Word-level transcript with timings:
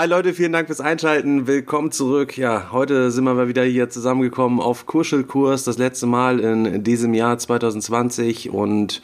Hi 0.00 0.06
Leute, 0.06 0.32
vielen 0.32 0.54
Dank 0.54 0.68
fürs 0.68 0.80
Einschalten. 0.80 1.46
Willkommen 1.46 1.92
zurück. 1.92 2.38
Ja, 2.38 2.68
heute 2.72 3.10
sind 3.10 3.24
wir 3.24 3.34
mal 3.34 3.48
wieder 3.48 3.64
hier 3.64 3.90
zusammengekommen 3.90 4.58
auf 4.58 4.86
Kuschelkurs, 4.86 5.64
das 5.64 5.76
letzte 5.76 6.06
Mal 6.06 6.40
in 6.40 6.82
diesem 6.82 7.12
Jahr 7.12 7.36
2020 7.36 8.48
und 8.48 9.02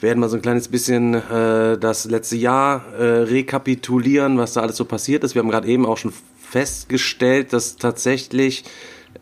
werden 0.00 0.20
mal 0.20 0.30
so 0.30 0.36
ein 0.36 0.40
kleines 0.40 0.68
bisschen 0.68 1.12
äh, 1.12 1.76
das 1.76 2.06
letzte 2.06 2.36
Jahr 2.36 2.82
äh, 2.98 3.04
rekapitulieren, 3.04 4.38
was 4.38 4.54
da 4.54 4.62
alles 4.62 4.78
so 4.78 4.86
passiert 4.86 5.22
ist. 5.22 5.34
Wir 5.34 5.40
haben 5.40 5.50
gerade 5.50 5.68
eben 5.68 5.84
auch 5.84 5.98
schon 5.98 6.14
festgestellt, 6.40 7.52
dass 7.52 7.76
tatsächlich 7.76 8.64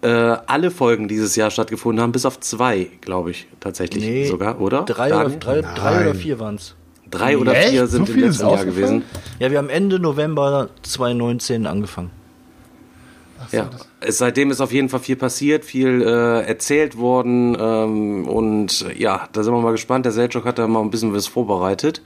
äh, 0.02 0.06
alle 0.06 0.70
Folgen 0.70 1.08
dieses 1.08 1.34
Jahr 1.34 1.50
stattgefunden 1.50 2.00
haben, 2.00 2.12
bis 2.12 2.24
auf 2.24 2.38
zwei, 2.38 2.86
glaube 3.00 3.32
ich, 3.32 3.48
tatsächlich 3.58 4.04
Nee, 4.04 4.26
sogar, 4.26 4.60
oder? 4.60 4.84
Drei 4.84 5.08
oder, 5.08 5.28
drei, 5.28 5.60
drei 5.60 6.02
oder 6.02 6.14
vier 6.14 6.38
waren 6.38 6.54
es. 6.54 6.76
Drei 7.10 7.36
oder 7.38 7.56
Echt? 7.56 7.70
vier 7.70 7.86
sind 7.86 8.06
So 8.06 8.14
im 8.14 8.20
letzten 8.20 8.48
Jahr 8.48 8.64
gewesen. 8.64 9.02
Ja, 9.38 9.50
wir 9.50 9.58
haben 9.58 9.68
Ende 9.68 9.98
November 9.98 10.68
2019 10.82 11.66
angefangen. 11.66 12.10
Ja, 13.52 13.70
es, 14.00 14.18
seitdem 14.18 14.50
ist 14.50 14.60
auf 14.60 14.72
jeden 14.72 14.88
Fall 14.88 15.00
viel 15.00 15.16
passiert, 15.16 15.64
viel 15.64 16.02
äh, 16.02 16.42
erzählt 16.42 16.96
worden 16.98 17.56
ähm, 17.58 18.28
und 18.28 18.86
äh, 18.88 19.00
ja, 19.00 19.28
da 19.32 19.42
sind 19.42 19.52
wir 19.52 19.60
mal 19.60 19.72
gespannt. 19.72 20.04
Der 20.04 20.12
Selchuk 20.12 20.44
hat 20.44 20.58
da 20.58 20.66
mal 20.66 20.80
ein 20.80 20.90
bisschen 20.90 21.14
was 21.14 21.26
vorbereitet. 21.26 22.02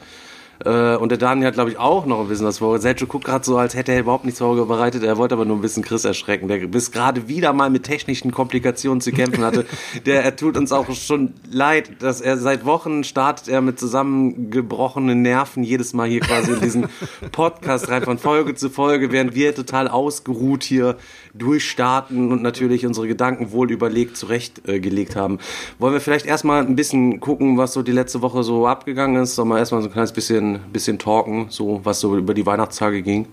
Äh, 0.65 0.97
und 0.97 1.11
der 1.11 1.19
Daniel 1.19 1.49
hat, 1.49 1.55
glaube 1.55 1.71
ich, 1.71 1.79
auch 1.79 2.07
noch 2.07 2.21
ein 2.21 2.29
bisschen 2.29 2.47
was 2.47 2.59
vorbereitet. 2.59 2.83
Selchuk 2.83 3.09
guckt 3.09 3.25
gerade 3.25 3.45
so, 3.45 3.59
als 3.59 3.75
hätte 3.75 3.93
er 3.93 4.01
überhaupt 4.01 4.25
nichts 4.25 4.41
vorbereitet. 4.41 5.03
Er 5.03 5.17
wollte 5.17 5.35
aber 5.35 5.45
nur 5.45 5.57
ein 5.57 5.63
bisschen 5.63 5.83
Chris 5.83 6.05
erschrecken, 6.05 6.49
der 6.49 6.67
bis 6.67 6.91
gerade 6.91 7.29
wieder 7.29 7.53
mal 7.53 7.71
mit 7.71 7.85
technischen 7.85 8.31
Komplikationen 8.31 9.01
zu 9.01 9.13
kämpfen 9.13 9.45
hatte. 9.45 9.67
der 10.07 10.25
er 10.25 10.37
tut 10.37 10.57
uns 10.57 10.73
auch 10.73 10.91
schon 10.93 11.35
leid, 11.51 12.03
dass 12.03 12.21
er 12.21 12.39
seit 12.39 12.65
Wochen 12.65 13.05
startet 13.05 13.49
er 13.49 13.61
mit 13.61 13.79
zusammengebrochenen 13.79 15.23
Nerven 15.23 15.63
jedes 15.63 15.93
Mal 15.93 16.09
hier 16.09 16.21
quasi 16.21 16.53
in 16.53 16.61
diesen 16.61 16.89
Podcast 17.33 17.89
rein 17.89 18.03
von 18.03 18.19
Folge 18.19 18.55
zu 18.55 18.71
Folge, 18.71 19.13
während 19.13 19.35
wir 19.35 19.55
total 19.55 19.89
ausgeruht 19.89 20.65
hier 20.65 20.97
durchstarten 21.35 22.31
und 22.31 22.43
natürlich 22.43 22.87
unsere 22.87 23.09
Gedanken 23.09 23.51
wohl 23.53 23.71
überlegt 23.71 24.17
zurechtgelegt 24.17 25.17
äh, 25.17 25.19
haben. 25.19 25.39
Wollen 25.79 25.93
wir 25.93 26.01
vielleicht 26.01 26.27
erstmal 26.27 26.65
ein 26.65 26.77
bisschen 26.77 27.21
gucken, 27.21 27.59
was 27.59 27.73
so 27.73 27.83
die 27.83 27.93
letzte 27.93 28.23
Woche 28.23 28.43
so 28.45 28.67
abgegangen 28.67 29.21
ist? 29.23 29.35
Sollen 29.35 29.49
wir 29.49 29.59
erstmal 29.59 29.83
so 29.83 29.89
ein 29.89 29.93
kleines 29.93 30.13
bisschen, 30.13 30.54
bisschen 30.73 30.99
talken, 30.99 31.47
so 31.51 31.81
was 31.85 32.01
so 32.01 32.17
über 32.17 32.35
die 32.35 32.47
Weihnachtstage 32.47 33.03
ging? 33.03 33.27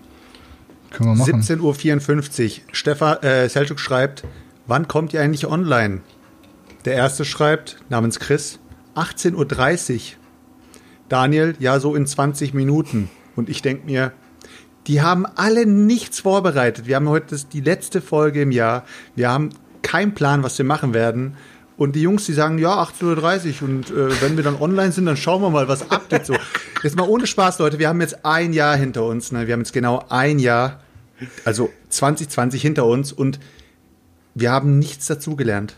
Können 0.90 1.10
wir 1.10 1.16
machen. 1.16 1.42
17.54 1.42 2.44
Uhr. 2.44 2.62
Stefan 2.72 3.22
äh, 3.22 3.48
Selchuk 3.48 3.80
schreibt, 3.80 4.24
wann 4.66 4.88
kommt 4.88 5.14
ihr 5.14 5.22
eigentlich 5.22 5.46
online? 5.46 6.00
Der 6.84 6.94
erste 6.94 7.24
schreibt, 7.24 7.78
namens 7.88 8.18
Chris, 8.18 8.58
18.30 8.94 9.94
Uhr. 9.94 10.00
Daniel, 11.08 11.54
ja, 11.58 11.78
so 11.78 11.94
in 11.94 12.06
20 12.06 12.54
Minuten. 12.54 13.10
Und 13.36 13.48
ich 13.48 13.62
denke 13.62 13.86
mir, 13.86 14.12
die 14.86 15.00
haben 15.00 15.26
alle 15.26 15.66
nichts 15.66 16.20
vorbereitet. 16.20 16.86
Wir 16.86 16.96
haben 16.96 17.08
heute 17.08 17.26
das, 17.30 17.48
die 17.48 17.60
letzte 17.60 18.00
Folge 18.00 18.42
im 18.42 18.50
Jahr. 18.50 18.84
Wir 19.14 19.30
haben 19.30 19.50
keinen 19.82 20.14
Plan, 20.14 20.42
was 20.42 20.58
wir 20.58 20.64
machen 20.64 20.94
werden. 20.94 21.36
Und 21.76 21.96
die 21.96 22.02
Jungs, 22.02 22.26
die 22.26 22.32
sagen, 22.32 22.58
ja, 22.58 22.82
18.30 22.82 23.62
Uhr. 23.62 23.68
Und 23.68 23.90
äh, 23.90 24.22
wenn 24.22 24.36
wir 24.36 24.44
dann 24.44 24.60
online 24.60 24.92
sind, 24.92 25.06
dann 25.06 25.16
schauen 25.16 25.42
wir 25.42 25.50
mal, 25.50 25.68
was 25.68 25.90
abgeht. 25.90 26.26
So. 26.26 26.34
Jetzt 26.82 26.96
mal 26.96 27.08
ohne 27.08 27.26
Spaß, 27.26 27.58
Leute. 27.58 27.78
Wir 27.78 27.88
haben 27.88 28.00
jetzt 28.00 28.24
ein 28.24 28.52
Jahr 28.52 28.76
hinter 28.76 29.04
uns. 29.04 29.30
Ne? 29.30 29.46
Wir 29.46 29.52
haben 29.54 29.60
jetzt 29.60 29.72
genau 29.72 30.04
ein 30.08 30.40
Jahr, 30.40 30.80
also 31.44 31.70
2020 31.90 32.60
hinter 32.60 32.86
uns. 32.86 33.12
Und 33.12 33.38
wir 34.34 34.50
haben 34.50 34.80
nichts 34.80 35.06
dazugelernt. 35.06 35.76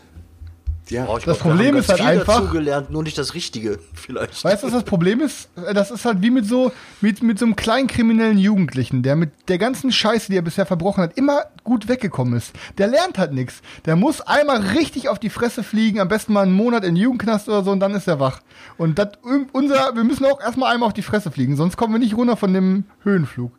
Ja, 0.89 1.07
Oh, 1.09 1.17
ich 1.17 1.23
Das 1.23 1.39
Problem 1.39 1.75
ist 1.75 1.89
halt 1.89 1.99
viel 1.99 2.07
einfach- 2.09 2.41
dazugelernt, 2.41 2.91
nur 2.91 3.01
nicht 3.01 3.17
das 3.17 3.33
Richtige, 3.33 3.79
vielleicht. 3.95 4.43
Weißt 4.43 4.61
du, 4.63 4.67
was 4.67 4.73
das 4.73 4.83
Problem 4.83 5.19
ist? 5.19 5.49
Das 5.73 5.89
ist 5.89 6.05
halt 6.05 6.21
wie 6.21 6.29
mit 6.29 6.45
so, 6.45 6.71
mit, 7.01 7.23
mit 7.23 7.39
so 7.39 7.45
einem 7.45 7.55
kleinen 7.55 7.87
kriminellen 7.87 8.37
Jugendlichen, 8.37 9.01
der 9.01 9.15
mit 9.15 9.31
der 9.47 9.57
ganzen 9.57 9.91
Scheiße, 9.91 10.31
die 10.31 10.37
er 10.37 10.43
bisher 10.43 10.65
verbrochen 10.67 11.03
hat, 11.03 11.17
immer 11.17 11.45
gut 11.63 11.87
weggekommen 11.87 12.35
ist. 12.37 12.53
Der 12.77 12.87
lernt 12.87 13.17
halt 13.17 13.33
nichts. 13.33 13.61
Der 13.85 13.95
muss 13.95 14.21
einmal 14.21 14.61
richtig 14.61 15.09
auf 15.09 15.17
die 15.17 15.31
Fresse 15.31 15.63
fliegen, 15.63 15.99
am 15.99 16.07
besten 16.07 16.33
mal 16.33 16.43
einen 16.43 16.53
Monat 16.53 16.83
in 16.83 16.93
den 16.93 17.01
Jugendknast 17.03 17.47
oder 17.49 17.63
so 17.63 17.71
und 17.71 17.79
dann 17.79 17.95
ist 17.95 18.07
er 18.07 18.19
wach. 18.19 18.41
Und 18.77 18.99
das, 18.99 19.09
unser, 19.53 19.95
wir 19.95 20.03
müssen 20.03 20.25
auch 20.25 20.39
erstmal 20.39 20.71
einmal 20.73 20.87
auf 20.87 20.93
die 20.93 21.01
Fresse 21.01 21.31
fliegen, 21.31 21.55
sonst 21.57 21.77
kommen 21.77 21.93
wir 21.93 21.99
nicht 21.99 22.15
runter 22.15 22.37
von 22.37 22.53
dem 22.53 22.83
Höhenflug. 23.03 23.51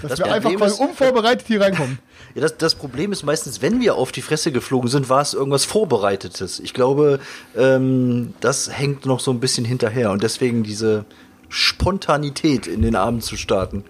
Dass 0.00 0.10
Das 0.12 0.18
wir 0.20 0.26
einfach 0.32 0.50
Problem 0.50 0.66
ist- 0.68 0.80
unvorbereitet 0.80 1.46
hier 1.46 1.60
reinkommen. 1.60 1.98
Ja, 2.34 2.40
das, 2.42 2.56
das 2.56 2.74
Problem 2.74 3.12
ist 3.12 3.22
meistens, 3.22 3.62
wenn 3.62 3.80
wir 3.80 3.94
auf 3.94 4.10
die 4.10 4.22
Fresse 4.22 4.50
geflogen 4.50 4.90
sind, 4.90 5.08
war 5.08 5.22
es 5.22 5.34
irgendwas 5.34 5.64
Vorbereitetes. 5.64 6.58
Ich 6.60 6.74
glaube, 6.74 7.20
ähm, 7.56 8.34
das 8.40 8.76
hängt 8.76 9.06
noch 9.06 9.20
so 9.20 9.30
ein 9.30 9.40
bisschen 9.40 9.64
hinterher 9.64 10.10
und 10.10 10.22
deswegen 10.22 10.64
diese 10.64 11.04
Spontanität 11.48 12.66
in 12.66 12.82
den 12.82 12.96
Abend 12.96 13.22
zu 13.22 13.36
starten. 13.36 13.84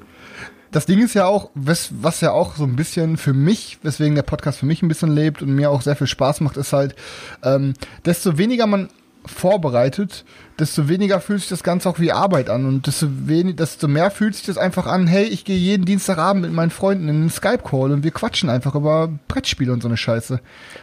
das 0.71 0.87
Ding 0.87 1.03
ist 1.03 1.15
ja 1.15 1.27
auch, 1.27 1.51
was, 1.55 1.91
was 2.01 2.21
ja 2.21 2.33
auch 2.33 2.57
so 2.57 2.65
ein 2.65 2.77
bisschen 2.77 3.17
für 3.17 3.33
mich, 3.33 3.79
weswegen 3.83 4.17
der 4.17 4.23
Podcast 4.23 4.59
für 4.59 4.67
mich 4.67 4.83
ein 4.83 4.89
bisschen 4.89 5.15
lebt 5.15 5.41
und 5.41 5.55
mir 5.55 5.71
auch 5.71 5.83
sehr 5.83 5.97
viel 5.97 6.09
Spaß 6.09 6.41
macht, 6.41 6.57
ist 6.57 6.73
halt, 6.73 6.97
ähm, 7.43 7.75
desto 8.05 8.37
weniger 8.37 8.67
man 8.67 8.91
vorbereitet, 9.25 10.25
desto 10.59 10.89
weniger 10.89 11.21
fühlt 11.21 11.41
sich 11.41 11.49
das 11.49 11.63
Ganze 11.63 11.89
auch 11.89 11.99
wie 11.99 12.13
Arbeit 12.13 12.49
an 12.49 12.65
und 12.67 12.87
desto, 12.87 13.09
wenig, 13.11 13.57
desto 13.57 13.89
mehr 13.89 14.11
fühlt 14.11 14.35
sich 14.37 14.47
das 14.47 14.57
einfach 14.57 14.87
an, 14.87 15.07
hey, 15.07 15.25
ich 15.25 15.45
gehe 15.45 15.57
jeden 15.57 15.85
Dienstagabend 15.85 16.43
mit 16.45 16.53
meinen 16.53 16.71
Freunden 16.71 17.09
in 17.09 17.17
einen 17.17 17.31
Skype-Call 17.31 17.91
und 17.93 18.05
wir 18.05 18.11
quatschen 18.13 18.49
einfach 18.51 18.75
über 18.75 19.11
Brettspiele 19.29 19.73
und 19.73 19.83
so 19.83 19.89
eine 19.89 19.97
Scheiße. 19.97 20.41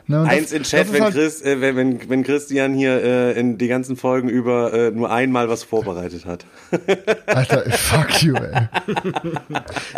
Ne, 0.08 0.22
und 0.22 0.28
Eins 0.28 0.50
das- 0.50 0.52
in 0.54 0.64
Chat, 0.64 0.92
wenn, 0.94 1.04
halt- 1.04 1.14
Chris, 1.14 1.42
äh, 1.42 1.62
wenn, 1.62 1.76
wenn, 1.78 2.10
wenn 2.10 2.24
Christian 2.24 2.74
hier 2.74 3.02
äh, 3.02 3.40
in 3.40 3.58
die 3.58 3.68
ganzen 3.68 3.96
Folgen 3.96 4.28
über 4.30 4.74
äh, 4.74 4.92
nur 4.92 5.10
einmal 5.12 5.48
was 5.50 5.64
vorbereitet 5.64 6.26
hat. 6.26 6.46
Alter, 7.28 7.64
fuck 7.72 8.22
you, 8.24 8.36
ey. 8.36 8.68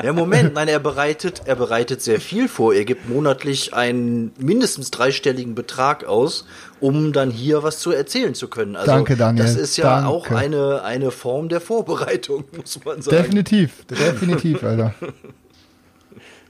Ja, 0.04 0.14
Moment, 0.14 0.54
nein, 0.54 0.68
er 0.68 0.80
bereitet, 0.80 1.42
er 1.46 1.56
bereitet 1.56 2.02
sehr 2.02 2.20
viel 2.20 2.48
vor. 2.48 2.74
Er 2.74 2.86
gibt 2.86 3.10
monatlich 3.10 3.74
einen 3.74 4.32
mindestens 4.38 4.92
dreistelligen 4.92 5.56
Betrag 5.56 6.04
aus, 6.06 6.46
um 6.80 7.14
dann 7.14 7.32
hier 7.32 7.64
was 7.64 7.80
zu 7.80 7.92
erzählen 7.92 8.34
zu 8.36 8.48
können. 8.50 8.76
Also, 8.76 8.92
Danke, 8.92 9.16
Daniel. 9.16 9.46
Ist 9.64 9.78
ja 9.78 9.86
Danke. 9.86 10.10
auch 10.10 10.30
eine, 10.30 10.84
eine 10.84 11.10
Form 11.12 11.48
der 11.50 11.62
Vorbereitung, 11.62 12.44
muss 12.58 12.80
man 12.84 13.02
sagen. 13.02 13.18
Definitiv, 13.18 13.86
definitiv, 13.86 14.64
Alter. 14.64 14.94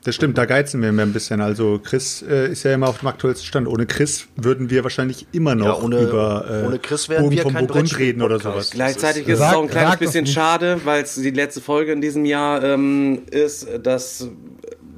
Das 0.06 0.16
stimmt, 0.16 0.38
da 0.38 0.44
geizen 0.44 0.82
wir 0.82 0.90
immer 0.90 1.04
ein 1.04 1.14
bisschen. 1.14 1.40
Also 1.40 1.80
Chris 1.82 2.22
äh, 2.28 2.52
ist 2.52 2.64
ja 2.64 2.74
immer 2.74 2.90
auf 2.90 3.00
dem 3.00 3.08
aktuellsten 3.08 3.48
Stand. 3.48 3.68
Ohne 3.70 3.86
Chris 3.86 4.28
würden 4.36 4.70
wir 4.70 4.84
wahrscheinlich 4.84 5.28
immer 5.32 5.56
noch 5.56 5.66
Ja, 5.80 5.82
ohne- 5.82 6.00
über 6.02 6.46
äh, 6.64 6.66
ohne 6.68 6.80
Chris 6.80 7.08
wären 7.08 7.24
Bogen 7.24 7.36
wir 7.38 7.44
vom 7.44 7.54
Burgund 7.54 7.98
reden 7.98 8.22
oder 8.22 8.38
sowas. 8.38 8.72
Gleichzeitig 8.72 9.28
ist- 9.30 9.40
ist 9.40 9.46
es 9.46 9.54
auch 9.54 9.62
ein 9.64 9.70
kleines 9.70 9.96
bisschen 9.98 10.28
schade, 10.28 10.82
weil 10.84 11.04
es 11.04 11.16
die 11.16 11.30
letzte 11.32 11.62
Folge 11.62 11.94
in 11.94 12.02
diesem 12.02 12.26
Jahr 12.26 12.62
ähm, 12.64 13.22
ist, 13.32 13.66
dass 13.84 14.28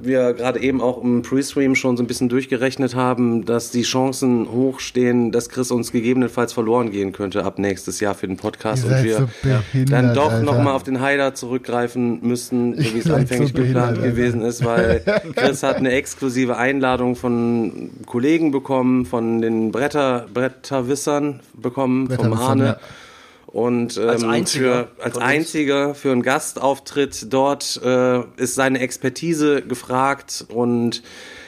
wir 0.06 0.32
gerade 0.34 0.60
eben 0.60 0.80
auch 0.80 1.02
im 1.02 1.22
Pre-Stream 1.22 1.74
schon 1.74 1.96
so 1.96 2.02
ein 2.02 2.06
bisschen 2.06 2.28
durchgerechnet 2.28 2.94
haben, 2.94 3.44
dass 3.44 3.70
die 3.70 3.82
Chancen 3.82 4.50
hochstehen, 4.50 5.32
dass 5.32 5.48
Chris 5.48 5.70
uns 5.70 5.92
gegebenenfalls 5.92 6.52
verloren 6.52 6.90
gehen 6.90 7.12
könnte 7.12 7.44
ab 7.44 7.58
nächstes 7.58 8.00
Jahr 8.00 8.14
für 8.14 8.26
den 8.26 8.36
Podcast 8.36 8.84
und 8.84 9.04
wir 9.04 9.16
so 9.16 9.84
dann 9.88 10.14
doch 10.14 10.40
nochmal 10.42 10.74
auf 10.74 10.82
den 10.82 11.00
Heiler 11.00 11.34
zurückgreifen 11.34 12.20
müssten, 12.22 12.74
so 12.76 12.94
wie 12.94 12.98
es 12.98 13.04
so 13.04 13.14
anfänglich 13.14 13.52
behindert, 13.52 13.94
geplant 13.94 13.98
Alter. 13.98 14.10
gewesen 14.10 14.42
ist, 14.42 14.64
weil 14.64 15.02
Chris 15.36 15.62
hat 15.62 15.76
eine 15.76 15.92
exklusive 15.92 16.56
Einladung 16.56 17.16
von 17.16 17.90
Kollegen 18.06 18.50
bekommen, 18.50 19.06
von 19.06 19.40
den 19.40 19.72
Bretter, 19.72 20.26
Bretterwissern 20.32 21.40
bekommen, 21.54 22.08
vom 22.08 22.16
Bretterwissern, 22.16 22.42
Arne. 22.42 22.64
ja. 22.64 22.78
Und 23.56 23.96
ähm, 23.96 24.10
Als 24.10 24.22
einziger 24.22 24.88
für, 24.98 25.02
als 25.02 25.16
einziger 25.16 25.94
für 25.94 26.12
einen 26.12 26.20
Gastauftritt 26.20 27.32
dort 27.32 27.80
äh, 27.82 28.20
ist 28.36 28.54
seine 28.54 28.80
Expertise 28.80 29.62
gefragt. 29.62 30.44
Und 30.50 31.02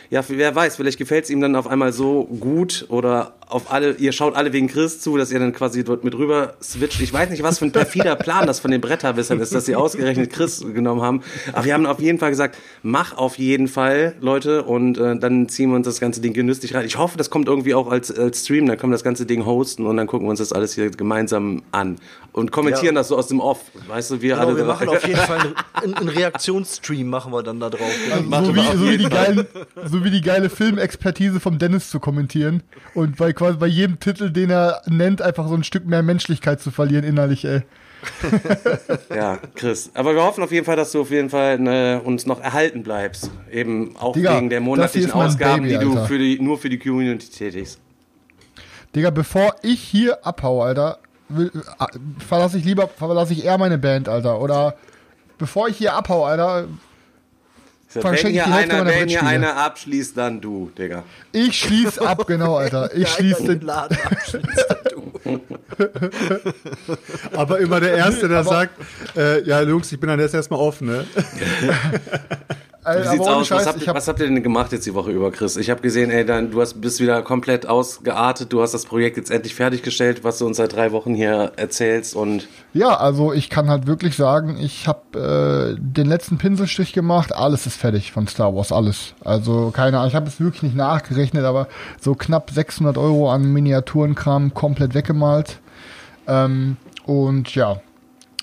ja, 0.08 0.24
wer 0.26 0.54
weiß, 0.54 0.76
vielleicht 0.76 0.96
gefällt 0.96 1.24
es 1.24 1.30
ihm 1.30 1.42
dann 1.42 1.54
auf 1.54 1.66
einmal 1.66 1.92
so 1.92 2.24
gut 2.24 2.86
oder 2.88 3.34
auf 3.48 3.72
alle, 3.72 3.92
ihr 3.92 4.12
schaut 4.12 4.34
alle 4.34 4.52
wegen 4.52 4.68
Chris 4.68 5.00
zu, 5.00 5.16
dass 5.16 5.30
ihr 5.30 5.38
dann 5.38 5.52
quasi 5.52 5.84
dort 5.84 6.04
mit 6.04 6.14
rüber 6.14 6.54
switcht. 6.62 7.00
Ich 7.00 7.12
weiß 7.12 7.30
nicht, 7.30 7.42
was 7.42 7.58
für 7.58 7.64
ein 7.64 7.72
perfider 7.72 8.16
Plan 8.16 8.46
das 8.46 8.60
von 8.60 8.70
den 8.70 8.80
Bretterwissern 8.80 9.40
ist, 9.40 9.54
dass 9.54 9.66
sie 9.66 9.76
ausgerechnet 9.76 10.32
Chris 10.32 10.60
genommen 10.60 11.02
haben. 11.02 11.22
Aber 11.52 11.64
wir 11.64 11.74
haben 11.74 11.86
auf 11.86 12.00
jeden 12.00 12.18
Fall 12.18 12.30
gesagt, 12.30 12.58
mach 12.82 13.16
auf 13.16 13.38
jeden 13.38 13.68
Fall, 13.68 14.14
Leute, 14.20 14.64
und 14.64 14.98
äh, 14.98 15.18
dann 15.18 15.48
ziehen 15.48 15.70
wir 15.70 15.76
uns 15.76 15.86
das 15.86 16.00
ganze 16.00 16.20
Ding 16.20 16.32
genüsslich 16.32 16.74
rein. 16.74 16.84
Ich 16.84 16.98
hoffe, 16.98 17.16
das 17.16 17.30
kommt 17.30 17.48
irgendwie 17.48 17.74
auch 17.74 17.90
als, 17.90 18.16
als 18.16 18.44
Stream, 18.44 18.66
dann 18.66 18.76
können 18.76 18.92
wir 18.92 18.96
das 18.96 19.04
ganze 19.04 19.26
Ding 19.26 19.44
hosten 19.44 19.86
und 19.86 19.96
dann 19.96 20.06
gucken 20.06 20.26
wir 20.26 20.30
uns 20.30 20.40
das 20.40 20.52
alles 20.52 20.74
hier 20.74 20.90
gemeinsam 20.90 21.62
an 21.72 21.98
und 22.32 22.52
kommentieren 22.52 22.94
ja. 22.94 23.00
das 23.00 23.08
so 23.08 23.16
aus 23.16 23.28
dem 23.28 23.40
Off. 23.40 23.60
Weißt 23.86 24.10
du, 24.10 24.22
wir 24.22 24.34
genau, 24.34 24.46
alle. 24.46 24.56
Wir 24.56 24.64
machen 24.64 24.88
auf 24.88 25.06
jeden 25.06 25.18
Fall 25.18 25.54
einen, 25.72 25.94
einen 25.94 26.08
Reaktionsstream 26.08 27.08
machen 27.08 27.32
wir 27.32 27.42
dann 27.42 27.60
da 27.60 27.70
drauf. 27.70 27.90
Also 28.30 28.46
so, 28.46 28.56
wie, 28.56 28.76
so, 28.76 28.88
wie 28.88 28.98
die 28.98 29.08
geile, 29.08 29.46
so 29.84 30.04
wie 30.04 30.10
die 30.10 30.20
geile 30.20 30.50
Filmexpertise 30.50 31.40
vom 31.40 31.58
Dennis 31.58 31.90
zu 31.90 31.98
kommentieren 32.00 32.62
und 32.94 33.16
bei 33.16 33.32
quasi 33.38 33.56
bei 33.56 33.68
jedem 33.68 34.00
Titel, 34.00 34.30
den 34.30 34.50
er 34.50 34.82
nennt, 34.86 35.22
einfach 35.22 35.46
so 35.46 35.54
ein 35.54 35.62
Stück 35.62 35.86
mehr 35.86 36.02
Menschlichkeit 36.02 36.60
zu 36.60 36.72
verlieren 36.72 37.04
innerlich, 37.04 37.44
ey. 37.44 37.62
ja, 39.14 39.38
Chris. 39.54 39.90
Aber 39.94 40.14
wir 40.14 40.22
hoffen 40.22 40.42
auf 40.42 40.50
jeden 40.50 40.66
Fall, 40.66 40.76
dass 40.76 40.92
du 40.92 41.00
auf 41.00 41.10
jeden 41.10 41.30
Fall 41.30 41.58
ne, 41.58 42.00
uns 42.04 42.26
noch 42.26 42.40
erhalten 42.40 42.82
bleibst. 42.82 43.30
Eben 43.50 43.96
auch 43.96 44.12
Digga, 44.12 44.36
wegen 44.36 44.50
der 44.50 44.60
monatlichen 44.60 45.12
Ausgaben, 45.12 45.62
Baby, 45.62 45.78
die 45.78 45.84
du 45.84 46.04
für 46.06 46.18
die, 46.18 46.40
nur 46.40 46.58
für 46.58 46.68
die 46.68 46.78
Community 46.78 47.28
tätigst. 47.28 47.80
Digga, 48.94 49.10
bevor 49.10 49.54
ich 49.62 49.80
hier 49.80 50.26
abhau, 50.26 50.62
Alter, 50.62 50.98
will, 51.28 51.50
äh, 51.54 51.84
verlasse 52.24 52.58
ich 52.58 52.64
lieber, 52.64 52.88
verlasse 52.88 53.32
ich 53.32 53.44
eher 53.44 53.58
meine 53.58 53.78
Band, 53.78 54.08
Alter. 54.08 54.40
Oder 54.40 54.74
bevor 55.38 55.68
ich 55.68 55.76
hier 55.76 55.94
abhau, 55.94 56.24
Alter, 56.24 56.66
wenn 57.94 58.26
hier, 58.26 58.46
einer, 58.46 58.86
wenn 58.86 59.08
hier 59.08 59.24
einer 59.24 59.56
abschließt, 59.56 60.16
dann 60.16 60.40
du, 60.40 60.70
Digga. 60.76 61.04
Ich 61.32 61.58
schließ 61.58 61.98
ab, 61.98 62.26
genau, 62.26 62.56
Alter. 62.56 62.90
Ich 62.98 63.08
schließ 63.08 63.38
den 63.38 63.60
Laden 63.60 63.96
abschließt, 64.04 64.66
dann 64.68 64.78
du. 64.92 65.40
Aber 67.36 67.58
immer 67.60 67.80
der 67.80 67.96
Erste, 67.96 68.28
der 68.28 68.40
Aber 68.40 68.48
sagt, 68.48 68.72
äh, 69.16 69.42
ja, 69.44 69.62
Jungs, 69.62 69.90
ich 69.92 70.00
bin 70.00 70.08
dann 70.08 70.20
jetzt 70.20 70.34
erstmal 70.34 70.60
offen, 70.60 70.88
ne? 70.88 71.06
Wie 72.84 73.08
sieht's 73.08 73.26
aus? 73.26 73.46
Scheiß, 73.46 73.60
was, 73.60 73.66
habt, 73.66 73.86
hab, 73.86 73.96
was, 73.96 74.08
habt, 74.08 74.20
ihr 74.20 74.26
denn 74.26 74.42
gemacht 74.42 74.72
jetzt 74.72 74.86
die 74.86 74.94
Woche 74.94 75.10
über, 75.10 75.30
Chris? 75.30 75.56
Ich 75.56 75.68
habe 75.68 75.80
gesehen, 75.80 76.10
ey, 76.10 76.24
dann, 76.24 76.50
du 76.50 76.60
hast, 76.60 76.80
bist 76.80 77.00
wieder 77.00 77.22
komplett 77.22 77.66
ausgeartet. 77.66 78.52
Du 78.52 78.62
hast 78.62 78.72
das 78.72 78.86
Projekt 78.86 79.16
jetzt 79.16 79.30
endlich 79.30 79.54
fertiggestellt, 79.54 80.24
was 80.24 80.38
du 80.38 80.46
uns 80.46 80.56
seit 80.56 80.74
drei 80.74 80.92
Wochen 80.92 81.14
hier 81.14 81.52
erzählst. 81.56 82.14
und 82.14 82.48
Ja, 82.72 82.96
also 82.96 83.32
ich 83.32 83.50
kann 83.50 83.68
halt 83.68 83.86
wirklich 83.86 84.16
sagen, 84.16 84.58
ich 84.58 84.86
habe 84.86 85.76
äh, 85.76 85.80
den 85.80 86.06
letzten 86.06 86.38
Pinselstrich 86.38 86.92
gemacht. 86.92 87.34
Alles 87.34 87.66
ist 87.66 87.76
fertig 87.76 88.12
von 88.12 88.26
Star 88.28 88.54
Wars, 88.54 88.72
alles. 88.72 89.14
Also 89.24 89.70
keine 89.74 89.98
Ahnung, 89.98 90.08
ich 90.08 90.14
habe 90.14 90.28
es 90.28 90.40
wirklich 90.40 90.62
nicht 90.62 90.76
nachgerechnet, 90.76 91.44
aber 91.44 91.68
so 92.00 92.14
knapp 92.14 92.50
600 92.50 92.96
Euro 92.96 93.30
an 93.30 93.52
Miniaturenkram 93.52 94.54
komplett 94.54 94.94
weggemalt. 94.94 95.58
Ähm, 96.26 96.76
und 97.04 97.54
ja, 97.54 97.80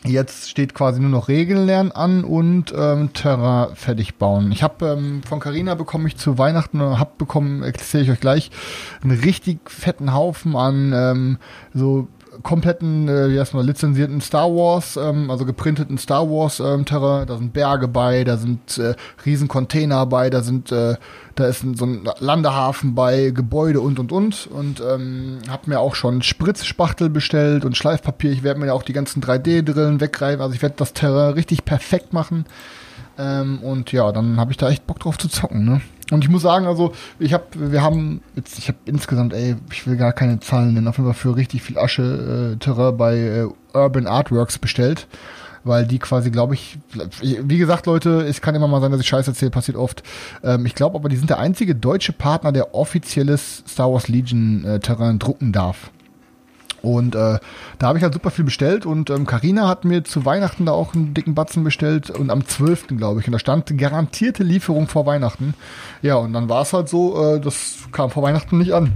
Jetzt 0.05 0.49
steht 0.49 0.75
quasi 0.75 0.99
nur 0.99 1.09
noch 1.09 1.27
Regeln 1.27 1.65
lernen 1.65 1.91
an 1.91 2.23
und 2.23 2.73
ähm, 2.77 3.11
Terrain 3.13 3.75
fertig 3.75 4.15
bauen. 4.15 4.51
Ich 4.51 4.61
habe 4.61 4.85
ähm, 4.87 5.23
von 5.23 5.39
Carina 5.39 5.73
bekomme 5.75 6.07
ich 6.07 6.17
zu 6.17 6.37
Weihnachten, 6.37 6.79
habe 6.81 7.11
bekommen, 7.17 7.63
erzähle 7.63 8.03
ich 8.03 8.11
euch 8.11 8.19
gleich, 8.19 8.51
einen 9.01 9.19
richtig 9.19 9.59
fetten 9.69 10.13
Haufen 10.13 10.55
an 10.55 10.93
ähm, 10.93 11.37
so 11.73 12.07
kompletten, 12.43 13.07
äh, 13.07 13.29
wie 13.29 13.39
heißt 13.39 13.53
man, 13.53 13.65
lizenzierten 13.65 14.21
Star 14.21 14.49
Wars, 14.49 14.97
ähm, 14.97 15.29
also 15.29 15.45
geprinteten 15.45 15.97
Star 15.97 16.29
Wars 16.29 16.59
ähm, 16.59 16.85
Terrain. 16.85 17.27
Da 17.27 17.37
sind 17.37 17.53
Berge 17.53 17.87
bei, 17.87 18.23
da 18.23 18.37
sind 18.37 18.77
äh, 18.77 18.95
riesen 19.25 19.47
Container 19.47 20.05
bei, 20.05 20.29
da 20.29 20.41
sind, 20.41 20.71
äh, 20.71 20.95
da 21.35 21.45
ist 21.47 21.63
ein, 21.63 21.75
so 21.75 21.85
ein 21.85 22.07
Landehafen 22.19 22.95
bei, 22.95 23.31
Gebäude 23.31 23.81
und 23.81 23.99
und 23.99 24.11
und. 24.11 24.47
Und 24.47 24.81
ähm, 24.81 25.39
habe 25.49 25.69
mir 25.69 25.79
auch 25.79 25.95
schon 25.95 26.21
Spritzspachtel 26.21 27.09
bestellt 27.09 27.65
und 27.65 27.77
Schleifpapier. 27.77 28.31
Ich 28.31 28.43
werde 28.43 28.59
mir 28.59 28.67
ja 28.67 28.73
auch 28.73 28.83
die 28.83 28.93
ganzen 28.93 29.21
3D-Drillen 29.21 30.01
weggreifen. 30.01 30.41
Also 30.41 30.55
ich 30.55 30.61
werde 30.61 30.75
das 30.77 30.93
Terrain 30.93 31.33
richtig 31.33 31.65
perfekt 31.65 32.13
machen. 32.13 32.45
Ähm, 33.17 33.59
und 33.61 33.91
ja, 33.91 34.11
dann 34.11 34.39
habe 34.39 34.51
ich 34.51 34.57
da 34.57 34.69
echt 34.69 34.85
Bock 34.87 34.99
drauf 34.99 35.17
zu 35.17 35.29
zocken, 35.29 35.65
ne? 35.65 35.81
Und 36.11 36.23
ich 36.23 36.29
muss 36.29 36.43
sagen, 36.43 36.67
also 36.67 36.93
ich 37.17 37.33
habe, 37.33 37.45
wir 37.55 37.81
haben 37.81 38.21
jetzt, 38.35 38.59
ich 38.59 38.67
habe 38.67 38.77
insgesamt, 38.85 39.33
ey, 39.33 39.55
ich 39.71 39.87
will 39.87 39.97
gar 39.97 40.13
keine 40.13 40.39
Zahlen 40.39 40.73
nennen, 40.73 40.87
auf 40.87 40.97
jeden 40.97 41.11
Fall 41.11 41.19
für 41.19 41.35
richtig 41.35 41.63
viel 41.63 41.77
Asche 41.77 42.53
äh, 42.53 42.59
Terrain 42.59 42.95
bei 42.95 43.17
äh, 43.17 43.47
Urban 43.73 44.05
Artworks 44.05 44.59
bestellt, 44.59 45.07
weil 45.63 45.87
die 45.87 45.97
quasi, 45.97 46.29
glaube 46.29 46.53
ich, 46.53 46.77
wie 47.21 47.57
gesagt, 47.57 47.87
Leute, 47.87 48.21
es 48.21 48.41
kann 48.41 48.53
immer 48.53 48.67
mal 48.67 48.81
sein, 48.81 48.91
dass 48.91 49.01
ich 49.01 49.07
Scheiße 49.07 49.31
erzähle, 49.31 49.51
passiert 49.51 49.77
oft. 49.77 50.03
Ähm, 50.43 50.65
ich 50.67 50.75
glaube 50.75 50.95
aber, 50.95 51.09
die 51.09 51.17
sind 51.17 51.31
der 51.31 51.39
einzige 51.39 51.73
deutsche 51.73 52.13
Partner, 52.13 52.51
der 52.51 52.75
offizielles 52.75 53.63
Star 53.67 53.91
Wars 53.91 54.07
Legion 54.07 54.63
äh, 54.63 54.79
Terrain 54.79 55.17
drucken 55.17 55.51
darf. 55.51 55.89
Und 56.85 57.15
äh, 57.15 57.39
da 57.79 57.87
habe 57.87 57.97
ich 57.97 58.03
halt 58.03 58.13
super 58.13 58.31
viel 58.31 58.45
bestellt 58.45 58.85
und 58.85 59.09
ähm, 59.09 59.25
Carina 59.25 59.67
hat 59.67 59.85
mir 59.85 60.03
zu 60.03 60.25
Weihnachten 60.25 60.65
da 60.65 60.71
auch 60.71 60.93
einen 60.93 61.13
dicken 61.13 61.35
Batzen 61.35 61.63
bestellt 61.63 62.09
und 62.09 62.29
am 62.29 62.45
12. 62.45 62.87
glaube 62.97 63.21
ich. 63.21 63.27
Und 63.27 63.33
da 63.33 63.39
stand 63.39 63.77
garantierte 63.77 64.43
Lieferung 64.43 64.87
vor 64.87 65.05
Weihnachten. 65.05 65.53
Ja, 66.01 66.15
und 66.15 66.33
dann 66.33 66.49
war 66.49 66.61
es 66.61 66.73
halt 66.73 66.89
so, 66.89 67.35
äh, 67.35 67.39
das 67.39 67.77
kam 67.91 68.09
vor 68.09 68.23
Weihnachten 68.23 68.57
nicht 68.57 68.73
an. 68.73 68.91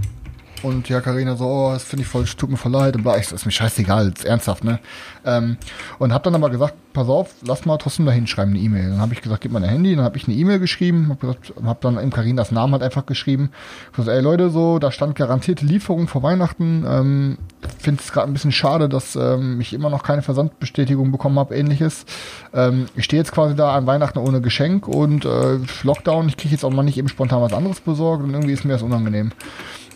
Und 0.62 0.88
ja, 0.88 1.00
Karina 1.00 1.36
so, 1.36 1.46
oh, 1.46 1.72
das 1.72 1.84
finde 1.84 2.02
ich 2.02 2.08
voll, 2.08 2.24
tut 2.24 2.50
mir 2.50 2.56
voll 2.56 2.72
leid. 2.72 2.96
Und 2.96 3.02
bla, 3.02 3.16
ich 3.16 3.28
so, 3.28 3.34
ist 3.34 3.46
mir 3.46 3.52
scheißegal, 3.52 4.08
ist 4.08 4.24
ernsthaft, 4.24 4.64
ne? 4.64 4.78
Ähm, 5.24 5.56
und 5.98 6.12
hab 6.12 6.22
dann 6.22 6.34
aber 6.34 6.50
gesagt, 6.50 6.74
pass 6.92 7.08
auf, 7.08 7.30
lass 7.42 7.66
mal 7.66 7.76
trotzdem 7.76 8.06
da 8.06 8.12
hinschreiben, 8.12 8.54
eine 8.54 8.62
E-Mail. 8.62 8.90
Dann 8.90 9.00
habe 9.00 9.14
ich 9.14 9.22
gesagt, 9.22 9.42
gib 9.42 9.52
mal 9.52 9.62
ein 9.62 9.68
Handy. 9.68 9.94
Dann 9.94 10.04
habe 10.04 10.16
ich 10.16 10.26
eine 10.26 10.36
E-Mail 10.36 10.58
geschrieben, 10.58 11.08
hab, 11.10 11.20
gesagt, 11.20 11.52
hab 11.64 11.80
dann 11.80 11.98
im 11.98 12.10
Karinas 12.10 12.50
Namen 12.50 12.72
halt 12.72 12.82
einfach 12.82 13.06
geschrieben. 13.06 13.50
Ich 13.96 14.04
so, 14.04 14.10
ey 14.10 14.20
Leute, 14.20 14.50
so, 14.50 14.78
da 14.78 14.90
stand 14.90 15.14
garantierte 15.14 15.64
Lieferung 15.64 16.08
vor 16.08 16.22
Weihnachten. 16.22 16.84
Ähm, 16.88 17.38
finde 17.78 18.02
es 18.02 18.12
gerade 18.12 18.30
ein 18.30 18.32
bisschen 18.32 18.52
schade, 18.52 18.88
dass 18.88 19.16
ähm, 19.16 19.60
ich 19.60 19.72
immer 19.72 19.90
noch 19.90 20.02
keine 20.02 20.22
Versandbestätigung 20.22 21.12
bekommen 21.12 21.38
habe, 21.38 21.54
ähnliches. 21.54 22.04
Ähm, 22.52 22.86
ich 22.96 23.04
stehe 23.04 23.20
jetzt 23.20 23.32
quasi 23.32 23.54
da 23.54 23.74
an 23.74 23.86
Weihnachten 23.86 24.18
ohne 24.18 24.40
Geschenk 24.40 24.88
und 24.88 25.24
äh, 25.24 25.58
Lockdown, 25.82 26.28
ich 26.28 26.36
kriege 26.36 26.52
jetzt 26.52 26.64
auch 26.64 26.70
mal 26.70 26.82
nicht 26.82 26.98
eben 26.98 27.08
spontan 27.08 27.42
was 27.42 27.52
anderes 27.52 27.80
besorgt 27.80 28.24
und 28.24 28.32
irgendwie 28.32 28.52
ist 28.52 28.64
mir 28.64 28.72
das 28.72 28.82
unangenehm. 28.82 29.32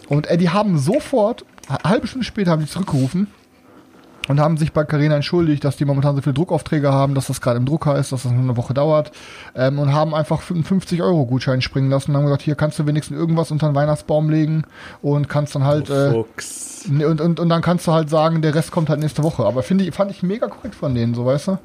Und 0.08 0.26
äh, 0.26 0.36
die 0.36 0.50
haben 0.50 0.78
sofort, 0.78 1.44
eine 1.68 1.78
halbe 1.84 2.06
Stunde 2.06 2.24
später 2.24 2.50
haben 2.50 2.60
die 2.60 2.68
zurückgerufen 2.68 3.28
und 4.28 4.40
haben 4.40 4.56
sich 4.56 4.72
bei 4.72 4.84
Carina 4.84 5.16
entschuldigt, 5.16 5.64
dass 5.64 5.76
die 5.76 5.84
momentan 5.84 6.16
so 6.16 6.22
viele 6.22 6.34
Druckaufträge 6.34 6.92
haben, 6.92 7.14
dass 7.14 7.26
das 7.26 7.40
gerade 7.40 7.58
im 7.58 7.66
Drucker 7.66 7.96
ist, 7.98 8.12
dass 8.12 8.22
das 8.22 8.32
nur 8.32 8.42
eine 8.42 8.56
Woche 8.56 8.74
dauert 8.74 9.12
ähm, 9.54 9.78
und 9.78 9.92
haben 9.92 10.14
einfach 10.14 10.50
einen 10.50 10.64
50-Euro-Gutschein 10.64 11.60
springen 11.60 11.90
lassen 11.90 12.10
und 12.10 12.16
haben 12.16 12.24
gesagt, 12.24 12.42
hier 12.42 12.54
kannst 12.54 12.78
du 12.78 12.86
wenigstens 12.86 13.16
irgendwas 13.16 13.50
unter 13.50 13.68
den 13.68 13.74
Weihnachtsbaum 13.74 14.30
legen 14.30 14.64
und 15.02 15.28
kannst 15.28 15.54
dann 15.54 15.64
halt 15.64 15.90
äh, 15.90 16.24
und, 16.88 17.20
und, 17.20 17.40
und 17.40 17.48
dann 17.48 17.62
kannst 17.62 17.86
du 17.86 17.92
halt 17.92 18.10
sagen, 18.10 18.42
der 18.42 18.54
Rest 18.54 18.70
kommt 18.70 18.90
halt 18.90 19.00
nächste 19.00 19.22
Woche. 19.22 19.44
Aber 19.44 19.62
finde 19.62 19.84
ich, 19.84 19.94
fand 19.94 20.10
ich 20.10 20.22
mega 20.22 20.48
korrekt 20.48 20.74
von 20.74 20.94
denen, 20.94 21.14
so 21.14 21.24
weißt 21.24 21.48
du. 21.48 21.58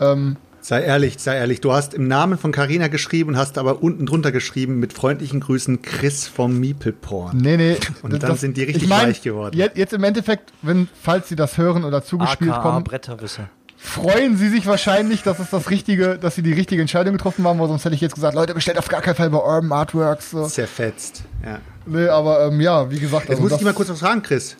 Ähm, 0.00 0.36
Sei 0.64 0.80
ehrlich, 0.80 1.18
sei 1.18 1.36
ehrlich. 1.36 1.60
Du 1.60 1.74
hast 1.74 1.92
im 1.92 2.08
Namen 2.08 2.38
von 2.38 2.50
Carina 2.50 2.88
geschrieben 2.88 3.32
und 3.32 3.36
hast 3.36 3.58
aber 3.58 3.82
unten 3.82 4.06
drunter 4.06 4.32
geschrieben 4.32 4.80
mit 4.80 4.94
freundlichen 4.94 5.40
Grüßen 5.40 5.82
Chris 5.82 6.26
vom 6.26 6.58
Meeple 6.58 6.94
Porn. 6.94 7.36
Nee, 7.36 7.58
nee. 7.58 7.76
Und 8.00 8.22
dann 8.22 8.38
sind 8.38 8.56
die 8.56 8.62
richtig 8.62 8.84
ich 8.84 8.88
mein, 8.88 9.08
weich 9.08 9.20
geworden. 9.20 9.54
Jetzt, 9.54 9.76
jetzt, 9.76 9.92
im 9.92 10.02
Endeffekt, 10.04 10.54
wenn, 10.62 10.88
falls 11.02 11.28
sie 11.28 11.36
das 11.36 11.58
hören 11.58 11.84
oder 11.84 12.02
zugespielt 12.02 12.50
AKA 12.50 12.62
kommen. 12.62 12.84
Bretterwisser. 12.84 13.50
Freuen 13.76 14.38
sie 14.38 14.48
sich 14.48 14.64
wahrscheinlich, 14.64 15.22
dass 15.22 15.38
es 15.38 15.50
das 15.50 15.68
richtige, 15.68 16.16
dass 16.16 16.34
sie 16.34 16.42
die 16.42 16.54
richtige 16.54 16.80
Entscheidung 16.80 17.12
getroffen 17.12 17.46
haben, 17.46 17.58
weil 17.58 17.68
sonst 17.68 17.84
hätte 17.84 17.96
ich 17.96 18.00
jetzt 18.00 18.14
gesagt, 18.14 18.34
Leute, 18.34 18.54
bestellt 18.54 18.78
auf 18.78 18.88
gar 18.88 19.02
keinen 19.02 19.16
Fall 19.16 19.28
bei 19.28 19.36
Urban 19.36 19.70
Artworks. 19.70 20.30
So. 20.30 20.46
Zerfetzt, 20.46 21.24
ja. 21.44 21.58
Nee, 21.84 22.08
aber 22.08 22.46
ähm, 22.46 22.58
ja, 22.62 22.90
wie 22.90 23.00
gesagt. 23.00 23.28
Jetzt 23.28 23.32
also 23.32 23.42
muss 23.42 23.60
ich 23.60 23.66
mal 23.66 23.74
kurz 23.74 23.90
was 23.90 24.00
fragen, 24.00 24.22
Chris. 24.22 24.56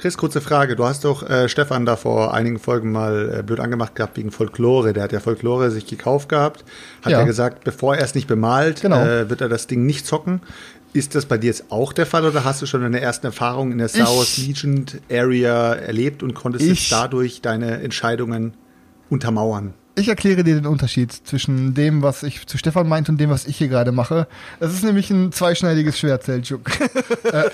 Chris, 0.00 0.16
kurze 0.16 0.40
Frage. 0.40 0.76
Du 0.76 0.86
hast 0.86 1.04
doch 1.04 1.28
äh, 1.28 1.46
Stefan 1.46 1.84
da 1.84 1.94
vor 1.94 2.32
einigen 2.32 2.58
Folgen 2.58 2.90
mal 2.90 3.40
äh, 3.40 3.42
blöd 3.42 3.60
angemacht 3.60 3.94
gehabt 3.94 4.16
wegen 4.16 4.30
Folklore. 4.30 4.94
Der 4.94 5.02
hat 5.02 5.12
ja 5.12 5.20
Folklore 5.20 5.70
sich 5.70 5.86
gekauft 5.86 6.30
gehabt. 6.30 6.64
Hat 7.02 7.12
ja, 7.12 7.18
ja 7.18 7.26
gesagt, 7.26 7.64
bevor 7.64 7.96
er 7.96 8.02
es 8.02 8.14
nicht 8.14 8.26
bemalt, 8.26 8.80
genau. 8.80 9.04
äh, 9.04 9.28
wird 9.28 9.42
er 9.42 9.50
das 9.50 9.66
Ding 9.66 9.84
nicht 9.84 10.06
zocken. 10.06 10.40
Ist 10.94 11.14
das 11.14 11.26
bei 11.26 11.36
dir 11.36 11.48
jetzt 11.48 11.64
auch 11.68 11.92
der 11.92 12.06
Fall 12.06 12.24
oder 12.24 12.44
hast 12.44 12.62
du 12.62 12.66
schon 12.66 12.80
deine 12.80 12.98
ersten 12.98 13.26
Erfahrungen 13.26 13.72
in 13.72 13.78
der 13.78 13.88
Star 13.88 14.06
Wars 14.06 14.38
Legion 14.38 14.86
Area 15.12 15.74
erlebt 15.74 16.22
und 16.22 16.32
konntest 16.32 16.64
jetzt 16.64 16.90
dadurch 16.90 17.42
deine 17.42 17.82
Entscheidungen 17.82 18.54
untermauern? 19.10 19.74
Ich 20.00 20.08
erkläre 20.08 20.42
dir 20.42 20.54
den 20.54 20.66
Unterschied 20.66 21.12
zwischen 21.12 21.74
dem, 21.74 22.02
was 22.02 22.22
ich 22.22 22.46
zu 22.46 22.56
Stefan 22.56 22.88
meinte 22.88 23.12
und 23.12 23.18
dem, 23.18 23.28
was 23.28 23.44
ich 23.44 23.58
hier 23.58 23.68
gerade 23.68 23.92
mache. 23.92 24.26
Es 24.58 24.72
ist 24.72 24.82
nämlich 24.82 25.10
ein 25.10 25.30
zweischneidiges 25.30 25.98
Schwert, 25.98 26.24
Seljuk. 26.24 26.70
Äh, 27.32 27.50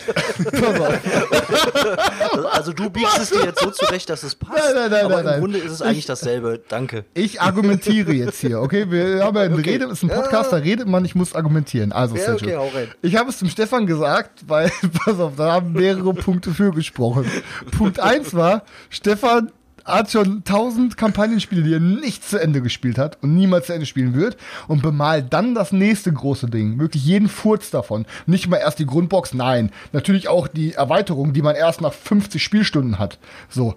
also 2.51 2.73
du 2.73 2.89
biegst 2.89 3.19
es 3.19 3.31
dir 3.31 3.45
jetzt 3.45 3.61
so 3.61 3.71
zurecht, 3.71 4.09
dass 4.09 4.23
es 4.23 4.35
passt. 4.35 4.53
Nein, 4.57 4.75
nein, 4.75 4.91
nein, 4.91 5.05
aber 5.05 5.23
nein, 5.23 5.35
im 5.35 5.41
Grunde 5.41 5.59
ist 5.59 5.73
es 5.73 5.83
eigentlich 5.83 5.99
ich, 5.99 6.07
dasselbe. 6.07 6.61
Danke. 6.69 7.05
Ich 7.15 7.41
argumentiere 7.41 8.13
jetzt 8.13 8.41
hier, 8.41 8.61
okay? 8.61 8.91
Wir 8.91 9.25
haben 9.25 9.37
ja 9.37 9.45
okay. 9.45 9.71
Rede, 9.71 9.87
ist 9.87 10.03
ein 10.03 10.09
Podcast, 10.09 10.53
da 10.53 10.57
redet 10.57 10.89
man, 10.89 11.05
ich 11.05 11.15
muss 11.15 11.35
argumentieren. 11.35 11.93
Also, 11.93 12.17
ja, 12.17 12.25
Seljuk. 12.25 12.59
Okay. 12.59 12.89
Ich 13.03 13.17
habe 13.17 13.29
es 13.31 13.39
zum 13.39 13.49
Stefan 13.51 13.87
gesagt, 13.87 14.45
weil, 14.47 14.71
pass 15.05 15.19
auf, 15.19 15.33
da 15.37 15.53
haben 15.53 15.73
mehrere 15.73 16.15
Punkte 16.15 16.53
für 16.53 16.71
gesprochen. 16.71 17.31
Punkt 17.77 18.01
eins 18.01 18.33
war, 18.35 18.63
Stefan 18.89 19.51
hat 19.87 20.11
schon 20.11 20.43
tausend 20.45 20.97
Kampagnenspiele, 20.97 21.63
die 21.63 21.75
er 21.75 21.81
nicht 21.81 22.29
zu 22.29 22.39
Ende 22.39 22.61
gespielt 22.61 22.99
hat 22.99 23.19
und 23.23 23.35
niemals 23.35 23.67
zu 23.67 23.73
Ende 23.73 23.87
spielen 23.87 24.15
wird 24.15 24.37
und 24.67 24.83
bemalt 24.83 25.33
dann 25.33 25.55
das 25.55 25.73
nächste 25.73 26.13
große 26.13 26.49
Ding. 26.49 26.79
Wirklich 26.79 27.05
jeden 27.05 27.29
Furz 27.29 27.71
davon. 27.71 28.05
Nicht 28.27 28.49
mal 28.49 28.59
erst 28.59 28.81
die 28.81 28.87
Grundbox, 28.87 29.33
nein. 29.33 29.71
Natürlich 29.93 30.29
auch 30.29 30.49
die 30.49 30.75
Erweiterung, 30.75 31.33
die 31.33 31.43
man 31.43 31.55
erst 31.55 31.81
nach 31.81 31.93
50 31.93 32.43
Spielstunden 32.43 32.99
hat. 32.99 33.19
So. 33.49 33.75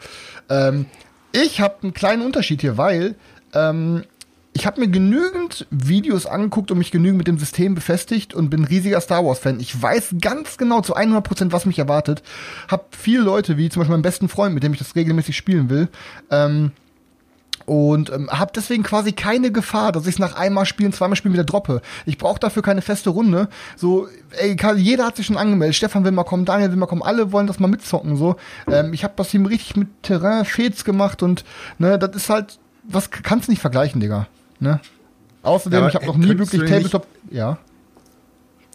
Ähm, 0.50 0.88
ich 1.32 1.62
habe 1.62 1.76
einen 1.84 1.94
kleinen 1.94 2.24
Unterschied 2.24 2.62
hier, 2.62 2.78
weil 2.78 3.16
ähm, 3.54 4.04
ich 4.54 4.66
habe 4.66 4.82
mir 4.82 4.88
genügend 4.88 5.68
Videos 5.70 6.26
angeguckt 6.26 6.72
und 6.72 6.80
mich 6.80 6.92
genügend 6.92 7.18
mit 7.18 7.28
dem 7.28 7.38
System 7.38 7.76
befestigt 7.76 8.34
und 8.34 8.50
bin 8.50 8.66
riesiger 8.66 9.00
Star 9.00 9.26
Wars 9.26 9.40
Fan. 9.40 9.60
Ich 9.60 9.80
weiß 9.80 10.16
ganz 10.20 10.58
genau 10.58 10.82
zu 10.82 10.96
100 10.96 11.24
Prozent, 11.24 11.52
was 11.54 11.66
mich 11.66 11.80
erwartet. 11.80 12.24
Hab 12.68 12.96
viele 12.96 13.22
Leute, 13.22 13.58
wie 13.58 13.70
zum 13.70 13.82
Beispiel 13.82 13.94
meinen 13.94 14.02
besten 14.02 14.28
Freund, 14.28 14.54
mit 14.54 14.64
dem 14.64 14.74
ich 14.74 14.80
das 14.80 14.96
regelmäßig 14.96 15.38
spielen 15.38 15.70
will, 15.70 15.88
ähm, 16.32 16.72
und 17.66 18.12
ähm, 18.12 18.30
habe 18.32 18.52
deswegen 18.56 18.82
quasi 18.82 19.12
keine 19.12 19.52
Gefahr, 19.52 19.92
dass 19.92 20.08
ich 20.08 20.16
es 20.16 20.20
nach 20.20 20.36
einmal 20.36 20.66
spielen, 20.66 20.92
zweimal 20.92 21.16
spielen 21.16 21.36
wieder 21.36 21.44
droppe. 21.44 21.82
Ich 22.08 22.18
brauche 22.18 22.40
dafür 22.40 22.64
keine 22.64 22.82
feste 22.82 23.12
Runde. 23.12 23.48
So, 23.76 24.08
ey, 24.32 24.58
jeder 24.78 25.06
hat 25.06 25.18
sich 25.18 25.28
schon 25.28 25.38
angemeldet. 25.38 25.76
Stefan 25.76 26.04
will 26.04 26.12
mal 26.12 26.24
kommen, 26.24 26.46
Daniel 26.46 26.72
will 26.72 26.78
mal 26.78 26.88
kommen, 26.88 27.04
alle 27.04 27.32
wollen 27.32 27.46
das 27.46 27.60
mal 27.60 27.68
mitzocken. 27.68 28.18
So, 28.18 28.38
ähm, 28.72 28.92
ich 28.94 29.04
habe 29.04 29.14
das 29.18 29.32
ihm 29.36 29.46
richtig 29.46 29.76
mit 29.76 29.88
Terrain 30.02 30.46
Fets 30.46 30.84
gemacht 30.84 31.22
und 31.22 31.46
ne, 31.78 32.00
das 32.00 32.16
ist 32.16 32.30
halt, 32.32 32.58
was 32.84 33.12
kannst 33.12 33.48
du 33.48 33.52
nicht 33.52 33.62
vergleichen, 33.62 34.02
Digga. 34.02 34.28
Ne? 34.60 34.80
Außerdem, 35.42 35.82
ja, 35.82 35.88
ich 35.88 35.96
habe 35.96 36.06
noch 36.06 36.18
nie 36.18 36.38
wirklich 36.38 36.70
Tabletop. 36.70 37.08
Ja. 37.30 37.58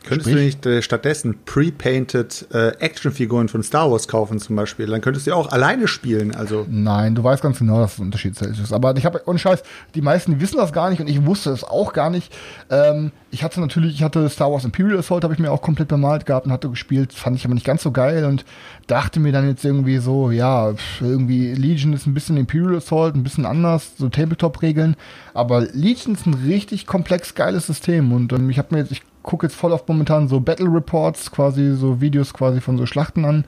Könntest 0.04 0.28
Sprich? 0.28 0.60
du 0.60 0.68
nicht 0.68 0.78
äh, 0.78 0.82
stattdessen 0.82 1.38
pre-painted 1.46 2.46
äh, 2.52 2.68
Actionfiguren 2.78 3.48
von 3.48 3.62
Star 3.62 3.90
Wars 3.90 4.06
kaufen 4.06 4.38
zum 4.38 4.54
Beispiel? 4.54 4.86
Dann 4.86 5.00
könntest 5.00 5.26
du 5.26 5.30
ja 5.30 5.36
auch 5.36 5.50
alleine 5.50 5.88
spielen. 5.88 6.34
Also 6.34 6.66
Nein, 6.68 7.14
du 7.14 7.24
weißt 7.24 7.42
ganz 7.42 7.58
genau, 7.58 7.80
dass 7.80 7.94
es 7.94 7.98
ein 7.98 8.06
Unterschied 8.06 8.38
ist. 8.38 8.72
Aber 8.72 8.94
ich 8.96 9.06
habe, 9.06 9.20
und 9.20 9.40
Scheiß, 9.40 9.62
die 9.94 10.02
meisten 10.02 10.40
wissen 10.40 10.58
das 10.58 10.74
gar 10.74 10.90
nicht 10.90 11.00
und 11.00 11.08
ich 11.08 11.24
wusste 11.24 11.50
es 11.50 11.64
auch 11.64 11.94
gar 11.94 12.10
nicht. 12.10 12.30
Ähm, 12.70 13.12
ich 13.30 13.42
hatte 13.42 13.60
natürlich, 13.60 13.94
ich 13.94 14.02
hatte 14.02 14.28
Star 14.28 14.52
Wars 14.52 14.64
Imperial 14.64 14.98
Assault, 14.98 15.24
habe 15.24 15.32
ich 15.32 15.40
mir 15.40 15.50
auch 15.50 15.62
komplett 15.62 15.88
bemalt 15.88 16.26
gehabt 16.26 16.44
und 16.44 16.52
hatte 16.52 16.68
gespielt, 16.68 17.14
fand 17.14 17.36
ich 17.36 17.46
aber 17.46 17.54
nicht 17.54 17.66
ganz 17.66 17.82
so 17.82 17.90
geil 17.90 18.26
und 18.26 18.44
dachte 18.86 19.20
mir 19.20 19.32
dann 19.32 19.48
jetzt 19.48 19.64
irgendwie 19.64 19.98
so, 19.98 20.30
ja, 20.30 20.74
irgendwie 21.00 21.54
Legion 21.54 21.94
ist 21.94 22.06
ein 22.06 22.12
bisschen 22.12 22.36
Imperial 22.36 22.76
Assault, 22.76 23.14
ein 23.14 23.24
bisschen 23.24 23.46
anders, 23.46 23.92
so 23.96 24.10
Tabletop-Regeln. 24.10 24.96
Aber 25.32 25.62
Legion 25.62 26.14
ist 26.14 26.26
ein 26.26 26.34
richtig 26.46 26.86
komplex 26.86 27.34
geiles 27.34 27.66
System 27.66 28.12
und 28.12 28.34
ähm, 28.34 28.50
ich 28.50 28.58
habe 28.58 28.74
mir 28.74 28.82
jetzt, 28.82 28.92
ich 28.92 29.02
gucke 29.24 29.46
jetzt 29.46 29.56
voll 29.56 29.72
auf 29.72 29.88
momentan 29.88 30.28
so 30.28 30.38
Battle 30.38 30.72
Reports, 30.72 31.32
quasi 31.32 31.74
so 31.74 32.00
Videos 32.00 32.32
quasi 32.32 32.60
von 32.60 32.78
so 32.78 32.86
Schlachten 32.86 33.24
an. 33.24 33.44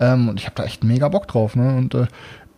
Ähm, 0.00 0.28
und 0.28 0.40
ich 0.40 0.46
habe 0.46 0.56
da 0.56 0.64
echt 0.64 0.82
mega 0.82 1.08
Bock 1.08 1.28
drauf. 1.28 1.54
Ne? 1.54 1.76
Und 1.76 1.94
äh, 1.94 2.06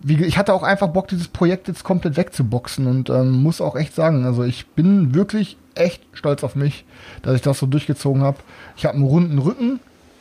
wie, 0.01 0.25
ich 0.25 0.39
hatte 0.39 0.55
auch 0.55 0.63
einfach 0.63 0.89
Bock, 0.89 1.09
dieses 1.09 1.29
Projekt 1.29 1.69
jetzt 1.69 1.85
komplett 1.85 2.17
wegzuboxen 2.17 2.87
und 2.87 3.11
ähm, 3.11 3.43
muss 3.43 3.61
auch 3.61 3.77
echt 3.77 3.95
sagen, 3.95 4.25
also 4.25 4.45
ich 4.45 4.67
bin 4.69 5.15
wirklich 5.15 5.59
echt 5.75 6.03
stolz 6.13 6.43
auf 6.43 6.57
mich, 6.57 6.85
dass 7.23 7.35
ich 7.35 7.43
das 7.43 7.59
so 7.59 7.67
durchgezogen 7.67 8.23
habe. 8.23 8.39
Ich 8.77 8.87
habe 8.87 8.95
einen 8.95 9.07
runden 9.07 9.39
Rücken, 9.39 9.81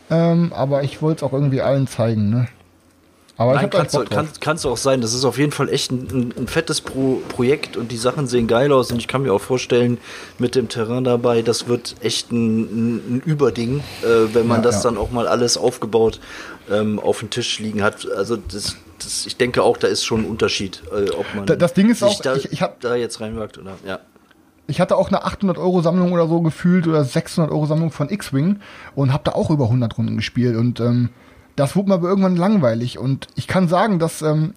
ähm, 0.09 0.51
aber 0.53 0.83
ich 0.83 1.01
wollte 1.01 1.17
es 1.17 1.23
auch 1.23 1.33
irgendwie 1.33 1.61
allen 1.61 1.87
zeigen. 1.87 2.29
Ne? 2.29 2.47
Aber 3.39 3.53
Nein, 3.53 3.69
kannst 3.69 3.95
du, 3.95 4.03
kann, 4.03 4.27
kannst 4.41 4.65
du 4.65 4.69
auch 4.69 4.75
sein. 4.75 4.99
Das 4.99 5.13
ist 5.13 5.23
auf 5.23 5.37
jeden 5.37 5.53
Fall 5.53 5.69
echt 5.69 5.93
ein, 5.93 6.33
ein, 6.37 6.47
fettes 6.49 6.81
Pro 6.81 7.21
Projekt 7.29 7.77
und 7.77 7.89
die 7.89 7.95
Sachen 7.95 8.27
sehen 8.27 8.47
geil 8.47 8.69
aus. 8.73 8.91
Und 8.91 8.97
ich 8.97 9.07
kann 9.07 9.21
mir 9.21 9.33
auch 9.33 9.39
vorstellen, 9.39 9.97
mit 10.39 10.55
dem 10.55 10.67
Terrain 10.67 11.05
dabei, 11.05 11.41
das 11.41 11.69
wird 11.69 11.95
echt 12.01 12.33
ein, 12.33 13.15
ein 13.15 13.21
Überding, 13.25 13.79
äh, 14.03 14.33
wenn 14.33 14.45
man 14.45 14.57
ja, 14.57 14.63
das 14.63 14.83
ja. 14.83 14.89
dann 14.89 14.97
auch 14.97 15.11
mal 15.11 15.25
alles 15.25 15.55
aufgebaut 15.55 16.19
ähm, 16.69 16.99
auf 16.99 17.19
dem 17.19 17.29
Tisch 17.29 17.59
liegen 17.59 17.81
hat. 17.81 18.05
Also 18.11 18.35
das, 18.35 18.75
das, 19.01 19.25
ich 19.25 19.37
denke 19.37 19.63
auch, 19.63 19.77
da 19.77 19.87
ist 19.87 20.03
schon 20.03 20.23
ein 20.23 20.29
Unterschied, 20.29 20.83
äh, 20.91 21.09
ob 21.11 21.25
man 21.33 21.45
das 21.45 21.73
Ding 21.73 21.89
ist 21.89 21.99
sich 21.99 22.09
auch, 22.09 22.21
da, 22.21 22.35
ich, 22.35 22.51
ich 22.51 22.61
hab, 22.61 22.81
da 22.81 22.95
jetzt 22.95 23.21
reinwagt 23.21 23.57
oder 23.57 23.75
ja. 23.87 23.99
Ich 24.67 24.81
hatte 24.81 24.97
auch 24.97 25.07
eine 25.07 25.23
800 25.23 25.57
Euro 25.57 25.81
Sammlung 25.81 26.11
oder 26.11 26.27
so 26.27 26.41
gefühlt 26.41 26.87
oder 26.87 27.05
600 27.05 27.53
Euro 27.53 27.67
Sammlung 27.67 27.89
von 27.89 28.09
X-Wing 28.09 28.59
und 28.95 29.13
habe 29.13 29.23
da 29.23 29.31
auch 29.31 29.49
über 29.49 29.63
100 29.63 29.97
Runden 29.97 30.17
gespielt 30.17 30.57
und 30.57 30.81
ähm, 30.81 31.09
das 31.59 31.75
wurde 31.75 31.89
mir 31.89 31.95
aber 31.95 32.07
irgendwann 32.07 32.37
langweilig. 32.37 32.97
Und 32.97 33.27
ich 33.35 33.47
kann 33.47 33.67
sagen, 33.67 33.99
dass 33.99 34.21
ähm, 34.21 34.53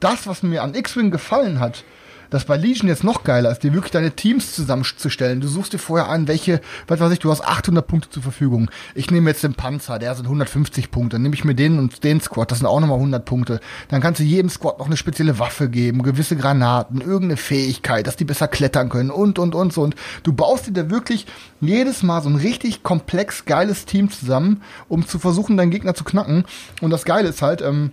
das, 0.00 0.26
was 0.26 0.42
mir 0.42 0.62
an 0.62 0.74
X-Wing 0.74 1.10
gefallen 1.10 1.58
hat, 1.60 1.84
das 2.30 2.44
bei 2.44 2.56
Legion 2.56 2.88
jetzt 2.88 3.04
noch 3.04 3.24
geiler 3.24 3.50
ist, 3.50 3.62
dir 3.62 3.72
wirklich 3.72 3.92
deine 3.92 4.12
Teams 4.12 4.54
zusammenzustellen. 4.54 5.40
Du 5.40 5.48
suchst 5.48 5.72
dir 5.72 5.78
vorher 5.78 6.08
an, 6.08 6.28
welche, 6.28 6.60
was 6.86 7.00
weiß 7.00 7.12
ich, 7.12 7.18
du 7.18 7.30
hast 7.30 7.42
800 7.42 7.86
Punkte 7.86 8.10
zur 8.10 8.22
Verfügung. 8.22 8.70
Ich 8.94 9.10
nehme 9.10 9.30
jetzt 9.30 9.42
den 9.42 9.54
Panzer, 9.54 9.98
der 9.98 10.14
sind 10.14 10.26
150 10.26 10.90
Punkte. 10.90 11.16
Dann 11.16 11.22
nehme 11.22 11.34
ich 11.34 11.44
mir 11.44 11.54
den 11.54 11.78
und 11.78 12.04
den 12.04 12.20
Squad, 12.20 12.50
das 12.50 12.58
sind 12.58 12.66
auch 12.66 12.80
nochmal 12.80 12.98
100 12.98 13.24
Punkte. 13.24 13.60
Dann 13.88 14.00
kannst 14.00 14.20
du 14.20 14.24
jedem 14.24 14.50
Squad 14.50 14.78
noch 14.78 14.86
eine 14.86 14.96
spezielle 14.96 15.38
Waffe 15.38 15.68
geben, 15.68 16.02
gewisse 16.02 16.36
Granaten, 16.36 17.00
irgendeine 17.00 17.36
Fähigkeit, 17.36 18.06
dass 18.06 18.16
die 18.16 18.24
besser 18.24 18.48
klettern 18.48 18.88
können 18.88 19.10
und, 19.10 19.38
und, 19.38 19.54
und. 19.54 19.76
Und 19.78 19.94
du 20.22 20.32
baust 20.32 20.66
dir 20.66 20.72
da 20.72 20.90
wirklich 20.90 21.26
jedes 21.60 22.02
Mal 22.02 22.22
so 22.22 22.28
ein 22.28 22.36
richtig 22.36 22.82
komplex 22.82 23.44
geiles 23.44 23.86
Team 23.86 24.10
zusammen, 24.10 24.62
um 24.88 25.06
zu 25.06 25.18
versuchen, 25.18 25.56
deinen 25.56 25.70
Gegner 25.70 25.94
zu 25.94 26.04
knacken. 26.04 26.44
Und 26.80 26.90
das 26.90 27.04
Geile 27.04 27.28
ist 27.28 27.42
halt, 27.42 27.62
ähm, 27.62 27.92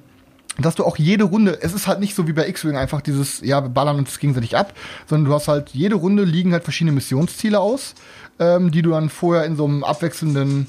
dass 0.57 0.75
du 0.75 0.83
auch 0.83 0.97
jede 0.97 1.25
Runde, 1.25 1.59
es 1.61 1.73
ist 1.73 1.87
halt 1.87 1.99
nicht 1.99 2.15
so 2.15 2.27
wie 2.27 2.33
bei 2.33 2.47
X-Wing 2.47 2.77
einfach 2.77 3.01
dieses, 3.01 3.41
ja, 3.41 3.61
wir 3.61 3.69
ballern 3.69 3.97
uns 3.97 4.19
gegenseitig 4.19 4.55
ab, 4.57 4.73
sondern 5.07 5.29
du 5.29 5.33
hast 5.33 5.47
halt, 5.47 5.71
jede 5.71 5.95
Runde 5.95 6.23
liegen 6.23 6.53
halt 6.53 6.63
verschiedene 6.63 6.93
Missionsziele 6.93 7.59
aus, 7.59 7.95
ähm, 8.39 8.71
die 8.71 8.81
du 8.81 8.91
dann 8.91 9.09
vorher 9.09 9.45
in 9.45 9.55
so 9.55 9.65
einem 9.65 9.83
abwechselnden, 9.83 10.67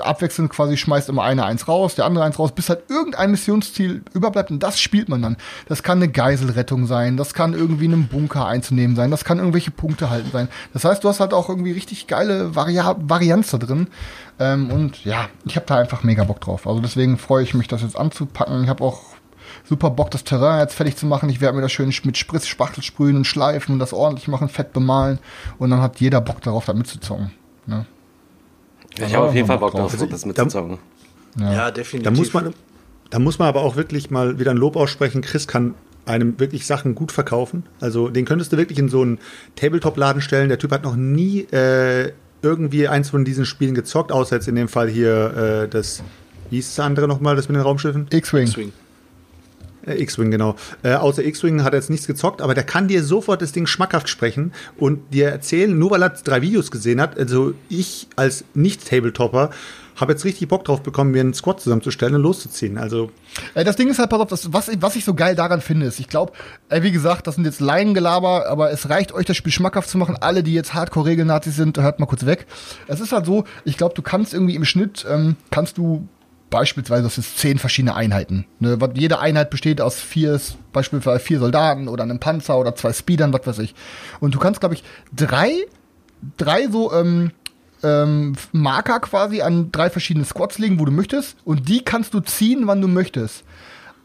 abwechselnd 0.00 0.50
quasi 0.50 0.76
schmeißt 0.76 1.08
immer 1.08 1.24
eine 1.24 1.44
eins 1.44 1.66
raus, 1.66 1.94
der 1.94 2.04
andere 2.04 2.24
eins 2.24 2.38
raus, 2.38 2.52
bis 2.52 2.68
halt 2.68 2.84
irgendein 2.88 3.30
Missionsziel 3.32 4.02
überbleibt 4.12 4.50
und 4.50 4.62
das 4.62 4.78
spielt 4.78 5.08
man 5.08 5.22
dann. 5.22 5.36
Das 5.68 5.82
kann 5.82 5.98
eine 5.98 6.08
Geiselrettung 6.08 6.86
sein, 6.86 7.16
das 7.16 7.34
kann 7.34 7.54
irgendwie 7.54 7.86
einen 7.86 8.06
Bunker 8.06 8.46
einzunehmen 8.46 8.94
sein, 8.94 9.10
das 9.10 9.24
kann 9.24 9.38
irgendwelche 9.38 9.70
Punkte 9.70 10.10
halten 10.10 10.30
sein. 10.32 10.48
Das 10.72 10.84
heißt, 10.84 11.02
du 11.02 11.08
hast 11.08 11.20
halt 11.20 11.32
auch 11.32 11.48
irgendwie 11.48 11.72
richtig 11.72 12.06
geile 12.06 12.54
Vari 12.54 12.78
Varianz 12.98 13.50
da 13.50 13.58
drin. 13.58 13.88
Ähm, 14.38 14.70
und 14.70 15.04
ja, 15.04 15.28
ich 15.44 15.56
habe 15.56 15.66
da 15.66 15.76
einfach 15.76 16.02
mega 16.02 16.24
Bock 16.24 16.40
drauf. 16.40 16.66
Also 16.66 16.80
deswegen 16.80 17.18
freue 17.18 17.42
ich 17.42 17.54
mich, 17.54 17.68
das 17.68 17.82
jetzt 17.82 17.96
anzupacken. 17.96 18.64
Ich 18.64 18.68
habe 18.68 18.82
auch 18.82 19.13
super 19.64 19.90
Bock, 19.90 20.10
das 20.10 20.24
Terrain 20.24 20.60
jetzt 20.60 20.74
fertig 20.74 20.96
zu 20.96 21.06
machen. 21.06 21.28
Ich 21.28 21.40
werde 21.40 21.56
mir 21.56 21.62
das 21.62 21.72
schön 21.72 21.92
mit 22.04 22.16
Spritz, 22.16 22.46
Spachtel 22.46 22.82
sprühen 22.82 23.16
und 23.16 23.26
schleifen 23.26 23.72
und 23.72 23.78
das 23.78 23.92
ordentlich 23.92 24.28
machen, 24.28 24.48
fett 24.48 24.72
bemalen. 24.72 25.18
Und 25.58 25.70
dann 25.70 25.80
hat 25.80 26.00
jeder 26.00 26.20
Bock 26.20 26.42
darauf, 26.42 26.66
da 26.66 26.74
mitzuzocken. 26.74 27.30
Ne? 27.66 27.86
Ja, 28.98 29.06
ich 29.06 29.14
habe 29.14 29.28
auf 29.28 29.34
jeden 29.34 29.46
Fall 29.46 29.58
Bock 29.58 29.72
drauf, 29.72 29.94
drauf 29.94 30.08
das 30.08 30.26
mitzuzocken. 30.26 30.78
Ja. 31.38 31.52
ja, 31.52 31.70
definitiv. 31.70 32.12
Da 32.12 32.16
muss, 32.16 32.32
man, 32.32 32.54
da 33.10 33.18
muss 33.18 33.38
man 33.38 33.48
aber 33.48 33.62
auch 33.62 33.76
wirklich 33.76 34.10
mal 34.10 34.38
wieder 34.38 34.52
ein 34.52 34.56
Lob 34.56 34.76
aussprechen. 34.76 35.22
Chris 35.22 35.48
kann 35.48 35.74
einem 36.06 36.38
wirklich 36.38 36.66
Sachen 36.66 36.94
gut 36.94 37.10
verkaufen. 37.10 37.64
Also 37.80 38.08
den 38.08 38.24
könntest 38.24 38.52
du 38.52 38.56
wirklich 38.58 38.78
in 38.78 38.88
so 38.88 39.02
einen 39.02 39.18
Tabletop-Laden 39.56 40.20
stellen. 40.20 40.48
Der 40.48 40.58
Typ 40.58 40.70
hat 40.70 40.84
noch 40.84 40.96
nie 40.96 41.40
äh, 41.50 42.12
irgendwie 42.42 42.86
eins 42.88 43.10
von 43.10 43.24
diesen 43.24 43.46
Spielen 43.46 43.74
gezockt, 43.74 44.12
außer 44.12 44.36
jetzt 44.36 44.48
in 44.48 44.54
dem 44.54 44.68
Fall 44.68 44.88
hier 44.88 45.62
äh, 45.64 45.68
das, 45.68 46.02
wie 46.50 46.56
hieß 46.56 46.74
das 46.76 46.84
andere 46.84 47.08
nochmal, 47.08 47.36
das 47.36 47.48
mit 47.48 47.56
den 47.56 47.62
Raumschiffen? 47.62 48.06
X-Wing. 48.10 48.72
Äh, 49.86 50.02
X-Wing, 50.02 50.30
genau. 50.30 50.56
Äh, 50.82 50.94
außer 50.94 51.24
X-Wing 51.24 51.62
hat 51.62 51.72
er 51.72 51.80
jetzt 51.80 51.90
nichts 51.90 52.06
gezockt, 52.06 52.40
aber 52.40 52.54
der 52.54 52.64
kann 52.64 52.88
dir 52.88 53.02
sofort 53.02 53.42
das 53.42 53.52
Ding 53.52 53.66
schmackhaft 53.66 54.08
sprechen 54.08 54.52
und 54.76 55.12
dir 55.12 55.28
erzählen, 55.28 55.76
nur 55.78 55.90
weil 55.90 56.02
er 56.02 56.10
drei 56.10 56.42
Videos 56.42 56.70
gesehen 56.70 57.00
hat. 57.00 57.18
Also 57.18 57.54
ich 57.68 58.08
als 58.16 58.44
Nicht-Tabletopper 58.54 59.50
habe 59.96 60.12
jetzt 60.12 60.24
richtig 60.24 60.48
Bock 60.48 60.64
drauf 60.64 60.82
bekommen, 60.82 61.12
mir 61.12 61.20
einen 61.20 61.34
Squad 61.34 61.60
zusammenzustellen 61.60 62.16
und 62.16 62.22
loszuziehen. 62.22 62.78
Also 62.78 63.12
das 63.54 63.76
Ding 63.76 63.88
ist 63.88 64.00
halt, 64.00 64.10
pass 64.10 64.20
auf, 64.20 64.28
das, 64.28 64.52
was, 64.52 64.70
was 64.80 64.96
ich 64.96 65.04
so 65.04 65.14
geil 65.14 65.36
daran 65.36 65.60
finde, 65.60 65.86
ist, 65.86 66.00
ich 66.00 66.08
glaube, 66.08 66.32
wie 66.68 66.90
gesagt, 66.90 67.28
das 67.28 67.36
sind 67.36 67.44
jetzt 67.44 67.60
Laiengelaber, 67.60 68.48
aber 68.48 68.72
es 68.72 68.88
reicht 68.88 69.12
euch 69.12 69.24
das 69.24 69.36
Spiel 69.36 69.52
schmackhaft 69.52 69.88
zu 69.88 69.96
machen. 69.98 70.16
Alle, 70.20 70.42
die 70.42 70.52
jetzt 70.52 70.74
Hardcore-Regelnazis 70.74 71.54
sind, 71.54 71.78
hört 71.78 72.00
mal 72.00 72.06
kurz 72.06 72.26
weg. 72.26 72.46
Es 72.88 72.98
ist 72.98 73.12
halt 73.12 73.26
so, 73.26 73.44
ich 73.64 73.76
glaube, 73.76 73.94
du 73.94 74.02
kannst 74.02 74.34
irgendwie 74.34 74.56
im 74.56 74.64
Schnitt, 74.64 75.06
ähm, 75.08 75.36
kannst 75.50 75.78
du 75.78 76.08
beispielsweise, 76.54 77.02
das 77.02 77.18
ist 77.18 77.36
zehn 77.36 77.58
verschiedene 77.58 77.96
Einheiten. 77.96 78.46
Ne? 78.60 78.78
Jede 78.94 79.18
Einheit 79.18 79.50
besteht 79.50 79.80
aus 79.80 80.00
vier, 80.00 80.40
beispielsweise 80.72 81.18
vier 81.18 81.40
Soldaten 81.40 81.88
oder 81.88 82.04
einem 82.04 82.20
Panzer 82.20 82.56
oder 82.56 82.76
zwei 82.76 82.92
Speedern, 82.92 83.32
was 83.32 83.44
weiß 83.44 83.58
ich. 83.58 83.74
Und 84.20 84.36
du 84.36 84.38
kannst, 84.38 84.60
glaube 84.60 84.76
ich, 84.76 84.84
drei, 85.12 85.50
drei 86.36 86.68
so 86.68 86.92
ähm, 86.92 87.32
ähm, 87.82 88.36
Marker 88.52 89.00
quasi 89.00 89.42
an 89.42 89.72
drei 89.72 89.90
verschiedene 89.90 90.24
Squads 90.24 90.58
legen, 90.58 90.78
wo 90.78 90.84
du 90.84 90.92
möchtest. 90.92 91.36
Und 91.44 91.68
die 91.68 91.82
kannst 91.82 92.14
du 92.14 92.20
ziehen, 92.20 92.68
wann 92.68 92.80
du 92.80 92.86
möchtest. 92.86 93.42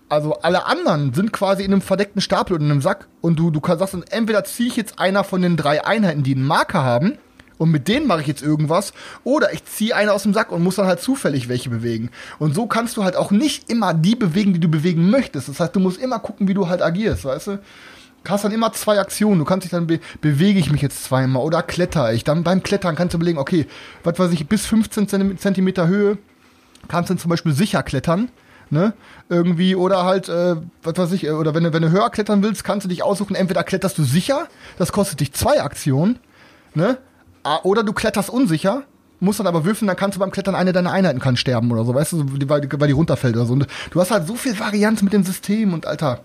Also 0.09 0.33
alle 0.41 0.65
anderen 0.65 1.13
sind 1.13 1.31
quasi 1.31 1.63
in 1.63 1.71
einem 1.71 1.83
verdeckten 1.83 2.19
Stapel 2.19 2.55
oder 2.55 2.65
in 2.65 2.71
einem 2.71 2.81
Sack. 2.81 3.07
Und 3.21 3.37
du, 3.37 3.51
du 3.51 3.61
kannst 3.61 3.79
sagst, 3.79 4.11
entweder 4.11 4.43
ziehe 4.43 4.69
ich 4.69 4.75
jetzt 4.75 4.97
einer 4.97 5.23
von 5.23 5.43
den 5.43 5.55
drei 5.55 5.85
Einheiten, 5.85 6.23
die 6.23 6.33
einen 6.33 6.47
Marker 6.47 6.83
haben 6.83 7.19
und 7.59 7.69
mit 7.69 7.87
denen 7.87 8.07
mache 8.07 8.21
ich 8.21 8.27
jetzt 8.27 8.41
irgendwas. 8.41 8.93
Oder 9.23 9.53
ich 9.53 9.63
ziehe 9.65 9.95
eine 9.95 10.13
aus 10.13 10.23
dem 10.23 10.33
Sack 10.33 10.51
und 10.51 10.63
muss 10.63 10.77
dann 10.77 10.87
halt 10.87 11.01
zufällig 11.01 11.47
welche 11.47 11.69
bewegen. 11.69 12.09
Und 12.39 12.55
so 12.55 12.65
kannst 12.65 12.97
du 12.97 13.03
halt 13.03 13.15
auch 13.15 13.29
nicht 13.29 13.69
immer 13.69 13.93
die 13.93 14.15
bewegen, 14.15 14.53
die 14.53 14.59
du 14.59 14.69
bewegen 14.69 15.11
möchtest. 15.11 15.49
Das 15.49 15.59
heißt, 15.59 15.75
du 15.75 15.79
musst 15.79 16.01
immer 16.01 16.17
gucken, 16.19 16.47
wie 16.47 16.55
du 16.55 16.67
halt 16.67 16.81
agierst, 16.81 17.25
weißt 17.25 17.47
du? 17.47 17.59
Du 18.23 18.31
hast 18.31 18.43
dann 18.43 18.51
immer 18.51 18.73
zwei 18.73 18.99
Aktionen. 18.99 19.39
Du 19.39 19.45
kannst 19.45 19.65
dich 19.65 19.71
dann 19.71 19.85
be 19.85 19.99
bewege 20.21 20.59
ich 20.59 20.71
mich 20.71 20.81
jetzt 20.81 21.03
zweimal 21.03 21.43
oder 21.43 21.61
kletter 21.61 22.11
ich. 22.13 22.23
Dann 22.23 22.43
beim 22.43 22.63
Klettern 22.63 22.95
kannst 22.95 23.13
du 23.13 23.17
überlegen, 23.17 23.37
okay, 23.37 23.67
was 24.03 24.17
weiß 24.17 24.31
ich, 24.31 24.47
bis 24.47 24.65
15 24.65 25.37
Zentimeter 25.37 25.87
Höhe 25.87 26.17
kannst 26.87 27.11
du 27.11 27.15
zum 27.15 27.29
Beispiel 27.29 27.53
sicher 27.53 27.83
klettern 27.83 28.29
ne? 28.71 28.93
Irgendwie, 29.29 29.75
oder 29.75 30.05
halt, 30.05 30.29
äh, 30.29 30.55
was 30.83 30.97
weiß 30.97 31.11
ich, 31.13 31.25
äh, 31.25 31.31
oder 31.31 31.53
wenn 31.53 31.63
du, 31.63 31.73
wenn 31.73 31.81
du 31.81 31.91
höher 31.91 32.09
klettern 32.09 32.43
willst, 32.43 32.63
kannst 32.63 32.85
du 32.85 32.89
dich 32.89 33.03
aussuchen, 33.03 33.35
entweder 33.35 33.63
kletterst 33.63 33.97
du 33.97 34.03
sicher, 34.03 34.47
das 34.77 34.91
kostet 34.91 35.19
dich 35.19 35.33
zwei 35.33 35.61
Aktionen, 35.61 36.19
ne? 36.73 36.97
Oder 37.63 37.83
du 37.83 37.93
kletterst 37.93 38.29
unsicher, 38.29 38.83
musst 39.19 39.39
dann 39.39 39.47
aber 39.47 39.65
würfeln, 39.65 39.87
dann 39.87 39.97
kannst 39.97 40.15
du 40.15 40.19
beim 40.19 40.31
Klettern 40.31 40.55
eine 40.55 40.71
deiner 40.71 40.91
Einheiten 40.91 41.19
kann 41.19 41.37
sterben 41.37 41.71
oder 41.71 41.83
so, 41.83 41.93
weißt 41.93 42.13
du, 42.13 42.49
weil, 42.49 42.67
weil 42.71 42.87
die 42.87 42.93
runterfällt 42.93 43.35
oder 43.35 43.45
so. 43.45 43.53
Und 43.53 43.67
du 43.91 43.99
hast 43.99 44.11
halt 44.11 44.27
so 44.27 44.35
viel 44.35 44.57
Varianz 44.59 45.01
mit 45.01 45.13
dem 45.13 45.23
System 45.23 45.73
und 45.73 45.85
Alter, 45.85 46.21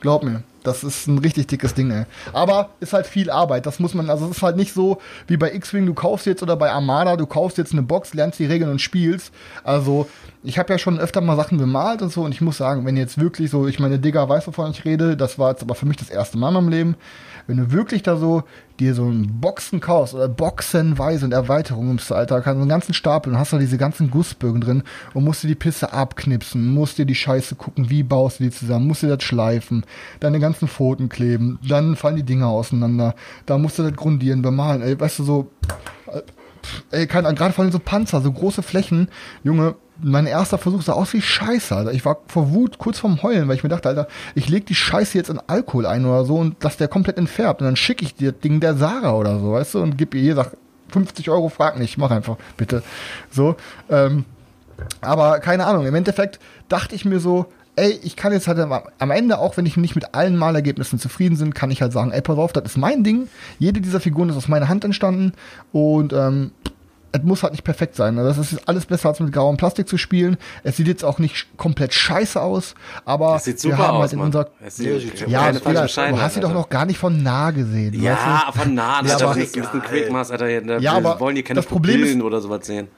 glaub 0.00 0.22
mir. 0.22 0.42
Das 0.62 0.84
ist 0.84 1.06
ein 1.06 1.16
richtig 1.16 1.46
dickes 1.46 1.72
Ding, 1.72 1.90
ey. 1.90 2.04
Aber 2.34 2.68
ist 2.80 2.92
halt 2.92 3.06
viel 3.06 3.30
Arbeit. 3.30 3.64
Das 3.64 3.78
muss 3.78 3.94
man, 3.94 4.10
also 4.10 4.26
es 4.26 4.36
ist 4.36 4.42
halt 4.42 4.56
nicht 4.56 4.74
so 4.74 5.00
wie 5.26 5.38
bei 5.38 5.54
X-Wing, 5.54 5.86
du 5.86 5.94
kaufst 5.94 6.26
jetzt 6.26 6.42
oder 6.42 6.54
bei 6.54 6.70
Armada, 6.70 7.16
du 7.16 7.24
kaufst 7.24 7.56
jetzt 7.56 7.72
eine 7.72 7.82
Box, 7.82 8.12
lernst 8.12 8.38
die 8.38 8.44
Regeln 8.44 8.70
und 8.70 8.78
spielst. 8.78 9.32
Also, 9.64 10.06
ich 10.42 10.58
habe 10.58 10.70
ja 10.70 10.78
schon 10.78 10.98
öfter 10.98 11.22
mal 11.22 11.36
Sachen 11.36 11.56
bemalt 11.56 12.02
und 12.02 12.12
so 12.12 12.24
und 12.24 12.32
ich 12.32 12.42
muss 12.42 12.58
sagen, 12.58 12.84
wenn 12.84 12.98
jetzt 12.98 13.18
wirklich 13.18 13.50
so, 13.50 13.68
ich 13.68 13.78
meine, 13.78 13.98
Digga 13.98 14.28
weiß, 14.28 14.46
wovon 14.48 14.70
ich 14.70 14.84
rede, 14.84 15.16
das 15.16 15.38
war 15.38 15.50
jetzt 15.50 15.62
aber 15.62 15.74
für 15.74 15.86
mich 15.86 15.96
das 15.96 16.10
erste 16.10 16.36
Mal 16.36 16.48
in 16.48 16.54
meinem 16.54 16.68
Leben 16.68 16.96
wenn 17.50 17.56
du 17.56 17.72
wirklich 17.72 18.02
da 18.02 18.16
so 18.16 18.44
dir 18.80 18.94
so 18.94 19.04
ein 19.04 19.40
Boxen 19.40 19.80
kaufst 19.80 20.14
oder 20.14 20.28
boxenweise 20.28 21.24
und 21.24 21.32
Erweiterungen 21.32 21.98
im 21.98 22.16
Alter, 22.16 22.40
kannst 22.40 22.56
so 22.56 22.62
einen 22.62 22.68
ganzen 22.68 22.94
Stapel 22.94 23.32
und 23.32 23.38
hast 23.38 23.52
da 23.52 23.58
diese 23.58 23.78
ganzen 23.78 24.10
Gussbögen 24.10 24.60
drin 24.60 24.82
und 25.14 25.24
musst 25.24 25.42
dir 25.42 25.48
die 25.48 25.54
Pisse 25.54 25.92
abknipsen, 25.92 26.72
musst 26.72 26.98
dir 26.98 27.04
die 27.04 27.14
Scheiße 27.14 27.54
gucken, 27.54 27.90
wie 27.90 28.02
baust 28.02 28.40
du 28.40 28.44
die 28.44 28.50
zusammen, 28.50 28.86
musst 28.86 29.02
dir 29.02 29.14
das 29.14 29.22
schleifen, 29.22 29.84
deine 30.18 30.40
ganzen 30.40 30.66
Pfoten 30.66 31.08
kleben, 31.08 31.58
dann 31.66 31.96
fallen 31.96 32.16
die 32.16 32.22
Dinger 32.22 32.48
auseinander, 32.48 33.14
da 33.46 33.58
musst 33.58 33.78
du 33.78 33.82
das 33.82 33.94
grundieren, 33.94 34.42
bemalen, 34.42 34.82
ey, 34.82 34.98
weißt 34.98 35.20
du, 35.20 35.24
so, 35.24 35.50
ey, 36.90 37.06
gerade 37.06 37.52
vor 37.52 37.62
allem 37.62 37.72
so 37.72 37.78
Panzer, 37.78 38.20
so 38.20 38.32
große 38.32 38.62
Flächen, 38.62 39.08
Junge, 39.44 39.76
mein 40.02 40.26
erster 40.26 40.58
Versuch 40.58 40.82
sah 40.82 40.92
aus 40.92 41.12
wie 41.12 41.22
Scheiße, 41.22 41.74
Alter. 41.74 41.92
Ich 41.92 42.04
war 42.04 42.18
vor 42.26 42.50
Wut 42.52 42.78
kurz 42.78 42.98
vorm 42.98 43.22
Heulen, 43.22 43.48
weil 43.48 43.56
ich 43.56 43.62
mir 43.62 43.68
dachte, 43.68 43.88
Alter, 43.88 44.08
ich 44.34 44.48
leg 44.48 44.66
die 44.66 44.74
Scheiße 44.74 45.16
jetzt 45.16 45.30
in 45.30 45.40
Alkohol 45.46 45.86
ein 45.86 46.04
oder 46.04 46.24
so 46.24 46.36
und 46.36 46.56
lass 46.62 46.76
der 46.76 46.88
komplett 46.88 47.18
entfärbt. 47.18 47.60
Und 47.60 47.66
dann 47.66 47.76
schicke 47.76 48.04
ich 48.04 48.14
dir 48.14 48.32
das 48.32 48.40
Ding 48.40 48.60
der 48.60 48.74
Sarah 48.74 49.14
oder 49.14 49.38
so, 49.38 49.52
weißt 49.52 49.74
du, 49.74 49.82
und 49.82 49.96
gib 49.96 50.14
ihr, 50.14 50.34
sag 50.34 50.56
50 50.88 51.30
Euro, 51.30 51.48
frag 51.48 51.78
nicht, 51.78 51.98
mach 51.98 52.10
einfach, 52.10 52.36
bitte. 52.56 52.82
So, 53.30 53.56
ähm, 53.88 54.24
aber 55.00 55.40
keine 55.40 55.66
Ahnung, 55.66 55.86
im 55.86 55.94
Endeffekt 55.94 56.38
dachte 56.68 56.94
ich 56.94 57.04
mir 57.04 57.20
so, 57.20 57.46
ey, 57.76 57.98
ich 58.02 58.16
kann 58.16 58.32
jetzt 58.32 58.48
halt 58.48 58.58
am 58.58 59.10
Ende, 59.10 59.38
auch 59.38 59.56
wenn 59.56 59.66
ich 59.66 59.76
nicht 59.76 59.94
mit 59.94 60.14
allen 60.14 60.36
Malergebnissen 60.36 60.98
zufrieden 60.98 61.38
bin, 61.38 61.54
kann 61.54 61.70
ich 61.70 61.82
halt 61.82 61.92
sagen, 61.92 62.10
ey, 62.10 62.20
pass 62.20 62.38
auf, 62.38 62.52
das 62.52 62.64
ist 62.64 62.76
mein 62.76 63.04
Ding. 63.04 63.28
Jede 63.58 63.80
dieser 63.80 64.00
Figuren 64.00 64.28
ist 64.28 64.36
aus 64.36 64.48
meiner 64.48 64.68
Hand 64.68 64.84
entstanden 64.84 65.32
und 65.72 66.12
ähm, 66.12 66.52
es 67.12 67.22
muss 67.22 67.42
halt 67.42 67.52
nicht 67.52 67.64
perfekt 67.64 67.96
sein. 67.96 68.14
Ne? 68.14 68.22
Das 68.22 68.38
ist 68.38 68.68
alles 68.68 68.86
besser 68.86 69.08
als 69.08 69.20
mit 69.20 69.32
grauem 69.32 69.56
Plastik 69.56 69.88
zu 69.88 69.98
spielen. 69.98 70.36
Es 70.62 70.76
sieht 70.76 70.86
jetzt 70.86 71.04
auch 71.04 71.18
nicht 71.18 71.56
komplett 71.56 71.92
scheiße 71.92 72.40
aus, 72.40 72.74
aber 73.04 73.34
das 73.34 73.44
sieht 73.44 73.60
super 73.60 73.78
wir 73.78 73.88
haben 73.88 73.98
halt 73.98 74.12
in 74.12 74.20
unserer 74.20 74.48
sieht, 74.68 75.20
ja, 75.28 75.50
ja 75.50 75.52
du 75.52 76.20
hast 76.20 76.34
sie 76.34 76.40
doch 76.40 76.52
noch 76.52 76.68
gar 76.68 76.86
nicht 76.86 76.98
von 76.98 77.22
nah 77.22 77.50
gesehen. 77.50 78.00
Ja, 78.00 78.12
weißt 78.12 78.56
du? 78.56 78.62
von 78.62 78.74
nah, 78.74 79.02
das 79.02 79.20
ja, 79.20 79.32
ist 79.32 79.56
ein 79.56 79.82
Quickmaß, 79.82 80.30
Alter. 80.30 80.60
Da 80.60 80.78
ja, 80.78 80.92
aber 80.92 81.18
wollen 81.20 81.36
die 81.36 81.42
keine 81.42 81.58
das 81.58 81.66
Problem 81.66 82.04
ist, 82.04 82.20
oder 82.20 82.40
sowas 82.40 82.66
sehen. 82.66 82.88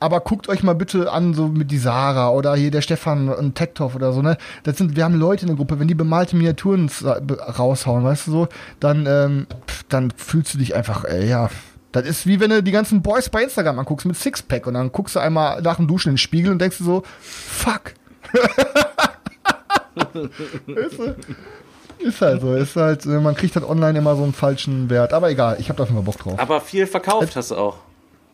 Aber 0.00 0.20
guckt 0.20 0.48
euch 0.48 0.62
mal 0.62 0.74
bitte 0.74 1.10
an, 1.12 1.34
so 1.34 1.46
mit 1.46 1.70
die 1.70 1.78
Sarah 1.78 2.30
oder 2.30 2.54
hier 2.56 2.70
der 2.70 2.82
Stefan 2.82 3.28
und 3.28 3.54
Tektov 3.54 3.94
oder 3.94 4.12
so, 4.12 4.20
ne? 4.20 4.36
Das 4.64 4.76
sind, 4.76 4.96
wir 4.96 5.04
haben 5.04 5.14
Leute 5.14 5.42
in 5.42 5.48
der 5.48 5.56
Gruppe, 5.56 5.78
wenn 5.78 5.88
die 5.88 5.94
bemalte 5.94 6.36
Miniaturen 6.36 6.90
raushauen, 7.58 8.02
weißt 8.02 8.26
du 8.26 8.30
so, 8.32 8.48
dann, 8.80 9.06
ähm, 9.06 9.46
dann 9.88 10.10
fühlst 10.10 10.54
du 10.54 10.58
dich 10.58 10.74
einfach, 10.74 11.04
ey, 11.04 11.28
ja, 11.28 11.48
das 11.92 12.06
ist 12.06 12.26
wie 12.26 12.40
wenn 12.40 12.50
du 12.50 12.62
die 12.62 12.72
ganzen 12.72 13.02
Boys 13.02 13.28
bei 13.28 13.42
Instagram 13.42 13.78
anguckst 13.78 14.06
mit 14.06 14.16
Sixpack 14.16 14.66
und 14.66 14.74
dann 14.74 14.90
guckst 14.90 15.16
du 15.16 15.20
einmal 15.20 15.60
nach 15.62 15.76
dem 15.76 15.86
Duschen 15.86 16.08
in 16.08 16.14
den 16.14 16.18
Spiegel 16.18 16.52
und 16.52 16.58
denkst 16.58 16.78
du 16.78 16.84
so, 16.84 17.02
fuck. 17.20 17.92
ist, 20.66 21.00
ist 21.98 22.20
halt 22.20 22.40
so. 22.40 22.54
Ist 22.54 22.76
halt, 22.76 23.04
man 23.06 23.34
kriegt 23.34 23.54
halt 23.54 23.68
online 23.68 23.98
immer 23.98 24.16
so 24.16 24.22
einen 24.22 24.32
falschen 24.32 24.90
Wert. 24.90 25.12
Aber 25.12 25.30
egal, 25.30 25.56
ich 25.60 25.68
habe 25.68 25.82
da 25.82 25.88
immer 25.88 26.02
Bock 26.02 26.18
drauf. 26.18 26.38
Aber 26.38 26.60
viel 26.60 26.86
verkauft 26.86 27.22
Jetzt, 27.22 27.36
hast 27.36 27.50
du 27.50 27.56
auch. 27.56 27.76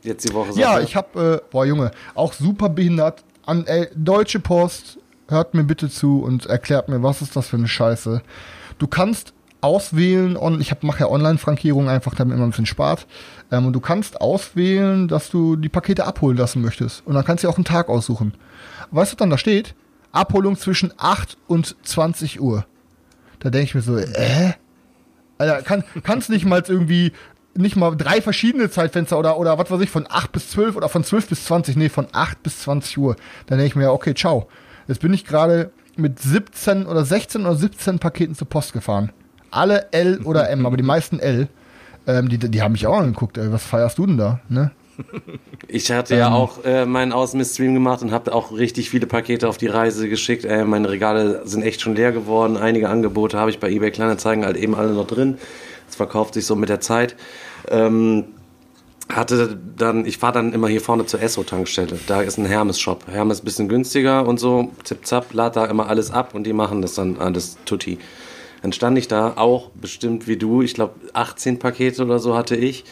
Jetzt 0.02 0.28
die 0.28 0.32
Woche. 0.32 0.58
Ja, 0.58 0.80
ich 0.80 0.94
habe, 0.94 1.42
äh, 1.42 1.50
boah 1.50 1.66
Junge, 1.66 1.90
auch 2.14 2.32
super 2.32 2.68
behindert. 2.68 3.24
An 3.44 3.66
äh, 3.66 3.88
Deutsche 3.94 4.40
Post, 4.40 4.98
hört 5.28 5.54
mir 5.54 5.64
bitte 5.64 5.90
zu 5.90 6.22
und 6.22 6.46
erklärt 6.46 6.88
mir, 6.88 7.02
was 7.02 7.22
ist 7.22 7.36
das 7.36 7.48
für 7.48 7.56
eine 7.56 7.68
Scheiße. 7.68 8.22
Du 8.78 8.86
kannst 8.86 9.34
auswählen, 9.60 10.36
und 10.36 10.60
ich 10.60 10.72
mache 10.82 11.00
ja 11.00 11.08
Online-Frankierung 11.08 11.88
einfach, 11.88 12.14
damit 12.14 12.36
man 12.36 12.48
ein 12.48 12.50
bisschen 12.50 12.66
spart. 12.66 13.06
Ähm, 13.50 13.66
und 13.66 13.72
du 13.72 13.80
kannst 13.80 14.20
auswählen, 14.20 15.08
dass 15.08 15.30
du 15.30 15.56
die 15.56 15.68
Pakete 15.68 16.06
abholen 16.06 16.36
lassen 16.36 16.62
möchtest. 16.62 17.06
Und 17.06 17.14
dann 17.14 17.24
kannst 17.24 17.44
du 17.44 17.48
auch 17.48 17.56
einen 17.56 17.64
Tag 17.64 17.88
aussuchen. 17.88 18.34
Weißt 18.90 19.12
du, 19.12 19.16
dann 19.16 19.30
da 19.30 19.38
steht? 19.38 19.74
Abholung 20.12 20.56
zwischen 20.56 20.92
8 20.96 21.36
und 21.46 21.76
20 21.82 22.40
Uhr. 22.40 22.64
Da 23.40 23.50
denke 23.50 23.64
ich 23.64 23.74
mir 23.74 23.82
so, 23.82 23.96
äh? 23.96 24.52
Alter, 25.38 25.62
kann, 25.62 25.84
kannst 26.02 26.30
nicht 26.30 26.44
mal 26.44 26.62
irgendwie 26.66 27.12
nicht 27.54 27.76
mal 27.76 27.96
drei 27.96 28.22
verschiedene 28.22 28.70
Zeitfenster 28.70 29.18
oder, 29.18 29.36
oder 29.38 29.58
was 29.58 29.70
weiß 29.70 29.80
ich, 29.80 29.90
von 29.90 30.06
8 30.08 30.30
bis 30.30 30.50
12 30.50 30.76
oder 30.76 30.88
von 30.88 31.02
12 31.02 31.28
bis 31.28 31.44
20, 31.44 31.76
nee, 31.76 31.88
von 31.88 32.06
8 32.12 32.42
bis 32.42 32.60
20 32.60 32.98
Uhr. 32.98 33.16
Dann 33.46 33.58
denke 33.58 33.66
ich 33.66 33.76
mir, 33.76 33.92
okay, 33.92 34.14
ciao. 34.14 34.48
Jetzt 34.86 35.00
bin 35.00 35.12
ich 35.12 35.24
gerade 35.24 35.72
mit 35.96 36.20
17 36.20 36.86
oder 36.86 37.04
16 37.04 37.42
oder 37.42 37.56
17 37.56 37.98
Paketen 37.98 38.34
zur 38.34 38.48
Post 38.48 38.72
gefahren. 38.72 39.12
Alle 39.50 39.92
L 39.92 40.20
oder 40.24 40.50
M, 40.50 40.66
aber 40.66 40.76
die 40.76 40.82
meisten 40.82 41.18
L. 41.20 41.48
Ähm, 42.06 42.28
die, 42.28 42.38
die 42.38 42.62
haben 42.62 42.72
mich 42.72 42.86
auch 42.86 42.98
angeguckt, 42.98 43.38
ey. 43.38 43.52
Was 43.52 43.64
feierst 43.64 43.98
du 43.98 44.06
denn 44.06 44.16
da, 44.16 44.40
ne? 44.48 44.70
Ich 45.68 45.90
hatte 45.90 46.14
ähm, 46.14 46.20
ja 46.20 46.30
auch 46.32 46.64
äh, 46.64 46.84
meinen 46.84 47.12
Außenmist-Stream 47.12 47.74
gemacht 47.74 48.02
und 48.02 48.10
habe 48.10 48.34
auch 48.34 48.52
richtig 48.52 48.90
viele 48.90 49.06
Pakete 49.06 49.48
auf 49.48 49.56
die 49.56 49.68
Reise 49.68 50.08
geschickt. 50.08 50.44
Äh, 50.44 50.64
meine 50.64 50.90
Regale 50.90 51.42
sind 51.44 51.62
echt 51.62 51.80
schon 51.80 51.94
leer 51.94 52.12
geworden. 52.12 52.56
Einige 52.56 52.88
Angebote 52.88 53.38
habe 53.38 53.50
ich 53.50 53.60
bei 53.60 53.70
eBay 53.70 53.90
Kleinanzeigen 53.90 54.44
halt 54.44 54.56
eben 54.56 54.74
alle 54.74 54.92
noch 54.92 55.06
drin. 55.06 55.38
Es 55.88 55.96
verkauft 55.96 56.34
sich 56.34 56.46
so 56.46 56.56
mit 56.56 56.68
der 56.68 56.80
Zeit. 56.80 57.16
Ähm, 57.68 58.24
hatte 59.08 59.58
dann, 59.76 60.04
ich 60.04 60.18
fahre 60.18 60.34
dann 60.34 60.52
immer 60.52 60.68
hier 60.68 60.80
vorne 60.80 61.06
zur 61.06 61.22
Esso-Tankstelle. 61.22 61.98
Da 62.06 62.22
ist 62.22 62.38
ein 62.38 62.44
Hermes-Shop. 62.44 63.04
Hermes 63.10 63.38
ist 63.38 63.42
ein 63.42 63.46
bisschen 63.46 63.68
günstiger 63.68 64.26
und 64.26 64.38
so. 64.38 64.72
Zip 64.84 65.06
zap, 65.06 65.32
lad 65.32 65.56
da 65.56 65.64
immer 65.66 65.88
alles 65.88 66.10
ab 66.10 66.34
und 66.34 66.44
die 66.44 66.52
machen 66.52 66.82
das 66.82 66.94
dann 66.94 67.18
alles 67.18 67.56
tutti. 67.64 67.98
Dann 68.62 68.72
stand 68.72 68.98
ich 68.98 69.08
da 69.08 69.34
auch 69.36 69.70
bestimmt 69.70 70.26
wie 70.26 70.36
du, 70.36 70.62
ich 70.62 70.74
glaube 70.74 70.94
18 71.12 71.58
Pakete 71.58 72.04
oder 72.04 72.18
so 72.18 72.36
hatte 72.36 72.56
ich. 72.56 72.84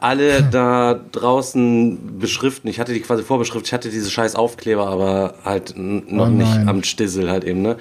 Alle 0.00 0.42
da 0.50 1.00
draußen 1.12 2.18
beschriften. 2.18 2.68
Ich 2.68 2.78
hatte 2.78 2.92
die 2.92 3.00
quasi 3.00 3.22
vorbeschriftet. 3.22 3.68
Ich 3.68 3.72
hatte 3.72 3.90
diese 3.90 4.10
scheiß 4.10 4.36
Aufkleber, 4.36 4.86
aber 4.88 5.34
halt 5.44 5.74
noch 5.76 6.26
oh 6.26 6.30
nicht 6.30 6.56
am 6.66 6.82
Stissel 6.82 7.30
halt 7.30 7.44
eben, 7.44 7.62
ne? 7.62 7.76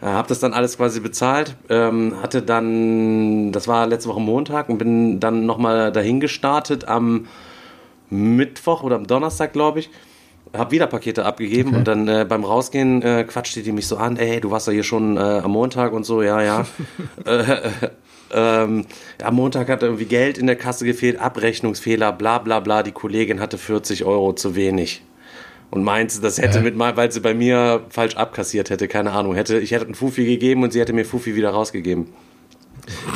Ja, 0.00 0.12
hab 0.12 0.28
das 0.28 0.38
dann 0.38 0.54
alles 0.54 0.76
quasi 0.76 1.00
bezahlt, 1.00 1.56
ähm, 1.68 2.14
hatte 2.22 2.40
dann, 2.40 3.50
das 3.50 3.66
war 3.66 3.84
letzte 3.84 4.08
Woche 4.08 4.20
Montag 4.20 4.68
und 4.68 4.78
bin 4.78 5.18
dann 5.18 5.44
nochmal 5.44 5.90
dahin 5.90 6.20
gestartet 6.20 6.86
am 6.86 7.26
Mittwoch 8.08 8.84
oder 8.84 8.94
am 8.94 9.08
Donnerstag, 9.08 9.52
glaube 9.52 9.80
ich 9.80 9.90
habe 10.56 10.70
wieder 10.70 10.86
Pakete 10.86 11.24
abgegeben 11.24 11.70
okay. 11.70 11.78
und 11.78 11.88
dann 11.88 12.08
äh, 12.08 12.26
beim 12.28 12.44
Rausgehen 12.44 13.02
äh, 13.02 13.24
quatschte 13.24 13.62
die 13.62 13.72
mich 13.72 13.86
so 13.86 13.96
an, 13.96 14.16
ey, 14.16 14.40
du 14.40 14.50
warst 14.50 14.66
ja 14.66 14.72
hier 14.72 14.82
schon 14.82 15.16
äh, 15.16 15.20
am 15.20 15.50
Montag 15.50 15.92
und 15.92 16.04
so, 16.04 16.22
ja, 16.22 16.42
ja. 16.42 16.66
Äh, 17.26 17.40
äh, 17.40 17.70
ähm, 18.30 18.84
am 19.22 19.34
Montag 19.34 19.68
hat 19.68 19.82
irgendwie 19.82 20.04
Geld 20.04 20.38
in 20.38 20.46
der 20.46 20.56
Kasse 20.56 20.84
gefehlt, 20.84 21.18
Abrechnungsfehler, 21.18 22.12
bla 22.12 22.38
bla 22.38 22.60
bla, 22.60 22.82
die 22.82 22.92
Kollegin 22.92 23.40
hatte 23.40 23.56
40 23.58 24.04
Euro 24.04 24.34
zu 24.34 24.54
wenig. 24.54 25.02
Und 25.70 25.82
meinte, 25.82 26.20
das 26.20 26.38
hätte 26.38 26.60
mit 26.60 26.76
mal, 26.76 26.96
weil 26.96 27.12
sie 27.12 27.20
bei 27.20 27.34
mir 27.34 27.82
falsch 27.90 28.16
abkassiert 28.16 28.70
hätte, 28.70 28.88
keine 28.88 29.12
Ahnung, 29.12 29.34
hätte, 29.34 29.58
ich 29.58 29.72
hätte 29.72 29.84
einen 29.84 29.94
Fufi 29.94 30.24
gegeben 30.24 30.62
und 30.62 30.72
sie 30.72 30.80
hätte 30.80 30.94
mir 30.94 31.04
Fufi 31.04 31.34
wieder 31.34 31.50
rausgegeben 31.50 32.08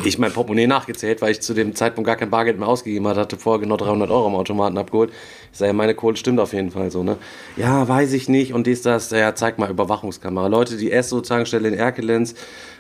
ich 0.05 0.19
mein 0.19 0.33
Portemonnaie 0.33 0.67
nachgezählt, 0.67 1.23
weil 1.23 1.33
ich 1.33 1.41
zu 1.41 1.55
dem 1.55 1.75
Zeitpunkt 1.75 2.07
gar 2.07 2.17
kein 2.17 2.31
Bargeld 2.31 2.59
mehr 2.59 2.69
ausgegeben 2.69 3.07
hatte, 3.09 3.21
hatte 3.21 3.37
vorher 3.37 3.61
genau 3.61 3.77
300 3.77 4.11
Euro 4.11 4.27
am 4.27 4.35
Automaten 4.35 4.79
abgeholt. 4.79 5.13
Ich 5.53 5.59
sage, 5.59 5.73
meine 5.73 5.95
Kohle 5.95 6.17
stimmt 6.17 6.41
auf 6.41 6.53
jeden 6.53 6.71
Fall 6.71 6.91
so, 6.91 7.03
ne? 7.03 7.17
Ja, 7.57 7.87
weiß 7.87 8.13
ich 8.15 8.29
nicht 8.29 8.55
und 8.55 8.67
dies, 8.67 8.83
das, 8.83 9.11
ja, 9.11 9.35
zeig 9.35 9.59
mal 9.59 9.71
Überwachungskamera. 9.71 10.47
Leute, 10.47 10.77
die 10.77 10.91
S-Tankstelle 10.91 11.69
in 11.69 11.75
Erkelenz, 11.75 12.35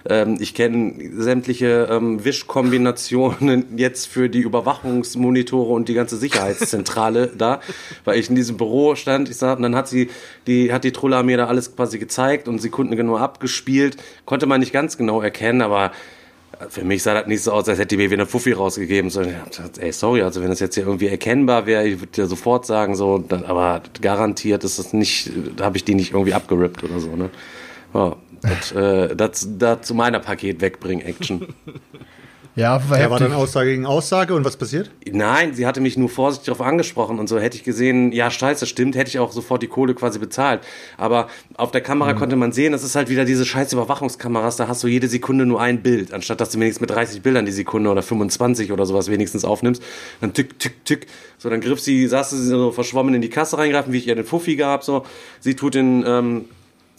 ähm, 0.08 0.38
ich 0.40 0.54
kenne 0.54 0.94
sämtliche 1.16 1.88
ähm, 1.90 2.24
Wischkombinationen 2.24 3.76
jetzt 3.76 4.06
für 4.06 4.28
die 4.28 4.40
Überwachungsmonitore 4.40 5.72
und 5.72 5.88
die 5.88 5.94
ganze 5.94 6.16
Sicherheitszentrale 6.16 7.28
da, 7.38 7.60
weil 8.04 8.18
ich 8.18 8.28
in 8.28 8.36
diesem 8.36 8.56
Büro 8.56 8.94
stand, 8.94 9.28
ich 9.28 9.36
sag, 9.36 9.58
und 9.58 9.62
dann 9.62 9.76
hat 9.76 9.88
sie, 9.88 10.08
die, 10.46 10.72
hat 10.72 10.84
die 10.84 10.92
Trulla 10.92 11.22
mir 11.22 11.36
da 11.36 11.46
alles 11.46 11.76
quasi 11.76 11.98
gezeigt 11.98 12.48
und 12.48 12.60
sekundengenau 12.60 13.16
abgespielt, 13.16 13.96
konnte 14.24 14.46
man 14.46 14.60
nicht 14.60 14.72
ganz 14.72 14.96
genau 14.96 15.20
erkennen, 15.20 15.62
aber 15.62 15.92
für 16.68 16.84
mich 16.84 17.02
sah 17.02 17.14
das 17.14 17.26
nicht 17.26 17.42
so 17.42 17.52
aus, 17.52 17.68
als 17.68 17.78
hätte 17.78 17.96
die 17.96 17.98
wieder 17.98 18.14
eine 18.14 18.26
Fuffi 18.26 18.52
rausgegeben. 18.52 19.10
So, 19.10 19.22
ey, 19.78 19.92
sorry, 19.92 20.22
also 20.22 20.42
wenn 20.42 20.48
das 20.48 20.60
jetzt 20.60 20.74
hier 20.74 20.84
irgendwie 20.84 21.08
erkennbar 21.08 21.66
wäre, 21.66 21.86
ich 21.86 22.00
würde 22.00 22.12
dir 22.12 22.26
sofort 22.26 22.66
sagen, 22.66 22.94
so, 22.94 23.18
dann, 23.18 23.44
aber 23.44 23.82
garantiert 24.00 24.64
ist 24.64 24.78
das 24.78 24.92
nicht, 24.92 25.30
da 25.56 25.64
habe 25.64 25.76
ich 25.76 25.84
die 25.84 25.94
nicht 25.94 26.12
irgendwie 26.12 26.34
abgerippt 26.34 26.84
oder 26.84 27.00
so, 27.00 27.16
ne? 27.16 27.30
Ja, 27.94 28.16
das, 29.14 29.44
äh, 29.44 29.80
zu 29.82 29.94
meiner 29.94 30.18
Paket 30.18 30.60
wegbringen 30.60 31.04
Action. 31.04 31.54
Ja, 32.54 32.82
war 32.90 32.98
Der 32.98 33.10
war 33.10 33.18
dann 33.18 33.32
Aussage 33.32 33.70
gegen 33.70 33.86
Aussage 33.86 34.34
und 34.34 34.44
was 34.44 34.58
passiert? 34.58 34.90
Nein, 35.10 35.54
sie 35.54 35.66
hatte 35.66 35.80
mich 35.80 35.96
nur 35.96 36.10
vorsichtig 36.10 36.46
darauf 36.46 36.60
angesprochen 36.60 37.18
und 37.18 37.26
so 37.26 37.38
hätte 37.38 37.56
ich 37.56 37.64
gesehen, 37.64 38.12
ja, 38.12 38.30
scheiße, 38.30 38.66
stimmt, 38.66 38.94
hätte 38.94 39.08
ich 39.08 39.18
auch 39.18 39.32
sofort 39.32 39.62
die 39.62 39.68
Kohle 39.68 39.94
quasi 39.94 40.18
bezahlt. 40.18 40.60
Aber 40.98 41.28
auf 41.54 41.70
der 41.70 41.80
Kamera 41.80 42.12
konnte 42.12 42.36
man 42.36 42.52
sehen, 42.52 42.72
das 42.72 42.84
ist 42.84 42.94
halt 42.94 43.08
wieder 43.08 43.24
diese 43.24 43.46
scheiß 43.46 43.72
Überwachungskameras, 43.72 44.56
da 44.56 44.68
hast 44.68 44.82
du 44.82 44.88
jede 44.88 45.08
Sekunde 45.08 45.46
nur 45.46 45.62
ein 45.62 45.82
Bild, 45.82 46.12
anstatt 46.12 46.42
dass 46.42 46.50
du 46.50 46.60
wenigstens 46.60 46.82
mit 46.82 46.90
30 46.90 47.22
Bildern 47.22 47.46
die 47.46 47.52
Sekunde 47.52 47.88
oder 47.88 48.02
25 48.02 48.70
oder 48.70 48.84
sowas 48.84 49.10
wenigstens 49.10 49.46
aufnimmst. 49.46 49.82
Dann 50.20 50.34
tick, 50.34 50.58
tick, 50.58 50.84
tick. 50.84 51.06
So, 51.38 51.48
dann 51.48 51.62
griff 51.62 51.80
sie, 51.80 52.06
saß 52.06 52.30
sie 52.30 52.44
so 52.44 52.70
verschwommen 52.70 53.14
in 53.14 53.22
die 53.22 53.30
Kasse 53.30 53.56
reingreifen, 53.56 53.94
wie 53.94 53.98
ich 53.98 54.08
ihr 54.08 54.14
den 54.14 54.26
Fuffi 54.26 54.56
gab, 54.56 54.84
so. 54.84 55.06
Sie 55.40 55.56
tut 55.56 55.74
den, 55.74 56.04
ähm, 56.06 56.44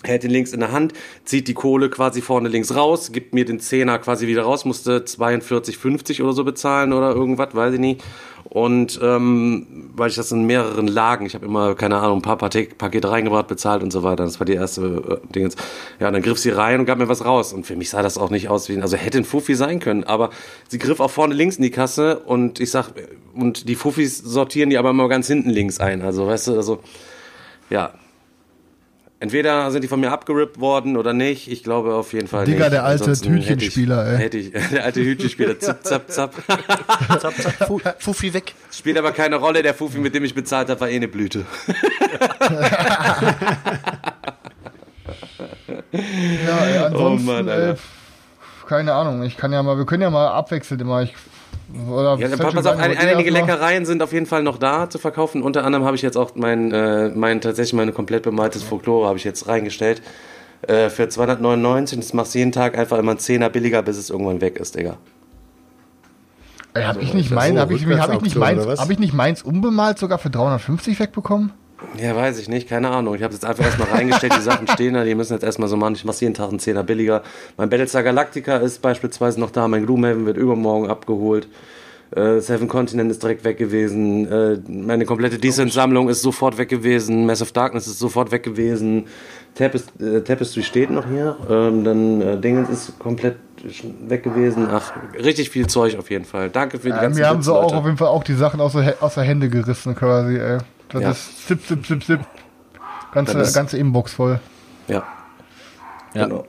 hält 0.04 0.24
den 0.24 0.32
links 0.32 0.54
in 0.54 0.60
der 0.60 0.72
Hand, 0.72 0.94
zieht 1.26 1.48
die 1.48 1.54
Kohle 1.54 1.90
quasi 1.90 2.22
vorne 2.22 2.50
links 2.50 2.76
raus, 2.76 3.12
gibt 3.12 3.34
mir 3.34 3.46
den 3.46 3.60
Zehner 3.60 4.00
quasi 4.00 4.28
wieder 4.28 4.44
raus, 4.44 4.66
musste 4.66 5.00
42,50 5.00 6.22
oder 6.24 6.34
so 6.34 6.44
bezahlen 6.44 6.94
oder 6.94 7.12
irgendwas, 7.14 7.54
weiß 7.56 7.74
ich 7.76 7.80
nicht. 7.80 8.04
Und 8.46 9.00
ähm, 9.02 9.90
weil 9.96 10.10
ich 10.10 10.16
das 10.16 10.32
in 10.32 10.46
mehreren 10.46 10.88
Lagen, 10.88 11.26
ich 11.26 11.34
habe 11.34 11.46
immer, 11.46 11.74
keine 11.76 11.96
Ahnung, 11.98 12.20
ein 12.20 12.22
paar 12.22 12.38
Pakete, 12.38 12.76
Pakete 12.76 13.10
reingebracht, 13.10 13.48
bezahlt 13.48 13.82
und 13.82 13.92
so 13.92 14.04
weiter. 14.04 14.26
Das 14.26 14.40
war 14.40 14.46
die 14.46 14.54
erste 14.54 15.22
äh, 15.24 15.34
Dingens. 15.34 15.56
Ja, 16.00 16.08
und 16.08 16.14
dann 16.14 16.22
griff 16.22 16.38
sie 16.38 16.50
rein 16.50 16.80
und 16.82 16.86
gab 16.86 16.98
mir 17.00 17.08
was 17.08 17.24
raus. 17.26 17.54
Und 17.54 17.66
für 17.66 17.76
mich 17.78 17.90
sah 17.90 18.02
das 18.04 18.18
auch 18.18 18.30
nicht 18.30 18.50
aus 18.50 18.68
wie, 18.70 18.74
ein- 18.74 18.82
also 18.84 18.98
hätte 18.98 19.18
ein 19.18 19.24
Fuffi 19.26 19.56
sein 19.56 19.80
können. 19.80 20.04
Aber 20.04 20.30
sie 20.68 20.78
griff 20.78 21.00
auch 21.00 21.10
vorne 21.10 21.34
links 21.34 21.56
in 21.56 21.64
die 21.64 21.72
Kasse 21.72 22.20
und 22.20 22.60
ich 22.60 22.70
sag, 22.70 22.92
und 23.34 23.68
die 23.70 23.76
Fuffis 23.76 24.20
sortieren 24.20 24.70
die 24.70 24.78
aber 24.78 24.90
immer 24.92 25.08
ganz 25.08 25.26
hinten 25.28 25.50
links 25.50 25.80
ein. 25.80 26.02
Also, 26.02 26.28
weißt 26.28 26.48
du, 26.50 26.56
also, 26.58 26.80
ja, 27.70 27.94
Entweder 29.24 29.72
sind 29.72 29.84
die 29.84 29.88
von 29.88 30.02
mir 30.02 30.12
abgerippt 30.12 30.60
worden 30.60 30.98
oder 30.98 31.14
nicht. 31.14 31.50
Ich 31.50 31.64
glaube 31.64 31.96
auf 31.96 32.12
jeden 32.12 32.28
Fall 32.28 32.44
Digga, 32.44 32.66
nicht. 32.66 32.74
der 32.74 32.84
alte 32.84 33.06
Ansonsten 33.06 33.38
hätte 33.38 33.54
Hütchenspieler, 33.54 34.06
ey. 34.06 34.18
Hätte 34.18 34.38
ich, 34.38 34.52
der 34.72 34.84
alte 34.84 35.00
Hütchenspieler, 35.00 35.58
zap, 35.60 35.82
zap, 35.86 36.12
zap. 36.12 36.34
Zap, 37.22 37.34
zap, 37.34 37.68
Fu 37.68 37.80
Fuffi 38.00 38.34
weg. 38.34 38.54
Spielt 38.70 38.98
aber 38.98 39.14
keine 39.14 39.38
Rolle. 39.38 39.64
Der 39.64 39.74
Fufi, 39.74 40.00
mit 40.00 40.14
dem 40.14 40.26
ich 40.26 40.36
bezahlt 40.36 40.68
habe, 40.70 40.82
war 40.82 40.90
eh 40.90 40.98
eine 40.98 41.08
Blüte. 41.08 41.46
Ja, 45.94 46.66
ey, 46.66 46.78
ansonsten, 46.80 47.30
Oh 47.30 47.32
Mann, 47.32 47.48
ey, 47.48 47.54
Alter. 47.54 47.76
pf, 47.78 48.66
keine 48.68 48.94
Ahnung. 48.94 49.24
Ich 49.24 49.38
kann 49.38 49.54
ja 49.54 49.64
mal, 49.64 49.78
wir 49.78 49.86
können 49.86 50.02
ja 50.02 50.10
mal 50.10 50.28
abwechselnd 50.28 50.82
immer. 50.82 51.02
Ich, 51.04 51.14
oder 51.90 52.18
Ja, 52.18 52.28
pass 52.38 52.66
auf, 52.66 52.78
ein, 52.78 52.98
einige 52.98 53.30
Leckereien 53.30 53.86
sind 53.86 54.02
auf 54.02 54.14
jeden 54.14 54.26
Fall 54.26 54.44
noch 54.44 54.58
da 54.58 54.90
zu 54.90 55.00
verkaufen. 55.00 55.42
Unter 55.42 55.66
anderem 55.66 55.86
habe 55.86 55.96
ich 55.96 56.02
jetzt 56.02 56.18
auch 56.18 56.32
mein, 56.36 56.72
äh, 56.72 57.10
mein 57.10 57.42
tatsächlich 57.42 57.74
meine 57.74 57.92
komplett 57.92 58.24
bemaltes 58.24 58.64
Folklore 58.64 59.08
habe 59.08 59.18
ich 59.18 59.24
jetzt 59.24 59.48
reingestellt. 59.48 60.02
Äh, 60.68 60.90
für 60.90 61.10
299. 61.10 62.00
Das 62.00 62.14
machst 62.14 62.36
du 62.36 62.40
jeden 62.40 62.52
Tag 62.52 62.78
einfach 62.78 62.98
immer 62.98 63.12
einen 63.12 63.20
Zehner 63.20 63.50
billiger, 63.50 63.82
bis 63.82 63.98
es 63.98 64.10
irgendwann 64.10 64.42
weg 64.42 64.58
ist, 64.58 64.76
Digga. 64.76 64.98
Ey, 66.74 66.84
hab 66.84 67.02
ich 67.02 67.14
nicht 67.14 67.30
das 67.30 67.36
mein, 67.36 67.54
so, 67.54 67.60
hab 67.60 67.72
ich, 67.72 67.86
hab 67.86 68.14
ich 68.14 68.22
nicht 68.22 68.36
meins, 68.36 68.66
hab 68.66 68.90
ich 68.90 69.00
nicht 69.00 69.14
meins 69.14 69.44
unbemalt 69.44 70.00
sogar 70.00 70.18
für 70.18 70.30
350 70.30 71.00
wegbekommen? 71.00 71.52
Ja, 71.98 72.16
weiß 72.16 72.40
ich 72.40 72.50
nicht, 72.50 72.68
keine 72.70 72.90
Ahnung. 72.90 73.16
Ich 73.16 73.24
habe 73.24 73.34
jetzt 73.34 73.46
einfach 73.46 73.64
erstmal 73.66 73.90
reingestellt, 73.90 74.34
die 74.38 74.42
Sachen 74.44 74.68
stehen 74.68 74.94
da, 74.96 75.04
die 75.04 75.16
müssen 75.16 75.34
jetzt 75.34 75.44
erstmal 75.44 75.70
so 75.70 75.78
machen. 75.78 75.96
Ich 75.96 76.06
mache 76.06 76.18
jeden 76.22 76.34
Tag 76.34 76.50
einen 76.50 76.60
Zehner 76.60 76.84
billiger. 76.84 77.24
Mein 77.58 77.70
Battlestar 77.70 78.04
Galactica 78.04 78.58
ist 78.58 78.82
beispielsweise 78.82 79.40
noch 79.40 79.52
da, 79.52 79.68
mein 79.68 79.86
Gloomhaven 79.86 80.26
wird 80.26 80.38
übermorgen 80.38 80.90
abgeholt. 80.90 81.48
Äh, 82.16 82.40
Seven 82.42 82.68
Continent 82.68 83.10
ist 83.10 83.24
direkt 83.24 83.44
weg 83.44 83.58
gewesen. 83.58 84.32
Äh, 84.32 84.60
meine 84.68 85.06
komplette 85.06 85.40
Decent-Sammlung 85.40 86.10
ist 86.10 86.22
sofort 86.22 86.58
weg 86.60 86.70
gewesen. 86.70 87.26
Mass 87.26 87.42
of 87.42 87.52
Darkness 87.54 87.88
ist 87.88 87.98
sofort 87.98 88.32
weg 88.32 88.44
gewesen. 88.44 89.06
Tapest 89.56 90.00
äh, 90.00 90.22
Tapestry 90.22 90.62
steht 90.62 90.92
noch 90.92 91.08
hier. 91.08 91.36
Ähm, 91.50 91.84
dann 91.84 92.22
äh, 92.22 92.38
Dingens 92.40 92.70
ist 92.70 93.00
komplett 93.00 93.38
weg 94.08 94.22
gewesen. 94.24 94.68
Ach, 94.72 94.92
richtig 95.24 95.50
viel 95.50 95.66
Zeug 95.68 95.98
auf 95.98 96.12
jeden 96.12 96.26
Fall. 96.26 96.50
Danke 96.52 96.78
für 96.78 96.90
die 96.90 96.90
Ja, 96.96 97.02
ganzen 97.02 97.20
mir 97.20 97.28
haben 97.28 97.42
so 97.42 97.56
auch 97.56 97.64
Leute. 97.64 97.76
auf 97.78 97.86
jeden 97.86 97.98
Fall 97.98 98.10
auch 98.10 98.24
die 98.24 98.34
Sachen 98.36 98.62
aus 98.62 98.74
der, 98.74 98.96
aus 99.02 99.16
der 99.16 99.24
Hände 99.24 99.50
gerissen 99.50 99.96
quasi, 99.96 100.38
ey. 100.38 100.58
Das 100.94 101.02
Ja. 101.02 101.12
ist 101.12 101.48
zip, 101.48 101.66
zip, 101.68 101.86
zip, 101.86 102.04
zip. 102.04 102.20
Ganze, 103.14 103.38
Das 103.38 103.50
ist- 103.50 103.54
ganze 103.56 103.78
Inbox 103.78 104.14
voll. 104.14 104.40
Ja, 104.88 105.04
Ja. 106.14 106.26
genau. 106.26 106.46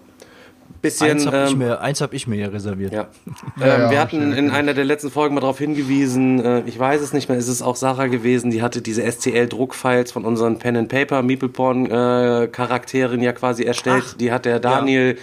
Bisschen, 0.80 1.12
Eins 1.12 1.26
habe 1.26 1.44
ich, 1.46 1.52
ähm, 1.52 1.58
mir- 1.58 1.80
eins 1.80 2.00
hab 2.02 2.12
ich 2.12 2.26
mir 2.26 2.36
ja 2.36 2.48
reserviert. 2.48 2.92
Ja. 2.92 3.06
Ja, 3.58 3.66
ähm, 3.74 3.80
ja, 3.82 3.90
wir 3.90 4.00
hatten 4.00 4.32
ich 4.32 4.38
in 4.38 4.50
einer 4.50 4.74
der 4.74 4.84
letzten 4.84 5.10
Folgen 5.10 5.34
mal 5.34 5.40
darauf 5.40 5.58
hingewiesen, 5.58 6.44
äh, 6.44 6.60
ich 6.66 6.78
weiß 6.78 7.00
es 7.00 7.14
nicht 7.14 7.28
mehr, 7.30 7.38
ist 7.38 7.48
es 7.48 7.62
auch 7.62 7.76
Sarah 7.76 8.06
gewesen, 8.08 8.50
die 8.50 8.60
hatte 8.60 8.82
diese 8.82 9.02
STL-Druckfiles 9.02 10.12
von 10.12 10.26
unseren 10.26 10.58
Pen 10.58 10.76
and 10.76 10.88
Paper 10.90 11.22
Meeple 11.22 11.48
Porn 11.48 11.86
äh, 11.86 12.48
Charakteren 12.48 13.22
ja 13.22 13.32
quasi 13.32 13.62
erstellt. 13.64 14.20
die 14.20 14.30
hat 14.30 14.44
der 14.44 14.60
Daniel 14.60 15.16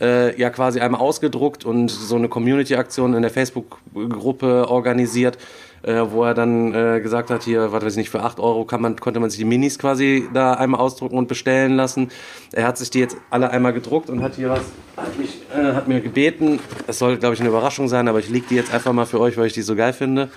äh, 0.00 0.38
ja 0.40 0.50
quasi 0.50 0.78
einmal 0.80 1.00
ausgedruckt 1.00 1.64
und 1.64 1.88
so 1.90 2.14
eine 2.14 2.28
Community-Aktion 2.28 3.14
in 3.14 3.22
der 3.22 3.30
Facebook-Gruppe 3.32 4.68
organisiert. 4.68 5.38
Äh, 5.82 6.10
wo 6.10 6.24
er 6.24 6.34
dann 6.34 6.74
äh, 6.74 7.00
gesagt 7.00 7.30
hat, 7.30 7.42
hier, 7.42 7.72
was 7.72 7.82
weiß 7.82 7.94
ich 7.94 7.98
nicht, 7.98 8.10
für 8.10 8.22
8 8.22 8.38
Euro 8.38 8.66
kann 8.66 8.82
man, 8.82 8.96
konnte 8.96 9.18
man 9.18 9.30
sich 9.30 9.38
die 9.38 9.46
Minis 9.46 9.78
quasi 9.78 10.28
da 10.34 10.52
einmal 10.52 10.78
ausdrucken 10.78 11.16
und 11.16 11.26
bestellen 11.26 11.74
lassen. 11.74 12.10
Er 12.52 12.66
hat 12.66 12.76
sich 12.76 12.90
die 12.90 12.98
jetzt 12.98 13.16
alle 13.30 13.50
einmal 13.50 13.72
gedruckt 13.72 14.10
und 14.10 14.22
hat 14.22 14.34
hier 14.34 14.50
was, 14.50 14.60
hat, 14.98 15.18
mich, 15.18 15.40
äh, 15.56 15.72
hat 15.72 15.88
mir 15.88 16.02
gebeten, 16.02 16.58
es 16.86 16.98
soll, 16.98 17.16
glaube 17.16 17.34
ich, 17.34 17.40
eine 17.40 17.48
Überraschung 17.48 17.88
sein, 17.88 18.08
aber 18.08 18.18
ich 18.18 18.28
lege 18.28 18.44
die 18.50 18.56
jetzt 18.56 18.74
einfach 18.74 18.92
mal 18.92 19.06
für 19.06 19.20
euch, 19.20 19.38
weil 19.38 19.46
ich 19.46 19.54
die 19.54 19.62
so 19.62 19.74
geil 19.74 19.94
finde. 19.94 20.28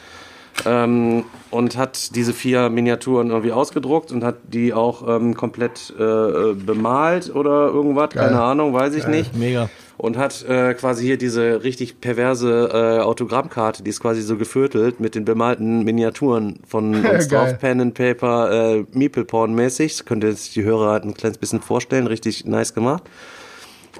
Ähm, 0.65 1.25
und 1.49 1.77
hat 1.77 2.15
diese 2.15 2.31
vier 2.31 2.69
Miniaturen 2.69 3.31
irgendwie 3.31 3.51
ausgedruckt 3.51 4.11
und 4.11 4.23
hat 4.23 4.35
die 4.43 4.73
auch 4.73 5.05
ähm, 5.07 5.35
komplett 5.35 5.91
äh, 5.97 6.53
bemalt 6.53 7.35
oder 7.35 7.67
irgendwas, 7.67 8.11
Geil. 8.11 8.27
keine 8.27 8.41
Ahnung, 8.41 8.73
weiß 8.73 8.93
ich 8.93 9.07
nicht 9.07 9.35
Mega. 9.35 9.69
Und 10.03 10.17
hat 10.17 10.43
äh, 10.49 10.73
quasi 10.73 11.05
hier 11.05 11.17
diese 11.17 11.63
richtig 11.63 12.01
perverse 12.01 12.69
äh, 12.73 13.01
Autogrammkarte, 13.01 13.83
die 13.83 13.89
ist 13.89 14.01
quasi 14.01 14.21
so 14.21 14.35
geviertelt 14.35 14.99
mit 14.99 15.15
den 15.15 15.23
bemalten 15.23 15.85
Miniaturen 15.85 16.59
von 16.67 17.05
uns 17.09 17.29
drauf, 17.29 17.57
Pen 17.57 17.79
and 17.79 17.93
Paper, 17.93 18.51
äh, 18.51 18.85
Meeple 18.91 19.23
Porn 19.23 19.55
mäßig. 19.55 19.93
Das 19.93 20.05
könnt 20.05 20.25
ihr 20.25 20.33
sich 20.33 20.51
die 20.51 20.63
Hörer 20.65 20.91
halt 20.91 21.05
ein 21.05 21.13
kleines 21.13 21.37
bisschen 21.37 21.61
vorstellen, 21.61 22.07
richtig 22.07 22.43
nice 22.43 22.73
gemacht. 22.73 23.03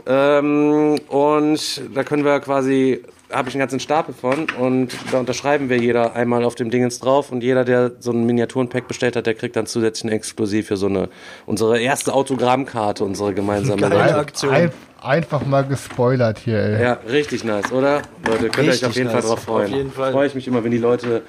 Ähm, 0.05 0.99
und 1.07 1.81
da 1.95 2.03
können 2.03 2.25
wir 2.25 2.37
quasi, 2.41 3.01
habe 3.31 3.47
ich 3.47 3.55
einen 3.55 3.61
ganzen 3.61 3.79
Stapel 3.79 4.13
von 4.13 4.47
und 4.59 4.89
da 5.09 5.19
unterschreiben 5.19 5.69
wir 5.69 5.77
jeder 5.77 6.17
einmal 6.17 6.43
auf 6.43 6.55
dem 6.55 6.69
Dingens 6.69 6.99
drauf 6.99 7.31
und 7.31 7.43
jeder, 7.43 7.63
der 7.63 7.93
so 7.99 8.11
ein 8.11 8.25
Miniaturenpack 8.25 8.89
bestellt 8.89 9.15
hat, 9.15 9.25
der 9.25 9.35
kriegt 9.35 9.55
dann 9.55 9.67
zusätzlich 9.67 10.11
ein 10.11 10.17
Exklusiv 10.17 10.67
für 10.67 10.75
so 10.75 10.87
eine, 10.87 11.07
unsere 11.45 11.79
erste 11.79 12.13
Autogrammkarte, 12.13 13.05
unsere 13.05 13.33
gemeinsame. 13.33 13.85
Aktion. 14.15 14.53
Ein, 14.53 14.71
einfach 15.03 15.45
mal 15.45 15.63
gespoilert 15.63 16.39
hier, 16.39 16.59
ey. 16.59 16.81
Ja, 16.81 16.93
richtig 17.07 17.43
nice, 17.43 17.71
oder? 17.71 18.01
Leute, 18.25 18.49
könnt 18.49 18.67
ihr 18.67 18.73
euch 18.73 18.85
auf 18.85 18.95
jeden 18.95 19.07
nice. 19.11 19.21
Fall 19.21 19.29
drauf 19.29 19.43
freuen. 19.43 19.71
Auf 19.71 19.77
jeden 19.77 19.91
Fall. 19.91 20.11
Freue 20.11 20.27
ich 20.27 20.35
mich 20.35 20.47
immer, 20.47 20.63
wenn 20.63 20.71
die 20.71 20.77
Leute, 20.77 21.21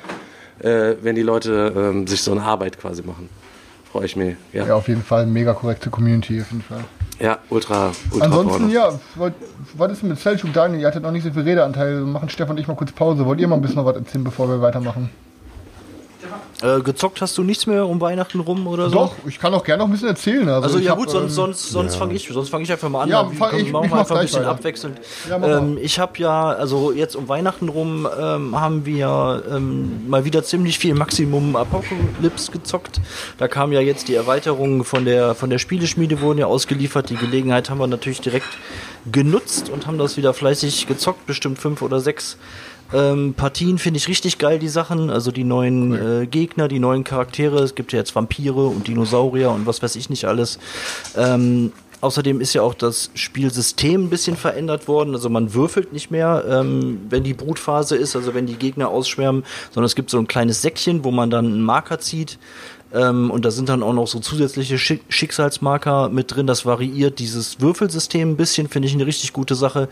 äh, 0.61 0.95
wenn 1.03 1.15
die 1.15 1.23
Leute 1.23 1.73
ähm, 1.77 2.07
sich 2.07 2.23
so 2.23 2.33
eine 2.33 2.43
Arbeit 2.43 2.79
quasi 2.79 3.03
machen. 3.03 3.29
Freue 3.91 4.07
ich 4.07 4.17
mich. 4.17 4.37
Ja, 4.53 4.63
Ja, 4.63 4.69
ja, 4.69 4.75
auf 4.75 4.89
jeden 4.89 5.03
Fall 5.03 5.27
mega 5.27 5.53
korrekte 5.53 5.91
Community, 5.91 6.41
auf 6.41 6.51
jeden 6.51 6.63
Fall. 6.63 6.85
ultra, 7.51 7.93
ultra 8.11 8.27
Ansonsten, 8.27 8.71
ja, 8.71 8.99
was 9.75 9.93
ist 9.93 10.03
mit 10.03 10.19
Selchuk 10.19 10.53
Daniel? 10.53 10.81
Ihr 10.81 10.87
hattet 10.89 11.03
noch 11.03 11.13
nicht 11.13 11.25
so 11.25 11.31
viel 11.31 11.43
Redeanteil. 11.43 12.01
Machen 12.01 12.29
Stefan 12.29 12.57
und 12.57 12.61
ich 12.61 12.67
mal 12.67 12.75
kurz 12.75 12.93
Pause. 12.93 13.25
Wollt 13.25 13.41
ihr 13.41 13.47
mal 13.49 13.57
ein 13.57 13.63
bisschen 13.63 13.77
noch 13.77 13.87
was 13.87 13.97
erzählen, 13.97 14.25
bevor 14.25 14.49
wir 14.49 14.61
weitermachen? 14.61 15.11
Äh, 16.65 16.81
gezockt 16.81 17.21
hast 17.21 17.37
du 17.37 17.43
nichts 17.43 17.67
mehr 17.67 17.87
um 17.87 18.01
Weihnachten 18.01 18.41
rum 18.41 18.67
oder 18.67 18.89
so? 18.89 18.95
Doch, 18.95 19.15
ich 19.29 19.39
kann 19.39 19.53
auch 19.53 19.63
gerne 19.65 19.81
noch 19.83 19.89
ein 19.89 19.93
bisschen 19.93 20.09
erzählen. 20.09 20.49
Also, 20.49 20.63
Also 20.63 20.79
ja 20.79 20.93
hab, 20.93 20.99
gut, 20.99 21.11
sonst, 21.11 21.25
ähm, 21.25 21.29
sonst, 21.45 21.69
sonst 21.71 21.97
fange 21.97 22.15
ich, 22.15 22.27
sonst 22.33 22.49
fange 22.49 22.65
ich 22.65 22.73
einfach 22.73 22.89
mal 22.89 23.03
an. 23.03 23.09
Ja, 23.11 23.23
Dann 23.23 23.33
fang- 23.35 23.57
ich- 23.59 23.71
machen 23.71 23.85
ich 23.85 23.91
wir 23.91 23.95
mach 23.97 23.99
einfach 24.01 24.17
ein 24.17 24.23
bisschen 24.23 24.41
weiter. 24.41 24.51
abwechselnd. 24.53 25.01
Ja, 25.29 25.59
ähm, 25.59 25.77
ich 25.79 25.99
habe 25.99 26.13
ja, 26.19 26.45
also 26.53 26.91
jetzt 26.93 27.17
um 27.17 27.29
Weihnachten 27.29 27.69
rum 27.69 28.09
ähm, 28.19 28.59
haben 28.59 28.87
wir 28.87 29.43
ähm, 29.51 30.09
mal 30.09 30.25
wieder 30.25 30.43
ziemlich 30.43 30.79
viel 30.79 30.95
Maximum 30.95 31.55
Apocalypse 31.55 32.51
gezockt. 32.51 33.01
Da 33.37 33.47
kam 33.47 33.71
ja 33.73 33.81
jetzt 33.81 34.09
die 34.09 34.15
Erweiterung 34.15 34.85
von 34.85 35.05
der 35.05 35.35
von 35.35 35.51
der 35.51 35.59
Spieleschmiede 35.59 36.23
wurden 36.23 36.39
ja 36.39 36.47
ausgeliefert. 36.47 37.11
Die 37.11 37.17
Gelegenheit 37.17 37.69
haben 37.69 37.79
wir 37.79 37.87
natürlich 37.89 38.23
direkt 38.23 38.49
genutzt 39.13 39.69
und 39.69 39.87
haben 39.87 39.99
das 39.99 40.17
wieder 40.17 40.33
fleißig 40.33 40.87
gezockt, 40.87 41.27
bestimmt 41.27 41.59
fünf 41.59 41.83
oder 41.83 42.01
sechs. 42.01 42.39
Ähm, 42.93 43.35
Partien 43.35 43.79
finde 43.79 43.99
ich 43.99 44.09
richtig 44.09 44.39
geil, 44.39 44.59
die 44.59 44.69
Sachen. 44.69 45.11
Also 45.11 45.31
die 45.31 45.45
neuen 45.45 45.95
äh, 46.23 46.27
Gegner, 46.27 46.69
die 46.69 46.79
neuen 46.79 47.05
Charaktere. 47.05 47.63
Es 47.63 47.75
gibt 47.75 47.93
ja 47.93 47.99
jetzt 47.99 48.15
Vampire 48.15 48.67
und 48.67 48.87
Dinosaurier 48.89 49.51
und 49.51 49.67
was 49.67 49.83
weiß 49.83 49.97
ich 49.97 50.11
nicht 50.11 50.27
alles. 50.27 50.59
Ähm, 51.17 51.73
außerdem 52.01 52.41
ist 52.41 52.53
ja 52.53 52.63
auch 52.63 52.75
das 52.75 53.11
Spielsystem 53.15 54.05
ein 54.05 54.11
bisschen 54.11 54.37
verändert 54.37 54.87
worden. 54.87 55.15
Also 55.15 55.31
man 55.31 55.55
würfelt 55.55 55.93
nicht 55.93 56.11
mehr, 56.11 56.45
ähm, 56.49 57.01
wenn 57.09 57.25
die 57.25 57.35
Brutphase 57.35 57.97
ist, 57.97 58.15
also 58.15 58.35
wenn 58.35 58.47
die 58.47 58.57
Gegner 58.57 58.89
ausschwärmen, 58.89 59.45
sondern 59.73 59.87
es 59.87 59.95
gibt 59.95 60.11
so 60.11 60.19
ein 60.19 60.29
kleines 60.29 60.61
Säckchen, 60.63 61.03
wo 61.03 61.11
man 61.11 61.31
dann 61.31 61.47
einen 61.47 61.63
Marker 61.63 61.99
zieht. 61.99 62.39
Ähm, 62.95 63.31
und 63.31 63.45
da 63.45 63.51
sind 63.51 63.69
dann 63.69 63.83
auch 63.83 63.93
noch 63.93 64.07
so 64.07 64.21
zusätzliche 64.21 64.79
Schick 64.79 65.03
Schicksalsmarker 65.09 66.09
mit 66.09 66.35
drin. 66.35 66.47
Das 66.47 66.65
variiert 66.65 67.19
dieses 67.19 67.61
Würfelsystem 67.61 68.31
ein 68.31 68.37
bisschen, 68.37 68.69
finde 68.69 68.89
ich 68.89 68.95
eine 68.95 69.07
richtig 69.07 69.33
gute 69.33 69.55
Sache. 69.57 69.89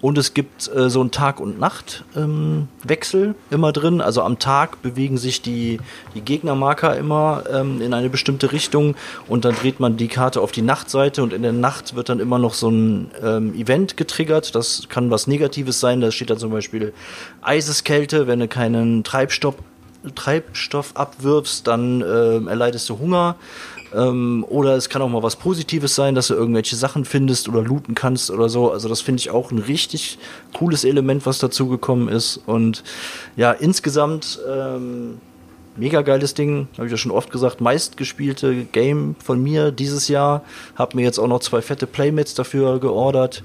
Und 0.00 0.16
es 0.16 0.34
gibt 0.34 0.70
äh, 0.74 0.88
so 0.88 1.00
einen 1.00 1.10
Tag- 1.10 1.40
und 1.40 1.60
Nachtwechsel 1.60 3.24
ähm, 3.24 3.34
immer 3.50 3.72
drin. 3.72 4.00
Also 4.00 4.22
am 4.22 4.38
Tag 4.38 4.80
bewegen 4.82 5.18
sich 5.18 5.42
die, 5.42 5.78
die 6.14 6.22
Gegnermarker 6.22 6.96
immer 6.96 7.44
ähm, 7.52 7.82
in 7.82 7.92
eine 7.92 8.08
bestimmte 8.08 8.52
Richtung 8.52 8.96
und 9.28 9.44
dann 9.44 9.54
dreht 9.54 9.78
man 9.78 9.96
die 9.96 10.08
Karte 10.08 10.40
auf 10.40 10.52
die 10.52 10.62
Nachtseite 10.62 11.22
und 11.22 11.32
in 11.32 11.42
der 11.42 11.52
Nacht 11.52 11.94
wird 11.94 12.08
dann 12.08 12.20
immer 12.20 12.38
noch 12.38 12.54
so 12.54 12.70
ein 12.70 13.10
ähm, 13.22 13.54
Event 13.54 13.96
getriggert. 13.96 14.54
Das 14.54 14.88
kann 14.88 15.10
was 15.10 15.26
Negatives 15.26 15.80
sein. 15.80 16.00
Da 16.00 16.10
steht 16.10 16.30
dann 16.30 16.38
zum 16.38 16.52
Beispiel 16.52 16.94
Eiseskälte, 17.42 18.26
wenn 18.26 18.40
du 18.40 18.48
keinen 18.48 19.04
Treibstoff 19.04 19.56
Treibstoff 20.14 20.92
abwirfst, 20.94 21.66
dann 21.66 22.02
äh, 22.02 22.36
erleidest 22.48 22.88
du 22.88 22.98
Hunger. 22.98 23.36
Ähm, 23.94 24.44
oder 24.48 24.76
es 24.76 24.88
kann 24.88 25.02
auch 25.02 25.08
mal 25.08 25.22
was 25.22 25.36
Positives 25.36 25.94
sein, 25.94 26.14
dass 26.14 26.28
du 26.28 26.34
irgendwelche 26.34 26.76
Sachen 26.76 27.04
findest 27.04 27.48
oder 27.48 27.62
looten 27.62 27.94
kannst 27.94 28.30
oder 28.30 28.48
so. 28.48 28.70
Also 28.70 28.88
das 28.88 29.00
finde 29.00 29.20
ich 29.20 29.30
auch 29.30 29.50
ein 29.50 29.58
richtig 29.58 30.18
cooles 30.52 30.84
Element, 30.84 31.26
was 31.26 31.38
dazugekommen 31.38 32.08
ist. 32.08 32.40
Und 32.46 32.82
ja, 33.36 33.52
insgesamt 33.52 34.38
ähm, 34.48 35.18
mega 35.76 36.02
geiles 36.02 36.34
Ding, 36.34 36.68
habe 36.76 36.86
ich 36.86 36.90
ja 36.90 36.96
schon 36.96 37.12
oft 37.12 37.30
gesagt, 37.30 37.60
meistgespielte 37.60 38.64
Game 38.64 39.14
von 39.22 39.42
mir 39.42 39.70
dieses 39.70 40.08
Jahr. 40.08 40.42
Habe 40.74 40.96
mir 40.96 41.02
jetzt 41.02 41.18
auch 41.18 41.28
noch 41.28 41.40
zwei 41.40 41.62
fette 41.62 41.86
Playmates 41.86 42.34
dafür 42.34 42.80
geordert. 42.80 43.42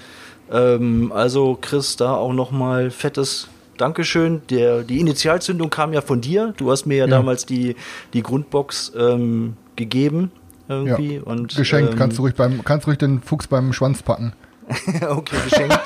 Ähm, 0.51 1.11
also 1.13 1.57
Chris, 1.59 1.95
da 1.95 2.15
auch 2.15 2.33
noch 2.33 2.51
mal 2.51 2.91
fettes 2.91 3.47
Dankeschön. 3.81 4.43
Der, 4.51 4.83
die 4.83 4.99
Initialzündung 4.99 5.71
kam 5.71 5.91
ja 5.91 6.01
von 6.01 6.21
dir. 6.21 6.53
Du 6.55 6.69
hast 6.69 6.85
mir 6.85 6.97
ja, 6.97 7.05
ja. 7.05 7.09
damals 7.09 7.47
die, 7.47 7.75
die 8.13 8.21
Grundbox 8.21 8.91
ähm, 8.95 9.57
gegeben. 9.75 10.31
Irgendwie. 10.69 11.15
Ja. 11.15 11.23
Und, 11.23 11.55
geschenkt, 11.55 11.93
ähm, 11.93 11.97
kannst 11.97 12.19
du 12.19 12.21
ruhig 12.21 12.35
beim, 12.35 12.63
kannst 12.63 12.85
ruhig 12.85 12.99
den 12.99 13.21
Fuchs 13.21 13.47
beim 13.47 13.73
Schwanz 13.73 14.03
packen. 14.03 14.33
okay, 15.09 15.35
geschenkt. 15.49 15.79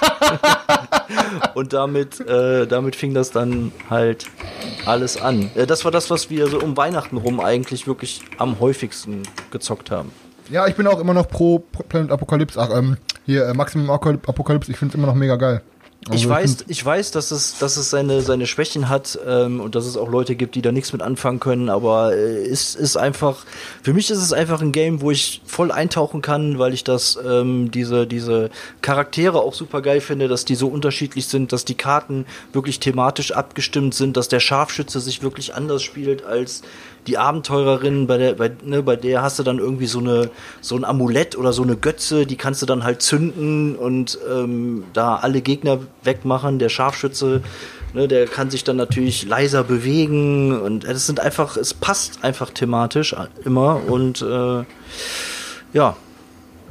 und 1.55 1.71
damit, 1.71 2.19
äh, 2.19 2.67
damit 2.67 2.97
fing 2.97 3.13
das 3.13 3.31
dann 3.31 3.71
halt 3.89 4.25
alles 4.85 5.19
an. 5.19 5.49
Äh, 5.55 5.65
das 5.65 5.85
war 5.85 5.91
das, 5.91 6.09
was 6.09 6.29
wir 6.29 6.47
so 6.47 6.59
um 6.59 6.75
Weihnachten 6.75 7.15
rum 7.15 7.39
eigentlich 7.39 7.87
wirklich 7.87 8.23
am 8.37 8.59
häufigsten 8.59 9.23
gezockt 9.51 9.89
haben. 9.89 10.11
Ja, 10.49 10.67
ich 10.67 10.75
bin 10.75 10.85
auch 10.85 10.99
immer 10.99 11.13
noch 11.13 11.29
pro 11.29 11.59
Planet 11.59 12.11
Apocalypse. 12.11 12.59
Ach, 12.59 12.77
ähm, 12.77 12.97
hier, 13.25 13.47
äh, 13.47 13.53
Maximum 13.53 13.89
Apocalypse, 13.89 14.69
ich 14.69 14.77
finde 14.77 14.91
es 14.91 14.95
immer 14.95 15.07
noch 15.07 15.15
mega 15.15 15.37
geil. 15.37 15.61
Also 16.07 16.19
ich, 16.19 16.29
weiß, 16.29 16.57
ich 16.67 16.85
weiß, 16.85 17.09
dass 17.11 17.31
es, 17.31 17.57
dass 17.57 17.77
es 17.77 17.89
seine, 17.89 18.21
seine 18.21 18.45
Schwächen 18.45 18.89
hat 18.89 19.17
ähm, 19.25 19.59
und 19.59 19.73
dass 19.73 19.87
es 19.87 19.97
auch 19.97 20.07
Leute 20.07 20.35
gibt, 20.35 20.53
die 20.53 20.61
da 20.61 20.71
nichts 20.71 20.93
mit 20.93 21.01
anfangen 21.01 21.39
können, 21.39 21.67
aber 21.67 22.15
äh, 22.15 22.45
es 22.45 22.75
ist 22.75 22.95
einfach, 22.95 23.43
für 23.81 23.91
mich 23.91 24.11
ist 24.11 24.19
es 24.19 24.31
einfach 24.31 24.61
ein 24.61 24.71
Game, 24.71 25.01
wo 25.01 25.09
ich 25.09 25.41
voll 25.45 25.71
eintauchen 25.71 26.21
kann, 26.21 26.59
weil 26.59 26.75
ich 26.75 26.83
das, 26.83 27.17
ähm, 27.25 27.71
diese, 27.71 28.05
diese 28.05 28.51
Charaktere 28.83 29.39
auch 29.39 29.55
super 29.55 29.81
geil 29.81 29.99
finde, 29.99 30.27
dass 30.27 30.45
die 30.45 30.53
so 30.53 30.67
unterschiedlich 30.67 31.25
sind, 31.25 31.51
dass 31.51 31.65
die 31.65 31.73
Karten 31.73 32.27
wirklich 32.53 32.79
thematisch 32.79 33.31
abgestimmt 33.31 33.95
sind, 33.95 34.15
dass 34.15 34.27
der 34.27 34.39
Scharfschütze 34.39 34.99
sich 34.99 35.23
wirklich 35.23 35.55
anders 35.55 35.81
spielt 35.81 36.23
als 36.23 36.61
die 37.07 37.17
Abenteurerin, 37.17 38.07
bei 38.07 38.17
der, 38.17 38.33
bei, 38.33 38.51
ne, 38.63 38.81
bei 38.83 38.95
der 38.95 39.21
hast 39.21 39.39
du 39.39 39.43
dann 39.43 39.59
irgendwie 39.59 39.87
so 39.87 39.99
eine 39.99 40.29
so 40.61 40.75
ein 40.75 40.83
Amulett 40.83 41.37
oder 41.37 41.53
so 41.53 41.63
eine 41.63 41.75
Götze, 41.75 42.25
die 42.25 42.35
kannst 42.35 42.61
du 42.61 42.65
dann 42.65 42.83
halt 42.83 43.01
zünden 43.01 43.75
und 43.75 44.17
ähm, 44.29 44.83
da 44.93 45.15
alle 45.15 45.41
Gegner 45.41 45.79
wegmachen. 46.03 46.59
Der 46.59 46.69
Scharfschütze, 46.69 47.41
ne, 47.93 48.07
der 48.07 48.27
kann 48.27 48.49
sich 48.49 48.63
dann 48.63 48.77
natürlich 48.77 49.25
leiser 49.25 49.63
bewegen 49.63 50.59
und 50.59 50.83
es 50.83 51.05
sind 51.05 51.19
einfach, 51.19 51.57
es 51.57 51.73
passt 51.73 52.23
einfach 52.23 52.49
thematisch 52.49 53.15
immer 53.43 53.81
und 53.87 54.21
äh, 54.21 54.63
ja, 55.73 55.95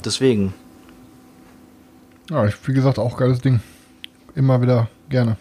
deswegen. 0.05 0.55
Ja, 2.31 2.49
wie 2.65 2.73
gesagt, 2.73 2.99
auch 2.99 3.17
geiles 3.17 3.41
Ding. 3.41 3.61
Immer 4.35 4.63
wieder 4.63 4.89
gerne. 5.09 5.37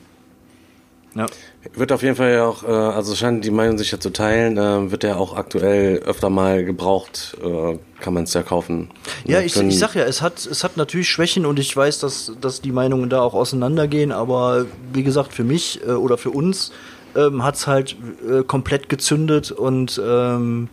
Ja. 1.15 1.27
Wird 1.75 1.91
auf 1.91 2.01
jeden 2.01 2.15
Fall 2.15 2.33
ja 2.33 2.45
auch, 2.45 2.63
äh, 2.63 2.67
also 2.67 3.15
scheint 3.15 3.45
die 3.45 3.51
Meinung 3.51 3.77
sich 3.77 3.91
ja 3.91 3.99
zu 3.99 4.09
teilen, 4.09 4.57
äh, 4.57 4.91
wird 4.91 5.03
ja 5.03 5.15
auch 5.15 5.35
aktuell 5.35 5.99
öfter 5.99 6.29
mal 6.29 6.65
gebraucht, 6.65 7.37
äh, 7.43 7.77
kann 7.99 8.13
man 8.13 8.23
es 8.23 8.33
ja 8.33 8.43
kaufen. 8.43 8.89
Ja, 9.25 9.41
ich, 9.41 9.55
ich 9.55 9.79
sag 9.79 9.95
ja, 9.95 10.03
es 10.03 10.21
hat, 10.21 10.45
es 10.45 10.63
hat 10.63 10.75
natürlich 10.75 11.09
Schwächen 11.09 11.45
und 11.45 11.59
ich 11.59 11.75
weiß, 11.75 11.99
dass, 11.99 12.31
dass 12.41 12.61
die 12.61 12.71
Meinungen 12.71 13.09
da 13.09 13.21
auch 13.21 13.33
auseinandergehen, 13.33 14.11
aber 14.11 14.65
wie 14.91 15.03
gesagt, 15.03 15.33
für 15.33 15.43
mich 15.43 15.81
äh, 15.85 15.91
oder 15.91 16.17
für 16.17 16.31
uns 16.31 16.71
ähm, 17.15 17.43
hat 17.43 17.55
es 17.55 17.67
halt 17.67 17.95
äh, 18.27 18.43
komplett 18.43 18.89
gezündet 18.89 19.51
und 19.51 20.01
ähm, 20.03 20.69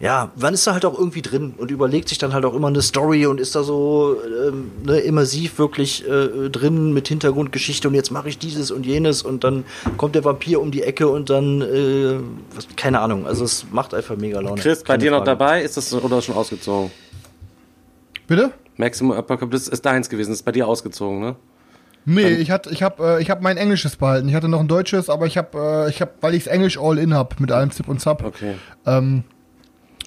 ja, 0.00 0.32
man 0.36 0.54
ist 0.54 0.66
da 0.66 0.72
halt 0.72 0.84
auch 0.84 0.98
irgendwie 0.98 1.22
drin 1.22 1.54
und 1.56 1.70
überlegt 1.70 2.08
sich 2.08 2.18
dann 2.18 2.32
halt 2.34 2.44
auch 2.44 2.54
immer 2.54 2.68
eine 2.68 2.82
Story 2.82 3.26
und 3.26 3.40
ist 3.40 3.54
da 3.54 3.62
so 3.62 4.16
ähm, 4.46 4.72
ne, 4.84 4.98
immersiv 4.98 5.58
wirklich 5.58 6.06
äh, 6.06 6.50
drin 6.50 6.92
mit 6.92 7.08
Hintergrundgeschichte 7.08 7.88
und 7.88 7.94
jetzt 7.94 8.10
mache 8.10 8.28
ich 8.28 8.38
dieses 8.38 8.70
und 8.70 8.84
jenes 8.84 9.22
und 9.22 9.44
dann 9.44 9.64
kommt 9.96 10.14
der 10.16 10.24
Vampir 10.24 10.60
um 10.60 10.72
die 10.72 10.82
Ecke 10.82 11.08
und 11.08 11.30
dann, 11.30 11.62
äh, 11.62 12.18
was, 12.54 12.66
keine 12.76 13.00
Ahnung, 13.00 13.26
also 13.26 13.44
es 13.44 13.66
macht 13.70 13.94
einfach 13.94 14.16
mega 14.16 14.40
Laune. 14.40 14.60
Chris, 14.60 14.82
bei 14.82 14.96
dir 14.96 15.10
Frage. 15.10 15.20
noch 15.20 15.24
dabei? 15.24 15.62
Ist 15.62 15.76
das 15.76 15.94
oder 15.94 16.20
schon 16.20 16.34
ausgezogen? 16.34 16.90
Bitte? 18.26 18.52
Maximum 18.76 19.16
Apocalypse 19.16 19.70
ist 19.70 19.86
deins 19.86 20.08
gewesen, 20.08 20.32
ist 20.32 20.42
bei 20.42 20.52
dir 20.52 20.66
ausgezogen, 20.66 21.20
ne? 21.20 21.36
Nee, 22.06 22.34
ich 22.34 22.50
hatte, 22.50 22.70
ich 22.70 22.82
habe, 22.82 23.16
äh, 23.16 23.22
ich 23.22 23.30
habe 23.30 23.42
mein 23.42 23.56
Englisches 23.56 23.96
behalten. 23.96 24.28
Ich 24.28 24.34
hatte 24.34 24.48
noch 24.48 24.60
ein 24.60 24.68
Deutsches, 24.68 25.08
aber 25.08 25.26
ich 25.26 25.38
habe, 25.38 25.86
äh, 25.86 25.90
ich 25.90 26.02
habe, 26.02 26.10
weil 26.20 26.34
ich 26.34 26.46
Englisch 26.48 26.78
all 26.78 26.98
in 26.98 27.14
hab 27.14 27.40
mit 27.40 27.50
allem 27.50 27.70
Zip 27.70 27.88
und 27.88 28.00
Zap. 28.00 28.22
Okay. 28.22 28.56
Ähm, 28.84 29.24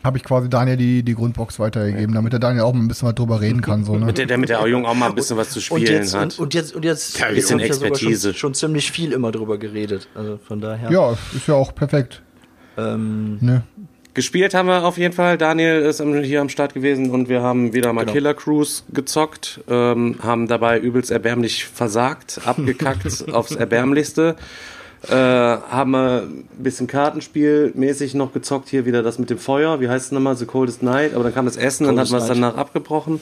habe 0.03 0.17
ich 0.17 0.23
quasi 0.23 0.49
Daniel 0.49 0.77
die, 0.77 1.03
die 1.03 1.15
Grundbox 1.15 1.60
weitergegeben, 1.60 2.13
damit 2.13 2.33
der 2.33 2.39
Daniel 2.39 2.63
auch 2.63 2.73
mal 2.73 2.81
ein 2.81 2.88
bisschen 2.88 3.07
was 3.07 3.15
drüber 3.15 3.41
reden 3.41 3.62
kann. 3.62 3.83
So, 3.83 3.95
ne? 3.95 4.05
mit 4.05 4.17
der, 4.17 4.25
damit 4.25 4.49
der 4.49 4.65
Junge 4.67 4.88
auch 4.88 4.93
mal 4.93 5.10
ein 5.10 5.15
bisschen 5.15 5.38
was 5.38 5.49
zu 5.49 5.60
spielen 5.60 5.81
und 5.81 5.89
jetzt, 5.89 6.15
hat. 6.15 6.23
Und, 6.23 6.39
und, 6.39 6.53
jetzt, 6.53 6.75
und 6.75 6.86
jetzt 6.86 7.19
ja, 7.19 7.27
ein 7.27 7.36
bisschen 7.36 7.60
Expertise. 7.60 8.29
Schon, 8.29 8.39
schon, 8.39 8.53
ziemlich 8.53 8.91
viel 8.91 9.12
immer 9.12 9.31
drüber 9.31 9.57
geredet. 9.57 10.07
Also 10.15 10.39
von 10.45 10.62
daher. 10.62 10.91
Ja, 10.91 11.17
ist 11.36 11.47
ja 11.47 11.55
auch 11.55 11.73
perfekt. 11.73 12.21
Ähm, 12.77 13.38
ne? 13.41 13.63
Gespielt 14.17 14.55
haben 14.55 14.67
wir 14.67 14.83
auf 14.83 14.97
jeden 14.97 15.13
Fall. 15.13 15.38
Daniel 15.38 15.81
ist 15.81 16.01
hier 16.01 16.41
am 16.41 16.49
Start 16.49 16.73
gewesen 16.73 17.12
und 17.12 17.29
wir 17.29 17.43
haben 17.43 17.73
wieder 17.73 17.93
mal 17.93 18.01
genau. 18.01 18.13
Killer 18.13 18.33
Cruise 18.33 18.81
gezockt, 18.91 19.62
ähm, 19.69 20.15
haben 20.23 20.47
dabei 20.47 20.79
übelst 20.79 21.12
erbärmlich 21.12 21.65
versagt, 21.65 22.41
abgekackt 22.43 23.29
aufs 23.31 23.51
Erbärmlichste. 23.51 24.36
Äh, 25.07 25.13
haben 25.13 25.91
wir 25.91 26.23
ein 26.23 26.47
bisschen 26.57 26.88
Kartenspiel 26.88 27.71
mäßig 27.75 28.15
noch 28.15 28.33
gezockt, 28.33 28.67
hier 28.67 28.86
wieder 28.86 29.03
das 29.03 29.19
mit 29.19 29.29
dem 29.29 29.38
Feuer, 29.38 29.79
wie 29.79 29.89
heißt 29.89 30.07
es 30.07 30.12
nochmal, 30.12 30.36
The 30.36 30.45
Coldest 30.45 30.81
Night, 30.81 31.13
aber 31.13 31.23
dann 31.23 31.33
kam 31.33 31.45
das 31.45 31.55
Essen, 31.55 31.86
Coldest 31.86 32.12
dann 32.12 32.19
hatten 32.19 32.27
wir 32.27 32.33
es 32.33 32.39
danach 32.39 32.57
abgebrochen. 32.57 33.21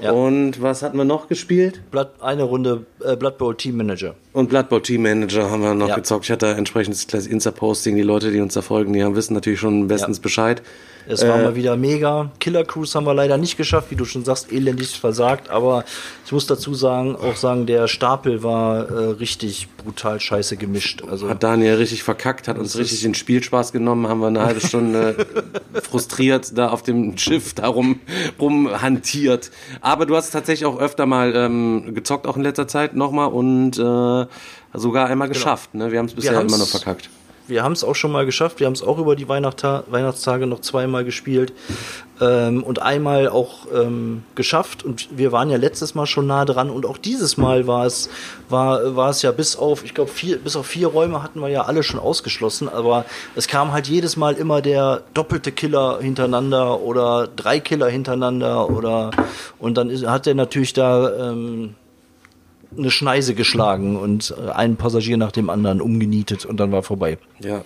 Ja. 0.00 0.12
Und 0.12 0.60
was 0.60 0.82
hatten 0.82 0.98
wir 0.98 1.04
noch 1.04 1.26
gespielt? 1.26 1.80
Blood, 1.90 2.08
eine 2.20 2.42
Runde 2.42 2.84
äh, 3.02 3.16
Blood 3.16 3.38
Bowl 3.38 3.56
Team 3.56 3.78
Manager. 3.78 4.14
Und 4.32 4.50
Blood 4.50 4.68
Bowl 4.68 4.82
Team 4.82 5.02
Manager 5.02 5.50
haben 5.50 5.62
wir 5.62 5.74
noch 5.74 5.88
ja. 5.88 5.96
gezockt. 5.96 6.26
Ich 6.26 6.30
hatte 6.30 6.48
entsprechendes 6.48 7.06
Insta-Posting. 7.26 7.96
Die 7.96 8.02
Leute, 8.02 8.30
die 8.30 8.40
uns 8.40 8.54
da 8.54 8.60
folgen, 8.60 8.92
die 8.92 9.02
haben 9.02 9.16
wissen 9.16 9.32
natürlich 9.32 9.58
schon 9.58 9.88
bestens 9.88 10.18
ja. 10.18 10.22
Bescheid. 10.22 10.62
Es 11.08 11.26
war 11.26 11.38
äh, 11.38 11.44
mal 11.44 11.54
wieder 11.54 11.76
mega. 11.76 12.30
Killer 12.40 12.64
Cruise 12.64 12.94
haben 12.96 13.04
wir 13.04 13.14
leider 13.14 13.38
nicht 13.38 13.56
geschafft, 13.56 13.90
wie 13.90 13.96
du 13.96 14.04
schon 14.04 14.24
sagst, 14.24 14.52
elendig 14.52 14.98
versagt. 14.98 15.50
Aber 15.50 15.84
ich 16.24 16.32
muss 16.32 16.46
dazu 16.46 16.74
sagen, 16.74 17.16
auch 17.16 17.36
sagen, 17.36 17.66
der 17.66 17.86
Stapel 17.86 18.42
war 18.42 18.90
äh, 18.90 19.10
richtig 19.10 19.68
brutal 19.76 20.20
scheiße 20.20 20.56
gemischt. 20.56 21.02
Also 21.08 21.28
hat 21.28 21.42
Daniel 21.42 21.76
richtig 21.76 22.02
verkackt, 22.02 22.48
hat 22.48 22.58
uns 22.58 22.76
richtig 22.76 23.02
den 23.02 23.14
Spielspaß 23.14 23.72
genommen, 23.72 24.08
haben 24.08 24.20
wir 24.20 24.26
eine 24.26 24.42
halbe 24.42 24.60
Stunde 24.60 25.26
frustriert 25.82 26.56
da 26.58 26.70
auf 26.70 26.82
dem 26.82 27.16
Schiff 27.18 27.54
darum 27.54 28.00
rumhantiert. 28.40 29.50
Aber 29.80 30.06
du 30.06 30.16
hast 30.16 30.30
tatsächlich 30.30 30.66
auch 30.66 30.78
öfter 30.78 31.06
mal 31.06 31.34
ähm, 31.36 31.94
gezockt, 31.94 32.26
auch 32.26 32.36
in 32.36 32.42
letzter 32.42 32.66
Zeit 32.66 32.96
nochmal 32.96 33.28
und 33.28 33.78
äh, 33.78 34.26
sogar 34.74 35.06
einmal 35.06 35.28
genau. 35.28 35.38
geschafft. 35.38 35.74
Ne? 35.74 35.92
Wir 35.92 35.98
haben 35.98 36.06
es 36.06 36.14
bisher 36.14 36.40
immer 36.40 36.58
noch 36.58 36.68
verkackt 36.68 37.08
wir 37.48 37.62
haben 37.62 37.72
es 37.72 37.84
auch 37.84 37.94
schon 37.94 38.12
mal 38.12 38.26
geschafft. 38.26 38.60
Wir 38.60 38.66
haben 38.66 38.74
es 38.74 38.82
auch 38.82 38.98
über 38.98 39.16
die 39.16 39.28
Weihnachtstage 39.28 40.46
noch 40.46 40.60
zweimal 40.60 41.04
gespielt 41.04 41.52
ähm, 42.20 42.62
und 42.62 42.82
einmal 42.82 43.28
auch 43.28 43.66
ähm, 43.74 44.24
geschafft. 44.34 44.84
Und 44.84 45.08
wir 45.16 45.32
waren 45.32 45.50
ja 45.50 45.56
letztes 45.56 45.94
Mal 45.94 46.06
schon 46.06 46.26
nah 46.26 46.44
dran 46.44 46.70
und 46.70 46.86
auch 46.86 46.98
dieses 46.98 47.36
Mal 47.36 47.66
war 47.66 47.86
es 47.86 48.08
war 48.48 48.96
war 48.96 49.10
es 49.10 49.22
ja 49.22 49.32
bis 49.32 49.56
auf 49.56 49.84
ich 49.84 49.94
glaube 49.94 50.10
bis 50.42 50.56
auf 50.56 50.66
vier 50.66 50.88
Räume 50.88 51.22
hatten 51.22 51.40
wir 51.40 51.48
ja 51.48 51.62
alle 51.62 51.82
schon 51.82 52.00
ausgeschlossen. 52.00 52.68
Aber 52.68 53.04
es 53.34 53.48
kam 53.48 53.72
halt 53.72 53.86
jedes 53.86 54.16
Mal 54.16 54.34
immer 54.34 54.62
der 54.62 55.02
doppelte 55.14 55.52
Killer 55.52 55.98
hintereinander 56.00 56.80
oder 56.80 57.28
drei 57.28 57.60
Killer 57.60 57.88
hintereinander 57.88 58.70
oder 58.70 59.10
und 59.58 59.76
dann 59.76 59.90
ist, 59.90 60.06
hat 60.06 60.26
er 60.26 60.34
natürlich 60.34 60.72
da 60.72 61.30
ähm, 61.30 61.74
eine 62.76 62.90
Schneise 62.90 63.34
geschlagen 63.34 63.96
und 63.96 64.34
äh, 64.38 64.50
einen 64.50 64.76
Passagier 64.76 65.16
nach 65.16 65.32
dem 65.32 65.50
anderen 65.50 65.80
umgenietet 65.80 66.44
und 66.44 66.58
dann 66.58 66.72
war 66.72 66.82
vorbei. 66.82 67.18
Ja. 67.40 67.62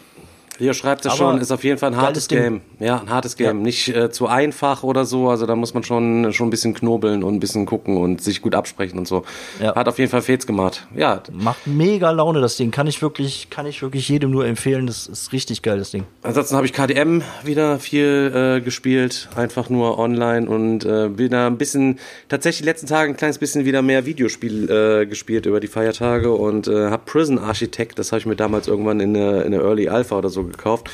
Leo 0.60 0.74
schreibt 0.74 1.06
es 1.06 1.16
schon, 1.16 1.40
ist 1.40 1.50
auf 1.50 1.64
jeden 1.64 1.78
Fall 1.78 1.92
ein 1.92 1.96
hartes 1.96 2.28
Game. 2.28 2.60
Ja, 2.78 3.00
ein 3.00 3.10
hartes 3.10 3.36
Game. 3.36 3.58
Ja. 3.58 3.62
Nicht 3.64 3.88
äh, 3.88 4.10
zu 4.10 4.26
einfach 4.26 4.82
oder 4.82 5.06
so, 5.06 5.30
also 5.30 5.46
da 5.46 5.56
muss 5.56 5.72
man 5.72 5.82
schon, 5.82 6.32
schon 6.32 6.48
ein 6.48 6.50
bisschen 6.50 6.74
knobeln 6.74 7.24
und 7.24 7.34
ein 7.34 7.40
bisschen 7.40 7.64
gucken 7.64 7.96
und 7.96 8.20
sich 8.20 8.42
gut 8.42 8.54
absprechen 8.54 8.98
und 8.98 9.08
so. 9.08 9.24
Ja. 9.60 9.74
Hat 9.74 9.88
auf 9.88 9.98
jeden 9.98 10.10
Fall 10.10 10.22
Fets 10.22 10.46
gemacht. 10.46 10.86
Ja. 10.94 11.22
Macht 11.32 11.66
mega 11.66 12.10
Laune, 12.10 12.40
das 12.40 12.56
Ding. 12.56 12.70
Kann 12.70 12.86
ich 12.86 13.00
wirklich, 13.00 13.48
kann 13.48 13.64
ich 13.64 13.80
wirklich 13.80 14.08
jedem 14.08 14.30
nur 14.30 14.46
empfehlen. 14.46 14.86
Das 14.86 15.06
ist 15.06 15.32
richtig 15.32 15.62
geil, 15.62 15.78
das 15.78 15.90
Ding. 15.90 16.04
Ansonsten 16.22 16.56
habe 16.56 16.66
ich 16.66 16.74
KDM 16.74 17.22
wieder 17.42 17.78
viel 17.78 18.58
äh, 18.58 18.60
gespielt, 18.60 19.30
einfach 19.34 19.70
nur 19.70 19.98
online 19.98 20.48
und 20.48 20.84
äh, 20.84 21.16
wieder 21.16 21.46
ein 21.46 21.56
bisschen, 21.56 21.98
tatsächlich 22.28 22.66
letzten 22.66 22.86
Tage 22.86 23.10
ein 23.10 23.16
kleines 23.16 23.38
bisschen 23.38 23.64
wieder 23.64 23.80
mehr 23.80 24.04
Videospiel 24.04 24.70
äh, 24.70 25.06
gespielt 25.06 25.46
über 25.46 25.60
die 25.60 25.68
Feiertage 25.68 26.32
und 26.32 26.68
äh, 26.68 26.90
habe 26.90 27.02
Prison 27.06 27.38
Architect, 27.38 27.98
das 27.98 28.12
habe 28.12 28.20
ich 28.20 28.26
mir 28.26 28.36
damals 28.36 28.68
irgendwann 28.68 29.00
in 29.00 29.14
der, 29.14 29.46
in 29.46 29.52
der 29.52 29.62
Early 29.62 29.88
Alpha 29.88 30.18
oder 30.18 30.28
so 30.28 30.49
gekauft. 30.50 30.90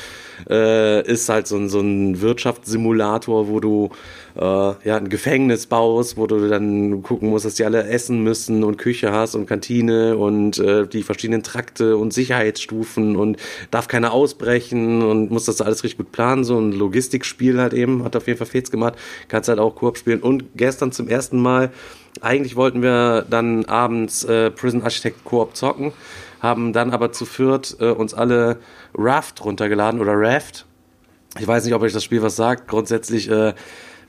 Äh, 0.49 1.05
ist 1.07 1.29
halt 1.29 1.47
so 1.47 1.55
ein, 1.55 1.69
so 1.69 1.79
ein 1.79 2.21
Wirtschaftssimulator, 2.21 3.47
wo 3.47 3.59
du 3.59 3.89
äh, 4.35 4.41
ja 4.41 4.97
ein 4.97 5.09
Gefängnis 5.09 5.65
baust, 5.65 6.17
wo 6.17 6.27
du 6.27 6.47
dann 6.47 7.01
gucken 7.01 7.29
musst, 7.29 7.45
dass 7.45 7.55
die 7.55 7.65
alle 7.65 7.87
essen 7.87 8.23
müssen 8.23 8.63
und 8.63 8.77
Küche 8.77 9.11
hast 9.11 9.35
und 9.35 9.47
Kantine 9.47 10.15
und 10.17 10.59
äh, 10.59 10.87
die 10.87 11.03
verschiedenen 11.03 11.43
Trakte 11.43 11.97
und 11.97 12.13
Sicherheitsstufen 12.13 13.15
und 13.15 13.37
darf 13.71 13.87
keiner 13.87 14.13
ausbrechen 14.13 15.01
und 15.01 15.31
muss 15.31 15.45
das 15.45 15.61
alles 15.61 15.83
richtig 15.83 15.97
gut 15.97 16.11
planen. 16.11 16.43
So 16.43 16.59
ein 16.59 16.71
Logistikspiel 16.71 17.59
halt 17.59 17.73
eben, 17.73 18.03
hat 18.03 18.15
auf 18.15 18.27
jeden 18.27 18.37
Fall 18.37 18.47
Fets 18.47 18.69
gemacht. 18.69 18.93
Kannst 19.27 19.49
halt 19.49 19.59
auch 19.59 19.75
Koop 19.75 19.97
spielen. 19.97 20.21
Und 20.21 20.45
gestern 20.55 20.91
zum 20.91 21.07
ersten 21.07 21.39
Mal, 21.41 21.71
eigentlich 22.21 22.55
wollten 22.55 22.81
wir 22.81 23.25
dann 23.29 23.65
abends 23.65 24.23
äh, 24.23 24.51
Prison 24.51 24.83
Architect 24.83 25.23
Koop 25.23 25.55
zocken 25.55 25.93
haben 26.39 26.73
dann 26.73 26.91
aber 26.91 27.11
zu 27.11 27.25
viert 27.25 27.77
äh, 27.79 27.89
uns 27.89 28.13
alle 28.13 28.59
Raft 28.93 29.43
runtergeladen 29.43 30.01
oder 30.01 30.13
Raft. 30.15 30.65
Ich 31.39 31.47
weiß 31.47 31.65
nicht, 31.65 31.73
ob 31.73 31.81
euch 31.81 31.93
das 31.93 32.03
Spiel 32.03 32.21
was 32.21 32.35
sagt. 32.35 32.67
Grundsätzlich 32.67 33.29
äh, 33.29 33.53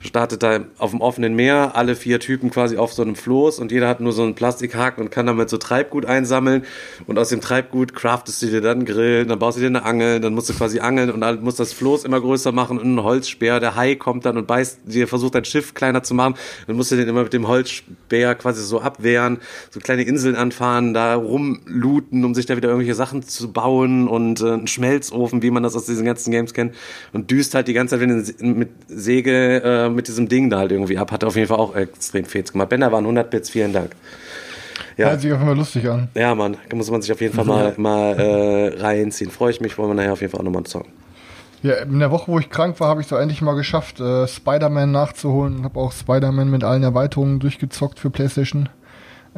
startet 0.00 0.42
da 0.42 0.60
auf 0.78 0.90
dem 0.92 1.00
offenen 1.00 1.34
Meer, 1.34 1.72
alle 1.74 1.96
vier 1.96 2.20
Typen 2.20 2.50
quasi 2.50 2.76
auf 2.76 2.92
so 2.92 3.02
einem 3.02 3.16
Floß 3.16 3.58
und 3.58 3.72
jeder 3.72 3.88
hat 3.88 4.00
nur 4.00 4.12
so 4.12 4.22
einen 4.22 4.34
Plastikhaken 4.34 5.04
und 5.04 5.10
kann 5.10 5.26
damit 5.26 5.50
so 5.50 5.58
Treibgut 5.58 6.06
einsammeln. 6.06 6.64
Und 7.06 7.18
aus 7.18 7.30
dem 7.30 7.40
Treibgut 7.40 7.94
craftest 7.94 8.42
du 8.42 8.46
dir 8.46 8.60
dann 8.60 8.84
Grillen, 8.84 9.28
dann 9.28 9.38
baust 9.38 9.56
du 9.56 9.60
dir 9.60 9.66
eine 9.66 9.84
Angel, 9.84 10.20
dann 10.20 10.34
musst 10.34 10.48
du 10.48 10.54
quasi 10.54 10.80
angeln 10.80 11.10
und 11.10 11.20
dann 11.20 11.42
musst 11.42 11.58
das 11.58 11.72
Floß 11.72 12.04
immer 12.04 12.20
größer 12.20 12.52
machen 12.52 12.78
und 12.78 12.94
ein 12.94 13.02
Holzspeer, 13.02 13.60
der 13.60 13.74
Hai 13.74 13.96
kommt 13.96 14.24
dann 14.24 14.36
und 14.36 14.46
beißt 14.46 14.80
dir, 14.84 15.08
versucht 15.08 15.34
dein 15.34 15.44
Schiff 15.44 15.74
kleiner 15.74 16.02
zu 16.02 16.14
machen, 16.14 16.34
dann 16.66 16.76
musst 16.76 16.92
du 16.92 16.96
den 16.96 17.08
immer 17.08 17.24
mit 17.24 17.32
dem 17.32 17.48
Holzspeer 17.48 18.34
quasi 18.36 18.62
so 18.62 18.80
abwehren, 18.80 19.38
so 19.70 19.80
kleine 19.80 20.02
Inseln 20.02 20.36
anfahren, 20.36 20.94
da 20.94 21.14
rumlooten, 21.14 22.24
um 22.24 22.34
sich 22.34 22.46
da 22.46 22.56
wieder 22.56 22.68
irgendwelche 22.68 22.94
Sachen 22.94 23.22
zu 23.22 23.52
bauen 23.52 24.08
und 24.08 24.40
äh, 24.40 24.52
einen 24.52 24.66
Schmelzofen, 24.66 25.42
wie 25.42 25.50
man 25.50 25.62
das 25.62 25.74
aus 25.74 25.86
diesen 25.86 26.04
ganzen 26.04 26.30
Games 26.30 26.54
kennt 26.54 26.74
und 27.12 27.30
düst 27.30 27.54
halt 27.54 27.68
die 27.68 27.72
ganze 27.72 27.98
Zeit 27.98 28.40
mit 28.40 28.68
Säge 28.88 29.62
äh, 29.62 29.87
mit 29.90 30.08
diesem 30.08 30.28
Ding 30.28 30.50
da 30.50 30.58
halt 30.58 30.72
irgendwie 30.72 30.98
ab. 30.98 31.12
Hat 31.12 31.24
auf 31.24 31.36
jeden 31.36 31.48
Fall 31.48 31.58
auch 31.58 31.74
extrem 31.74 32.24
Fets 32.24 32.52
gemacht. 32.52 32.68
Bender 32.68 32.90
waren 32.92 33.04
100 33.04 33.30
Bits, 33.30 33.50
vielen 33.50 33.72
Dank. 33.72 33.92
Ja. 34.96 35.10
Hört 35.10 35.20
sich 35.20 35.32
auf 35.32 35.38
jeden 35.38 35.48
Fall 35.48 35.56
lustig 35.56 35.88
an. 35.88 36.08
Ja, 36.14 36.34
Mann, 36.34 36.56
da 36.68 36.76
muss 36.76 36.90
man 36.90 37.02
sich 37.02 37.12
auf 37.12 37.20
jeden 37.20 37.34
Fall 37.34 37.44
mal, 37.44 37.74
mal 37.76 38.18
äh, 38.18 38.80
reinziehen. 38.80 39.30
Freue 39.30 39.50
ich 39.50 39.60
mich, 39.60 39.78
wollen 39.78 39.90
wir 39.90 39.94
nachher 39.94 40.12
auf 40.12 40.20
jeden 40.20 40.32
Fall 40.32 40.40
auch 40.40 40.44
nochmal 40.44 40.64
zocken. 40.64 40.92
Ja, 41.62 41.74
in 41.74 41.98
der 41.98 42.10
Woche, 42.10 42.30
wo 42.30 42.38
ich 42.38 42.50
krank 42.50 42.78
war, 42.78 42.88
habe 42.88 43.00
ich 43.00 43.08
so 43.08 43.16
endlich 43.16 43.42
mal 43.42 43.54
geschafft, 43.54 44.00
äh, 44.00 44.28
Spider-Man 44.28 44.92
nachzuholen. 44.92 45.64
Habe 45.64 45.80
auch 45.80 45.92
Spider-Man 45.92 46.50
mit 46.50 46.62
allen 46.62 46.84
Erweiterungen 46.84 47.40
durchgezockt 47.40 47.98
für 47.98 48.10
PlayStation. 48.10 48.68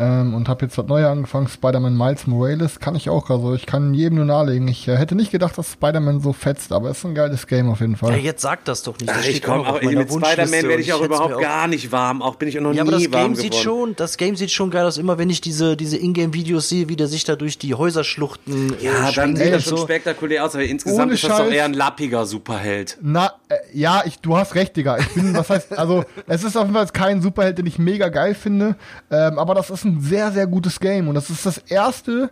Ähm, 0.01 0.33
und 0.33 0.49
habe 0.49 0.65
jetzt 0.65 0.79
das 0.79 0.87
neue 0.87 1.07
angefangen, 1.07 1.47
Spider-Man 1.47 1.95
Miles 1.95 2.27
Morales. 2.27 2.81
Kann 2.81 2.95
ich 2.95 3.11
auch, 3.11 3.29
also 3.29 3.55
ich 3.55 3.67
kann 3.67 3.93
jedem 3.93 4.17
nur 4.17 4.25
nahelegen. 4.25 4.67
Ich 4.67 4.89
äh, 4.89 4.97
hätte 4.97 5.15
nicht 5.15 5.31
gedacht, 5.31 5.59
dass 5.59 5.73
Spider-Man 5.73 6.21
so 6.21 6.33
fetzt, 6.33 6.73
aber 6.73 6.89
es 6.89 6.99
ist 6.99 7.05
ein 7.05 7.15
geiles 7.15 7.47
Game 7.47 7.69
auf 7.69 7.81
jeden 7.81 7.97
Fall. 7.97 8.13
Ja, 8.13 8.17
jetzt 8.17 8.41
sag 8.41 8.65
das 8.65 8.83
doch 8.83 8.99
nicht. 8.99 9.13
Ach, 9.15 9.23
ich 9.23 9.43
komm, 9.43 9.61
auch, 9.61 9.83
mit 9.83 10.11
Spider-Man 10.11 10.51
werde 10.51 10.81
ich 10.81 10.91
auch 10.95 11.03
überhaupt 11.03 11.39
gar 11.39 11.69
nicht 11.69 11.93
warm. 11.93 12.23
Auch 12.23 12.37
bin 12.37 12.49
ich 12.49 12.59
auch 12.59 12.63
noch 12.63 12.73
ja, 12.73 12.83
nie 12.83 12.89
aber 12.89 12.99
das 12.99 13.11
Game 13.11 13.35
sieht 13.35 13.55
schon, 13.55 13.95
Das 13.95 14.17
Game 14.17 14.37
sieht 14.37 14.51
schon 14.51 14.71
geil 14.71 14.87
aus. 14.87 14.97
Immer 14.97 15.19
wenn 15.19 15.29
ich 15.29 15.43
diese, 15.43 15.77
diese 15.77 15.99
Ingame-Videos 15.99 16.71
sehe, 16.71 16.89
wie 16.89 16.97
der 16.97 17.07
sich 17.07 17.25
da 17.25 17.37
durch 17.37 17.59
die 17.59 17.75
Häuserschluchten 17.75 18.79
äh, 18.81 18.85
Ja, 18.87 19.13
dann 19.13 19.37
sieht 19.37 19.53
das 19.53 19.65
schon 19.65 19.77
so. 19.77 19.85
spektakulär 19.85 20.47
aus, 20.47 20.55
aber 20.55 20.65
insgesamt 20.65 21.03
Ohne 21.03 21.13
ist 21.15 21.25
das 21.25 21.31
Scheiß. 21.31 21.47
doch 21.47 21.53
eher 21.53 21.67
ein 21.67 21.75
lappiger 21.75 22.25
Superheld. 22.25 22.97
Na, 23.03 23.35
äh, 23.51 23.57
ja, 23.75 24.03
ich, 24.07 24.19
du 24.21 24.35
hast 24.35 24.55
recht, 24.55 24.77
Digga. 24.77 24.97
Ich 24.97 25.09
bin, 25.09 25.37
was 25.37 25.51
heißt, 25.51 25.79
also, 25.79 26.05
es 26.27 26.43
ist 26.43 26.57
auf 26.57 26.63
jeden 26.65 26.75
Fall 26.75 26.87
kein 26.87 27.21
Superheld, 27.21 27.59
den 27.59 27.67
ich 27.67 27.79
mega 27.79 28.09
geil 28.09 28.35
finde, 28.35 28.77
ähm, 29.11 29.39
aber 29.39 29.55
das 29.55 29.69
ist 29.69 29.85
ein 29.85 29.90
sehr, 29.99 30.31
sehr 30.31 30.47
gutes 30.47 30.79
Game 30.79 31.09
und 31.09 31.15
das 31.15 31.31
ist 31.31 31.45
das 31.47 31.59
erste 31.59 32.31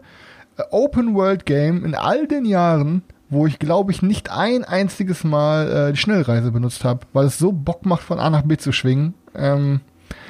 äh, 0.57 0.63
Open-World-Game 0.71 1.85
in 1.85 1.95
all 1.95 2.27
den 2.27 2.45
Jahren, 2.45 3.03
wo 3.31 3.47
ich 3.47 3.59
glaube 3.59 3.93
ich 3.93 4.03
nicht 4.03 4.31
ein 4.31 4.65
einziges 4.65 5.25
Mal 5.25 5.89
äh, 5.89 5.93
die 5.93 5.99
Schnellreise 5.99 6.53
benutzt 6.53 6.85
habe, 6.85 7.01
weil 7.13 7.27
es 7.27 7.39
so 7.39 7.53
Bock 7.53 7.87
macht, 7.87 8.03
von 8.03 8.21
A 8.21 8.31
nach 8.31 8.43
B 8.43 8.57
zu 8.57 8.73
schwingen. 8.73 9.15
Ähm, 9.35 9.81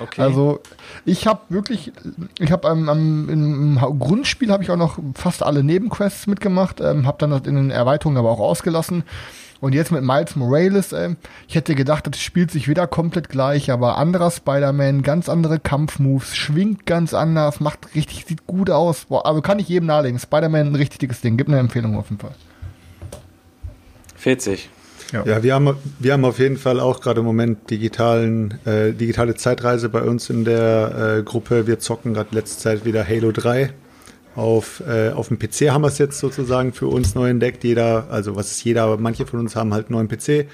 okay. 0.00 0.22
Also 0.22 0.60
ich 1.04 1.26
habe 1.26 1.40
wirklich, 1.48 1.92
ich 2.38 2.52
habe 2.52 2.68
am, 2.68 2.88
am, 2.88 3.28
im 3.28 3.98
Grundspiel 3.98 4.50
habe 4.50 4.62
ich 4.62 4.70
auch 4.70 4.76
noch 4.76 4.98
fast 5.14 5.42
alle 5.42 5.62
Nebenquests 5.62 6.26
mitgemacht, 6.26 6.80
ähm, 6.80 7.06
habe 7.06 7.18
dann 7.18 7.32
in 7.44 7.54
den 7.54 7.70
Erweiterungen 7.70 8.18
aber 8.18 8.30
auch 8.30 8.40
ausgelassen. 8.40 9.04
Und 9.60 9.74
jetzt 9.74 9.90
mit 9.90 10.02
Miles 10.02 10.36
Morales, 10.36 10.92
ey, 10.92 11.16
ich 11.48 11.56
hätte 11.56 11.74
gedacht, 11.74 12.06
das 12.06 12.20
spielt 12.20 12.50
sich 12.50 12.68
wieder 12.68 12.86
komplett 12.86 13.28
gleich, 13.28 13.70
aber 13.70 13.98
anderer 13.98 14.30
Spider-Man, 14.30 15.02
ganz 15.02 15.28
andere 15.28 15.58
Kampfmoves, 15.58 16.36
schwingt 16.36 16.86
ganz 16.86 17.12
anders, 17.12 17.58
macht 17.58 17.94
richtig, 17.94 18.24
sieht 18.26 18.46
gut 18.46 18.70
aus. 18.70 19.06
Boah, 19.06 19.26
also 19.26 19.40
kann 19.42 19.58
ich 19.58 19.68
jedem 19.68 19.86
nahelegen. 19.86 20.18
Spider-Man 20.18 20.68
ein 20.68 20.74
richtig 20.76 20.98
dickes 21.00 21.20
Ding. 21.20 21.36
Gib 21.36 21.48
eine 21.48 21.58
Empfehlung 21.58 21.96
auf 21.96 22.08
jeden 22.10 22.20
Fall. 22.20 22.34
40. 24.16 24.70
Ja. 25.12 25.24
ja, 25.24 25.42
wir, 25.42 25.54
haben, 25.54 25.74
wir 25.98 26.12
haben 26.12 26.24
auf 26.24 26.38
jeden 26.38 26.58
Fall 26.58 26.80
auch 26.80 27.00
gerade 27.00 27.20
im 27.20 27.26
Moment 27.26 27.70
digitalen, 27.70 28.58
äh, 28.66 28.92
digitale 28.92 29.34
Zeitreise 29.34 29.88
bei 29.88 30.02
uns 30.02 30.28
in 30.28 30.44
der 30.44 31.18
äh, 31.18 31.22
Gruppe. 31.22 31.66
Wir 31.66 31.78
zocken 31.78 32.14
gerade 32.14 32.34
letzte 32.34 32.60
Zeit 32.60 32.84
wieder 32.84 33.08
Halo 33.08 33.32
3 33.32 33.72
auf, 34.36 34.82
äh, 34.86 35.10
auf 35.10 35.28
dem 35.28 35.38
PC 35.38 35.70
haben 35.70 35.82
wir 35.82 35.88
es 35.88 35.98
jetzt 35.98 36.18
sozusagen 36.18 36.72
für 36.72 36.86
uns 36.86 37.14
neu 37.14 37.28
entdeckt. 37.28 37.64
Jeder, 37.64 38.06
also 38.10 38.36
was 38.36 38.50
ist 38.50 38.62
jeder, 38.64 38.84
aber 38.84 38.96
manche 38.98 39.26
von 39.26 39.40
uns 39.40 39.56
haben 39.56 39.74
halt 39.74 39.86
einen 39.86 39.96
neuen 39.96 40.08
PC. 40.08 40.46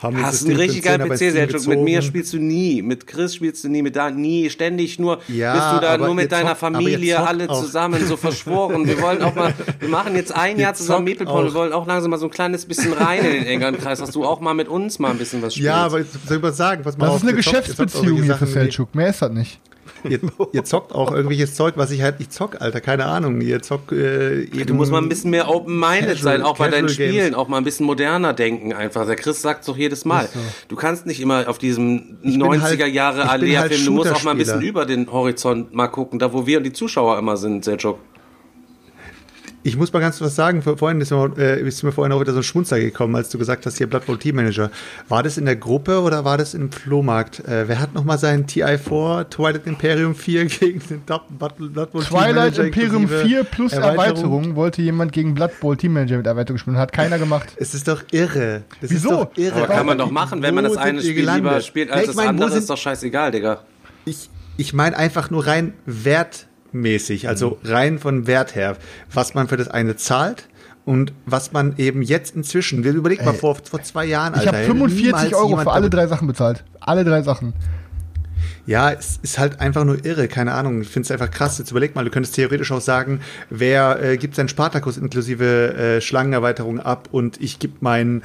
Haben 0.00 0.22
Hast 0.22 0.44
einen 0.44 0.56
richtig 0.56 0.82
geilen 0.82 1.08
PC, 1.08 1.30
Sergio. 1.30 1.60
Mit 1.68 1.80
mir 1.80 2.02
spielst 2.02 2.32
du 2.32 2.38
nie, 2.38 2.82
mit 2.82 3.06
Chris 3.06 3.36
spielst 3.36 3.64
du 3.64 3.68
nie, 3.68 3.80
mit 3.80 3.96
da 3.96 4.10
nie, 4.10 4.50
ständig 4.50 4.98
nur 4.98 5.20
ja, 5.28 5.54
bist 5.54 5.66
du 5.72 5.80
da 5.80 5.96
nur 5.96 6.14
mit 6.14 6.30
deiner 6.30 6.50
zockt, 6.50 6.60
Familie 6.60 7.26
alle 7.26 7.48
auch. 7.48 7.60
zusammen 7.62 8.04
so 8.06 8.16
verschworen. 8.18 8.86
Wir 8.86 9.00
wollen 9.00 9.22
auch 9.22 9.34
mal, 9.34 9.54
wir 9.78 9.88
machen 9.88 10.14
jetzt 10.14 10.34
ein 10.34 10.58
Jahr 10.58 10.74
zusammen 10.74 11.04
Meeple-Porn, 11.04 11.46
wir 11.46 11.54
wollen 11.54 11.72
auch 11.72 11.86
langsam 11.86 12.10
mal 12.10 12.18
so 12.18 12.26
ein 12.26 12.30
kleines 12.30 12.66
bisschen 12.66 12.92
rein 12.92 13.24
in 13.24 13.32
den 13.32 13.46
engeren 13.46 13.78
Kreis, 13.78 14.00
dass 14.00 14.10
du 14.10 14.24
auch 14.24 14.40
mal 14.40 14.54
mit 14.54 14.68
uns 14.68 14.98
mal 14.98 15.10
ein 15.10 15.18
bisschen 15.18 15.40
was 15.42 15.54
spielst. 15.54 15.66
Ja, 15.66 15.76
aber 15.76 16.04
soll 16.26 16.36
ich 16.36 16.42
mal 16.42 16.52
sagen, 16.52 16.84
was 16.84 16.98
man 16.98 17.08
Das 17.08 17.16
ist 17.18 17.22
eine 17.22 17.34
Geschäftsbeziehung 17.34 18.22
hier 18.22 18.36
für 18.36 18.46
Selchuk, 18.46 18.94
mehr 18.94 19.08
ist 19.08 19.22
das 19.22 19.30
nicht 19.30 19.60
ihr, 20.08 20.20
ihr, 20.52 20.64
zockt 20.64 20.94
auch 20.94 21.12
irgendwelches 21.12 21.54
Zeug, 21.54 21.74
was 21.76 21.90
ich 21.90 22.02
halt 22.02 22.18
nicht 22.18 22.32
zock, 22.32 22.60
Alter, 22.60 22.80
keine 22.80 23.06
Ahnung. 23.06 23.40
Ihr 23.40 23.62
zockt 23.62 23.92
äh, 23.92 24.46
Du 24.46 24.74
musst 24.74 24.92
mal 24.92 25.02
ein 25.02 25.08
bisschen 25.08 25.30
mehr 25.30 25.48
open-minded 25.48 26.18
sein, 26.18 26.42
auch 26.42 26.56
bei 26.58 26.68
deinen 26.68 26.88
Spielen, 26.88 27.14
Games. 27.14 27.34
auch 27.34 27.48
mal 27.48 27.58
ein 27.58 27.64
bisschen 27.64 27.86
moderner 27.86 28.32
denken 28.32 28.72
einfach. 28.72 29.06
Der 29.06 29.16
Chris 29.16 29.42
sagt 29.42 29.66
doch 29.68 29.76
jedes 29.76 30.04
Mal. 30.04 30.28
So. 30.32 30.38
Du 30.68 30.76
kannst 30.76 31.06
nicht 31.06 31.20
immer 31.20 31.48
auf 31.48 31.58
diesem 31.58 32.18
90er 32.24 32.60
halt- 32.60 32.94
Jahre 32.94 33.28
Alea-Film, 33.28 33.70
halt 33.70 33.86
du 33.86 33.92
musst 33.92 34.12
auch 34.12 34.22
mal 34.24 34.32
ein 34.32 34.38
bisschen 34.38 34.62
über 34.62 34.86
den 34.86 35.10
Horizont 35.10 35.74
mal 35.74 35.88
gucken, 35.88 36.18
da 36.18 36.32
wo 36.32 36.46
wir 36.46 36.58
und 36.58 36.64
die 36.64 36.72
Zuschauer 36.72 37.18
immer 37.18 37.36
sind, 37.36 37.64
Sergio. 37.64 37.98
Ich 39.66 39.78
muss 39.78 39.90
mal 39.94 40.00
ganz 40.00 40.20
was 40.20 40.36
sagen. 40.36 40.60
Vorhin 40.60 41.00
ist 41.00 41.10
mir, 41.10 41.32
äh, 41.38 41.66
ist 41.66 41.82
mir 41.82 41.90
vorhin 41.90 42.12
auch 42.12 42.20
wieder 42.20 42.32
so 42.32 42.40
ein 42.40 42.42
Schmunzer 42.42 42.78
gekommen, 42.78 43.16
als 43.16 43.30
du 43.30 43.38
gesagt 43.38 43.64
hast, 43.64 43.78
hier 43.78 43.86
Blood 43.86 44.04
Bowl 44.04 44.18
Team 44.18 44.36
Manager. 44.36 44.70
War 45.08 45.22
das 45.22 45.38
in 45.38 45.46
der 45.46 45.56
Gruppe 45.56 46.02
oder 46.02 46.22
war 46.22 46.36
das 46.36 46.52
im 46.52 46.70
Flohmarkt? 46.70 47.40
Äh, 47.48 47.66
wer 47.66 47.80
hat 47.80 47.94
nochmal 47.94 48.18
seinen 48.18 48.44
TI4 48.44 49.30
Twilight 49.30 49.66
Imperium 49.66 50.14
4 50.14 50.44
gegen 50.60 50.80
den 50.80 51.00
Blood 51.00 51.92
Bowl 51.92 52.04
Twilight 52.04 52.56
Team 52.56 52.66
Imperium 52.66 53.08
4 53.08 53.44
plus 53.44 53.72
Erweiterung. 53.72 54.04
Erweiterung. 54.06 54.56
wollte 54.56 54.82
jemand 54.82 55.12
gegen 55.12 55.32
Blood 55.32 55.58
Bowl 55.60 55.78
Team 55.78 55.94
Manager 55.94 56.18
mit 56.18 56.26
Erweiterung 56.26 56.58
spielen. 56.58 56.76
Hat 56.76 56.92
keiner 56.92 57.18
gemacht. 57.18 57.48
Es 57.56 57.72
ist 57.72 57.88
doch 57.88 58.02
irre. 58.10 58.64
Das 58.82 58.90
Wieso? 58.90 59.08
Doch 59.08 59.30
irre. 59.36 59.56
Aber 59.56 59.66
kann 59.68 59.86
man 59.86 59.96
doch 59.96 60.10
machen, 60.10 60.42
wenn 60.42 60.54
man 60.54 60.64
das 60.64 60.76
eine 60.76 61.00
Spiel 61.00 61.30
lieber 61.30 61.62
spielt 61.62 61.90
als 61.90 62.08
das 62.08 62.18
andere. 62.18 62.54
Ist 62.54 62.68
doch 62.68 62.76
scheißegal, 62.76 63.30
Digga. 63.30 63.62
Ich, 64.04 64.28
ich 64.58 64.74
meine 64.74 64.94
einfach 64.98 65.30
nur 65.30 65.46
rein 65.46 65.72
Wert 65.86 66.48
mäßig, 66.74 67.28
also 67.28 67.58
mhm. 67.62 67.70
rein 67.70 67.98
von 67.98 68.26
Wert 68.26 68.54
her, 68.54 68.76
was 69.12 69.34
man 69.34 69.48
für 69.48 69.56
das 69.56 69.68
eine 69.68 69.96
zahlt 69.96 70.48
und 70.84 71.12
was 71.24 71.52
man 71.52 71.74
eben 71.78 72.02
jetzt 72.02 72.36
inzwischen, 72.36 72.84
wir 72.84 72.92
überlegen 72.92 73.24
mal 73.24 73.34
vor, 73.34 73.56
vor 73.56 73.82
zwei 73.82 74.04
Jahren, 74.04 74.34
Alter. 74.34 74.42
Ich 74.42 74.48
habe 74.48 74.64
45 74.64 75.34
Euro 75.34 75.56
für 75.56 75.72
alle 75.72 75.88
drei 75.88 76.06
Sachen 76.06 76.28
bezahlt. 76.28 76.64
Alle 76.80 77.04
drei 77.04 77.22
Sachen. 77.22 77.54
Ja, 78.66 78.90
es 78.92 79.18
ist 79.22 79.38
halt 79.38 79.60
einfach 79.60 79.84
nur 79.84 80.04
irre, 80.04 80.26
keine 80.26 80.52
Ahnung. 80.52 80.80
Ich 80.80 80.88
finde 80.88 81.06
es 81.06 81.10
einfach 81.10 81.30
krass. 81.30 81.58
Jetzt 81.58 81.70
überleg 81.70 81.94
mal, 81.94 82.04
du 82.04 82.10
könntest 82.10 82.34
theoretisch 82.34 82.72
auch 82.72 82.80
sagen, 82.80 83.20
wer 83.50 84.02
äh, 84.02 84.16
gibt 84.16 84.34
seinen 84.34 84.48
Spartakus 84.48 84.96
inklusive 84.96 85.74
äh, 85.74 86.00
Schlangenerweiterung 86.00 86.80
ab 86.80 87.08
und 87.12 87.40
ich 87.42 87.58
gebe 87.58 87.74
meinen 87.80 88.22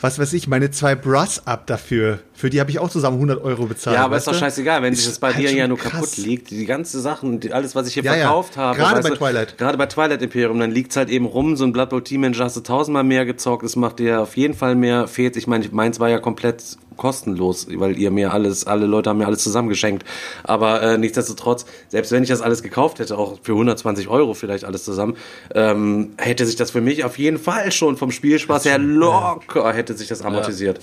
was 0.00 0.18
weiß 0.18 0.32
ich, 0.34 0.46
meine 0.48 0.70
zwei 0.70 0.94
Brass 0.94 1.46
ab 1.46 1.66
dafür. 1.66 2.20
Für 2.34 2.50
die 2.50 2.60
habe 2.60 2.70
ich 2.70 2.78
auch 2.78 2.88
zusammen 2.88 3.16
100 3.16 3.42
Euro 3.42 3.66
bezahlt. 3.66 3.96
Ja, 3.96 4.04
aber 4.04 4.16
ist 4.16 4.26
doch 4.28 4.32
du? 4.32 4.38
scheißegal, 4.38 4.80
wenn 4.82 4.94
sich 4.94 5.06
das 5.06 5.18
bei 5.18 5.32
halt 5.34 5.38
dir 5.38 5.52
ja 5.52 5.66
nur 5.66 5.76
krass. 5.78 5.92
kaputt 5.92 6.16
liegt. 6.18 6.50
Die 6.50 6.66
ganze 6.66 7.00
Sachen, 7.00 7.40
die, 7.40 7.52
alles, 7.52 7.74
was 7.74 7.88
ich 7.88 7.94
hier 7.94 8.04
Ja, 8.04 8.14
ja. 8.14 8.20
verkauft 8.26 8.56
habe. 8.56 8.78
Gerade 8.78 9.02
bei 9.02 9.08
du, 9.10 9.16
Twilight. 9.16 9.58
Gerade 9.58 9.76
bei 9.76 9.86
Twilight 9.86 10.22
Imperium, 10.22 10.60
dann 10.60 10.70
liegt's 10.70 10.96
halt 10.96 11.10
eben 11.10 11.26
rum. 11.26 11.56
So 11.56 11.64
ein 11.64 11.72
Blood 11.72 11.90
Bowl 11.90 12.04
Team 12.04 12.20
Manager 12.20 12.44
hast 12.44 12.56
du 12.56 12.60
tausendmal 12.60 13.02
mehr 13.04 13.24
gezockt. 13.26 13.64
Es 13.64 13.74
macht 13.74 13.98
dir 13.98 14.20
auf 14.20 14.36
jeden 14.36 14.54
Fall 14.54 14.74
mehr 14.76 15.08
fehlt. 15.08 15.36
Ich 15.36 15.46
meine, 15.46 15.66
meins 15.72 15.98
war 15.98 16.08
ja 16.08 16.18
komplett 16.20 16.76
kostenlos, 16.98 17.66
weil 17.74 17.96
ihr 17.96 18.10
mir 18.10 18.34
alles, 18.34 18.66
alle 18.66 18.84
Leute 18.84 19.08
haben 19.08 19.18
mir 19.18 19.26
alles 19.26 19.42
zusammengeschenkt. 19.42 20.04
Aber 20.44 20.82
äh, 20.82 20.98
nichtsdestotrotz, 20.98 21.64
selbst 21.88 22.12
wenn 22.12 22.22
ich 22.22 22.28
das 22.28 22.42
alles 22.42 22.62
gekauft 22.62 22.98
hätte, 22.98 23.16
auch 23.16 23.38
für 23.42 23.52
120 23.52 24.08
Euro 24.08 24.34
vielleicht 24.34 24.64
alles 24.64 24.84
zusammen, 24.84 25.16
ähm, 25.54 26.10
hätte 26.18 26.44
sich 26.44 26.56
das 26.56 26.70
für 26.70 26.82
mich 26.82 27.04
auf 27.04 27.18
jeden 27.18 27.38
Fall 27.38 27.72
schon 27.72 27.96
vom 27.96 28.10
Spielspaß 28.10 28.66
her 28.66 28.78
locker 28.78 29.72
hätte 29.72 29.94
sich 29.94 30.08
das 30.08 30.20
amortisiert. 30.22 30.80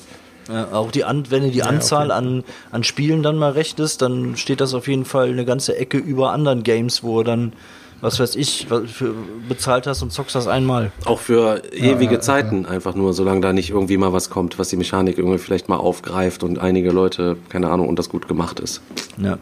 Ja, 0.47 0.71
auch 0.73 0.91
die 0.91 1.03
An 1.03 1.25
wenn 1.29 1.43
du 1.43 1.49
die 1.49 1.63
Anzahl 1.63 2.11
an, 2.11 2.43
an 2.71 2.83
Spielen 2.83 3.23
dann 3.23 3.37
mal 3.37 3.51
rechnest, 3.51 4.01
dann 4.01 4.37
steht 4.37 4.61
das 4.61 4.73
auf 4.73 4.87
jeden 4.87 5.05
Fall 5.05 5.29
eine 5.29 5.45
ganze 5.45 5.75
Ecke 5.75 5.97
über 5.97 6.31
anderen 6.31 6.63
Games, 6.63 7.03
wo 7.03 7.23
dann, 7.23 7.53
was 8.01 8.19
weiß 8.19 8.35
ich, 8.35 8.67
für, 8.67 9.13
bezahlt 9.47 9.87
hast 9.87 10.01
und 10.01 10.11
zockst 10.11 10.35
das 10.35 10.47
einmal. 10.47 10.91
Auch 11.05 11.19
für 11.19 11.63
ewige 11.73 12.19
Zeiten 12.19 12.65
einfach 12.65 12.95
nur, 12.95 13.13
solange 13.13 13.41
da 13.41 13.53
nicht 13.53 13.69
irgendwie 13.69 13.97
mal 13.97 14.13
was 14.13 14.29
kommt, 14.29 14.59
was 14.59 14.69
die 14.69 14.77
Mechanik 14.77 15.17
irgendwie 15.17 15.37
vielleicht 15.37 15.69
mal 15.69 15.77
aufgreift 15.77 16.43
und 16.43 16.59
einige 16.59 16.91
Leute, 16.91 17.37
keine 17.49 17.69
Ahnung, 17.69 17.87
und 17.89 17.97
das 17.97 18.09
gut 18.09 18.27
gemacht 18.27 18.59
ist. 18.59 18.81
Ja. 19.17 19.37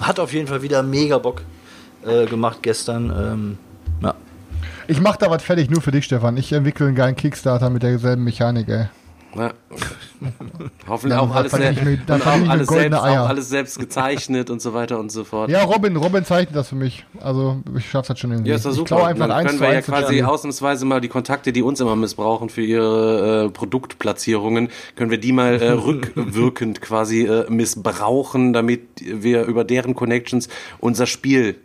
Hat 0.00 0.20
auf 0.20 0.32
jeden 0.32 0.46
Fall 0.46 0.62
wieder 0.62 0.82
mega 0.82 1.18
Bock 1.18 1.42
äh, 2.04 2.26
gemacht 2.26 2.58
gestern. 2.62 3.10
Ähm, 3.10 3.58
ja. 4.02 4.14
Ich 4.86 5.00
mach 5.00 5.16
da 5.16 5.30
was 5.30 5.42
fertig 5.42 5.70
nur 5.70 5.80
für 5.80 5.90
dich, 5.90 6.04
Stefan. 6.04 6.36
Ich 6.36 6.52
entwickle 6.52 6.86
einen 6.86 6.96
geilen 6.96 7.16
Kickstarter 7.16 7.70
mit 7.70 7.82
derselben 7.82 8.24
Mechanik, 8.24 8.68
ey. 8.68 8.86
Ja. 9.36 9.52
Hoffentlich 10.88 11.18
auch 11.18 11.34
alles, 11.34 11.52
ich 11.52 11.58
ich 11.60 12.10
auch 12.10 12.48
alles, 12.48 12.68
selbst, 12.68 12.98
auch 12.98 13.04
alles 13.28 13.48
selbst 13.48 13.78
gezeichnet 13.78 14.48
und 14.50 14.62
so 14.62 14.72
weiter 14.72 14.98
und 14.98 15.12
so 15.12 15.24
fort. 15.24 15.50
Ja, 15.50 15.64
Robin, 15.64 15.96
Robin 15.96 16.24
zeichnet 16.24 16.56
das 16.56 16.68
für 16.70 16.76
mich. 16.76 17.04
Also 17.20 17.62
ich 17.76 17.88
schaff's 17.88 18.08
halt 18.08 18.18
schon 18.18 18.30
irgendwie. 18.32 18.50
Ja, 18.50 18.56
ist 18.56 18.64
Ich 18.66 18.72
super. 18.72 18.86
klaue 18.96 19.06
einfach 19.06 19.28
Dann 19.28 19.46
können 19.46 19.60
wir 19.60 19.72
ja 19.72 19.82
quasi 19.82 20.18
dann- 20.18 20.26
ausnahmsweise 20.26 20.86
mal 20.86 21.00
die 21.00 21.08
Kontakte, 21.08 21.52
die 21.52 21.62
uns 21.62 21.78
immer 21.80 21.94
missbrauchen 21.94 22.48
für 22.48 22.62
ihre 22.62 23.46
äh, 23.46 23.50
Produktplatzierungen, 23.50 24.70
können 24.96 25.10
wir 25.10 25.18
die 25.18 25.32
mal 25.32 25.60
äh, 25.60 25.70
rückwirkend 25.72 26.80
quasi 26.80 27.24
äh, 27.26 27.50
missbrauchen, 27.50 28.52
damit 28.54 28.82
wir 29.04 29.44
über 29.44 29.64
deren 29.64 29.94
Connections 29.94 30.48
unser 30.78 31.06
Spiel 31.06 31.56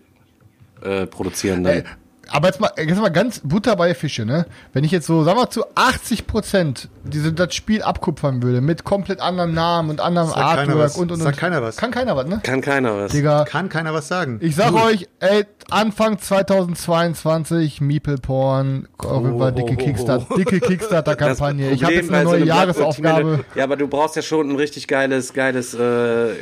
äh, 0.82 1.05
produzieren. 1.07 1.64
Dann. 1.64 1.84
Aber 2.30 2.47
jetzt 2.47 2.59
mal, 2.59 2.71
jetzt 2.78 2.99
mal 2.99 3.09
ganz 3.09 3.41
Butter 3.43 3.76
bei 3.76 3.93
Fische, 3.93 4.26
ne? 4.26 4.45
Wenn 4.71 4.84
ich 4.84 4.91
jetzt 4.91 5.07
so, 5.07 5.24
sagen 5.24 5.38
wir 5.38 5.49
zu 5.49 5.63
80 5.76 6.26
Prozent 6.26 6.89
diese, 7.03 7.34
das 7.34 7.53
Spiel 7.53 7.82
abkupfern 7.82 8.41
würde, 8.41 8.61
mit 8.61 8.84
komplett 8.84 9.19
anderem 9.19 9.53
Namen 9.53 9.89
und 9.89 9.99
anderem 10.01 10.30
keiner 10.32 10.45
Artwork 10.45 10.97
und 10.97 11.11
und 11.11 11.19
und. 11.19 11.21
Sagt 11.21 11.38
keiner 11.38 11.61
was. 11.61 11.78
Kann 11.78 11.91
keiner 11.91 12.15
was, 12.15 12.28
ne? 12.28 12.39
Kann 12.43 12.61
keiner 12.61 12.97
was. 12.97 13.11
Digga, 13.11 13.43
Kann 13.45 13.69
keiner 13.69 13.93
was 13.93 14.07
sagen. 14.07 14.39
ich 14.41 14.55
sag 14.55 14.74
euch, 14.74 15.07
ey, 15.19 15.45
Anfang 15.69 16.19
2022, 16.19 17.82
Meeple 17.82 18.17
Porn, 18.17 18.88
auf 18.97 19.24
jeden 19.24 19.39
Fall 19.39 19.51
dicke 19.51 19.76
Kickstarter, 19.76 20.36
dicke 20.36 20.59
Kickstarter-Kampagne. 20.59 21.71
Ich 21.71 21.84
habe 21.84 21.93
jetzt 21.93 22.09
eine 22.09 22.24
so 22.24 22.30
neue 22.30 22.38
einem 22.38 22.47
Jahresaufgabe. 22.47 23.45
Ja, 23.55 23.63
aber 23.65 23.76
du 23.76 23.88
brauchst 23.88 24.15
ja 24.15 24.21
schon 24.21 24.49
ein 24.49 24.55
richtig 24.55 24.88
geiles, 24.88 25.34
geiles 25.34 25.74
äh, 25.74 26.34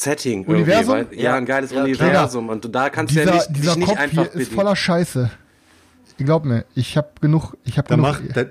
Setting. 0.00 0.44
Universum? 0.46 0.94
weil- 0.94 1.06
Ja, 1.12 1.34
ein 1.34 1.46
geiles 1.46 1.70
Ja, 1.72 1.82
Universum. 1.84 2.48
Und 2.48 2.74
da 2.74 2.90
kannst 2.90 3.14
du 3.14 3.18
ja 3.20 3.24
Dieser, 3.24 3.34
nicht, 3.36 3.48
dieser 3.56 3.70
dich 3.72 3.76
nicht 3.80 3.88
Kopf 3.88 3.98
einfach 3.98 4.26
hier 4.32 4.40
ist 4.40 4.52
voller 4.52 4.76
Scheiße. 4.76 5.30
Glaub 6.18 6.44
mir, 6.44 6.64
ich 6.74 6.96
hab 6.96 7.20
genug, 7.20 7.56
ich 7.64 7.76
hab 7.78 7.88
Da 7.88 7.96
genug. 7.96 8.08
macht, 8.08 8.22
da, 8.36 8.44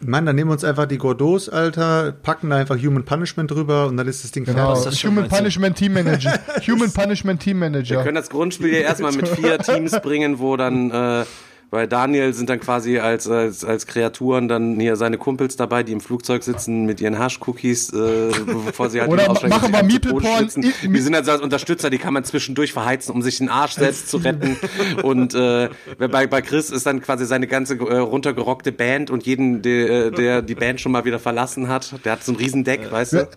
Mann, 0.00 0.26
dann 0.26 0.36
nehmen 0.36 0.50
wir 0.50 0.52
uns 0.54 0.64
einfach 0.64 0.86
die 0.86 0.98
Gordos, 0.98 1.48
Alter, 1.48 2.12
packen 2.12 2.50
da 2.50 2.56
einfach 2.56 2.76
Human 2.76 3.04
Punishment 3.04 3.50
drüber 3.50 3.86
und 3.86 3.96
dann 3.96 4.06
ist 4.08 4.24
das 4.24 4.30
Ding 4.30 4.44
Genau, 4.44 4.74
fertig. 4.74 4.84
das 4.84 5.04
Human? 5.10 5.28
Punishment 5.28 5.76
Team 5.76 5.94
Manager. 5.94 6.38
Human 6.66 6.90
Punishment 6.92 7.40
Team 7.42 7.60
Wir 7.60 7.70
Manager. 7.70 8.02
können 8.02 8.14
das 8.14 8.28
Grundspiel 8.30 8.72
ja 8.72 8.80
erstmal 8.80 9.12
mit 9.12 9.26
vier 9.28 9.58
Teams 9.58 9.92
bringen, 10.02 10.38
wo 10.38 10.56
dann 10.56 10.90
äh, 10.90 11.24
bei 11.70 11.86
Daniel 11.86 12.32
sind 12.32 12.48
dann 12.48 12.60
quasi 12.60 12.98
als, 12.98 13.28
als, 13.28 13.64
als 13.64 13.86
Kreaturen 13.86 14.48
dann 14.48 14.78
hier 14.78 14.96
seine 14.96 15.18
Kumpels 15.18 15.56
dabei, 15.56 15.82
die 15.82 15.92
im 15.92 16.00
Flugzeug 16.00 16.42
sitzen 16.42 16.84
mit 16.86 17.00
ihren 17.00 17.18
Hash-Cookies, 17.18 17.92
äh, 17.92 18.30
bevor 18.64 18.88
sie 18.88 19.00
halt 19.00 19.10
Oder 19.10 19.26
machen 19.48 19.72
wir 19.72 19.78
sich 19.80 19.86
Meeple 19.92 20.10
zu 20.10 20.14
Tode 20.14 20.26
Porn 20.26 20.38
schwitzen. 20.38 20.62
i- 20.62 20.88
Die 20.88 21.00
sind 21.00 21.14
also 21.14 21.32
als 21.32 21.40
Unterstützer, 21.42 21.90
die 21.90 21.98
kann 21.98 22.14
man 22.14 22.24
zwischendurch 22.24 22.72
verheizen, 22.72 23.12
um 23.12 23.20
sich 23.22 23.38
den 23.38 23.48
Arsch 23.48 23.72
selbst 23.72 24.08
zu 24.08 24.18
retten. 24.18 24.56
Und 25.02 25.34
äh, 25.34 25.68
bei, 25.98 26.26
bei 26.26 26.40
Chris 26.42 26.70
ist 26.70 26.86
dann 26.86 27.00
quasi 27.02 27.26
seine 27.26 27.46
ganze 27.46 27.74
äh, 27.74 27.96
runtergerockte 27.98 28.72
Band 28.72 29.10
und 29.10 29.26
jeden, 29.26 29.62
der, 29.62 30.10
der 30.10 30.42
die 30.42 30.54
Band 30.54 30.80
schon 30.80 30.92
mal 30.92 31.04
wieder 31.04 31.18
verlassen 31.18 31.68
hat, 31.68 31.94
der 32.04 32.12
hat 32.12 32.24
so 32.24 32.32
ein 32.32 32.36
Riesendeck, 32.36 32.90
weißt 32.90 33.12
du? 33.14 33.28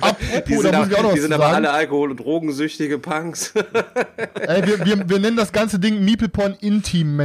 Apropos, 0.00 0.44
Die 0.48 0.54
sind, 0.56 0.72
da 0.72 0.78
muss 0.78 0.88
ich 0.88 0.94
auch 0.96 1.02
noch 1.02 1.04
aber, 1.08 1.14
die 1.14 1.20
sind 1.20 1.32
aber 1.32 1.46
alle 1.48 1.70
Alkohol- 1.70 2.10
und 2.10 2.16
drogensüchtige 2.20 2.98
Punks. 2.98 3.52
Ey, 4.46 4.66
wir, 4.66 4.84
wir, 4.84 5.08
wir 5.08 5.18
nennen 5.18 5.36
das 5.36 5.52
ganze 5.52 5.78
Ding 5.78 6.04
Meeple 6.04 6.28
Porn 6.28 6.56
In-Team 6.60 7.16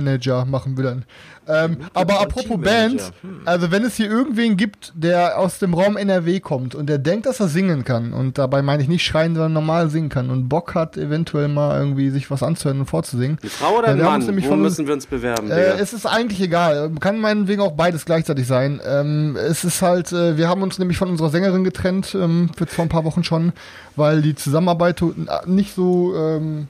Manager, 0.41 0.51
machen 0.51 0.77
wir 0.77 0.83
dann. 0.83 1.05
Ähm, 1.47 1.77
aber 1.93 2.21
apropos 2.21 2.43
Team 2.45 2.61
Band, 2.61 3.13
Manager. 3.23 3.41
also 3.45 3.71
wenn 3.71 3.83
es 3.83 3.95
hier 3.95 4.09
irgendwen 4.09 4.57
gibt, 4.57 4.93
der 4.95 5.39
aus 5.39 5.59
dem 5.59 5.73
Raum 5.73 5.97
NRW 5.97 6.39
kommt 6.39 6.75
und 6.75 6.87
der 6.87 6.99
denkt, 6.99 7.25
dass 7.25 7.39
er 7.39 7.47
singen 7.47 7.83
kann, 7.83 8.13
und 8.13 8.37
dabei 8.37 8.61
meine 8.61 8.83
ich 8.83 8.89
nicht 8.89 9.03
schreien, 9.03 9.33
sondern 9.33 9.53
normal 9.53 9.89
singen 9.89 10.09
kann 10.09 10.29
und 10.29 10.49
Bock 10.49 10.75
hat, 10.75 10.97
eventuell 10.97 11.47
mal 11.47 11.79
irgendwie 11.79 12.09
sich 12.09 12.29
was 12.29 12.43
anzuhören 12.43 12.81
und 12.81 12.85
vorzusingen. 12.85 13.37
Eine 13.41 13.49
Frau 13.49 13.79
oder 13.79 13.87
ein 13.89 13.99
uns 13.99 14.03
Mann? 14.03 14.25
nämlich 14.25 14.45
Wo 14.45 14.49
von 14.49 14.61
müssen 14.61 14.85
wir 14.85 14.93
uns 14.93 15.07
bewerben? 15.07 15.49
Äh, 15.49 15.79
es 15.79 15.93
ist 15.93 16.05
eigentlich 16.05 16.41
egal. 16.41 16.91
Kann 16.99 17.19
meinetwegen 17.19 17.61
auch 17.61 17.73
beides 17.73 18.05
gleichzeitig 18.05 18.47
sein. 18.47 18.79
Ähm, 18.85 19.35
es 19.35 19.63
ist 19.63 19.81
halt, 19.81 20.11
äh, 20.11 20.37
wir 20.37 20.47
haben 20.47 20.61
uns 20.61 20.77
nämlich 20.77 20.97
von 20.97 21.09
unserer 21.09 21.29
Sängerin 21.29 21.63
getrennt, 21.63 22.15
ähm, 22.15 22.51
für 22.55 22.67
vor 22.67 22.85
ein 22.85 22.89
paar 22.89 23.03
Wochen 23.03 23.23
schon, 23.23 23.53
weil 23.95 24.21
die 24.21 24.35
Zusammenarbeit 24.35 25.01
nicht 25.45 25.73
so, 25.73 26.15
ähm, 26.15 26.67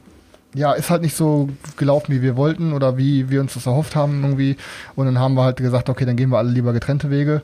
ja, 0.54 0.74
ist 0.74 0.90
halt 0.90 1.02
nicht 1.02 1.16
so 1.16 1.50
gelaufen, 1.78 2.14
wie 2.14 2.22
wir 2.22 2.36
wollten 2.36 2.74
oder 2.74 2.98
wie 2.98 3.30
wir 3.30 3.42
uns 3.42 3.54
das 3.54 3.66
erhofft 3.66 3.96
haben 3.96 4.24
irgendwie. 4.24 4.58
Und 4.96 5.06
dann 5.06 5.20
haben 5.20 5.36
wir 5.36 5.44
halt 5.44 5.58
gesagt, 5.58 5.90
okay, 5.90 6.06
dann 6.06 6.18
gehen 6.18 6.30
wir 6.30 6.38
alle 6.38 6.52
lieber 6.52 6.74
getrennte 6.74 7.10
Wege. 7.10 7.44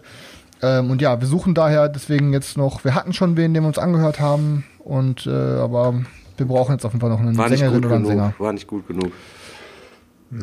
Ähm, 0.62 0.92
und 0.92 1.02
ja, 1.02 1.20
wir 1.20 1.28
suchen 1.28 1.54
daher 1.54 1.88
deswegen 1.88 2.34
jetzt 2.34 2.58
noch, 2.58 2.84
wir 2.84 2.96
hatten 2.96 3.14
schon 3.14 3.38
wen, 3.38 3.54
den 3.54 3.64
wir 3.64 3.68
uns 3.68 3.78
angehört 3.78 4.20
haben. 4.20 4.66
Und 4.80 5.26
äh, 5.28 5.30
aber 5.32 5.94
wir 6.38 6.46
brauchen 6.46 6.74
jetzt 6.74 6.86
auf 6.86 6.92
jeden 6.94 7.02
Fall 7.02 7.10
noch 7.10 7.20
eine 7.20 7.38
War 7.38 7.50
nicht 7.50 7.60
Sängerin 7.60 7.82
gut 7.82 7.86
oder 7.86 7.96
einen 7.96 8.06
Sänger. 8.06 8.24
genug. 8.24 8.40
War 8.40 8.54
nicht 8.54 8.68
gut 8.68 8.88
genug. 8.88 9.12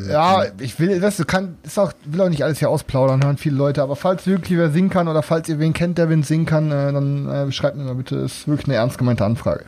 Ja, 0.09 0.45
ich 0.59 0.79
will, 0.79 0.99
weißt 0.99 1.19
du, 1.19 1.25
kann, 1.25 1.57
ist 1.61 1.77
auch, 1.77 1.91
will 2.05 2.19
auch 2.21 2.29
nicht 2.29 2.43
alles 2.43 2.57
hier 2.57 2.71
ausplaudern, 2.71 3.23
hören 3.23 3.37
viele 3.37 3.55
Leute, 3.55 3.83
aber 3.83 3.95
falls 3.95 4.25
wirklich 4.25 4.57
wer 4.57 4.71
singen 4.71 4.89
kann 4.89 5.07
oder 5.07 5.21
falls 5.21 5.47
ihr 5.47 5.59
wen 5.59 5.73
kennt, 5.73 5.99
der 5.99 6.09
wen 6.09 6.23
singen 6.23 6.47
kann, 6.47 6.71
äh, 6.71 6.91
dann 6.91 7.29
äh, 7.29 7.51
schreibt 7.51 7.77
mir 7.77 7.83
mal 7.83 7.93
bitte, 7.93 8.15
ist 8.15 8.47
wirklich 8.47 8.67
eine 8.67 8.77
ernst 8.77 8.97
gemeinte 8.97 9.23
Anfrage. 9.23 9.65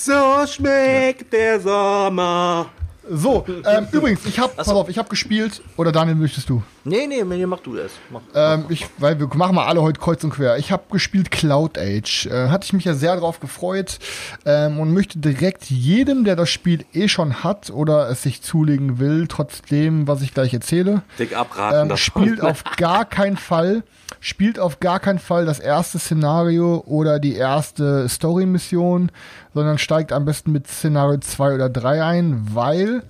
So 0.00 0.46
schmeckt 0.46 1.32
der 1.32 1.58
Sommer. 1.58 2.66
So, 3.10 3.44
ähm, 3.48 3.88
übrigens, 3.92 4.24
ich 4.26 4.38
hab, 4.38 4.54
pass 4.54 4.68
auf, 4.68 4.88
ich 4.88 4.96
hab 4.96 5.10
gespielt, 5.10 5.60
oder 5.76 5.90
Daniel, 5.90 6.14
möchtest 6.14 6.48
du? 6.48 6.62
Nee, 6.84 7.06
nee, 7.08 7.24
nee, 7.24 7.46
mach 7.46 7.60
du 7.60 7.74
das. 7.74 7.92
Mach. 8.10 8.20
Ähm, 8.32 8.66
ich, 8.68 8.86
weil 8.98 9.18
wir 9.18 9.26
machen 9.34 9.56
mal 9.56 9.66
alle 9.66 9.82
heute 9.82 9.98
kreuz 9.98 10.22
und 10.22 10.30
quer. 10.30 10.56
Ich 10.56 10.70
habe 10.70 10.84
gespielt 10.90 11.30
Cloud 11.30 11.78
Age. 11.78 12.26
Äh, 12.26 12.48
hatte 12.48 12.64
ich 12.66 12.72
mich 12.72 12.84
ja 12.84 12.94
sehr 12.94 13.16
drauf 13.16 13.40
gefreut 13.40 13.98
ähm, 14.44 14.78
und 14.78 14.92
möchte 14.92 15.18
direkt 15.18 15.64
jedem, 15.64 16.24
der 16.24 16.36
das 16.36 16.48
Spiel 16.48 16.84
eh 16.92 17.08
schon 17.08 17.42
hat 17.42 17.70
oder 17.70 18.08
es 18.08 18.22
sich 18.22 18.42
zulegen 18.42 18.98
will, 19.00 19.26
trotzdem, 19.26 20.06
was 20.06 20.22
ich 20.22 20.32
gleich 20.32 20.54
erzähle, 20.54 21.02
Dick 21.18 21.36
abraten 21.36 21.90
ähm, 21.90 21.96
spielt 21.96 22.40
auf 22.40 22.62
gar 22.76 23.04
keinen 23.04 23.36
Fall, 23.36 23.82
spielt 24.20 24.58
auf 24.58 24.80
gar 24.80 25.00
keinen 25.00 25.18
Fall 25.18 25.44
das 25.44 25.58
erste 25.58 25.98
Szenario 25.98 26.84
oder 26.86 27.18
die 27.18 27.34
erste 27.34 28.08
Story-Mission, 28.08 29.10
sondern 29.58 29.78
steigt 29.78 30.12
am 30.12 30.24
besten 30.24 30.52
mit 30.52 30.66
Szenario 30.66 31.18
2 31.18 31.54
oder 31.54 31.68
3 31.68 32.04
ein, 32.04 32.48
weil 32.54 33.02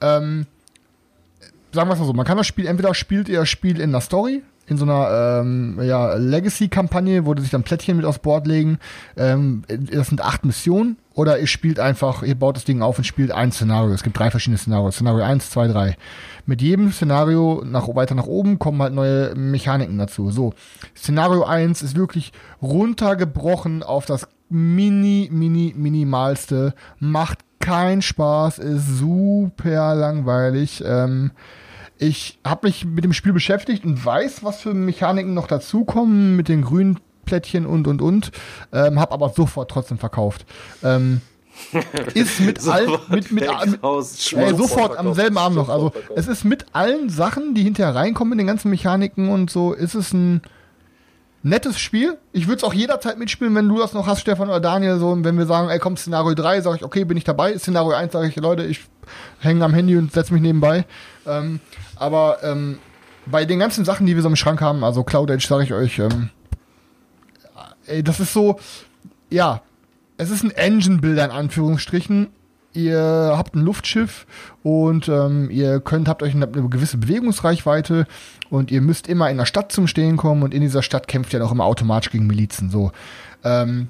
ähm, 0.00 0.46
sagen 1.72 1.88
wir 1.88 1.94
es 1.94 2.00
mal 2.00 2.06
so, 2.06 2.12
man 2.12 2.26
kann 2.26 2.36
das 2.36 2.46
Spiel, 2.46 2.66
entweder 2.66 2.94
spielt 2.94 3.28
ihr 3.28 3.40
das 3.40 3.48
Spiel 3.48 3.80
in 3.80 3.92
der 3.92 4.00
Story, 4.00 4.42
in 4.66 4.76
so 4.78 4.84
einer 4.84 5.40
ähm, 5.40 5.78
ja, 5.80 6.14
Legacy-Kampagne, 6.14 7.24
wo 7.24 7.36
sich 7.36 7.50
dann 7.50 7.62
Plättchen 7.62 7.96
mit 7.96 8.04
aufs 8.04 8.18
Board 8.18 8.48
legen. 8.48 8.78
Ähm, 9.16 9.62
das 9.68 10.08
sind 10.08 10.20
acht 10.20 10.44
Missionen. 10.44 10.96
Oder 11.14 11.38
ihr 11.38 11.46
spielt 11.46 11.78
einfach, 11.78 12.22
ihr 12.22 12.34
baut 12.34 12.56
das 12.56 12.64
Ding 12.64 12.82
auf 12.82 12.98
und 12.98 13.04
spielt 13.04 13.30
ein 13.30 13.52
Szenario. 13.52 13.94
Es 13.94 14.02
gibt 14.02 14.18
drei 14.18 14.30
verschiedene 14.30 14.58
Szenarien. 14.58 14.92
Szenario 14.92 15.24
1, 15.24 15.50
2, 15.50 15.68
3. 15.68 15.96
Mit 16.44 16.60
jedem 16.60 16.92
Szenario 16.92 17.62
nach, 17.64 17.88
weiter 17.94 18.14
nach 18.14 18.26
oben 18.26 18.58
kommen 18.58 18.82
halt 18.82 18.92
neue 18.92 19.34
Mechaniken 19.34 19.96
dazu. 19.98 20.30
So, 20.30 20.52
Szenario 20.96 21.44
1 21.44 21.80
ist 21.82 21.96
wirklich 21.96 22.32
runtergebrochen 22.60 23.82
auf 23.82 24.04
das 24.04 24.28
mini, 24.48 25.28
mini, 25.32 25.74
minimalste. 25.76 26.74
Macht 26.98 27.38
keinen 27.60 28.02
Spaß, 28.02 28.58
ist 28.58 28.98
super 28.98 29.94
langweilig. 29.94 30.82
Ähm, 30.86 31.32
ich 31.98 32.38
habe 32.46 32.66
mich 32.68 32.84
mit 32.84 33.04
dem 33.04 33.12
Spiel 33.12 33.32
beschäftigt 33.32 33.84
und 33.84 34.04
weiß, 34.04 34.44
was 34.44 34.60
für 34.60 34.74
Mechaniken 34.74 35.34
noch 35.34 35.46
dazukommen 35.46 36.36
mit 36.36 36.48
den 36.48 36.62
grünen 36.62 37.00
Plättchen 37.24 37.66
und 37.66 37.88
und 37.88 38.02
und. 38.02 38.30
Ähm, 38.72 39.00
habe 39.00 39.12
aber 39.12 39.30
sofort 39.30 39.70
trotzdem 39.70 39.98
verkauft. 39.98 40.46
Ähm, 40.82 41.22
ist 42.14 42.40
mit 42.40 42.66
allen, 42.68 42.90
mit, 43.08 43.32
mit, 43.32 43.48
mit 43.48 44.56
sofort 44.56 44.98
am 44.98 45.14
selben 45.14 45.38
Abend 45.38 45.56
noch. 45.56 45.70
Also 45.70 45.92
es 46.14 46.28
ist 46.28 46.44
mit 46.44 46.66
allen 46.72 47.08
Sachen, 47.08 47.54
die 47.54 47.62
hinterher 47.62 47.94
reinkommen, 47.94 48.32
in 48.32 48.38
den 48.38 48.46
ganzen 48.46 48.70
Mechaniken 48.70 49.30
und 49.30 49.50
so, 49.50 49.72
ist 49.72 49.94
es 49.94 50.12
ein 50.12 50.42
nettes 51.46 51.78
Spiel. 51.78 52.18
Ich 52.32 52.48
würde 52.48 52.58
es 52.58 52.64
auch 52.64 52.74
jederzeit 52.74 53.18
mitspielen, 53.18 53.54
wenn 53.54 53.68
du 53.68 53.78
das 53.78 53.92
noch 53.92 54.06
hast, 54.06 54.20
Stefan 54.20 54.48
oder 54.48 54.60
Daniel. 54.60 54.98
So, 54.98 55.16
wenn 55.24 55.38
wir 55.38 55.46
sagen, 55.46 55.68
ey, 55.68 55.78
komm, 55.78 55.96
Szenario 55.96 56.34
3, 56.34 56.60
sage 56.60 56.76
ich, 56.76 56.84
okay, 56.84 57.04
bin 57.04 57.16
ich 57.16 57.24
dabei. 57.24 57.56
Szenario 57.56 57.92
1 57.92 58.12
sage 58.12 58.28
ich, 58.28 58.36
Leute, 58.36 58.64
ich 58.64 58.84
hänge 59.38 59.64
am 59.64 59.72
Handy 59.72 59.96
und 59.96 60.12
setze 60.12 60.32
mich 60.32 60.42
nebenbei. 60.42 60.84
Ähm, 61.26 61.60
aber 61.94 62.38
ähm, 62.42 62.78
bei 63.26 63.44
den 63.44 63.60
ganzen 63.60 63.84
Sachen, 63.84 64.06
die 64.06 64.16
wir 64.16 64.22
so 64.22 64.28
im 64.28 64.36
Schrank 64.36 64.60
haben, 64.60 64.82
also 64.82 65.04
Cloud 65.04 65.30
Edge, 65.30 65.46
sage 65.46 65.64
ich 65.64 65.72
euch, 65.72 65.98
ähm, 66.00 66.30
ey, 67.86 68.02
das 68.02 68.18
ist 68.18 68.32
so, 68.32 68.58
ja, 69.30 69.62
es 70.18 70.30
ist 70.30 70.42
ein 70.42 70.50
Engine-Builder 70.50 71.26
in 71.26 71.30
Anführungsstrichen. 71.30 72.28
Ihr 72.76 73.32
habt 73.34 73.54
ein 73.54 73.60
Luftschiff 73.60 74.26
und 74.62 75.08
ähm, 75.08 75.48
ihr 75.50 75.80
könnt, 75.80 76.08
habt 76.08 76.22
euch 76.22 76.34
eine, 76.34 76.46
eine, 76.46 76.68
gewisse 76.68 76.98
Bewegungsreichweite 76.98 78.06
und 78.50 78.70
ihr 78.70 78.82
müsst 78.82 79.08
immer 79.08 79.30
in 79.30 79.38
der 79.38 79.46
Stadt 79.46 79.72
zum 79.72 79.86
Stehen 79.86 80.18
kommen 80.18 80.42
und 80.42 80.52
in 80.52 80.60
dieser 80.60 80.82
Stadt 80.82 81.08
kämpft 81.08 81.32
ihr 81.32 81.42
auch 81.42 81.52
immer 81.52 81.64
automatisch 81.64 82.10
gegen 82.10 82.26
Milizen. 82.26 82.68
So. 82.68 82.92
Ähm, 83.44 83.88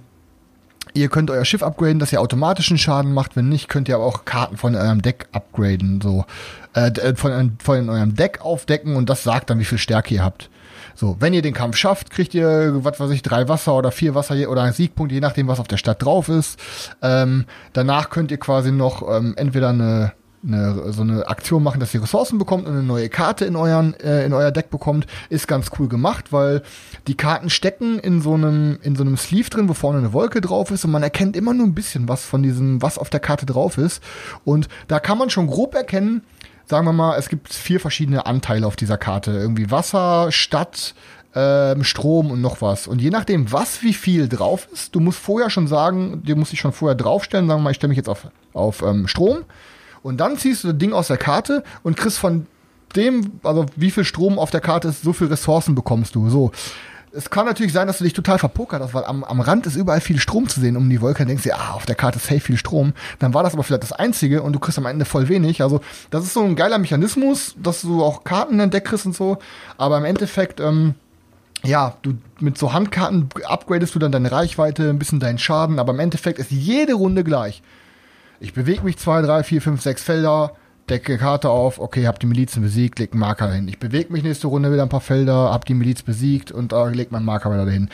ihr 0.95 1.09
könnt 1.09 1.32
euer 1.32 1.45
Schiff 1.45 1.64
upgraden, 1.64 1.99
dass 1.99 2.12
ihr 2.12 2.20
automatischen 2.20 2.78
Schaden 2.78 3.12
macht. 3.12 3.34
Wenn 3.34 3.49
nicht, 3.49 3.68
könnt 3.68 3.89
ihr 3.89 3.97
aber 3.97 4.07
auch 4.07 4.24
Karten 4.24 4.57
von 4.57 4.76
eurem 4.76 5.03
Deck 5.03 5.26
upgraden. 5.32 6.01
So. 6.01 6.24
Äh, 6.74 6.91
äh 6.91 7.16
von, 7.16 7.57
von 7.59 7.91
eurem 7.91 8.14
Deck 8.14 8.41
aufdecken 8.43 8.95
und 8.95 9.11
das 9.11 9.24
sagt 9.24 9.51
dann, 9.51 9.59
wie 9.59 9.64
viel 9.64 9.78
Stärke 9.78 10.14
ihr 10.14 10.22
habt. 10.22 10.49
So, 10.97 11.16
wenn 11.20 11.34
ihr 11.34 11.42
den 11.42 11.53
Kampf 11.53 11.76
schafft, 11.76 12.11
kriegt 12.11 12.32
ihr, 12.32 12.82
was 12.82 12.99
weiß 12.99 13.11
ich, 13.11 13.20
drei 13.20 13.49
Wasser 13.49 13.76
oder 13.76 13.92
vier 13.92 14.14
Wasser 14.14 14.34
oder 14.49 14.62
einen 14.62 14.72
Siegpunkt, 14.72 15.12
je 15.12 15.20
nachdem, 15.20 15.47
was 15.47 15.61
auf 15.61 15.68
der 15.68 15.76
Stadt 15.76 16.03
drauf 16.03 16.30
ist. 16.30 16.59
Ähm, 17.03 17.44
danach 17.74 18.09
könnt 18.09 18.30
ihr 18.30 18.38
quasi 18.38 18.72
noch 18.72 19.07
ähm, 19.07 19.34
entweder 19.36 19.68
eine, 19.68 20.12
eine, 20.42 20.92
so 20.94 21.03
eine 21.03 21.28
Aktion 21.28 21.62
machen, 21.62 21.80
dass 21.80 21.92
ihr 21.92 22.03
Ressourcen 22.03 22.38
bekommt 22.38 22.66
und 22.66 22.72
eine 22.72 22.82
neue 22.82 23.11
Karte 23.11 23.44
in, 23.44 23.57
euren, 23.57 23.92
äh, 24.01 24.24
in 24.24 24.32
euer 24.32 24.51
Deck 24.51 24.70
bekommt, 24.70 25.07
ist 25.28 25.47
ganz 25.47 25.70
cool 25.78 25.88
gemacht, 25.88 26.32
weil 26.32 26.62
die 27.07 27.16
Karten 27.16 27.51
stecken 27.51 27.99
in 27.99 28.22
so 28.22 28.32
einem, 28.32 28.78
in 28.80 28.97
so 28.97 29.03
einem 29.03 29.18
Sleeve 29.18 29.51
drin, 29.51 29.68
wo 29.68 29.74
vorne 29.74 29.99
eine 29.99 30.14
Wolke 30.14 30.40
drauf 30.40 30.70
ist 30.70 30.86
und 30.86 30.92
man 30.92 31.03
erkennt 31.03 31.36
immer 31.36 31.53
nur 31.53 31.66
ein 31.66 31.74
bisschen 31.74 32.09
was 32.09 32.24
von 32.24 32.42
diesem, 32.42 32.80
was 32.80 32.97
auf 32.97 33.11
der 33.11 33.20
Karte 33.20 33.44
drauf 33.44 33.76
ist. 33.76 34.03
Und 34.47 34.68
da 34.88 34.99
kann 34.99 35.18
man 35.18 35.28
schon 35.28 35.47
grob 35.47 35.74
erkennen, 35.74 36.22
sagen 36.67 36.87
wir 36.87 36.93
mal, 36.93 37.17
es 37.17 37.29
gibt 37.29 37.53
vier 37.53 37.81
verschiedene 37.81 38.27
Anteile 38.27 38.67
auf 38.67 38.77
dieser 38.77 38.99
Karte. 38.99 39.31
Irgendwie 39.33 39.71
Wasser, 39.71 40.31
Stadt, 40.31 40.95
ähm, 41.35 41.85
Strom 41.85 42.31
und 42.31 42.41
noch 42.41 42.61
was. 42.61 42.87
Und 42.87 43.01
je 43.01 43.11
nachdem, 43.11 43.53
was 43.53 43.83
wie 43.83 43.95
viel 43.95 44.29
drauf 44.29 44.69
ist, 44.73 44.95
du 44.95 45.01
musst 45.01 45.19
vorher 45.19 45.51
schon 45.51 45.69
sagen, 45.69 46.23
du 46.25 46.35
musst 46.35 46.53
dich 46.53 46.61
schon 46.61 46.73
vorher 46.73 46.97
draufstellen, 46.97 47.47
sagen 47.47 47.61
wir 47.61 47.64
mal, 47.64 47.71
ich 47.71 47.77
stelle 47.77 47.91
mich 47.91 47.99
jetzt 47.99 48.09
auf, 48.09 48.27
auf 48.53 48.83
ähm, 48.83 49.07
Strom. 49.07 49.45
Und 50.03 50.19
dann 50.19 50.37
ziehst 50.37 50.64
du 50.64 50.69
das 50.69 50.79
Ding 50.79 50.93
aus 50.93 51.09
der 51.09 51.19
Karte 51.19 51.62
und 51.83 51.97
kriegst 51.97 52.19
von 52.19 52.47
dem, 52.95 53.33
also 53.43 53.67
wie 53.77 53.91
viel 53.91 54.05
Strom 54.05 54.39
auf 54.39 54.51
der 54.51 54.61
Karte 54.61 54.89
ist, 54.89 55.03
so 55.03 55.12
viel 55.12 55.27
Ressourcen 55.27 55.75
bekommst 55.75 56.14
du. 56.14 56.31
So 56.31 56.53
es 57.17 57.31
kann 57.31 57.47
natürlich 57.47 57.73
sein, 57.73 57.87
dass 57.87 57.99
du 57.99 58.05
dich 58.05 58.12
total 58.12 58.39
verpokert 58.39 58.83
hast, 58.83 58.95
weil 58.95 59.05
am, 59.05 59.25
am 59.25 59.41
Rand 59.41 59.67
ist 59.67 59.77
überall 59.77 60.01
viel 60.01 60.19
Strom 60.19 60.49
zu 60.49 60.61
sehen 60.61 60.77
um 60.77 60.89
die 60.89 61.01
Wolke. 61.01 61.21
Dann 61.21 61.29
denkst 61.29 61.45
du, 61.45 61.55
ah, 61.55 61.73
auf 61.73 61.87
der 61.87 61.95
Karte 61.95 62.19
ist 62.19 62.27
safe 62.27 62.41
viel 62.41 62.57
Strom. 62.57 62.93
Dann 63.19 63.35
war 63.35 63.43
das 63.43 63.55
aber 63.55 63.62
vielleicht 63.62 63.83
das 63.83 63.93
Einzige 63.93 64.43
und 64.43 64.53
du 64.53 64.59
kriegst 64.59 64.79
am 64.79 64.87
Ende 64.87 65.05
voll 65.05 65.29
wenig. 65.29 65.62
Also 65.62 65.81
das 66.11 66.25
ist 66.25 66.35
so 66.35 66.45
ein 66.45 66.57
geiler 66.57 66.79
Mechanismus, 66.79 67.55
dass 67.59 67.83
du 67.83 68.05
auch 68.05 68.25
Karten 68.25 68.61
entdeckst 68.61 68.91
kriegst 68.91 69.07
und 69.07 69.17
so. 69.17 69.39
Aber 69.79 69.99
im 69.99 70.05
Endeffekt, 70.05 70.61
ähm, 70.61 70.95
ja, 71.64 71.97
du 72.03 72.14
mit 72.39 72.59
so 72.59 72.73
Handkarten 72.73 73.29
upgradest 73.45 73.95
du 73.95 73.99
dann 73.99 74.12
deine 74.12 74.31
Reichweite, 74.31 74.91
ein 74.91 74.99
bisschen 74.99 75.19
deinen 75.19 75.39
Schaden, 75.39 75.79
aber 75.79 75.93
im 75.93 76.01
Endeffekt 76.01 76.39
ist 76.39 76.51
jede 76.51 76.95
Runde 76.95 77.25
gleich. 77.25 77.62
Ich 78.39 78.53
bewege 78.53 78.83
mich 78.83 78.99
zwei, 78.99 79.23
drei, 79.23 79.43
vier, 79.43 79.62
fünf, 79.62 79.81
sechs 79.81 80.03
Felder, 80.03 80.53
decke 80.89 81.18
Karte 81.18 81.51
auf, 81.51 81.78
okay, 81.78 82.07
hab 82.07 82.20
die 82.20 82.26
Milizen 82.26 82.62
besiegt, 82.62 82.99
leg 82.99 83.12
einen 83.12 83.20
Marker 83.20 83.53
hin. 83.53 83.68
Ich 83.68 83.78
bewege 83.78 84.12
mich 84.12 84.22
nächste 84.22 84.47
Runde 84.47 84.72
wieder 84.72 84.82
ein 84.82 84.89
paar 84.89 85.01
Felder, 85.01 85.53
hab 85.53 85.64
die 85.64 85.74
Miliz 85.74 86.03
besiegt 86.03 86.53
und 86.53 86.72
äh, 86.72 86.91
leg 86.91 87.11
meinen 87.12 87.24
Marker 87.24 87.51
wieder 87.51 87.64
dahin. 87.64 87.89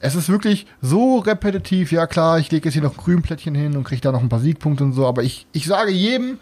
Es 0.00 0.14
ist 0.14 0.28
wirklich 0.28 0.66
so 0.80 1.18
repetitiv, 1.18 1.90
ja 1.90 2.06
klar, 2.06 2.38
ich 2.38 2.50
lege 2.50 2.66
jetzt 2.66 2.74
hier 2.74 2.82
noch 2.82 2.96
ein 2.96 3.04
Grünplättchen 3.04 3.54
hin 3.54 3.76
und 3.76 3.84
kriege 3.84 4.00
da 4.00 4.12
noch 4.12 4.22
ein 4.22 4.28
paar 4.28 4.40
Siegpunkte 4.40 4.84
und 4.84 4.92
so, 4.92 5.06
aber 5.06 5.22
ich, 5.22 5.46
ich 5.52 5.66
sage 5.66 5.90
jedem, 5.90 6.38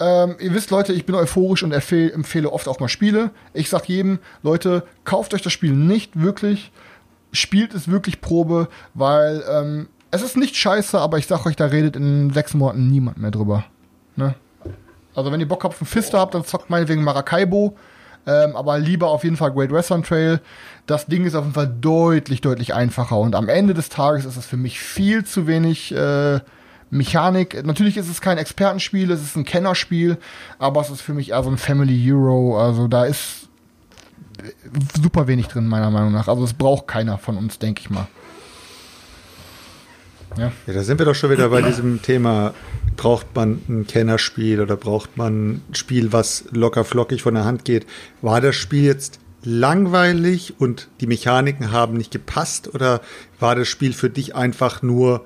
ähm, 0.00 0.36
ihr 0.38 0.54
wisst, 0.54 0.70
Leute, 0.70 0.92
ich 0.92 1.04
bin 1.04 1.16
euphorisch 1.16 1.64
und 1.64 1.72
empfehle, 1.72 2.12
empfehle 2.12 2.52
oft 2.52 2.68
auch 2.68 2.78
mal 2.78 2.88
Spiele. 2.88 3.30
Ich 3.52 3.68
sag 3.68 3.88
jedem, 3.88 4.20
Leute, 4.42 4.84
kauft 5.04 5.34
euch 5.34 5.42
das 5.42 5.52
Spiel 5.52 5.72
nicht 5.72 6.20
wirklich, 6.20 6.70
spielt 7.32 7.74
es 7.74 7.88
wirklich 7.88 8.20
Probe, 8.20 8.68
weil 8.94 9.42
ähm, 9.50 9.88
es 10.10 10.22
ist 10.22 10.36
nicht 10.36 10.56
scheiße, 10.56 10.98
aber 10.98 11.18
ich 11.18 11.26
sag 11.26 11.44
euch, 11.46 11.56
da 11.56 11.66
redet 11.66 11.96
in 11.96 12.30
sechs 12.30 12.54
Monaten 12.54 12.88
niemand 12.88 13.18
mehr 13.18 13.32
drüber. 13.32 13.64
Ne? 14.14 14.34
Also 15.18 15.32
wenn 15.32 15.40
ihr 15.40 15.48
Bock 15.48 15.64
auf 15.64 15.80
einen 15.80 15.88
Fister 15.88 16.20
habt, 16.20 16.34
dann 16.34 16.44
zockt 16.44 16.70
meinetwegen 16.70 17.02
Maracaibo. 17.02 17.76
Ähm, 18.24 18.54
aber 18.54 18.78
lieber 18.78 19.08
auf 19.08 19.24
jeden 19.24 19.36
Fall 19.36 19.50
Great 19.50 19.72
Western 19.72 20.04
Trail. 20.04 20.40
Das 20.86 21.06
Ding 21.06 21.24
ist 21.24 21.34
auf 21.34 21.42
jeden 21.42 21.54
Fall 21.54 21.74
deutlich, 21.80 22.40
deutlich 22.40 22.72
einfacher. 22.72 23.18
Und 23.18 23.34
am 23.34 23.48
Ende 23.48 23.74
des 23.74 23.88
Tages 23.88 24.24
ist 24.24 24.36
es 24.36 24.46
für 24.46 24.56
mich 24.56 24.78
viel 24.78 25.24
zu 25.24 25.48
wenig 25.48 25.92
äh, 25.92 26.38
Mechanik. 26.90 27.64
Natürlich 27.66 27.96
ist 27.96 28.08
es 28.08 28.20
kein 28.20 28.38
Expertenspiel, 28.38 29.10
es 29.10 29.20
ist 29.20 29.34
ein 29.34 29.44
Kennerspiel, 29.44 30.18
aber 30.60 30.80
es 30.82 30.90
ist 30.90 31.00
für 31.00 31.14
mich 31.14 31.30
eher 31.30 31.42
so 31.42 31.50
ein 31.50 31.58
Family 31.58 32.12
Euro. 32.12 32.60
Also 32.60 32.86
da 32.86 33.04
ist 33.04 33.48
super 35.02 35.26
wenig 35.26 35.48
drin, 35.48 35.66
meiner 35.66 35.90
Meinung 35.90 36.12
nach. 36.12 36.28
Also 36.28 36.44
es 36.44 36.52
braucht 36.52 36.86
keiner 36.86 37.18
von 37.18 37.36
uns, 37.36 37.58
denke 37.58 37.80
ich 37.80 37.90
mal. 37.90 38.06
Ja. 40.38 40.52
ja, 40.66 40.72
da 40.72 40.82
sind 40.82 40.98
wir 40.98 41.06
doch 41.06 41.14
schon 41.14 41.30
wieder 41.30 41.48
bei 41.48 41.62
diesem 41.62 42.00
Thema 42.02 42.54
braucht 42.98 43.34
man 43.34 43.62
ein 43.68 43.86
Kennerspiel 43.86 44.60
oder 44.60 44.76
braucht 44.76 45.16
man 45.16 45.62
ein 45.68 45.74
Spiel, 45.74 46.12
was 46.12 46.44
locker 46.50 46.84
flockig 46.84 47.22
von 47.22 47.34
der 47.34 47.44
Hand 47.44 47.64
geht? 47.64 47.86
War 48.20 48.42
das 48.42 48.56
Spiel 48.56 48.84
jetzt 48.84 49.20
langweilig 49.42 50.54
und 50.58 50.88
die 51.00 51.06
Mechaniken 51.06 51.72
haben 51.72 51.96
nicht 51.96 52.10
gepasst 52.10 52.74
oder 52.74 53.00
war 53.40 53.54
das 53.54 53.68
Spiel 53.68 53.92
für 53.92 54.10
dich 54.10 54.34
einfach 54.34 54.82
nur 54.82 55.24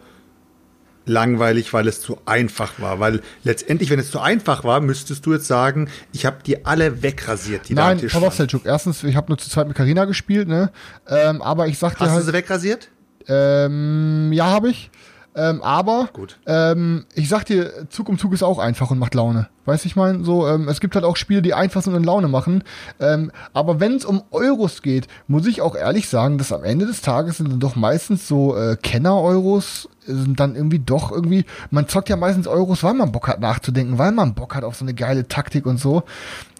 langweilig, 1.06 1.72
weil 1.72 1.88
es 1.88 2.00
zu 2.00 2.18
einfach 2.26 2.78
war? 2.78 3.00
Weil 3.00 3.22
letztendlich, 3.42 3.90
wenn 3.90 3.98
es 3.98 4.10
zu 4.10 4.20
einfach 4.20 4.64
war, 4.64 4.80
müsstest 4.80 5.24
du 5.24 5.32
jetzt 5.32 5.46
sagen, 5.46 5.88
ich 6.12 6.26
habe 6.26 6.38
die 6.44 6.66
alle 6.66 7.02
wegrasiert, 7.02 7.68
die 7.70 7.74
Nein, 7.74 8.00
pass 8.00 8.22
auf, 8.22 8.34
Selchuk. 8.34 8.66
Erstens, 8.66 9.02
ich 9.02 9.16
habe 9.16 9.28
nur 9.28 9.38
zu 9.38 9.48
zweit 9.48 9.66
mit 9.66 9.76
Karina 9.76 10.04
gespielt, 10.04 10.46
ne? 10.46 10.70
Ähm, 11.08 11.40
aber 11.40 11.66
ich 11.68 11.78
sagte 11.78 12.00
Hast 12.00 12.10
halt, 12.10 12.20
du 12.20 12.26
sie 12.26 12.32
wegrasiert? 12.34 12.90
Ähm, 13.28 14.32
ja, 14.32 14.46
habe 14.46 14.70
ich. 14.70 14.90
Ähm, 15.34 15.62
aber 15.62 16.10
ähm, 16.46 17.06
ich 17.14 17.28
sag 17.28 17.44
dir, 17.44 17.88
Zug 17.88 18.08
um 18.10 18.18
Zug 18.18 18.34
ist 18.34 18.42
auch 18.42 18.58
einfach 18.58 18.90
und 18.90 18.98
macht 18.98 19.14
Laune. 19.14 19.48
Weißt 19.64 19.84
du, 19.84 19.86
ich 19.86 19.96
meine, 19.96 20.24
so, 20.24 20.46
ähm, 20.46 20.68
es 20.68 20.80
gibt 20.80 20.94
halt 20.94 21.06
auch 21.06 21.16
Spiele, 21.16 21.40
die 21.40 21.54
einfach 21.54 21.82
sind 21.82 21.94
und 21.94 22.04
Laune 22.04 22.28
machen. 22.28 22.64
Ähm, 23.00 23.32
aber 23.54 23.80
wenn 23.80 23.94
es 23.94 24.04
um 24.04 24.22
Euros 24.30 24.82
geht, 24.82 25.06
muss 25.28 25.46
ich 25.46 25.62
auch 25.62 25.74
ehrlich 25.74 26.08
sagen, 26.08 26.36
dass 26.36 26.52
am 26.52 26.64
Ende 26.64 26.84
des 26.84 27.00
Tages 27.00 27.38
sind 27.38 27.50
dann 27.50 27.60
doch 27.60 27.76
meistens 27.76 28.28
so 28.28 28.56
äh, 28.56 28.76
Kenner-Euros, 28.76 29.88
sind 30.04 30.38
dann 30.38 30.54
irgendwie 30.54 30.80
doch 30.80 31.10
irgendwie, 31.10 31.46
man 31.70 31.88
zockt 31.88 32.10
ja 32.10 32.16
meistens 32.16 32.46
Euros, 32.46 32.82
weil 32.82 32.94
man 32.94 33.12
Bock 33.12 33.28
hat 33.28 33.40
nachzudenken, 33.40 33.98
weil 33.98 34.12
man 34.12 34.34
Bock 34.34 34.54
hat 34.54 34.64
auf 34.64 34.76
so 34.76 34.84
eine 34.84 34.94
geile 34.94 35.28
Taktik 35.28 35.64
und 35.64 35.78
so. 35.78 36.02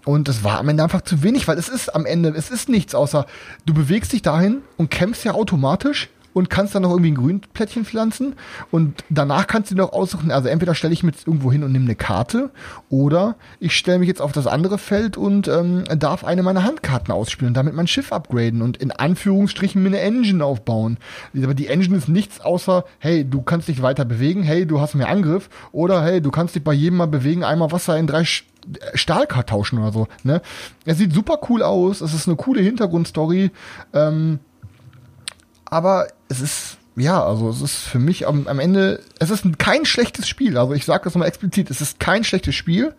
Und 0.05 0.29
es 0.29 0.45
war 0.45 0.59
am 0.59 0.69
Ende 0.69 0.83
einfach 0.83 1.03
zu 1.03 1.23
wenig, 1.23 1.47
weil 1.47 1.59
es 1.59 1.69
ist 1.69 1.95
am 1.95 2.07
Ende, 2.07 2.31
es 2.31 2.51
ist 2.51 2.69
nichts 2.69 2.95
außer, 2.95 3.27
du 3.67 3.75
bewegst 3.75 4.13
dich 4.13 4.23
dahin 4.23 4.63
und 4.77 4.91
kämpfst 4.91 5.25
ja 5.25 5.33
automatisch 5.35 6.09
und 6.33 6.51
kannst 6.51 6.75
dann 6.75 6.83
noch 6.83 6.91
irgendwie 6.91 7.13
ein 7.13 7.17
Grünplättchen 7.17 7.85
pflanzen 7.85 8.35
und 8.71 9.05
danach 9.11 9.47
kannst 9.47 9.71
du 9.71 9.75
dir 9.75 9.83
noch 9.83 9.93
aussuchen, 9.93 10.31
also 10.31 10.49
entweder 10.49 10.75
stelle 10.75 10.93
ich 10.93 11.03
mich 11.03 11.15
jetzt 11.17 11.27
irgendwo 11.27 11.53
hin 11.53 11.65
und 11.65 11.73
nehme 11.73 11.85
eine 11.85 11.95
Karte 11.95 12.51
oder 12.89 13.37
ich 13.61 13.77
stelle 13.77 13.99
mich 13.99 14.09
jetzt 14.09 14.21
auf 14.21 14.33
das 14.33 14.47
andere 14.47 14.79
Feld 14.79 15.17
und 15.17 15.49
ähm, 15.49 15.85
darf 15.99 16.25
eine 16.25 16.43
meiner 16.43 16.65
Handkarten 16.65 17.13
ausspielen 17.13 17.51
und 17.51 17.55
damit 17.55 17.75
mein 17.75 17.87
Schiff 17.87 18.13
upgraden 18.13 18.63
und 18.63 18.77
in 18.77 18.91
Anführungsstrichen 18.91 19.83
mir 19.83 19.89
eine 19.89 20.01
Engine 20.01 20.45
aufbauen. 20.45 20.99
Aber 21.37 21.55
die 21.55 21.69
Engine 21.69 21.97
ist 21.97 22.09
nichts 22.09 22.41
außer, 22.41 22.85
hey, 22.99 23.29
du 23.29 23.43
kannst 23.43 23.69
dich 23.69 23.83
weiter 23.83 24.05
bewegen, 24.05 24.43
hey, 24.43 24.67
du 24.67 24.81
hast 24.81 24.95
mehr 24.95 25.09
Angriff 25.09 25.49
oder 25.73 26.03
hey, 26.03 26.21
du 26.21 26.31
kannst 26.31 26.55
dich 26.55 26.65
bei 26.65 26.73
jedem 26.73 26.99
mal 26.99 27.07
bewegen, 27.07 27.45
einmal 27.45 27.73
Wasser 27.73 27.99
in 27.99 28.07
drei 28.07 28.25
Stahlkart 28.95 29.49
tauschen 29.49 29.79
oder 29.79 29.93
so. 29.93 30.09
Ne? 30.23 30.41
Es 30.85 30.99
sieht 30.99 31.13
super 31.13 31.39
cool 31.49 31.63
aus, 31.63 32.01
es 32.01 32.15
ist 32.15 32.29
eine 32.29 32.37
coole 32.37 32.61
Hintergrundstory. 32.61 33.51
Ähm, 33.93 34.41
aber 35.73 36.09
es 36.29 36.43
ist, 36.43 36.77
ja, 36.97 37.25
also 37.25 37.49
es 37.49 37.63
ist 37.63 37.77
für 37.77 37.99
mich 37.99 38.29
am, 38.29 38.47
am 38.47 38.59
Ende, 38.59 39.01
es 39.19 39.31
ist 39.31 39.59
kein 39.59 39.87
schlechtes 39.87 40.29
Spiel. 40.29 40.59
Also 40.59 40.75
ich 40.75 40.85
sage 40.85 41.05
das 41.05 41.15
nochmal 41.15 41.29
explizit, 41.29 41.71
es 41.71 41.81
ist 41.81 41.99
kein 41.99 42.25
schlechtes 42.25 42.55
Spiel, 42.55 42.95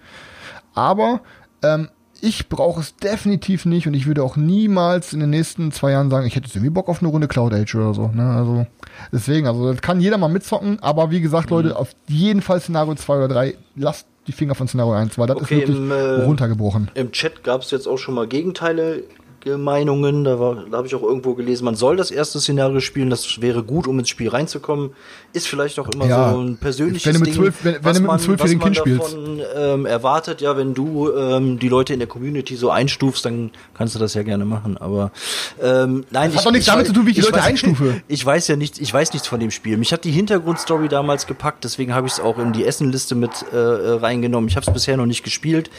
aber 0.73 1.21
ähm, 1.61 1.89
ich 2.19 2.49
brauche 2.49 2.81
es 2.81 2.95
definitiv 2.95 3.65
nicht 3.65 3.85
und 3.85 3.93
ich 3.93 4.07
würde 4.07 4.23
auch 4.23 4.37
niemals 4.37 5.13
in 5.13 5.19
den 5.19 5.29
nächsten 5.29 5.71
zwei 5.71 5.91
Jahren 5.91 6.09
sagen, 6.09 6.25
ich 6.25 6.35
hätte 6.35 6.47
jetzt 6.47 6.55
irgendwie 6.55 6.71
Bock 6.71 6.89
auf 6.89 7.03
eine 7.03 7.09
Runde 7.09 7.27
Cloud 7.27 7.53
Age 7.53 7.75
oder 7.75 7.93
so. 7.93 8.07
Ne? 8.07 8.27
Also 8.27 8.65
deswegen, 9.11 9.45
also 9.45 9.71
das 9.71 9.83
kann 9.83 10.01
jeder 10.01 10.17
mal 10.17 10.29
mitzocken, 10.29 10.79
aber 10.81 11.11
wie 11.11 11.21
gesagt, 11.21 11.51
Leute, 11.51 11.69
mhm. 11.69 11.75
auf 11.75 11.89
jeden 12.07 12.41
Fall 12.41 12.59
Szenario 12.59 12.95
2 12.95 13.17
oder 13.17 13.27
3, 13.27 13.55
lasst 13.75 14.07
die 14.25 14.31
Finger 14.31 14.55
von 14.55 14.67
Szenario 14.67 14.93
1, 14.93 15.19
weil 15.19 15.27
das 15.27 15.37
okay, 15.37 15.43
ist 15.43 15.67
wirklich 15.67 15.77
im, 15.77 15.91
äh, 15.91 16.23
runtergebrochen. 16.23 16.89
Im 16.95 17.11
Chat 17.11 17.43
gab 17.43 17.61
es 17.61 17.69
jetzt 17.69 17.87
auch 17.87 17.99
schon 17.99 18.15
mal 18.15 18.25
Gegenteile 18.25 19.03
Meinungen. 19.45 20.23
Da, 20.23 20.39
war, 20.39 20.55
da 20.69 20.77
habe 20.77 20.87
ich 20.87 20.95
auch 20.95 21.03
irgendwo 21.03 21.33
gelesen, 21.33 21.65
man 21.65 21.75
soll 21.75 21.95
das 21.97 22.11
erste 22.11 22.39
Szenario 22.39 22.79
spielen. 22.79 23.09
Das 23.09 23.41
wäre 23.41 23.63
gut, 23.63 23.87
um 23.87 23.99
ins 23.99 24.09
Spiel 24.09 24.29
reinzukommen. 24.29 24.91
Ist 25.33 25.47
vielleicht 25.47 25.79
auch 25.79 25.87
immer 25.89 26.05
Ja. 26.07 26.31
so 26.33 26.39
ein 26.41 26.57
persönliches 26.57 27.05
Wenn 27.07 27.13
du 27.15 27.19
mit 27.19 27.27
Ding, 27.29 27.35
zwölf- 27.35 27.63
wenn- 27.63 27.73
wenn 27.75 27.81
du 27.81 27.87
mit 27.87 27.95
einem 27.97 28.05
man, 28.07 28.19
zwölfjährigen 28.19 28.61
was 28.61 28.65
man 28.65 28.73
Kind 28.73 29.03
spielst. 29.03 29.13
davon 29.13 29.41
ähm, 29.55 29.85
erwartet. 29.85 30.41
Ja, 30.41 30.55
wenn 30.57 30.73
du 30.73 31.11
ähm, 31.15 31.59
die 31.59 31.69
Leute 31.69 31.93
in 31.93 31.99
der 31.99 32.07
Community 32.07 32.55
so 32.55 32.69
einstufst, 32.69 33.25
dann 33.25 33.51
kannst 33.73 33.95
du 33.95 33.99
das 33.99 34.13
ja 34.13 34.23
gerne 34.23 34.45
machen. 34.45 34.77
Aber 34.77 35.11
ähm, 35.61 36.05
nein, 36.11 36.29
Das 36.31 36.39
hat 36.39 36.45
doch 36.47 36.51
nichts 36.51 36.67
damit 36.67 36.87
zu 36.87 36.93
tun, 36.93 37.05
wie 37.05 37.11
ich 37.11 37.15
die 37.15 37.21
Leute 37.21 37.37
weiß, 37.37 37.43
einstufe. 37.45 38.01
Ich 38.07 38.25
weiß 38.25 38.47
ja 38.47 38.55
nichts, 38.55 38.79
ich 38.79 38.93
weiß 38.93 39.13
nichts 39.13 39.27
von 39.27 39.39
dem 39.39 39.49
Spiel. 39.51 39.77
Mich 39.77 39.91
hat 39.91 40.03
die 40.03 40.11
Hintergrundstory 40.11 40.87
damals 40.87 41.25
gepackt, 41.27 41.63
deswegen 41.63 41.93
habe 41.95 42.05
ich 42.07 42.13
es 42.13 42.19
auch 42.19 42.37
in 42.37 42.53
die 42.53 42.65
Essenliste 42.65 43.15
mit 43.15 43.31
äh, 43.51 43.57
reingenommen. 43.57 44.47
Ich 44.49 44.55
habe 44.55 44.65
es 44.67 44.71
bisher 44.73 44.97
noch 44.97 45.05
nicht 45.05 45.23
gespielt, 45.23 45.69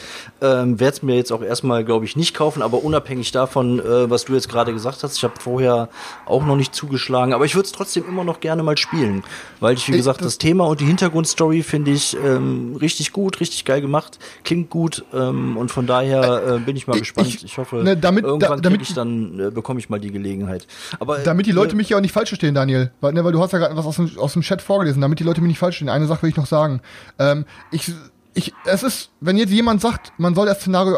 ähm, 0.41 0.79
werde 0.79 0.97
es 0.97 1.03
mir 1.03 1.15
jetzt 1.15 1.31
auch 1.31 1.41
erstmal, 1.41 1.83
glaube 1.85 2.05
ich, 2.05 2.15
nicht 2.15 2.33
kaufen, 2.35 2.61
aber 2.61 2.83
unabhängig 2.83 3.31
davon, 3.31 3.54
äh, 3.63 4.09
was 4.09 4.25
du 4.25 4.33
jetzt 4.33 4.49
gerade 4.49 4.73
gesagt 4.73 5.03
hast, 5.03 5.15
ich 5.17 5.23
habe 5.23 5.33
vorher 5.39 5.89
auch 6.25 6.45
noch 6.45 6.55
nicht 6.55 6.75
zugeschlagen, 6.75 7.33
aber 7.33 7.45
ich 7.45 7.55
würde 7.55 7.65
es 7.67 7.71
trotzdem 7.71 8.05
immer 8.07 8.23
noch 8.23 8.39
gerne 8.39 8.63
mal 8.63 8.77
spielen, 8.77 9.23
weil 9.59 9.75
ich, 9.75 9.87
wie 9.87 9.93
gesagt, 9.97 10.21
das- 10.23 10.37
Thema 10.37 10.65
und 10.65 10.79
die 10.81 10.85
Hintergrundstory 10.85 11.63
finde 11.63 11.91
ich 11.91 12.15
ähm, 12.23 12.75
richtig 12.81 13.11
gut, 13.13 13.39
richtig 13.39 13.63
geil 13.65 13.81
gemacht, 13.81 14.19
klingt 14.43 14.69
gut 14.69 15.05
ähm, 15.13 15.55
und 15.57 15.71
von 15.71 15.87
daher 15.87 16.55
äh, 16.55 16.59
bin 16.59 16.75
ich 16.75 16.87
mal 16.87 16.95
Ich- 16.95 17.01
gespannt. 17.03 17.27
ich- 17.27 17.43
Ich, 17.45 17.57
hoffe, 17.57 17.77
ne, 17.77 17.95
damit- 17.95 18.25
da- 18.25 18.29
irgendwann 18.29 18.61
damit- 18.61 18.79
krieg 18.81 18.89
ich 18.89 18.95
dann, 18.95 19.39
äh, 19.39 19.51
bekomme 19.51 19.79
ich 19.79 19.89
mal 19.89 19.99
die 19.99 20.11
Gelegenheit. 20.11 20.67
Aber 20.99 21.19
Damit 21.19 21.45
die 21.45 21.51
Leute 21.51 21.73
äh, 21.73 21.75
mich 21.75 21.89
ja 21.89 21.97
auch 21.97 22.01
nicht 22.01 22.11
falsch 22.13 22.29
verstehen, 22.29 22.53
Daniel. 22.55 22.91
Weil, 23.01 23.13
ne, 23.13 23.23
weil 23.23 23.31
du 23.31 23.41
hast 23.41 23.51
ja 23.53 23.59
gerade 23.59 23.77
was 23.77 23.85
aus 23.85 23.95
dem, 23.95 24.11
aus 24.17 24.33
dem 24.33 24.41
Chat 24.41 24.61
vorgelesen, 24.61 25.01
damit 25.01 25.19
die 25.19 25.23
Leute 25.23 25.41
mich 25.41 25.49
nicht 25.49 25.59
falsch 25.59 25.75
verstehen. 25.77 25.89
Eine 25.89 26.07
Sache 26.07 26.23
will 26.23 26.29
ich 26.29 26.35
noch 26.37 26.45
sagen. 26.47 26.81
Ähm, 27.19 27.45
ich, 27.71 27.91
ich, 28.33 28.53
es 28.65 28.83
ist, 28.83 29.09
wenn 29.21 29.37
jetzt 29.37 29.51
jemand 29.51 29.79
sagt, 29.81 30.11
man 30.17 30.35
soll 30.35 30.45
das 30.47 30.59
Szenario 30.59 30.97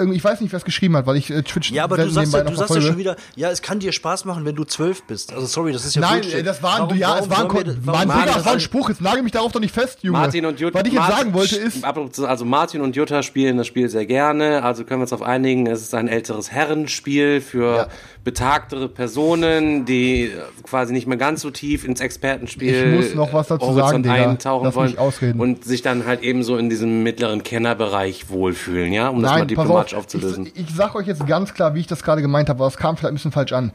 irgendwie, 0.00 0.16
ich 0.18 0.24
weiß 0.24 0.40
nicht, 0.40 0.52
wer 0.52 0.56
es 0.58 0.64
geschrieben 0.64 0.96
hat, 0.96 1.06
weil 1.06 1.16
ich 1.16 1.30
äh, 1.30 1.42
Twitch 1.42 1.70
Ja, 1.70 1.84
aber 1.84 1.96
du 1.96 2.08
sagst 2.10 2.32
ja, 2.34 2.42
du 2.42 2.56
sagst 2.56 2.74
ja 2.74 2.80
schon 2.80 2.98
wieder, 2.98 3.14
ja, 3.36 3.50
es 3.50 3.62
kann 3.62 3.78
dir 3.78 3.92
Spaß 3.92 4.24
machen, 4.24 4.44
wenn 4.44 4.56
du 4.56 4.64
zwölf 4.64 5.02
bist. 5.04 5.32
Also 5.32 5.46
sorry, 5.46 5.72
das 5.72 5.84
ist 5.84 5.94
ja 5.94 6.00
Nein, 6.00 6.22
Bullshit. 6.22 6.34
äh, 6.40 6.42
das 6.42 6.62
war 6.62 6.74
ein, 6.74 6.80
Warum- 6.82 6.96
ja, 6.98 7.18
es 7.18 7.30
warum 7.30 7.50
war 7.52 7.60
ein, 7.60 7.66
wir- 7.66 7.76
warum 7.84 8.08
Mann, 8.08 8.20
Digga, 8.22 8.34
das 8.34 8.44
war 8.44 8.52
ein 8.54 8.60
Spruch, 8.60 8.88
jetzt 8.88 9.00
nagel 9.00 9.22
mich 9.22 9.32
darauf 9.32 9.52
doch 9.52 9.60
nicht 9.60 9.72
fest, 9.74 9.98
Junge. 10.02 10.18
Martin 10.18 10.46
und 10.46 10.58
Jutta. 10.58 10.80
Was 10.80 10.86
ich 10.88 10.92
jetzt 10.94 11.06
sagen 11.06 11.32
wollte 11.34 11.56
ist, 11.56 11.84
also 12.24 12.44
Martin 12.44 12.80
und 12.80 12.96
Jutta 12.96 13.22
spielen 13.22 13.56
das 13.58 13.66
Spiel 13.68 13.88
sehr 13.88 14.06
gerne. 14.06 14.62
Also 14.64 14.84
können 14.84 15.00
wir 15.00 15.04
uns 15.04 15.12
auf 15.12 15.22
einigen. 15.22 15.66
Es 15.66 15.82
ist 15.82 15.94
ein 15.94 16.08
älteres 16.08 16.50
Herrenspiel 16.50 17.40
für 17.40 17.76
Ja. 17.76 17.86
betagtere 18.24 18.88
Personen, 18.88 19.84
die 19.84 20.24
äh, 20.24 20.30
quasi 20.62 20.92
nicht 20.92 21.06
mehr 21.06 21.16
ganz 21.16 21.40
so 21.42 21.50
tief 21.50 21.84
ins 21.84 22.00
Expertenspiel 22.00 22.74
Ich 22.74 23.06
muss 23.06 23.14
noch 23.14 23.32
was 23.32 23.48
dazu 23.48 23.66
Horizont 23.66 23.90
sagen, 23.90 24.02
Digga. 24.02 24.14
eintauchen 24.30 24.64
Lass 24.66 24.74
wollen 24.74 24.90
mich 24.90 24.98
ausreden. 24.98 25.40
und 25.40 25.64
sich 25.64 25.82
dann 25.82 26.06
halt 26.06 26.22
eben 26.22 26.42
so 26.42 26.56
in 26.56 26.68
diesem 26.70 27.02
mittleren 27.02 27.42
Kennerbereich 27.42 28.28
wohlfühlen, 28.30 28.92
ja, 28.92 29.08
um 29.08 29.22
das 29.22 29.32
mal 29.32 29.38
Nein, 29.40 29.48
diplomatisch 29.48 29.89
auf. 29.94 30.00
aufzulösen. 30.00 30.46
Ich, 30.46 30.56
ich 30.56 30.74
sag 30.74 30.94
euch 30.94 31.06
jetzt 31.06 31.26
ganz 31.26 31.54
klar, 31.54 31.74
wie 31.74 31.80
ich 31.80 31.86
das 31.86 32.02
gerade 32.02 32.22
gemeint 32.22 32.48
habe, 32.48 32.60
aber 32.60 32.68
es 32.68 32.76
kam 32.76 32.96
vielleicht 32.96 33.12
ein 33.12 33.16
bisschen 33.16 33.32
falsch 33.32 33.52
an. 33.52 33.72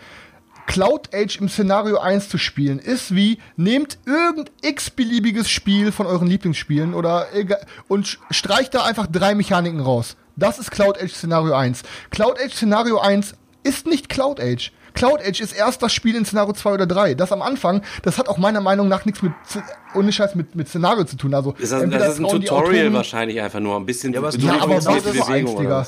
Cloud 0.67 1.13
Age 1.13 1.37
im 1.39 1.49
Szenario 1.49 1.99
1 1.99 2.29
zu 2.29 2.37
spielen, 2.37 2.79
ist 2.79 3.13
wie, 3.13 3.37
nehmt 3.55 3.99
irgend 4.05 4.51
x-beliebiges 4.61 5.49
Spiel 5.49 5.91
von 5.91 6.07
euren 6.07 6.27
Lieblingsspielen 6.27 6.93
oder 6.93 7.27
und 7.87 8.19
streicht 8.31 8.73
da 8.73 8.83
einfach 8.83 9.07
drei 9.07 9.35
Mechaniken 9.35 9.79
raus. 9.79 10.17
Das 10.35 10.59
ist 10.59 10.71
Cloud 10.71 11.01
Age 11.01 11.13
Szenario 11.13 11.53
1. 11.53 11.83
Cloud 12.09 12.39
Age 12.43 12.53
Szenario 12.53 12.99
1 12.99 13.35
ist 13.63 13.87
nicht 13.87 14.09
Cloud 14.09 14.39
Age. 14.39 14.71
Cloud 14.93 15.21
Age 15.21 15.41
ist 15.41 15.51
erst 15.51 15.83
das 15.83 15.93
Spiel 15.93 16.15
in 16.15 16.25
Szenario 16.25 16.53
2 16.53 16.73
oder 16.73 16.87
3. 16.87 17.15
Das 17.15 17.31
am 17.31 17.41
Anfang, 17.41 17.81
das 18.03 18.17
hat 18.17 18.29
auch 18.29 18.37
meiner 18.37 18.61
Meinung 18.61 18.87
nach 18.87 19.05
nichts 19.05 19.21
mit, 19.21 19.33
ohne 19.93 20.11
Scheiß 20.11 20.35
mit, 20.35 20.55
mit 20.55 20.69
Szenario 20.69 21.03
zu 21.03 21.17
tun. 21.17 21.33
Also, 21.33 21.53
Ist 21.57 21.71
das, 21.71 21.89
das 21.89 22.13
ist 22.13 22.19
ein 22.19 22.27
Tutorial 22.27 22.93
wahrscheinlich 22.93 23.41
einfach 23.41 23.59
nur 23.59 23.75
ein 23.75 23.85
bisschen 23.85 24.13
Ja, 24.13 24.19
aber 24.19 24.31
Ja, 24.31 24.61
aber 24.61 24.75
das 24.75 24.85
war 24.85 25.01
Bewegung 25.01 25.85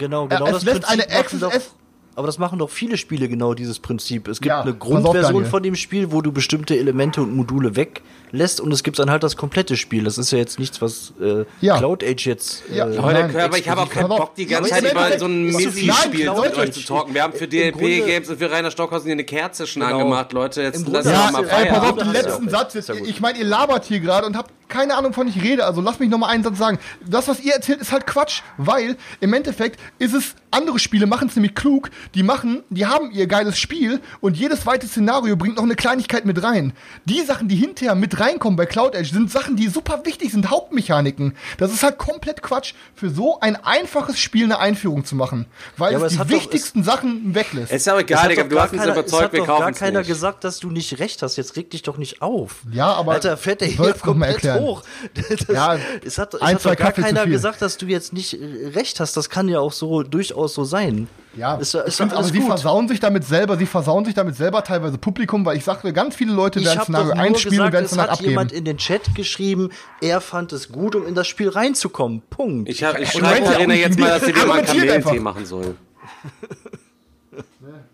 oder 0.00 0.28
Digga. 0.28 0.28
was? 0.28 0.28
Genau, 0.28 0.28
genau 0.28 0.46
es 0.46 0.52
das 0.52 0.62
lässt 0.64 0.86
Prinzip 0.86 1.10
eine 1.10 1.18
Access- 1.18 1.79
aber 2.16 2.26
das 2.26 2.38
machen 2.38 2.58
doch 2.58 2.70
viele 2.70 2.96
Spiele 2.96 3.28
genau 3.28 3.54
dieses 3.54 3.78
Prinzip. 3.78 4.28
Es 4.28 4.40
gibt 4.40 4.50
Ja, 4.50 4.62
eine 4.62 4.72
auf, 4.72 4.78
Grundversion 4.78 5.46
von 5.46 5.62
dem 5.62 5.74
Spiel, 5.76 6.12
wo 6.12 6.20
du 6.22 6.32
bestimmte 6.32 6.76
Elemente 6.76 7.22
und 7.22 7.34
Module 7.34 7.76
weglässt 7.76 8.60
und 8.60 8.72
es 8.72 8.82
gibt 8.82 8.98
dann 8.98 9.10
halt 9.10 9.22
das 9.22 9.36
komplette 9.36 9.76
Spiel. 9.76 10.04
Das 10.04 10.18
ist 10.18 10.30
ja 10.32 10.38
jetzt 10.38 10.58
nichts, 10.58 10.82
was 10.82 11.12
äh, 11.20 11.44
Ja. 11.60 11.78
Cloud 11.78 12.02
Age 12.04 12.26
jetzt 12.26 12.62
äh, 12.70 12.76
Ja. 12.78 12.86
Nein, 12.86 13.34
aber 13.36 13.58
ich 13.58 13.68
habe 13.68 13.82
auch 13.82 13.88
keinen. 13.90 14.08
Bock, 14.08 14.34
die 14.34 14.46
ganze 14.46 14.70
Zeit 14.70 14.90
über 14.90 15.18
so 15.18 15.26
ein 15.26 15.44
Missy-Spiel 15.46 16.18
mit 16.18 16.26
Leute, 16.26 16.56
euch 16.58 16.72
zu 16.72 16.82
talken. 16.84 17.14
Wir 17.14 17.22
haben 17.22 17.32
für 17.32 17.44
im 17.44 17.50
DLP-Games 17.50 18.28
und 18.28 18.38
für 18.38 18.50
Rainer 18.50 18.70
Stockhausen 18.70 19.04
hier 19.06 19.12
eine 19.12 19.24
Kerze 19.24 19.66
schon 19.66 19.82
Genau. 19.82 19.98
angemacht, 19.98 20.32
Leute. 20.32 20.62
Jetzt 20.62 20.86
lass 20.88 21.06
Ja, 21.06 21.30
mal 21.30 21.44
ey, 21.44 21.68
pass 21.68 21.90
auf, 21.90 21.96
den 21.96 22.12
letzten 22.12 22.44
ja, 22.46 22.50
Satz 22.50 22.74
jetzt. 22.74 22.90
Ich 22.90 23.20
meine, 23.20 23.38
ihr 23.38 23.44
labert 23.44 23.84
hier 23.84 24.00
gerade 24.00 24.26
und 24.26 24.36
habt 24.36 24.50
keine 24.70 24.94
Ahnung, 24.96 25.12
von 25.12 25.28
ich 25.28 25.42
rede. 25.42 25.64
Also 25.66 25.80
lasst 25.80 26.00
mich 26.00 26.08
noch 26.08 26.18
mal 26.18 26.28
einen 26.28 26.44
Satz 26.44 26.56
sagen. 26.56 26.78
Das, 27.04 27.28
was 27.28 27.40
ihr 27.40 27.52
erzählt, 27.54 27.80
ist 27.80 27.92
halt 27.92 28.06
Quatsch, 28.06 28.42
weil 28.56 28.96
im 29.20 29.32
Endeffekt 29.34 29.78
ist 29.98 30.14
es, 30.14 30.34
andere 30.52 30.78
Spiele 30.78 31.06
machen 31.06 31.28
es 31.28 31.36
nämlich 31.36 31.54
klug. 31.54 31.90
Die 32.14 32.22
machen, 32.22 32.62
die 32.70 32.86
haben 32.86 33.10
ihr 33.10 33.26
geiles 33.26 33.58
Spiel 33.58 34.00
und 34.20 34.36
jedes 34.36 34.62
zweite 34.62 34.86
Szenario 34.86 35.36
bringt 35.36 35.56
noch 35.56 35.62
eine 35.64 35.74
Kleinigkeit 35.76 36.24
mit 36.24 36.42
rein. 36.42 36.72
Die 37.04 37.20
Sachen, 37.22 37.48
die 37.48 37.56
hinterher 37.56 37.94
mit 37.94 38.18
reinkommen 38.20 38.56
bei 38.56 38.66
Cloud 38.66 38.94
Edge, 38.94 39.10
sind 39.12 39.30
Sachen, 39.30 39.56
die 39.56 39.68
super 39.68 40.02
wichtig 40.04 40.32
sind, 40.32 40.50
Hauptmechaniken. 40.50 41.34
Das 41.58 41.72
ist 41.72 41.82
halt 41.82 41.98
komplett 41.98 42.42
Quatsch, 42.42 42.74
für 42.94 43.10
so 43.10 43.38
ein 43.40 43.56
einfaches 43.56 44.18
Spiel 44.18 44.44
eine 44.44 44.58
Einführung 44.58 45.04
zu 45.04 45.14
machen. 45.16 45.46
Weil 45.76 45.92
Ja, 45.92 45.98
es 45.98 46.04
es 46.04 46.12
die 46.12 46.18
hat 46.18 46.26
doch- 46.28 46.34
wichtigsten 46.34 46.82
Sachen 46.84 47.34
weglässt. 47.34 47.72
Ist 47.72 47.86
ja 47.86 47.94
Es 47.96 48.02
egal, 48.02 48.28
Digga, 48.28 48.42
du 48.44 48.54
gar 48.54 48.64
hast 48.64 48.72
uns 48.72 48.80
keiner- 48.82 48.92
überzeugt, 48.92 49.26
es 49.26 49.32
wir 49.32 49.40
hat 49.42 49.48
doch 49.48 49.54
gar 49.54 49.58
kaufen 49.60 49.72
es 49.74 49.78
keiner 49.78 49.98
nicht. 50.00 50.08
gesagt, 50.08 50.44
dass 50.44 50.58
du 50.60 50.70
nicht 50.70 50.98
recht 50.98 51.22
hast. 51.22 51.36
Jetzt 51.36 51.56
reg 51.56 51.70
dich 51.70 51.82
doch 51.82 51.96
nicht 51.98 52.22
auf. 52.22 52.56
Ja, 52.72 52.92
aber 52.92 53.12
Alter, 53.12 53.36
fährt 53.36 53.60
der 53.60 53.68
ich 53.68 53.76
hier 53.76 53.92
komplett 53.94 54.34
erklären. 54.34 54.60
hoch. 54.60 54.82
Das, 55.14 55.46
Ja, 55.48 55.76
es 56.04 56.18
hat, 56.18 56.34
es 56.34 56.40
ein, 56.40 56.54
hat 56.54 56.62
zwei 56.62 56.70
doch 56.70 56.76
gar 56.78 56.86
Kaffee 56.92 57.02
keiner 57.02 57.26
gesagt, 57.26 57.62
dass 57.62 57.76
du 57.76 57.86
jetzt 57.86 58.12
nicht 58.12 58.36
recht 58.74 59.00
hast. 59.00 59.16
Das 59.16 59.28
kann 59.30 59.48
ja 59.48 59.60
auch 59.60 59.72
so 59.72 60.02
durchaus 60.02 60.54
so 60.54 60.64
sein. 60.64 61.08
Ja, 61.36 61.54
ist, 61.56 61.74
ist 61.74 61.96
find, 61.96 62.10
aber 62.10 62.18
alles 62.18 62.32
sie 62.32 62.38
gut. 62.38 62.48
versauen 62.48 62.88
sich 62.88 62.98
damit 62.98 63.24
selber, 63.24 63.56
sie 63.56 63.66
versauen 63.66 64.04
sich 64.04 64.14
damit 64.14 64.34
selber 64.34 64.64
teilweise 64.64 64.98
Publikum, 64.98 65.44
weil 65.44 65.56
ich 65.56 65.64
sage, 65.64 65.92
ganz 65.92 66.16
viele 66.16 66.32
Leute 66.32 66.64
werden 66.64 66.80
Szenario 66.82 67.08
doch 67.10 67.14
nur 67.14 67.24
1 67.24 67.40
spielen 67.40 67.60
und 67.60 67.70
gesagt, 67.70 67.72
werden 67.72 67.84
es 67.84 67.90
es 67.92 67.96
dann 67.96 68.02
hat 68.06 68.10
abgeben. 68.10 68.30
jemand 68.30 68.52
in 68.52 68.64
den 68.64 68.78
Chat 68.78 69.14
geschrieben, 69.14 69.70
er 70.00 70.20
fand 70.20 70.52
es 70.52 70.72
gut, 70.72 70.96
um 70.96 71.06
in 71.06 71.14
das 71.14 71.28
Spiel 71.28 71.48
reinzukommen. 71.48 72.22
Punkt. 72.30 72.68
Ich, 72.68 72.82
hab, 72.82 72.98
ich 72.98 73.12
schreibe 73.12 73.48
Arena 73.48 73.74
jetzt 73.74 73.98
mal, 73.98 74.08
dass 74.08 74.24
sie 74.24 74.32
dir 74.32 74.44
mal 74.46 74.58
einen 74.60 74.90
einfach. 74.90 75.14
machen 75.20 75.46
soll. 75.46 75.76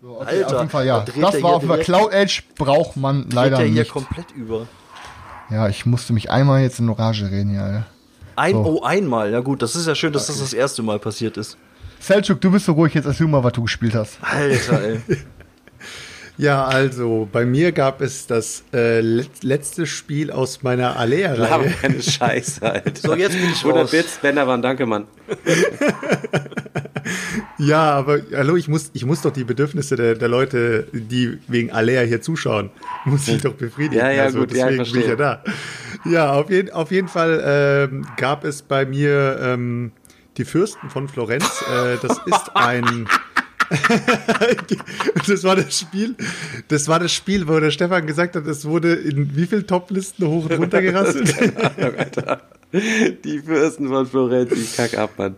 So, 0.01 0.09
okay, 0.21 0.29
Alter, 0.29 0.47
auf 0.47 0.53
jeden 0.53 0.69
Fall, 0.69 0.85
ja. 0.87 0.99
da 1.01 1.05
Das 1.05 1.15
war 1.21 1.31
hier 1.31 1.45
auf 1.45 1.61
jeden 1.61 1.75
Fall 1.75 1.83
Cloud 1.83 2.11
Edge 2.11 2.41
braucht 2.55 2.97
man 2.97 3.29
leider 3.29 3.57
der 3.57 3.67
hier 3.67 3.81
nicht. 3.81 3.91
komplett 3.91 4.31
über. 4.31 4.65
Ja, 5.51 5.69
ich 5.69 5.85
musste 5.85 6.11
mich 6.13 6.31
einmal 6.31 6.61
jetzt 6.61 6.79
in 6.79 6.89
Orage 6.89 7.29
reden, 7.29 7.53
ja. 7.53 7.65
Alter. 7.65 7.85
Ein, 8.35 8.53
So. 8.53 8.65
Oh, 8.65 8.83
einmal. 8.83 9.31
Ja 9.31 9.41
gut, 9.41 9.61
das 9.61 9.75
ist 9.75 9.87
ja 9.87 9.93
schön, 9.95 10.11
dass 10.11 10.27
das 10.27 10.39
das 10.39 10.53
erste 10.53 10.81
Mal 10.81 10.97
passiert 10.99 11.37
ist. 11.37 11.57
Selchuk, 12.07 12.39
du 12.39 12.51
bist 12.51 12.65
so 12.65 12.71
ruhig, 12.71 12.93
jetzt 12.93 13.05
erzähl 13.05 13.27
mal, 13.27 13.43
was 13.43 13.51
du 13.51 13.63
gespielt 13.63 13.93
hast. 13.93 14.17
Alter, 14.21 14.81
ey. 14.81 14.99
Ja, 16.39 16.65
also 16.65 17.27
bei 17.31 17.45
mir 17.45 17.71
gab 17.71 17.99
es 17.99 18.27
das 18.27 18.63
äh, 18.71 18.99
let 19.01 19.43
letzte 19.43 19.87
Spiel 19.87 20.29
aus 20.29 20.61
meiner 20.61 20.95
Alea-Reihe. 20.95 21.71
keine 21.81 21.99
Scheiße, 21.99 22.61
Alter. 22.61 22.91
So, 22.95 23.15
jetzt 23.15 23.33
bin 23.33 23.49
ich 23.49 23.57
100 23.57 23.83
raus. 23.85 23.91
Bits, 23.91 24.19
Bendermann, 24.19 24.61
danke, 24.61 24.85
Mann. 24.85 25.07
Ja, 27.57 27.91
aber 27.93 28.19
hallo, 28.33 28.55
ich 28.55 28.67
muss, 28.67 28.91
ich 28.93 29.05
muss 29.05 29.21
doch 29.21 29.31
die 29.31 29.43
Bedürfnisse 29.43 29.95
der, 29.95 30.15
der 30.15 30.27
Leute, 30.27 30.87
die 30.91 31.39
wegen 31.47 31.71
Alea 31.71 32.01
hier 32.01 32.21
zuschauen, 32.21 32.69
muss 33.05 33.27
ich 33.27 33.41
doch 33.41 33.53
befriedigen. 33.53 33.97
Ja, 33.97 34.11
ja, 34.11 34.23
also, 34.23 34.39
gut, 34.39 34.53
ja, 34.53 34.69
ich 34.69 34.77
deswegen 34.77 34.93
bin 34.93 35.01
ich 35.01 35.07
ja 35.07 35.15
da. 35.15 35.43
Ja, 36.05 36.33
auf, 36.33 36.49
jeden, 36.49 36.69
auf 36.69 36.91
jeden 36.91 37.07
Fall 37.07 37.89
ähm, 37.91 38.05
gab 38.17 38.43
es 38.43 38.61
bei 38.61 38.85
mir 38.85 39.39
ähm, 39.41 39.91
die 40.37 40.45
Fürsten 40.45 40.89
von 40.89 41.07
Florenz. 41.07 41.63
Äh, 41.69 41.97
das 42.01 42.17
ist 42.25 42.55
ein 42.55 43.07
das 45.27 45.43
war 45.43 45.55
das 45.57 45.77
Spiel, 45.77 46.15
das 46.69 46.87
war 46.87 46.99
das 46.99 47.11
Spiel, 47.11 47.47
wo 47.47 47.59
der 47.59 47.71
Stefan 47.71 48.07
gesagt 48.07 48.35
hat, 48.35 48.47
es 48.47 48.65
wurde 48.65 48.93
in 48.93 49.35
wie 49.35 49.45
viel 49.45 49.63
Toplisten 49.63 50.27
hoch 50.27 50.45
und 50.45 50.53
runter 50.53 50.81
gerasselt? 50.81 51.35
Die 53.23 53.39
Fürsten 53.39 53.87
von 53.89 54.05
Florenz, 54.05 54.51
ich 54.53 54.75
kack 54.75 54.97
ab, 54.97 55.11
Mann. 55.17 55.35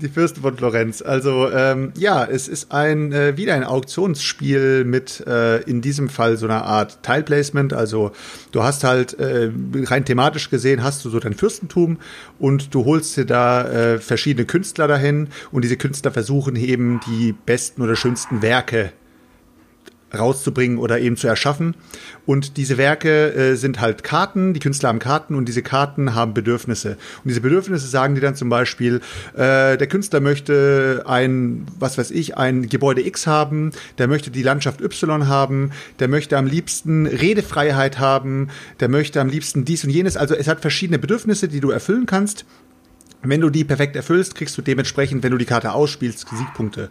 Die 0.00 0.08
Fürsten 0.08 0.42
von 0.42 0.56
Florenz. 0.56 1.02
Also 1.02 1.50
ähm, 1.50 1.92
ja, 1.96 2.24
es 2.24 2.46
ist 2.46 2.70
ein 2.70 3.12
äh, 3.12 3.36
wieder 3.36 3.54
ein 3.54 3.64
Auktionsspiel 3.64 4.84
mit 4.84 5.26
äh, 5.26 5.60
in 5.62 5.80
diesem 5.80 6.08
Fall 6.08 6.36
so 6.36 6.46
einer 6.46 6.64
Art 6.64 7.02
Teilplacement. 7.02 7.72
Also 7.72 8.12
du 8.52 8.62
hast 8.62 8.84
halt 8.84 9.18
äh, 9.18 9.50
rein 9.74 10.04
thematisch 10.04 10.50
gesehen 10.50 10.84
hast 10.84 11.04
du 11.04 11.10
so 11.10 11.18
dein 11.18 11.34
Fürstentum 11.34 11.98
und 12.38 12.74
du 12.74 12.84
holst 12.84 13.16
dir 13.16 13.24
da 13.24 13.68
äh, 13.68 13.98
verschiedene 13.98 14.46
Künstler 14.46 14.86
dahin 14.86 15.28
und 15.50 15.62
diese 15.62 15.76
Künstler 15.76 16.12
versuchen 16.12 16.54
eben 16.54 17.00
die 17.06 17.32
besten 17.32 17.82
oder 17.82 17.96
schönsten 17.96 18.40
Werke 18.40 18.92
rauszubringen 20.16 20.78
oder 20.78 21.00
eben 21.00 21.16
zu 21.16 21.26
erschaffen. 21.26 21.74
Und 22.26 22.56
diese 22.56 22.78
Werke 22.78 23.34
äh, 23.34 23.54
sind 23.56 23.80
halt 23.80 24.02
Karten, 24.02 24.54
die 24.54 24.60
Künstler 24.60 24.88
haben 24.88 24.98
Karten 24.98 25.34
und 25.34 25.46
diese 25.46 25.62
Karten 25.62 26.14
haben 26.14 26.34
Bedürfnisse. 26.34 26.92
Und 26.92 27.28
diese 27.28 27.40
Bedürfnisse 27.40 27.86
sagen 27.86 28.14
die 28.14 28.20
dann 28.20 28.34
zum 28.34 28.48
Beispiel, 28.48 29.00
äh, 29.34 29.76
der 29.76 29.86
Künstler 29.86 30.20
möchte 30.20 31.04
ein, 31.06 31.66
was 31.78 31.98
weiß 31.98 32.10
ich, 32.10 32.36
ein 32.36 32.68
Gebäude 32.68 33.06
X 33.06 33.26
haben, 33.26 33.72
der 33.98 34.08
möchte 34.08 34.30
die 34.30 34.42
Landschaft 34.42 34.80
Y 34.80 35.28
haben, 35.28 35.72
der 35.98 36.08
möchte 36.08 36.36
am 36.36 36.46
liebsten 36.46 37.06
Redefreiheit 37.06 37.98
haben, 37.98 38.48
der 38.80 38.88
möchte 38.88 39.20
am 39.20 39.28
liebsten 39.28 39.64
dies 39.64 39.84
und 39.84 39.90
jenes. 39.90 40.16
Also 40.16 40.34
es 40.34 40.48
hat 40.48 40.60
verschiedene 40.60 40.98
Bedürfnisse, 40.98 41.48
die 41.48 41.60
du 41.60 41.70
erfüllen 41.70 42.06
kannst. 42.06 42.44
Wenn 43.22 43.40
du 43.40 43.50
die 43.50 43.64
perfekt 43.64 43.96
erfüllst, 43.96 44.36
kriegst 44.36 44.56
du 44.56 44.62
dementsprechend, 44.62 45.24
wenn 45.24 45.32
du 45.32 45.38
die 45.38 45.44
Karte 45.44 45.72
ausspielst, 45.72 46.28
Siegpunkte. 46.28 46.90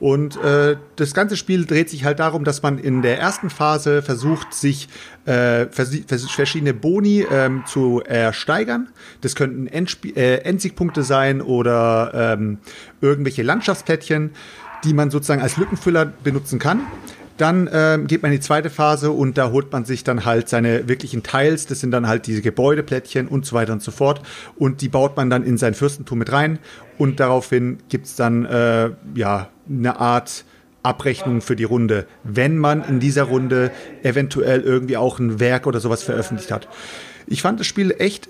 Und 0.00 0.42
äh, 0.42 0.78
das 0.96 1.12
ganze 1.12 1.36
Spiel 1.36 1.66
dreht 1.66 1.90
sich 1.90 2.04
halt 2.04 2.20
darum, 2.20 2.42
dass 2.44 2.62
man 2.62 2.78
in 2.78 3.02
der 3.02 3.18
ersten 3.18 3.50
Phase 3.50 4.00
versucht, 4.00 4.54
sich 4.54 4.88
äh, 5.26 5.66
vers 5.66 5.94
vers 6.06 6.30
verschiedene 6.30 6.72
Boni 6.72 7.26
ähm, 7.30 7.64
zu 7.66 8.00
ersteigern. 8.00 8.88
Das 9.20 9.36
könnten 9.36 9.66
Endspie 9.66 10.16
äh, 10.16 10.38
Endsiegpunkte 10.38 11.02
sein 11.02 11.42
oder 11.42 12.12
ähm, 12.14 12.58
irgendwelche 13.02 13.42
Landschaftsplättchen, 13.42 14.30
die 14.84 14.94
man 14.94 15.10
sozusagen 15.10 15.42
als 15.42 15.58
Lückenfüller 15.58 16.06
benutzen 16.06 16.58
kann. 16.58 16.80
Dann 17.40 17.70
ähm, 17.72 18.06
geht 18.06 18.20
man 18.20 18.32
in 18.32 18.38
die 18.38 18.44
zweite 18.44 18.68
Phase 18.68 19.12
und 19.12 19.38
da 19.38 19.50
holt 19.50 19.72
man 19.72 19.86
sich 19.86 20.04
dann 20.04 20.26
halt 20.26 20.50
seine 20.50 20.88
wirklichen 20.88 21.22
Teils. 21.22 21.64
Das 21.64 21.80
sind 21.80 21.90
dann 21.90 22.06
halt 22.06 22.26
diese 22.26 22.42
Gebäudeplättchen 22.42 23.28
und 23.28 23.46
so 23.46 23.56
weiter 23.56 23.72
und 23.72 23.82
so 23.82 23.92
fort. 23.92 24.20
Und 24.56 24.82
die 24.82 24.90
baut 24.90 25.16
man 25.16 25.30
dann 25.30 25.42
in 25.42 25.56
sein 25.56 25.72
Fürstentum 25.72 26.18
mit 26.18 26.30
rein. 26.32 26.58
Und 26.98 27.18
daraufhin 27.18 27.78
gibt's 27.88 28.14
dann 28.14 28.44
äh, 28.44 28.90
ja 29.14 29.48
eine 29.66 29.98
Art 29.98 30.44
Abrechnung 30.82 31.40
für 31.40 31.56
die 31.56 31.64
Runde, 31.64 32.06
wenn 32.24 32.58
man 32.58 32.84
in 32.84 33.00
dieser 33.00 33.22
Runde 33.22 33.70
eventuell 34.02 34.60
irgendwie 34.60 34.98
auch 34.98 35.18
ein 35.18 35.40
Werk 35.40 35.66
oder 35.66 35.80
sowas 35.80 36.02
veröffentlicht 36.02 36.52
hat. 36.52 36.68
Ich 37.26 37.40
fand 37.40 37.58
das 37.58 37.66
Spiel 37.66 37.94
echt 37.98 38.28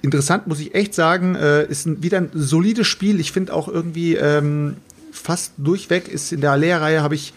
interessant, 0.00 0.46
muss 0.46 0.60
ich 0.60 0.76
echt 0.76 0.94
sagen. 0.94 1.34
Äh, 1.34 1.66
ist 1.66 1.86
ein, 1.86 2.04
wieder 2.04 2.18
ein 2.18 2.30
solides 2.32 2.86
Spiel. 2.86 3.18
Ich 3.18 3.32
finde 3.32 3.52
auch 3.52 3.66
irgendwie 3.66 4.14
ähm, 4.14 4.76
fast 5.10 5.54
durchweg 5.56 6.06
ist 6.06 6.32
in 6.32 6.40
der 6.40 6.52
Alea-Reihe 6.52 7.02
habe 7.02 7.16
ich 7.16 7.32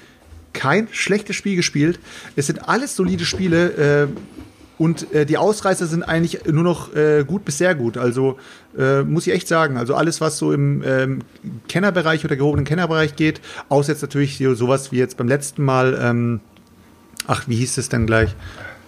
kein 0.57 0.87
schlechtes 0.91 1.35
Spiel 1.35 1.55
gespielt. 1.55 1.99
Es 2.35 2.47
sind 2.47 2.67
alles 2.67 2.95
solide 2.95 3.25
Spiele 3.25 4.07
äh, 4.07 4.07
und 4.77 5.11
äh, 5.13 5.25
die 5.25 5.37
Ausreißer 5.37 5.85
sind 5.85 6.03
eigentlich 6.03 6.45
nur 6.45 6.63
noch 6.63 6.95
äh, 6.95 7.23
gut 7.25 7.45
bis 7.45 7.57
sehr 7.59 7.75
gut. 7.75 7.97
Also 7.97 8.37
äh, 8.77 9.03
muss 9.03 9.27
ich 9.27 9.33
echt 9.33 9.47
sagen. 9.47 9.77
Also 9.77 9.95
alles, 9.95 10.19
was 10.19 10.37
so 10.37 10.51
im 10.51 10.83
ähm, 10.85 11.19
Kennerbereich 11.67 12.25
oder 12.25 12.35
gehobenen 12.35 12.65
Kennerbereich 12.65 13.15
geht, 13.15 13.39
außer 13.69 13.91
jetzt 13.91 14.01
natürlich 14.01 14.37
sowas 14.37 14.91
wie 14.91 14.97
jetzt 14.97 15.17
beim 15.17 15.27
letzten 15.27 15.63
Mal. 15.63 15.97
Ähm, 16.01 16.39
ach, 17.27 17.47
wie 17.47 17.55
hieß 17.55 17.77
es 17.77 17.89
denn 17.89 18.05
gleich? 18.07 18.35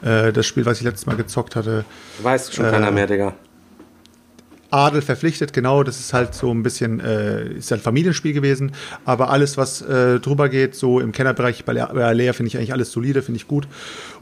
Äh, 0.01 0.32
das 0.32 0.45
Spiel, 0.45 0.65
was 0.65 0.80
ich 0.80 0.84
letztes 0.84 1.05
Mal 1.05 1.15
gezockt 1.15 1.55
hatte. 1.55 1.86
Weiß 2.22 2.53
schon 2.53 2.65
keiner 2.65 2.91
mehr, 2.91 3.07
Digga. 3.07 3.34
Adel 4.72 5.01
verpflichtet, 5.01 5.51
genau, 5.51 5.84
das 5.84 5.99
ist 5.99 6.13
halt 6.13 6.36
so 6.36 6.51
ein 6.51 6.61
bisschen, 6.61 6.99
äh, 6.99 7.53
ist 7.53 7.72
halt 7.72 7.82
Familienspiel 7.82 8.34
gewesen, 8.34 8.72
aber 9.03 9.30
alles, 9.32 9.57
was 9.57 9.82
äh, 9.82 10.20
drüber 10.20 10.47
geht, 10.47 10.76
so 10.76 10.99
im 10.99 11.11
Kennerbereich 11.11 11.65
bei, 11.65 11.74
bei 11.74 12.05
Alea, 12.05 12.34
finde 12.34 12.49
ich 12.49 12.57
eigentlich 12.57 12.74
alles 12.74 12.91
solide, 12.91 13.22
finde 13.22 13.38
ich 13.38 13.47
gut 13.47 13.67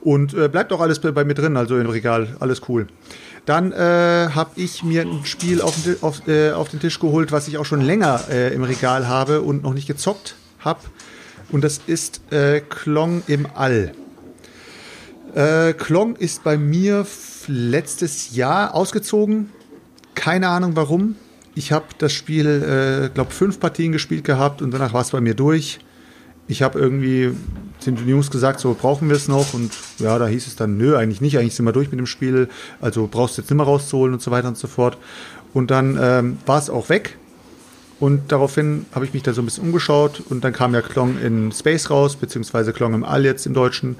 und 0.02 0.34
äh, 0.34 0.48
bleibt 0.48 0.72
auch 0.72 0.80
alles 0.80 1.00
bei, 1.00 1.12
bei, 1.12 1.26
mir 1.26 1.34
drin, 1.34 1.58
also 1.58 1.78
im 1.78 1.90
Regal, 1.90 2.36
alles 2.40 2.62
cool. 2.70 2.88
Dann 3.46 3.72
äh, 3.72 3.76
habe 3.76 4.52
ich 4.56 4.84
mir 4.84 5.04
ein 5.04 5.26
Spiel 5.26 5.62
auf 5.62 5.76
den, 5.84 5.98
auf, 6.02 6.28
äh, 6.28 6.52
auf 6.52 6.70
den 6.70 6.80
Tisch 6.80 7.00
geholt, 7.00 7.32
was 7.32 7.48
ich 7.48 7.58
auch 7.58 7.66
schon 7.66 7.82
länger 7.82 8.22
äh, 8.30 8.54
im 8.54 8.64
Regal 8.64 9.08
habe 9.08 9.42
und 9.42 9.64
noch 9.64 9.74
nicht 9.74 9.88
gezockt 9.88 10.36
habe 10.60 10.80
und 11.50 11.64
das 11.64 11.82
ist 11.88 12.22
Klong 12.70 13.24
im 13.28 13.48
All. 13.54 13.94
Klong 15.78 16.18
ist 16.18 16.44
bei 16.44 16.58
mir 16.58 17.06
letztes 17.48 18.36
Jahr 18.36 18.76
ausgezogen 18.76 19.50
keine 20.18 20.50
Ahnung 20.50 20.76
warum. 20.76 21.16
Ich 21.56 21.72
habe 21.72 21.86
das 22.00 22.12
Spiel, 22.12 22.48
äh, 22.48 23.10
glaube 23.14 23.32
fünf 23.32 23.60
Partien 23.60 23.92
gespielt 23.92 24.24
gehabt 24.24 24.62
und 24.62 24.72
danach 24.72 24.94
war 24.94 25.02
es 25.02 25.12
bei 25.12 25.22
mir 25.22 25.36
durch. 25.36 25.80
Ich 26.48 26.62
habe 26.62 26.80
irgendwie 26.80 27.32
die 27.86 28.10
Jungs 28.10 28.32
gesagt, 28.32 28.60
so 28.60 28.76
brauchen 28.80 29.10
wir 29.10 29.16
es 29.16 29.28
noch 29.28 29.54
und 29.54 29.72
ja, 30.00 30.18
da 30.18 30.28
hieß 30.28 30.48
es 30.48 30.56
dann, 30.56 30.78
nö, 30.78 30.98
eigentlich 30.98 31.22
nicht, 31.22 31.38
eigentlich 31.38 31.56
sind 31.56 31.66
wir 31.66 31.72
durch 31.72 31.92
mit 31.92 32.00
dem 32.00 32.08
Spiel, 32.08 32.50
also 32.82 33.08
brauchst 33.10 33.38
du 33.38 33.42
jetzt 33.42 33.50
nicht 33.50 33.58
mehr 33.58 33.66
rauszuholen 33.66 34.14
und 34.14 34.22
so 34.22 34.32
weiter 34.32 34.48
und 34.48 34.58
so 34.58 34.68
fort. 34.68 34.98
Und 35.54 35.72
dann 35.72 35.98
ähm, 36.02 36.38
war 36.46 36.58
es 36.58 36.70
auch 36.70 36.90
weg 36.90 37.18
und 38.00 38.32
daraufhin 38.32 38.86
habe 38.94 39.06
ich 39.06 39.14
mich 39.14 39.24
da 39.24 39.34
so 39.34 39.42
ein 39.42 39.46
bisschen 39.46 39.64
umgeschaut 39.64 40.22
und 40.30 40.44
dann 40.44 40.54
kam 40.54 40.76
ja 40.76 40.82
Klong 40.82 41.20
in 41.20 41.52
Space 41.52 41.90
raus, 41.90 42.16
beziehungsweise 42.16 42.72
Klong 42.72 42.94
im 42.94 43.04
All 43.04 43.26
jetzt 43.26 43.48
im 43.48 43.56
Deutschen. 43.56 43.96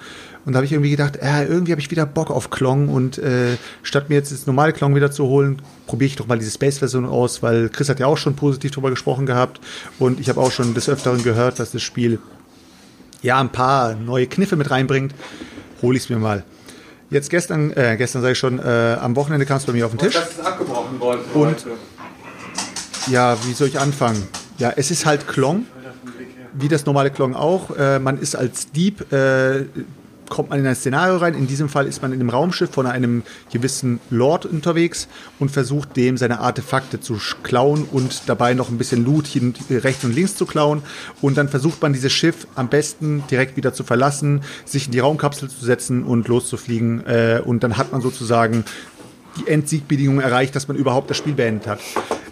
Und 0.46 0.54
da 0.54 0.58
habe 0.58 0.66
ich 0.66 0.72
irgendwie 0.72 0.92
gedacht, 0.92 1.18
äh, 1.18 1.46
irgendwie 1.46 1.72
habe 1.72 1.82
ich 1.82 1.90
wieder 1.90 2.06
Bock 2.06 2.30
auf 2.30 2.52
Klong 2.52 2.90
und 2.90 3.18
äh, 3.18 3.58
statt 3.82 4.10
mir 4.10 4.16
jetzt 4.16 4.32
das 4.32 4.46
normale 4.46 4.72
Klong 4.72 4.96
wieder 4.96 5.12
zu 5.12 5.26
holen, 5.26 5.62
probiere 5.88 6.08
ich 6.08 6.16
doch 6.16 6.28
mal 6.28 6.38
diese 6.38 6.52
Space-Version 6.52 7.06
aus, 7.06 7.42
weil 7.42 7.70
Chris 7.70 7.90
hat 7.90 8.00
ja 8.00 8.06
auch 8.06 8.18
schon 8.18 8.36
positiv 8.36 8.72
drüber 8.72 8.92
gesprochen 8.92 9.26
gehabt 9.26 9.60
und 9.98 10.20
ich 10.20 10.30
habe 10.30 10.40
auch 10.40 10.52
schon 10.52 10.76
des 10.76 10.88
Öfteren 10.88 11.24
gehört, 11.24 11.60
dass 11.60 11.72
das 11.72 11.82
Spiel 11.82 12.20
ja 13.24 13.40
ein 13.40 13.52
paar 13.52 13.96
neue 13.96 14.28
Kniffe 14.28 14.56
mit 14.56 14.70
reinbringt. 14.70 15.16
Hole 15.82 15.98
ich 15.98 16.04
es 16.04 16.10
mir 16.10 16.18
mal. 16.18 16.44
Jetzt 17.10 17.30
gestern, 17.30 17.72
äh, 17.72 17.96
gestern 17.98 18.22
sage 18.22 18.34
ich 18.34 18.38
schon, 18.38 18.60
äh, 18.60 18.98
am 19.02 19.16
Wochenende 19.16 19.46
kam 19.46 19.58
es 19.58 19.66
bei 19.66 19.74
mir 19.74 19.86
auf 19.86 19.92
den 19.92 20.00
Tisch. 20.00 20.14
Das 20.14 20.30
ist 20.30 20.46
abgebrochen 20.46 21.00
worden. 21.00 21.22
Und 21.34 21.48
heute 21.48 21.70
ja, 23.10 23.38
wie 23.46 23.54
soll 23.54 23.68
ich 23.68 23.80
anfangen? 23.80 24.28
Ja, 24.58 24.74
es 24.76 24.92
ist 24.92 25.06
halt 25.06 25.28
Klong, 25.28 25.66
wie 26.54 26.68
das 26.68 26.86
normale 26.86 27.12
Klong 27.12 27.36
auch. 27.36 27.76
Äh, 27.78 28.00
man 28.00 28.20
ist 28.20 28.36
als 28.36 28.72
Dieb, 28.72 29.12
äh, 29.12 29.66
kommt 30.30 30.50
man 30.50 30.60
in 30.60 30.68
ein 30.68 30.76
Szenario 30.76 31.18
rein. 31.18 31.34
In 31.34 31.48
diesem 31.48 31.70
Fall 31.70 31.88
ist 31.88 32.02
man 32.02 32.12
in 32.12 32.20
einem 32.20 32.30
Raumschiff 32.30 32.72
von 32.72 32.86
einem 32.86 33.24
gewissen 33.52 34.00
Lord 34.10 34.46
unterwegs 34.46 35.08
und 35.40 35.52
versucht 35.52 35.96
dem 35.96 36.18
seine 36.18 36.40
Artefakte 36.40 37.00
zu 37.00 37.18
klauen 37.44 37.88
und 37.92 38.24
dabei 38.28 38.54
noch 38.54 38.70
ein 38.70 38.78
bisschen 38.78 39.06
Loot 39.06 39.28
hin, 39.28 39.54
rechts 39.70 40.04
und 40.04 40.14
links 40.14 40.36
zu 40.36 40.46
klauen. 40.46 40.82
Und 41.22 41.38
dann 41.38 41.50
versucht 41.50 41.82
man 41.82 41.94
dieses 41.94 42.12
Schiff 42.12 42.48
am 42.56 42.70
besten 42.70 43.24
direkt 43.30 43.58
wieder 43.58 43.74
zu 43.74 43.84
verlassen, 43.84 44.42
sich 44.66 44.88
in 44.88 44.92
die 44.92 45.00
Raumkapsel 45.00 45.50
zu 45.50 45.64
setzen 45.64 46.04
und 46.04 46.28
loszufliegen. 46.28 47.06
Äh, 47.06 47.42
und 47.44 47.64
dann 47.64 47.78
hat 47.78 47.92
man 47.92 48.02
sozusagen 48.02 48.66
die 49.38 49.48
Endsigbedingungen 49.48 50.22
erreicht, 50.22 50.56
dass 50.56 50.68
man 50.68 50.78
überhaupt 50.78 51.10
das 51.10 51.18
Spiel 51.18 51.34
beendet 51.34 51.68
hat. 51.68 51.80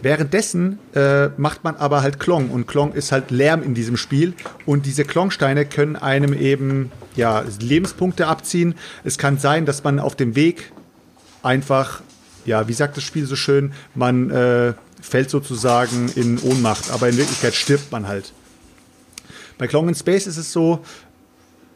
Währenddessen 0.02 0.80
äh, 0.94 1.30
macht 1.38 1.64
man 1.64 1.76
aber 1.78 2.02
halt 2.02 2.20
Klong 2.20 2.50
und 2.50 2.68
Klong 2.68 2.94
ist 2.94 3.12
halt 3.12 3.32
Lärm 3.32 3.64
in 3.64 3.74
diesem 3.74 3.98
Spiel 3.98 4.34
und 4.66 4.86
diese 4.86 5.04
Klongsteine 5.04 5.66
können 5.66 5.96
einem 5.96 6.34
eben 6.34 6.92
ja 7.16 7.44
Lebenspunkte 7.60 8.28
abziehen. 8.28 8.76
Es 9.04 9.18
kann 9.18 9.38
sein, 9.38 9.66
dass 9.66 9.84
man 9.84 10.00
auf 10.00 10.16
dem 10.16 10.36
Weg 10.36 10.72
einfach 11.42 12.02
ja, 12.46 12.68
wie 12.68 12.74
sagt 12.74 12.96
das 12.98 13.04
Spiel 13.04 13.26
so 13.26 13.36
schön, 13.36 13.74
man 13.94 14.30
äh, 14.30 14.74
fällt 15.02 15.30
sozusagen 15.30 16.10
in 16.16 16.40
Ohnmacht, 16.40 16.92
aber 16.92 17.10
in 17.10 17.18
Wirklichkeit 17.18 17.56
stirbt 17.56 17.92
man 17.92 18.08
halt. 18.08 18.34
Bei 19.58 19.68
Klong 19.68 19.88
in 19.88 19.96
Space 19.96 20.28
ist 20.28 20.38
es 20.38 20.52
so, 20.52 20.84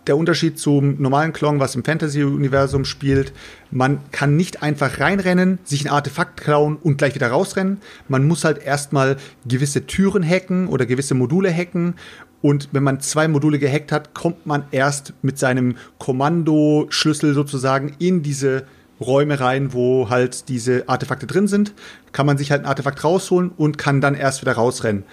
der 0.09 0.17
Unterschied 0.17 0.59
zum 0.59 0.99
normalen 0.99 1.33
Klon, 1.33 1.59
was 1.59 1.75
im 1.75 1.85
Fantasy-Universum 1.85 2.83
spielt. 2.83 3.31
Man 3.69 3.99
kann 4.11 4.35
nicht 4.35 4.63
einfach 4.63 4.99
reinrennen, 4.99 5.59
sich 5.63 5.85
ein 5.85 5.91
Artefakt 5.91 6.41
klauen 6.41 6.77
und 6.77 6.97
gleich 6.97 7.13
wieder 7.13 7.29
rausrennen. 7.29 7.77
Man 8.07 8.27
muss 8.27 8.43
halt 8.43 8.57
erstmal 8.57 9.17
gewisse 9.47 9.85
Türen 9.85 10.27
hacken 10.27 10.67
oder 10.67 10.87
gewisse 10.87 11.13
Module 11.13 11.53
hacken. 11.53 11.93
Und 12.41 12.69
wenn 12.71 12.81
man 12.81 13.01
zwei 13.01 13.27
Module 13.27 13.59
gehackt 13.59 13.91
hat, 13.91 14.15
kommt 14.15 14.47
man 14.47 14.63
erst 14.71 15.13
mit 15.21 15.37
seinem 15.37 15.75
Kommandoschlüssel 15.99 17.35
sozusagen 17.35 17.95
in 17.99 18.23
diese 18.23 18.65
Räume 18.99 19.39
rein, 19.39 19.73
wo 19.73 20.09
halt 20.09 20.49
diese 20.49 20.89
Artefakte 20.89 21.27
drin 21.27 21.47
sind, 21.47 21.73
kann 22.13 22.25
man 22.25 22.37
sich 22.37 22.51
halt 22.51 22.63
ein 22.63 22.67
Artefakt 22.67 23.03
rausholen 23.03 23.51
und 23.55 23.77
kann 23.77 24.01
dann 24.01 24.15
erst 24.15 24.41
wieder 24.41 24.53
rausrennen. 24.53 25.03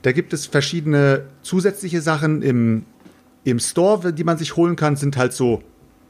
Da 0.00 0.12
gibt 0.12 0.32
es 0.32 0.46
verschiedene 0.46 1.24
zusätzliche 1.42 2.00
Sachen 2.00 2.40
im 2.40 2.86
im 3.46 3.60
Store, 3.60 4.12
die 4.12 4.24
man 4.24 4.38
sich 4.38 4.56
holen 4.56 4.74
kann, 4.74 4.96
sind 4.96 5.16
halt 5.16 5.32
so 5.32 5.62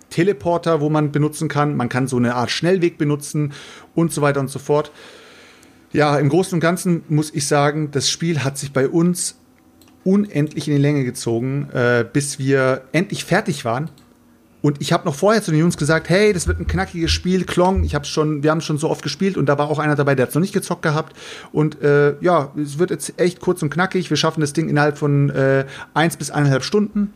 Teleporter, 0.09 0.81
wo 0.81 0.89
man 0.89 1.13
benutzen 1.13 1.49
kann. 1.49 1.77
Man 1.77 1.89
kann 1.91 2.09
so 2.09 2.17
eine 2.17 2.35
Art 2.35 2.51
Schnellweg 2.51 2.97
benutzen 2.97 3.53
und 3.95 4.13
so 4.13 4.23
weiter 4.23 4.41
und 4.41 4.49
so 4.49 4.59
fort. 4.59 4.91
Ja, 5.93 6.19
im 6.19 6.31
Großen 6.31 6.55
und 6.55 6.61
Ganzen 6.61 7.03
muss 7.09 7.33
ich 7.35 7.47
sagen, 7.47 7.91
das 7.91 8.11
Spiel 8.11 8.43
hat 8.43 8.57
sich 8.57 8.73
bei 8.73 8.89
uns 8.89 9.37
unendlich 10.03 10.67
in 10.69 10.77
die 10.77 10.81
Länge 10.81 11.05
gezogen, 11.05 11.69
äh, 11.73 12.07
bis 12.11 12.39
wir 12.39 12.83
endlich 12.93 13.25
fertig 13.25 13.65
waren 13.65 13.91
und 14.67 14.81
ich 14.81 14.93
habe 14.93 15.05
noch 15.05 15.15
vorher 15.15 15.43
zu 15.43 15.53
den 15.53 15.61
Jungs 15.61 15.77
gesagt, 15.77 16.09
hey, 16.09 16.33
das 16.33 16.49
wird 16.49 16.59
ein 16.59 16.67
knackiges 16.67 17.13
Spiel, 17.13 17.45
Klong. 17.45 17.85
Ich 17.85 17.95
habe 17.95 18.05
schon, 18.05 18.43
wir 18.43 18.51
haben 18.51 18.61
schon 18.61 18.79
so 18.79 18.91
oft 18.91 19.01
gespielt 19.01 19.37
und 19.37 19.47
da 19.47 19.59
war 19.59 19.71
auch 19.71 19.79
einer 19.79 19.95
dabei, 19.95 20.17
der 20.17 20.27
hat 20.27 20.35
noch 20.35 20.41
nicht 20.41 20.53
gezockt 20.53 20.83
gehabt. 20.83 21.17
Und 21.53 21.81
äh, 21.83 22.17
ja, 22.21 22.51
es 22.61 22.77
wird 22.77 22.91
jetzt 22.91 23.21
echt 23.21 23.39
kurz 23.39 23.63
und 23.63 23.71
knackig. 23.71 24.11
Wir 24.11 24.17
schaffen 24.17 24.41
das 24.41 24.55
Ding 24.55 24.69
innerhalb 24.69 24.99
von 24.99 25.31
äh, 25.31 25.67
eins 25.95 26.17
bis 26.17 26.33
eineinhalb 26.33 26.65
Stunden. 26.65 27.13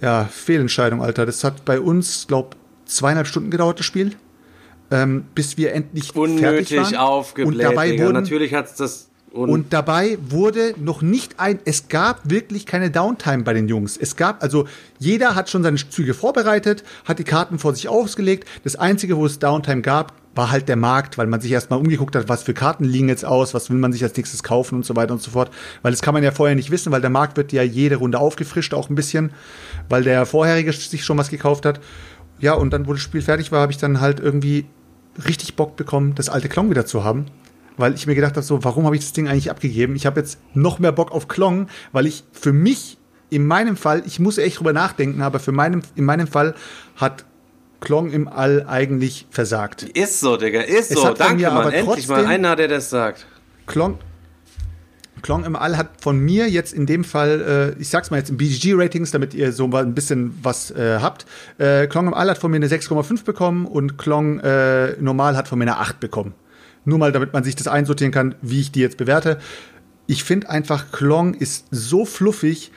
Ja, 0.00 0.24
Fehlentscheidung, 0.24 1.02
Alter. 1.02 1.26
Das 1.26 1.44
hat 1.44 1.64
bei 1.64 1.80
uns, 1.80 2.26
glaub, 2.28 2.56
zweieinhalb 2.86 3.26
Stunden 3.26 3.50
gedauert, 3.50 3.78
das 3.78 3.86
Spiel. 3.86 4.12
Ähm, 4.90 5.26
bis 5.34 5.58
wir 5.58 5.74
endlich 5.74 6.16
Unnötig 6.16 6.68
fertig 6.68 6.94
waren. 6.94 6.96
aufgebläht, 6.96 7.54
und 7.54 7.62
dabei 7.62 7.90
Digga. 7.90 8.04
wurden, 8.04 8.14
Natürlich 8.14 8.54
hat's 8.54 8.74
das 8.76 9.08
und, 9.30 9.50
und, 9.50 9.72
dabei 9.74 10.16
wurde 10.26 10.74
noch 10.78 11.02
nicht 11.02 11.38
ein, 11.38 11.58
es 11.66 11.88
gab 11.88 12.20
wirklich 12.30 12.64
keine 12.64 12.90
Downtime 12.90 13.42
bei 13.42 13.52
den 13.52 13.68
Jungs. 13.68 13.98
Es 13.98 14.16
gab, 14.16 14.42
also 14.42 14.66
jeder 14.98 15.34
hat 15.34 15.50
schon 15.50 15.62
seine 15.62 15.76
Züge 15.76 16.14
vorbereitet, 16.14 16.82
hat 17.04 17.18
die 17.18 17.24
Karten 17.24 17.58
vor 17.58 17.74
sich 17.74 17.88
ausgelegt. 17.88 18.48
Das 18.64 18.76
Einzige, 18.76 19.18
wo 19.18 19.26
es 19.26 19.38
Downtime 19.38 19.82
gab, 19.82 20.14
war 20.38 20.52
halt 20.52 20.68
der 20.68 20.76
Markt, 20.76 21.18
weil 21.18 21.26
man 21.26 21.40
sich 21.40 21.50
erstmal 21.50 21.80
umgeguckt 21.80 22.14
hat, 22.14 22.28
was 22.28 22.44
für 22.44 22.54
Karten 22.54 22.84
liegen 22.84 23.08
jetzt 23.08 23.24
aus, 23.24 23.54
was 23.54 23.70
will 23.70 23.76
man 23.78 23.92
sich 23.92 24.04
als 24.04 24.16
nächstes 24.16 24.44
kaufen 24.44 24.76
und 24.76 24.86
so 24.86 24.94
weiter 24.94 25.12
und 25.12 25.20
so 25.20 25.32
fort. 25.32 25.50
Weil 25.82 25.90
das 25.90 26.00
kann 26.00 26.14
man 26.14 26.22
ja 26.22 26.30
vorher 26.30 26.54
nicht 26.54 26.70
wissen, 26.70 26.92
weil 26.92 27.00
der 27.00 27.10
Markt 27.10 27.36
wird 27.36 27.52
ja 27.52 27.64
jede 27.64 27.96
Runde 27.96 28.20
aufgefrischt, 28.20 28.72
auch 28.72 28.88
ein 28.88 28.94
bisschen, 28.94 29.32
weil 29.88 30.04
der 30.04 30.26
vorherige 30.26 30.72
sich 30.72 31.04
schon 31.04 31.18
was 31.18 31.30
gekauft 31.30 31.66
hat. 31.66 31.80
Ja, 32.38 32.54
und 32.54 32.72
dann, 32.72 32.86
wo 32.86 32.92
das 32.92 33.02
Spiel 33.02 33.20
fertig 33.20 33.50
war, 33.50 33.60
habe 33.60 33.72
ich 33.72 33.78
dann 33.78 34.00
halt 34.00 34.20
irgendwie 34.20 34.66
richtig 35.26 35.56
Bock 35.56 35.74
bekommen, 35.74 36.14
das 36.14 36.28
alte 36.28 36.48
Klon 36.48 36.70
wieder 36.70 36.86
zu 36.86 37.02
haben 37.02 37.26
weil 37.80 37.94
ich 37.94 38.08
mir 38.08 38.16
gedacht 38.16 38.34
habe, 38.34 38.42
so, 38.42 38.64
warum 38.64 38.86
habe 38.86 38.96
ich 38.96 39.02
das 39.02 39.12
Ding 39.12 39.28
eigentlich 39.28 39.52
abgegeben? 39.52 39.94
Ich 39.94 40.04
habe 40.04 40.18
jetzt 40.18 40.40
noch 40.52 40.80
mehr 40.80 40.90
Bock 40.90 41.12
auf 41.12 41.28
Klong, 41.28 41.68
weil 41.92 42.06
ich 42.06 42.24
für 42.32 42.52
mich, 42.52 42.98
in 43.30 43.46
meinem 43.46 43.76
Fall, 43.76 44.02
ich 44.04 44.18
muss 44.18 44.36
echt 44.36 44.58
drüber 44.58 44.72
nachdenken, 44.72 45.22
aber 45.22 45.38
für 45.38 45.52
meinem, 45.52 45.82
in 45.94 46.04
meinem 46.04 46.26
Fall 46.26 46.56
hat 46.96 47.24
Klong 47.80 48.10
im 48.10 48.28
All 48.28 48.66
eigentlich 48.66 49.26
versagt. 49.30 49.84
Ist 49.84 50.20
so, 50.20 50.36
Digga, 50.36 50.60
ist 50.62 50.90
so. 50.90 51.12
Danke, 51.14 51.50
Mann. 51.50 51.72
Endlich 51.72 52.08
mal 52.08 52.26
einer, 52.26 52.56
der 52.56 52.68
das 52.68 52.90
sagt. 52.90 53.26
Klong, 53.66 53.98
Klong 55.22 55.44
im 55.44 55.56
All 55.56 55.76
hat 55.76 56.00
von 56.00 56.18
mir 56.18 56.48
jetzt 56.48 56.72
in 56.72 56.86
dem 56.86 57.04
Fall, 57.04 57.74
äh, 57.78 57.80
ich 57.80 57.88
sag's 57.88 58.10
mal 58.10 58.18
jetzt 58.18 58.30
in 58.30 58.36
BGG-Ratings, 58.36 59.10
damit 59.10 59.34
ihr 59.34 59.52
so 59.52 59.66
mal 59.66 59.82
ein 59.82 59.94
bisschen 59.94 60.38
was 60.42 60.70
äh, 60.70 60.98
habt. 61.00 61.26
Äh, 61.58 61.86
Klong 61.86 62.08
im 62.08 62.14
All 62.14 62.30
hat 62.30 62.38
von 62.38 62.50
mir 62.50 62.56
eine 62.56 62.68
6,5 62.68 63.24
bekommen 63.24 63.66
und 63.66 63.98
Klong 63.98 64.40
äh, 64.40 64.92
normal 65.00 65.36
hat 65.36 65.48
von 65.48 65.58
mir 65.58 65.64
eine 65.64 65.78
8 65.78 66.00
bekommen. 66.00 66.34
Nur 66.84 66.98
mal, 66.98 67.12
damit 67.12 67.32
man 67.32 67.44
sich 67.44 67.56
das 67.56 67.68
einsortieren 67.68 68.12
kann, 68.12 68.34
wie 68.42 68.60
ich 68.60 68.72
die 68.72 68.80
jetzt 68.80 68.96
bewerte. 68.96 69.38
Ich 70.06 70.24
finde 70.24 70.48
einfach, 70.48 70.90
Klong 70.92 71.34
ist 71.34 71.66
so 71.70 72.04
fluffig. 72.04 72.72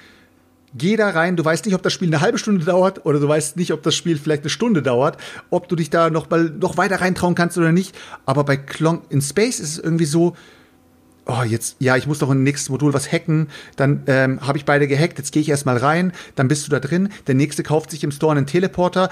Geh 0.74 0.96
da 0.96 1.10
rein, 1.10 1.36
du 1.36 1.44
weißt 1.44 1.66
nicht, 1.66 1.76
ob 1.76 1.84
das 1.84 1.92
Spiel 1.92 2.08
eine 2.08 2.22
halbe 2.22 2.38
Stunde 2.38 2.64
dauert 2.64 3.06
oder 3.06 3.20
du 3.20 3.28
weißt 3.28 3.58
nicht, 3.58 3.74
ob 3.74 3.84
das 3.84 3.94
Spiel 3.94 4.18
vielleicht 4.18 4.44
eine 4.44 4.50
Stunde 4.50 4.82
dauert, 4.82 5.18
ob 5.50 5.68
du 5.68 5.76
dich 5.76 5.90
da 5.90 6.10
noch 6.10 6.30
mal 6.30 6.46
noch 6.46 6.78
weiter 6.78 7.02
reintrauen 7.02 7.36
kannst 7.36 7.58
oder 7.58 7.74
nicht. 7.74 7.94
Aber 8.26 8.46
bei 8.46 8.56
Klong 8.56 9.02
in 9.10 9.22
Space 9.22 9.60
ist 9.60 9.70
es 9.74 9.80
irgendwie 9.80 10.06
so, 10.06 10.34
oh, 11.26 11.44
jetzt, 11.44 11.76
ja, 11.80 11.98
ich 11.98 12.08
muss 12.08 12.20
doch 12.20 12.30
im 12.30 12.44
nächsten 12.44 12.72
Modul 12.72 12.94
was 12.94 13.12
hacken, 13.12 13.48
dann 13.76 14.04
ähm, 14.08 14.48
habe 14.48 14.58
ich 14.58 14.66
beide 14.66 14.88
gehackt, 14.88 15.18
jetzt 15.18 15.32
gehe 15.32 15.42
ich 15.42 15.50
erstmal 15.50 15.78
rein, 15.78 16.14
dann 16.36 16.48
bist 16.48 16.66
du 16.66 16.72
da 16.72 16.80
drin, 16.80 17.10
der 17.28 17.36
nächste 17.36 17.64
kauft 17.64 17.92
sich 17.92 18.04
im 18.04 18.12
Store 18.12 18.32
einen 18.32 18.48
Teleporter, 18.48 19.10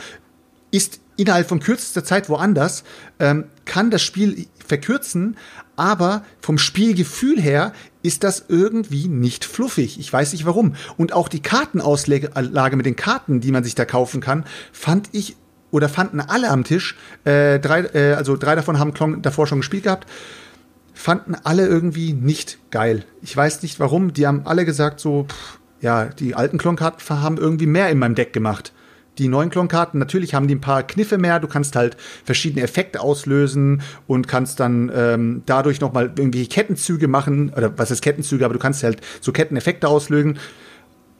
ist 0.72 1.02
innerhalb 1.18 1.50
von 1.50 1.60
kürzester 1.60 2.04
Zeit 2.04 2.30
woanders, 2.30 2.84
ähm, 3.20 3.46
kann 3.66 3.92
das 3.92 4.02
Spiel 4.02 4.48
verkürzen, 4.66 5.36
aber 5.76 6.24
vom 6.42 6.58
Spielgefühl 6.58 7.42
her 7.42 7.74
ist 8.02 8.24
das 8.24 8.46
irgendwie 8.48 9.08
nicht 9.08 9.46
fluffig. 9.46 10.00
Ich 10.00 10.12
weiß 10.12 10.32
nicht 10.34 10.46
warum. 10.46 10.76
Und 10.98 11.14
auch 11.14 11.28
die 11.28 11.42
Kartenauslage 11.42 12.76
mit 12.76 12.86
den 12.86 12.96
Karten, 12.96 13.42
die 13.42 13.52
man 13.52 13.64
sich 13.64 13.76
da 13.76 13.86
kaufen 13.86 14.22
kann, 14.22 14.46
fand 14.72 15.10
ich 15.12 15.36
oder 15.72 15.90
fanden 15.90 16.20
alle 16.22 16.50
am 16.50 16.64
Tisch. 16.64 16.98
Äh, 17.26 17.60
drei, 17.60 17.82
äh, 17.82 18.14
also 18.14 18.38
drei 18.38 18.56
davon 18.56 18.80
haben 18.80 18.94
Klong 18.94 19.22
davor 19.22 19.48
schon 19.48 19.60
gespielt 19.60 19.84
gehabt 19.84 20.08
fanden 21.00 21.36
alle 21.46 21.66
irgendwie 21.66 22.12
nicht 22.12 22.60
geil. 22.72 23.06
Ich 23.22 23.36
weiß 23.36 23.64
nicht 23.64 23.80
warum. 23.80 24.12
Die 24.12 24.28
haben 24.28 24.42
alle 24.44 24.66
gesagt 24.66 25.00
so, 25.00 25.28
pff, 25.30 25.60
ja, 25.80 26.06
die 26.06 26.36
alten 26.36 26.58
Klonkarten 26.58 27.22
haben 27.22 27.38
irgendwie 27.38 27.68
mehr 27.68 27.90
in 27.90 28.00
meinem 28.00 28.16
Deck 28.16 28.34
gemacht. 28.34 28.74
Die 29.20 29.28
neuen 29.28 29.50
Klonkarten, 29.50 30.00
natürlich 30.00 30.34
haben 30.34 30.48
die 30.48 30.56
ein 30.56 30.62
paar 30.62 30.84
Kniffe 30.84 31.18
mehr. 31.18 31.40
Du 31.40 31.48
kannst 31.48 31.76
halt 31.76 31.98
verschiedene 32.24 32.64
Effekte 32.64 33.02
auslösen 33.02 33.82
und 34.08 34.28
kannst 34.28 34.60
dann 34.62 34.90
ähm, 34.96 35.44
dadurch 35.46 35.82
nochmal 35.82 36.12
irgendwie 36.18 36.48
Kettenzüge 36.48 37.08
machen. 37.08 37.54
Oder 37.56 37.78
was 37.78 37.92
ist 37.92 38.02
Kettenzüge, 38.02 38.46
aber 38.46 38.54
du 38.54 38.60
kannst 38.60 38.82
halt 38.82 39.02
so 39.20 39.34
Ketteneffekte 39.34 39.90
auslösen. 39.90 40.40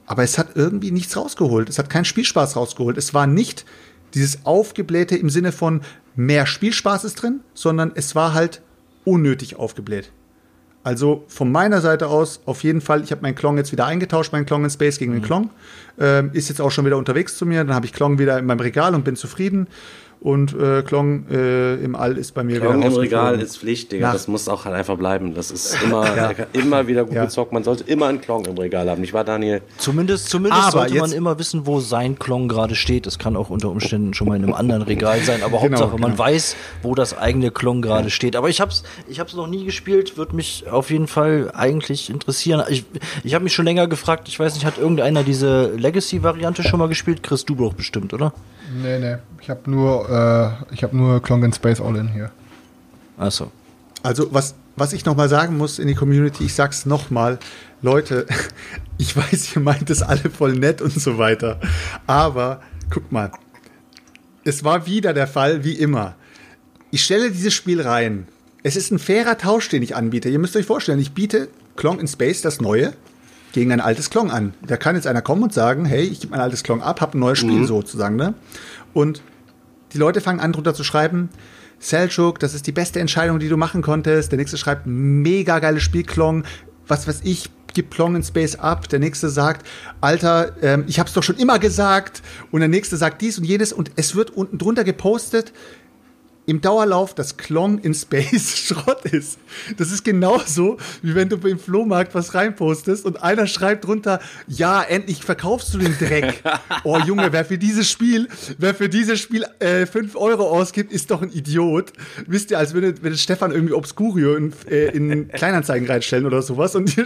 Aber 0.06 0.22
es 0.22 0.38
hat 0.38 0.56
irgendwie 0.56 0.90
nichts 0.90 1.16
rausgeholt. 1.16 1.68
Es 1.68 1.78
hat 1.78 1.90
keinen 1.90 2.06
Spielspaß 2.06 2.56
rausgeholt. 2.56 2.96
Es 2.96 3.12
war 3.14 3.26
nicht 3.26 3.66
dieses 4.14 4.44
Aufgeblähte 4.44 5.16
im 5.16 5.30
Sinne 5.30 5.52
von 5.52 5.82
mehr 6.16 6.46
Spielspaß 6.46 7.04
ist 7.04 7.16
drin, 7.16 7.40
sondern 7.54 7.92
es 7.94 8.14
war 8.14 8.34
halt 8.34 8.62
unnötig 9.04 9.56
aufgebläht. 9.56 10.10
Also 10.82 11.24
von 11.28 11.52
meiner 11.52 11.80
Seite 11.80 12.08
aus 12.08 12.40
auf 12.46 12.64
jeden 12.64 12.80
Fall, 12.80 13.02
ich 13.02 13.10
habe 13.10 13.22
meinen 13.22 13.34
Klong 13.34 13.58
jetzt 13.58 13.70
wieder 13.70 13.84
eingetauscht, 13.84 14.32
meinen 14.32 14.46
Klong 14.46 14.64
in 14.64 14.70
Space 14.70 14.98
gegen 14.98 15.12
den 15.12 15.20
mhm. 15.20 15.26
Klong. 15.26 15.50
Ähm, 15.98 16.30
ist 16.32 16.48
jetzt 16.48 16.60
auch 16.60 16.70
schon 16.70 16.86
wieder 16.86 16.96
unterwegs 16.96 17.36
zu 17.36 17.44
mir. 17.44 17.64
Dann 17.64 17.74
habe 17.74 17.84
ich 17.84 17.92
Klong 17.92 18.18
wieder 18.18 18.38
in 18.38 18.46
meinem 18.46 18.60
Regal 18.60 18.94
und 18.94 19.04
bin 19.04 19.16
zufrieden. 19.16 19.66
Und 20.20 20.52
äh, 20.52 20.82
Klong 20.82 21.24
äh, 21.30 21.76
im 21.76 21.96
All 21.96 22.18
ist 22.18 22.32
bei 22.32 22.44
mir 22.44 22.60
Klong 22.60 22.82
im 22.82 22.92
Regal 22.92 23.40
ist 23.40 23.56
Pflicht, 23.56 23.90
Digga. 23.90 24.12
Das 24.12 24.28
muss 24.28 24.48
auch 24.50 24.66
halt 24.66 24.76
einfach 24.76 24.98
bleiben. 24.98 25.32
Das 25.32 25.50
ist 25.50 25.82
immer, 25.82 26.14
ja. 26.14 26.32
immer 26.52 26.86
wieder 26.86 27.04
gut 27.06 27.14
ja. 27.14 27.24
gezockt. 27.24 27.52
Man 27.52 27.64
sollte 27.64 27.84
immer 27.84 28.08
einen 28.08 28.20
Klong 28.20 28.44
im 28.44 28.58
Regal 28.58 28.90
haben. 28.90 29.00
Nicht 29.00 29.14
wahr, 29.14 29.24
Daniel? 29.24 29.62
Zumindest, 29.78 30.28
zumindest 30.28 30.62
aber 30.62 30.72
sollte 30.72 30.94
man 30.96 31.12
immer 31.12 31.38
wissen, 31.38 31.66
wo 31.66 31.80
sein 31.80 32.18
Klong 32.18 32.48
gerade 32.48 32.74
steht. 32.74 33.06
Das 33.06 33.18
kann 33.18 33.34
auch 33.34 33.48
unter 33.48 33.70
Umständen 33.70 34.12
schon 34.12 34.28
mal 34.28 34.36
in 34.36 34.44
einem 34.44 34.52
anderen 34.52 34.82
Regal 34.82 35.20
sein. 35.20 35.42
Aber 35.42 35.58
genau, 35.62 35.78
Hauptsache, 35.78 35.96
genau. 35.96 36.08
man 36.08 36.18
weiß, 36.18 36.54
wo 36.82 36.94
das 36.94 37.16
eigene 37.16 37.50
Klong 37.50 37.80
gerade 37.80 38.04
ja. 38.04 38.10
steht. 38.10 38.36
Aber 38.36 38.50
ich 38.50 38.60
hab's, 38.60 38.82
ich 39.08 39.20
hab's 39.20 39.32
noch 39.32 39.46
nie 39.46 39.64
gespielt. 39.64 40.18
Würde 40.18 40.36
mich 40.36 40.68
auf 40.70 40.90
jeden 40.90 41.06
Fall 41.06 41.50
eigentlich 41.54 42.10
interessieren. 42.10 42.62
Ich, 42.68 42.84
ich 43.24 43.32
habe 43.32 43.44
mich 43.44 43.54
schon 43.54 43.64
länger 43.64 43.86
gefragt. 43.86 44.28
Ich 44.28 44.38
weiß 44.38 44.52
nicht, 44.52 44.66
hat 44.66 44.76
irgendeiner 44.76 45.22
diese 45.22 45.70
Legacy-Variante 45.70 46.62
schon 46.62 46.78
mal 46.78 46.88
gespielt? 46.88 47.22
Chris, 47.22 47.46
du 47.46 47.54
doch 47.54 47.72
bestimmt, 47.72 48.12
oder? 48.12 48.34
Nee, 48.72 48.98
nee. 48.98 49.16
Ich 49.40 49.50
habe 49.50 49.68
nur, 49.70 50.08
äh, 50.08 50.74
ich 50.74 50.82
habe 50.82 50.96
nur 50.96 51.22
Klong 51.22 51.42
in 51.44 51.52
Space 51.52 51.80
All 51.80 51.96
in 51.96 52.08
hier. 52.08 52.30
Achso. 53.18 53.50
Also, 54.02 54.32
was, 54.32 54.54
was 54.76 54.92
ich 54.92 55.04
nochmal 55.04 55.28
sagen 55.28 55.56
muss 55.56 55.78
in 55.78 55.88
die 55.88 55.94
Community, 55.94 56.44
ich 56.44 56.54
sag's 56.54 56.86
nochmal, 56.86 57.38
Leute, 57.82 58.26
ich 58.98 59.16
weiß, 59.16 59.56
ihr 59.56 59.62
meint 59.62 59.90
es 59.90 60.02
alle 60.02 60.30
voll 60.30 60.54
nett 60.54 60.80
und 60.80 60.92
so 60.92 61.18
weiter. 61.18 61.60
Aber, 62.06 62.62
guck 62.90 63.10
mal, 63.10 63.32
es 64.44 64.64
war 64.64 64.86
wieder 64.86 65.12
der 65.12 65.26
Fall, 65.26 65.64
wie 65.64 65.74
immer. 65.74 66.14
Ich 66.90 67.04
stelle 67.04 67.30
dieses 67.30 67.54
Spiel 67.54 67.80
rein. 67.80 68.26
Es 68.62 68.76
ist 68.76 68.90
ein 68.90 68.98
fairer 68.98 69.38
Tausch, 69.38 69.68
den 69.68 69.82
ich 69.82 69.96
anbiete. 69.96 70.28
Ihr 70.28 70.38
müsst 70.38 70.56
euch 70.56 70.66
vorstellen, 70.66 70.98
ich 70.98 71.12
biete 71.12 71.48
Klong 71.76 71.98
in 71.98 72.08
Space, 72.08 72.42
das 72.42 72.60
neue, 72.60 72.92
gegen 73.52 73.72
ein 73.72 73.80
altes 73.80 74.10
Klong 74.10 74.30
an. 74.30 74.54
Da 74.66 74.76
kann 74.76 74.96
jetzt 74.96 75.06
einer 75.06 75.22
kommen 75.22 75.42
und 75.42 75.52
sagen, 75.52 75.84
hey, 75.84 76.02
ich 76.02 76.20
gebe 76.20 76.32
mein 76.32 76.40
altes 76.40 76.62
Klong 76.62 76.82
ab, 76.82 77.00
habe 77.00 77.16
ein 77.16 77.20
neues 77.20 77.38
Spiel 77.38 77.60
mhm. 77.60 77.66
sozusagen. 77.66 78.16
Ne? 78.16 78.34
Und 78.92 79.22
die 79.92 79.98
Leute 79.98 80.20
fangen 80.20 80.40
an, 80.40 80.52
drunter 80.52 80.74
zu 80.74 80.84
schreiben, 80.84 81.30
Selchuk, 81.78 82.38
das 82.38 82.54
ist 82.54 82.66
die 82.66 82.72
beste 82.72 83.00
Entscheidung, 83.00 83.38
die 83.38 83.48
du 83.48 83.56
machen 83.56 83.82
konntest. 83.82 84.30
Der 84.32 84.38
nächste 84.38 84.58
schreibt, 84.58 84.82
mega 84.86 85.58
geiles 85.58 85.82
Spiel, 85.82 86.04
Klong, 86.04 86.44
was 86.86 87.08
weiß 87.08 87.20
ich, 87.24 87.48
gib 87.72 87.90
Klong 87.90 88.16
in 88.16 88.22
Space 88.22 88.56
ab. 88.56 88.88
Der 88.88 88.98
nächste 88.98 89.30
sagt, 89.30 89.66
Alter, 90.00 90.52
ähm, 90.62 90.84
ich 90.86 91.00
hab's 91.00 91.14
doch 91.14 91.22
schon 91.22 91.36
immer 91.36 91.58
gesagt. 91.58 92.22
Und 92.50 92.60
der 92.60 92.68
nächste 92.68 92.96
sagt 92.96 93.22
dies 93.22 93.38
und 93.38 93.44
jenes. 93.44 93.72
Und 93.72 93.92
es 93.96 94.14
wird 94.14 94.30
unten 94.30 94.58
drunter 94.58 94.84
gepostet, 94.84 95.52
im 96.46 96.60
Dauerlauf 96.60 97.14
das 97.14 97.36
Klong 97.36 97.78
in 97.78 97.94
Space 97.94 98.56
Schrott 98.66 99.04
ist. 99.04 99.38
Das 99.76 99.92
ist 99.92 100.04
genauso, 100.04 100.78
wie 101.02 101.14
wenn 101.14 101.28
du 101.28 101.36
im 101.46 101.58
Flohmarkt 101.58 102.14
was 102.14 102.34
reinpostest 102.34 103.04
und 103.04 103.22
einer 103.22 103.46
schreibt 103.46 103.86
drunter, 103.86 104.20
ja, 104.48 104.82
endlich 104.82 105.22
verkaufst 105.22 105.72
du 105.74 105.78
den 105.78 105.96
Dreck. 105.98 106.42
oh 106.84 106.98
Junge, 106.98 107.32
wer 107.32 107.44
für 107.44 107.58
dieses 107.58 107.90
Spiel, 107.90 108.28
wer 108.58 108.74
für 108.74 108.88
dieses 108.88 109.20
Spiel 109.20 109.44
äh, 109.60 109.86
5 109.86 110.16
Euro 110.16 110.48
ausgibt, 110.48 110.92
ist 110.92 111.10
doch 111.10 111.22
ein 111.22 111.30
Idiot. 111.30 111.92
Wisst 112.26 112.50
ihr, 112.50 112.58
als 112.58 112.74
würde, 112.74 113.02
würde 113.02 113.16
Stefan 113.16 113.52
irgendwie 113.52 113.74
Obscurio 113.74 114.34
in, 114.34 114.52
äh, 114.68 114.86
in 114.88 115.28
Kleinanzeigen 115.32 115.86
reinstellen 115.88 116.26
oder 116.26 116.42
sowas. 116.42 116.74
Und 116.74 116.96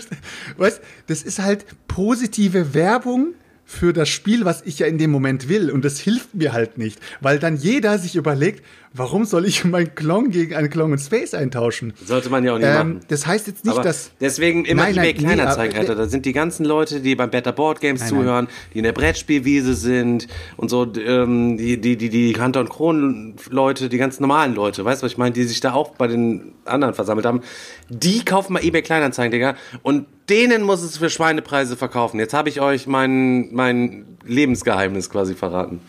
weißt, 0.56 0.80
das 1.06 1.22
ist 1.22 1.38
halt 1.40 1.66
positive 1.88 2.74
Werbung 2.74 3.34
für 3.64 3.92
das 3.92 4.08
Spiel, 4.08 4.44
was 4.44 4.62
ich 4.62 4.78
ja 4.78 4.86
in 4.86 4.98
dem 4.98 5.10
Moment 5.10 5.48
will. 5.48 5.70
Und 5.70 5.84
das 5.84 5.98
hilft 5.98 6.34
mir 6.34 6.52
halt 6.52 6.78
nicht, 6.78 6.98
weil 7.20 7.38
dann 7.38 7.56
jeder 7.56 7.98
sich 7.98 8.16
überlegt, 8.16 8.62
warum 8.94 9.24
soll 9.24 9.44
ich 9.44 9.64
meinen 9.64 9.94
Klon 9.94 10.30
gegen 10.30 10.54
einen 10.54 10.70
Klon 10.70 10.92
in 10.92 10.98
Space 10.98 11.34
eintauschen? 11.34 11.92
Sollte 12.04 12.30
man 12.30 12.44
ja 12.44 12.54
auch 12.54 12.58
nicht 12.58 12.68
ähm, 12.68 12.74
machen. 12.74 13.00
Das 13.08 13.26
heißt 13.26 13.48
jetzt 13.48 13.64
nicht, 13.64 13.74
aber 13.74 13.82
dass. 13.82 14.12
Deswegen 14.20 14.64
immer 14.64 14.84
nein, 14.84 14.96
eBay 14.96 15.14
Kleinanzeigen, 15.14 15.74
nee, 15.74 15.80
Alter. 15.80 15.96
Da 15.96 16.06
sind 16.06 16.24
die 16.24 16.32
ganzen 16.32 16.64
Leute, 16.64 17.00
die 17.00 17.14
beim 17.16 17.30
Better 17.30 17.52
Board 17.52 17.80
Games 17.80 18.00
nein, 18.00 18.08
zuhören, 18.08 18.44
nein. 18.46 18.54
die 18.72 18.78
in 18.78 18.84
der 18.84 18.92
Brettspielwiese 18.92 19.74
sind 19.74 20.28
und 20.56 20.70
so, 20.70 20.90
ähm, 20.96 21.58
die, 21.58 21.80
die, 21.80 21.96
die, 21.96 22.08
die 22.08 22.34
Hunter 22.40 22.60
und 22.60 22.70
Kron 22.70 23.34
Leute, 23.50 23.88
die 23.88 23.98
ganz 23.98 24.20
normalen 24.20 24.54
Leute, 24.54 24.84
weißt 24.84 25.02
du, 25.02 25.04
was 25.06 25.12
ich 25.12 25.18
meine, 25.18 25.32
die 25.32 25.44
sich 25.44 25.60
da 25.60 25.72
auch 25.72 25.90
bei 25.96 26.06
den 26.06 26.52
anderen 26.64 26.94
versammelt 26.94 27.26
haben. 27.26 27.42
Die 27.88 28.24
kaufen 28.24 28.52
mal 28.52 28.64
eBay 28.64 28.82
Kleinanzeigen, 28.82 29.32
Digga. 29.32 29.56
Und 29.82 30.06
denen 30.28 30.62
muss 30.62 30.82
es 30.82 30.96
für 30.96 31.10
Schweinepreise 31.10 31.76
verkaufen. 31.76 32.18
Jetzt 32.18 32.32
habe 32.32 32.48
ich 32.48 32.60
euch 32.60 32.86
mein, 32.86 33.52
mein 33.52 34.06
Lebensgeheimnis 34.24 35.10
quasi 35.10 35.34
verraten. 35.34 35.80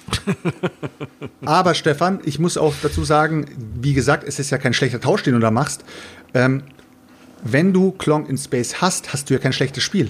Aber 1.45 1.74
Stefan, 1.74 2.20
ich 2.26 2.39
muss 2.39 2.58
auch 2.58 2.74
dazu 2.82 2.94
sagen, 3.03 3.45
wie 3.81 3.93
gesagt, 3.93 4.23
es 4.23 4.39
ist 4.39 4.49
ja 4.49 4.57
kein 4.57 4.73
schlechter 4.73 4.99
Tausch, 4.99 5.23
den 5.23 5.33
du 5.33 5.39
da 5.39 5.51
machst. 5.51 5.83
Ähm, 6.33 6.63
wenn 7.43 7.73
du 7.73 7.91
Klong 7.91 8.27
in 8.27 8.37
Space 8.37 8.81
hast, 8.81 9.13
hast 9.13 9.29
du 9.29 9.33
ja 9.35 9.39
kein 9.39 9.53
schlechtes 9.53 9.83
Spiel. 9.83 10.09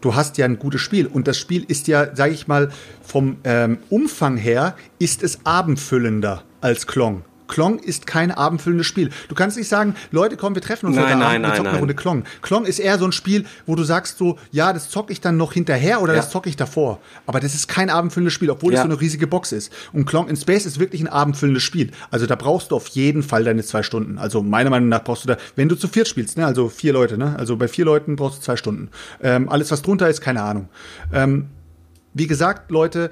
Du 0.00 0.14
hast 0.14 0.36
ja 0.38 0.44
ein 0.44 0.58
gutes 0.58 0.82
Spiel 0.82 1.06
und 1.06 1.26
das 1.26 1.38
Spiel 1.38 1.64
ist 1.66 1.88
ja, 1.88 2.14
sage 2.14 2.34
ich 2.34 2.46
mal, 2.46 2.70
vom 3.02 3.38
ähm, 3.44 3.78
Umfang 3.88 4.36
her 4.36 4.76
ist 4.98 5.22
es 5.22 5.40
abendfüllender 5.44 6.44
als 6.60 6.86
Klong. 6.86 7.22
Klong 7.46 7.78
ist 7.78 8.06
kein 8.06 8.30
abendfüllendes 8.30 8.86
Spiel. 8.86 9.10
Du 9.28 9.34
kannst 9.34 9.56
nicht 9.56 9.68
sagen, 9.68 9.94
Leute, 10.10 10.36
komm, 10.36 10.54
wir 10.54 10.62
treffen 10.62 10.86
uns 10.86 10.96
nein, 10.96 11.06
heute 11.06 11.18
nein, 11.18 11.44
Abend 11.44 11.46
und 11.46 11.56
zocken 11.56 11.68
eine 11.68 11.78
Runde 11.78 11.94
Klong. 11.94 12.24
Klong 12.42 12.64
ist 12.64 12.78
eher 12.78 12.98
so 12.98 13.04
ein 13.04 13.12
Spiel, 13.12 13.44
wo 13.66 13.74
du 13.74 13.84
sagst 13.84 14.18
so, 14.18 14.38
ja, 14.50 14.72
das 14.72 14.90
zocke 14.90 15.12
ich 15.12 15.20
dann 15.20 15.36
noch 15.36 15.52
hinterher 15.52 16.02
oder 16.02 16.14
ja. 16.14 16.20
das 16.20 16.30
zocke 16.30 16.48
ich 16.48 16.56
davor. 16.56 17.00
Aber 17.26 17.40
das 17.40 17.54
ist 17.54 17.68
kein 17.68 17.90
abendfüllendes 17.90 18.32
Spiel, 18.32 18.50
obwohl 18.50 18.72
ja. 18.72 18.80
es 18.80 18.86
so 18.86 18.90
eine 18.90 19.00
riesige 19.00 19.26
Box 19.26 19.52
ist. 19.52 19.72
Und 19.92 20.06
Klong 20.06 20.28
in 20.28 20.36
Space 20.36 20.66
ist 20.66 20.78
wirklich 20.78 21.00
ein 21.00 21.08
abendfüllendes 21.08 21.62
Spiel. 21.62 21.90
Also 22.10 22.26
da 22.26 22.36
brauchst 22.36 22.70
du 22.70 22.76
auf 22.76 22.88
jeden 22.88 23.22
Fall 23.22 23.44
deine 23.44 23.62
zwei 23.62 23.82
Stunden. 23.82 24.18
Also 24.18 24.42
meiner 24.42 24.70
Meinung 24.70 24.88
nach 24.88 25.04
brauchst 25.04 25.24
du 25.24 25.28
da, 25.28 25.36
wenn 25.56 25.68
du 25.68 25.76
zu 25.76 25.88
viert 25.88 26.08
spielst, 26.08 26.36
ne, 26.36 26.46
also 26.46 26.68
vier 26.68 26.92
Leute, 26.92 27.18
ne, 27.18 27.36
also 27.38 27.56
bei 27.56 27.68
vier 27.68 27.84
Leuten 27.84 28.16
brauchst 28.16 28.38
du 28.38 28.42
zwei 28.42 28.56
Stunden. 28.56 28.90
Ähm, 29.22 29.48
alles, 29.48 29.70
was 29.70 29.82
drunter 29.82 30.08
ist, 30.08 30.20
keine 30.20 30.42
Ahnung. 30.42 30.68
Ähm, 31.12 31.48
wie 32.14 32.28
gesagt, 32.28 32.70
Leute, 32.70 33.10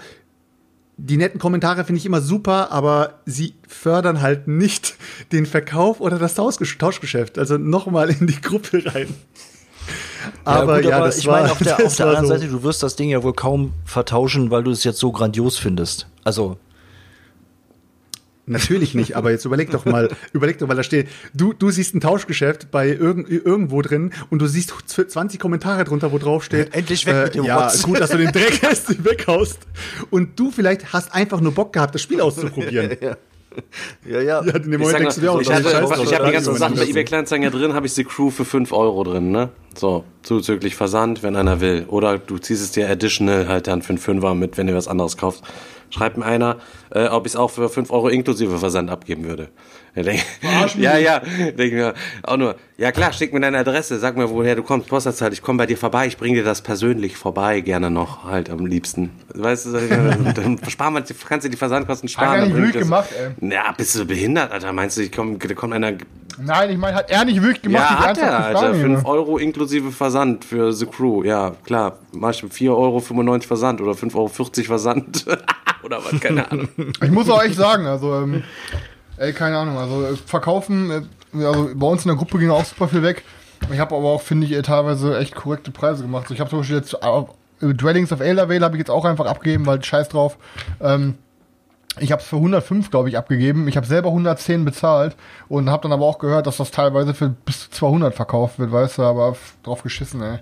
die 0.96 1.16
netten 1.16 1.40
Kommentare 1.40 1.84
finde 1.84 1.98
ich 1.98 2.06
immer 2.06 2.20
super, 2.20 2.70
aber 2.70 3.20
sie 3.26 3.54
fördern 3.66 4.20
halt 4.20 4.46
nicht 4.48 4.94
den 5.32 5.46
Verkauf 5.46 6.00
oder 6.00 6.18
das 6.18 6.34
Tauschgeschäft. 6.34 7.38
Also 7.38 7.58
nochmal 7.58 8.10
in 8.10 8.26
die 8.26 8.40
Gruppe 8.40 8.84
rein. 8.84 9.14
Aber 10.44 10.76
ja, 10.76 10.80
gut, 10.80 10.90
ja 10.90 10.96
aber 10.98 11.16
ich 11.16 11.26
meine, 11.26 11.50
auf 11.50 11.58
der, 11.58 11.74
auf 11.86 11.96
der 11.96 12.06
anderen 12.06 12.26
so. 12.26 12.34
Seite, 12.34 12.48
du 12.48 12.62
wirst 12.62 12.82
das 12.82 12.96
Ding 12.96 13.10
ja 13.10 13.22
wohl 13.22 13.32
kaum 13.32 13.72
vertauschen, 13.84 14.50
weil 14.50 14.62
du 14.62 14.70
es 14.70 14.84
jetzt 14.84 14.98
so 14.98 15.12
grandios 15.12 15.58
findest. 15.58 16.06
Also 16.24 16.58
Natürlich 18.52 18.94
nicht, 18.94 19.16
aber 19.16 19.30
jetzt 19.30 19.44
überleg 19.44 19.70
doch 19.70 19.84
mal, 19.84 20.10
überleg 20.32 20.58
doch 20.58 20.66
mal, 20.66 20.74
da 20.74 20.82
steht, 20.82 21.08
du, 21.34 21.52
du 21.52 21.70
siehst 21.70 21.94
ein 21.94 22.00
Tauschgeschäft 22.00 22.70
bei 22.70 22.88
irgend, 22.88 23.28
irgendwo 23.28 23.82
drin 23.82 24.12
und 24.30 24.40
du 24.40 24.46
siehst 24.46 24.72
20 24.86 25.40
Kommentare 25.40 25.84
drunter, 25.84 26.12
wo 26.12 26.18
drauf 26.18 26.44
steht. 26.44 26.74
Endlich 26.74 27.06
weg 27.06 27.14
äh, 27.14 27.24
mit 27.24 27.34
dem 27.34 27.44
Ja, 27.44 27.64
Rotz. 27.64 27.82
gut, 27.82 28.00
dass 28.00 28.10
du 28.10 28.18
den 28.18 28.32
Dreck 28.32 28.60
hast, 28.62 29.04
weghaust. 29.04 29.58
Und 30.10 30.38
du 30.38 30.50
vielleicht 30.50 30.92
hast 30.92 31.14
einfach 31.14 31.40
nur 31.40 31.52
Bock 31.52 31.72
gehabt, 31.72 31.94
das 31.94 32.02
Spiel 32.02 32.20
auszuprobieren. 32.20 32.96
ja. 33.00 33.16
Ja, 34.06 34.20
ja. 34.20 34.42
ja 34.44 34.56
in 34.56 34.70
dem 34.70 34.80
Moment 34.80 34.98
denkst 34.98 35.16
du 35.16 35.20
dir 35.20 35.32
auch, 35.32 35.40
ich, 35.40 35.52
hatte, 35.52 35.68
ich 35.68 36.14
habe 36.14 36.26
die 36.26 36.32
ganzen 36.32 36.54
Sachen 36.56 36.76
bei 36.76 36.86
eBay 36.86 37.04
Kleinanzeigen 37.04 37.44
ja 37.44 37.50
drin, 37.50 37.74
habe 37.74 37.86
ich 37.86 37.92
The 37.92 38.04
Crew 38.04 38.30
für 38.30 38.44
5 38.44 38.72
Euro 38.72 39.04
drin, 39.04 39.30
ne? 39.30 39.50
So, 39.74 40.04
zuzüglich 40.22 40.74
Versand, 40.74 41.22
wenn 41.22 41.36
einer 41.36 41.60
will. 41.60 41.84
Oder 41.88 42.18
du 42.18 42.38
ziehst 42.38 42.62
es 42.62 42.72
dir 42.72 42.88
additional 42.88 43.48
halt 43.48 43.66
dann 43.66 43.82
für 43.82 43.90
einen 43.90 43.98
Fünfer 43.98 44.34
mit, 44.34 44.56
wenn 44.56 44.66
du 44.66 44.74
was 44.74 44.88
anderes 44.88 45.16
kaufst 45.16 45.42
schreibt 45.92 46.16
mir 46.16 46.24
einer, 46.24 46.56
äh, 46.90 47.06
ob 47.06 47.26
ich 47.26 47.32
es 47.32 47.36
auch 47.36 47.50
für 47.50 47.68
5 47.68 47.90
Euro 47.90 48.08
inklusive 48.08 48.58
Versand 48.58 48.90
abgeben 48.90 49.24
würde. 49.24 49.48
ja, 50.78 50.96
ja, 50.96 51.20
denke 51.20 51.76
mir 51.76 51.94
auch 52.22 52.38
nur, 52.38 52.56
ja 52.78 52.92
klar, 52.92 53.12
schick 53.12 53.34
mir 53.34 53.40
deine 53.40 53.58
Adresse, 53.58 53.98
sag 53.98 54.16
mir, 54.16 54.30
woher 54.30 54.56
du 54.56 54.62
kommst, 54.62 54.88
Postleitzahl, 54.88 55.34
ich 55.34 55.42
komme 55.42 55.58
bei 55.58 55.66
dir 55.66 55.76
vorbei, 55.76 56.06
ich 56.06 56.16
bringe 56.16 56.36
dir 56.36 56.44
das 56.44 56.62
persönlich 56.62 57.16
vorbei, 57.16 57.60
gerne 57.60 57.90
noch, 57.90 58.24
halt 58.24 58.48
am 58.48 58.64
liebsten. 58.64 59.10
Weißt 59.34 59.66
du, 59.66 59.72
dann 60.34 60.58
sparen 60.66 60.94
wir, 60.94 61.04
kannst 61.28 61.44
du 61.44 61.50
die 61.50 61.58
Versandkosten 61.58 62.08
sparen. 62.08 62.40
Hat 62.40 62.48
nicht 62.48 62.56
wirklich 62.56 62.82
gemacht, 62.84 63.10
ey. 63.12 63.52
Ja, 63.52 63.72
bist 63.76 63.94
du 63.94 64.06
behindert, 64.06 64.50
Alter, 64.50 64.72
meinst 64.72 64.96
du, 64.96 65.02
ich 65.02 65.12
komm, 65.12 65.38
da 65.38 65.54
kommt 65.54 65.74
einer... 65.74 65.92
Nein, 66.38 66.70
ich 66.70 66.78
meine, 66.78 66.96
hat 66.96 67.10
er 67.10 67.24
nicht 67.24 67.42
wirklich 67.42 67.62
gemacht? 67.62 67.90
Ja, 67.90 68.06
hat 68.06 68.18
er, 68.18 68.44
Alter, 68.46 68.74
5 68.74 69.04
Euro 69.04 69.38
inklusive 69.38 69.90
Versand 69.90 70.44
für 70.44 70.72
The 70.72 70.86
Crew, 70.86 71.24
ja, 71.24 71.52
klar, 71.64 71.98
mach 72.12 72.30
ich 72.30 72.42
4,95 72.42 72.70
Euro 72.70 73.00
Versand 73.40 73.80
oder 73.80 73.92
5,40 73.92 74.16
Euro 74.16 74.28
Versand. 74.28 75.26
oder 75.82 75.98
was, 76.04 76.20
keine 76.20 76.50
Ahnung. 76.50 76.68
Ich 77.02 77.10
muss 77.10 77.28
auch 77.28 77.42
echt 77.42 77.56
sagen, 77.56 77.86
also, 77.86 78.14
ähm, 78.14 78.42
ey, 79.16 79.32
keine 79.32 79.58
Ahnung, 79.58 79.76
also 79.78 80.04
äh, 80.04 80.16
verkaufen, 80.16 80.90
äh, 80.90 81.44
also 81.44 81.70
bei 81.74 81.86
uns 81.86 82.04
in 82.04 82.08
der 82.08 82.16
Gruppe 82.16 82.38
ging 82.38 82.50
auch 82.50 82.64
super 82.64 82.88
viel 82.88 83.02
weg. 83.02 83.22
Ich 83.72 83.78
habe 83.78 83.94
aber 83.94 84.08
auch, 84.08 84.22
finde 84.22 84.46
ich, 84.46 84.52
äh, 84.52 84.62
teilweise 84.62 85.18
echt 85.18 85.34
korrekte 85.34 85.70
Preise 85.70 86.02
gemacht. 86.02 86.28
So, 86.28 86.34
ich 86.34 86.40
habe 86.40 86.50
zum 86.50 86.60
Beispiel 86.60 86.76
jetzt 86.76 86.94
äh, 86.94 87.74
Dwellings 87.74 88.12
of 88.12 88.20
Eldervale 88.20 88.64
habe 88.64 88.76
ich 88.76 88.80
jetzt 88.80 88.90
auch 88.90 89.04
einfach 89.04 89.26
abgegeben, 89.26 89.66
weil 89.66 89.82
scheiß 89.82 90.08
drauf. 90.08 90.36
Ähm, 90.80 91.14
ich 92.00 92.12
habe 92.12 92.22
es 92.22 92.28
für 92.28 92.36
105, 92.36 92.90
glaube 92.90 93.08
ich, 93.08 93.18
abgegeben. 93.18 93.68
Ich 93.68 93.76
habe 93.76 93.86
selber 93.86 94.08
110 94.08 94.64
bezahlt 94.64 95.16
und 95.48 95.68
habe 95.70 95.82
dann 95.82 95.92
aber 95.92 96.06
auch 96.06 96.18
gehört, 96.18 96.46
dass 96.46 96.56
das 96.56 96.70
teilweise 96.70 97.14
für 97.14 97.28
bis 97.28 97.64
zu 97.64 97.70
200 97.70 98.14
verkauft 98.14 98.58
wird, 98.58 98.72
weißt 98.72 98.98
du, 98.98 99.02
aber 99.02 99.36
drauf 99.62 99.82
geschissen, 99.82 100.22
ey. 100.22 100.38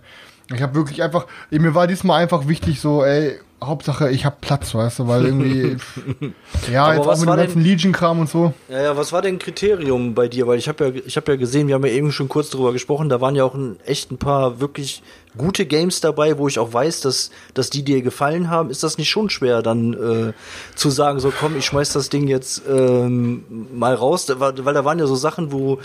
Ich 0.55 0.63
habe 0.63 0.75
wirklich 0.75 1.03
einfach, 1.03 1.27
mir 1.51 1.75
war 1.75 1.87
diesmal 1.87 2.23
einfach 2.23 2.49
wichtig, 2.49 2.81
so, 2.81 3.05
ey, 3.05 3.39
Hauptsache, 3.63 4.11
ich 4.11 4.25
habe 4.25 4.37
Platz, 4.41 4.75
weißt 4.75 5.01
du, 5.01 5.09
weil 5.09 5.27
irgendwie. 5.27 5.77
ja, 6.73 6.85
Aber 6.85 6.95
jetzt 6.95 7.07
auch 7.07 7.19
mit 7.19 7.29
dem 7.29 7.37
ganzen 7.37 7.63
Legion-Kram 7.63 8.21
und 8.21 8.31
so. 8.31 8.55
Ja, 8.69 8.83
ja, 8.83 8.97
was 8.97 9.13
war 9.13 9.21
denn 9.21 9.39
Kriterium 9.39 10.15
bei 10.15 10.29
dir? 10.29 10.47
Weil 10.47 10.59
ich 10.59 10.69
habe 10.69 10.87
ja, 10.87 11.03
ich 11.07 11.17
habe 11.17 11.33
ja 11.33 11.37
gesehen, 11.37 11.69
wir 11.69 11.75
haben 11.75 11.85
ja 11.85 11.93
eben 11.93 12.11
schon 12.11 12.29
kurz 12.29 12.49
drüber 12.51 12.73
gesprochen, 12.73 13.11
da 13.11 13.21
waren 13.21 13.37
ja 13.37 13.45
auch 13.45 13.55
ein, 13.55 13.79
echt 13.85 14.11
ein 14.11 14.17
paar 14.17 14.61
wirklich 14.61 15.03
gute 15.37 15.67
Games 15.67 16.01
dabei, 16.01 16.39
wo 16.39 16.49
ich 16.49 16.59
auch 16.59 16.73
weiß, 16.73 17.03
dass, 17.03 17.31
dass 17.55 17.71
die 17.71 17.83
dir 17.83 18.03
gefallen 18.03 18.51
haben. 18.51 18.71
Ist 18.71 18.83
das 18.83 18.99
nicht 18.99 19.11
schon 19.11 19.31
schwer, 19.31 19.63
dann 19.63 19.93
äh, 19.93 20.33
zu 20.75 20.91
sagen, 20.91 21.21
so 21.21 21.31
komm, 21.31 21.57
ich 21.57 21.67
schmeiß 21.67 21.93
das 21.93 22.09
Ding 22.09 22.29
jetzt 22.29 22.63
ähm, 22.69 23.45
mal 23.75 23.95
raus? 23.95 24.27
Weil 24.39 24.55
da 24.55 24.85
waren 24.85 24.99
ja 24.99 25.07
so 25.07 25.17
Sachen, 25.17 25.53
wo, 25.53 25.79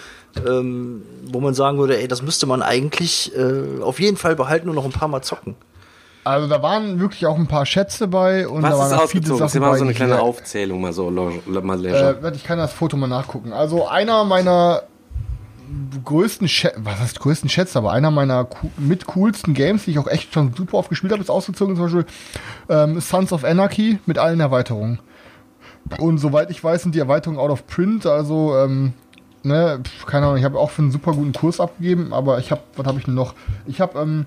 ähm, 0.47 1.03
wo 1.25 1.41
man 1.41 1.53
sagen 1.53 1.77
würde, 1.77 1.99
ey, 1.99 2.07
das 2.07 2.21
müsste 2.21 2.45
man 2.45 2.61
eigentlich 2.61 3.35
äh, 3.35 3.81
auf 3.81 3.99
jeden 3.99 4.17
Fall 4.17 4.35
behalten 4.35 4.69
und 4.69 4.75
noch 4.75 4.85
ein 4.85 4.91
paar 4.91 5.09
Mal 5.09 5.21
zocken. 5.21 5.55
Also 6.25 6.47
da 6.47 6.63
waren 6.63 6.99
wirklich 6.99 7.27
auch 7.27 7.37
ein 7.37 7.45
paar 7.45 7.67
Schätze 7.67 8.07
bei 8.07 8.47
und 8.47 8.63
Was 8.63 8.71
da 8.71 8.77
waren 8.79 8.93
auch 8.99 9.07
viele 9.07 9.35
Sachen 9.35 9.61
mal 9.61 9.77
so 9.77 9.83
eine 9.83 9.93
kleine 9.93 10.19
Aufzählung 10.19 10.81
mal 10.81 10.91
so 10.91 11.11
mal 11.11 11.85
äh, 11.85 12.31
Ich 12.33 12.43
kann 12.43 12.57
das 12.57 12.73
Foto 12.73 12.97
mal 12.97 13.05
nachgucken. 13.05 13.53
Also 13.53 13.87
einer 13.87 14.23
meiner 14.23 14.81
größten 16.03 16.47
Schätze, 16.47 16.79
was 16.83 16.99
heißt 16.99 17.19
größten 17.19 17.47
Schätze, 17.47 17.77
aber 17.77 17.91
einer 17.91 18.09
meiner 18.09 18.47
mit 18.77 19.05
coolsten 19.05 19.53
Games, 19.53 19.85
die 19.85 19.91
ich 19.91 19.99
auch 19.99 20.07
echt 20.07 20.33
schon 20.33 20.51
super 20.53 20.79
oft 20.79 20.89
gespielt 20.89 21.13
habe, 21.13 21.21
ist 21.21 21.29
ausgezogen 21.29 21.75
zum 21.75 21.85
Beispiel 21.85 22.05
ähm, 22.69 22.99
Sons 23.01 23.31
of 23.31 23.43
Anarchy 23.43 23.99
mit 24.07 24.17
allen 24.17 24.39
Erweiterungen. 24.39 24.99
Und 25.99 26.17
soweit 26.17 26.49
ich 26.49 26.63
weiß, 26.63 26.81
sind 26.81 26.95
die 26.95 26.99
Erweiterungen 26.99 27.39
out 27.39 27.51
of 27.51 27.67
print, 27.67 28.07
also 28.07 28.57
ähm, 28.57 28.93
ne, 29.43 29.79
keine 30.07 30.25
Ahnung, 30.25 30.37
ich 30.37 30.43
habe 30.43 30.57
auch 30.57 30.71
für 30.71 30.81
einen 30.81 30.91
super 30.91 31.13
guten 31.13 31.33
Kurs 31.33 31.59
abgegeben, 31.59 32.13
aber 32.13 32.39
ich 32.39 32.49
habe, 32.49 32.61
was 32.75 32.87
habe 32.87 32.97
ich 32.97 33.05
denn 33.05 33.13
noch? 33.13 33.35
Ich 33.67 33.79
habe 33.79 33.99
ähm, 33.99 34.25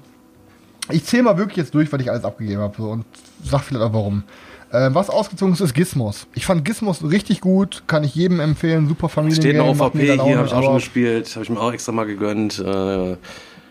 ich 0.91 1.05
zähle 1.05 1.25
mal 1.25 1.39
wirklich 1.39 1.57
jetzt 1.57 1.75
durch, 1.75 1.93
weil 1.93 2.01
ich 2.01 2.11
alles 2.11 2.25
abgegeben 2.25 2.61
habe 2.61 2.83
und 2.83 3.05
sag 3.43 3.63
vielleicht 3.63 3.85
auch 3.85 3.93
warum. 3.93 4.25
Äh, 4.71 4.91
was 4.93 5.09
ausgezogen 5.09 5.55
ist, 5.55 5.61
ist 5.61 5.75
Gizmos. 5.75 6.27
Ich 6.35 6.45
fand 6.45 6.65
Gizmos 6.65 7.03
richtig 7.03 7.41
gut, 7.41 7.85
kann 7.87 8.05
ich 8.05 8.15
jedem 8.15 8.41
empfehlen. 8.41 8.87
Super 8.87 9.09
Familien. 9.09 9.41
Steht 9.41 9.57
noch 9.57 9.69
OVP, 9.69 9.99
hier 9.99 10.39
habe 10.39 10.47
ich 10.47 10.53
auch 10.53 10.63
schon 10.63 10.75
gespielt, 10.75 11.31
habe 11.35 11.45
ich 11.45 11.51
mir 11.51 11.61
auch 11.61 11.73
extra 11.73 11.93
mal 11.93 12.05
gegönnt. 12.05 12.59
Äh, 12.59 13.17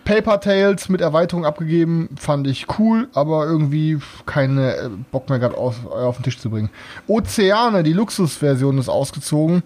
Paper 0.08 0.40
Tales 0.40 0.88
mit 0.88 1.02
Erweiterung 1.02 1.46
abgegeben, 1.46 2.08
fand 2.18 2.48
ich 2.48 2.66
cool, 2.80 3.10
aber 3.14 3.46
irgendwie 3.46 4.00
keine 4.26 4.76
äh, 4.76 4.90
Bock 5.12 5.30
mehr 5.30 5.38
gehabt, 5.38 5.58
auf, 5.58 5.86
auf 5.86 6.16
den 6.16 6.24
Tisch 6.24 6.40
zu 6.40 6.50
bringen. 6.50 6.70
Ozeane, 7.08 7.84
die 7.84 7.92
Luxusversion 7.94 8.78
ist 8.78 8.88
ausgezogen. 8.88 9.64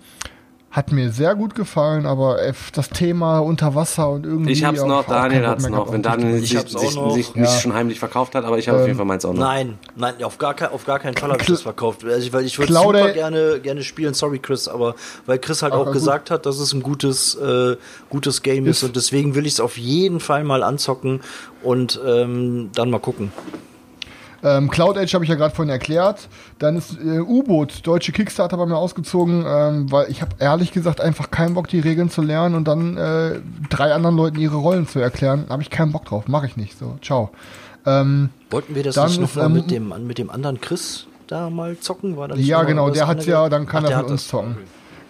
Hat 0.72 0.93
mir 0.93 1.11
sehr 1.11 1.36
gut 1.36 1.53
gefallen, 1.53 2.05
aber 2.05 2.38
das 2.74 2.89
Thema 2.89 3.39
unter 3.39 3.76
Wasser 3.76 4.09
und 4.09 4.26
irgendwie. 4.26 4.53
Ich 4.53 4.63
hab's 4.63 4.82
noch, 4.82 5.05
Daniel 5.05 5.45
hat's 5.45 5.67
noch. 5.67 5.91
Wenn 5.91 6.01
Daniel 6.01 6.39
sich, 6.39 6.57
sich, 6.57 6.89
sich 7.13 7.36
ja. 7.36 7.45
schon 7.47 7.74
heimlich 7.74 7.99
verkauft 7.99 8.36
hat, 8.36 8.45
aber 8.45 8.57
ich 8.57 8.69
habe 8.69 8.78
ähm, 8.78 8.82
auf 8.84 8.88
jeden 8.88 8.97
Fall 8.97 9.05
meins 9.05 9.26
auch 9.26 9.34
noch. 9.34 9.41
Nein, 9.41 9.78
nein, 9.97 10.24
auf 10.24 10.38
gar, 10.38 10.53
kein, 10.53 10.69
auf 10.69 10.86
gar 10.86 10.99
keinen 10.99 11.17
Fall 11.17 11.30
habe 11.30 11.41
ich 11.41 11.47
das 11.47 11.63
verkauft. 11.63 12.05
Also 12.05 12.26
ich, 12.26 12.32
weil 12.32 12.45
ich 12.45 12.57
würde 12.57 12.72
super 12.72 13.11
gerne, 13.11 13.59
gerne 13.59 13.84
spielen, 13.84 14.13
sorry 14.13 14.39
Chris, 14.39 14.69
aber 14.69 14.95
weil 15.26 15.39
Chris 15.39 15.61
halt 15.61 15.74
Ach, 15.74 15.80
auch 15.80 15.91
gesagt 15.91 16.30
gut. 16.30 16.36
hat, 16.36 16.45
dass 16.45 16.57
es 16.57 16.72
ein 16.72 16.82
gutes, 16.82 17.36
äh, 17.36 17.76
gutes 18.09 18.41
Game 18.41 18.65
ist, 18.65 18.78
ist 18.78 18.84
und 18.84 18.95
deswegen 18.95 19.36
will 19.36 19.45
ich 19.45 19.53
es 19.53 19.59
auf 19.59 19.78
jeden 19.78 20.22
Fall 20.22 20.45
mal 20.45 20.63
anzocken 20.63 21.19
und 21.63 21.99
ähm, 22.05 22.69
dann 22.74 22.89
mal 22.89 22.99
gucken. 22.99 23.34
Ähm, 24.43 24.69
Cloud 24.69 24.97
Edge 24.97 25.13
habe 25.13 25.23
ich 25.23 25.29
ja 25.29 25.35
gerade 25.35 25.53
vorhin 25.53 25.71
erklärt. 25.71 26.27
Dann 26.59 26.75
ist 26.75 26.97
äh, 26.99 27.19
U-Boot, 27.19 27.85
deutsche 27.85 28.11
Kickstarter 28.11 28.57
bei 28.57 28.65
mir 28.65 28.77
ausgezogen, 28.77 29.45
ähm, 29.47 29.91
weil 29.91 30.09
ich 30.09 30.21
habe 30.21 30.35
ehrlich 30.39 30.71
gesagt 30.71 31.01
einfach 31.01 31.31
keinen 31.31 31.53
Bock, 31.53 31.67
die 31.67 31.79
Regeln 31.79 32.09
zu 32.09 32.21
lernen 32.21 32.55
und 32.55 32.67
dann 32.67 32.97
äh, 32.97 33.39
drei 33.69 33.93
anderen 33.93 34.15
Leuten 34.15 34.39
ihre 34.39 34.57
Rollen 34.57 34.87
zu 34.87 34.99
erklären. 34.99 35.45
Habe 35.49 35.61
ich 35.61 35.69
keinen 35.69 35.91
Bock 35.91 36.05
drauf, 36.05 36.27
mache 36.27 36.47
ich 36.47 36.57
nicht. 36.57 36.77
So, 36.77 36.97
ciao. 37.01 37.29
Ähm, 37.85 38.29
Wollten 38.49 38.75
wir 38.75 38.83
das 38.83 38.95
nicht 38.95 39.21
noch 39.21 39.35
mal 39.35 39.45
ähm, 39.45 39.53
mit, 39.53 39.71
dem, 39.71 40.07
mit 40.07 40.17
dem 40.17 40.29
anderen 40.29 40.61
Chris 40.61 41.07
da 41.27 41.49
mal 41.49 41.77
zocken? 41.79 42.17
War 42.17 42.27
das 42.27 42.39
ja, 42.39 42.63
genau, 42.63 42.89
der 42.89 43.07
hat 43.07 43.25
ja, 43.25 43.49
dann 43.49 43.65
kann 43.65 43.85
Ach, 43.85 43.91
er 43.91 43.99
von 44.01 44.11
uns 44.11 44.27
zocken. 44.27 44.57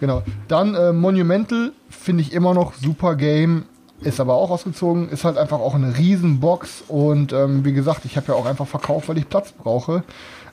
Genau. 0.00 0.22
Dann 0.48 0.74
äh, 0.74 0.92
Monumental 0.92 1.72
finde 1.88 2.22
ich 2.22 2.32
immer 2.32 2.54
noch 2.54 2.74
super 2.74 3.14
Game 3.14 3.66
ist 4.04 4.20
aber 4.20 4.34
auch 4.34 4.50
ausgezogen, 4.50 5.08
ist 5.08 5.24
halt 5.24 5.38
einfach 5.38 5.60
auch 5.60 5.74
eine 5.74 5.96
Riesenbox 5.96 6.84
und 6.88 7.32
ähm, 7.32 7.64
wie 7.64 7.72
gesagt, 7.72 8.04
ich 8.04 8.16
habe 8.16 8.28
ja 8.28 8.34
auch 8.34 8.46
einfach 8.46 8.66
verkauft, 8.66 9.08
weil 9.08 9.18
ich 9.18 9.28
Platz 9.28 9.52
brauche. 9.52 10.02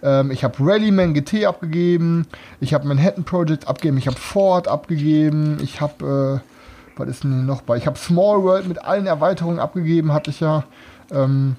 Ähm, 0.02 0.32
ich 0.32 0.44
habe 0.44 0.56
Rallyman 0.60 1.14
GT 1.14 1.46
abgegeben, 1.46 2.28
ich 2.60 2.74
habe 2.74 2.88
Manhattan 2.88 3.24
Project 3.24 3.68
abgegeben, 3.68 3.98
ich 3.98 4.08
habe 4.08 4.18
Ford 4.18 4.68
abgegeben, 4.68 5.58
ich 5.62 5.82
habe, 5.82 6.42
äh, 6.42 7.00
was 7.00 7.10
ist 7.10 7.24
denn 7.24 7.46
noch 7.46 7.62
bei? 7.62 7.78
Ich 7.78 7.88
habe 7.88 7.98
Small 7.98 8.44
World 8.44 8.68
mit 8.68 8.84
allen 8.84 9.08
Erweiterungen 9.08 9.60
abgegeben, 9.60 10.14
hatte 10.14 10.32
ich 10.32 10.40
ja. 10.40 10.64
Ähm, 11.12 11.56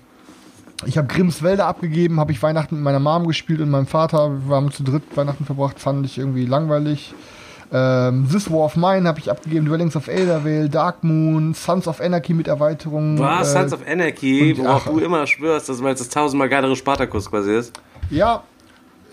ich 0.87 0.97
habe 0.97 1.09
Grimms 1.09 1.43
Wälder 1.43 1.67
abgegeben, 1.67 2.19
habe 2.21 2.33
ich 2.33 2.43
Weihnachten 2.43 2.77
mit 2.77 2.85
meiner 2.85 3.01
Mom 3.01 3.27
gespielt 3.27 3.61
und 3.61 3.71
meinem 3.71 3.87
Vater. 3.87 4.31
Wir 4.47 4.57
haben 4.57 4.73
zu 4.73 4.83
dritt 4.83 5.03
Weihnachten 5.15 5.45
verbracht, 5.45 5.79
fand 5.79 6.07
ich 6.07 6.17
irgendwie 6.17 6.47
langweilig. 6.47 7.15
Ähm, 7.73 8.29
This 8.31 8.51
War 8.51 8.65
of 8.65 8.77
Mine 8.77 9.07
habe 9.07 9.19
ich 9.21 9.31
abgegeben, 9.31 9.67
Dwellings 9.67 9.95
of 9.95 10.09
Eldervale, 10.09 10.69
Dark 10.69 11.05
Moon, 11.05 11.55
Sons 11.55 11.87
of 11.87 12.01
Anarchy 12.01 12.35
mit 12.35 12.49
Erweiterungen. 12.49 13.19
Was? 13.19 13.51
Äh, 13.51 13.61
Sons 13.61 13.73
of 13.73 13.81
Anarchy, 13.89 14.57
worauf 14.59 14.85
du 14.85 14.99
immer 14.99 15.27
schwörst, 15.27 15.69
dass 15.69 15.83
weil 15.83 15.93
es 15.95 16.01
das 16.01 16.09
tausendmal 16.09 16.49
geilere 16.49 16.75
Spartakus 16.75 17.31
quasi 17.31 17.55
ist. 17.55 17.73
Ja, 18.11 18.43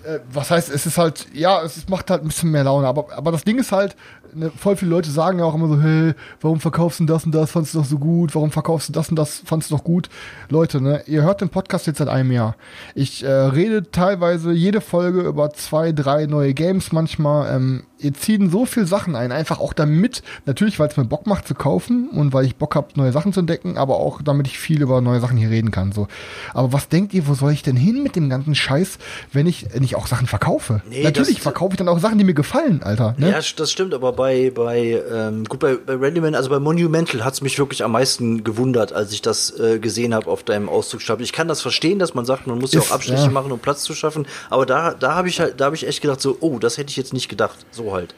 äh, 0.08 0.20
was 0.32 0.52
heißt, 0.52 0.70
es 0.70 0.86
ist 0.86 0.98
halt, 0.98 1.28
ja, 1.34 1.62
es 1.62 1.88
macht 1.90 2.10
halt 2.10 2.22
ein 2.22 2.28
bisschen 2.28 2.52
mehr 2.52 2.64
Laune, 2.64 2.88
aber, 2.88 3.08
aber 3.16 3.32
das 3.32 3.44
Ding 3.44 3.60
ist 3.60 3.72
halt, 3.72 3.96
ne, 4.34 4.52
voll 4.56 4.76
viele 4.76 4.92
Leute 4.92 5.10
sagen 5.10 5.40
ja 5.40 5.46
auch 5.46 5.56
immer 5.56 5.68
so, 5.68 5.82
hey, 5.82 6.14
warum 6.42 6.60
verkaufst 6.60 7.00
du 7.00 7.06
das 7.06 7.26
und 7.26 7.34
das, 7.34 7.52
fandest 7.52 7.74
du 7.74 7.80
doch 7.80 7.86
so 7.86 7.98
gut, 7.98 8.34
warum 8.36 8.52
verkaufst 8.52 8.90
du 8.90 8.94
das 8.94 9.10
und 9.10 9.16
das, 9.16 9.42
fandest 9.46 9.72
du 9.72 9.76
doch 9.76 9.84
gut. 9.84 10.10
Leute, 10.50 10.82
ne, 10.82 11.04
ihr 11.08 11.24
hört 11.24 11.42
den 11.42 11.50
Podcast 11.50 11.88
jetzt 11.88 11.98
seit 11.98 12.08
einem 12.08 12.32
Jahr. 12.32 12.56
Ich 12.96 13.24
äh, 13.24 13.30
rede 13.30 13.92
teilweise 13.92 14.52
jede 14.52 14.82
Folge 14.82 15.22
über 15.22 15.52
zwei, 15.52 15.92
drei 15.92 16.26
neue 16.26 16.54
Games 16.54 16.92
manchmal. 16.92 17.56
Ähm, 17.56 17.84
ihr 18.00 18.14
ziehen 18.14 18.50
so 18.50 18.66
viel 18.66 18.86
Sachen 18.86 19.16
ein, 19.16 19.32
einfach 19.32 19.60
auch 19.60 19.74
damit, 19.74 20.22
natürlich, 20.46 20.80
weil 20.80 20.88
es 20.88 20.98
mir 20.98 21.06
Bock 21.06 21.26
macht 21.26 21.48
zu 21.48 21.56
kaufen 21.56 22.10
und 22.10 22.34
weil 22.34 22.46
ich 22.46 22.56
Bock 22.56 22.76
habe, 22.76 22.88
neue 22.96 23.12
Sachen 23.12 23.34
zu 23.34 23.40
entdecken, 23.40 23.78
aber 23.78 23.98
auch 23.98 24.22
damit 24.22 24.48
ich 24.48 24.60
viel 24.60 24.82
über 24.82 25.02
neue 25.02 25.20
Sachen 25.20 25.38
hier 25.38 25.50
reden 25.50 25.72
kann. 25.72 25.92
So. 25.92 26.08
Aber 26.54 26.74
was 26.74 26.90
denkt 26.90 27.14
ihr, 27.14 27.28
wo 27.28 27.34
soll 27.34 27.52
ich 27.52 27.64
denn 27.64 27.76
hin 27.76 28.04
mit 28.04 28.16
dem 28.16 28.30
ganzen 28.30 28.56
Scheiß, 28.56 29.00
wenn 29.34 29.48
ich 29.48 29.74
nicht 29.80 29.96
auch 29.98 30.08
Sachen 30.08 30.28
verkaufe. 30.28 30.82
Nee, 30.90 31.04
Natürlich 31.04 31.42
verkaufe 31.42 31.74
ich 31.74 31.78
dann 31.78 31.90
auch 31.90 32.00
Sachen, 32.00 32.18
die 32.18 32.24
mir 32.24 32.34
gefallen, 32.34 32.82
Alter. 32.84 33.16
Ne? 33.18 33.32
Ja, 33.32 33.40
das 33.56 33.72
stimmt, 33.72 33.94
aber 33.94 34.14
bei, 34.14 34.52
bei 34.52 35.02
ähm, 35.12 35.46
gut, 35.46 35.60
bei, 35.60 35.76
bei 35.76 35.96
Randyman, 35.96 36.36
also 36.36 36.50
bei 36.50 36.60
Monumental 36.60 37.26
hat's 37.26 37.42
mich 37.42 37.60
wirklich 37.60 37.84
am 37.84 37.92
meisten 37.92 38.44
gewundert, 38.44 38.94
als 38.94 39.12
ich 39.12 39.22
das 39.22 39.60
äh, 39.60 39.80
gesehen 39.80 40.14
habe 40.14 40.30
auf 40.30 40.44
deinem 40.44 40.70
Auszugstapel. 40.70 41.24
Ich 41.24 41.34
kann 41.34 41.48
das 41.48 41.62
verstehen, 41.62 42.00
dass 42.00 42.14
man 42.14 42.26
sagt, 42.26 42.48
man 42.48 42.60
muss 42.60 42.74
ja 42.74 42.82
auch 42.82 42.92
Abstriche 42.92 43.24
ja. 43.24 43.30
machen, 43.30 43.52
um 43.52 43.60
Platz 43.60 43.84
zu 43.84 43.94
schaffen, 43.94 44.28
aber 44.50 44.66
da, 44.66 44.94
da 44.94 45.16
habe 45.16 45.28
ich 45.28 45.40
halt, 45.40 45.60
da 45.60 45.66
habe 45.66 45.76
ich 45.76 45.88
echt 45.88 46.02
gedacht, 46.02 46.22
so, 46.22 46.38
oh, 46.40 46.60
das 46.60 46.78
hätte 46.78 46.90
ich 46.90 46.98
jetzt 46.98 47.14
nicht 47.14 47.30
gedacht. 47.30 47.58
So 47.72 47.94
halt. 47.94 48.14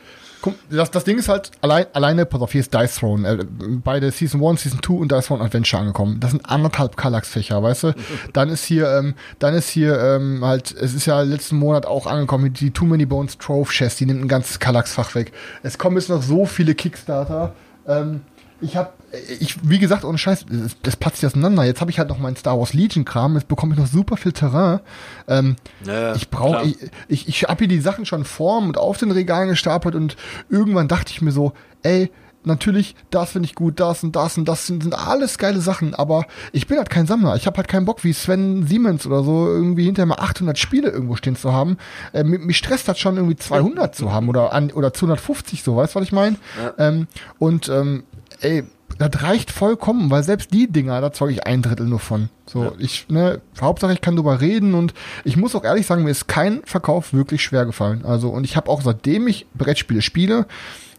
Das, 0.70 0.92
das 0.92 1.04
Ding 1.04 1.18
ist 1.18 1.30
halt, 1.30 1.52
allein, 1.62 1.86
alleine, 1.94 2.26
pass 2.26 2.42
auf, 2.42 2.52
hier 2.52 2.62
ist 2.62 2.74
Dice 2.74 2.96
Throne. 2.96 3.28
Äh, 3.28 3.46
beide 3.84 4.12
Season 4.12 4.44
1, 4.44 4.64
Season 4.64 4.80
2 4.82 4.94
und 4.94 5.12
Dice 5.12 5.26
Throne 5.26 5.44
Adventure 5.44 5.82
angekommen. 5.82 6.20
Das 6.20 6.32
sind 6.32 6.46
anderthalb 6.46 6.98
Kallax-Fächer, 6.98 7.62
weißt 7.62 7.84
du? 7.84 7.96
dann 8.34 8.50
ist 8.50 8.64
hier, 8.64 8.90
ähm, 8.90 9.16
dann 9.40 9.54
ist 9.54 9.70
hier 9.70 10.00
ähm, 10.00 10.44
halt, 10.44 10.72
es 10.72 10.94
ist 10.94 11.06
ja 11.06 11.22
letzten 11.22 11.58
Monat 11.58 11.86
auch 11.86 12.08
angekommen, 12.08 12.54
die 12.54 12.72
Too 12.72 12.86
Many 12.86 13.06
Bones 13.06 13.38
Trove 13.38 13.70
Chest, 13.70 14.00
die 14.00 14.06
nimmt 14.06 14.24
ein 14.24 14.28
ganzes 14.28 14.60
Kallax-Fach 14.60 15.16
weg. 15.16 15.32
Es 15.64 15.78
kommen 15.78 15.98
jetzt 15.98 16.10
noch 16.10 16.22
so 16.22 16.46
viele 16.46 16.76
Kickstarter. 16.76 17.54
Ähm, 17.88 18.22
ich 18.62 18.76
habe, 18.76 18.92
ich, 19.40 19.58
wie 19.68 19.80
gesagt, 19.80 20.04
ohne 20.04 20.18
Scheiß, 20.18 20.46
das, 20.50 20.76
das 20.82 20.96
platzt 20.96 21.22
ja 21.22 21.30
auseinander. 21.30 21.64
Jetzt 21.64 21.82
habe 21.82 21.92
ich 21.92 22.00
halt 22.00 22.10
noch 22.10 22.20
meinen 22.20 22.36
Star 22.36 22.60
Wars 22.60 22.74
Legion 22.74 23.06
Kram, 23.06 23.36
jetzt 23.36 23.48
bekomme 23.48 23.74
ich 23.74 23.80
noch 23.80 23.88
super 23.88 24.18
viel 24.18 24.32
Terrain. 24.32 24.80
Ähm, 25.28 25.56
ja, 25.86 26.16
ich 26.16 26.30
brauche, 26.30 26.66
ich, 26.66 26.78
ich, 27.08 27.28
ich 27.28 27.44
habe 27.44 27.60
hier 27.60 27.68
die 27.68 27.80
Sachen 27.80 28.06
schon 28.06 28.26
vorm 28.26 28.68
und 28.68 28.78
auf 28.78 28.98
den 28.98 29.12
Regalen 29.12 29.50
gestapelt 29.50 29.96
und 29.96 30.16
irgendwann 30.50 30.88
dachte 30.88 31.12
ich 31.12 31.22
mir 31.22 31.32
so, 31.32 31.54
ey, 31.84 32.12
natürlich, 32.44 32.96
das 33.10 33.32
finde 33.32 33.48
ich 33.48 33.56
gut, 33.56 33.80
das 33.80 34.04
und 34.04 34.16
das 34.16 34.38
und 34.38 34.46
das 34.46 34.68
sind, 34.68 34.84
sind 34.84 34.94
alles 34.94 35.38
geile 35.38 35.62
Sachen, 35.62 35.94
aber 35.94 36.26
ich 36.52 36.68
bin 36.68 36.78
halt 36.78 36.90
kein 36.90 37.06
Sammler. 37.06 37.36
Ich 37.36 37.46
habe 37.46 37.58
halt 37.58 37.68
keinen 37.68 37.86
Bock, 37.86 38.04
wie 38.04 38.14
Sven 38.14 38.66
Siemens 38.66 39.06
oder 39.06 39.24
so, 39.24 39.48
irgendwie 39.48 39.86
hinterher 39.86 40.08
mal 40.08 40.20
800 40.20 40.58
Spiele 40.58 40.90
irgendwo 40.90 41.16
stehen 41.16 41.36
zu 41.36 41.54
haben. 41.54 41.78
Äh, 42.14 42.24
mich, 42.24 42.40
mich 42.40 42.58
stresst 42.58 42.88
das 42.88 43.00
schon 43.00 43.18
irgendwie 43.18 43.36
200 43.36 43.96
zu 43.96 44.12
haben 44.12 44.30
oder 44.30 44.54
an, 44.54 44.72
oder 44.72 44.94
250 44.94 45.64
so, 45.64 45.76
weißt 45.76 45.96
du, 45.96 46.00
was 46.00 46.06
ich 46.06 46.12
meine? 46.12 46.38
Ja. 46.62 46.88
Ähm, 46.88 47.08
und 47.38 47.70
ähm, 47.70 48.04
ey, 48.42 48.64
das 48.98 49.24
reicht 49.24 49.52
vollkommen, 49.52 50.12
weil 50.12 50.24
selbst 50.24 50.54
die 50.54 50.70
Dinger, 50.70 51.00
da 51.00 51.12
zeuge 51.12 51.34
ich 51.34 51.48
ein 51.48 51.62
Drittel 51.62 51.86
nur 51.86 52.00
von. 52.00 52.30
So, 52.46 52.64
ja. 52.64 52.72
ich, 52.80 53.08
ne, 53.10 53.42
Hauptsache 53.62 53.94
ich 53.94 54.02
kann 54.02 54.16
drüber 54.16 54.42
reden 54.42 54.74
und 54.74 54.94
ich 55.24 55.38
muss 55.38 55.56
auch 55.56 55.64
ehrlich 55.64 55.86
sagen, 55.86 56.04
mir 56.04 56.10
ist 56.10 56.28
kein 56.28 56.62
Verkauf 56.66 57.14
wirklich 57.14 57.42
schwer 57.42 57.66
gefallen. 57.66 58.04
Also, 58.06 58.30
und 58.30 58.44
ich 58.44 58.58
habe 58.58 58.70
auch 58.70 58.82
seitdem 58.82 59.28
ich 59.28 59.48
Brettspiele 59.54 60.02
spiele, 60.02 60.48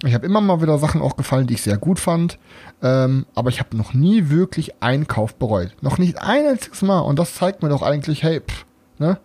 ich 0.04 0.14
habe 0.14 0.24
immer 0.24 0.40
mal 0.40 0.62
wieder 0.62 0.78
Sachen 0.78 1.02
auch 1.02 1.16
gefallen, 1.16 1.46
die 1.46 1.54
ich 1.54 1.62
sehr 1.62 1.76
gut 1.76 1.98
fand, 1.98 2.38
ähm, 2.82 3.26
aber 3.34 3.50
ich 3.50 3.60
habe 3.60 3.76
noch 3.76 3.92
nie 3.92 4.30
wirklich 4.30 4.82
einen 4.82 5.06
Kauf 5.06 5.34
bereut. 5.34 5.76
Noch 5.82 5.98
nicht 5.98 6.18
ein 6.22 6.46
einziges 6.46 6.80
Mal. 6.80 7.00
Und 7.00 7.18
das 7.18 7.34
zeigt 7.34 7.62
mir 7.62 7.68
doch 7.68 7.82
eigentlich, 7.82 8.22
hey, 8.22 8.40
pff, 8.40 8.64
ne? 8.98 9.18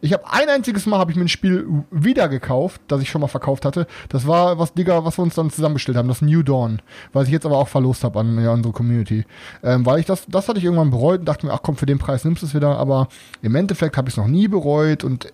Ich 0.00 0.12
habe 0.12 0.24
ein 0.30 0.48
einziges 0.48 0.86
Mal 0.86 0.98
habe 0.98 1.10
ich 1.10 1.16
mir 1.16 1.24
ein 1.24 1.28
Spiel 1.28 1.66
wieder 1.90 2.28
gekauft, 2.28 2.80
das 2.88 3.02
ich 3.02 3.10
schon 3.10 3.20
mal 3.20 3.26
verkauft 3.26 3.64
hatte. 3.64 3.86
Das 4.08 4.26
war 4.26 4.58
was 4.58 4.72
Digga, 4.72 5.04
was 5.04 5.18
wir 5.18 5.22
uns 5.22 5.34
dann 5.34 5.50
zusammenbestellt 5.50 5.98
haben, 5.98 6.08
das 6.08 6.22
New 6.22 6.42
Dawn, 6.42 6.80
was 7.12 7.26
ich 7.26 7.32
jetzt 7.32 7.44
aber 7.44 7.58
auch 7.58 7.68
verlost 7.68 8.04
habe 8.04 8.20
an 8.20 8.42
ja, 8.42 8.52
unsere 8.52 8.72
Community, 8.72 9.24
ähm, 9.62 9.84
weil 9.84 10.00
ich 10.00 10.06
das 10.06 10.24
das 10.26 10.48
hatte 10.48 10.58
ich 10.58 10.64
irgendwann 10.64 10.90
bereut 10.90 11.20
und 11.20 11.26
dachte 11.26 11.46
mir, 11.46 11.52
ach 11.52 11.60
komm, 11.62 11.76
für 11.76 11.86
den 11.86 11.98
Preis 11.98 12.24
nimmst 12.24 12.42
du 12.42 12.46
es 12.46 12.54
wieder. 12.54 12.78
Aber 12.78 13.08
im 13.42 13.54
Endeffekt 13.54 13.96
habe 13.96 14.08
ich 14.08 14.14
es 14.14 14.18
noch 14.18 14.26
nie 14.26 14.48
bereut 14.48 15.04
und 15.04 15.32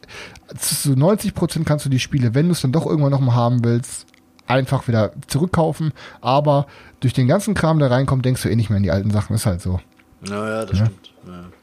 zu 0.56 0.96
90 0.96 1.34
Prozent 1.34 1.66
kannst 1.66 1.84
du 1.84 1.88
die 1.88 2.00
Spiele, 2.00 2.34
wenn 2.34 2.46
du 2.46 2.52
es 2.52 2.60
dann 2.60 2.72
doch 2.72 2.86
irgendwann 2.86 3.12
noch 3.12 3.20
mal 3.20 3.34
haben 3.34 3.64
willst, 3.64 4.06
einfach 4.46 4.88
wieder 4.88 5.12
zurückkaufen. 5.26 5.92
Aber 6.20 6.66
durch 7.00 7.12
den 7.12 7.28
ganzen 7.28 7.54
Kram, 7.54 7.78
der 7.78 7.90
reinkommt, 7.90 8.24
denkst 8.24 8.42
du 8.42 8.48
eh 8.48 8.56
nicht 8.56 8.70
mehr 8.70 8.78
an 8.78 8.82
die 8.82 8.90
alten 8.90 9.10
Sachen. 9.10 9.34
Ist 9.34 9.46
halt 9.46 9.60
so. 9.60 9.80
Naja, 10.22 10.64
das 10.64 10.78
ja. 10.78 10.86
stimmt. 10.86 11.05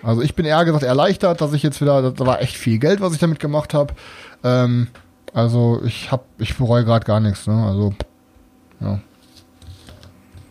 Also 0.03 0.21
ich 0.21 0.35
bin 0.35 0.45
eher 0.45 0.63
gesagt 0.65 0.83
erleichtert, 0.83 1.41
dass 1.41 1.53
ich 1.53 1.63
jetzt 1.63 1.81
wieder, 1.81 2.11
das 2.11 2.27
war 2.27 2.41
echt 2.41 2.57
viel 2.57 2.77
Geld, 2.77 3.01
was 3.01 3.13
ich 3.13 3.19
damit 3.19 3.39
gemacht 3.39 3.73
habe. 3.73 3.93
Ähm, 4.43 4.87
also 5.33 5.81
ich 5.85 6.11
habe, 6.11 6.23
ich 6.37 6.57
bereue 6.57 6.83
gerade 6.83 7.05
gar 7.05 7.19
nichts. 7.19 7.47
Ne? 7.47 7.65
Also 7.65 7.93
ja. 8.81 8.99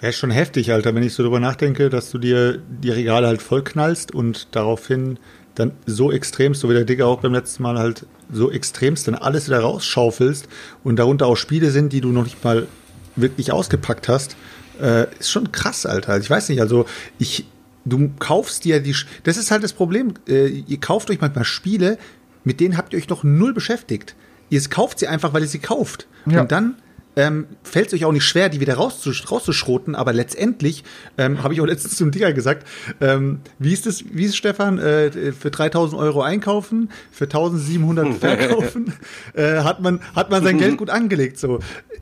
Wäre 0.00 0.12
schon 0.12 0.30
heftig, 0.30 0.72
Alter, 0.72 0.94
wenn 0.94 1.02
ich 1.04 1.14
so 1.14 1.22
drüber 1.22 1.38
nachdenke, 1.38 1.88
dass 1.90 2.10
du 2.10 2.18
dir 2.18 2.58
die 2.58 2.90
Regale 2.90 3.26
halt 3.26 3.40
vollknallst 3.40 4.12
und 4.12 4.48
daraufhin 4.56 5.18
dann 5.54 5.72
so 5.86 6.10
extremst, 6.10 6.62
so 6.62 6.68
wie 6.68 6.74
der 6.74 6.84
Digger 6.84 7.06
auch 7.06 7.20
beim 7.20 7.32
letzten 7.32 7.62
Mal 7.62 7.78
halt 7.78 8.06
so 8.32 8.50
extremst 8.50 9.06
dann 9.06 9.14
alles 9.14 9.46
wieder 9.46 9.60
rausschaufelst 9.60 10.48
und 10.82 10.96
darunter 10.96 11.26
auch 11.26 11.36
Spiele 11.36 11.70
sind, 11.70 11.92
die 11.92 12.00
du 12.00 12.08
noch 12.08 12.24
nicht 12.24 12.42
mal 12.42 12.66
wirklich 13.14 13.52
ausgepackt 13.52 14.08
hast, 14.08 14.36
äh, 14.80 15.06
ist 15.18 15.30
schon 15.30 15.52
krass, 15.52 15.86
Alter. 15.86 16.18
Ich 16.18 16.30
weiß 16.30 16.48
nicht, 16.48 16.60
also 16.60 16.86
ich, 17.18 17.44
du 17.84 18.10
kaufst 18.18 18.64
dir 18.64 18.80
die, 18.80 18.94
das 19.24 19.36
ist 19.36 19.50
halt 19.50 19.62
das 19.62 19.72
Problem, 19.72 20.14
äh, 20.28 20.46
ihr 20.46 20.80
kauft 20.80 21.10
euch 21.10 21.20
manchmal 21.20 21.44
Spiele, 21.44 21.98
mit 22.44 22.60
denen 22.60 22.76
habt 22.76 22.92
ihr 22.92 22.98
euch 22.98 23.08
noch 23.08 23.24
null 23.24 23.54
beschäftigt. 23.54 24.16
Ihr 24.50 24.60
kauft 24.68 24.98
sie 24.98 25.08
einfach, 25.08 25.32
weil 25.32 25.42
ihr 25.42 25.48
sie 25.48 25.60
kauft. 25.60 26.06
Ja. 26.26 26.42
Und 26.42 26.52
dann 26.52 26.76
ähm, 27.16 27.46
fällt 27.62 27.88
es 27.88 27.94
euch 27.94 28.04
auch 28.04 28.12
nicht 28.12 28.24
schwer, 28.24 28.48
die 28.48 28.60
wieder 28.60 28.74
rauszusch 28.74 29.30
rauszuschroten, 29.30 29.94
aber 29.94 30.12
letztendlich, 30.12 30.84
ähm, 31.18 31.42
habe 31.42 31.54
ich 31.54 31.60
auch 31.60 31.66
letztens 31.66 31.96
zum 31.96 32.10
Digger 32.10 32.32
gesagt, 32.32 32.66
ähm, 33.00 33.40
wie 33.58 33.72
ist 33.72 33.86
es, 33.86 34.04
wie 34.12 34.24
ist 34.24 34.36
Stefan, 34.36 34.78
äh, 34.78 35.32
für 35.32 35.50
3000 35.50 36.00
Euro 36.00 36.22
einkaufen, 36.22 36.90
für 37.10 37.24
1700 37.24 38.14
verkaufen, 38.20 38.94
äh, 39.34 39.58
hat 39.58 39.80
man, 39.80 40.00
hat 40.14 40.30
man 40.30 40.42
sein 40.42 40.58
Geld 40.58 40.78
gut 40.78 40.90
angelegt, 40.90 41.38
so. 41.38 41.58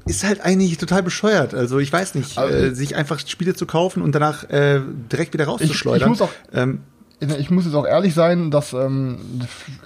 Ist 0.06 0.24
halt 0.24 0.40
eigentlich 0.40 0.78
total 0.78 1.02
bescheuert, 1.02 1.54
also 1.54 1.78
ich 1.78 1.92
weiß 1.92 2.14
nicht, 2.14 2.38
äh, 2.38 2.74
sich 2.74 2.96
einfach 2.96 3.20
Spiele 3.26 3.54
zu 3.54 3.66
kaufen 3.66 4.02
und 4.02 4.14
danach 4.14 4.48
äh, 4.48 4.80
direkt 5.12 5.34
wieder 5.34 5.46
rauszuschleudern. 5.46 6.12
Ich, 6.12 6.14
ich 6.14 6.20
muss 6.20 6.22
auch, 6.22 6.32
ähm, 6.52 6.80
ich 7.20 7.50
muss 7.50 7.66
jetzt 7.66 7.74
auch 7.74 7.86
ehrlich 7.86 8.14
sein, 8.14 8.50
dass 8.50 8.72
ähm, 8.72 9.18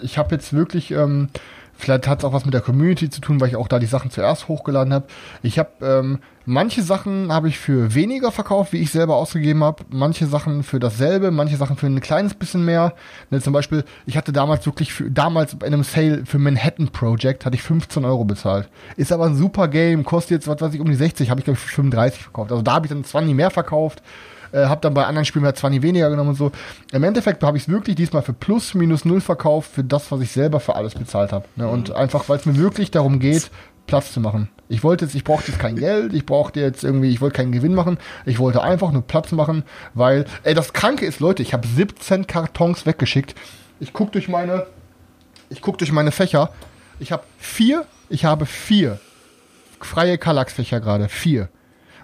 ich 0.03 0.19
habe 0.19 0.35
jetzt 0.35 0.53
wirklich 0.53 0.93
ähm, 0.93 1.29
Vielleicht 1.77 2.07
hat 2.07 2.21
es 2.21 2.25
auch 2.25 2.33
was 2.33 2.45
mit 2.45 2.55
der 2.55 2.61
Community 2.61 3.11
zu 3.11 3.21
tun, 3.21 3.41
weil 3.41 3.49
ich 3.49 3.57
auch 3.57 3.69
da 3.69 3.79
die 3.79 3.87
Sachen 3.87 4.11
zuerst 4.11 4.49
hochgeladen 4.49 4.93
habe. 4.93 5.07
Ich 5.43 5.59
habe 5.59 5.71
ähm, 5.83 6.19
manche 6.47 6.83
Sachen 6.83 7.33
habe 7.33 7.49
ich 7.49 7.59
für 7.59 7.95
weniger 7.95 8.31
verkauft, 8.31 8.73
wie 8.73 8.79
ich 8.79 8.91
selber 8.91 9.17
ausgegeben 9.17 9.65
habe. 9.65 9.85
Manche 9.91 10.27
Sachen 10.27 10.63
für 10.63 10.79
dasselbe, 10.79 11.31
manche 11.31 11.57
Sachen 11.57 11.77
für 11.77 11.87
ein 11.87 12.01
kleines 12.01 12.35
bisschen 12.35 12.65
mehr. 12.65 12.95
Ne, 13.31 13.41
zum 13.41 13.53
Beispiel, 13.53 13.85
ich 14.07 14.17
hatte 14.17 14.33
damals 14.33 14.65
wirklich 14.67 14.93
für, 14.93 15.11
damals 15.11 15.57
bei 15.57 15.67
einem 15.67 15.83
Sale 15.83 16.25
für 16.25 16.39
Manhattan 16.39 16.89
Project 16.89 17.45
hatte 17.45 17.57
ich 17.57 17.63
15 17.63 18.05
Euro 18.05 18.25
bezahlt. 18.25 18.69
Ist 18.97 19.13
aber 19.13 19.27
ein 19.27 19.37
super 19.37 19.69
Game, 19.69 20.05
kostet 20.05 20.31
jetzt, 20.33 20.49
was 20.49 20.61
weiß 20.61 20.75
ich, 20.75 20.81
um 20.81 20.87
die 20.89 20.95
60, 20.95 21.31
habe 21.31 21.41
ich 21.41 21.45
glaube 21.45 21.59
ich 21.59 21.65
für 21.65 21.75
35 21.75 22.23
verkauft. 22.23 22.53
Also 22.53 22.63
da 22.63 22.75
habe 22.75 22.87
ich 22.87 22.93
dann 22.93 23.05
20 23.05 23.35
mehr 23.35 23.51
verkauft 23.51 24.03
äh, 24.55 24.67
habe 24.67 24.81
dann 24.81 24.95
bei 24.95 25.05
anderen 25.05 25.25
Spielen 25.25 25.45
halt 25.45 25.57
20 25.57 25.83
weniger 25.83 26.11
genommen 26.11 26.31
und 26.31 26.37
so. 26.37 26.53
Im 26.93 27.03
Endeffekt 27.05 27.43
habe 27.43 27.57
ich 27.57 27.65
es 27.65 27.69
wirklich 27.69 27.97
diesmal 27.97 28.23
für 28.23 28.33
plus 28.33 28.75
minus 28.75 29.05
null 29.05 29.21
verkauft, 29.21 29.73
für 29.73 29.85
das, 29.85 30.11
was 30.13 30.21
ich 30.21 30.31
selber 30.31 30.61
für 30.61 30.77
alles 30.77 30.95
bezahlt 30.95 31.33
habe. 31.33 31.47
Ne? 31.57 31.69
Und 31.69 31.91
mhm. 31.91 31.97
einfach, 31.97 32.29
weil 32.29 32.39
es 32.39 32.47
mir 32.47 32.57
wirklich 32.57 32.91
darum 32.91 33.19
geht, 33.19 33.51
Platz 33.87 34.13
zu 34.13 34.21
machen. 34.21 34.49
Ich 34.69 34.83
wollte 34.83 35.05
jetzt, 35.05 35.15
ich 35.15 35.25
brauchte 35.25 35.51
jetzt 35.51 35.61
kein 35.61 35.77
Geld, 35.77 36.15
ich 36.15 36.25
brauchte 36.25 36.61
jetzt 36.61 36.85
irgendwie, 36.85 37.11
ich 37.11 37.21
wollte 37.21 37.37
keinen 37.37 37.53
Gewinn 37.53 37.75
machen, 37.75 37.99
ich 38.25 38.39
wollte 38.39 38.63
einfach 38.63 38.93
nur 38.93 39.03
Platz 39.03 39.31
machen, 39.33 39.65
weil, 39.93 40.25
ey, 40.43 40.55
das 40.55 40.73
Kranke 40.73 41.05
ist, 41.05 41.21
Leute, 41.21 41.43
ich 41.43 41.53
habe 41.53 41.67
17 41.67 42.27
Kartons 42.27 42.87
weggeschickt. 42.87 43.35
Ich 43.81 43.93
guck 43.93 44.13
durch 44.13 44.29
meine, 44.29 44.67
ich 45.51 45.61
guck 45.61 45.77
durch 45.77 45.93
meine 45.93 46.13
Fächer. 46.13 46.51
Ich 46.99 47.13
habe 47.13 47.25
vier, 47.39 47.85
ich 48.09 48.25
habe 48.25 48.47
vier 48.47 48.99
freie 49.85 50.19
Kallax-Fächer 50.19 50.81
gerade, 50.81 51.09
vier 51.09 51.49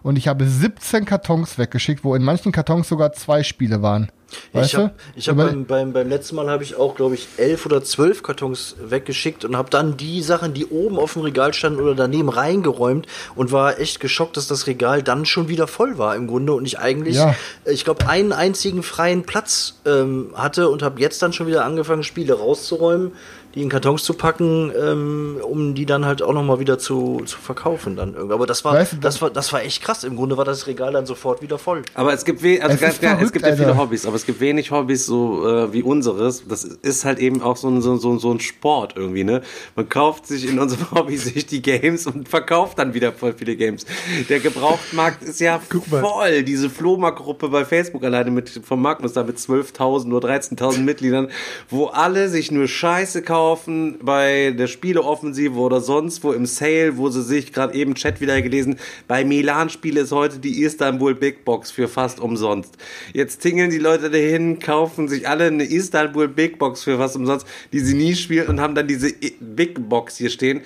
und 0.02 0.16
ich 0.16 0.28
habe 0.28 0.46
17 0.46 1.04
Kartons 1.04 1.58
weggeschickt, 1.58 2.04
wo 2.04 2.14
in 2.14 2.22
manchen 2.22 2.52
Kartons 2.52 2.88
sogar 2.88 3.12
zwei 3.12 3.42
Spiele 3.42 3.82
waren. 3.82 4.10
Weißt 4.52 4.74
ich 5.16 5.28
habe 5.28 5.42
hab 5.42 5.50
beim, 5.50 5.64
beim, 5.66 5.92
beim 5.92 6.08
letzten 6.08 6.36
Mal 6.36 6.48
habe 6.48 6.62
ich 6.62 6.76
auch, 6.76 6.94
glaube 6.94 7.14
ich, 7.14 7.28
elf 7.36 7.66
oder 7.66 7.82
zwölf 7.82 8.22
Kartons 8.22 8.76
weggeschickt 8.82 9.44
und 9.44 9.56
habe 9.56 9.70
dann 9.70 9.96
die 9.96 10.22
Sachen, 10.22 10.54
die 10.54 10.66
oben 10.66 10.98
auf 10.98 11.14
dem 11.14 11.22
Regal 11.22 11.52
standen 11.52 11.80
oder 11.80 11.94
daneben 11.94 12.28
reingeräumt 12.28 13.06
und 13.34 13.52
war 13.52 13.78
echt 13.78 14.00
geschockt, 14.00 14.36
dass 14.36 14.46
das 14.46 14.66
Regal 14.66 15.02
dann 15.02 15.26
schon 15.26 15.48
wieder 15.48 15.66
voll 15.66 15.98
war 15.98 16.14
im 16.16 16.26
Grunde 16.26 16.52
und 16.52 16.64
ich 16.64 16.78
eigentlich, 16.78 17.16
ja. 17.16 17.34
ich 17.64 17.84
glaube, 17.84 18.08
einen 18.08 18.32
einzigen 18.32 18.82
freien 18.82 19.24
Platz 19.24 19.80
ähm, 19.84 20.32
hatte 20.34 20.68
und 20.68 20.82
habe 20.82 21.00
jetzt 21.00 21.22
dann 21.22 21.32
schon 21.32 21.46
wieder 21.46 21.64
angefangen, 21.64 22.02
Spiele 22.02 22.34
rauszuräumen 22.34 23.12
die 23.54 23.62
in 23.62 23.68
Kartons 23.68 24.04
zu 24.04 24.14
packen, 24.14 24.72
ähm, 24.80 25.38
um 25.42 25.74
die 25.74 25.84
dann 25.84 26.04
halt 26.04 26.22
auch 26.22 26.32
nochmal 26.32 26.60
wieder 26.60 26.78
zu, 26.78 27.22
zu 27.26 27.36
verkaufen 27.36 27.96
dann 27.96 28.14
irgendwie. 28.14 28.34
Aber 28.34 28.46
das 28.46 28.64
war, 28.64 28.74
weißt 28.74 28.92
du, 28.92 28.96
das 28.98 29.20
war, 29.20 29.30
das 29.30 29.52
war 29.52 29.62
echt 29.62 29.82
krass. 29.82 30.04
Im 30.04 30.14
Grunde 30.16 30.36
war 30.36 30.44
das 30.44 30.68
Regal 30.68 30.92
dann 30.92 31.04
sofort 31.04 31.42
wieder 31.42 31.58
voll. 31.58 31.82
Aber 31.94 32.12
es 32.12 32.24
gibt, 32.24 32.44
we 32.44 32.62
also 32.62 32.74
es, 32.74 32.80
ganz, 32.80 32.98
verrückt, 32.98 33.22
es 33.22 33.32
gibt 33.32 33.44
ja 33.44 33.56
viele 33.56 33.76
Hobbys, 33.76 34.06
aber 34.06 34.14
es 34.14 34.24
gibt 34.24 34.38
wenig 34.38 34.70
Hobbys 34.70 35.04
so 35.04 35.48
äh, 35.48 35.72
wie 35.72 35.82
unseres. 35.82 36.46
Das 36.46 36.62
ist 36.62 37.04
halt 37.04 37.18
eben 37.18 37.42
auch 37.42 37.56
so 37.56 37.68
ein, 37.68 37.82
so, 37.82 37.96
so, 37.96 38.18
so 38.18 38.32
ein 38.32 38.38
Sport 38.38 38.94
irgendwie, 38.96 39.24
ne? 39.24 39.42
Man 39.74 39.88
kauft 39.88 40.28
sich 40.28 40.48
in 40.48 40.58
unserem 40.60 40.88
Hobby 40.94 41.16
sich 41.16 41.46
die 41.46 41.60
Games 41.60 42.06
und 42.06 42.28
verkauft 42.28 42.78
dann 42.78 42.94
wieder 42.94 43.12
voll 43.12 43.34
viele 43.36 43.56
Games. 43.56 43.84
Der 44.28 44.38
Gebrauchtmarkt 44.38 45.24
ist 45.24 45.40
ja 45.40 45.58
voll. 45.58 46.44
Diese 46.44 46.70
Flohmarktgruppe 46.70 47.48
bei 47.48 47.64
Facebook 47.64 48.04
alleine 48.04 48.30
mit 48.30 48.60
vom 48.62 48.80
Magnus 48.80 49.12
da 49.12 49.24
mit 49.24 49.38
12.000 49.38 50.12
oder 50.14 50.28
13.000 50.28 50.78
Mitgliedern, 50.78 51.30
wo 51.68 51.86
alle 51.86 52.28
sich 52.28 52.52
nur 52.52 52.68
Scheiße 52.68 53.22
kaufen 53.22 53.39
kaufen 53.40 53.96
bei 54.02 54.50
der 54.50 54.66
Spieleoffensive 54.66 55.58
oder 55.58 55.80
sonst 55.80 56.22
wo 56.22 56.32
im 56.32 56.44
Sale, 56.44 56.98
wo 56.98 57.08
sie 57.08 57.22
sich 57.22 57.54
gerade 57.54 57.72
eben 57.72 57.94
Chat 57.94 58.20
wieder 58.20 58.42
gelesen, 58.42 58.78
bei 59.08 59.24
Milan 59.24 59.70
Spiele 59.70 60.02
ist 60.02 60.12
heute 60.12 60.40
die 60.40 60.60
Istanbul 60.60 61.14
Big 61.14 61.46
Box 61.46 61.70
für 61.70 61.88
fast 61.88 62.20
umsonst. 62.20 62.74
Jetzt 63.14 63.38
tingeln 63.38 63.70
die 63.70 63.78
Leute 63.78 64.10
dahin, 64.10 64.58
kaufen 64.58 65.08
sich 65.08 65.26
alle 65.26 65.46
eine 65.46 65.64
Istanbul 65.64 66.28
Big 66.28 66.58
Box 66.58 66.84
für 66.84 66.98
was 66.98 67.16
umsonst, 67.16 67.46
die 67.72 67.80
sie 67.80 67.94
nie 67.94 68.14
spielen 68.14 68.46
und 68.46 68.60
haben 68.60 68.74
dann 68.74 68.86
diese 68.86 69.10
Big 69.40 69.88
Box 69.88 70.18
hier 70.18 70.28
stehen, 70.28 70.60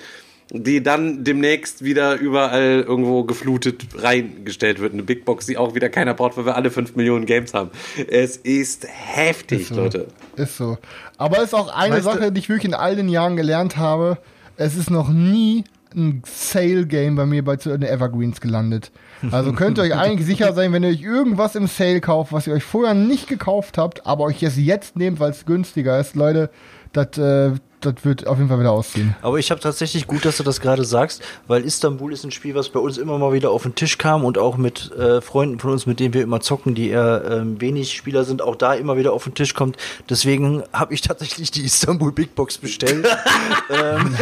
die 0.51 0.83
dann 0.83 1.23
demnächst 1.23 1.83
wieder 1.83 2.15
überall 2.15 2.85
irgendwo 2.87 3.23
geflutet 3.23 3.87
reingestellt 3.95 4.79
wird. 4.79 4.93
Eine 4.93 5.03
Big 5.03 5.25
Box, 5.25 5.47
die 5.47 5.57
auch 5.57 5.73
wieder 5.73 5.89
keiner 5.89 6.13
braucht, 6.13 6.37
weil 6.37 6.45
wir 6.45 6.55
alle 6.55 6.69
5 6.69 6.95
Millionen 6.95 7.25
Games 7.25 7.53
haben. 7.53 7.71
Es 8.07 8.37
ist 8.37 8.87
heftig, 8.87 9.61
ist 9.61 9.69
so. 9.69 9.75
Leute. 9.75 10.07
Ist 10.35 10.57
so. 10.57 10.77
Aber 11.17 11.37
es 11.37 11.45
ist 11.45 11.53
auch 11.55 11.73
eine 11.73 11.95
Weißt 11.95 12.03
Sache, 12.03 12.31
die 12.31 12.39
ich 12.39 12.49
wirklich 12.49 12.65
in 12.65 12.73
all 12.73 12.95
den 12.95 13.09
Jahren 13.09 13.35
gelernt 13.35 13.77
habe. 13.77 14.17
Es 14.57 14.75
ist 14.75 14.91
noch 14.91 15.09
nie 15.09 15.63
ein 15.95 16.21
Sale-Game 16.25 17.15
bei 17.15 17.25
mir 17.25 17.43
bei 17.43 17.55
zu 17.55 17.69
den 17.69 17.81
Evergreens 17.81 18.41
gelandet. 18.41 18.91
Also 19.31 19.53
könnt 19.53 19.77
ihr 19.77 19.83
euch 19.83 19.95
eigentlich 19.95 20.27
sicher 20.27 20.53
sein, 20.53 20.73
wenn 20.73 20.83
ihr 20.83 20.89
euch 20.89 21.01
irgendwas 21.01 21.55
im 21.55 21.67
Sale 21.67 22.01
kauft, 22.01 22.33
was 22.33 22.47
ihr 22.47 22.53
euch 22.53 22.63
vorher 22.63 22.93
nicht 22.93 23.27
gekauft 23.27 23.77
habt, 23.77 24.05
aber 24.05 24.25
euch 24.25 24.43
es 24.43 24.57
jetzt 24.57 24.97
nehmt, 24.97 25.19
weil 25.19 25.31
es 25.31 25.45
günstiger 25.45 25.99
ist, 25.99 26.15
Leute, 26.15 26.49
das 26.91 27.17
äh, 27.17 27.53
das 27.85 28.03
wird 28.03 28.27
auf 28.27 28.37
jeden 28.37 28.49
Fall 28.49 28.59
wieder 28.59 28.71
ausziehen. 28.71 29.15
Aber 29.21 29.39
ich 29.39 29.51
habe 29.51 29.61
tatsächlich 29.61 30.07
gut, 30.07 30.25
dass 30.25 30.37
du 30.37 30.43
das 30.43 30.59
gerade 30.61 30.83
sagst, 30.83 31.21
weil 31.47 31.63
Istanbul 31.63 32.11
ist 32.11 32.23
ein 32.23 32.31
Spiel, 32.31 32.55
was 32.55 32.69
bei 32.69 32.79
uns 32.79 32.97
immer 32.97 33.17
mal 33.17 33.33
wieder 33.33 33.51
auf 33.51 33.63
den 33.63 33.75
Tisch 33.75 33.97
kam 33.97 34.25
und 34.25 34.37
auch 34.37 34.57
mit 34.57 34.91
äh, 34.93 35.21
Freunden 35.21 35.59
von 35.59 35.71
uns, 35.71 35.85
mit 35.85 35.99
denen 35.99 36.13
wir 36.13 36.23
immer 36.23 36.41
zocken, 36.41 36.75
die 36.75 36.89
eher 36.89 37.23
ähm, 37.29 37.61
wenig 37.61 37.93
Spieler 37.93 38.25
sind, 38.25 38.41
auch 38.41 38.55
da 38.55 38.73
immer 38.73 38.97
wieder 38.97 39.13
auf 39.13 39.23
den 39.23 39.35
Tisch 39.35 39.53
kommt. 39.53 39.77
Deswegen 40.09 40.63
habe 40.73 40.93
ich 40.93 41.01
tatsächlich 41.05 41.51
die 41.51 41.63
Istanbul 41.63 42.11
Big 42.11 42.35
Box 42.35 42.57
bestellt. 42.57 43.07
ähm, 43.69 44.15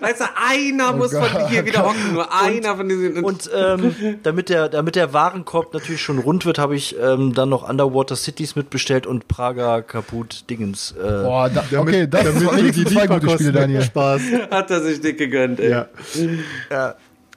Weißt 0.00 0.20
du, 0.20 0.24
einer 0.36 0.92
muss 0.92 1.12
von 1.12 1.20
Gott. 1.20 1.48
hier 1.48 1.64
wieder 1.64 1.84
hocken, 1.84 2.12
nur 2.12 2.32
einer 2.32 2.76
von 2.76 2.88
diesen. 2.88 3.24
und 3.24 3.50
ähm, 3.54 3.94
damit 4.22 4.48
der, 4.48 4.68
damit 4.68 4.96
der 4.96 5.12
Warenkorb 5.12 5.72
natürlich 5.72 6.02
schon 6.02 6.18
rund 6.18 6.44
wird, 6.44 6.58
habe 6.58 6.76
ich 6.76 6.96
ähm, 6.98 7.34
dann 7.34 7.48
noch 7.48 7.68
Underwater 7.68 8.16
Cities 8.16 8.56
mitbestellt 8.56 9.06
und 9.06 9.28
Praga 9.28 9.82
Kaput 9.82 10.48
Dingens. 10.50 10.92
Äh, 10.92 11.22
Boah, 11.22 11.48
da, 11.48 11.64
okay, 11.78 12.06
das 12.12 12.24
damit 12.24 12.56
wenigstens 12.56 12.88
die 12.88 12.94
zwei 12.94 13.06
gute 13.06 13.30
Spiele, 13.30 13.52
Daniel. 13.52 13.82
Spaß. 13.82 14.22
hat 14.50 14.70
er 14.70 14.80
sich 14.82 15.00
dick 15.00 15.18
gegönnt, 15.18 15.60
ey. 15.60 15.70
Ja. 15.70 15.88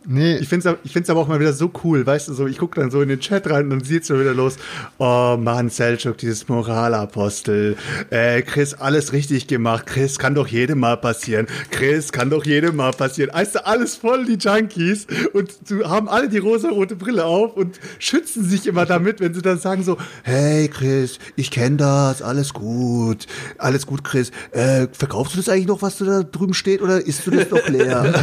Nee, 0.07 0.37
Ich 0.37 0.47
finde 0.47 0.69
es 0.69 0.75
ich 0.83 0.93
find's 0.93 1.09
aber 1.09 1.19
auch 1.21 1.27
mal 1.27 1.39
wieder 1.39 1.53
so 1.53 1.71
cool, 1.83 2.05
weißt 2.05 2.27
du, 2.27 2.33
so, 2.33 2.47
ich 2.47 2.57
gucke 2.57 2.79
dann 2.79 2.91
so 2.91 3.01
in 3.01 3.09
den 3.09 3.19
Chat 3.19 3.49
rein 3.49 3.65
und 3.65 3.69
dann 3.71 3.83
sieht's 3.83 4.07
schon 4.07 4.19
wieder 4.19 4.33
los. 4.33 4.57
Oh 4.97 5.35
Mann, 5.39 5.69
Selchuk, 5.69 6.17
dieses 6.17 6.47
Moralapostel. 6.47 7.75
Äh, 8.11 8.41
Chris, 8.43 8.73
alles 8.73 9.13
richtig 9.13 9.47
gemacht. 9.47 9.87
Chris, 9.87 10.19
kann 10.19 10.35
doch 10.35 10.47
jedem 10.47 10.79
mal 10.79 10.97
passieren. 10.97 11.47
Chris, 11.71 12.11
kann 12.11 12.29
doch 12.29 12.45
jedem 12.45 12.75
mal 12.75 12.91
passieren. 12.91 13.31
Weißt 13.33 13.55
du, 13.55 13.65
alles 13.65 13.95
voll 13.95 14.25
die 14.25 14.37
Junkies 14.37 15.07
und 15.33 15.51
du 15.69 15.85
haben 15.85 16.07
alle 16.07 16.29
die 16.29 16.37
rosa-rote 16.37 16.95
Brille 16.95 17.25
auf 17.25 17.55
und 17.55 17.79
schützen 17.97 18.43
sich 18.47 18.67
immer 18.67 18.85
damit, 18.85 19.19
wenn 19.19 19.33
sie 19.33 19.41
dann 19.41 19.57
sagen 19.57 19.83
so, 19.83 19.97
hey 20.23 20.67
Chris, 20.67 21.19
ich 21.35 21.49
kenne 21.49 21.77
das, 21.77 22.21
alles 22.21 22.53
gut. 22.53 23.25
Alles 23.57 23.87
gut, 23.87 24.03
Chris. 24.03 24.31
Äh, 24.51 24.87
verkaufst 24.91 25.33
du 25.33 25.37
das 25.37 25.49
eigentlich 25.49 25.67
noch, 25.67 25.81
was 25.81 25.97
du 25.97 26.05
da 26.05 26.23
drüben 26.23 26.53
steht 26.53 26.81
oder 26.81 27.05
isst 27.05 27.25
du 27.25 27.31
das 27.31 27.49
noch 27.49 27.67
leer? 27.67 28.13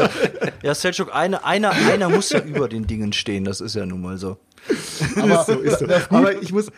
ja, 0.62 0.74
Selchuk, 0.74 1.09
eine, 1.14 1.44
einer, 1.44 1.70
einer 1.72 2.08
muss 2.08 2.30
ja 2.30 2.40
über 2.40 2.68
den 2.68 2.86
Dingen 2.86 3.12
stehen, 3.12 3.44
das 3.44 3.60
ist 3.60 3.74
ja 3.74 3.86
nun 3.86 4.00
mal 4.02 4.16
so. 4.18 4.38
aber 5.20 5.44
so 5.44 5.52
ist 5.60 5.78
so. 5.80 5.86
das 5.86 6.08
Gut- 6.08 6.18
Aber 6.18 6.42
ich 6.42 6.52
muss, 6.52 6.70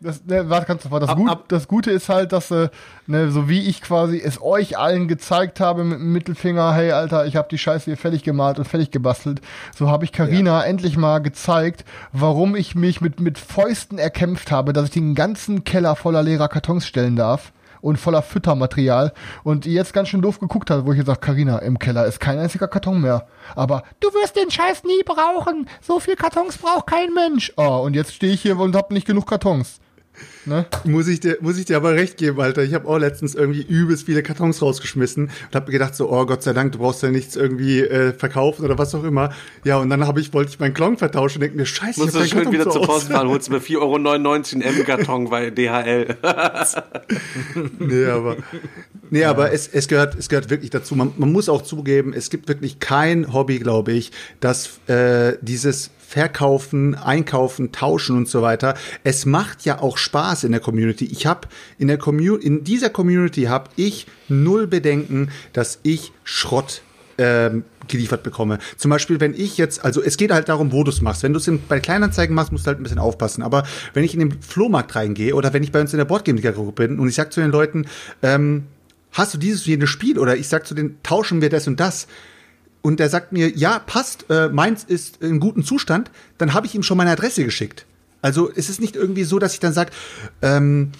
Das, 0.00 0.24
ne, 0.26 0.50
warte, 0.50 0.66
kannst 0.66 0.84
du 0.84 0.88
vor. 0.88 0.98
Das, 1.00 1.08
Ab- 1.10 1.16
Gut, 1.16 1.30
ab- 1.30 1.44
das 1.48 1.68
Gute 1.68 1.90
ist 1.92 2.08
halt, 2.08 2.32
dass, 2.32 2.50
äh, 2.50 2.68
ne, 3.06 3.30
so 3.30 3.48
wie 3.48 3.60
ich 3.68 3.80
quasi 3.82 4.20
es 4.20 4.42
euch 4.42 4.76
allen 4.76 5.06
gezeigt 5.06 5.60
habe 5.60 5.84
mit 5.84 5.98
dem 6.00 6.12
Mittelfinger, 6.12 6.74
hey 6.74 6.90
Alter, 6.90 7.24
ich 7.26 7.36
habe 7.36 7.46
die 7.50 7.56
Scheiße 7.58 7.84
hier 7.84 7.96
fertig 7.96 8.22
gemalt 8.24 8.58
und 8.58 8.66
fertig 8.66 8.90
gebastelt, 8.90 9.40
so 9.76 9.88
habe 9.90 10.04
ich 10.04 10.10
Karina 10.12 10.62
endlich 10.64 10.96
mal 10.96 11.20
gezeigt, 11.20 11.84
warum 12.12 12.56
ich 12.56 12.74
mich 12.74 13.00
mit, 13.00 13.20
mit 13.20 13.38
Fäusten 13.38 13.98
erkämpft 13.98 14.50
habe, 14.50 14.72
dass 14.72 14.86
ich 14.86 14.90
den 14.90 15.14
ganzen 15.14 15.62
Keller 15.64 15.94
voller 15.96 16.22
leerer 16.24 16.48
Kartons 16.48 16.84
stellen 16.86 17.14
darf 17.16 17.52
und 17.82 17.98
voller 17.98 18.22
Füttermaterial 18.22 19.12
und 19.44 19.66
jetzt 19.66 19.92
ganz 19.92 20.08
schön 20.08 20.22
doof 20.22 20.40
geguckt 20.40 20.70
hat, 20.70 20.86
wo 20.86 20.92
ich 20.92 21.00
gesagt, 21.00 21.20
Karina, 21.20 21.58
im 21.58 21.78
Keller 21.78 22.06
ist 22.06 22.20
kein 22.20 22.38
einziger 22.38 22.68
Karton 22.68 23.02
mehr. 23.02 23.26
Aber 23.54 23.82
du 24.00 24.08
wirst 24.14 24.36
den 24.36 24.50
Scheiß 24.50 24.84
nie 24.84 25.02
brauchen. 25.04 25.68
So 25.82 26.00
viel 26.00 26.16
Kartons 26.16 26.56
braucht 26.56 26.86
kein 26.86 27.12
Mensch. 27.12 27.52
Oh, 27.56 27.82
und 27.84 27.94
jetzt 27.94 28.14
stehe 28.14 28.32
ich 28.32 28.40
hier 28.40 28.58
und 28.58 28.74
hab 28.74 28.90
nicht 28.90 29.06
genug 29.06 29.26
Kartons. 29.26 29.80
Ne? 30.44 30.66
Muss 30.84 31.06
ich 31.06 31.20
dir, 31.20 31.38
muss 31.40 31.56
ich 31.56 31.66
dir 31.66 31.76
aber 31.76 31.94
recht 31.94 32.16
geben, 32.16 32.40
Alter. 32.40 32.64
Ich 32.64 32.74
habe 32.74 32.88
auch 32.88 32.98
letztens 32.98 33.34
irgendwie 33.34 33.62
übelst 33.62 34.06
viele 34.06 34.22
Kartons 34.24 34.60
rausgeschmissen 34.60 35.24
und 35.26 35.54
habe 35.54 35.70
gedacht 35.70 35.94
so, 35.94 36.10
oh 36.10 36.26
Gott 36.26 36.42
sei 36.42 36.52
Dank, 36.52 36.72
du 36.72 36.78
brauchst 36.78 37.02
ja 37.02 37.10
nichts 37.10 37.36
irgendwie 37.36 37.80
äh, 37.80 38.12
verkaufen 38.12 38.64
oder 38.64 38.76
was 38.76 38.94
auch 38.94 39.04
immer. 39.04 39.32
Ja, 39.64 39.76
und 39.76 39.88
dann 39.88 40.06
habe 40.06 40.20
ich, 40.20 40.32
wollte 40.34 40.50
ich 40.50 40.58
meinen 40.58 40.74
Klon 40.74 40.96
vertauschen 40.96 41.36
und 41.36 41.42
denke 41.42 41.56
mir, 41.56 41.66
scheiße, 41.66 42.00
Musst 42.00 42.16
ich 42.16 42.32
du 42.32 42.40
schön 42.40 42.52
wieder 42.52 42.64
zu 42.64 42.70
zur 42.70 42.80
Hause. 42.82 42.92
Post 42.92 43.12
fahren, 43.12 43.28
holst 43.28 43.50
mir 43.50 43.60
4,99 43.60 43.76
Euro 43.78 43.94
einen 43.94 44.62
M-Karton 44.62 45.30
bei 45.30 45.50
DHL. 45.50 46.16
Nee, 47.78 48.06
aber, 48.06 48.36
nee, 49.10 49.24
aber 49.24 49.52
es, 49.52 49.68
es, 49.68 49.88
gehört, 49.88 50.14
es 50.14 50.28
gehört 50.28 50.50
wirklich 50.50 50.70
dazu. 50.70 50.94
Man, 50.94 51.12
man 51.16 51.32
muss 51.32 51.48
auch 51.48 51.62
zugeben, 51.62 52.12
es 52.12 52.30
gibt 52.30 52.48
wirklich 52.48 52.78
kein 52.78 53.32
Hobby, 53.32 53.58
glaube 53.58 53.92
ich, 53.92 54.12
das 54.40 54.80
äh, 54.88 55.36
dieses 55.40 55.90
Verkaufen, 56.12 56.94
Einkaufen, 56.94 57.72
Tauschen 57.72 58.18
und 58.18 58.28
so 58.28 58.42
weiter. 58.42 58.74
Es 59.02 59.24
macht 59.24 59.64
ja 59.64 59.80
auch 59.80 59.96
Spaß 59.96 60.44
in 60.44 60.52
der 60.52 60.60
Community. 60.60 61.06
Ich 61.06 61.24
habe 61.24 61.48
in 61.78 61.88
der 61.88 61.96
Commu 61.96 62.36
in 62.36 62.64
dieser 62.64 62.90
Community 62.90 63.44
habe 63.44 63.70
ich 63.76 64.06
null 64.28 64.66
Bedenken, 64.66 65.30
dass 65.54 65.78
ich 65.82 66.12
Schrott 66.22 66.82
ähm, 67.16 67.64
geliefert 67.88 68.22
bekomme. 68.24 68.58
Zum 68.76 68.90
Beispiel, 68.90 69.20
wenn 69.20 69.32
ich 69.32 69.56
jetzt, 69.56 69.86
also 69.86 70.02
es 70.02 70.18
geht 70.18 70.32
halt 70.32 70.50
darum, 70.50 70.70
wo 70.70 70.84
du 70.84 70.90
es 70.90 71.00
machst. 71.00 71.22
Wenn 71.22 71.32
du 71.32 71.38
es 71.38 71.50
bei 71.66 71.80
Kleinanzeigen 71.80 72.34
machst, 72.36 72.52
musst 72.52 72.66
du 72.66 72.68
halt 72.68 72.78
ein 72.78 72.82
bisschen 72.82 72.98
aufpassen. 72.98 73.42
Aber 73.42 73.64
wenn 73.94 74.04
ich 74.04 74.12
in 74.12 74.20
den 74.20 74.42
Flohmarkt 74.42 74.94
reingehe 74.94 75.34
oder 75.34 75.54
wenn 75.54 75.62
ich 75.62 75.72
bei 75.72 75.80
uns 75.80 75.94
in 75.94 75.98
der 75.98 76.04
Boardgame-Gruppe 76.04 76.72
bin 76.72 76.98
und 76.98 77.08
ich 77.08 77.14
sag 77.14 77.32
zu 77.32 77.40
den 77.40 77.50
Leuten, 77.50 77.86
ähm, 78.22 78.64
hast 79.12 79.32
du 79.32 79.38
dieses 79.38 79.62
und 79.62 79.68
jenes 79.68 79.88
Spiel? 79.88 80.18
Oder 80.18 80.36
ich 80.36 80.48
sag 80.48 80.66
zu 80.66 80.74
denen, 80.74 80.98
tauschen 81.02 81.40
wir 81.40 81.48
das 81.48 81.66
und 81.66 81.80
das. 81.80 82.06
Und 82.82 82.98
der 82.98 83.08
sagt 83.08 83.32
mir, 83.32 83.50
ja, 83.56 83.78
passt, 83.78 84.26
äh, 84.28 84.48
meins 84.48 84.84
ist 84.84 85.22
in 85.22 85.38
gutem 85.38 85.64
Zustand, 85.64 86.10
dann 86.38 86.52
habe 86.52 86.66
ich 86.66 86.74
ihm 86.74 86.82
schon 86.82 86.96
meine 86.96 87.12
Adresse 87.12 87.44
geschickt. 87.44 87.86
Also 88.22 88.50
es 88.54 88.68
ist 88.68 88.80
nicht 88.80 88.96
irgendwie 88.96 89.24
so, 89.24 89.38
dass 89.38 89.54
ich 89.54 89.60
dann 89.60 89.72
sage, 89.72 89.90
ähm, 90.42 90.92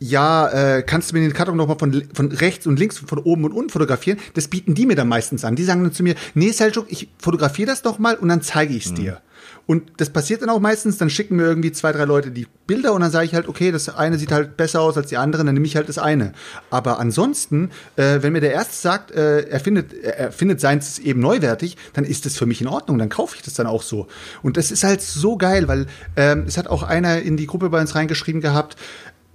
ja, 0.00 0.48
äh, 0.48 0.82
kannst 0.82 1.10
du 1.10 1.16
mir 1.16 1.22
den 1.22 1.32
Karton 1.32 1.56
noch 1.56 1.66
mal 1.66 1.78
von, 1.78 2.04
von 2.12 2.30
rechts 2.30 2.66
und 2.66 2.78
links, 2.78 2.98
von 2.98 3.18
oben 3.18 3.44
und 3.44 3.52
unten 3.52 3.70
fotografieren? 3.70 4.18
Das 4.34 4.48
bieten 4.48 4.74
die 4.74 4.86
mir 4.86 4.94
dann 4.94 5.08
meistens 5.08 5.44
an. 5.44 5.56
Die 5.56 5.64
sagen 5.64 5.82
dann 5.82 5.92
zu 5.92 6.02
mir, 6.02 6.14
nee, 6.34 6.50
Seljuk, 6.52 6.86
ich 6.88 7.08
fotografiere 7.18 7.68
das 7.68 7.82
doch 7.82 7.98
mal 7.98 8.14
und 8.14 8.28
dann 8.28 8.42
zeige 8.42 8.74
ich 8.74 8.86
es 8.86 8.94
dir. 8.94 9.20
Und 9.68 9.92
das 9.98 10.08
passiert 10.08 10.40
dann 10.40 10.48
auch 10.48 10.60
meistens, 10.60 10.96
dann 10.96 11.10
schicken 11.10 11.36
mir 11.36 11.42
irgendwie 11.42 11.70
zwei, 11.72 11.92
drei 11.92 12.04
Leute 12.04 12.30
die 12.30 12.46
Bilder 12.66 12.94
und 12.94 13.02
dann 13.02 13.10
sage 13.10 13.26
ich 13.26 13.34
halt, 13.34 13.48
okay, 13.48 13.70
das 13.70 13.90
eine 13.90 14.16
sieht 14.16 14.32
halt 14.32 14.56
besser 14.56 14.80
aus 14.80 14.96
als 14.96 15.08
die 15.08 15.18
andere, 15.18 15.44
dann 15.44 15.52
nehme 15.52 15.66
ich 15.66 15.76
halt 15.76 15.90
das 15.90 15.98
eine. 15.98 16.32
Aber 16.70 16.98
ansonsten, 16.98 17.70
äh, 17.96 18.22
wenn 18.22 18.32
mir 18.32 18.40
der 18.40 18.52
Erste 18.52 18.74
sagt, 18.74 19.10
äh, 19.10 19.40
er 19.42 19.60
findet, 19.60 19.92
er 19.92 20.32
findet 20.32 20.62
seins 20.62 20.98
eben 20.98 21.20
neuwertig, 21.20 21.76
dann 21.92 22.04
ist 22.04 22.24
das 22.24 22.38
für 22.38 22.46
mich 22.46 22.62
in 22.62 22.66
Ordnung, 22.66 22.96
dann 22.96 23.10
kaufe 23.10 23.36
ich 23.36 23.42
das 23.42 23.52
dann 23.52 23.66
auch 23.66 23.82
so. 23.82 24.06
Und 24.42 24.56
das 24.56 24.70
ist 24.70 24.84
halt 24.84 25.02
so 25.02 25.36
geil, 25.36 25.68
weil 25.68 25.84
ähm, 26.16 26.44
es 26.46 26.56
hat 26.56 26.66
auch 26.68 26.82
einer 26.82 27.20
in 27.20 27.36
die 27.36 27.46
Gruppe 27.46 27.68
bei 27.68 27.78
uns 27.78 27.94
reingeschrieben 27.94 28.40
gehabt, 28.40 28.76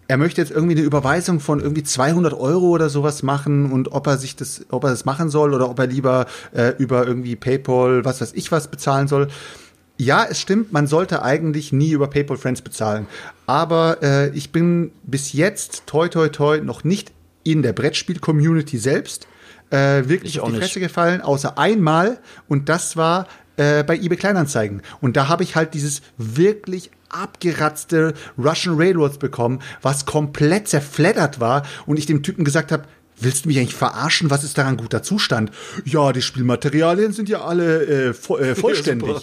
er 0.08 0.18
möchte 0.18 0.42
jetzt 0.42 0.52
irgendwie 0.52 0.76
eine 0.76 0.86
Überweisung 0.86 1.40
von 1.40 1.60
irgendwie 1.60 1.84
200 1.84 2.34
Euro 2.34 2.70
oder 2.70 2.90
sowas 2.90 3.24
machen 3.24 3.72
und 3.72 3.92
ob 3.92 4.08
er 4.08 4.18
sich 4.18 4.36
das, 4.36 4.66
ob 4.70 4.84
er 4.84 4.90
das 4.90 5.06
machen 5.06 5.30
soll 5.30 5.54
oder 5.54 5.70
ob 5.70 5.80
er 5.80 5.88
lieber 5.88 6.26
äh, 6.54 6.74
über 6.78 7.08
irgendwie 7.08 7.36
PayPal, 7.36 8.04
was 8.04 8.20
weiß 8.20 8.34
ich 8.34 8.52
was 8.52 8.68
bezahlen 8.68 9.08
soll. 9.08 9.30
Ja, 10.04 10.26
es 10.30 10.40
stimmt, 10.40 10.74
man 10.74 10.88
sollte 10.88 11.24
eigentlich 11.24 11.72
nie 11.72 11.92
über 11.92 12.08
PayPal 12.08 12.38
Friends 12.38 12.62
bezahlen. 12.62 13.08
Aber 13.46 14.02
äh, 14.02 14.30
ich 14.30 14.52
bin 14.52 14.92
bis 15.04 15.34
jetzt, 15.34 15.84
toi 15.86 16.08
toi 16.08 16.30
toi, 16.30 16.60
noch 16.60 16.84
nicht 16.84 17.12
in 17.44 17.62
der 17.62 17.74
Brettspiel-Community 17.74 18.78
selbst 18.78 19.28
äh, 19.70 20.08
wirklich 20.08 20.36
Ich 20.36 20.40
auf 20.40 20.50
die 20.50 20.56
nicht. 20.56 20.64
Fresse 20.64 20.80
gefallen, 20.80 21.22
außer 21.22 21.58
einmal. 21.58 22.20
Und 22.48 22.70
das 22.70 22.96
war 22.96 23.28
äh, 23.58 23.84
bei 23.84 23.98
eBay 23.98 24.18
Kleinanzeigen. 24.18 24.82
Und 25.02 25.18
da 25.18 25.28
habe 25.28 25.44
ich 25.44 25.56
halt 25.56 25.74
dieses 25.74 26.02
wirklich 26.18 26.92
abgeratzte 27.10 28.14
Russian 28.38 28.76
Railroads 28.78 29.18
bekommen, 29.18 29.60
was 29.82 30.06
komplett 30.06 30.68
zerfleddert 30.68 31.40
war. 31.40 31.64
Und 31.86 31.98
ich 31.98 32.06
dem 32.06 32.24
Typen 32.24 32.44
gesagt 32.44 32.72
habe, 32.72 32.84
Willst 33.24 33.46
du 33.46 33.50
mich 33.50 33.58
eigentlich 33.58 33.76
verarschen? 33.76 34.30
Was 34.30 34.44
ist 34.44 34.58
daran 34.58 34.78
guter 34.78 35.02
Zustand? 35.02 35.52
Ja, 35.86 36.12
die 36.12 36.22
Spielmaterialien 36.22 37.14
sind 37.14 37.30
ja 37.30 37.42
alle 37.42 38.10
äh, 38.10 38.14
vo 38.14 38.38
äh, 38.38 38.56
vollständig. 38.64 39.16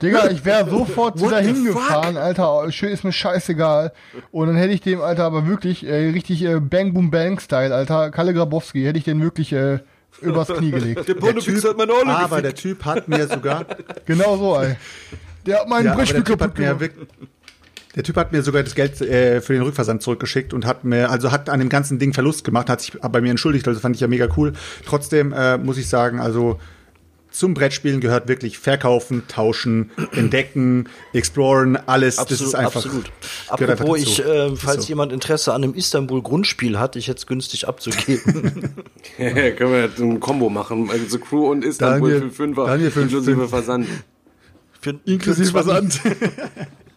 Digga, 0.00 0.30
ich 0.30 0.44
wäre 0.44 0.68
sofort 0.70 1.20
wieder 1.20 1.40
hingefahren, 1.40 2.16
Alter. 2.16 2.70
Schön 2.70 2.90
ist 2.90 3.04
mir 3.04 3.12
scheißegal. 3.12 3.92
Und 4.30 4.46
dann 4.48 4.56
hätte 4.56 4.72
ich 4.72 4.80
dem, 4.80 5.00
Alter, 5.00 5.24
aber 5.24 5.46
wirklich 5.46 5.84
äh, 5.84 6.10
richtig 6.10 6.44
äh, 6.44 6.60
Bang 6.60 6.94
Boom 6.94 7.10
Bang 7.10 7.40
Style, 7.40 7.74
Alter. 7.74 8.10
Kalle 8.10 8.32
Grabowski, 8.34 8.84
hätte 8.84 8.98
ich 8.98 9.04
den 9.04 9.20
wirklich 9.22 9.52
äh, 9.52 9.80
übers 10.20 10.48
Knie 10.48 10.70
gelegt. 10.70 11.08
Der 11.08 11.16
typ, 11.36 11.64
hat 11.64 11.76
meine 11.76 11.92
Olle 11.92 12.08
aber 12.08 12.42
der 12.42 12.54
Typ 12.54 12.84
hat 12.84 13.08
mir 13.08 13.26
sogar 13.26 13.64
genau 14.06 14.36
so, 14.36 14.56
ey. 14.60 14.76
Der 15.46 15.60
hat 15.60 15.68
meinen 15.68 15.86
Ja, 15.86 15.94
der 15.96 16.06
typ 16.06 16.24
kaputt 16.24 16.40
hat 16.40 16.58
mir 16.58 16.74
gemacht. 16.74 17.08
Der 17.98 18.04
Typ 18.04 18.14
hat 18.14 18.30
mir 18.30 18.44
sogar 18.44 18.62
das 18.62 18.76
Geld 18.76 19.00
äh, 19.00 19.40
für 19.40 19.54
den 19.54 19.62
Rückversand 19.62 20.02
zurückgeschickt 20.02 20.54
und 20.54 20.64
hat 20.64 20.84
mir, 20.84 21.10
also 21.10 21.32
hat 21.32 21.50
an 21.50 21.58
dem 21.58 21.68
ganzen 21.68 21.98
Ding 21.98 22.14
Verlust 22.14 22.44
gemacht, 22.44 22.70
hat 22.70 22.80
sich 22.80 22.92
bei 22.92 23.20
mir 23.20 23.32
entschuldigt, 23.32 23.66
also 23.66 23.80
fand 23.80 23.96
ich 23.96 24.00
ja 24.00 24.06
mega 24.06 24.28
cool. 24.36 24.52
Trotzdem 24.86 25.32
äh, 25.32 25.58
muss 25.58 25.78
ich 25.78 25.88
sagen, 25.88 26.20
also 26.20 26.60
zum 27.32 27.54
Brettspielen 27.54 28.00
gehört 28.00 28.28
wirklich 28.28 28.56
verkaufen, 28.60 29.24
tauschen, 29.26 29.90
entdecken, 30.12 30.88
exploren, 31.12 31.76
alles. 31.86 32.20
Absolut, 32.20 32.40
das 32.40 32.46
ist 32.46 32.54
einfach. 32.54 32.84
Absolut. 32.84 33.10
einfach 33.48 33.68
Apropos, 33.80 33.98
dazu. 33.98 34.10
ich, 34.12 34.24
äh, 34.24 34.54
falls 34.56 34.82
so. 34.84 34.88
jemand 34.90 35.12
Interesse 35.12 35.52
an 35.52 35.64
einem 35.64 35.74
Istanbul-Grundspiel 35.74 36.78
hat, 36.78 36.94
ich 36.94 37.08
hätte 37.08 37.18
es 37.18 37.26
günstig 37.26 37.66
abzugeben. 37.66 38.74
Können 39.16 39.72
wir 39.72 39.82
jetzt 39.82 39.98
ein 39.98 40.20
Combo 40.20 40.48
machen. 40.50 40.88
Also 40.88 41.18
Crew 41.18 41.50
und 41.50 41.64
Istanbul 41.64 42.12
Daniel- 42.12 42.28
für 42.30 42.36
Fünfer. 42.36 42.66
Daniel 42.66 42.90
für 42.92 43.00
inklusive 43.00 43.36
fünf. 43.38 43.50
Versand. 43.50 43.88
Für, 44.80 44.94
Inklusive 45.04 45.50
für 45.50 45.64
20 45.64 46.00
Versand. 46.00 46.18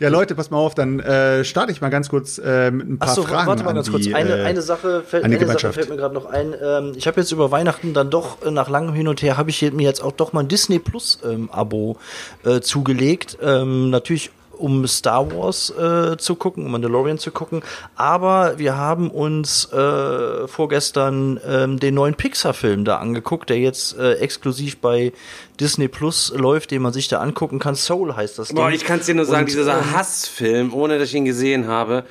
ja, 0.00 0.08
Leute, 0.08 0.34
passt 0.34 0.50
mal 0.50 0.58
auf, 0.58 0.74
dann 0.74 0.98
äh, 1.00 1.44
starte 1.44 1.70
ich 1.70 1.80
mal 1.80 1.88
ganz 1.88 2.08
kurz 2.08 2.38
äh, 2.38 2.70
mit 2.70 2.88
ein 2.88 2.98
paar 2.98 3.10
Achso, 3.10 3.22
Fragen. 3.22 3.46
warte 3.46 3.62
mal 3.62 3.70
an 3.70 3.76
ganz 3.76 3.86
die, 3.86 3.92
kurz. 3.92 4.06
Eine, 4.12 4.38
äh, 4.38 4.44
eine, 4.44 4.62
Sache 4.62 5.02
fällt, 5.02 5.24
eine 5.24 5.46
Sache 5.46 5.72
fällt 5.72 5.88
mir 5.88 5.96
gerade 5.96 6.14
noch 6.14 6.26
ein. 6.26 6.54
Ähm, 6.60 6.92
ich 6.96 7.06
habe 7.06 7.20
jetzt 7.20 7.30
über 7.30 7.50
Weihnachten 7.50 7.94
dann 7.94 8.10
doch 8.10 8.44
äh, 8.44 8.50
nach 8.50 8.68
langem 8.68 8.94
Hin 8.94 9.06
und 9.06 9.22
Her 9.22 9.36
habe 9.36 9.50
ich 9.50 9.62
mir 9.72 9.84
jetzt 9.84 10.02
auch 10.02 10.12
doch 10.12 10.32
mal 10.32 10.40
ein 10.40 10.48
Disney 10.48 10.78
Plus 10.78 11.20
ähm, 11.24 11.48
Abo 11.52 11.96
äh, 12.44 12.60
zugelegt. 12.60 13.38
Ähm, 13.42 13.90
natürlich 13.90 14.30
um 14.58 14.86
Star 14.86 15.30
Wars 15.32 15.70
äh, 15.70 16.16
zu 16.16 16.34
gucken, 16.34 16.66
um 16.66 16.72
Mandalorian 16.72 17.18
zu 17.18 17.30
gucken. 17.30 17.62
Aber 17.96 18.58
wir 18.58 18.76
haben 18.76 19.10
uns 19.10 19.70
äh, 19.72 20.46
vorgestern 20.48 21.40
ähm, 21.46 21.78
den 21.78 21.94
neuen 21.94 22.14
Pixar-Film 22.14 22.84
da 22.84 22.98
angeguckt, 22.98 23.50
der 23.50 23.58
jetzt 23.58 23.98
äh, 23.98 24.14
exklusiv 24.14 24.78
bei 24.78 25.12
Disney 25.60 25.88
Plus 25.88 26.32
läuft, 26.34 26.70
den 26.70 26.82
man 26.82 26.92
sich 26.92 27.08
da 27.08 27.20
angucken 27.20 27.58
kann. 27.58 27.74
Soul 27.74 28.16
heißt 28.16 28.38
das. 28.38 28.52
Boah, 28.52 28.68
Ding. 28.68 28.76
ich 28.76 28.84
kann 28.84 29.00
es 29.00 29.06
dir 29.06 29.14
nur 29.14 29.24
sagen, 29.24 29.44
Und, 29.44 29.50
dieser 29.50 29.78
ähm, 29.78 29.92
Hassfilm, 29.92 30.74
ohne 30.74 30.98
dass 30.98 31.08
ich 31.08 31.14
ihn 31.14 31.24
gesehen 31.24 31.68
habe. 31.68 32.04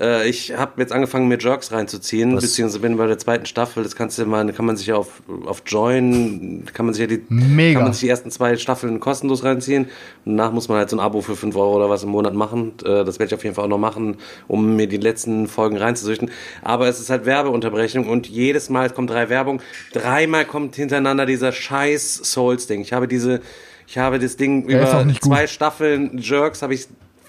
Äh, 0.00 0.28
ich 0.28 0.56
habe 0.56 0.80
jetzt 0.80 0.92
angefangen, 0.92 1.28
mir 1.28 1.38
Jerks 1.38 1.72
reinzuziehen, 1.72 2.36
Was? 2.36 2.44
beziehungsweise 2.44 2.80
bin 2.80 2.96
bei 2.96 3.06
der 3.06 3.18
zweiten 3.18 3.46
Staffel. 3.46 3.82
Das 3.82 3.96
kannst 3.96 4.18
du 4.18 4.26
mal, 4.26 4.50
kann 4.52 4.64
man 4.64 4.76
sich 4.76 4.86
ja 4.86 4.96
auf, 4.96 5.22
auf 5.46 5.62
Join, 5.66 6.64
kann 6.72 6.86
man 6.86 6.94
sich 6.94 7.00
ja 7.00 7.06
die, 7.06 7.22
Mega. 7.28 7.78
kann 7.78 7.84
man 7.84 7.92
sich 7.92 8.02
die 8.02 8.08
ersten 8.08 8.30
zwei 8.30 8.56
Staffeln 8.56 9.00
kostenlos 9.00 9.44
reinziehen. 9.44 9.88
Danach 10.24 10.52
muss 10.52 10.68
man 10.68 10.78
halt 10.78 10.90
so 10.90 10.96
ein 10.96 11.00
Abo 11.00 11.20
für 11.20 11.36
5 11.36 11.56
Euro 11.56 11.76
oder 11.76 11.90
was 11.90 12.04
im 12.04 12.10
Monat 12.10 12.34
machen. 12.34 12.74
Äh, 12.84 13.04
das 13.04 13.18
werde 13.18 13.26
ich 13.26 13.34
auf 13.34 13.44
jeden 13.44 13.56
Fall 13.56 13.64
auch 13.64 13.68
noch 13.68 13.78
machen, 13.78 14.18
um 14.46 14.76
mir 14.76 14.86
die 14.86 14.98
letzten 14.98 15.48
Folgen 15.48 15.76
reinzusüchten. 15.76 16.30
Aber 16.62 16.88
es 16.88 17.00
ist 17.00 17.10
halt 17.10 17.26
Werbeunterbrechung 17.26 18.08
und 18.08 18.28
jedes 18.28 18.70
Mal, 18.70 18.86
es 18.86 18.94
kommt 18.94 19.10
drei 19.10 19.28
Werbung, 19.28 19.60
dreimal 19.92 20.44
kommt 20.44 20.76
hintereinander 20.76 21.26
dieser 21.26 21.52
scheiß 21.52 22.20
Souls-Ding. 22.24 22.80
Ich 22.80 22.92
habe 22.92 23.08
diese, 23.08 23.40
ich 23.86 23.98
habe 23.98 24.18
das 24.18 24.36
Ding 24.36 24.68
Der 24.68 24.82
über 24.82 25.06
zwei 25.20 25.46
Staffeln 25.46 26.18
Jerks 26.18 26.62
habe 26.62 26.74
ich 26.74 26.86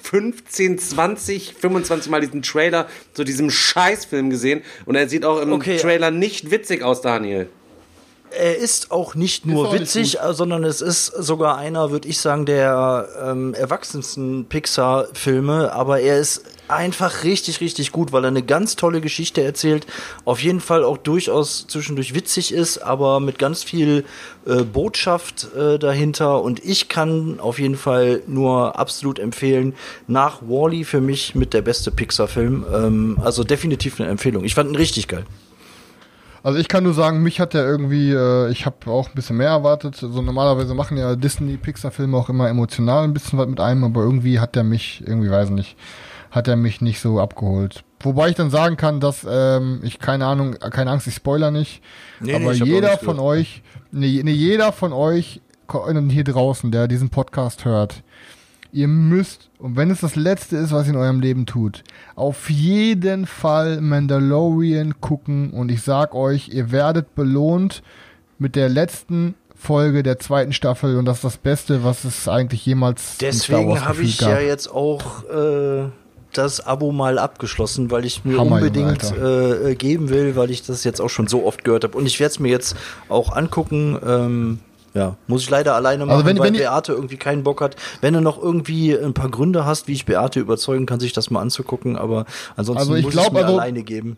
15, 0.10 0.80
20, 0.80 1.54
25 1.54 2.10
Mal 2.10 2.22
diesen 2.22 2.42
Trailer 2.42 2.88
zu 3.14 3.24
diesem 3.24 3.52
Scheißfilm 3.52 4.32
gesehen 4.32 4.64
und 4.88 4.96
er 4.96 5.08
sieht 5.08 5.24
auch 5.24 5.40
im 5.40 5.54
Okay. 5.54 5.78
Trailer 5.78 6.10
nicht 6.10 6.50
witzig 6.50 6.84
aus, 6.84 7.02
Daniel. 7.02 7.48
Er 8.32 8.58
ist 8.58 8.90
auch 8.90 9.14
nicht 9.14 9.46
nur 9.46 9.68
auch 9.68 9.72
nicht 9.72 9.82
witzig, 9.82 10.20
äh, 10.20 10.34
sondern 10.34 10.64
es 10.64 10.82
ist 10.82 11.08
sogar 11.08 11.58
einer, 11.58 11.92
würde 11.92 12.08
ich 12.08 12.20
sagen, 12.20 12.48
der 12.48 13.08
ähm, 13.24 13.54
erwachsensten 13.54 14.46
Pixar-Filme. 14.46 15.74
Aber 15.74 16.00
er 16.00 16.20
ist 16.20 16.44
einfach 16.70 17.24
richtig, 17.24 17.62
richtig 17.62 17.92
gut, 17.92 18.12
weil 18.12 18.24
er 18.24 18.30
eine 18.30 18.44
ganz 18.44 18.76
tolle 18.76 19.02
Geschichte 19.02 19.44
erzählt. 19.44 19.86
Auf 20.26 20.42
jeden 20.42 20.60
Fall 20.60 20.84
auch 20.84 20.98
durchaus 20.98 21.68
zwischendurch 21.68 22.14
witzig 22.14 22.54
ist, 22.54 22.78
aber 22.80 23.20
mit 23.20 23.40
ganz 23.40 23.64
viel 23.64 24.06
äh, 24.46 24.64
Botschaft 24.64 25.48
äh, 25.56 25.80
dahinter. 25.80 26.42
Und 26.42 26.64
ich 26.64 26.90
kann 26.90 27.40
auf 27.40 27.60
jeden 27.60 27.76
Fall 27.76 28.22
nur 28.28 28.78
absolut 28.78 29.20
empfehlen, 29.20 29.74
nach 30.08 30.42
Wally 30.42 30.84
für 30.84 31.02
mich 31.02 31.36
mit 31.36 31.54
der 31.54 31.62
beste 31.62 31.92
Pixar-Film. 31.92 32.66
Ähm, 32.74 33.20
also 33.24 33.44
definitiv 33.44 34.00
eine 34.00 34.10
Empfehlung. 34.10 34.44
Ich 34.44 34.56
fand 34.56 34.70
ihn 34.70 34.76
richtig 34.76 35.08
geil. 35.08 35.26
Also 36.42 36.58
ich 36.58 36.70
kann 36.70 36.84
nur 36.84 36.94
sagen, 36.94 37.22
mich 37.22 37.40
hat 37.40 37.54
der 37.54 37.66
irgendwie, 37.66 38.12
äh, 38.12 38.50
ich 38.52 38.66
habe 38.66 38.78
auch 38.88 39.10
ein 39.10 39.16
bisschen 39.16 39.38
mehr 39.38 39.50
erwartet. 39.50 39.96
So 39.98 40.22
normalerweise 40.22 40.74
machen 40.74 40.98
ja 40.98 41.16
Disney 41.16 41.58
Pixar-Filme 41.58 42.16
auch 42.16 42.30
immer 42.30 42.48
emotional 42.48 43.04
ein 43.04 43.14
bisschen 43.14 43.38
was 43.38 43.48
mit 43.48 43.60
einem, 43.60 43.84
aber 43.84 44.02
irgendwie 44.02 44.40
hat 44.40 44.56
der 44.56 44.64
mich, 44.64 45.04
irgendwie 45.06 45.30
weiß 45.30 45.50
nicht, 45.50 45.76
hat 46.32 46.48
er 46.48 46.56
mich 46.56 46.82
nicht 46.82 47.00
so 47.00 47.20
abgeholt. 47.20 47.84
Wobei 48.02 48.30
ich 48.30 48.36
dann 48.36 48.50
sagen 48.50 48.78
kann, 48.78 49.00
dass 49.00 49.28
ähm, 49.30 49.82
ich 49.84 50.00
keine 50.00 50.26
Ahnung, 50.26 50.54
keine 50.54 50.92
Angst, 50.92 51.08
ich 51.08 51.16
spoiler 51.16 51.52
nicht, 51.52 51.82
Nee, 52.20 52.32
nee, 52.32 52.36
aber 52.36 52.52
auch 52.52 52.66
jeder 52.66 52.90
nichts 52.92 53.06
von 53.06 53.20
euch, 53.20 53.62
nee, 53.92 54.22
nee, 54.24 54.32
jeder 54.32 54.72
von 54.72 54.94
euch 54.94 55.42
hier 56.10 56.24
draußen, 56.24 56.72
der 56.72 56.88
diesen 56.88 57.10
Podcast 57.10 57.66
hört, 57.66 58.04
ihr 58.72 58.88
müsst, 58.88 59.50
und 59.60 59.76
wenn 59.76 59.92
es 59.92 60.02
das 60.02 60.16
Letzte 60.16 60.58
ist, 60.58 60.72
was 60.72 60.88
ihr 60.88 60.94
in 60.94 61.00
eurem 61.00 61.20
Leben 61.20 61.46
tut, 61.46 61.84
auf 62.16 62.50
jeden 62.50 63.26
Fall 63.26 63.82
Mandalorian 63.82 65.02
gucken. 65.02 65.52
Und 65.52 65.70
ich 65.70 65.82
sag 65.82 66.16
euch, 66.16 66.50
ihr 66.50 66.72
werdet 66.72 67.16
belohnt 67.16 67.84
mit 68.38 68.56
der 68.56 68.70
letzten 68.70 69.36
Folge 69.56 70.04
der 70.04 70.20
zweiten 70.20 70.54
Staffel. 70.54 70.98
Und 70.98 71.06
das 71.06 71.18
ist 71.18 71.24
das 71.24 71.38
Beste, 71.38 71.84
was 71.84 72.04
es 72.06 72.28
eigentlich 72.28 72.66
jemals 72.66 73.18
Deswegen 73.18 73.84
habe 73.84 74.02
ich 74.02 74.22
ja 74.22 74.40
jetzt 74.40 74.72
auch 74.72 75.24
äh, 75.26 75.90
das 76.34 76.66
Abo 76.66 76.92
mal 76.92 77.18
abgeschlossen, 77.18 77.90
weil 77.92 78.06
ich 78.06 78.24
mir 78.26 78.38
Hammer, 78.38 78.56
unbedingt 78.58 79.04
äh, 79.14 79.72
äh, 79.72 79.76
geben 79.76 80.10
will, 80.10 80.36
weil 80.36 80.52
ich 80.52 80.64
das 80.66 80.84
jetzt 80.84 81.02
auch 81.02 81.10
schon 81.10 81.28
so 81.28 81.46
oft 81.46 81.64
gehört 81.64 81.84
habe. 81.84 81.98
Und 81.98 82.06
ich 82.06 82.20
werde 82.20 82.32
es 82.32 82.40
mir 82.40 82.50
jetzt 82.50 82.76
auch 83.10 83.36
angucken. 83.36 83.98
Ähm, 84.06 84.60
ja, 84.94 85.16
muss 85.28 85.44
ich 85.44 85.50
leider 85.50 85.76
alleine 85.76 86.06
machen, 86.06 86.16
Also 86.18 86.26
wenn- 86.26 86.40
weil 86.40 86.48
wenn 86.54 86.54
Beate 86.60 86.94
irgendwie 86.94 87.18
keinen 87.18 87.44
Bock 87.44 87.62
hat. 87.62 87.76
Wenn 88.02 88.14
du 88.16 88.22
noch 88.22 88.42
irgendwie 88.42 88.98
ein 88.98 89.14
paar 89.14 89.30
Gründe 89.30 89.66
hast, 89.66 89.88
wie 89.88 89.94
ich 89.94 90.06
Beate 90.06 90.40
überzeugen 90.40 90.86
kann, 90.88 91.00
sich 91.00 91.14
das 91.14 91.30
mal 91.30 91.42
anzugucken, 91.42 91.96
aber 91.96 92.26
ansonsten 92.56 92.80
Also 92.80 92.96
ich 92.96 93.06
muss 93.06 93.14
ich 93.16 93.32
mir 93.32 93.40
also- 93.46 93.54
alleine 93.60 93.84
geben. 93.84 94.18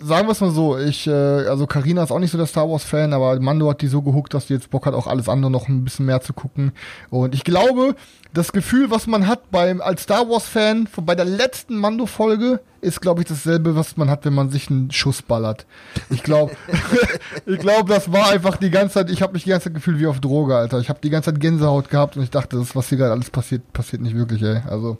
Sagen 0.00 0.28
wir 0.28 0.32
es 0.32 0.40
mal 0.40 0.50
so, 0.50 0.78
ich, 0.78 1.06
äh, 1.06 1.10
also 1.12 1.66
Karina 1.66 2.02
ist 2.02 2.10
auch 2.10 2.18
nicht 2.18 2.30
so 2.30 2.38
der 2.38 2.46
Star 2.46 2.68
Wars 2.70 2.84
Fan, 2.84 3.12
aber 3.12 3.38
Mando 3.40 3.68
hat 3.70 3.82
die 3.82 3.88
so 3.88 4.02
gehuckt, 4.02 4.32
dass 4.34 4.46
die 4.46 4.54
jetzt 4.54 4.70
Bock 4.70 4.86
hat, 4.86 4.94
auch 4.94 5.06
alles 5.06 5.28
andere 5.28 5.50
noch 5.50 5.68
ein 5.68 5.84
bisschen 5.84 6.06
mehr 6.06 6.20
zu 6.20 6.32
gucken. 6.32 6.72
Und 7.10 7.34
ich 7.34 7.44
glaube, 7.44 7.94
das 8.34 8.52
Gefühl, 8.52 8.90
was 8.90 9.06
man 9.06 9.26
hat 9.26 9.50
beim, 9.50 9.80
als 9.80 10.02
Star 10.02 10.28
Wars 10.28 10.46
Fan 10.46 10.86
von- 10.86 11.04
bei 11.06 11.14
der 11.14 11.24
letzten 11.24 11.76
Mando-Folge, 11.76 12.60
ist, 12.80 13.00
glaube 13.00 13.22
ich, 13.22 13.28
dasselbe, 13.28 13.74
was 13.74 13.96
man 13.96 14.08
hat, 14.08 14.24
wenn 14.24 14.34
man 14.34 14.50
sich 14.50 14.70
einen 14.70 14.92
Schuss 14.92 15.20
ballert. 15.22 15.66
Ich 16.10 16.22
glaube, 16.22 16.52
ich 17.46 17.58
glaube, 17.58 17.92
das 17.92 18.12
war 18.12 18.30
einfach 18.30 18.56
die 18.56 18.70
ganze 18.70 18.94
Zeit, 18.94 19.10
ich 19.10 19.20
habe 19.22 19.32
mich 19.32 19.44
die 19.44 19.50
ganze 19.50 19.64
Zeit 19.64 19.74
gefühlt 19.74 19.98
wie 19.98 20.06
auf 20.06 20.20
Droge, 20.20 20.54
Alter. 20.56 20.78
Ich 20.78 20.88
habe 20.88 21.00
die 21.02 21.10
ganze 21.10 21.32
Zeit 21.32 21.40
Gänsehaut 21.40 21.90
gehabt 21.90 22.16
und 22.16 22.22
ich 22.22 22.30
dachte, 22.30 22.56
das, 22.56 22.76
was 22.76 22.88
hier 22.88 22.98
gerade 22.98 23.12
alles 23.12 23.30
passiert, 23.30 23.72
passiert 23.72 24.02
nicht 24.02 24.14
wirklich, 24.14 24.42
ey. 24.42 24.60
Also, 24.68 24.96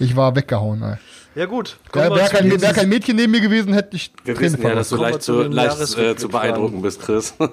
ich 0.00 0.16
war 0.16 0.34
weggehauen, 0.34 0.82
ey. 0.82 0.96
Ja 1.34 1.46
gut. 1.46 1.76
Wäre 1.92 2.10
wir 2.10 2.16
wär 2.16 2.26
zu 2.26 2.36
kein, 2.36 2.60
wär 2.60 2.72
kein 2.72 2.88
Mädchen 2.88 3.16
neben 3.16 3.30
mir 3.30 3.40
gewesen, 3.40 3.72
hätte 3.72 3.96
ich 3.96 4.12
Wir 4.24 4.34
Tränen 4.34 4.54
wissen 4.54 4.62
ja, 4.66 4.74
dass 4.74 4.88
du 4.88 4.96
Kommen 4.96 5.10
leicht 5.10 5.22
zu 5.22 5.42
leicht 5.42 5.98
äh, 5.98 6.16
zu 6.16 6.28
beeindrucken 6.28 6.82
bist, 6.82 7.00
Chris. 7.02 7.34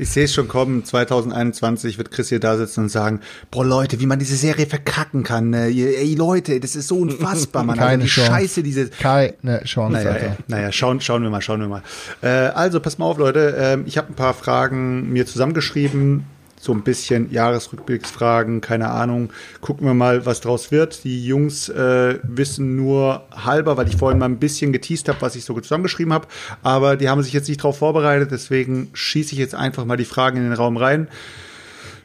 Ich 0.00 0.08
sehe 0.08 0.24
es 0.24 0.32
schon 0.32 0.48
kommen, 0.48 0.82
2021 0.82 1.98
wird 1.98 2.10
Chris 2.10 2.30
hier 2.30 2.40
da 2.40 2.56
sitzen 2.56 2.84
und 2.84 2.88
sagen, 2.88 3.20
boah 3.50 3.66
Leute, 3.66 4.00
wie 4.00 4.06
man 4.06 4.18
diese 4.18 4.34
Serie 4.34 4.64
verkacken 4.64 5.24
kann. 5.24 5.50
Ne? 5.50 5.66
Ey 5.66 6.14
Leute, 6.14 6.58
das 6.58 6.74
ist 6.74 6.88
so 6.88 6.96
unfassbar, 7.00 7.64
man. 7.64 7.76
Keine 7.76 7.90
also, 7.90 8.04
wie 8.04 8.08
Chance. 8.08 8.30
scheiße 8.30 8.62
diese... 8.62 8.88
Keine 8.88 9.62
Chance, 9.64 9.92
Naja, 9.92 10.10
Alter. 10.10 10.26
äh, 10.26 10.36
naja 10.46 10.72
schauen, 10.72 11.02
schauen 11.02 11.22
wir 11.22 11.28
mal, 11.28 11.42
schauen 11.42 11.60
wir 11.60 11.68
mal. 11.68 11.82
Äh, 12.22 12.28
also, 12.28 12.80
pass 12.80 12.96
mal 12.96 13.04
auf, 13.04 13.18
Leute. 13.18 13.54
Ähm, 13.58 13.84
ich 13.86 13.98
habe 13.98 14.08
ein 14.08 14.14
paar 14.14 14.32
Fragen 14.32 15.12
mir 15.12 15.26
zusammengeschrieben. 15.26 16.24
So 16.62 16.72
ein 16.74 16.82
bisschen 16.82 17.32
Jahresrückblicksfragen, 17.32 18.60
keine 18.60 18.90
Ahnung. 18.90 19.30
Gucken 19.62 19.86
wir 19.86 19.94
mal, 19.94 20.26
was 20.26 20.42
draus 20.42 20.70
wird. 20.70 21.04
Die 21.04 21.24
Jungs 21.24 21.70
äh, 21.70 22.18
wissen 22.22 22.76
nur 22.76 23.22
halber, 23.34 23.78
weil 23.78 23.88
ich 23.88 23.96
vorhin 23.96 24.18
mal 24.18 24.26
ein 24.26 24.38
bisschen 24.38 24.70
geteased 24.70 25.08
habe, 25.08 25.22
was 25.22 25.36
ich 25.36 25.46
so 25.46 25.58
zusammengeschrieben 25.58 26.12
habe. 26.12 26.26
Aber 26.62 26.96
die 26.96 27.08
haben 27.08 27.22
sich 27.22 27.32
jetzt 27.32 27.48
nicht 27.48 27.60
darauf 27.60 27.78
vorbereitet, 27.78 28.30
deswegen 28.30 28.90
schieße 28.92 29.32
ich 29.32 29.38
jetzt 29.38 29.54
einfach 29.54 29.86
mal 29.86 29.96
die 29.96 30.04
Fragen 30.04 30.36
in 30.36 30.42
den 30.42 30.52
Raum 30.52 30.76
rein. 30.76 31.08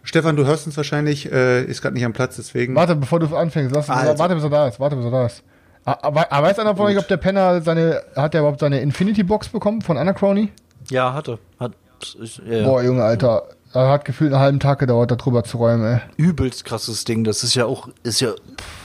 Stefan, 0.04 0.38
du 0.38 0.46
hörst 0.46 0.66
uns 0.68 0.78
wahrscheinlich, 0.78 1.30
äh, 1.30 1.64
ist 1.66 1.82
gerade 1.82 1.96
nicht 1.96 2.06
am 2.06 2.14
Platz, 2.14 2.38
deswegen. 2.38 2.76
Warte, 2.76 2.96
bevor 2.96 3.20
du 3.20 3.36
anfängst, 3.36 3.76
lass, 3.76 3.90
Also. 3.90 4.18
warte, 4.18 4.36
bis 4.36 4.44
er 4.46 4.50
da 4.52 4.68
ist. 4.70 4.80
Warte, 4.80 4.96
bis 4.96 5.04
er 5.04 5.12
da 5.12 5.26
ist. 5.26 5.44
Ah, 5.84 5.98
Aber, 6.02 6.32
aber 6.32 6.48
weiß 6.48 6.60
einer 6.60 6.78
von 6.78 6.86
euch, 6.86 6.98
ob 6.98 7.10
der 7.10 7.18
Penner 7.18 7.62
seine, 7.62 8.02
hat 8.16 8.34
der 8.34 8.40
überhaupt 8.42 8.62
seine 8.62 8.80
Infinity 8.80 9.24
Box 9.24 9.50
bekommen 9.50 9.82
von 9.82 9.98
Anacrony? 9.98 10.54
Ja, 10.90 11.14
hatte. 11.14 11.40
Hat, 11.60 11.74
ich, 12.22 12.38
ja, 12.38 12.58
ja. 12.60 12.64
Boah, 12.66 12.82
Junge, 12.84 13.04
Alter. 13.04 13.44
Er 13.76 13.90
hat 13.90 14.06
gefühlt 14.06 14.32
einen 14.34 14.42
halben 14.42 14.60
Tag 14.60 14.80
gedauert, 14.80 15.12
darüber 15.12 15.44
zu 15.44 15.58
räumen, 15.58 15.86
ey. 15.86 16.00
übelst 16.18 16.64
krasses 16.66 17.04
Ding. 17.04 17.24
Das 17.24 17.44
ist 17.44 17.56
ja 17.56 17.66
auch, 17.66 17.90
ist 18.04 18.22
ja 18.22 18.30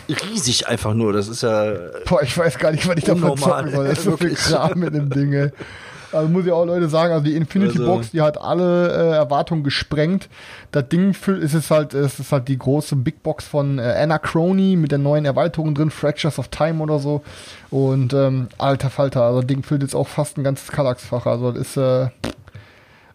riesig 0.08 0.66
einfach 0.68 0.94
nur. 0.94 1.12
Das 1.12 1.28
ist 1.28 1.42
ja 1.42 1.72
Boah, 2.06 2.22
ich 2.22 2.36
weiß 2.36 2.58
gar 2.58 2.72
nicht, 2.72 2.86
was 2.88 2.96
ich 2.96 3.04
davon 3.04 3.36
zocken 3.38 3.70
soll. 3.70 3.86
Das 3.88 3.98
ist 3.98 4.04
so 4.04 4.16
viel. 4.16 4.34
Kram 4.34 4.78
mit 4.80 4.94
dem 4.94 5.08
Ding, 5.08 5.32
ey. 5.32 5.50
Also 6.12 6.28
muss 6.28 6.44
ich 6.44 6.50
auch 6.50 6.64
Leute 6.64 6.88
sagen, 6.88 7.12
also 7.12 7.24
die 7.24 7.36
Infinity 7.36 7.78
Also- 7.78 7.86
Box, 7.86 8.10
die 8.10 8.20
hat 8.20 8.36
alle 8.40 8.88
äh, 8.88 9.14
Erwartungen 9.14 9.62
gesprengt. 9.62 10.28
Das 10.72 10.88
Ding 10.88 11.14
füllt, 11.14 11.44
es 11.44 11.54
ist 11.54 11.70
halt, 11.70 11.94
es 11.94 12.18
ist 12.18 12.32
halt 12.32 12.48
die 12.48 12.58
große 12.58 12.96
Big 12.96 13.22
Box 13.22 13.44
von 13.44 13.78
äh, 13.78 13.82
Anachrony 13.82 14.74
mit 14.74 14.90
der 14.90 14.98
neuen 14.98 15.24
Erweiterung 15.24 15.72
drin, 15.72 15.92
Fractures 15.92 16.40
of 16.40 16.48
Time 16.48 16.82
oder 16.82 16.98
so. 16.98 17.22
Und 17.70 18.12
ähm, 18.12 18.48
alter 18.58 18.90
Falter, 18.90 19.22
also 19.22 19.38
das 19.42 19.46
Ding 19.46 19.62
füllt 19.62 19.82
jetzt 19.82 19.94
auch 19.94 20.08
fast 20.08 20.36
ein 20.36 20.42
ganzes 20.42 20.72
Kallax-Fach. 20.72 21.26
Also 21.26 21.52
das 21.52 21.60
ist 21.60 21.76
äh, 21.76 22.08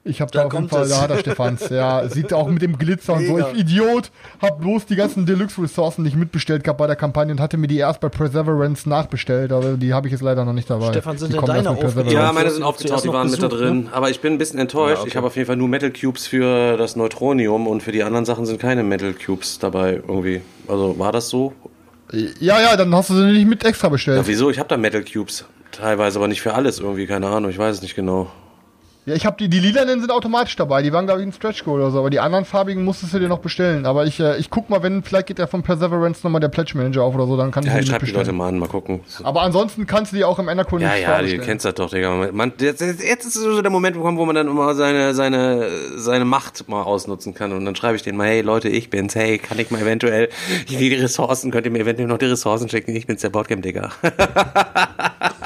Ich 0.08 0.22
habe 0.22 0.30
da, 0.30 0.42
da 0.42 0.46
auf 0.46 0.54
jeden 0.54 0.70
Fall, 0.70 0.88
da 0.88 1.02
hat 1.02 1.10
er 1.10 1.18
Stefans. 1.18 1.70
Ja, 1.76 2.08
sieht 2.08 2.32
auch 2.32 2.48
mit 2.48 2.62
dem 2.62 2.78
Glitzer 2.78 3.14
und 3.14 3.26
so. 3.26 3.40
Ich 3.40 3.62
Idiot, 3.62 4.12
hab 4.40 4.62
bloß 4.62 4.86
die 4.86 4.96
ganzen 4.96 5.26
Deluxe-Ressourcen 5.26 6.04
nicht 6.04 6.16
mitbestellt 6.16 6.64
gehabt 6.64 6.78
bei 6.78 6.86
der 6.86 6.96
Kampagne 6.96 7.34
und 7.34 7.40
hatte 7.40 7.58
mir 7.58 7.66
die 7.66 7.80
erst 7.80 8.02
bei 8.02 8.10
Perseverance 8.10 8.88
nachbestellt, 8.88 9.52
aber 9.52 9.78
die 9.78 9.96
habe 9.96 10.08
ich 10.08 10.12
jetzt 10.12 10.22
leider 10.22 10.46
noch 10.46 10.54
nicht 10.54 10.70
dabei. 10.70 10.92
Stefan, 10.92 11.18
sind 11.18 11.34
die 11.34 11.38
denn 11.38 11.46
deine 11.46 11.72
aufgetaucht? 11.72 12.12
Ja, 12.12 12.32
meine 12.32 12.52
sind 12.52 12.62
aufgetaucht, 12.62 13.04
die 13.04 13.10
waren 13.10 13.32
mit 13.32 13.42
da 13.42 13.48
drin. 13.48 13.86
Ne? 13.86 13.90
Aber 13.94 14.12
ich 14.12 14.22
bin 14.22 14.34
ein 14.34 14.38
bisschen 14.38 14.60
enttäuscht. 14.60 14.94
Ja, 14.94 15.00
okay. 15.02 15.10
Ich 15.10 15.18
habe 15.18 15.26
auf 15.26 15.36
jeden 15.36 15.48
Fall 15.48 15.58
nur 15.58 15.68
Metal 15.68 15.92
Cubes 15.92 16.28
für 16.28 16.78
das 16.78 16.96
Neutronium 16.96 17.66
und 17.66 17.82
für 17.82 17.92
die 17.92 18.04
anderen 18.04 18.26
Sachen 18.26 18.46
sind 18.46 18.60
keine 18.60 18.84
Metal 18.84 19.14
Cubes 19.14 19.58
dabei 19.58 20.02
irgendwie. 20.08 20.42
Also 20.68 21.00
war 21.00 21.12
das 21.12 21.30
so? 21.30 21.54
Ja, 22.12 22.62
ja, 22.62 22.78
dann 22.78 22.94
hast 22.94 23.10
du 23.10 23.16
sie 23.16 23.26
nicht 23.26 23.48
mit 23.48 23.66
extra 23.66 23.90
bestellt. 23.90 24.18
Ja, 24.18 24.28
wieso? 24.28 24.52
Ich 24.52 24.60
habe 24.60 24.70
da 24.70 24.78
Metal 24.78 25.04
Cubes. 25.04 25.46
Teilweise, 25.72 26.20
aber 26.20 26.28
nicht 26.28 26.42
für 26.42 26.54
alles 26.54 26.80
irgendwie, 26.80 27.08
keine 27.08 27.28
Ahnung, 27.28 27.50
ich 27.50 27.58
weiß 27.58 27.78
es 27.78 27.82
nicht 27.82 27.96
genau. 27.96 28.32
Ja, 29.08 29.14
ich 29.14 29.28
habe 29.28 29.38
die, 29.38 29.50
die 29.50 29.60
lilanen 29.60 30.00
sind 30.00 30.12
automatisch 30.12 30.56
dabei. 30.56 30.82
Die 30.82 30.92
waren, 30.92 31.06
glaube 31.06 31.22
ich, 31.22 31.28
ein 31.28 31.32
Stretch 31.32 31.64
Goal 31.64 31.80
oder 31.80 31.92
so. 31.92 32.00
Aber 32.00 32.10
die 32.10 32.20
anderen 32.20 32.44
farbigen 32.44 32.84
musstest 32.84 33.14
du 33.14 33.20
dir 33.20 33.28
noch 33.28 33.38
bestellen. 33.38 33.86
Aber 33.86 34.06
ich, 34.08 34.20
äh, 34.20 34.38
ich 34.38 34.50
guck 34.50 34.72
mal, 34.72 34.82
wenn, 34.82 35.04
vielleicht 35.04 35.28
geht 35.28 35.38
der 35.38 35.48
von 35.48 35.62
Perseverance 35.62 36.22
nochmal 36.24 36.42
der 36.42 36.48
Pledge 36.48 36.76
Manager 36.76 37.04
auf 37.04 37.14
oder 37.14 37.28
so, 37.28 37.38
dann 37.38 37.52
kann 37.52 37.64
ich 37.64 37.70
ja, 37.72 37.78
ich 37.78 37.88
schreib 37.88 38.04
die 38.04 38.12
Leute 38.12 38.32
mal 38.32 38.48
an, 38.48 38.58
mal 38.58 38.68
gucken. 38.68 39.02
Aber 39.22 39.44
ansonsten 39.44 39.86
kannst 39.86 40.12
du 40.12 40.16
die 40.16 40.24
auch 40.24 40.40
im 40.40 40.48
Enderkunde 40.48 40.88
Ja, 40.88 40.96
ja, 40.96 41.22
die 41.22 41.38
kennst 41.38 41.66
du 41.66 41.72
doch, 41.72 41.92
Digga. 41.92 42.32
Man, 42.32 42.54
jetzt, 42.60 42.82
jetzt 42.82 43.26
ist 43.26 43.36
so 43.36 43.62
der 43.62 43.70
Moment 43.70 43.96
gekommen, 43.96 44.18
wo 44.18 44.26
man 44.26 44.34
dann 44.34 44.48
immer 44.48 44.74
seine, 44.74 45.14
seine, 45.14 45.70
seine 45.98 46.26
Macht 46.26 46.68
mal 46.68 46.82
ausnutzen 46.82 47.36
kann. 47.36 47.52
Und 47.52 47.64
dann 47.64 47.76
schreibe 47.76 47.98
ich 47.98 48.02
denen 48.02 48.18
mal, 48.18 48.26
hey 48.26 48.42
Leute, 48.42 48.70
ich 48.70 48.90
bin's, 48.90 49.14
hey, 49.14 49.38
kann 49.38 49.60
ich 49.60 49.70
mal 49.70 49.82
eventuell 49.82 50.30
die 50.68 50.96
Ressourcen, 50.96 51.52
könnt 51.52 51.68
ihr 51.68 51.72
mir 51.72 51.82
eventuell 51.82 52.08
noch 52.08 52.18
die 52.18 52.26
Ressourcen 52.26 52.70
schicken? 52.70 52.96
Ich 52.96 53.06
bin's, 53.06 53.22
der 53.22 53.30
Boardgame-Digger. 53.30 53.92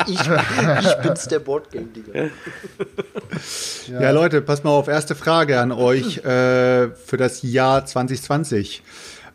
ich, 0.08 0.18
ich 0.18 1.02
bin's, 1.04 1.28
der 1.28 1.40
Boardgame-Digger. 1.40 2.30
ja. 3.88 4.02
ja, 4.02 4.12
Leute, 4.12 4.42
passt 4.42 4.64
mal 4.64 4.72
auf. 4.72 4.88
Erste 4.88 5.16
Frage 5.16 5.60
an 5.60 5.72
euch 5.72 6.18
äh, 6.26 6.90
für 6.90 7.18
das 7.18 7.42
Jahr 7.44 7.86
2020. 7.86 8.84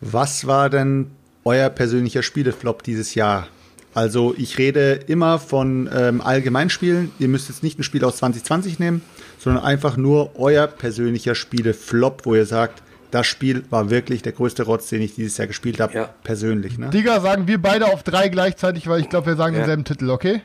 Was 0.00 0.46
war 0.46 0.70
denn 0.70 1.10
euer 1.44 1.68
persönlicher 1.70 2.22
Spieleflop 2.22 2.82
dieses 2.82 3.14
Jahr? 3.14 3.48
Also 3.94 4.34
ich 4.36 4.58
rede 4.58 5.00
immer 5.06 5.38
von 5.38 5.88
ähm, 5.94 6.20
Allgemeinspielen. 6.20 7.12
Ihr 7.20 7.28
müsst 7.28 7.48
jetzt 7.48 7.62
nicht 7.62 7.78
ein 7.78 7.84
Spiel 7.84 8.04
aus 8.04 8.16
2020 8.16 8.80
nehmen, 8.80 9.02
sondern 9.38 9.62
einfach 9.62 9.96
nur 9.96 10.38
euer 10.38 10.66
persönlicher 10.66 11.36
Spieleflop, 11.36 12.26
wo 12.26 12.34
ihr 12.34 12.46
sagt, 12.46 12.82
das 13.12 13.28
Spiel 13.28 13.64
war 13.70 13.90
wirklich 13.90 14.22
der 14.22 14.32
größte 14.32 14.64
Rotz, 14.64 14.88
den 14.88 15.00
ich 15.00 15.14
dieses 15.14 15.38
Jahr 15.38 15.46
gespielt 15.46 15.78
habe, 15.78 15.94
ja. 15.94 16.10
persönlich. 16.24 16.78
Ne? 16.78 16.90
Digga, 16.90 17.20
sagen 17.20 17.46
wir 17.46 17.62
beide 17.62 17.86
auf 17.86 18.02
drei 18.02 18.28
gleichzeitig, 18.28 18.88
weil 18.88 19.00
ich 19.00 19.08
glaube, 19.08 19.28
wir 19.28 19.36
sagen 19.36 19.54
ja. 19.54 19.60
denselben 19.60 19.84
Titel, 19.84 20.10
okay? 20.10 20.42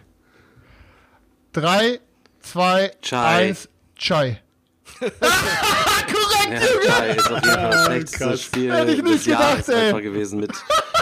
Drei, 1.52 2.00
zwei, 2.50 2.92
Chai. 3.02 3.48
eins, 3.50 3.70
Chai. 3.96 4.42
Korrekt, 5.00 5.22
ja, 6.52 6.92
Chai 6.92 7.10
ist 7.12 7.32
auf 7.32 7.44
jeden 7.44 7.54
Fall 7.56 7.70
das 7.70 7.86
schlechteste 7.86 8.38
Spiel 8.38 8.74
Hätte 8.74 8.92
ich 8.92 9.04
nicht 9.04 9.16
des 9.16 9.24
gedacht, 9.26 9.42
Jahres 9.44 9.70
einfach 9.70 10.02
gewesen 10.02 10.40
mit, 10.40 10.52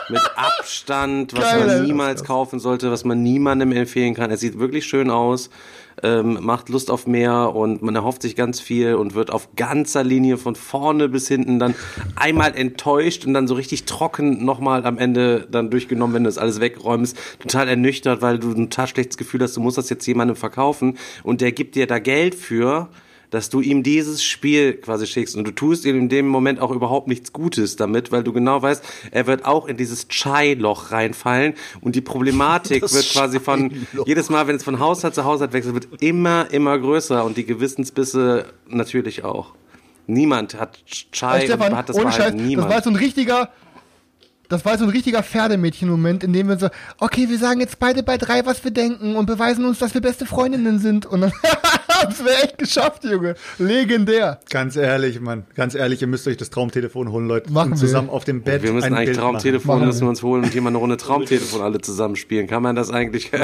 mit 0.09 0.21
Abstand, 0.35 1.33
was 1.33 1.43
Geil, 1.43 1.65
man 1.65 1.85
niemals 1.85 2.23
kaufen 2.23 2.59
sollte, 2.59 2.91
was 2.91 3.05
man 3.05 3.23
niemandem 3.23 3.71
empfehlen 3.71 4.13
kann. 4.13 4.29
Es 4.31 4.41
sieht 4.41 4.59
wirklich 4.59 4.85
schön 4.85 5.09
aus, 5.09 5.49
ähm, 6.03 6.39
macht 6.41 6.69
Lust 6.69 6.91
auf 6.91 7.07
mehr 7.07 7.55
und 7.55 7.81
man 7.81 7.95
erhofft 7.95 8.21
sich 8.21 8.35
ganz 8.35 8.59
viel 8.59 8.95
und 8.95 9.15
wird 9.15 9.31
auf 9.31 9.55
ganzer 9.55 10.03
Linie 10.03 10.37
von 10.37 10.55
vorne 10.55 11.09
bis 11.09 11.27
hinten 11.27 11.59
dann 11.59 11.75
einmal 12.15 12.55
enttäuscht 12.55 13.25
und 13.25 13.33
dann 13.33 13.47
so 13.47 13.55
richtig 13.55 13.85
trocken 13.85 14.45
nochmal 14.45 14.85
am 14.85 14.97
Ende 14.97 15.47
dann 15.49 15.69
durchgenommen, 15.69 16.15
wenn 16.15 16.23
du 16.23 16.27
das 16.27 16.37
alles 16.37 16.59
wegräumst, 16.59 17.17
total 17.39 17.67
ernüchtert, 17.67 18.21
weil 18.21 18.39
du 18.39 18.51
ein 18.51 18.69
total 18.69 18.87
schlechtes 18.87 19.17
Gefühl 19.17 19.41
hast, 19.41 19.57
du 19.57 19.61
musst 19.61 19.77
das 19.77 19.89
jetzt 19.89 20.05
jemandem 20.05 20.35
verkaufen 20.35 20.97
und 21.23 21.41
der 21.41 21.51
gibt 21.51 21.75
dir 21.75 21.87
da 21.87 21.99
Geld 21.99 22.35
für 22.35 22.89
dass 23.29 23.49
du 23.49 23.61
ihm 23.61 23.83
dieses 23.83 24.23
Spiel 24.23 24.73
quasi 24.73 25.05
schickst 25.05 25.35
und 25.35 25.45
du 25.45 25.51
tust 25.51 25.85
ihm 25.85 25.97
in 25.97 26.09
dem 26.09 26.27
Moment 26.27 26.59
auch 26.59 26.71
überhaupt 26.71 27.07
nichts 27.07 27.33
Gutes 27.33 27.75
damit, 27.75 28.11
weil 28.11 28.23
du 28.23 28.33
genau 28.33 28.61
weißt, 28.61 28.83
er 29.11 29.27
wird 29.27 29.45
auch 29.45 29.67
in 29.67 29.77
dieses 29.77 30.07
Chai-Loch 30.07 30.91
reinfallen 30.91 31.53
und 31.81 31.95
die 31.95 32.01
Problematik 32.01 32.81
das 32.81 32.93
wird 32.93 33.09
quasi 33.11 33.39
von 33.39 33.87
jedes 34.05 34.29
Mal, 34.29 34.47
wenn 34.47 34.55
es 34.55 34.63
von 34.63 34.79
Haushalt 34.79 35.15
zu 35.15 35.25
Haushalt 35.25 35.53
wechselt, 35.53 35.73
wird 35.73 36.01
immer, 36.01 36.47
immer 36.51 36.77
größer 36.79 37.23
und 37.25 37.37
die 37.37 37.45
Gewissensbisse 37.45 38.45
natürlich 38.67 39.23
auch. 39.23 39.53
Niemand 40.07 40.55
hat 40.55 40.79
Chai 40.85 41.41
Stefan, 41.41 41.75
hat 41.75 41.89
das 41.89 41.97
ohne 41.97 42.11
Scheiß, 42.13 42.33
Niemand. 42.33 42.69
Das 42.69 42.75
war 42.75 42.83
so 42.83 42.89
ein 42.89 42.95
richtiger 42.95 43.49
das 44.49 44.65
war 44.65 44.77
so 44.77 44.85
ein 44.85 44.89
richtiger 44.89 45.23
Pferdemädchen-Moment, 45.23 46.23
in 46.23 46.33
dem 46.33 46.47
wir 46.47 46.57
so, 46.57 46.69
okay, 46.99 47.27
wir 47.29 47.37
sagen 47.37 47.59
jetzt 47.59 47.79
beide 47.79 48.03
bei 48.03 48.17
drei, 48.17 48.45
was 48.45 48.63
wir 48.63 48.71
denken 48.71 49.15
und 49.15 49.25
beweisen 49.25 49.65
uns, 49.65 49.79
dass 49.79 49.93
wir 49.93 50.01
beste 50.01 50.25
Freundinnen 50.25 50.79
sind. 50.79 51.05
Und 51.05 51.21
dann 51.21 51.33
haben 51.89 52.15
wir 52.23 52.43
echt 52.43 52.57
geschafft, 52.57 53.03
Junge. 53.03 53.35
Legendär. 53.57 54.39
Ganz 54.49 54.75
ehrlich, 54.77 55.19
Mann. 55.19 55.45
Ganz 55.55 55.75
ehrlich, 55.75 56.01
ihr 56.01 56.07
müsst 56.07 56.27
euch 56.27 56.37
das 56.37 56.49
Traumtelefon 56.49 57.11
holen, 57.11 57.27
Leute. 57.27 57.51
Machen 57.51 57.73
und 57.73 57.77
zusammen 57.77 58.07
wir. 58.07 58.13
auf 58.13 58.23
dem 58.23 58.41
Bett. 58.41 58.61
Und 58.61 58.63
wir 58.63 58.73
müssen 58.73 58.93
eigentlich 58.93 59.09
Bild 59.09 59.19
Traumtelefon 59.19 59.85
müssen 59.85 60.01
wir 60.01 60.09
uns 60.09 60.23
holen 60.23 60.43
und 60.45 60.51
hier 60.51 60.61
mal 60.61 60.69
eine 60.69 60.77
Runde 60.77 60.95
Traumtelefon 60.97 61.61
alle 61.61 61.81
zusammen 61.81 62.15
spielen. 62.15 62.47
Kann 62.47 62.63
man 62.63 62.75
das 62.75 62.89
eigentlich? 62.89 63.31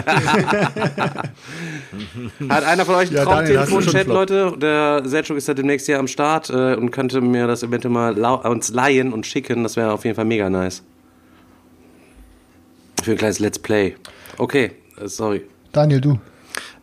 Hat 2.50 2.64
einer 2.64 2.86
von 2.86 2.96
euch 2.96 3.10
ein 3.10 3.16
ja, 3.16 3.24
Traumtelefon-Chat, 3.26 4.08
Leute? 4.08 4.54
Der 4.58 5.02
Selchuk 5.06 5.36
ist 5.38 5.48
ja 5.48 5.54
demnächst 5.54 5.86
hier 5.86 6.00
am 6.00 6.08
Start 6.08 6.50
äh, 6.50 6.76
und 6.76 6.92
könnte 6.92 7.20
mir 7.22 7.48
das 7.48 7.64
eventuell 7.64 7.94
mal 7.94 8.18
uns 8.46 8.70
leihen 8.70 9.12
und 9.12 9.26
schicken. 9.26 9.64
Das 9.64 9.76
wäre 9.76 9.92
auf 9.92 10.06
jeden 10.06 10.16
Fall 10.16 10.26
mega 10.26 10.50
nice. 10.50 10.84
Für 13.04 13.12
ein 13.12 13.18
kleines 13.18 13.40
Let's 13.40 13.60
Play. 13.60 13.96
Okay, 14.38 14.72
äh, 15.00 15.08
sorry. 15.08 15.46
Daniel, 15.74 16.00
du. 16.00 16.20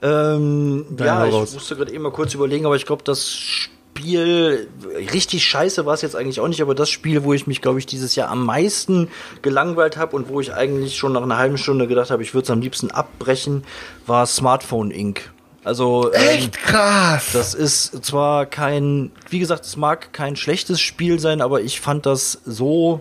Ähm, 0.03 0.85
ja, 0.99 1.27
ich 1.27 1.33
raus. 1.33 1.55
musste 1.55 1.77
gerade 1.77 1.93
eben 1.93 2.03
mal 2.03 2.13
kurz 2.13 2.35
überlegen, 2.35 2.67
aber 2.67 2.77
ich 2.77 2.85
glaube, 2.85 3.03
das 3.05 3.31
Spiel, 3.31 4.69
richtig 5.13 5.45
scheiße 5.45 5.87
war 5.87 5.95
es 5.95 6.03
jetzt 6.03 6.17
eigentlich 6.17 6.41
auch 6.41 6.49
nicht, 6.49 6.63
aber 6.63 6.75
das 6.75 6.91
Spiel, 6.91 7.25
wo 7.25 7.33
ich 7.33 7.47
mich, 7.47 7.63
glaube 7.63 7.79
ich, 7.79 7.87
dieses 7.87 8.17
Jahr 8.17 8.29
am 8.29 8.45
meisten 8.45 9.09
gelangweilt 9.43 9.97
habe 9.97 10.17
und 10.17 10.29
wo 10.29 10.41
ich 10.41 10.53
eigentlich 10.53 10.97
schon 10.97 11.13
nach 11.13 11.23
einer 11.23 11.39
halben 11.39 11.59
Stunde 11.59 11.87
gedacht 11.87 12.11
habe, 12.11 12.23
ich 12.23 12.35
würde 12.35 12.45
es 12.45 12.51
am 12.51 12.61
liebsten 12.61 12.91
abbrechen, 12.91 13.65
war 14.07 14.27
Smartphone 14.27 14.91
Inc. 14.91 15.33
Also 15.65 16.13
ähm, 16.13 16.29
echt 16.29 16.59
krass. 16.59 17.31
Das 17.33 17.55
ist 17.55 18.05
zwar 18.05 18.47
kein, 18.47 19.13
wie 19.29 19.39
gesagt, 19.39 19.65
es 19.65 19.77
mag 19.77 20.13
kein 20.13 20.37
schlechtes 20.37 20.81
Spiel 20.81 21.19
sein, 21.19 21.41
aber 21.41 21.61
ich 21.61 21.81
fand 21.81 22.07
das 22.07 22.41
so 22.45 23.01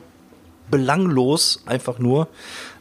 belanglos 0.69 1.63
einfach 1.65 1.99
nur 1.99 2.27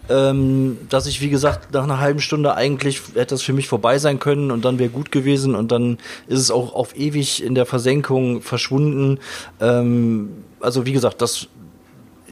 ähm, 0.09 0.79
dass 0.89 1.07
ich, 1.07 1.21
wie 1.21 1.31
gesagt, 1.31 1.73
nach 1.73 1.85
einer 1.85 1.99
halben 1.99 2.21
Stunde 2.21 2.55
eigentlich 2.55 3.01
hätte 3.15 3.35
das 3.35 3.43
für 3.43 3.53
mich 3.53 3.69
vorbei 3.69 3.99
sein 3.99 4.19
können 4.19 4.51
und 4.51 4.65
dann 4.65 4.79
wäre 4.79 4.91
gut 4.91 5.13
gewesen 5.13 5.55
und 5.55 5.71
dann 5.71 5.99
ist 6.27 6.41
es 6.41 6.51
auch 6.51 6.75
auf 6.75 6.97
ewig 6.97 7.43
in 7.43 7.55
der 7.55 7.67
Versenkung 7.67 8.43
verschwunden. 8.43 9.19
Ähm, 9.61 10.31
also 10.61 10.87
wie 10.87 10.93
gesagt, 10.93 11.23
das 11.23 11.49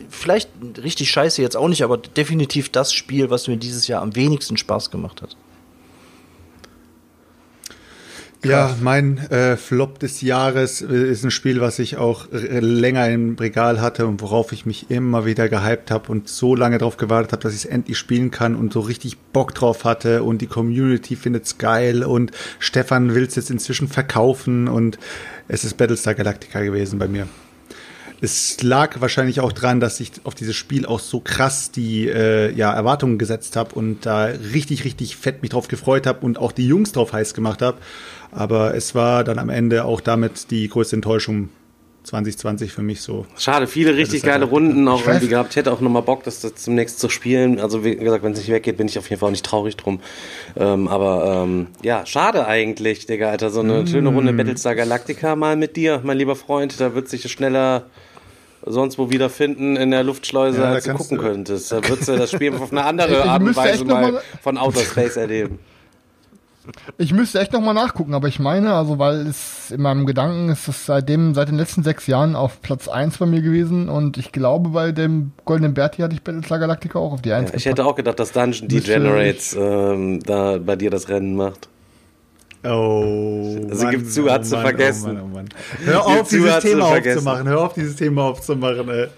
vielleicht 0.08 0.50
richtig 0.82 1.10
scheiße 1.10 1.42
jetzt 1.42 1.56
auch 1.56 1.68
nicht, 1.68 1.82
aber 1.82 1.98
definitiv 1.98 2.70
das 2.70 2.92
Spiel, 2.92 3.30
was 3.30 3.48
mir 3.48 3.56
dieses 3.56 3.88
Jahr 3.88 4.02
am 4.02 4.14
wenigsten 4.16 4.56
Spaß 4.56 4.90
gemacht 4.90 5.22
hat. 5.22 5.36
Ja, 8.48 8.76
mein 8.80 9.18
äh, 9.30 9.56
Flop 9.56 9.98
des 9.98 10.20
Jahres 10.20 10.82
äh, 10.82 11.10
ist 11.10 11.24
ein 11.24 11.30
Spiel, 11.30 11.60
was 11.60 11.78
ich 11.78 11.96
auch 11.96 12.32
äh, 12.32 12.60
länger 12.60 13.08
im 13.08 13.36
Regal 13.36 13.80
hatte 13.80 14.06
und 14.06 14.20
worauf 14.20 14.52
ich 14.52 14.66
mich 14.66 14.90
immer 14.90 15.26
wieder 15.26 15.48
gehypt 15.48 15.90
habe 15.90 16.10
und 16.10 16.28
so 16.28 16.54
lange 16.54 16.78
darauf 16.78 16.96
gewartet 16.96 17.32
habe, 17.32 17.42
dass 17.42 17.52
ich 17.52 17.64
es 17.64 17.64
endlich 17.64 17.98
spielen 17.98 18.30
kann 18.30 18.54
und 18.54 18.72
so 18.72 18.80
richtig 18.80 19.18
Bock 19.18 19.54
drauf 19.54 19.84
hatte 19.84 20.22
und 20.22 20.42
die 20.42 20.46
Community 20.46 21.16
findet's 21.16 21.58
geil 21.58 22.04
und 22.04 22.32
Stefan 22.58 23.14
will 23.14 23.24
es 23.24 23.36
jetzt 23.36 23.50
inzwischen 23.50 23.88
verkaufen 23.88 24.68
und 24.68 24.98
es 25.48 25.64
ist 25.64 25.76
Battlestar 25.76 26.14
Galactica 26.14 26.60
gewesen 26.60 26.98
bei 26.98 27.08
mir. 27.08 27.26
Es 28.20 28.62
lag 28.62 29.00
wahrscheinlich 29.00 29.40
auch 29.40 29.52
dran, 29.52 29.78
dass 29.78 30.00
ich 30.00 30.12
auf 30.24 30.34
dieses 30.34 30.56
Spiel 30.56 30.86
auch 30.86 31.00
so 31.00 31.20
krass 31.20 31.70
die 31.70 32.08
äh, 32.08 32.50
ja, 32.52 32.72
Erwartungen 32.72 33.18
gesetzt 33.18 33.56
habe 33.56 33.74
und 33.74 34.06
da 34.06 34.24
richtig, 34.24 34.84
richtig 34.84 35.16
fett 35.16 35.42
mich 35.42 35.50
drauf 35.50 35.68
gefreut 35.68 36.06
habe 36.06 36.24
und 36.24 36.38
auch 36.38 36.52
die 36.52 36.66
Jungs 36.66 36.92
drauf 36.92 37.12
heiß 37.12 37.34
gemacht 37.34 37.60
habe. 37.60 37.76
Aber 38.32 38.74
es 38.74 38.94
war 38.94 39.24
dann 39.24 39.38
am 39.38 39.48
Ende 39.48 39.84
auch 39.84 40.00
damit 40.00 40.50
die 40.50 40.68
größte 40.68 40.96
Enttäuschung 40.96 41.48
2020 42.06 42.72
für 42.72 42.82
mich 42.82 43.00
so. 43.00 43.26
Schade, 43.36 43.66
viele 43.66 43.96
richtig 43.96 44.22
geile 44.22 44.44
Runden 44.44 44.86
auch 44.86 45.04
irgendwie 45.06 45.28
gehabt. 45.28 45.50
Ich 45.50 45.56
hätte 45.56 45.72
auch 45.72 45.80
nochmal 45.80 46.02
Bock, 46.02 46.22
das, 46.22 46.40
das 46.40 46.54
zunächst 46.54 47.00
zu 47.00 47.08
spielen. 47.08 47.58
Also 47.58 47.84
wie 47.84 47.96
gesagt, 47.96 48.22
wenn 48.22 48.32
es 48.32 48.38
nicht 48.38 48.48
weggeht, 48.48 48.76
bin 48.76 48.86
ich 48.86 48.98
auf 48.98 49.10
jeden 49.10 49.18
Fall 49.18 49.28
auch 49.28 49.32
nicht 49.32 49.44
traurig 49.44 49.76
drum. 49.76 50.00
Ähm, 50.56 50.86
aber 50.86 51.42
ähm, 51.44 51.66
ja, 51.82 52.06
schade 52.06 52.46
eigentlich, 52.46 53.06
Digga, 53.06 53.30
Alter. 53.30 53.50
So 53.50 53.60
eine 53.60 53.82
mm. 53.82 53.86
schöne 53.88 54.08
Runde 54.10 54.32
Battlestar 54.32 54.76
Galactica 54.76 55.34
mal 55.34 55.56
mit 55.56 55.74
dir, 55.74 56.00
mein 56.04 56.16
lieber 56.16 56.36
Freund. 56.36 56.80
Da 56.80 56.94
wird 56.94 57.08
sich 57.08 57.30
schneller 57.30 57.86
sonst 58.64 58.98
wo 58.98 59.10
wiederfinden 59.10 59.76
in 59.76 59.90
der 59.90 60.02
Luftschleuse, 60.02 60.60
ja, 60.60 60.72
als 60.72 60.84
du 60.84 60.94
gucken 60.94 61.18
könntest. 61.18 61.72
Da 61.72 61.76
würdest 61.88 62.08
du 62.08 62.16
das 62.16 62.30
Spiel 62.30 62.54
auf 62.60 62.72
eine 62.72 62.84
andere 62.84 63.24
Art 63.24 63.42
und 63.42 63.56
Weise 63.56 63.84
mal 63.84 64.20
von 64.42 64.58
Outer 64.58 64.80
Space 64.80 65.16
erleben. 65.16 65.58
Ich 66.98 67.12
müsste 67.12 67.40
echt 67.40 67.52
nochmal 67.52 67.74
nachgucken, 67.74 68.14
aber 68.14 68.28
ich 68.28 68.38
meine, 68.38 68.74
also 68.74 68.98
weil 68.98 69.26
es 69.26 69.70
in 69.70 69.82
meinem 69.82 70.06
Gedanken 70.06 70.48
ist 70.48 70.68
es 70.68 70.86
seitdem, 70.86 71.34
seit 71.34 71.48
den 71.48 71.56
letzten 71.56 71.82
sechs 71.82 72.06
Jahren 72.06 72.36
auf 72.36 72.60
Platz 72.62 72.88
1 72.88 73.18
bei 73.18 73.26
mir 73.26 73.42
gewesen 73.42 73.88
und 73.88 74.16
ich 74.18 74.32
glaube, 74.32 74.70
bei 74.70 74.92
dem 74.92 75.32
Goldenen 75.44 75.74
Berti 75.74 76.02
hatte 76.02 76.14
ich 76.14 76.22
Battlestar 76.22 76.58
Galactica 76.58 76.98
auch 76.98 77.12
auf 77.12 77.22
die 77.22 77.32
1. 77.32 77.50
Ja, 77.50 77.56
ich 77.56 77.66
hätte 77.66 77.84
auch 77.84 77.94
gedacht, 77.94 78.18
dass 78.18 78.32
Dungeon 78.32 78.68
Degenerates 78.68 79.56
ähm, 79.58 80.20
da 80.20 80.58
bei 80.58 80.76
dir 80.76 80.90
das 80.90 81.08
Rennen 81.08 81.36
macht. 81.36 81.68
Oh. 82.64 83.58
Sie 83.70 83.84
Mann, 83.84 83.90
gibt 83.90 84.10
zu, 84.10 84.30
hat 84.30 84.40
oh 84.40 84.44
sie 84.44 84.56
vergessen. 84.56 85.20
Oh 85.22 85.26
Mann, 85.26 85.48
oh 85.52 85.86
Hör 85.86 86.06
auf, 86.06 86.28
dieses 86.28 86.58
Thema 86.60 86.86
aufzumachen. 86.86 87.48
Hör 87.48 87.60
auf, 87.60 87.74
dieses 87.74 87.96
Thema 87.96 88.24
aufzumachen. 88.24 88.88
Ey. 88.88 89.08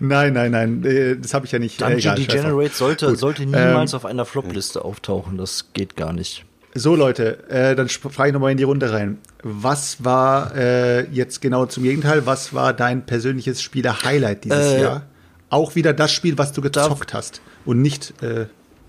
Nein, 0.00 0.32
nein, 0.32 0.50
nein, 0.50 0.84
äh, 0.84 1.16
das 1.16 1.34
habe 1.34 1.44
ich 1.44 1.52
ja 1.52 1.58
nicht. 1.58 1.80
Dungeon 1.80 2.16
Degenerate 2.16 2.74
sollte, 2.74 3.14
sollte 3.16 3.44
niemals 3.44 3.92
ähm, 3.92 3.96
auf 3.96 4.06
einer 4.06 4.24
Flop-Liste 4.24 4.84
auftauchen. 4.84 5.36
Das 5.36 5.72
geht 5.74 5.96
gar 5.96 6.12
nicht. 6.12 6.44
So, 6.74 6.94
Leute, 6.94 7.48
äh, 7.48 7.74
dann 7.74 7.88
frage 7.88 8.28
ich 8.28 8.32
nochmal 8.32 8.52
in 8.52 8.58
die 8.58 8.64
Runde 8.64 8.92
rein. 8.92 9.18
Was 9.42 10.04
war 10.04 10.54
äh, 10.54 11.08
jetzt 11.10 11.40
genau 11.40 11.66
zum 11.66 11.82
Gegenteil? 11.82 12.26
Was 12.26 12.54
war 12.54 12.72
dein 12.72 13.06
persönliches 13.06 13.62
Spieler-Highlight 13.62 14.44
dieses 14.44 14.72
äh, 14.72 14.82
Jahr? 14.82 15.02
Auch 15.50 15.74
wieder 15.74 15.92
das 15.92 16.12
Spiel, 16.12 16.36
was 16.36 16.52
du 16.52 16.60
gezockt 16.60 17.14
hast 17.14 17.40
und 17.64 17.80
nicht 17.80 18.22
äh, 18.22 18.46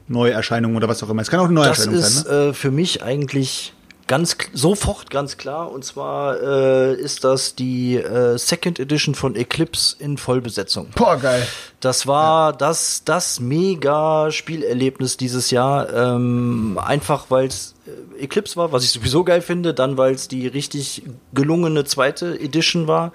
Neuerscheinungen 0.08 0.76
oder 0.76 0.88
was 0.88 1.02
auch 1.04 1.10
immer. 1.10 1.22
Es 1.22 1.30
kann 1.30 1.40
auch 1.40 1.46
eine 1.46 1.54
Neuerscheinung 1.54 1.96
sein. 1.96 2.02
Das 2.02 2.16
ist 2.16 2.28
ne? 2.28 2.50
äh, 2.50 2.54
für 2.54 2.72
mich 2.72 3.02
eigentlich 3.04 3.74
ganz 4.10 4.36
sofort 4.53 5.10
ganz 5.11 5.38
klar. 5.38 5.72
Und 5.72 5.86
zwar 5.86 6.41
äh, 6.41 6.95
ist 6.95 7.23
das 7.23 7.56
die 7.56 7.95
äh, 7.95 8.38
Second 8.38 8.80
Edition 8.80 9.15
von 9.15 9.36
Eclipse 9.36 9.95
in 9.99 10.18
Vollbesetzung. 10.18 10.88
Boah, 10.95 11.15
geil. 11.15 11.48
Das 11.80 12.07
war 12.07 12.52
ja. 12.52 12.57
das, 12.57 13.03
das 13.06 13.40
mega 13.40 14.31
Spielerlebnis 14.31 15.15
dieses 15.15 15.52
Jahr. 15.52 15.94
Ähm, 15.94 16.77
einfach 16.84 17.27
weil 17.30 17.48
es 17.48 17.76
äh, 17.86 18.23
Eclipse 18.23 18.57
war, 18.57 18.72
was 18.72 18.84
ich 18.84 18.90
sowieso 18.90 19.23
geil 19.23 19.41
finde, 19.41 19.73
dann 19.73 19.95
weil 19.95 20.15
es 20.15 20.27
die 20.27 20.48
richtig 20.48 21.03
gelungene 21.34 21.86
zweite 21.86 22.38
Edition 22.40 22.88
war 22.88 23.14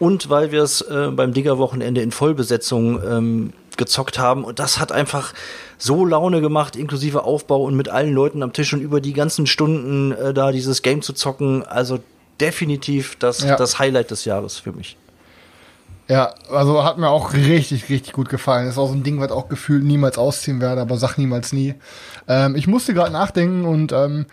und 0.00 0.28
weil 0.28 0.50
wir 0.50 0.64
es 0.64 0.82
äh, 0.82 1.08
beim 1.12 1.32
Digger-Wochenende 1.32 2.02
in 2.02 2.10
Vollbesetzung 2.10 3.00
ähm, 3.02 3.52
gezockt 3.76 4.18
haben. 4.18 4.44
Und 4.44 4.58
das 4.58 4.78
hat 4.78 4.92
einfach 4.92 5.32
so 5.78 6.04
Laune 6.04 6.40
gemacht, 6.40 6.76
inklusive 6.76 7.24
Aufbau 7.24 7.62
und 7.62 7.74
mit 7.74 7.88
allen 7.88 8.12
Leuten 8.12 8.42
am 8.42 8.52
Tisch 8.52 8.72
und 8.72 8.80
über 8.80 9.00
die 9.00 9.12
ganzen 9.12 9.46
Stunden 9.46 10.12
äh, 10.12 10.34
da 10.34 10.52
dieses 10.52 10.82
Game 10.82 11.02
zu 11.02 11.12
zocken. 11.12 11.64
Also 11.66 12.00
definitiv 12.40 13.16
das, 13.18 13.42
ja. 13.42 13.56
das 13.56 13.78
Highlight 13.78 14.10
des 14.10 14.24
Jahres 14.24 14.58
für 14.58 14.72
mich. 14.72 14.96
Ja, 16.08 16.34
also 16.50 16.84
hat 16.84 16.98
mir 16.98 17.08
auch 17.08 17.32
richtig, 17.32 17.88
richtig 17.88 18.12
gut 18.12 18.28
gefallen. 18.28 18.68
Ist 18.68 18.78
auch 18.78 18.88
so 18.88 18.94
ein 18.94 19.02
Ding, 19.02 19.20
was 19.20 19.30
auch 19.30 19.48
gefühlt 19.48 19.84
niemals 19.84 20.18
ausziehen 20.18 20.60
werde, 20.60 20.80
aber 20.80 20.96
sag 20.96 21.16
niemals 21.16 21.52
nie. 21.52 21.74
Ähm, 22.28 22.56
ich 22.56 22.66
musste 22.66 22.92
gerade 22.92 23.12
nachdenken 23.12 23.64
und 23.64 23.92
ähm, 23.92 24.26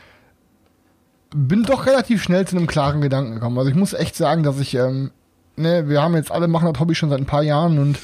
bin 1.34 1.64
doch 1.64 1.86
relativ 1.86 2.24
schnell 2.24 2.48
zu 2.48 2.57
einem 2.57 2.68
klaren 2.68 3.02
Gedanken 3.02 3.36
gekommen. 3.36 3.57
Also 3.57 3.70
ich 3.70 3.76
muss 3.76 3.94
echt 3.94 4.16
sagen, 4.16 4.44
dass 4.44 4.60
ich, 4.60 4.74
ähm, 4.74 5.11
ne, 5.56 5.88
wir 5.88 6.02
haben 6.02 6.16
jetzt 6.16 6.32
alle 6.32 6.48
machen 6.48 6.72
das 6.72 6.80
Hobby 6.80 6.95
schon 6.95 7.10
seit 7.10 7.20
ein 7.20 7.28
paar 7.28 7.44
Jahren 7.44 7.78
und 7.78 7.99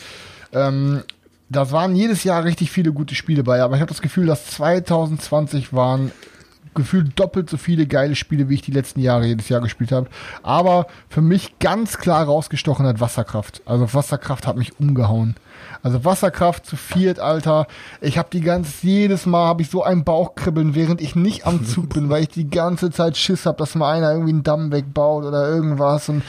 ähm, 0.54 1.04
das 1.50 1.72
waren 1.72 1.96
jedes 1.96 2.24
Jahr 2.24 2.44
richtig 2.44 2.72
viele 2.72 2.92
gute 2.92 3.16
Spiele 3.16 3.44
bei, 3.44 3.62
aber 3.62 3.76
ich 3.76 3.82
habe 3.82 3.92
das 3.92 4.02
Gefühl, 4.02 4.26
dass 4.26 4.46
2020 4.48 5.74
waren 5.74 6.12
gefühlt 6.76 7.18
doppelt 7.18 7.50
so 7.50 7.58
viele 7.58 7.88
geile 7.88 8.16
Spiele, 8.16 8.50
wie 8.50 8.56
ich 8.56 8.62
die 8.62 8.72
letzten 8.72 9.00
Jahre 9.00 9.26
jedes 9.26 9.50
Jahr 9.50 9.62
gespielt 9.62 9.92
habe. 9.92 10.08
Aber 10.44 10.88
für 11.10 11.22
mich 11.22 11.58
ganz 11.60 11.98
klar 11.98 12.26
rausgestochen 12.26 12.86
hat 12.86 13.00
Wasserkraft. 13.00 13.62
Also 13.66 13.94
Wasserkraft 13.94 14.46
hat 14.46 14.58
mich 14.58 14.78
umgehauen. 14.80 15.36
Also 15.82 16.04
Wasserkraft 16.04 16.66
zu 16.66 16.76
viert, 16.76 17.20
Alter. 17.20 17.68
Ich 18.02 18.18
habe 18.18 18.28
die 18.32 18.42
ganze, 18.42 18.86
jedes 18.86 19.26
Mal 19.26 19.48
habe 19.48 19.62
ich 19.62 19.70
so 19.70 19.84
ein 19.84 20.04
Bauchkribbeln, 20.04 20.76
während 20.76 21.02
ich 21.02 21.16
nicht 21.16 21.48
am 21.48 21.66
Zug 21.66 21.90
bin, 21.94 22.10
weil 22.10 22.24
ich 22.24 22.30
die 22.30 22.50
ganze 22.50 22.92
Zeit 22.92 23.18
Schiss 23.18 23.46
habe, 23.46 23.58
dass 23.58 23.76
mal 23.76 23.96
einer 23.96 24.12
irgendwie 24.12 24.34
einen 24.34 24.44
Damm 24.44 24.72
wegbaut 24.72 25.24
oder 25.24 25.48
irgendwas 25.48 26.10
und 26.10 26.24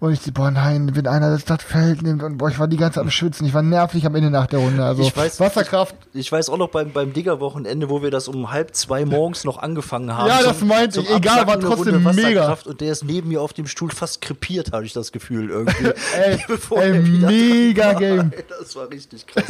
und 0.00 0.12
ich, 0.12 0.34
boah, 0.34 0.50
nein, 0.50 0.90
wenn 0.94 1.06
einer 1.06 1.30
das, 1.30 1.44
das 1.44 1.62
Feld 1.62 2.02
nimmt 2.02 2.22
und 2.22 2.38
boah, 2.38 2.48
ich 2.48 2.58
war 2.58 2.68
die 2.68 2.76
ganze 2.76 2.96
Zeit 2.96 3.04
am 3.04 3.10
Schwitzen. 3.10 3.46
Ich 3.46 3.54
war 3.54 3.62
nervig 3.62 4.04
am 4.06 4.14
Ende 4.14 4.30
nach 4.30 4.46
der 4.46 4.60
Runde. 4.60 4.84
Also 4.84 5.02
ich 5.02 5.16
weiß, 5.16 5.40
Wasserkraft. 5.40 5.94
Ich, 6.12 6.20
ich 6.20 6.32
weiß 6.32 6.48
auch 6.50 6.56
noch 6.56 6.68
beim, 6.68 6.92
beim 6.92 7.12
Digger-Wochenende, 7.12 7.88
wo 7.88 8.02
wir 8.02 8.10
das 8.10 8.28
um 8.28 8.50
halb 8.50 8.74
zwei 8.74 9.04
morgens 9.04 9.44
noch 9.44 9.58
angefangen 9.58 10.16
haben. 10.16 10.28
Ja, 10.28 10.42
das 10.42 10.60
meinte 10.62 11.00
ich. 11.00 11.10
Egal, 11.10 11.46
war 11.46 11.60
trotzdem 11.60 12.02
mega. 12.14 12.56
Und 12.64 12.80
der 12.80 12.92
ist 12.92 13.04
neben 13.04 13.28
mir 13.28 13.40
auf 13.40 13.52
dem 13.52 13.66
Stuhl 13.66 13.90
fast 13.90 14.20
krepiert, 14.20 14.72
habe 14.72 14.84
ich 14.84 14.92
das 14.92 15.12
Gefühl 15.12 15.50
irgendwie. 15.50 15.92
ey, 16.16 16.38
ey 16.76 17.00
mega 17.00 17.92
Game. 17.94 18.32
Das 18.60 18.76
war 18.76 18.88
richtig 18.88 19.26
krass. 19.26 19.44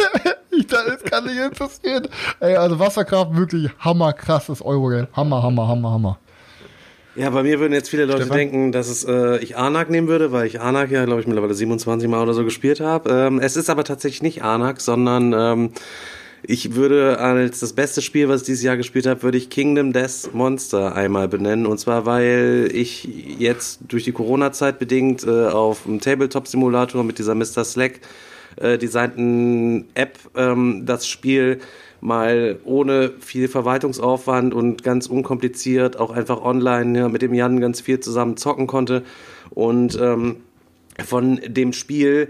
ich 0.51 0.67
das 0.67 1.03
kann 1.05 1.25
nicht 1.25 1.37
interessieren. 1.37 2.09
Ey, 2.41 2.57
also 2.57 2.79
Wasserkraft 2.79 3.37
wirklich 3.37 3.71
hammerkrasses 3.79 4.63
Eurogame. 4.63 5.09
Hammer, 5.13 5.43
hammer, 5.43 5.69
hammer, 5.69 5.91
hammer. 5.91 6.19
Ja, 7.17 7.31
bei 7.31 7.43
mir 7.43 7.61
würden 7.61 7.73
jetzt 7.73 7.91
viele 7.91 8.07
Leute 8.07 8.23
Stefan? 8.23 8.37
denken, 8.37 8.73
dass 8.73 8.89
es, 8.89 9.05
äh, 9.05 9.39
ich 9.39 9.57
Anak 9.57 9.89
nehmen 9.89 10.09
würde, 10.09 10.33
weil 10.33 10.47
ich 10.47 10.61
Anak 10.61 10.91
ja, 10.91 11.05
glaube 11.05 11.21
ich, 11.21 11.27
mittlerweile 11.27 11.55
27 11.55 12.09
Mal 12.09 12.23
oder 12.23 12.35
so 12.35 12.45
gespielt 12.45 12.81
habe. 12.81 13.11
Ähm, 13.11 13.39
es 13.39 13.57
ist 13.57 13.71
aber 13.71 13.85
tatsächlich 13.85 14.23
nicht 14.23 14.43
Anak, 14.43 14.81
sondern 14.81 15.33
ähm, 15.33 15.71
ich 16.43 16.75
würde 16.75 17.19
als 17.21 17.61
das 17.61 17.73
beste 17.73 18.03
Spiel, 18.03 18.29
was 18.29 18.43
ich 18.43 18.47
dieses 18.47 18.63
Jahr 18.63 18.77
gespielt 18.77 19.07
habe, 19.07 19.23
würde 19.23 19.39
ich 19.39 19.49
Kingdom 19.49 19.93
Death 19.93 20.35
Monster 20.35 20.95
einmal 20.95 21.29
benennen. 21.29 21.67
Und 21.67 21.79
zwar, 21.79 22.05
weil 22.05 22.69
ich 22.73 23.09
jetzt 23.39 23.81
durch 23.89 24.05
die 24.05 24.13
Corona-Zeit 24.13 24.79
bedingt 24.79 25.25
äh, 25.25 25.47
auf 25.47 25.85
dem 25.85 26.01
Tabletop-Simulator 26.01 27.05
mit 27.05 27.19
dieser 27.19 27.35
Mr. 27.35 27.65
Slack 27.65 28.01
äh, 28.57 28.77
designten 28.77 29.87
App 29.95 30.19
ähm, 30.37 30.83
das 30.85 31.07
Spiel 31.07 31.61
mal 32.05 32.59
ohne 32.65 33.13
viel 33.19 33.49
Verwaltungsaufwand 33.49 34.53
und 34.53 34.83
ganz 34.83 35.07
unkompliziert 35.07 35.99
auch 35.99 36.11
einfach 36.11 36.43
online 36.43 36.99
ja, 36.99 37.09
mit 37.09 37.23
dem 37.23 37.33
Jan 37.33 37.61
ganz 37.61 37.81
viel 37.81 37.99
zusammen 37.99 38.37
zocken 38.37 38.67
konnte. 38.67 39.03
Und 39.51 39.99
ähm, 39.99 40.37
von 41.03 41.41
dem 41.47 41.73
Spiel 41.73 42.29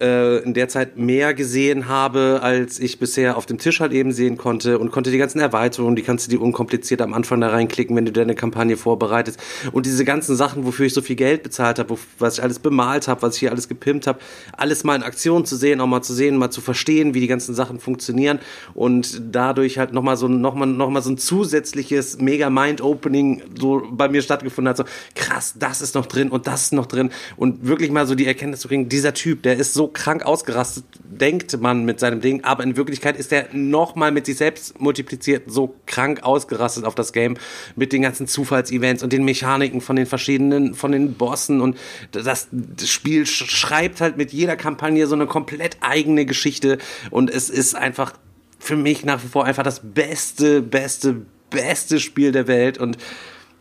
äh, 0.00 0.38
in 0.38 0.54
der 0.54 0.68
Zeit 0.68 0.96
mehr 0.96 1.34
gesehen 1.34 1.88
habe, 1.88 2.40
als 2.42 2.78
ich 2.78 2.98
bisher 2.98 3.36
auf 3.36 3.46
dem 3.46 3.58
Tisch 3.58 3.80
halt 3.80 3.92
eben 3.92 4.12
sehen 4.12 4.36
konnte 4.36 4.78
und 4.78 4.90
konnte 4.90 5.10
die 5.10 5.18
ganzen 5.18 5.40
Erweiterungen, 5.40 5.96
die 5.96 6.02
kannst 6.02 6.26
du 6.26 6.30
dir 6.30 6.42
unkompliziert 6.42 7.00
am 7.00 7.14
Anfang 7.14 7.40
da 7.40 7.48
reinklicken, 7.48 7.96
wenn 7.96 8.04
du 8.04 8.12
deine 8.12 8.34
Kampagne 8.34 8.76
vorbereitest. 8.76 9.40
Und 9.72 9.86
diese 9.86 10.04
ganzen 10.04 10.36
Sachen, 10.36 10.66
wofür 10.66 10.86
ich 10.86 10.94
so 10.94 11.00
viel 11.00 11.16
Geld 11.16 11.42
bezahlt 11.42 11.78
habe, 11.78 11.96
was 12.18 12.38
ich 12.38 12.42
alles 12.42 12.58
bemalt 12.58 13.08
habe, 13.08 13.22
was 13.22 13.34
ich 13.34 13.40
hier 13.40 13.50
alles 13.50 13.68
gepimpt 13.68 14.06
habe, 14.06 14.18
alles 14.56 14.84
mal 14.84 14.96
in 14.96 15.02
Aktion 15.02 15.46
zu 15.46 15.56
sehen, 15.56 15.80
auch 15.80 15.86
mal 15.86 16.02
zu 16.02 16.12
sehen, 16.12 16.36
mal 16.36 16.50
zu 16.50 16.60
verstehen, 16.60 17.14
wie 17.14 17.20
die 17.20 17.26
ganzen 17.26 17.54
Sachen 17.54 17.80
funktionieren 17.80 18.38
und 18.74 19.22
dadurch 19.30 19.78
halt 19.78 19.92
nochmal 19.92 20.16
so, 20.16 20.28
noch 20.28 20.54
mal, 20.54 20.66
noch 20.66 20.90
mal 20.90 21.02
so 21.02 21.10
ein 21.10 21.18
zusätzliches 21.18 22.18
mega 22.20 22.50
Mind-Opening 22.50 23.42
so 23.58 23.82
bei 23.90 24.08
mir 24.08 24.22
stattgefunden 24.22 24.68
hat, 24.68 24.76
so 24.76 24.84
krass, 25.14 25.54
das 25.58 25.80
ist 25.80 25.94
noch 25.94 26.06
drin 26.06 26.28
und 26.28 26.46
das 26.46 26.64
ist 26.64 26.72
noch 26.72 26.86
drin. 26.86 27.10
Und 27.36 27.66
wirklich 27.66 27.90
mal 27.90 28.06
so 28.06 28.14
die 28.14 28.26
Erkenntnis 28.26 28.60
zu 28.60 28.68
kriegen, 28.68 28.88
dieser 28.88 29.14
Typ, 29.14 29.42
der 29.42 29.56
ist 29.56 29.74
so 29.74 29.85
krank 29.88 30.24
ausgerastet, 30.24 30.84
denkt 31.04 31.60
man 31.60 31.84
mit 31.84 32.00
seinem 32.00 32.20
Ding, 32.20 32.44
aber 32.44 32.62
in 32.62 32.76
Wirklichkeit 32.76 33.16
ist 33.16 33.32
er 33.32 33.46
nochmal 33.52 34.12
mit 34.12 34.26
sich 34.26 34.36
selbst 34.36 34.80
multipliziert 34.80 35.44
so 35.46 35.74
krank 35.86 36.22
ausgerastet 36.22 36.84
auf 36.84 36.94
das 36.94 37.12
Game 37.12 37.36
mit 37.74 37.92
den 37.92 38.02
ganzen 38.02 38.26
Zufallsevents 38.26 39.02
und 39.02 39.12
den 39.12 39.24
Mechaniken 39.24 39.80
von 39.80 39.96
den 39.96 40.06
verschiedenen, 40.06 40.74
von 40.74 40.92
den 40.92 41.14
Bossen. 41.14 41.60
Und 41.60 41.78
das, 42.12 42.48
das 42.50 42.88
Spiel 42.88 43.26
schreibt 43.26 44.00
halt 44.00 44.16
mit 44.16 44.32
jeder 44.32 44.56
Kampagne 44.56 45.06
so 45.06 45.14
eine 45.14 45.26
komplett 45.26 45.78
eigene 45.80 46.26
Geschichte. 46.26 46.78
Und 47.10 47.30
es 47.30 47.50
ist 47.50 47.74
einfach 47.74 48.14
für 48.58 48.76
mich 48.76 49.04
nach 49.04 49.22
wie 49.22 49.28
vor 49.28 49.44
einfach 49.44 49.62
das 49.62 49.80
beste, 49.80 50.62
beste, 50.62 51.22
beste 51.50 52.00
Spiel 52.00 52.32
der 52.32 52.46
Welt. 52.46 52.78
Und 52.78 52.98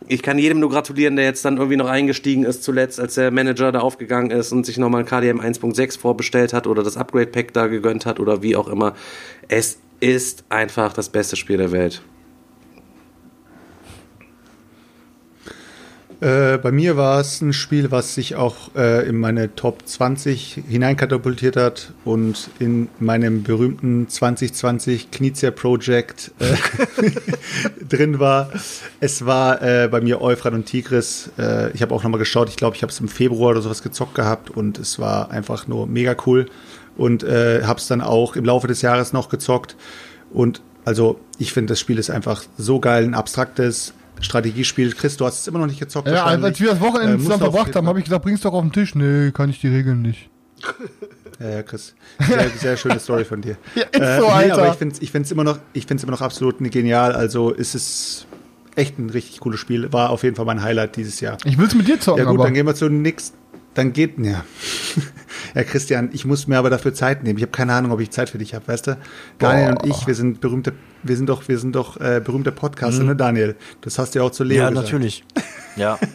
ich 0.08 0.22
kann 0.22 0.38
jedem 0.38 0.60
nur 0.60 0.70
gratulieren, 0.70 1.16
der 1.16 1.26
jetzt 1.26 1.44
dann 1.46 1.58
irgendwie 1.58 1.78
noch 1.78 1.90
eingestiegen 1.90 2.44
ist, 2.44 2.64
zuletzt, 2.64 3.00
als 3.00 3.16
der 3.16 3.32
Manager 3.32 3.72
da 3.72 3.80
aufgegangen 3.80 4.32
ist 4.32 4.52
und 4.52 4.66
sich 4.66 4.78
nochmal 4.78 5.02
ein 5.02 5.06
KDM 5.06 5.40
1.6 5.40 6.00
vorbestellt 6.00 6.54
hat 6.54 6.68
oder 6.68 6.84
das 6.84 6.98
Upgrade 6.98 7.28
Pack 7.28 7.54
da 7.54 7.68
gegönnt 7.68 8.06
hat 8.06 8.20
oder 8.20 8.42
wie 8.42 8.56
auch 8.56 8.68
immer. 8.68 8.94
Es 9.48 9.80
ist 10.00 10.44
einfach 10.50 10.94
das 10.94 11.10
beste 11.10 11.36
Spiel 11.36 11.58
der 11.58 11.72
Welt. 11.72 12.02
Äh, 16.22 16.58
bei 16.58 16.72
mir 16.72 16.96
war 16.96 17.20
es 17.20 17.42
ein 17.42 17.52
Spiel, 17.52 17.92
was 17.92 18.16
sich 18.16 18.36
auch 18.36 18.74
äh, 18.76 19.08
in 19.08 19.18
meine 19.18 19.54
Top 19.56 19.86
20 19.86 20.64
hineinkatapultiert 20.68 21.58
hat 21.58 21.92
und 22.06 22.50
in 22.60 22.88
meinem 23.00 23.44
berühmten 23.44 24.08
2020 24.08 25.12
Knizia 25.12 25.52
Project 25.52 26.32
äh, 26.40 26.56
drin 27.90 28.20
war. 28.20 28.50
Es 29.02 29.26
war 29.26 29.62
äh, 29.62 29.90
bei 29.90 30.00
mir 30.00 30.22
Euphrat 30.22 30.54
und 30.54 30.66
Tigris. 30.66 31.32
Äh, 31.38 31.72
ich 31.72 31.82
habe 31.82 31.94
auch 31.94 32.04
nochmal 32.04 32.20
geschaut. 32.20 32.48
Ich 32.48 32.56
glaube, 32.56 32.78
ich 32.78 32.82
habe 32.82 32.92
es 32.92 33.00
im 33.00 33.10
Februar 33.10 33.52
oder 33.52 33.62
sowas 33.62 33.84
gezockt 33.84 34.16
gehabt 34.16 34.50
und 34.50 34.80
es 34.80 35.00
war 35.00 35.32
einfach 35.32 35.68
nur 35.68 35.86
mega 35.86 36.16
cool. 36.26 36.48
Und 36.98 37.24
habe 37.24 37.78
es 37.78 37.88
dann 37.88 38.00
auch 38.00 38.38
im 38.38 38.46
Laufe 38.46 38.68
des 38.68 38.82
Jahres 38.82 39.12
noch 39.12 39.28
gezockt. 39.28 39.76
Und 40.32 40.62
also 40.86 41.20
ich 41.40 41.52
finde, 41.52 41.74
das 41.74 41.80
Spiel 41.82 41.98
ist 41.98 42.10
einfach 42.10 42.44
so 42.58 42.80
geil, 42.80 43.04
ein 43.04 43.16
abstraktes, 43.16 43.94
Strategiespiel. 44.22 44.94
Chris, 44.94 45.18
du 45.18 45.26
hast 45.26 45.42
es 45.42 45.48
immer 45.48 45.60
noch 45.60 45.68
nicht 45.68 45.80
gezockt. 45.80 46.08
Ja, 46.08 46.26
als 46.26 46.60
wir 46.60 46.70
das 46.70 46.80
Wochenende 46.80 47.16
äh, 47.16 47.20
zusammen 47.20 47.40
verbracht 47.40 47.76
haben, 47.76 47.88
habe 47.88 48.00
ich 48.00 48.06
gesagt, 48.06 48.24
bring's 48.24 48.42
doch 48.42 48.54
auf 48.54 48.62
den 48.62 48.72
Tisch. 48.72 48.96
Nee, 48.96 49.32
kann 49.32 49.50
ich 49.50 49.60
die 49.60 49.68
Regeln 49.68 50.02
nicht. 50.02 50.30
Ja, 51.38 51.50
ja, 51.50 51.64
Chris. 51.64 51.94
Sehr, 52.26 52.50
sehr 52.50 52.78
schöne 52.78 52.98
Story 52.98 53.26
von 53.26 53.42
dir. 53.42 53.58
ja, 53.76 53.84
ist 53.84 54.00
äh, 54.00 54.20
so, 54.20 54.28
Alter. 54.28 54.48
Nee, 54.48 54.52
aber 54.54 54.70
ich 54.70 54.76
finde 54.76 54.96
es 54.96 55.02
ich 55.02 55.12
find's 55.12 55.32
immer, 55.32 55.44
noch, 55.44 55.60
immer 55.74 56.12
noch 56.12 56.22
absolut 56.22 56.60
genial. 56.60 57.12
Also 57.12 57.52
ist 57.52 57.76
es 57.76 58.26
echt 58.76 58.98
ein 59.00 59.10
richtig 59.10 59.40
cooles 59.40 59.60
Spiel. 59.60 59.92
War 59.92 60.12
auf 60.12 60.24
jeden 60.24 60.36
Fall 60.36 60.46
mein 60.46 60.62
Highlight 60.62 60.96
dieses 60.96 61.20
Jahr. 61.20 61.38
Ich 61.44 61.58
will 61.58 61.68
es 61.68 61.76
mit 61.76 61.88
dir 61.88 62.00
zocken. 62.00 62.24
Ja 62.24 62.30
gut, 62.30 62.36
aber. 62.36 62.46
dann 62.46 62.54
gehen 62.54 62.66
wir 62.66 62.76
zu 62.76 62.90
nächsten. 62.90 63.38
Dann 63.74 63.92
geht, 63.92 64.18
ja. 64.18 64.46
Ja, 65.56 65.64
Christian, 65.64 66.10
ich 66.12 66.26
muss 66.26 66.48
mir 66.48 66.58
aber 66.58 66.70
dafür 66.70 66.94
Zeit 66.94 67.24
nehmen. 67.24 67.38
Ich 67.38 67.44
habe 67.44 67.52
keine 67.52 67.74
Ahnung, 67.74 67.92
ob 67.92 68.02
ich 68.02 68.12
Zeit 68.12 68.30
für 68.30 68.38
dich 68.38 68.54
habe, 68.54 68.68
weißt 68.68 68.88
du? 68.88 68.98
Daniel 69.40 69.74
Boah. 69.74 69.84
und 69.84 69.90
ich, 69.90 70.06
wir 70.06 70.14
sind 70.14 70.42
berühmte, 70.42 70.74
wir 71.02 71.16
sind 71.16 71.30
doch, 71.30 71.48
wir 71.48 71.58
sind 71.58 71.76
doch 71.76 72.00
äh, 72.00 72.22
berühmte 72.24 72.52
Podcaster, 72.52 73.02
mhm. 73.02 73.10
ne, 73.10 73.16
Daniel? 73.16 73.56
Das 73.82 73.98
hast 73.98 74.14
du 74.14 74.20
ja 74.20 74.26
auch 74.26 74.32
zu 74.32 74.44
Leo 74.44 74.64
Ja, 74.64 74.70
gesagt. 74.70 74.88
natürlich. 74.88 75.24
Ja. 75.76 76.00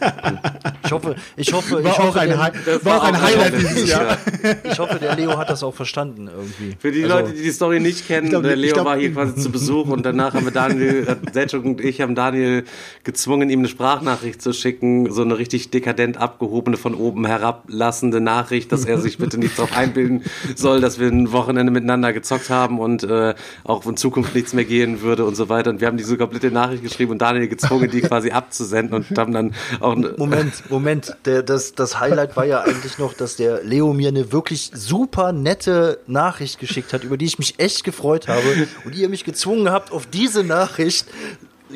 Ich 0.83 0.93
hoffe, 0.93 1.15
ich 1.37 1.53
hoffe, 1.53 1.85
war 1.85 1.93
ich 1.93 1.99
hoffe, 1.99 2.27
der, 2.67 2.85
war 2.85 3.01
auch 3.01 3.05
ein 3.05 3.23
Highlight 3.23 3.55
dieses 3.61 3.89
Jahr. 3.89 4.19
Ich 4.65 4.79
hoffe, 4.79 4.99
der 4.99 5.15
Leo 5.15 5.39
hat 5.39 5.49
das 5.49 5.63
auch 5.63 5.75
verstanden 5.75 6.29
irgendwie. 6.29 6.77
Für 6.81 6.91
die 6.91 7.05
also, 7.05 7.17
Leute, 7.17 7.33
die 7.33 7.43
die 7.43 7.51
Story 7.53 7.79
nicht 7.79 8.09
kennen, 8.09 8.29
glaub, 8.29 8.43
der 8.43 8.57
Leo 8.57 8.75
glaub, 8.75 8.87
war 8.87 8.99
hier 8.99 9.13
quasi 9.13 9.37
zu 9.37 9.53
Besuch 9.53 9.87
und 9.89 10.05
danach 10.05 10.35
haben 10.35 10.47
wir 10.47 10.53
Daniel, 10.53 11.17
Selchuk 11.33 11.65
und 11.65 11.81
ich 11.81 12.01
haben 12.01 12.17
Daniel 12.17 12.65
gezwungen, 13.05 13.51
ihm 13.51 13.61
eine 13.61 13.69
Sprachnachricht 13.69 14.43
zu 14.43 14.53
schicken, 14.53 15.13
so 15.13 15.23
eine 15.23 15.39
richtig 15.39 15.71
dekadent 15.71 16.17
abgehobene, 16.17 16.77
von 16.77 16.95
oben 16.95 17.25
herablassende 17.25 18.21
Nachricht, 18.21 18.73
dass 18.73 18.85
er 18.85 18.99
sich 18.99 19.19
bitte 19.19 19.39
nicht 19.39 19.57
darauf 19.57 19.77
einbilden 19.77 20.25
soll, 20.57 20.81
dass 20.81 20.99
wir 20.99 21.07
ein 21.07 21.31
Wochenende 21.31 21.71
miteinander 21.71 22.13
gezockt 22.13 22.51
haben 22.51 22.81
und 22.81 23.05
äh, 23.05 23.35
auch 23.63 23.87
in 23.87 23.97
Zukunft 23.97 24.35
nichts 24.35 24.55
mehr 24.55 24.65
gehen 24.65 25.03
würde 25.03 25.25
und 25.25 25.37
so 25.37 25.49
weiter. 25.49 25.71
Und 25.71 25.81
wir 25.81 25.87
haben 25.87 25.99
diese 25.99 26.17
komplette 26.17 26.51
Nachricht 26.51 26.83
geschrieben 26.83 27.13
und 27.13 27.23
Daniel 27.23 27.47
gezwungen, 27.47 27.91
die 27.91 28.01
quasi 28.01 28.31
abzusenden 28.31 28.95
und 28.95 29.19
haben 29.19 29.33
dann 29.33 29.50
auch. 29.81 29.97
Moment, 30.17 30.71
Moment. 30.71 31.17
Der, 31.25 31.43
das, 31.43 31.75
das 31.75 32.01
Highlight 32.01 32.37
war 32.37 32.45
ja 32.45 32.61
eigentlich 32.61 32.99
noch, 32.99 33.15
dass 33.15 33.37
der 33.37 33.63
Leo 33.63 33.93
mir 33.93 34.09
eine 34.09 34.33
wirklich 34.33 34.71
super 34.75 35.33
nette 35.33 36.01
Nachricht 36.07 36.59
geschickt 36.59 36.93
hat, 36.93 37.05
über 37.05 37.17
die 37.17 37.27
ich 37.27 37.39
mich 37.39 37.59
echt 37.59 37.85
gefreut 37.85 38.29
habe. 38.29 38.69
Und 38.85 38.95
ihr 38.95 39.09
mich 39.09 39.25
gezwungen 39.25 39.71
habt, 39.71 39.93
auf 39.93 40.07
diese 40.07 40.45
Nachricht 40.45 41.07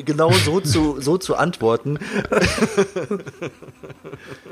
genau 0.03 0.31
so 0.31 0.59
zu, 0.59 0.99
so 0.99 1.17
zu 1.17 1.35
antworten. 1.35 1.99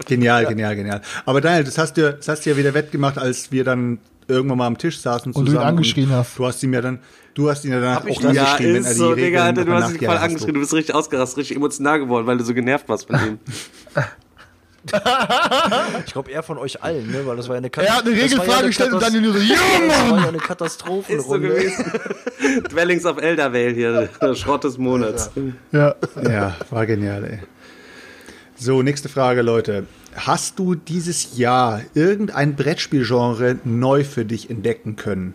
Genial, 0.06 0.44
ja. 0.44 0.50
genial, 0.50 0.76
genial. 0.76 1.02
Aber 1.26 1.42
Daniel, 1.42 1.64
das 1.64 1.78
hast 1.78 1.98
du, 1.98 2.14
das 2.14 2.28
hast 2.28 2.46
du 2.46 2.52
ja 2.52 2.58
wieder 2.58 2.74
wettgemacht, 2.74 3.18
als 3.18 3.52
wir 3.52 3.64
dann 3.64 4.00
irgendwann 4.28 4.58
mal 4.58 4.68
am 4.68 4.78
Tisch 4.78 5.00
saßen 5.00 5.34
zusammen. 5.34 5.48
Und 5.48 5.54
du 5.54 5.60
ihn 5.60 5.66
angeschrien 5.66 6.10
und 6.10 6.16
hast. 6.16 6.38
Du 6.38 6.46
hast 6.46 6.64
ihm 6.64 6.74
ja 6.74 6.82
dann, 6.82 7.00
du 7.34 7.50
hast 7.50 7.66
ihn 7.66 7.72
ja 7.72 7.80
danach 7.80 8.02
auch 8.02 8.06
angeschrien, 8.06 8.36
ja, 8.36 8.58
wenn 8.60 8.84
er 8.84 8.92
die 8.92 8.98
so, 8.98 9.10
Regeln 9.10 9.56
Digga, 9.56 9.66
du 9.66 9.74
hast 9.74 9.94
ihn 9.94 10.06
voll 10.06 10.18
angeschrien, 10.18 10.54
du 10.54 10.60
bist 10.60 10.74
richtig 10.74 10.96
ausgerastet, 10.96 11.38
richtig 11.40 11.58
emotional 11.58 12.00
geworden, 12.00 12.28
weil 12.28 12.38
du 12.38 12.44
so 12.44 12.54
genervt 12.54 12.88
warst 12.90 13.08
von 13.08 13.16
ihm. 13.16 13.40
ich 16.06 16.12
glaube 16.12 16.30
eher 16.30 16.44
von 16.44 16.58
euch 16.58 16.84
allen, 16.84 17.10
ne? 17.10 17.26
weil 17.26 17.38
das 17.38 17.48
war 17.48 17.56
ja 17.56 17.60
eine 17.60 17.70
Katastrophe. 17.70 17.94
Er 17.94 17.98
hat 17.98 18.06
eine 18.06 18.22
Regelfrage 18.22 18.52
ja 18.52 18.68
gestellt 18.68 18.94
und 18.94 19.02
dann 19.02 19.22
nur 19.22 19.34
so, 19.34 19.40
ja, 19.40 19.56
Das 19.88 20.12
war 20.12 20.20
ja 20.20 20.28
eine 20.28 20.38
Katastrophenrunde. 20.40 21.48
Ist 21.48 21.78
so 21.78 21.84
gewesen. 21.84 22.64
Dwellings 22.70 23.06
of 23.06 23.18
Eldervale 23.18 23.70
hier, 23.70 24.10
der 24.22 24.36
Schrott 24.36 24.66
des 24.66 24.78
Monats. 24.78 25.32
Ja. 25.72 25.96
ja, 26.22 26.56
war 26.70 26.86
genial, 26.86 27.24
ey. 27.24 27.40
So, 28.58 28.82
nächste 28.82 29.10
Frage, 29.10 29.42
Leute. 29.42 29.88
Hast 30.16 30.60
du 30.60 30.76
dieses 30.76 31.38
Jahr 31.38 31.82
irgendein 31.94 32.56
Brettspielgenre 32.56 33.58
neu 33.64 34.04
für 34.04 34.26
dich 34.26 34.50
entdecken 34.50 34.96
können? 34.96 35.34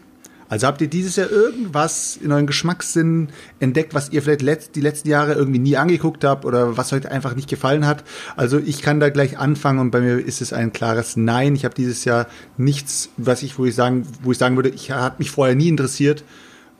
Also 0.48 0.66
habt 0.66 0.80
ihr 0.80 0.88
dieses 0.88 1.16
Jahr 1.16 1.30
irgendwas 1.30 2.16
in 2.16 2.32
euren 2.32 2.46
Geschmackssinn 2.46 3.28
entdeckt, 3.60 3.94
was 3.94 4.10
ihr 4.10 4.22
vielleicht 4.22 4.42
letzt, 4.42 4.76
die 4.76 4.80
letzten 4.80 5.08
Jahre 5.08 5.34
irgendwie 5.34 5.58
nie 5.58 5.76
angeguckt 5.76 6.24
habt 6.24 6.44
oder 6.44 6.76
was 6.76 6.92
euch 6.92 7.08
einfach 7.10 7.34
nicht 7.34 7.48
gefallen 7.48 7.86
hat? 7.86 8.04
Also 8.36 8.58
ich 8.58 8.82
kann 8.82 9.00
da 9.00 9.10
gleich 9.10 9.38
anfangen 9.38 9.78
und 9.78 9.90
bei 9.90 10.00
mir 10.00 10.18
ist 10.18 10.40
es 10.40 10.52
ein 10.52 10.72
klares 10.72 11.16
Nein. 11.16 11.54
Ich 11.54 11.64
habe 11.64 11.74
dieses 11.74 12.04
Jahr 12.04 12.26
nichts, 12.56 13.10
was 13.16 13.42
ich, 13.42 13.58
wo 13.58 13.66
ich 13.66 13.74
sagen, 13.74 14.06
wo 14.22 14.32
ich 14.32 14.38
sagen 14.38 14.56
würde, 14.56 14.70
ich 14.70 14.90
hat 14.90 15.18
mich 15.18 15.30
vorher 15.30 15.54
nie 15.54 15.68
interessiert. 15.68 16.24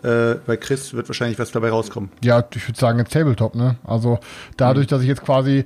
Äh, 0.02 0.36
bei 0.46 0.56
Chris 0.56 0.94
wird 0.94 1.08
wahrscheinlich 1.08 1.38
was 1.38 1.50
dabei 1.50 1.70
rauskommen. 1.70 2.10
Ja, 2.22 2.44
ich 2.54 2.68
würde 2.68 2.78
sagen 2.78 2.98
jetzt 3.00 3.12
Tabletop, 3.12 3.56
ne? 3.56 3.76
Also 3.84 4.20
dadurch, 4.56 4.86
mhm. 4.86 4.90
dass 4.90 5.02
ich 5.02 5.08
jetzt 5.08 5.24
quasi 5.24 5.64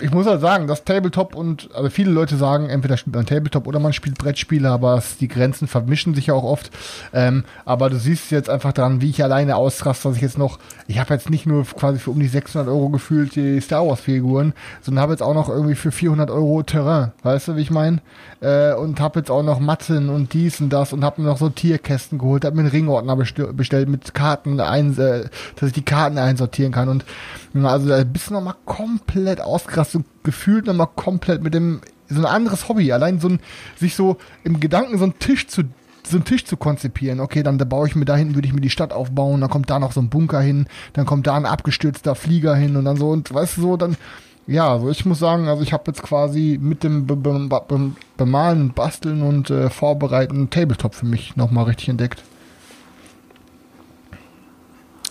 ich 0.00 0.10
muss 0.10 0.26
halt 0.26 0.40
sagen, 0.40 0.66
das 0.66 0.84
Tabletop 0.84 1.34
und, 1.34 1.70
also 1.74 1.90
viele 1.90 2.10
Leute 2.10 2.36
sagen, 2.36 2.68
entweder 2.68 2.96
spielt 2.96 3.16
man 3.16 3.26
Tabletop 3.26 3.66
oder 3.66 3.78
man 3.78 3.92
spielt 3.92 4.18
Brettspiele, 4.18 4.68
aber 4.70 4.96
es, 4.96 5.16
die 5.16 5.28
Grenzen 5.28 5.66
vermischen 5.68 6.14
sich 6.14 6.26
ja 6.26 6.34
auch 6.34 6.44
oft. 6.44 6.70
Ähm, 7.12 7.44
aber 7.64 7.90
du 7.90 7.96
siehst 7.96 8.30
jetzt 8.30 8.50
einfach 8.50 8.72
dran, 8.72 9.00
wie 9.00 9.10
ich 9.10 9.22
alleine 9.22 9.56
ausraste, 9.56 10.08
dass 10.08 10.16
ich 10.16 10.22
jetzt 10.22 10.38
noch, 10.38 10.58
ich 10.86 10.98
habe 10.98 11.14
jetzt 11.14 11.30
nicht 11.30 11.46
nur 11.46 11.64
quasi 11.64 11.98
für 11.98 12.10
um 12.10 12.20
die 12.20 12.28
600 12.28 12.68
Euro 12.68 12.90
gefühlt 12.90 13.34
die 13.36 13.60
Star 13.60 13.86
Wars 13.86 14.00
Figuren, 14.00 14.52
sondern 14.82 15.02
habe 15.02 15.12
jetzt 15.12 15.22
auch 15.22 15.34
noch 15.34 15.48
irgendwie 15.48 15.74
für 15.74 15.92
400 15.92 16.30
Euro 16.30 16.62
Terrain, 16.62 17.12
weißt 17.22 17.48
du, 17.48 17.56
wie 17.56 17.62
ich 17.62 17.70
meine? 17.70 18.00
Äh, 18.44 18.74
und 18.74 19.00
habe 19.00 19.20
jetzt 19.20 19.30
auch 19.30 19.42
noch 19.42 19.58
Matten 19.58 20.10
und 20.10 20.34
dies 20.34 20.60
und 20.60 20.68
das 20.68 20.92
und 20.92 21.02
habe 21.02 21.22
mir 21.22 21.28
noch 21.28 21.38
so 21.38 21.48
Tierkästen 21.48 22.18
geholt, 22.18 22.44
habe 22.44 22.56
mir 22.56 22.62
einen 22.62 22.70
Ringordner 22.70 23.16
bestellt 23.16 23.88
mit 23.88 24.12
Karten, 24.12 24.60
ein, 24.60 24.98
äh, 24.98 25.24
dass 25.56 25.68
ich 25.68 25.72
die 25.72 25.84
Karten 25.84 26.18
einsortieren 26.18 26.70
kann 26.70 26.90
und 26.90 27.06
also 27.54 27.88
da 27.88 28.04
bist 28.04 28.28
du 28.28 28.34
nochmal 28.34 28.56
komplett 28.66 29.40
ausgerastet, 29.40 30.04
gefühlt 30.24 30.66
nochmal 30.66 30.88
komplett 30.94 31.42
mit 31.42 31.54
dem, 31.54 31.80
so 32.08 32.20
ein 32.20 32.26
anderes 32.26 32.68
Hobby. 32.68 32.92
Allein 32.92 33.18
so 33.18 33.28
ein, 33.28 33.40
sich 33.76 33.94
so 33.94 34.18
im 34.42 34.60
Gedanken 34.60 34.98
so 34.98 35.04
einen 35.04 35.18
Tisch 35.18 35.46
zu 35.46 35.62
so 36.06 36.18
einen 36.18 36.26
Tisch 36.26 36.44
zu 36.44 36.58
konzipieren. 36.58 37.20
Okay, 37.20 37.42
dann 37.42 37.56
da 37.56 37.64
baue 37.64 37.88
ich 37.88 37.96
mir 37.96 38.04
da 38.04 38.14
hinten, 38.14 38.34
würde 38.34 38.46
ich 38.46 38.52
mir 38.52 38.60
die 38.60 38.68
Stadt 38.68 38.92
aufbauen, 38.92 39.40
dann 39.40 39.48
kommt 39.48 39.70
da 39.70 39.78
noch 39.78 39.92
so 39.92 40.02
ein 40.02 40.10
Bunker 40.10 40.42
hin, 40.42 40.66
dann 40.92 41.06
kommt 41.06 41.26
da 41.26 41.34
ein 41.34 41.46
abgestürzter 41.46 42.14
Flieger 42.14 42.54
hin 42.54 42.76
und 42.76 42.84
dann 42.84 42.98
so 42.98 43.08
und 43.08 43.32
weißt 43.32 43.56
du 43.56 43.62
so, 43.62 43.76
dann 43.78 43.96
ja, 44.46 44.72
also 44.72 44.90
ich 44.90 45.04
muss 45.04 45.18
sagen, 45.18 45.48
also 45.48 45.62
ich 45.62 45.72
habe 45.72 45.84
jetzt 45.86 46.02
quasi 46.02 46.58
mit 46.60 46.84
dem 46.84 47.06
Be 47.06 47.16
Be 47.16 47.48
Be 47.48 47.92
Bemalen, 48.16 48.72
Basteln 48.72 49.22
und 49.22 49.50
äh, 49.50 49.70
Vorbereiten 49.70 50.50
Tabletop 50.50 50.94
für 50.94 51.06
mich 51.06 51.36
nochmal 51.36 51.64
richtig 51.64 51.88
entdeckt. 51.88 52.22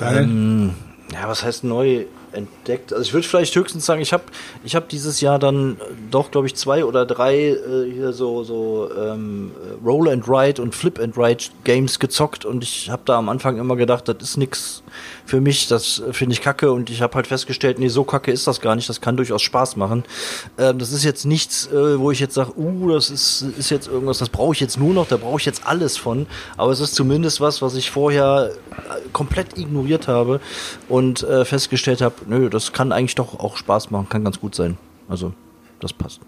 Ähm, 0.01 0.73
ja, 1.11 1.27
was 1.27 1.43
heißt 1.43 1.63
neu? 1.63 2.05
Entdeckt. 2.33 2.93
Also 2.93 3.03
ich 3.03 3.13
würde 3.13 3.27
vielleicht 3.27 3.55
höchstens 3.55 3.85
sagen, 3.85 4.01
ich 4.01 4.13
habe 4.13 4.23
ich 4.63 4.75
hab 4.75 4.89
dieses 4.89 5.21
Jahr 5.21 5.39
dann 5.39 5.77
doch, 6.11 6.31
glaube 6.31 6.47
ich, 6.47 6.55
zwei 6.55 6.85
oder 6.85 7.05
drei 7.05 7.49
äh, 7.49 7.91
hier 7.91 8.13
so, 8.13 8.43
so 8.43 8.89
ähm, 8.97 9.51
Roll 9.83 10.09
and 10.09 10.27
Ride 10.27 10.61
und 10.61 10.75
Flip 10.75 10.99
and 10.99 11.17
Ride 11.17 11.43
Games 11.63 11.99
gezockt 11.99 12.45
und 12.45 12.63
ich 12.63 12.89
habe 12.89 13.03
da 13.05 13.17
am 13.17 13.29
Anfang 13.29 13.57
immer 13.57 13.75
gedacht, 13.75 14.07
das 14.07 14.17
ist 14.21 14.37
nix 14.37 14.83
für 15.25 15.41
mich, 15.41 15.67
das 15.67 16.01
finde 16.11 16.33
ich 16.33 16.41
kacke 16.41 16.71
und 16.71 16.89
ich 16.89 17.01
habe 17.01 17.15
halt 17.15 17.27
festgestellt, 17.27 17.79
nee, 17.79 17.87
so 17.87 18.03
kacke 18.03 18.31
ist 18.31 18.47
das 18.47 18.61
gar 18.61 18.75
nicht, 18.75 18.89
das 18.89 19.01
kann 19.01 19.17
durchaus 19.17 19.41
Spaß 19.41 19.75
machen. 19.77 20.03
Ähm, 20.57 20.79
das 20.79 20.91
ist 20.91 21.03
jetzt 21.03 21.25
nichts, 21.25 21.67
äh, 21.67 21.99
wo 21.99 22.11
ich 22.11 22.19
jetzt 22.19 22.33
sage, 22.33 22.51
uh, 22.57 22.91
das 22.91 23.09
ist, 23.09 23.45
ist 23.57 23.69
jetzt 23.69 23.87
irgendwas, 23.87 24.17
das 24.17 24.29
brauche 24.29 24.53
ich 24.53 24.59
jetzt 24.59 24.77
nur 24.77 24.93
noch, 24.93 25.07
da 25.07 25.17
brauche 25.17 25.39
ich 25.39 25.45
jetzt 25.45 25.65
alles 25.65 25.97
von, 25.97 26.27
aber 26.57 26.71
es 26.71 26.79
ist 26.79 26.95
zumindest 26.95 27.41
was, 27.41 27.61
was 27.61 27.75
ich 27.75 27.91
vorher 27.91 28.51
äh, 28.71 29.09
komplett 29.11 29.57
ignoriert 29.57 30.07
habe 30.07 30.39
und 30.89 31.23
äh, 31.23 31.45
festgestellt 31.45 32.01
habe, 32.01 32.15
nö, 32.27 32.49
das 32.49 32.73
kann 32.73 32.91
eigentlich 32.91 33.15
doch 33.15 33.39
auch 33.39 33.57
Spaß 33.57 33.91
machen, 33.91 34.07
kann 34.09 34.23
ganz 34.23 34.39
gut 34.39 34.55
sein. 34.55 34.77
Also, 35.07 35.33
das 35.79 35.93
passt. 35.93 36.21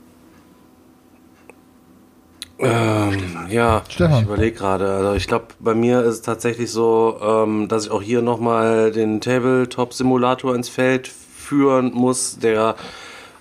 Ähm, 2.58 3.48
ja, 3.50 3.84
Stefan. 3.90 4.20
ich 4.20 4.28
überlege 4.28 4.58
gerade. 4.58 4.90
Also 4.90 5.14
ich 5.16 5.28
glaube, 5.28 5.48
bei 5.60 5.74
mir 5.74 6.02
ist 6.02 6.16
es 6.16 6.22
tatsächlich 6.22 6.72
so, 6.72 7.20
ähm, 7.22 7.68
dass 7.68 7.86
ich 7.86 7.92
auch 7.92 8.02
hier 8.02 8.22
nochmal 8.22 8.92
den 8.92 9.20
Tabletop-Simulator 9.20 10.56
ins 10.56 10.70
Feld 10.70 11.08
führen 11.08 11.92
muss, 11.94 12.40
der, 12.40 12.76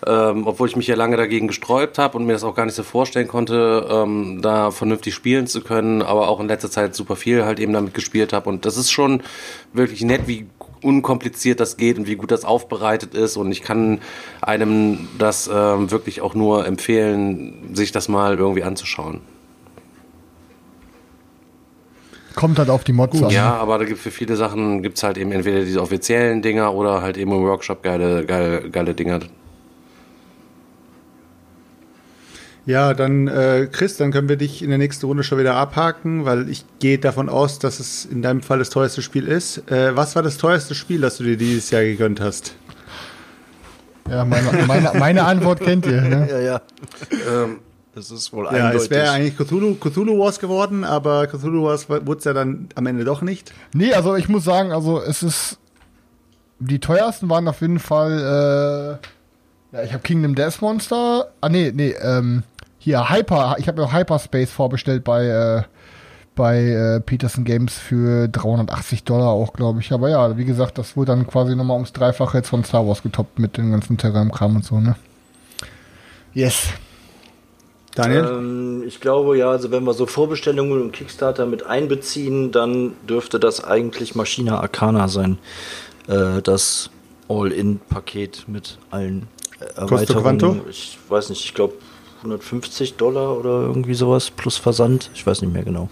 ähm, 0.04 0.46
obwohl 0.48 0.68
ich 0.68 0.74
mich 0.74 0.88
ja 0.88 0.96
lange 0.96 1.16
dagegen 1.16 1.46
gesträubt 1.46 1.96
habe 1.96 2.18
und 2.18 2.26
mir 2.26 2.32
das 2.32 2.42
auch 2.42 2.56
gar 2.56 2.66
nicht 2.66 2.74
so 2.74 2.82
vorstellen 2.82 3.28
konnte, 3.28 3.86
ähm, 3.88 4.40
da 4.42 4.72
vernünftig 4.72 5.14
spielen 5.14 5.46
zu 5.46 5.60
können, 5.60 6.02
aber 6.02 6.28
auch 6.28 6.40
in 6.40 6.48
letzter 6.48 6.70
Zeit 6.70 6.96
super 6.96 7.14
viel 7.14 7.44
halt 7.44 7.60
eben 7.60 7.72
damit 7.72 7.94
gespielt 7.94 8.32
habe. 8.32 8.48
Und 8.48 8.66
das 8.66 8.76
ist 8.76 8.90
schon 8.90 9.22
wirklich 9.72 10.02
nett, 10.02 10.22
wie 10.26 10.46
unkompliziert 10.84 11.60
das 11.60 11.76
geht 11.76 11.98
und 11.98 12.06
wie 12.06 12.16
gut 12.16 12.30
das 12.30 12.44
aufbereitet 12.44 13.14
ist. 13.14 13.36
Und 13.36 13.50
ich 13.50 13.62
kann 13.62 14.00
einem 14.40 15.08
das 15.18 15.50
ähm, 15.52 15.90
wirklich 15.90 16.20
auch 16.20 16.34
nur 16.34 16.66
empfehlen, 16.66 17.74
sich 17.74 17.90
das 17.90 18.08
mal 18.08 18.36
irgendwie 18.36 18.62
anzuschauen. 18.62 19.20
Kommt 22.34 22.58
halt 22.58 22.68
auf 22.68 22.84
die 22.84 22.92
Mods 22.92 23.22
an. 23.22 23.30
Ja, 23.30 23.54
aber 23.54 23.78
da 23.78 23.84
gibt 23.84 24.00
für 24.00 24.10
viele 24.10 24.36
Sachen 24.36 24.82
gibt 24.82 24.96
es 24.96 25.02
halt 25.04 25.16
eben 25.18 25.30
entweder 25.30 25.64
diese 25.64 25.80
offiziellen 25.80 26.42
Dinger 26.42 26.74
oder 26.74 27.00
halt 27.00 27.16
eben 27.16 27.30
im 27.32 27.42
Workshop 27.42 27.82
geile, 27.82 28.24
geile, 28.26 28.70
geile 28.70 28.94
Dinger. 28.94 29.20
Ja, 32.66 32.94
dann 32.94 33.28
äh, 33.28 33.68
Chris, 33.70 33.98
dann 33.98 34.10
können 34.10 34.28
wir 34.28 34.36
dich 34.36 34.62
in 34.62 34.70
der 34.70 34.78
nächsten 34.78 35.04
Runde 35.04 35.22
schon 35.22 35.38
wieder 35.38 35.54
abhaken, 35.54 36.24
weil 36.24 36.48
ich 36.48 36.64
gehe 36.78 36.98
davon 36.98 37.28
aus, 37.28 37.58
dass 37.58 37.78
es 37.78 38.06
in 38.06 38.22
deinem 38.22 38.40
Fall 38.40 38.58
das 38.58 38.70
teuerste 38.70 39.02
Spiel 39.02 39.28
ist. 39.28 39.70
Äh, 39.70 39.94
was 39.96 40.16
war 40.16 40.22
das 40.22 40.38
teuerste 40.38 40.74
Spiel, 40.74 41.00
das 41.02 41.18
du 41.18 41.24
dir 41.24 41.36
dieses 41.36 41.70
Jahr 41.70 41.82
gegönnt 41.82 42.20
hast? 42.20 42.54
Ja, 44.08 44.24
meine, 44.24 44.64
meine, 44.66 44.92
meine 44.98 45.24
Antwort 45.24 45.60
kennt 45.60 45.86
ihr. 45.86 46.00
Ne? 46.00 46.28
Ja, 46.30 46.40
ja. 46.40 46.60
Ähm, 47.10 47.58
das 47.94 48.10
ist 48.10 48.32
wohl 48.32 48.48
eindeutig. 48.48 48.72
Ja, 48.72 48.84
es 48.84 48.90
wäre 48.90 49.10
eigentlich 49.10 49.36
Cthulhu, 49.36 49.74
Cthulhu 49.74 50.18
Wars 50.18 50.40
geworden, 50.40 50.84
aber 50.84 51.26
Cthulhu 51.26 51.64
Wars 51.64 51.88
wurde 51.88 52.18
es 52.18 52.24
ja 52.24 52.32
dann 52.32 52.68
am 52.74 52.86
Ende 52.86 53.04
doch 53.04 53.22
nicht. 53.22 53.52
Nee, 53.74 53.92
also 53.92 54.16
ich 54.16 54.28
muss 54.28 54.44
sagen, 54.44 54.72
also 54.72 55.00
es 55.00 55.22
ist 55.22 55.58
die 56.60 56.78
teuersten 56.78 57.28
waren 57.28 57.46
auf 57.48 57.60
jeden 57.60 57.78
Fall 57.78 58.98
äh, 59.72 59.76
ja, 59.76 59.82
ich 59.82 59.92
habe 59.92 60.02
Kingdom 60.02 60.34
Death 60.36 60.60
Monster. 60.62 61.32
Ah 61.40 61.48
nee, 61.48 61.72
nee, 61.74 61.94
ähm 62.00 62.44
hier 62.84 63.08
Hyper, 63.08 63.56
ich 63.58 63.66
habe 63.66 63.80
mir 63.80 63.92
Hyperspace 63.92 64.50
vorbestellt 64.50 65.04
bei 65.04 65.26
äh, 65.26 65.62
bei 66.34 66.58
äh, 66.62 67.00
Peterson 67.00 67.44
Games 67.44 67.78
für 67.78 68.28
380 68.28 69.04
Dollar 69.04 69.28
auch, 69.28 69.52
glaube 69.52 69.80
ich. 69.80 69.92
Aber 69.92 70.10
ja, 70.10 70.36
wie 70.36 70.44
gesagt, 70.44 70.78
das 70.78 70.96
wurde 70.96 71.12
dann 71.12 71.26
quasi 71.26 71.54
nochmal 71.54 71.76
ums 71.76 71.92
Dreifache 71.92 72.38
jetzt 72.38 72.48
von 72.48 72.64
Star 72.64 72.86
Wars 72.86 73.02
getoppt 73.02 73.38
mit 73.38 73.56
dem 73.56 73.70
ganzen 73.70 73.96
Terrain-Kram 73.96 74.56
und 74.56 74.64
so, 74.64 74.80
ne? 74.80 74.96
Yes. 76.34 76.68
Daniel? 77.94 78.26
Ähm, 78.26 78.82
ich 78.84 79.00
glaube 79.00 79.38
ja, 79.38 79.48
also 79.48 79.70
wenn 79.70 79.84
wir 79.84 79.94
so 79.94 80.06
Vorbestellungen 80.06 80.82
und 80.82 80.92
Kickstarter 80.92 81.46
mit 81.46 81.64
einbeziehen, 81.64 82.50
dann 82.50 82.94
dürfte 83.08 83.38
das 83.38 83.62
eigentlich 83.62 84.16
Maschina 84.16 84.60
Arcana 84.60 85.06
sein. 85.06 85.38
Äh, 86.08 86.42
das 86.42 86.90
All-In-Paket 87.28 88.46
mit 88.48 88.78
allen 88.90 89.28
äh, 89.60 89.80
Erweiterungen. 89.80 90.62
Ich 90.68 90.98
weiß 91.08 91.30
nicht, 91.30 91.44
ich 91.44 91.54
glaube 91.54 91.74
150 92.24 92.94
Dollar 92.94 93.36
oder 93.38 93.62
irgendwie 93.62 93.94
sowas 93.94 94.30
plus 94.30 94.56
Versand. 94.56 95.10
Ich 95.14 95.26
weiß 95.26 95.42
nicht 95.42 95.52
mehr 95.52 95.62
genau. 95.62 95.88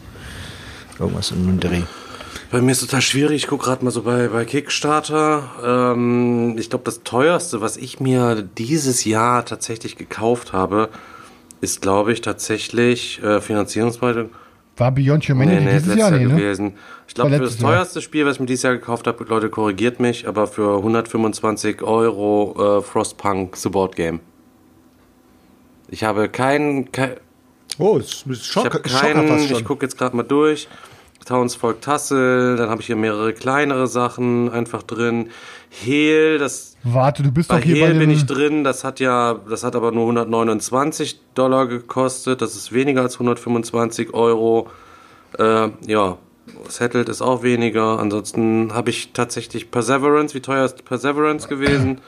Irgendwas 0.98 1.30
in 1.30 1.46
dem 1.46 1.60
Dreh. 1.60 1.82
Bei 2.50 2.60
mir 2.60 2.72
ist 2.72 2.82
es 2.82 2.88
total 2.88 3.02
schwierig. 3.02 3.36
Ich 3.36 3.46
gucke 3.46 3.64
gerade 3.64 3.84
mal 3.84 3.90
so 3.90 4.02
bei, 4.02 4.28
bei 4.28 4.44
Kickstarter. 4.44 5.94
Ähm, 5.94 6.56
ich 6.58 6.70
glaube, 6.70 6.84
das 6.84 7.02
teuerste, 7.02 7.60
was 7.60 7.76
ich 7.76 8.00
mir 8.00 8.42
dieses 8.42 9.04
Jahr 9.04 9.44
tatsächlich 9.44 9.96
gekauft 9.96 10.52
habe, 10.52 10.90
ist, 11.60 11.80
glaube 11.80 12.12
ich, 12.12 12.20
tatsächlich 12.20 13.22
äh, 13.22 13.40
Finanzierungsbeitrag. 13.40 14.26
War 14.76 14.90
Beyond 14.90 15.28
Humanity 15.28 15.60
nee, 15.60 15.72
nee, 15.72 15.78
dieses 15.78 15.96
Jahr, 15.96 16.10
nee, 16.10 16.24
ne? 16.24 16.34
gewesen. 16.34 16.74
Ich 17.06 17.14
glaube, 17.14 17.30
für 17.32 17.40
das 17.40 17.58
teuerste 17.58 17.98
Jahr. 17.98 18.02
Spiel, 18.02 18.26
was 18.26 18.36
ich 18.36 18.40
mir 18.40 18.46
dieses 18.46 18.62
Jahr 18.62 18.72
gekauft 18.72 19.06
habe, 19.06 19.24
Leute, 19.24 19.50
korrigiert 19.50 20.00
mich, 20.00 20.26
aber 20.26 20.46
für 20.46 20.78
125 20.78 21.82
Euro 21.82 22.78
äh, 22.78 22.82
Frostpunk 22.82 23.56
Support 23.56 23.96
Game. 23.96 24.20
Ich 25.92 26.04
habe 26.04 26.30
keinen. 26.30 26.90
Kein, 26.90 27.16
oh, 27.78 27.98
es 27.98 28.24
ist 28.26 28.46
Schock, 28.46 28.64
ich 28.84 28.94
habe 28.94 29.14
keinen. 29.14 29.38
Ich 29.38 29.64
gucke 29.64 29.84
jetzt 29.84 29.98
gerade 29.98 30.16
mal 30.16 30.22
durch. 30.22 30.66
Townsfolk 31.26 31.80
Tassel, 31.82 32.56
dann 32.56 32.68
habe 32.68 32.80
ich 32.80 32.88
hier 32.88 32.96
mehrere 32.96 33.32
kleinere 33.32 33.86
Sachen 33.86 34.50
einfach 34.50 34.82
drin. 34.82 35.28
Hehl, 35.68 36.38
das. 36.38 36.76
Warte, 36.82 37.22
du 37.22 37.30
bist 37.30 37.48
bei 37.48 37.58
doch 37.58 37.64
hier 37.64 37.76
Hehl 37.76 37.92
bei 37.92 37.98
bin 38.00 38.10
ich 38.10 38.26
drin. 38.26 38.64
Das 38.64 38.84
hat 38.84 39.00
ja, 39.00 39.34
das 39.48 39.62
hat 39.62 39.76
aber 39.76 39.92
nur 39.92 40.02
129 40.04 41.20
Dollar 41.34 41.66
gekostet. 41.66 42.42
Das 42.42 42.56
ist 42.56 42.72
weniger 42.72 43.02
als 43.02 43.14
125 43.14 44.14
Euro. 44.14 44.68
Äh, 45.38 45.68
ja, 45.86 46.16
Settled 46.68 47.10
ist 47.10 47.22
auch 47.22 47.42
weniger. 47.42 48.00
Ansonsten 48.00 48.72
habe 48.72 48.90
ich 48.90 49.12
tatsächlich 49.12 49.70
Perseverance. 49.70 50.34
Wie 50.34 50.40
teuer 50.40 50.64
ist 50.64 50.84
Perseverance 50.84 51.46
gewesen? 51.48 52.00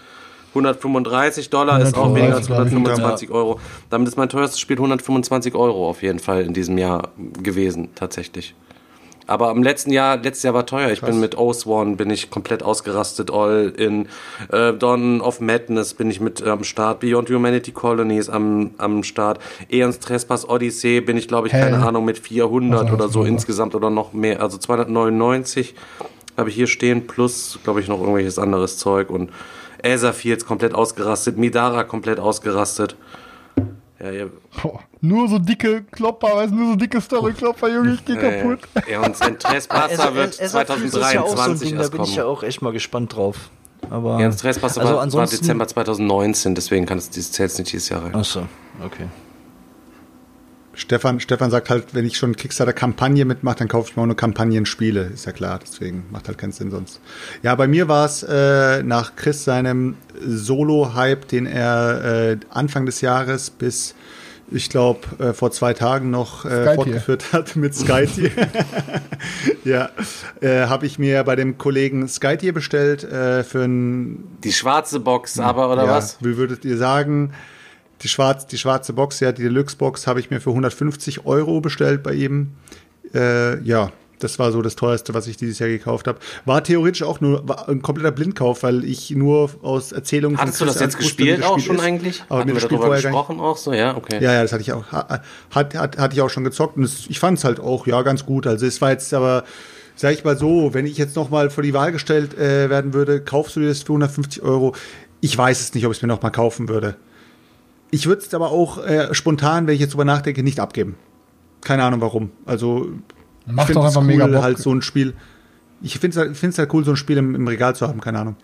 135 0.54 1.50
Dollar 1.50 1.80
ist 1.80 1.96
auch 1.96 2.14
weniger 2.14 2.36
als 2.36 2.50
125 2.50 3.30
Euro. 3.30 3.58
Damit 3.90 4.08
ist 4.08 4.16
mein 4.16 4.28
teuerstes 4.28 4.60
Spiel 4.60 4.76
125 4.76 5.54
Euro 5.54 5.88
auf 5.88 6.02
jeden 6.02 6.20
Fall 6.20 6.42
in 6.42 6.54
diesem 6.54 6.78
Jahr 6.78 7.08
gewesen, 7.42 7.88
tatsächlich. 7.94 8.54
Aber 9.26 9.50
im 9.50 9.62
letzten 9.62 9.90
Jahr, 9.90 10.18
letztes 10.18 10.42
Jahr 10.42 10.54
war 10.54 10.66
teuer. 10.66 10.90
Ich 10.90 11.00
Krass. 11.00 11.10
bin 11.10 11.20
mit 11.20 11.38
Oathsworn 11.38 11.96
bin 11.96 12.10
ich 12.10 12.30
komplett 12.30 12.62
ausgerastet. 12.62 13.30
All 13.32 13.72
in 13.76 14.06
äh, 14.52 14.74
Dawn 14.74 15.20
of 15.20 15.40
Madness 15.40 15.94
bin 15.94 16.10
ich 16.10 16.20
mit 16.20 16.42
am 16.42 16.62
Start. 16.62 17.00
Beyond 17.00 17.30
Humanity 17.30 17.72
Colonies 17.72 18.28
am, 18.28 18.72
am 18.76 19.02
Start. 19.02 19.38
Eons 19.70 19.98
Trespass 19.98 20.46
Odyssey 20.48 21.00
bin 21.00 21.16
ich, 21.16 21.26
glaube 21.26 21.46
ich, 21.46 21.54
Hell. 21.54 21.70
keine 21.70 21.86
Ahnung, 21.86 22.04
mit 22.04 22.18
400 22.18 22.82
also, 22.82 22.94
oder 22.94 23.08
so 23.08 23.24
insgesamt 23.24 23.74
oder 23.74 23.88
noch 23.88 24.12
mehr. 24.12 24.42
Also 24.42 24.58
299 24.58 25.74
habe 26.36 26.50
ich 26.50 26.54
hier 26.54 26.66
stehen. 26.66 27.06
Plus, 27.06 27.58
glaube 27.64 27.80
ich, 27.80 27.88
noch 27.88 28.00
irgendwelches 28.00 28.38
anderes 28.38 28.76
Zeug. 28.76 29.08
Und 29.08 29.30
Aetherfields 29.84 30.44
komplett 30.46 30.74
ausgerastet. 30.74 31.36
Midara 31.36 31.84
komplett 31.84 32.18
ausgerastet. 32.18 32.96
Ja, 34.00 34.10
ja. 34.10 34.26
Boah, 34.62 34.80
nur 35.00 35.28
so 35.28 35.38
dicke 35.38 35.84
Klopper, 35.84 36.36
weißt 36.36 36.52
nur 36.52 36.72
so 36.72 36.76
dicke 36.76 37.00
Story-Klopper, 37.00 37.68
Junge, 37.68 37.94
ich 37.94 38.04
geh 38.04 38.16
kaputt. 38.16 38.60
Ja, 38.90 39.00
und 39.00 39.16
sein 39.16 39.38
Trespasser 39.38 40.14
wird 40.14 40.34
2023 40.34 41.72
ist 41.72 41.76
ja 41.76 41.82
so 41.84 41.90
Da 41.90 41.96
bin 41.96 42.02
ich 42.02 42.16
ja 42.16 42.24
auch 42.24 42.42
echt 42.42 42.60
mal 42.60 42.72
gespannt 42.72 43.14
drauf. 43.14 43.50
Aber 43.90 44.20
ja, 44.20 44.26
das 44.26 44.38
Trespasser 44.38 44.80
also 44.80 44.94
war, 44.94 45.12
war 45.12 45.26
Dezember 45.26 45.68
2019, 45.68 46.54
deswegen 46.54 46.86
kann 46.86 46.98
es 46.98 47.10
dieses 47.10 47.32
zählt 47.32 47.56
nicht 47.58 47.72
dieses 47.72 47.88
Jahr 47.88 48.04
rein. 48.04 48.14
Achso, 48.14 48.46
okay. 48.84 49.06
Stefan, 50.76 51.20
Stefan 51.20 51.50
sagt 51.50 51.70
halt, 51.70 51.94
wenn 51.94 52.04
ich 52.04 52.16
schon 52.16 52.34
Kickstarter-Kampagne 52.36 53.24
mitmache, 53.24 53.58
dann 53.58 53.68
kaufe 53.68 53.90
ich 53.90 53.96
mir 53.96 54.02
auch 54.02 54.06
nur 54.06 54.16
Kampagnenspiele. 54.16 55.10
Ist 55.14 55.26
ja 55.26 55.32
klar, 55.32 55.60
deswegen 55.62 56.04
macht 56.10 56.28
halt 56.28 56.38
keinen 56.38 56.52
Sinn 56.52 56.70
sonst. 56.70 57.00
Ja, 57.42 57.54
bei 57.54 57.66
mir 57.66 57.88
war 57.88 58.06
es 58.06 58.22
äh, 58.22 58.82
nach 58.82 59.16
Chris 59.16 59.44
seinem 59.44 59.96
Solo-Hype, 60.20 61.28
den 61.28 61.46
er 61.46 62.32
äh, 62.32 62.36
Anfang 62.50 62.86
des 62.86 63.00
Jahres 63.00 63.50
bis, 63.50 63.94
ich 64.50 64.68
glaube, 64.68 65.00
äh, 65.18 65.32
vor 65.32 65.52
zwei 65.52 65.74
Tagen 65.74 66.10
noch 66.10 66.44
äh, 66.44 66.74
fortgeführt 66.74 67.32
hat 67.32 67.56
mit 67.56 67.74
Skytier. 67.74 68.30
ja, 69.64 69.90
äh, 70.40 70.66
habe 70.66 70.86
ich 70.86 70.98
mir 70.98 71.22
bei 71.24 71.36
dem 71.36 71.56
Kollegen 71.56 72.08
Skytier 72.08 72.52
bestellt 72.52 73.04
äh, 73.04 73.44
für 73.44 73.64
ein... 73.64 74.24
Die 74.42 74.52
schwarze 74.52 75.00
Box 75.00 75.38
aber, 75.38 75.72
oder 75.72 75.84
ja, 75.84 75.90
was? 75.90 76.18
Wie 76.20 76.36
würdet 76.36 76.64
ihr 76.64 76.76
sagen? 76.76 77.32
Die, 78.04 78.08
schwarz, 78.08 78.46
die 78.46 78.58
schwarze 78.58 78.92
Box, 78.92 79.20
ja, 79.20 79.32
die 79.32 79.42
Deluxe-Box 79.42 80.06
habe 80.06 80.20
ich 80.20 80.30
mir 80.30 80.40
für 80.40 80.50
150 80.50 81.24
Euro 81.24 81.60
bestellt 81.60 82.02
bei 82.02 82.12
ihm. 82.12 82.52
Äh, 83.14 83.60
ja, 83.62 83.90
das 84.18 84.38
war 84.38 84.52
so 84.52 84.62
das 84.62 84.76
teuerste, 84.76 85.14
was 85.14 85.26
ich 85.26 85.36
dieses 85.36 85.58
Jahr 85.58 85.68
gekauft 85.68 86.06
habe. 86.06 86.18
War 86.44 86.62
theoretisch 86.62 87.02
auch 87.02 87.20
nur 87.20 87.44
ein 87.68 87.82
kompletter 87.82 88.10
Blindkauf, 88.10 88.62
weil 88.62 88.84
ich 88.84 89.10
nur 89.10 89.50
aus 89.62 89.92
Erzählungen 89.92 90.38
Hattest 90.38 90.60
du 90.60 90.64
das 90.66 90.80
jetzt 90.80 90.98
gespielt 90.98 91.42
auch 91.42 91.58
schon 91.58 91.76
ist. 91.76 91.82
eigentlich? 91.82 92.24
Aber 92.28 92.40
Hatten 92.40 92.48
mir 92.48 92.54
das 92.54 92.64
Spiel 92.64 92.78
vorher 92.78 93.02
gesprochen 93.02 93.40
auch 93.40 93.56
so, 93.56 93.72
ja, 93.72 93.96
okay. 93.96 94.22
Ja, 94.22 94.32
ja, 94.34 94.42
das 94.42 94.52
hatte 94.52 94.62
ich 94.62 94.72
auch, 94.72 94.84
hat, 94.92 95.22
hat, 95.54 95.98
hatte 95.98 96.14
ich 96.14 96.20
auch 96.20 96.30
schon 96.30 96.44
gezockt 96.44 96.76
und 96.76 96.84
es, 96.84 97.06
ich 97.08 97.18
fand 97.18 97.38
es 97.38 97.44
halt 97.44 97.58
auch, 97.58 97.86
ja, 97.86 98.02
ganz 98.02 98.26
gut. 98.26 98.46
Also 98.46 98.66
es 98.66 98.80
war 98.80 98.90
jetzt 98.90 99.12
aber, 99.14 99.44
sag 99.96 100.12
ich 100.12 100.24
mal 100.24 100.36
so, 100.36 100.74
wenn 100.74 100.86
ich 100.86 100.98
jetzt 100.98 101.16
nochmal 101.16 101.50
vor 101.50 101.62
die 101.62 101.74
Wahl 101.74 101.92
gestellt 101.92 102.36
äh, 102.36 102.70
werden 102.70 102.94
würde, 102.94 103.20
kaufst 103.20 103.56
du 103.56 103.60
dir 103.60 103.68
das 103.68 103.82
für 103.82 103.92
150 103.92 104.42
Euro? 104.42 104.74
Ich 105.20 105.36
weiß 105.36 105.60
es 105.60 105.74
nicht, 105.74 105.86
ob 105.86 105.92
ich 105.92 105.98
es 105.98 106.02
mir 106.02 106.08
nochmal 106.08 106.32
kaufen 106.32 106.68
würde. 106.68 106.96
Ich 107.94 108.06
würde 108.06 108.22
es 108.22 108.34
aber 108.34 108.50
auch 108.50 108.84
äh, 108.84 109.14
spontan, 109.14 109.68
wenn 109.68 109.74
ich 109.74 109.80
jetzt 109.80 109.92
drüber 109.92 110.04
nachdenke, 110.04 110.42
nicht 110.42 110.58
abgeben. 110.58 110.96
Keine 111.60 111.84
Ahnung 111.84 112.00
warum. 112.00 112.32
Also 112.44 112.88
Macht 113.46 113.72
doch 113.72 113.84
einfach 113.84 114.00
cool, 114.00 114.06
mega 114.08 114.26
Bock. 114.26 114.42
halt 114.42 114.58
so 114.58 114.74
ein 114.74 114.82
Spiel. 114.82 115.14
Ich 115.80 116.00
finde 116.00 116.20
es 116.20 116.42
halt, 116.42 116.58
halt 116.58 116.74
cool, 116.74 116.84
so 116.84 116.90
ein 116.90 116.96
Spiel 116.96 117.18
im, 117.18 117.36
im 117.36 117.46
Regal 117.46 117.76
zu 117.76 117.86
haben, 117.86 118.00
keine 118.00 118.18
Ahnung. 118.18 118.34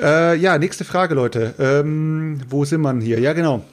Äh, 0.00 0.36
ja, 0.36 0.56
nächste 0.56 0.84
Frage, 0.84 1.16
Leute. 1.16 1.56
Ähm, 1.58 2.40
wo 2.48 2.64
sind 2.64 2.80
wir 2.82 2.94
hier? 3.00 3.18
Ja, 3.18 3.32
genau. 3.32 3.64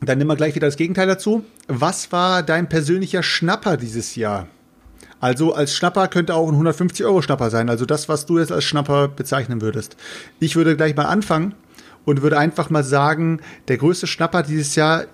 Dann 0.00 0.18
nehmen 0.18 0.30
wir 0.30 0.36
gleich 0.36 0.56
wieder 0.56 0.66
das 0.66 0.76
Gegenteil 0.76 1.06
dazu. 1.06 1.44
Was 1.68 2.10
war 2.10 2.42
dein 2.42 2.68
persönlicher 2.68 3.22
Schnapper 3.22 3.76
dieses 3.76 4.16
Jahr? 4.16 4.48
Also 5.20 5.54
als 5.54 5.76
Schnapper 5.76 6.08
könnte 6.08 6.34
auch 6.34 6.50
ein 6.50 6.60
150-Euro-Schnapper 6.60 7.50
sein. 7.50 7.70
Also 7.70 7.86
das, 7.86 8.08
was 8.08 8.26
du 8.26 8.40
jetzt 8.40 8.50
als 8.50 8.64
Schnapper 8.64 9.06
bezeichnen 9.06 9.60
würdest. 9.60 9.96
Ich 10.40 10.56
würde 10.56 10.76
gleich 10.76 10.96
mal 10.96 11.06
anfangen 11.06 11.54
und 12.06 12.22
würde 12.22 12.38
einfach 12.38 12.70
mal 12.70 12.84
sagen, 12.84 13.40
der 13.68 13.76
größte 13.76 14.06
Schnapper 14.06 14.42
dieses 14.42 14.74
Jahr, 14.76 15.04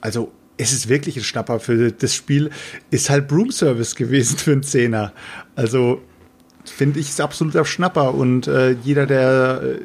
also 0.00 0.32
es 0.56 0.72
ist 0.72 0.88
wirklich 0.88 1.16
ein 1.16 1.22
Schnapper 1.22 1.60
für 1.60 1.92
das 1.92 2.14
Spiel, 2.14 2.50
ist 2.90 3.10
halt 3.10 3.28
Broom 3.28 3.52
Service 3.52 3.94
gewesen 3.94 4.38
für 4.38 4.52
einen 4.52 4.64
Zehner. 4.64 5.12
Also 5.54 6.02
finde 6.64 6.98
ich 6.98 7.10
es 7.10 7.20
absoluter 7.20 7.64
Schnapper 7.64 8.14
und 8.14 8.46
äh, 8.46 8.70
jeder, 8.70 9.06
der 9.06 9.62
äh, 9.62 9.78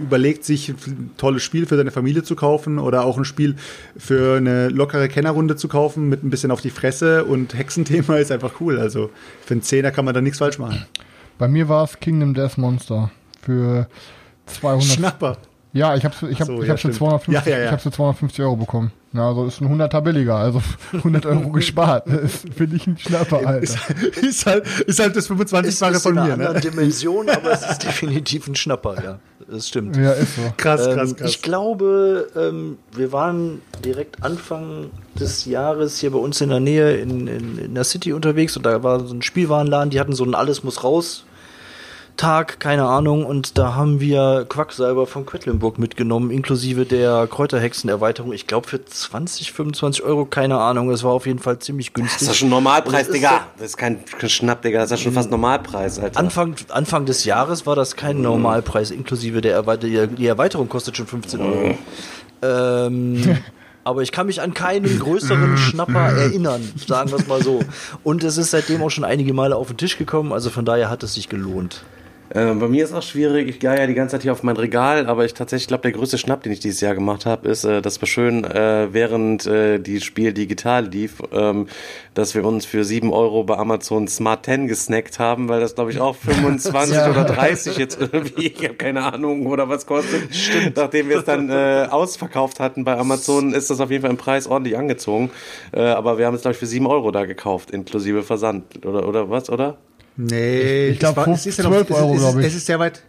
überlegt, 0.00 0.44
sich 0.44 0.68
ein 0.68 1.10
tolles 1.16 1.42
Spiel 1.42 1.66
für 1.66 1.76
seine 1.76 1.90
Familie 1.90 2.22
zu 2.22 2.36
kaufen 2.36 2.78
oder 2.78 3.04
auch 3.04 3.18
ein 3.18 3.24
Spiel 3.24 3.56
für 3.96 4.36
eine 4.36 4.68
lockere 4.68 5.08
Kennerrunde 5.08 5.56
zu 5.56 5.68
kaufen 5.68 6.08
mit 6.08 6.22
ein 6.22 6.30
bisschen 6.30 6.50
auf 6.50 6.60
die 6.60 6.70
Fresse 6.70 7.24
und 7.24 7.56
Hexenthema 7.56 8.18
ist 8.18 8.30
einfach 8.30 8.60
cool. 8.60 8.78
Also 8.78 9.10
für 9.44 9.54
einen 9.54 9.62
Zehner 9.62 9.90
kann 9.90 10.04
man 10.04 10.14
da 10.14 10.20
nichts 10.20 10.38
falsch 10.38 10.58
machen. 10.58 10.86
Bei 11.38 11.48
mir 11.48 11.68
war 11.68 11.84
es 11.84 11.98
Kingdom 12.00 12.34
Death 12.34 12.58
Monster 12.58 13.10
für 13.42 13.88
200. 14.48 14.84
Schnapper. 14.84 15.36
Ja, 15.72 15.94
ich 15.94 16.04
habe 16.04 16.14
ich 16.30 16.40
hab, 16.40 16.46
so, 16.46 16.62
ich 16.62 16.68
ja, 16.68 16.76
für 16.76 16.90
250, 16.90 17.34
ja, 17.34 17.50
ja, 17.50 17.58
ja. 17.58 17.64
Ich 17.66 17.72
hab 17.72 17.80
für 17.80 17.90
250 17.90 18.42
Euro 18.42 18.56
bekommen. 18.56 18.90
Ja, 19.12 19.28
also 19.28 19.46
ist 19.46 19.60
ein 19.60 19.68
100er 19.68 20.00
billiger, 20.00 20.36
also 20.36 20.62
100 20.92 21.26
Euro 21.26 21.48
gespart. 21.52 22.04
Finde 22.56 22.76
ich 22.76 22.86
ein 22.86 22.98
Schnapper, 22.98 23.46
Alter. 23.46 23.62
Ist, 23.62 23.78
ist, 24.16 24.46
halt, 24.46 24.66
ist 24.86 24.98
halt 24.98 25.16
das 25.16 25.30
25-fache 25.30 26.00
von 26.00 26.14
mir. 26.14 26.26
Ist 26.26 26.32
eine 26.32 26.52
ne? 26.52 26.60
Dimension, 26.60 27.28
aber 27.28 27.52
es 27.52 27.62
ist 27.62 27.78
definitiv 27.84 28.48
ein 28.48 28.54
Schnapper, 28.54 29.02
ja. 29.02 29.18
Das 29.50 29.68
stimmt. 29.68 29.96
Ja, 29.96 30.12
ist 30.12 30.36
so. 30.36 30.42
Krass, 30.56 30.84
krass, 30.84 31.10
ähm, 31.10 31.16
krass. 31.16 31.30
Ich 31.30 31.42
glaube, 31.42 32.28
ähm, 32.36 32.78
wir 32.92 33.12
waren 33.12 33.62
direkt 33.84 34.22
Anfang 34.22 34.90
des 35.18 35.44
Jahres 35.46 35.98
hier 36.00 36.10
bei 36.10 36.18
uns 36.18 36.40
in 36.40 36.50
der 36.50 36.60
Nähe 36.60 36.96
in, 36.96 37.26
in, 37.26 37.58
in 37.58 37.74
der 37.74 37.84
City 37.84 38.12
unterwegs 38.12 38.56
und 38.56 38.66
da 38.66 38.82
war 38.82 39.00
so 39.00 39.14
ein 39.14 39.22
Spielwarenladen, 39.22 39.90
die 39.90 40.00
hatten 40.00 40.12
so 40.12 40.24
ein 40.24 40.34
Alles 40.34 40.64
muss 40.64 40.84
raus 40.84 41.24
Tag, 42.18 42.60
keine 42.60 42.84
Ahnung, 42.84 43.24
und 43.24 43.56
da 43.56 43.74
haben 43.74 44.00
wir 44.00 44.44
Quacksalber 44.48 45.06
von 45.06 45.24
Quedlinburg 45.24 45.78
mitgenommen, 45.78 46.30
inklusive 46.30 46.84
der 46.84 47.26
Kräuterhexen-Erweiterung. 47.26 48.32
Ich 48.32 48.46
glaube 48.46 48.68
für 48.68 48.84
20, 48.84 49.52
25 49.52 50.02
Euro, 50.02 50.26
keine 50.26 50.58
Ahnung. 50.58 50.90
Es 50.90 51.04
war 51.04 51.12
auf 51.12 51.26
jeden 51.26 51.38
Fall 51.38 51.60
ziemlich 51.60 51.94
günstig. 51.94 52.18
Das 52.18 52.28
ist 52.28 52.36
schon 52.36 52.50
Normalpreis, 52.50 53.08
Digga. 53.08 53.46
Das 53.56 53.68
ist 53.68 53.76
kein, 53.76 54.04
kein 54.04 54.28
Schnapp, 54.28 54.62
Digga. 54.62 54.80
Das 54.80 54.90
ist 54.90 54.98
ja 54.98 55.04
schon 55.04 55.12
fast 55.12 55.30
Normalpreis, 55.30 55.98
Alter. 55.98 56.18
Anfang, 56.18 56.56
Anfang 56.68 57.06
des 57.06 57.24
Jahres 57.24 57.66
war 57.66 57.76
das 57.76 57.96
kein 57.96 58.20
Normalpreis, 58.20 58.90
inklusive 58.90 59.40
der 59.40 59.54
Erweiterung. 59.54 60.16
Die 60.16 60.26
Erweiterung 60.26 60.68
kostet 60.68 60.96
schon 60.96 61.06
15 61.06 61.40
Euro. 61.40 61.68
Mhm. 61.68 61.78
Ähm, 62.42 63.38
aber 63.84 64.02
ich 64.02 64.12
kann 64.12 64.26
mich 64.26 64.42
an 64.42 64.54
keinen 64.54 64.98
größeren 64.98 65.56
Schnapper 65.56 66.10
erinnern, 66.10 66.68
sagen 66.84 67.10
wir 67.10 67.18
es 67.18 67.26
mal 67.26 67.42
so. 67.42 67.60
Und 68.02 68.24
es 68.24 68.36
ist 68.36 68.50
seitdem 68.50 68.82
auch 68.82 68.90
schon 68.90 69.04
einige 69.04 69.32
Male 69.32 69.56
auf 69.56 69.68
den 69.68 69.76
Tisch 69.76 69.96
gekommen, 69.96 70.32
also 70.32 70.50
von 70.50 70.64
daher 70.64 70.90
hat 70.90 71.02
es 71.04 71.14
sich 71.14 71.28
gelohnt. 71.28 71.84
Äh, 72.30 72.54
bei 72.54 72.68
mir 72.68 72.84
ist 72.84 72.92
auch 72.92 73.02
schwierig. 73.02 73.48
Ich 73.48 73.58
gehe 73.58 73.74
ja 73.74 73.86
die 73.86 73.94
ganze 73.94 74.12
Zeit 74.12 74.22
hier 74.22 74.32
auf 74.32 74.42
mein 74.42 74.56
Regal, 74.56 75.06
aber 75.06 75.24
ich 75.24 75.34
tatsächlich 75.34 75.68
glaube, 75.68 75.82
der 75.82 75.92
größte 75.92 76.18
Schnapp, 76.18 76.42
den 76.42 76.52
ich 76.52 76.60
dieses 76.60 76.80
Jahr 76.80 76.94
gemacht 76.94 77.26
habe, 77.26 77.48
ist, 77.48 77.64
äh, 77.64 77.80
das 77.80 78.00
war 78.02 78.06
schön, 78.06 78.44
äh, 78.44 78.92
während 78.92 79.46
äh, 79.46 79.78
die 79.78 80.00
Spiel 80.00 80.32
digital 80.32 80.86
lief, 80.86 81.22
ähm, 81.32 81.68
dass 82.14 82.34
wir 82.34 82.44
uns 82.44 82.66
für 82.66 82.84
sieben 82.84 83.12
Euro 83.12 83.44
bei 83.44 83.56
Amazon 83.56 84.08
Smart 84.08 84.44
10 84.44 84.68
gesnackt 84.68 85.18
haben, 85.18 85.48
weil 85.48 85.60
das 85.60 85.74
glaube 85.74 85.90
ich 85.90 86.00
auch 86.00 86.16
25 86.16 86.94
ja. 86.94 87.10
oder 87.10 87.24
30 87.24 87.76
jetzt 87.78 88.00
irgendwie, 88.00 88.48
ich 88.48 88.64
habe 88.64 88.74
keine 88.74 89.04
Ahnung, 89.04 89.46
oder 89.46 89.68
was 89.68 89.86
kostet. 89.86 90.34
Stimmt. 90.34 90.76
Nachdem 90.76 91.08
wir 91.08 91.18
es 91.18 91.24
dann 91.24 91.48
äh, 91.48 91.86
ausverkauft 91.90 92.60
hatten 92.60 92.84
bei 92.84 92.96
Amazon, 92.96 93.54
ist 93.54 93.70
das 93.70 93.80
auf 93.80 93.90
jeden 93.90 94.02
Fall 94.02 94.10
im 94.10 94.16
Preis 94.16 94.46
ordentlich 94.46 94.76
angezogen. 94.76 95.30
Äh, 95.72 95.80
aber 95.80 96.18
wir 96.18 96.26
haben 96.26 96.34
es 96.34 96.42
glaube 96.42 96.52
ich 96.52 96.58
für 96.58 96.66
sieben 96.66 96.86
Euro 96.86 97.10
da 97.10 97.24
gekauft, 97.24 97.70
inklusive 97.70 98.22
Versand 98.22 98.84
oder 98.84 99.08
oder 99.08 99.30
was, 99.30 99.48
oder? 99.48 99.78
Nee, 100.18 100.88
ich, 100.88 100.92
ich 100.94 100.98
glaube, 100.98 101.30
es 101.30 101.46
ist 101.46 101.58
ja 101.58 101.64
12 101.64 101.90
Euro, 101.92 102.14
glaube 102.14 102.40
ich. 102.40 102.46
Es 102.48 102.54
ist 102.54 102.66
sehr 102.66 102.80
weit. 102.80 103.02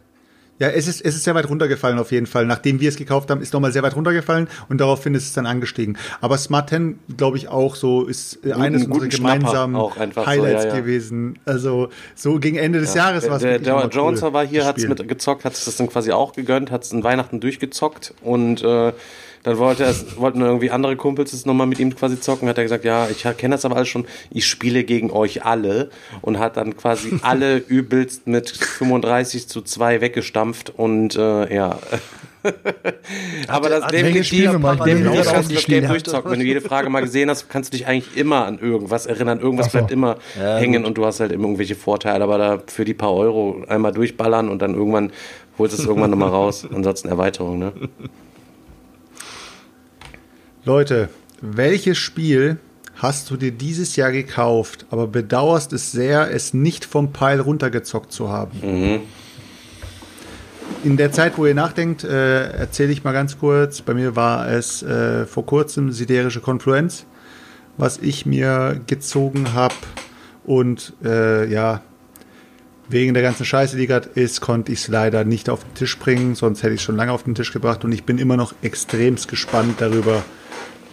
Ja, 0.60 0.68
es 0.68 0.88
ist, 0.88 1.02
es 1.02 1.16
ist 1.16 1.24
sehr 1.24 1.34
weit 1.36 1.50
runtergefallen 1.50 1.98
auf 2.00 2.12
jeden 2.12 2.28
Fall. 2.28 2.46
Nachdem 2.46 2.82
wir 2.82 2.90
es 2.90 2.98
gekauft 2.98 3.32
haben, 3.32 3.42
ist 3.42 3.54
nochmal 3.54 3.72
sehr 3.72 3.82
weit 3.82 3.96
runtergefallen 3.96 4.50
und 4.68 4.80
daraufhin 4.80 5.16
ist 5.16 5.24
es 5.24 5.34
dann 5.34 5.46
angestiegen. 5.46 5.98
Aber 6.20 6.38
Smart 6.38 6.70
10, 6.70 7.00
glaube 7.16 7.38
ich, 7.38 7.48
auch 7.48 7.76
so, 7.76 8.06
ist 8.06 8.46
äh, 8.46 8.52
eines 8.52 8.86
unserer 8.86 9.08
gemeinsamen 9.08 9.76
Highlights 9.76 10.64
so, 10.64 10.68
ja, 10.68 10.74
ja. 10.74 10.80
gewesen. 10.82 11.40
Also 11.46 11.90
so 12.14 12.40
gegen 12.40 12.58
Ende 12.58 12.80
des 12.82 12.94
ja. 12.94 13.06
Jahres 13.06 13.30
war 13.30 13.38
es 13.38 13.42
Der, 13.42 13.58
der 13.58 13.88
Jones 13.88 14.22
cool, 14.22 14.34
war 14.34 14.46
hier, 14.46 14.66
hat 14.66 14.78
es 14.78 14.88
mit 14.88 15.08
gezockt, 15.08 15.46
hat 15.46 15.54
es 15.54 15.64
das 15.66 15.78
dann 15.78 15.88
quasi 15.88 16.12
auch 16.12 16.34
gegönnt, 16.34 16.72
hat 16.72 16.84
es 16.84 16.92
in 16.92 17.04
Weihnachten 17.06 17.40
durchgezockt 17.40 18.14
und 18.22 18.62
äh, 18.62 18.92
dann 19.44 19.58
wollte 19.58 19.84
er, 19.84 19.96
wollten 20.18 20.42
irgendwie 20.42 20.72
andere 20.72 20.96
Kumpels 20.96 21.34
es 21.34 21.46
nochmal 21.46 21.68
mit 21.68 21.80
ihm 21.80 21.96
quasi 21.96 22.20
zocken. 22.20 22.48
Hat 22.50 22.58
er 22.58 22.64
gesagt, 22.64 22.84
ja, 22.84 23.08
ich 23.10 23.26
kenne 23.38 23.56
das 23.56 23.66
aber 23.66 23.78
alles 23.78 23.88
schon. 23.88 24.06
Ich 24.30 24.46
spiele 24.46 24.84
gegen 24.84 25.12
euch 25.12 25.46
alle 25.46 25.90
und 26.22 26.40
hat 26.40 26.58
dann 26.58 26.76
quasi 26.76 27.20
alle 27.22 27.58
übelst 27.58 28.28
mit 28.28 28.50
35 28.50 29.48
zu 29.48 29.62
2 29.62 30.02
weggestampft 30.02 30.74
und 30.76 31.16
äh, 31.16 31.54
ja. 31.54 31.80
aber 33.48 33.70
das 33.70 33.88
dem 33.88 34.14
geht 34.14 34.32
dir, 34.32 34.52
dem 34.54 35.12
dir 35.12 35.22
kannst 35.24 35.52
du 35.52 35.56
das 35.56 35.66
Game 35.66 35.88
durchzocken. 35.88 36.32
Wenn 36.32 36.40
du 36.40 36.46
jede 36.46 36.62
Frage 36.62 36.90
mal 36.90 37.02
gesehen 37.02 37.30
hast, 37.30 37.50
kannst 37.50 37.74
du 37.74 37.78
dich 37.78 37.86
eigentlich 37.86 38.16
immer 38.16 38.46
an 38.46 38.60
irgendwas 38.60 39.06
erinnern. 39.06 39.40
Irgendwas 39.40 39.68
so. 39.68 39.72
bleibt 39.74 39.92
immer 39.92 40.18
ja, 40.40 40.58
hängen 40.58 40.84
gut. 40.84 40.88
und 40.88 40.98
du 40.98 41.06
hast 41.06 41.20
halt 41.20 41.34
immer 41.34 41.44
irgendwelche 41.44 41.76
Vorteile. 41.76 42.24
Aber 42.24 42.38
da 42.38 42.62
für 42.68 42.86
die 42.86 42.94
paar 42.94 43.14
Euro 43.14 43.64
einmal 43.68 43.92
durchballern 43.92 44.48
und 44.48 44.62
dann 44.62 44.74
irgendwann 44.74 45.12
holst 45.58 45.78
du 45.78 45.82
es 45.82 45.88
irgendwann 45.88 46.12
nochmal 46.12 46.30
raus. 46.30 46.66
Ansonsten 46.74 47.10
Erweiterung, 47.10 47.60
ne? 47.60 47.74
Leute, 50.70 51.10
welches 51.42 51.98
Spiel 51.98 52.60
hast 52.96 53.32
du 53.32 53.38
dir 53.38 53.52
dieses 53.52 53.96
Jahr 53.96 54.12
gekauft, 54.12 54.86
aber 54.92 55.08
bedauerst 55.08 55.74
es 55.74 55.92
sehr, 55.92 56.32
es 56.32 56.54
nicht 56.54 56.86
vom 56.86 57.12
Pile 57.12 57.42
runtergezockt 57.42 58.12
zu 58.12 58.30
haben? 58.30 58.60
Mhm. 58.62 59.00
In 60.84 60.96
der 60.96 61.12
Zeit, 61.12 61.40
wo 61.40 61.48
ihr 61.48 61.56
nachdenkt, 61.56 62.04
äh, 62.04 62.52
erzähle 62.52 62.92
ich 62.92 63.04
mal 63.04 63.14
ganz 63.14 63.40
kurz. 63.40 63.82
Bei 63.82 63.96
mir 63.96 64.16
war 64.16 64.48
es 64.48 64.84
äh, 64.84 65.26
vor 65.26 65.44
kurzem 65.44 65.92
Siderische 65.92 66.40
Konfluenz, 66.40 67.08
was 67.78 67.98
ich 67.98 68.28
mir 68.28 68.80
gezogen 68.86 69.56
habe. 69.56 69.74
Und 70.46 70.94
äh, 71.04 71.52
ja, 71.52 71.82
wegen 72.90 73.16
der 73.16 73.24
ganzen 73.24 73.44
Scheiße, 73.44 73.76
die 73.76 73.88
gerade 73.88 74.10
ist, 74.14 74.40
konnte 74.40 74.72
ich 74.72 74.82
es 74.82 74.88
leider 74.88 75.24
nicht 75.24 75.50
auf 75.50 75.64
den 75.64 75.74
Tisch 75.74 75.98
bringen. 75.98 76.36
Sonst 76.36 76.62
hätte 76.62 76.76
ich 76.76 76.82
es 76.82 76.86
schon 76.86 76.96
lange 76.96 77.12
auf 77.12 77.24
den 77.24 77.34
Tisch 77.34 77.52
gebracht. 77.54 77.84
Und 77.84 77.92
ich 77.92 78.04
bin 78.04 78.20
immer 78.20 78.38
noch 78.38 78.54
extremst 78.62 79.28
gespannt 79.30 79.82
darüber, 79.82 80.24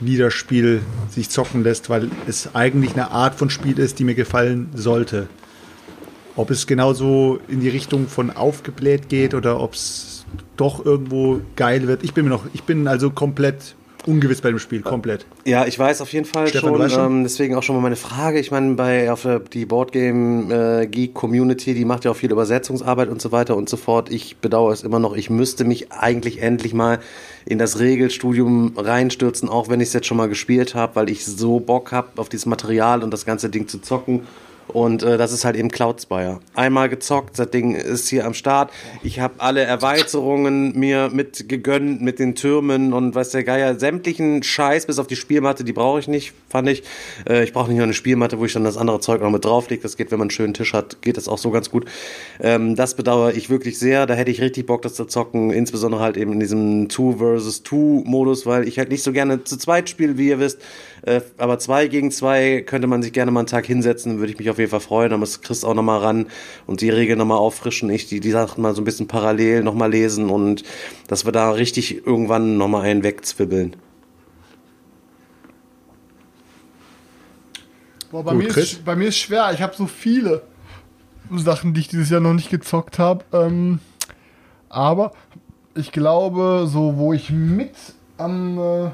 wie 0.01 0.17
das 0.17 0.35
Spiel 0.35 0.83
sich 1.11 1.31
zocken 1.31 1.63
lässt, 1.63 1.89
weil 1.89 2.11
es 2.27 2.55
eigentlich 2.55 2.93
eine 2.93 3.11
Art 3.11 3.35
von 3.35 3.51
Spiel 3.51 3.79
ist, 3.79 3.99
die 3.99 4.05
mir 4.05 4.15
gefallen 4.15 4.69
sollte. 4.75 5.29
Ob 6.37 6.51
es 6.51 6.67
genauso 6.67 7.41
in 7.49 7.61
die 7.61 7.69
Richtung 7.71 8.09
von 8.09 8.31
aufgebläht 8.31 9.09
geht 9.09 9.33
oder 9.33 9.59
ob 9.61 9.75
es 9.75 10.27
doch 10.57 10.85
irgendwo 10.85 11.41
geil 11.57 11.87
wird. 11.89 12.05
Ich 12.05 12.13
bin 12.13 12.25
mir 12.25 12.31
noch, 12.31 12.45
ich 12.53 12.65
bin 12.65 12.89
also 12.89 13.11
komplett 13.11 13.75
ungewiss 14.07 14.41
bei 14.41 14.51
dem 14.51 14.59
Spiel, 14.59 14.83
komplett. 14.83 15.27
Ja, 15.45 15.67
ich 15.67 15.79
weiß 15.79 16.01
auf 16.01 16.13
jeden 16.13 16.25
Fall 16.25 16.49
Stefan, 16.49 16.91
schon, 16.91 17.19
ähm, 17.19 17.23
deswegen 17.25 17.55
auch 17.55 17.63
schon 17.63 17.77
mal 17.77 17.83
meine 17.83 17.97
Frage. 17.97 18.39
Ich 18.39 18.51
meine, 18.51 18.75
bei 18.75 19.11
auf 19.11 19.23
der, 19.23 19.41
die 19.41 19.67
Boardgame 19.67 20.83
äh, 20.83 20.87
Geek 20.87 21.15
Community, 21.15 21.75
die 21.75 21.85
macht 21.85 22.05
ja 22.05 22.13
auch 22.13 22.17
viel 22.17 22.31
Übersetzungsarbeit 22.31 23.09
und 23.09 23.21
so 23.21 23.33
weiter 23.33 23.57
und 23.57 23.69
so 23.69 23.77
fort. 23.77 24.11
Ich 24.11 24.37
bedauere 24.39 24.73
es 24.73 24.83
immer 24.83 24.99
noch. 24.99 25.17
Ich 25.17 25.31
müsste 25.31 25.65
mich 25.65 25.93
eigentlich 25.93 26.43
endlich 26.43 26.75
mal 26.75 27.01
in 27.45 27.59
das 27.59 27.79
Regelstudium 27.79 28.75
reinstürzen, 28.77 29.49
auch 29.49 29.69
wenn 29.69 29.81
ich 29.81 29.89
es 29.89 29.93
jetzt 29.93 30.07
schon 30.07 30.17
mal 30.17 30.29
gespielt 30.29 30.75
habe, 30.75 30.97
weil 30.97 31.11
ich 31.11 31.25
so 31.25 31.61
Bock 31.61 31.93
habe 31.93 32.09
auf 32.17 32.29
dieses 32.29 32.47
Material 32.47 33.03
und 33.03 33.13
das 33.13 33.25
ganze 33.25 33.51
Ding 33.51 33.69
zu 33.69 33.81
zocken. 33.81 34.23
Und 34.69 35.03
äh, 35.03 35.17
das 35.17 35.33
ist 35.33 35.45
halt 35.45 35.57
eben 35.57 35.71
Cloud 35.71 36.01
Spire. 36.03 36.41
Einmal 36.55 36.89
gezockt, 36.89 37.39
das 37.39 37.51
Ding 37.51 37.75
ist 37.75 38.09
hier 38.09 38.27
am 38.27 38.35
Start. 38.35 38.71
Ich 39.03 39.21
habe 39.21 39.35
alle 39.39 39.63
Erweiterungen 39.63 40.79
mir 40.79 41.11
mit 41.13 41.49
gegönnt, 41.49 42.03
mit 42.03 42.19
den 42.19 42.35
Türmen 42.35 42.93
und 42.93 43.15
weiß 43.15 43.31
der 43.31 43.45
Geier, 43.45 43.79
sämtlichen 43.79 44.43
Scheiß, 44.43 44.87
bis 44.87 44.99
auf 44.99 45.07
die 45.07 45.17
Spielmatte, 45.17 45.65
die 45.65 45.73
brauche 45.73 46.01
ich 46.01 46.09
nicht, 46.09 46.35
fand 46.49 46.69
ich. 46.69 46.83
Äh, 47.29 47.45
ich 47.45 47.53
brauche 47.53 47.69
nicht 47.69 47.77
nur 47.77 47.85
eine 47.85 47.95
Spielmatte, 47.95 48.39
wo 48.39 48.45
ich 48.45 48.53
dann 48.53 48.65
das 48.65 48.77
andere 48.77 49.01
Zeug 49.01 49.23
noch 49.23 49.31
mit 49.31 49.45
drauflege. 49.45 49.83
Das 49.83 49.97
geht, 49.97 50.11
wenn 50.11 50.19
man 50.19 50.27
einen 50.27 50.31
schönen 50.31 50.55
Tisch 50.55 50.73
hat, 50.73 51.01
geht 51.03 51.17
das 51.17 51.29
auch 51.29 51.39
so 51.39 51.51
ganz 51.51 51.71
gut. 51.71 51.87
Ähm, 52.41 52.75
das 52.75 52.95
bedauere 52.95 53.35
ich 53.35 53.51
wirklich 53.51 53.79
sehr. 53.79 54.07
Da 54.07 54.15
hätte 54.15 54.31
ich 54.31 54.41
richtig 54.41 54.67
Bock, 54.67 54.83
das 54.83 54.95
zu 54.95 55.05
zocken, 55.05 55.51
insbesondere 55.51 56.01
halt 56.01 56.17
eben 56.17 56.33
in 56.33 56.41
diesem 56.41 56.89
Two 56.89 57.17
versus 57.19 57.63
Two 57.63 58.03
Modus, 58.05 58.47
weil 58.47 58.67
ich 58.67 58.79
halt 58.79 58.91
nicht 58.91 59.03
so 59.03 59.13
gerne 59.13 59.45
zu 59.45 59.57
zweit 59.57 59.89
spiele, 59.89 60.19
wie 60.19 60.29
ihr 60.29 60.41
wisst. 60.41 60.61
Äh, 61.07 61.21
aber 61.39 61.61
zwei 61.61 61.87
gegen 61.87 62.11
zwei 62.11 62.63
könnte 62.63 62.89
man 62.89 63.01
sich 63.01 63.13
gerne 63.13 63.31
mal 63.31 63.41
einen 63.41 63.47
Tag 63.47 63.65
hinsetzen, 63.65 64.19
würde 64.19 64.33
ich 64.33 64.39
mich 64.41 64.51
auf 64.51 64.59
jeden 64.59 64.73
Fall 64.73 64.81
freuen. 64.81 65.11
Da 65.11 65.17
muss 65.17 65.41
Chris 65.41 65.63
auch 65.63 65.75
nochmal 65.75 66.01
ran 66.01 66.27
und 66.67 66.81
die 66.81 66.91
Regeln 66.91 67.19
nochmal 67.19 67.39
auffrischen. 67.39 67.89
Ich 67.91 68.09
die, 68.09 68.19
die 68.19 68.33
Sachen 68.33 68.61
mal 68.61 68.75
so 68.75 68.83
ein 68.83 68.85
bisschen 68.85 69.07
parallel 69.07 69.63
nochmal 69.63 69.93
lesen 69.93 70.29
und 70.29 70.65
dass 71.07 71.25
wir 71.25 71.31
da 71.31 71.53
richtig 71.53 72.05
irgendwann 72.05 72.57
nochmal 72.57 72.83
einen 72.83 73.05
wegzwibbeln. 73.05 73.77
Boah, 78.11 78.25
bei, 78.25 78.33
Gut, 78.33 78.43
mir 78.43 78.57
ist, 78.57 78.85
bei 78.85 78.97
mir 78.97 79.09
ist 79.09 79.19
schwer. 79.19 79.53
Ich 79.55 79.63
habe 79.63 79.77
so 79.77 79.87
viele 79.87 80.43
Sachen, 81.31 81.73
die 81.73 81.81
ich 81.81 81.89
dieses 81.89 82.11
Jahr 82.11 82.21
noch 82.21 82.35
nicht 82.35 82.51
gezockt 82.51 82.99
habe. 82.99 83.25
Ähm, 83.33 83.79
aber 84.69 85.13
ich 85.77 85.93
glaube, 85.93 86.67
so 86.69 86.97
wo 86.97 87.13
ich 87.13 87.31
mit 87.31 87.75
am 88.19 88.59
äh, 88.59 88.91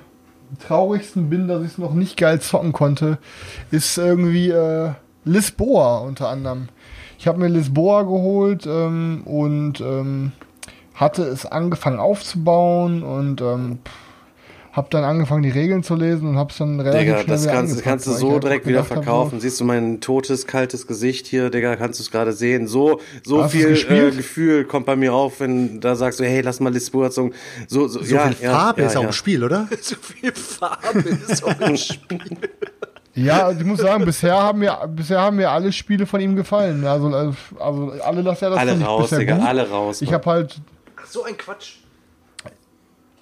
traurigsten 0.58 1.30
bin, 1.30 1.48
dass 1.48 1.62
ich 1.62 1.72
es 1.72 1.78
noch 1.78 1.94
nicht 1.94 2.16
geil 2.16 2.40
zocken 2.40 2.72
konnte, 2.72 3.18
ist 3.70 3.98
irgendwie 3.98 4.50
äh, 4.50 4.90
Lisboa 5.24 5.98
unter 5.98 6.28
anderem. 6.28 6.68
Ich 7.18 7.26
habe 7.28 7.38
mir 7.38 7.48
Lisboa 7.48 8.02
geholt 8.02 8.66
ähm, 8.66 9.22
und 9.24 9.80
ähm, 9.80 10.32
hatte 10.94 11.22
es 11.22 11.46
angefangen 11.46 12.00
aufzubauen 12.00 13.02
und 13.02 13.40
ähm, 13.40 13.78
hab 14.72 14.88
dann 14.88 15.04
angefangen, 15.04 15.42
die 15.42 15.50
Regeln 15.50 15.82
zu 15.82 15.94
lesen 15.94 16.26
und 16.26 16.38
hab's 16.38 16.56
dann 16.56 16.80
relativ 16.80 17.00
Digga, 17.00 17.20
schnell 17.20 17.36
das 17.36 17.46
kannst, 17.46 17.76
das 17.76 17.82
kannst 17.82 18.06
du 18.06 18.12
so 18.12 18.38
direkt 18.38 18.66
wieder 18.66 18.84
verkaufen. 18.84 19.38
Siehst 19.38 19.60
du 19.60 19.64
mein 19.64 20.00
totes, 20.00 20.46
kaltes 20.46 20.86
Gesicht 20.86 21.26
hier, 21.26 21.50
Digga, 21.50 21.76
kannst 21.76 22.00
du 22.00 22.02
es 22.02 22.10
gerade 22.10 22.32
sehen. 22.32 22.66
So, 22.66 22.98
so 23.22 23.46
viel 23.48 23.76
äh, 23.76 24.10
Gefühl 24.10 24.64
kommt 24.64 24.86
bei 24.86 24.96
mir 24.96 25.12
auf, 25.12 25.40
wenn 25.40 25.80
da 25.80 25.94
sagst 25.94 26.20
du, 26.20 26.24
hey, 26.24 26.40
lass 26.40 26.58
mal 26.58 26.72
Lisboa 26.72 27.10
zocken. 27.10 27.34
So, 27.68 27.86
so, 27.86 28.02
so 28.02 28.14
ja, 28.14 28.28
viel 28.28 28.48
Farbe 28.48 28.80
ja, 28.80 28.86
ist 28.86 28.94
ja, 28.94 29.00
auch 29.00 29.04
im 29.04 29.12
Spiel, 29.12 29.44
oder? 29.44 29.68
so 29.82 29.94
viel 29.96 30.32
Farbe 30.32 31.00
ist 31.00 31.44
auch 31.44 31.60
im 31.60 31.76
Spiel. 31.76 32.20
Ja, 33.14 33.44
also 33.48 33.60
ich 33.60 33.66
muss 33.66 33.80
sagen, 33.80 34.06
bisher 34.06 34.36
haben 34.36 34.60
mir, 34.60 34.74
bisher 34.88 35.20
haben 35.20 35.36
mir 35.36 35.50
alle 35.50 35.70
Spiele 35.70 36.06
von 36.06 36.18
ihm 36.22 36.34
gefallen. 36.34 36.86
Also, 36.86 37.08
also 37.58 37.92
alle 38.02 38.22
lassen 38.22 38.44
ja 38.44 38.50
das 38.50 38.58
Alle 38.58 38.80
raus, 38.80 39.10
Digga, 39.10 39.36
gut. 39.36 39.44
alle 39.46 39.68
raus. 39.68 40.00
Ich 40.00 40.10
habe 40.14 40.24
halt. 40.24 40.62
Ach, 40.96 41.06
so 41.06 41.24
ein 41.24 41.36
Quatsch. 41.36 41.81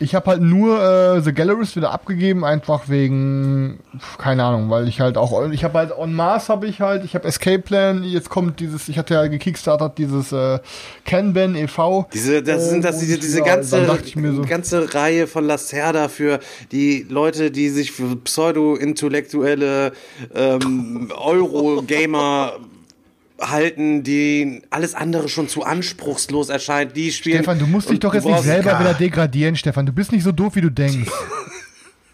Ich 0.02 0.14
habe 0.14 0.30
halt 0.30 0.40
nur 0.40 0.82
äh, 0.82 1.20
The 1.20 1.32
Galleries 1.34 1.76
wieder 1.76 1.92
abgegeben, 1.92 2.42
einfach 2.42 2.88
wegen, 2.88 3.80
keine 4.16 4.44
Ahnung, 4.44 4.70
weil 4.70 4.88
ich 4.88 5.00
halt 5.00 5.18
auch, 5.18 5.50
ich 5.50 5.62
habe 5.62 5.78
halt 5.78 5.96
On 5.96 6.14
Mars 6.14 6.48
habe 6.48 6.66
ich 6.66 6.80
halt, 6.80 7.04
ich 7.04 7.14
habe 7.14 7.28
Escape 7.28 7.60
Plan, 7.60 8.02
jetzt 8.02 8.30
kommt 8.30 8.60
dieses, 8.60 8.88
ich 8.88 8.98
hatte 8.98 9.12
ja 9.12 9.26
gekickstartet 9.26 9.98
dieses 9.98 10.32
äh, 10.32 10.58
Kanban 11.04 11.54
e.V. 11.54 12.06
Diese, 12.14 12.42
das 12.42 12.70
sind 12.70 12.82
das 12.82 12.98
diese, 12.98 13.18
diese 13.18 13.40
ja, 13.40 13.44
ganze, 13.44 13.86
so, 14.34 14.42
ganze 14.42 14.94
Reihe 14.94 15.26
von 15.26 15.44
Lacerda 15.44 16.08
für 16.08 16.40
die 16.72 17.06
Leute, 17.08 17.50
die 17.50 17.68
sich 17.68 17.92
für 17.92 18.16
pseudo-intellektuelle 18.16 19.92
ähm, 20.34 21.12
Euro-Gamer 21.16 22.54
halten, 23.40 24.02
die 24.02 24.62
alles 24.70 24.94
andere 24.94 25.28
schon 25.28 25.48
zu 25.48 25.64
anspruchslos 25.64 26.48
erscheint. 26.48 26.96
Die 26.96 27.12
spielen. 27.12 27.38
Stefan, 27.38 27.58
du 27.58 27.66
musst 27.66 27.90
dich 27.90 28.00
doch 28.00 28.14
jetzt 28.14 28.26
nicht 28.26 28.42
selber 28.42 28.78
wieder 28.78 28.94
degradieren, 28.94 29.56
Stefan. 29.56 29.86
Du 29.86 29.92
bist 29.92 30.12
nicht 30.12 30.22
so 30.24 30.32
doof, 30.32 30.54
wie 30.54 30.60
du 30.60 30.70
denkst. 30.70 31.10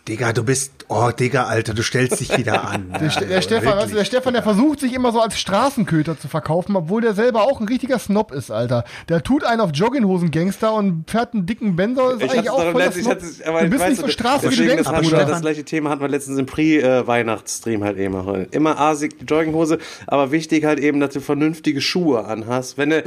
Digga, 0.09 0.33
du 0.33 0.45
bist, 0.45 0.85
oh 0.87 1.11
Digga, 1.11 1.47
Alter, 1.47 1.75
du 1.75 1.83
stellst 1.83 2.21
dich 2.21 2.37
wieder 2.39 2.63
an. 2.69 2.95
Der, 3.01 3.11
Ste 3.11 3.27
der, 3.27 3.43
Stefan, 3.43 3.89
du, 3.89 3.95
der 3.97 4.05
Stefan, 4.05 4.35
der 4.35 4.43
versucht 4.45 4.79
sich 4.79 4.93
immer 4.95 5.11
so 5.11 5.21
als 5.21 5.37
Straßenköter 5.39 6.17
zu 6.19 6.29
verkaufen, 6.29 6.77
obwohl 6.77 7.03
der 7.03 7.15
selber 7.15 7.43
auch 7.43 7.61
ein 7.61 7.67
richtiger 7.67 7.99
Snob 7.99 8.31
ist, 8.31 8.53
Alter. 8.53 8.85
Der 9.09 9.23
tut 9.25 9.43
einen 9.45 9.61
auf 9.61 9.71
Jogginghosen-Gangster 9.75 10.73
und 10.75 11.11
fährt 11.11 11.35
einen 11.35 11.45
dicken 11.47 11.75
Benzer, 11.75 12.13
ist 12.13 12.23
Ich 12.23 12.31
eigentlich 12.31 12.51
auch 12.51 12.63
voll 12.63 12.75
der 12.75 12.85
letztens, 12.87 12.97
ich 12.99 13.03
Snob. 13.05 13.21
hatte, 13.21 13.49
aber 13.49 13.63
Du 13.65 13.71
bist 13.71 13.89
nicht 13.89 14.01
so 14.01 14.09
Straße 14.09 14.51
wie 14.51 14.57
du 14.57 14.65
denkst, 14.67 14.85
das, 14.89 15.03
Bruder. 15.03 15.25
das 15.25 15.41
gleiche 15.41 15.65
Thema 15.65 15.91
hatten 15.91 16.03
wir 16.03 16.09
letztens 16.09 16.39
im 16.39 16.47
Pre-Weihnachtsstream 16.47 17.83
halt 17.83 17.99
eben. 17.99 18.15
auch. 18.15 18.33
Immer 18.53 18.79
asig 18.79 19.19
die 19.19 19.25
Jogginghose, 19.25 19.79
aber 20.07 20.31
wichtig 20.31 20.65
halt 20.65 20.79
eben, 20.79 21.01
dass 21.01 21.15
du 21.15 21.21
vernünftige 21.21 21.81
Schuhe 21.81 22.25
anhast. 22.25 22.79
Wenn 22.79 22.91
du, 22.91 23.03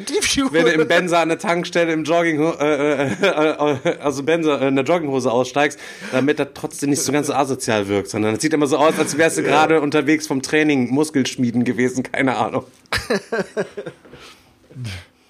wenn 0.52 0.66
du 0.66 0.72
im 0.72 0.88
Benzer 0.88 1.20
an 1.20 1.30
der 1.30 1.40
Tankstelle 1.40 1.94
im 1.94 2.04
Jogging, 2.04 2.42
äh, 2.60 3.04
äh, 3.04 3.12
äh, 3.24 3.98
also 4.02 4.24
Benzer 4.24 4.62
äh, 4.62 4.68
in 4.68 4.76
der 4.76 4.84
Jogginghose 4.84 5.32
aussteigst, 5.32 5.80
damit 6.12 6.40
das 6.40 6.50
trotzdem 6.54 6.89
nicht 6.90 7.02
so 7.02 7.12
ganz 7.12 7.28
so 7.28 7.34
asozial 7.34 7.88
wirkt, 7.88 8.10
sondern 8.10 8.36
es 8.36 8.42
sieht 8.42 8.54
immer 8.54 8.68
so 8.68 8.78
aus, 8.78 8.98
als 9.00 9.18
wärst 9.18 9.38
du 9.38 9.44
gerade 9.44 9.82
unterwegs 9.82 10.28
vom 10.28 10.42
Training 10.42 10.90
Muskelschmieden 10.90 11.64
gewesen, 11.64 12.04
keine 12.04 12.36
Ahnung. 12.36 12.66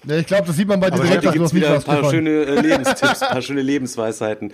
Ja, 0.06 0.16
ich 0.16 0.26
glaube, 0.26 0.46
das 0.46 0.56
sieht 0.56 0.66
man 0.66 0.80
bei 0.80 0.90
dir 0.90 1.02
direkt, 1.02 1.22
gibt's 1.22 1.38
das 1.38 1.52
nicht 1.52 1.62
wieder 1.62 1.74
ein 1.74 1.82
paar 1.82 2.10
schöne 2.10 2.30
äh, 2.30 2.60
Lebenstipps, 2.62 3.22
ein 3.22 3.28
paar 3.32 3.42
schöne 3.42 3.62
Lebensweisheiten. 3.62 4.52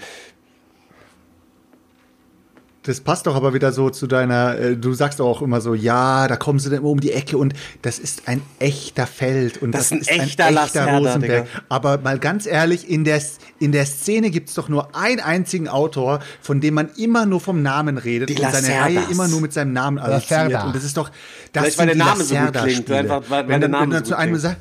Das 2.86 3.00
passt 3.00 3.26
doch 3.26 3.34
aber 3.34 3.52
wieder 3.52 3.72
so 3.72 3.90
zu 3.90 4.06
deiner, 4.06 4.56
äh, 4.58 4.76
du 4.76 4.94
sagst 4.94 5.20
auch 5.20 5.42
immer 5.42 5.60
so, 5.60 5.74
ja, 5.74 6.28
da 6.28 6.36
kommen 6.36 6.58
sie 6.60 6.70
dann 6.70 6.78
immer 6.78 6.88
um 6.90 7.00
die 7.00 7.10
Ecke 7.12 7.36
und 7.36 7.52
das 7.82 7.98
ist 7.98 8.28
ein 8.28 8.40
echter 8.60 9.06
Feld 9.08 9.60
und 9.60 9.72
Das 9.72 9.88
das, 9.88 9.98
ist 10.02 10.10
ein 10.12 10.20
echter 10.20 10.46
ein 10.46 10.56
echter 10.56 10.86
Rosenberg. 10.96 11.46
Digga. 11.46 11.62
Aber 11.68 11.98
mal 11.98 12.18
ganz 12.20 12.46
ehrlich, 12.46 12.88
in 12.88 13.02
der, 13.04 13.20
in 13.58 13.72
der 13.72 13.86
Szene 13.86 14.30
gibt's 14.30 14.54
doch 14.54 14.68
nur 14.68 14.94
einen 14.94 15.20
einzigen 15.20 15.68
Autor, 15.68 16.20
von 16.40 16.60
dem 16.60 16.74
man 16.74 16.88
immer 16.96 17.26
nur 17.26 17.40
vom 17.40 17.60
Namen 17.62 17.98
redet 17.98 18.28
Die 18.28 18.34
und 18.40 18.52
seine. 18.52 18.80
Reihe 18.80 19.00
immer 19.10 19.26
nur 19.26 19.40
mit 19.40 19.52
seinem 19.52 19.72
Namen 19.72 19.98
assoziiert. 19.98 20.64
Und 20.64 20.76
das 20.76 20.84
ist 20.84 20.96
doch, 20.96 21.10
das 21.52 21.62
Vielleicht, 21.64 21.78
weil 21.78 21.86
der 21.86 21.94
die 21.96 21.98
Name 22.00 22.22
so 22.24 22.34
gut 22.36 22.52
klingt, 22.54 22.90
einfach, 22.90 23.22
weil- 23.28 23.30
weil 23.30 23.48
wenn, 23.48 23.60
der 23.60 23.68
dann- 23.68 23.70
Name 23.72 23.82
wenn 23.86 23.90
dann 23.90 24.04
so 24.04 24.10
zu 24.10 24.14
gut 24.14 24.20
einem 24.22 24.32
klingt. 24.32 24.42
sagt, 24.42 24.56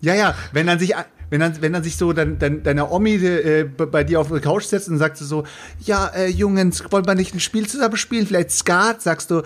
ja, 0.00 0.14
ja, 0.14 0.34
wenn 0.52 0.66
dann 0.66 0.78
sich, 0.80 0.94
wenn 1.32 1.40
dann, 1.40 1.62
wenn 1.62 1.72
dann 1.72 1.82
sich 1.82 1.96
so 1.96 2.12
dann, 2.12 2.38
dann 2.38 2.62
deine 2.62 2.90
Omi 2.90 3.14
äh, 3.14 3.64
bei 3.64 4.04
dir 4.04 4.20
auf 4.20 4.28
der 4.28 4.40
Couch 4.40 4.64
setzt 4.64 4.90
und 4.90 4.98
sagt 4.98 5.16
so, 5.16 5.44
ja, 5.80 6.08
äh, 6.08 6.28
Jungs, 6.28 6.84
wollen 6.90 7.06
wir 7.06 7.14
nicht 7.14 7.34
ein 7.34 7.40
Spiel 7.40 7.66
zusammen 7.66 7.96
spielen? 7.96 8.26
Vielleicht 8.26 8.50
Skat? 8.50 9.00
Sagst 9.00 9.30
du, 9.30 9.40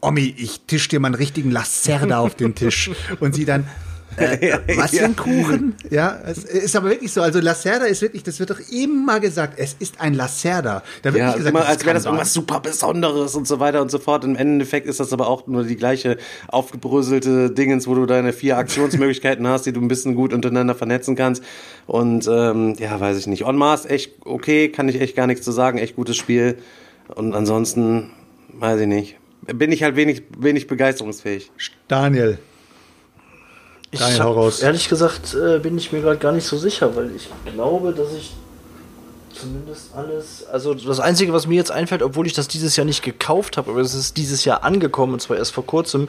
Omi, 0.00 0.32
ich 0.38 0.60
tisch 0.68 0.86
dir 0.86 1.00
mal 1.00 1.08
einen 1.08 1.16
richtigen 1.16 1.50
Lacerda 1.50 2.20
auf 2.20 2.36
den 2.36 2.54
Tisch. 2.54 2.92
Und 3.20 3.34
sie 3.34 3.44
dann, 3.44 3.66
äh, 4.16 4.58
was 4.76 4.90
für 4.90 5.04
ein 5.04 5.16
Kuchen? 5.16 5.74
Ja, 5.90 6.20
es 6.26 6.44
ist 6.44 6.76
aber 6.76 6.90
wirklich 6.90 7.12
so. 7.12 7.22
Also 7.22 7.40
Lacerda 7.40 7.86
ist 7.86 8.02
wirklich, 8.02 8.22
das 8.22 8.38
wird 8.40 8.50
doch 8.50 8.60
immer 8.70 9.20
gesagt, 9.20 9.54
es 9.58 9.76
ist 9.78 10.00
ein 10.00 10.14
Lacerda. 10.14 10.82
Da 11.02 11.12
wird 11.12 11.20
Ja, 11.20 11.26
nicht 11.28 11.38
gesagt, 11.38 11.56
immer, 11.56 11.66
als 11.66 11.84
wäre 11.84 11.94
das 11.94 12.04
irgendwas 12.04 12.32
super 12.32 12.60
Besonderes 12.60 13.34
und 13.34 13.46
so 13.46 13.60
weiter 13.60 13.82
und 13.82 13.90
so 13.90 13.98
fort. 13.98 14.24
Im 14.24 14.36
Endeffekt 14.36 14.86
ist 14.86 15.00
das 15.00 15.12
aber 15.12 15.28
auch 15.28 15.46
nur 15.46 15.64
die 15.64 15.76
gleiche 15.76 16.16
aufgebröselte 16.48 17.50
Dingens, 17.50 17.86
wo 17.86 17.94
du 17.94 18.06
deine 18.06 18.32
vier 18.32 18.56
Aktionsmöglichkeiten 18.58 19.46
hast, 19.48 19.66
die 19.66 19.72
du 19.72 19.80
ein 19.80 19.88
bisschen 19.88 20.14
gut 20.14 20.32
untereinander 20.32 20.74
vernetzen 20.74 21.16
kannst. 21.16 21.42
Und 21.86 22.28
ähm, 22.30 22.74
ja, 22.78 22.98
weiß 22.98 23.18
ich 23.18 23.26
nicht. 23.26 23.44
On 23.44 23.56
Mars, 23.56 23.84
echt 23.86 24.12
okay, 24.24 24.68
kann 24.68 24.88
ich 24.88 25.00
echt 25.00 25.16
gar 25.16 25.26
nichts 25.26 25.44
zu 25.44 25.52
sagen, 25.52 25.78
echt 25.78 25.96
gutes 25.96 26.16
Spiel. 26.16 26.56
Und 27.14 27.34
ansonsten, 27.34 28.10
weiß 28.54 28.80
ich 28.80 28.86
nicht. 28.86 29.16
Bin 29.42 29.72
ich 29.72 29.82
halt 29.82 29.96
wenig, 29.96 30.22
wenig 30.38 30.66
begeisterungsfähig. 30.68 31.50
Daniel. 31.88 32.38
Ich 33.94 34.00
Daniel, 34.00 34.20
hab, 34.20 34.36
raus. 34.36 34.60
Ehrlich 34.60 34.88
gesagt 34.88 35.34
äh, 35.34 35.60
bin 35.60 35.78
ich 35.78 35.92
mir 35.92 36.00
gerade 36.00 36.18
gar 36.18 36.32
nicht 36.32 36.44
so 36.44 36.58
sicher, 36.58 36.94
weil 36.96 37.14
ich 37.14 37.28
glaube, 37.52 37.92
dass 37.92 38.12
ich 38.12 38.32
zumindest 39.32 39.94
alles. 39.94 40.44
Also 40.50 40.74
das 40.74 40.98
Einzige, 40.98 41.32
was 41.32 41.46
mir 41.46 41.54
jetzt 41.54 41.70
einfällt, 41.70 42.02
obwohl 42.02 42.26
ich 42.26 42.32
das 42.32 42.48
dieses 42.48 42.74
Jahr 42.74 42.84
nicht 42.84 43.02
gekauft 43.02 43.56
habe, 43.56 43.70
aber 43.70 43.80
es 43.80 43.94
ist 43.94 44.16
dieses 44.16 44.44
Jahr 44.44 44.64
angekommen 44.64 45.12
und 45.12 45.20
zwar 45.20 45.36
erst 45.36 45.52
vor 45.52 45.64
kurzem, 45.64 46.08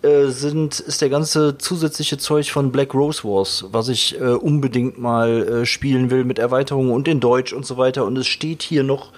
äh, 0.00 0.28
sind 0.28 0.80
ist 0.80 1.02
der 1.02 1.10
ganze 1.10 1.58
zusätzliche 1.58 2.16
Zeug 2.16 2.50
von 2.50 2.72
Black 2.72 2.94
Rose 2.94 3.22
Wars, 3.24 3.66
was 3.70 3.88
ich 3.88 4.18
äh, 4.18 4.24
unbedingt 4.24 4.98
mal 4.98 5.62
äh, 5.62 5.66
spielen 5.66 6.10
will 6.10 6.24
mit 6.24 6.38
Erweiterungen 6.38 6.90
und 6.90 7.06
in 7.06 7.20
Deutsch 7.20 7.52
und 7.52 7.66
so 7.66 7.76
weiter. 7.76 8.06
Und 8.06 8.16
es 8.16 8.26
steht 8.26 8.62
hier 8.62 8.82
noch 8.82 9.12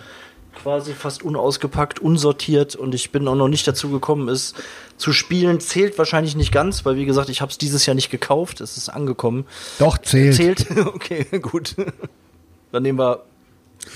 quasi 0.54 0.92
fast 0.92 1.22
unausgepackt, 1.22 1.98
unsortiert 1.98 2.76
und 2.76 2.94
ich 2.94 3.10
bin 3.10 3.26
auch 3.28 3.34
noch 3.34 3.48
nicht 3.48 3.66
dazu 3.66 3.90
gekommen, 3.90 4.28
es 4.28 4.54
zu 4.96 5.12
spielen. 5.12 5.60
Zählt 5.60 5.98
wahrscheinlich 5.98 6.36
nicht 6.36 6.52
ganz, 6.52 6.84
weil 6.84 6.96
wie 6.96 7.06
gesagt, 7.06 7.28
ich 7.28 7.40
habe 7.40 7.50
es 7.50 7.58
dieses 7.58 7.86
Jahr 7.86 7.94
nicht 7.94 8.10
gekauft. 8.10 8.60
Es 8.60 8.76
ist 8.76 8.88
angekommen. 8.88 9.46
Doch, 9.78 9.98
zählt. 9.98 10.34
Zählt? 10.34 10.66
okay, 10.86 11.26
gut. 11.40 11.76
Dann 12.72 12.82
nehmen 12.82 12.98
wir. 12.98 13.24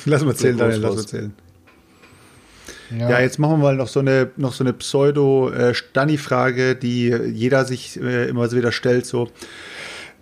Lass 0.04 0.24
mal 0.24 0.34
zählen, 0.34 0.56
Daniel, 0.56 0.80
lass 0.80 0.94
mal 0.94 1.06
zählen. 1.06 1.34
Ja. 2.98 3.10
Ja, 3.10 3.20
jetzt 3.20 3.38
machen 3.38 3.52
wir 3.52 3.58
mal 3.58 3.76
noch 3.76 3.88
so 3.88 4.00
eine, 4.00 4.30
noch 4.36 4.52
so 4.52 4.64
eine 4.64 4.72
Pseudo-Stani-Frage, 4.72 6.76
die 6.76 7.08
jeder 7.08 7.64
sich 7.64 8.00
äh, 8.00 8.28
immer 8.28 8.48
so 8.48 8.56
wieder 8.56 8.70
stellt. 8.70 9.06
So, 9.06 9.30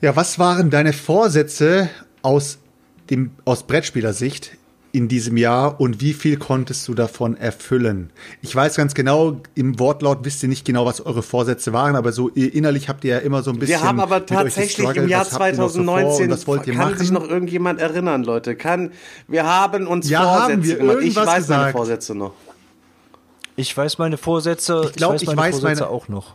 ja, 0.00 0.16
was 0.16 0.38
waren 0.38 0.70
deine 0.70 0.92
Vorsätze 0.92 1.90
aus 2.22 2.58
dem, 3.10 3.32
aus 3.44 3.64
Brettspielersicht 3.64 4.52
in 4.92 5.08
diesem 5.08 5.36
Jahr 5.36 5.80
und 5.80 6.00
wie 6.00 6.12
viel 6.12 6.36
konntest 6.36 6.86
du 6.88 6.94
davon 6.94 7.36
erfüllen? 7.36 8.10
Ich 8.42 8.54
weiß 8.54 8.76
ganz 8.76 8.94
genau, 8.94 9.40
im 9.54 9.78
Wortlaut 9.78 10.18
wisst 10.24 10.42
ihr 10.42 10.48
nicht 10.48 10.64
genau, 10.64 10.86
was 10.86 11.00
eure 11.00 11.22
Vorsätze 11.22 11.72
waren, 11.72 11.96
aber 11.96 12.12
so 12.12 12.28
innerlich 12.28 12.88
habt 12.88 13.04
ihr 13.04 13.12
ja 13.16 13.18
immer 13.18 13.42
so 13.42 13.50
ein 13.50 13.58
bisschen. 13.58 13.80
Wir 13.80 13.86
haben 13.86 14.00
aber 14.00 14.26
tatsächlich 14.26 14.88
im 14.96 15.08
Jahr 15.08 15.20
was 15.26 15.32
habt 15.38 15.52
ihr 15.52 15.58
noch 15.58 15.68
so 15.68 15.82
vor 15.84 15.94
2019, 16.24 16.74
kann 16.74 16.76
machen? 16.76 16.98
sich 16.98 17.10
noch 17.10 17.28
irgendjemand 17.28 17.80
erinnern, 17.80 18.24
Leute? 18.24 18.56
Kann, 18.56 18.92
wir 19.28 19.44
haben 19.46 19.86
uns 19.86 20.08
Ja, 20.08 20.22
Vorsätze 20.22 20.52
haben 20.52 20.64
wir 20.64 20.76
gemacht. 20.76 20.96
Ich 21.02 21.16
weiß 21.16 21.26
meine 21.26 21.38
gesagt? 21.40 21.72
Vorsätze 21.72 22.14
noch. 22.14 22.32
Ich 23.56 23.76
weiß 23.76 23.98
meine 23.98 24.16
Vorsätze. 24.16 24.82
Ich 24.86 24.92
glaub, 24.94 25.14
ich 25.16 25.26
meine 25.26 25.38
weiß 25.38 25.60
Vorsätze 25.60 25.82
meine- 25.82 25.92
auch 25.92 26.08
noch. 26.08 26.34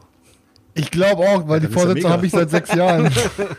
Ich 0.78 0.92
glaube 0.92 1.22
auch, 1.22 1.48
weil 1.48 1.62
die 1.62 1.68
ja 1.68 1.72
Vorsätze 1.72 1.96
mega. 1.96 2.10
habe 2.10 2.26
ich 2.26 2.34
seit 2.34 2.50
sechs 2.50 2.76
Jahren. 2.76 3.10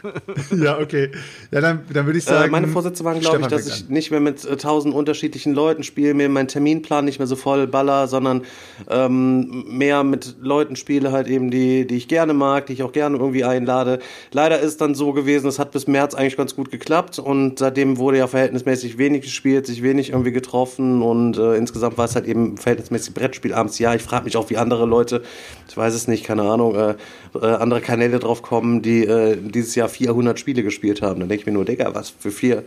ja, 0.54 0.78
okay. 0.78 1.10
Ja, 1.50 1.62
dann, 1.62 1.80
dann 1.90 2.04
würde 2.04 2.18
ich 2.18 2.24
sagen. 2.24 2.48
Äh, 2.48 2.50
meine 2.50 2.68
Vorsätze 2.68 3.04
waren, 3.04 3.20
glaube 3.20 3.40
ich, 3.40 3.46
dass 3.46 3.66
ich 3.66 3.88
nicht 3.88 4.10
mehr 4.10 4.20
mit 4.20 4.44
äh, 4.44 4.58
tausend 4.58 4.94
unterschiedlichen 4.94 5.54
Leuten 5.54 5.82
spiele, 5.82 6.12
mir 6.12 6.28
meinen 6.28 6.48
Terminplan 6.48 7.06
nicht 7.06 7.18
mehr 7.18 7.26
so 7.26 7.34
voll 7.34 7.68
baller, 7.68 8.06
sondern 8.06 8.42
ähm, 8.90 9.64
mehr 9.66 10.04
mit 10.04 10.36
Leuten 10.42 10.76
spiele, 10.76 11.10
halt 11.10 11.26
eben, 11.26 11.50
die, 11.50 11.86
die 11.86 11.96
ich 11.96 12.06
gerne 12.08 12.34
mag, 12.34 12.66
die 12.66 12.74
ich 12.74 12.82
auch 12.82 12.92
gerne 12.92 13.16
irgendwie 13.16 13.44
einlade. 13.44 13.98
Leider 14.32 14.60
ist 14.60 14.82
dann 14.82 14.94
so 14.94 15.14
gewesen, 15.14 15.46
es 15.46 15.58
hat 15.58 15.72
bis 15.72 15.86
März 15.86 16.14
eigentlich 16.14 16.36
ganz 16.36 16.54
gut 16.54 16.70
geklappt 16.70 17.18
und 17.18 17.58
seitdem 17.58 17.96
wurde 17.96 18.18
ja 18.18 18.26
verhältnismäßig 18.26 18.98
wenig 18.98 19.22
gespielt, 19.22 19.66
sich 19.66 19.82
wenig 19.82 20.10
irgendwie 20.10 20.32
getroffen 20.32 21.00
und 21.00 21.38
äh, 21.38 21.56
insgesamt 21.56 21.96
war 21.96 22.04
es 22.04 22.14
halt 22.14 22.26
eben 22.26 22.58
verhältnismäßig 22.58 23.14
Brettspiel 23.14 23.54
abends. 23.54 23.78
Ja, 23.78 23.94
ich 23.94 24.02
frage 24.02 24.24
mich 24.24 24.36
auch, 24.36 24.50
wie 24.50 24.58
andere 24.58 24.84
Leute, 24.84 25.22
ich 25.66 25.74
weiß 25.74 25.94
es 25.94 26.08
nicht, 26.08 26.22
keine 26.22 26.42
Ahnung, 26.42 26.74
äh, 26.74 26.94
äh, 27.40 27.46
andere 27.46 27.80
Kanäle 27.80 28.18
drauf 28.18 28.42
kommen, 28.42 28.82
die 28.82 29.04
äh, 29.04 29.36
dieses 29.36 29.74
Jahr 29.74 29.88
400 29.88 30.38
Spiele 30.38 30.62
gespielt 30.62 31.02
haben. 31.02 31.20
Dann 31.20 31.28
denke 31.28 31.42
ich 31.42 31.46
mir 31.46 31.52
nur, 31.52 31.64
Digga, 31.64 31.94
was 31.94 32.10
für 32.10 32.30
vier? 32.30 32.64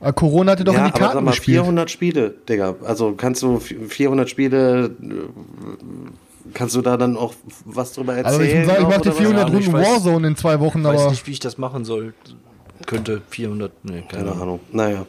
Aber 0.00 0.12
Corona 0.12 0.52
hatte 0.52 0.64
doch 0.64 0.74
ja, 0.74 0.80
in 0.80 0.84
die 0.86 0.90
aber 0.92 0.98
Karten 0.98 1.14
sag 1.14 1.24
mal, 1.24 1.30
gespielt. 1.30 1.58
400 1.60 1.90
Spiele, 1.90 2.34
Digga. 2.48 2.74
Also 2.84 3.12
kannst 3.12 3.42
du 3.42 3.56
vi- 3.58 3.86
400 3.88 4.28
Spiele, 4.28 4.84
äh, 5.02 6.50
kannst 6.52 6.74
du 6.76 6.82
da 6.82 6.96
dann 6.96 7.16
auch 7.16 7.32
was 7.64 7.92
drüber 7.92 8.14
erzählen? 8.16 8.26
Also 8.40 8.42
ich 8.42 8.54
muss 8.54 8.66
sagen, 8.66 8.82
ich 8.82 8.88
machte 8.88 9.00
oder 9.00 9.10
was? 9.10 9.16
400 9.18 9.48
Ja, 9.52 9.58
ich 9.58 9.66
Runden 9.68 9.80
Warzone 9.80 10.28
in 10.28 10.36
zwei 10.36 10.60
Wochen, 10.60 10.78
Ich 10.80 10.84
weiß 10.84 11.00
aber 11.00 11.10
nicht, 11.10 11.26
wie 11.26 11.30
ich 11.30 11.40
das 11.40 11.56
machen 11.58 11.84
soll. 11.84 12.12
Könnte 12.86 13.22
400. 13.30 13.72
Nee, 13.84 13.92
keine 13.92 14.06
Keine 14.08 14.30
Ahnung. 14.32 14.42
Ahnung. 14.42 14.60
Naja. 14.72 15.06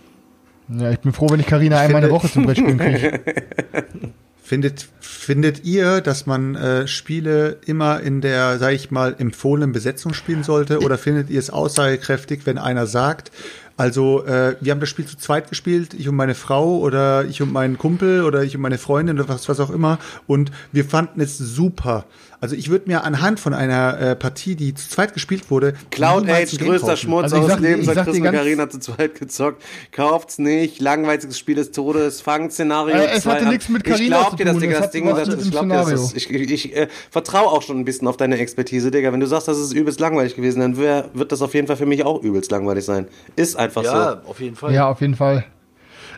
ja, 0.69 0.91
ich 0.91 0.99
bin 0.99 1.11
froh, 1.11 1.27
wenn 1.29 1.39
ich 1.41 1.47
Karina 1.47 1.79
einmal 1.79 2.01
eine 2.03 2.11
Woche 2.13 2.31
zum 2.31 2.45
Brettspielen 2.45 2.77
kriege. 2.77 3.19
Findet, 4.45 4.85
findet 4.99 5.63
ihr, 5.63 6.01
dass 6.01 6.27
man 6.27 6.53
äh, 6.53 6.88
Spiele 6.88 7.57
immer 7.65 8.01
in 8.01 8.22
der, 8.22 8.59
sag 8.59 8.73
ich 8.73 8.91
mal, 8.91 9.15
empfohlenen 9.17 9.72
Besetzung 9.72 10.13
spielen 10.13 10.43
sollte? 10.43 10.81
Oder 10.81 10.99
findet 10.99 11.31
ihr 11.31 11.39
es 11.39 11.49
aussagekräftig, 11.49 12.41
wenn 12.45 12.59
einer 12.59 12.85
sagt, 12.85 13.31
also 13.76 14.23
äh, 14.23 14.55
wir 14.61 14.72
haben 14.72 14.80
das 14.80 14.89
Spiel 14.89 15.07
zu 15.07 15.17
zweit 15.17 15.49
gespielt, 15.49 15.95
ich 15.95 16.07
und 16.07 16.15
meine 16.15 16.35
Frau 16.35 16.77
oder 16.77 17.26
ich 17.26 17.41
und 17.41 17.51
meinen 17.51 17.80
Kumpel 17.80 18.23
oder 18.23 18.43
ich 18.43 18.55
und 18.55 18.61
meine 18.61 18.77
Freundin 18.77 19.19
oder 19.19 19.27
was, 19.27 19.49
was 19.49 19.59
auch 19.59 19.72
immer 19.72 19.97
und 20.27 20.51
wir 20.72 20.85
fanden 20.85 21.22
es 21.22 21.39
super. 21.39 22.05
Also 22.45 22.55
ich 22.55 22.69
würde 22.69 22.88
mir 22.88 23.03
anhand 23.03 23.39
von 23.39 23.55
einer 23.55 23.99
äh, 23.99 24.15
Partie, 24.15 24.55
die 24.55 24.76
zu 24.76 24.88
zweit 24.88 25.15
gespielt 25.15 25.49
wurde, 25.49 25.73
Cloud 25.89 26.30
Age, 26.30 26.55
größter 26.59 26.89
kaufen. 26.89 26.97
Schmutz 26.97 27.23
Also 27.23 27.38
ich 27.38 27.43
aus 27.53 27.59
Leben, 27.59 27.80
ich 27.80 27.85
sagt 27.88 27.95
sag 27.95 28.05
Chris 28.05 28.22
ganz- 28.22 28.38
Karina 28.38 28.69
zu 28.69 28.77
zweit 28.80 29.15
gezockt. 29.19 29.63
Kauft's 29.91 30.38
nicht, 30.38 30.80
langweiliges 30.80 31.39
Spiel 31.39 31.55
des 31.55 31.72
Todes, 31.72 32.22
Fang-Szenario. 32.22 32.95
Äh, 32.97 33.07
es 33.15 33.23
zwei 33.23 33.31
hatte 33.31 33.47
nichts 33.47 33.67
mit 33.69 33.84
glaub 33.84 34.30
zu 34.30 34.35
dir, 34.35 34.45
dass 34.45 34.53
tun, 34.53 34.61
Digga, 34.61 34.73
es 34.73 34.77
das 34.77 34.85
hat 34.85 34.93
Ding, 34.93 35.07
das, 35.07 35.27
ich 35.27 35.34
dem 35.41 35.49
glaub 35.49 35.63
dir, 35.63 35.69
das 35.69 35.85
Szenario. 35.88 36.05
ist, 36.05 36.15
ich, 36.15 36.30
ich, 36.30 36.51
ich 36.51 36.76
äh, 36.77 36.88
vertraue 37.09 37.47
auch 37.47 37.63
schon 37.63 37.80
ein 37.80 37.85
bisschen 37.85 38.07
auf 38.07 38.15
deine 38.17 38.38
Expertise, 38.38 38.91
Digga. 38.91 39.11
Wenn 39.11 39.19
du 39.22 39.26
sagst, 39.26 39.47
das 39.47 39.57
ist 39.57 39.73
übelst 39.73 39.99
langweilig 39.99 40.35
gewesen, 40.35 40.59
dann 40.59 40.77
wär, 40.77 41.09
wird 41.15 41.31
das 41.31 41.41
auf 41.41 41.55
jeden 41.55 41.65
Fall 41.65 41.77
für 41.77 41.88
mich 41.88 42.05
auch 42.05 42.22
übelst 42.22 42.51
langweilig 42.51 42.85
sein. 42.85 43.07
Ist 43.35 43.55
einfach 43.57 43.84
Ja, 43.84 44.22
auf 44.23 44.39
jeden 44.39 44.55
Fall. 44.55 44.72
Ja, 44.72 44.88
auf 44.88 45.01
jeden 45.01 45.15
Fall. 45.15 45.45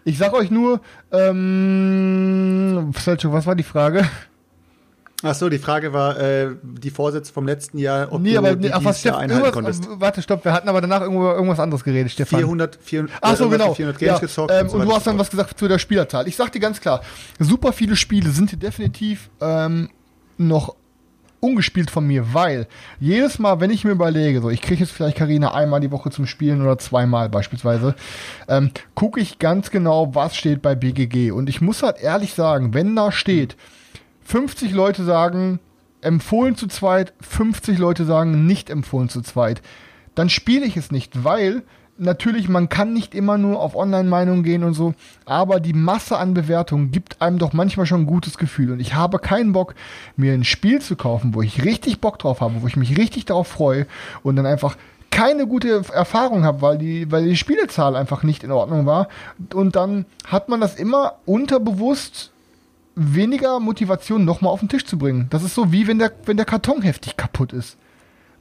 Ich 0.04 0.18
sag 0.18 0.34
euch 0.34 0.52
nur, 0.52 0.82
ähm, 1.14 2.91
was 2.94 3.45
war 3.45 3.56
die 3.56 3.64
Frage? 3.64 4.06
Ach 5.23 5.34
so, 5.34 5.49
die 5.49 5.57
Frage 5.57 5.94
war 5.94 6.19
äh, 6.19 6.49
die 6.61 6.91
Vorsätze 6.91 7.34
vom 7.34 7.48
letzten 7.48 7.80
Jahr, 7.80 8.11
ob 8.11 8.22
nee, 8.22 8.34
du 8.34 8.38
aber, 8.38 8.56
die 8.56 8.72
ach, 8.72 8.84
was, 8.84 9.03
Jahr 9.03 9.18
einhalten 9.18 9.52
konntest. 9.52 9.88
Warte, 9.89 10.22
stopp, 10.22 10.45
wir 10.45 10.53
hatten 10.53 10.69
aber 10.69 10.80
danach 10.80 11.02
irgendwo, 11.02 11.23
irgendwas 11.31 11.60
anderes 11.60 11.84
geredet, 11.84 12.11
Stefan. 12.11 12.39
400, 12.39 12.77
400 12.80 13.18
Ach 13.22 13.35
so, 13.35 13.49
genau. 13.49 13.73
400 13.73 13.99
Games 13.99 14.14
ja, 14.14 14.19
gezockt. 14.19 14.52
Ähm, 14.53 14.68
und, 14.68 14.81
und 14.81 14.88
du 14.88 14.95
hast 14.95 15.07
dann 15.07 15.18
was 15.18 15.31
gesagt 15.31 15.57
zu 15.57 15.68
der 15.68 15.80
Spielerzahl. 15.80 16.27
Ich 16.27 16.35
sag 16.35 16.52
dir 16.52 16.60
ganz 16.60 16.80
klar, 16.80 17.02
super 17.39 17.73
viele 17.73 17.95
Spiele 17.95 18.30
sind 18.30 18.52
hier 18.52 18.60
definitiv 18.60 19.31
ähm, 19.41 19.89
noch 20.38 20.76
ungespielt 21.39 21.89
von 21.89 22.06
mir, 22.06 22.34
weil 22.34 22.68
jedes 22.99 23.39
Mal, 23.39 23.60
wenn 23.60 23.72
ich 23.72 23.84
mir 23.84 23.91
überlege, 23.91 24.41
so 24.41 24.49
ich 24.52 24.61
kriege 24.61 24.81
jetzt 24.81 24.91
vielleicht 24.91 25.18
Karina 25.18 25.53
einmal 25.53 25.80
die 25.80 25.91
Woche 25.91 26.11
zum 26.11 26.27
Spielen 26.27 26.61
oder 26.61 26.77
zweimal 26.77 27.30
beispielsweise, 27.30 27.95
ähm, 28.48 28.72
gucke 28.94 29.19
ich 29.19 29.39
ganz 29.39 29.72
genau, 29.72 30.14
was 30.14 30.35
steht 30.35 30.61
bei 30.61 30.76
BGG. 30.76 31.31
Und 31.31 31.49
ich 31.49 31.60
muss 31.60 31.81
halt 31.81 32.02
ehrlich 32.02 32.34
sagen, 32.34 32.76
wenn 32.76 32.95
da 32.95 33.11
steht, 33.11 33.56
50 34.28 34.74
Leute 34.74 35.06
sagen 35.06 35.62
empfohlen 36.02 36.58
zu 36.58 36.68
zweit, 36.68 37.14
50 37.22 37.78
Leute 37.78 38.04
sagen 38.04 38.45
nicht 38.45 38.70
empfohlen 38.70 39.08
zu 39.08 39.22
zweit, 39.22 39.62
dann 40.16 40.30
spiele 40.30 40.66
ich 40.66 40.76
es 40.76 40.91
nicht, 40.91 41.24
weil 41.24 41.64
natürlich, 41.98 42.49
man 42.49 42.68
kann 42.68 42.91
nicht 42.91 43.16
immer 43.16 43.38
nur 43.38 43.62
auf 43.62 43.74
Online-Meinungen 43.74 44.44
gehen 44.44 44.66
und 44.66 44.74
so, 44.74 44.95
aber 45.24 45.62
die 45.62 45.72
Masse 45.72 46.18
an 46.18 46.34
Bewertungen 46.34 46.91
gibt 46.91 47.22
einem 47.22 47.40
doch 47.40 47.54
manchmal 47.54 47.86
schon 47.86 48.02
ein 48.02 48.06
gutes 48.06 48.38
Gefühl. 48.38 48.74
Und 48.74 48.82
ich 48.82 48.95
habe 48.95 49.18
keinen 49.18 49.54
Bock, 49.54 49.76
mir 50.18 50.34
ein 50.34 50.44
Spiel 50.44 50.82
zu 50.82 50.98
kaufen, 50.98 51.34
wo 51.34 51.41
ich 51.41 51.64
richtig 51.64 52.02
Bock 52.02 52.20
drauf 52.20 52.41
habe, 52.41 52.62
wo 52.62 52.68
ich 52.68 52.76
mich 52.76 52.98
richtig 52.98 53.24
darauf 53.26 53.48
freue 53.48 53.88
und 54.24 54.36
dann 54.36 54.45
einfach 54.45 54.76
keine 55.10 55.48
gute 55.48 55.84
Erfahrung 55.94 56.44
habe, 56.44 56.62
weil 56.62 56.78
die, 56.78 57.10
weil 57.10 57.24
die 57.24 57.38
Spielezahl 57.38 57.95
einfach 57.95 58.24
nicht 58.24 58.44
in 58.44 58.52
Ordnung 58.52 58.86
war. 58.86 59.08
Und 59.54 59.78
dann 59.78 60.06
hat 60.26 60.49
man 60.49 60.60
das 60.60 60.76
immer 60.76 61.14
unterbewusst 61.26 62.34
weniger 62.98 63.60
Motivation 63.60 64.26
nochmal 64.26 64.52
auf 64.52 64.60
den 64.60 64.69
Tisch 64.69 64.86
zu 64.86 64.98
bringen. 64.98 65.28
Das 65.30 65.44
ist 65.44 65.56
so 65.56 65.72
wie 65.72 65.88
wenn 65.88 65.99
der, 65.99 66.11
wenn 66.26 66.38
der 66.38 66.45
Karton 66.45 66.82
heftig 66.82 67.15
kaputt 67.15 67.53
ist. 67.53 67.78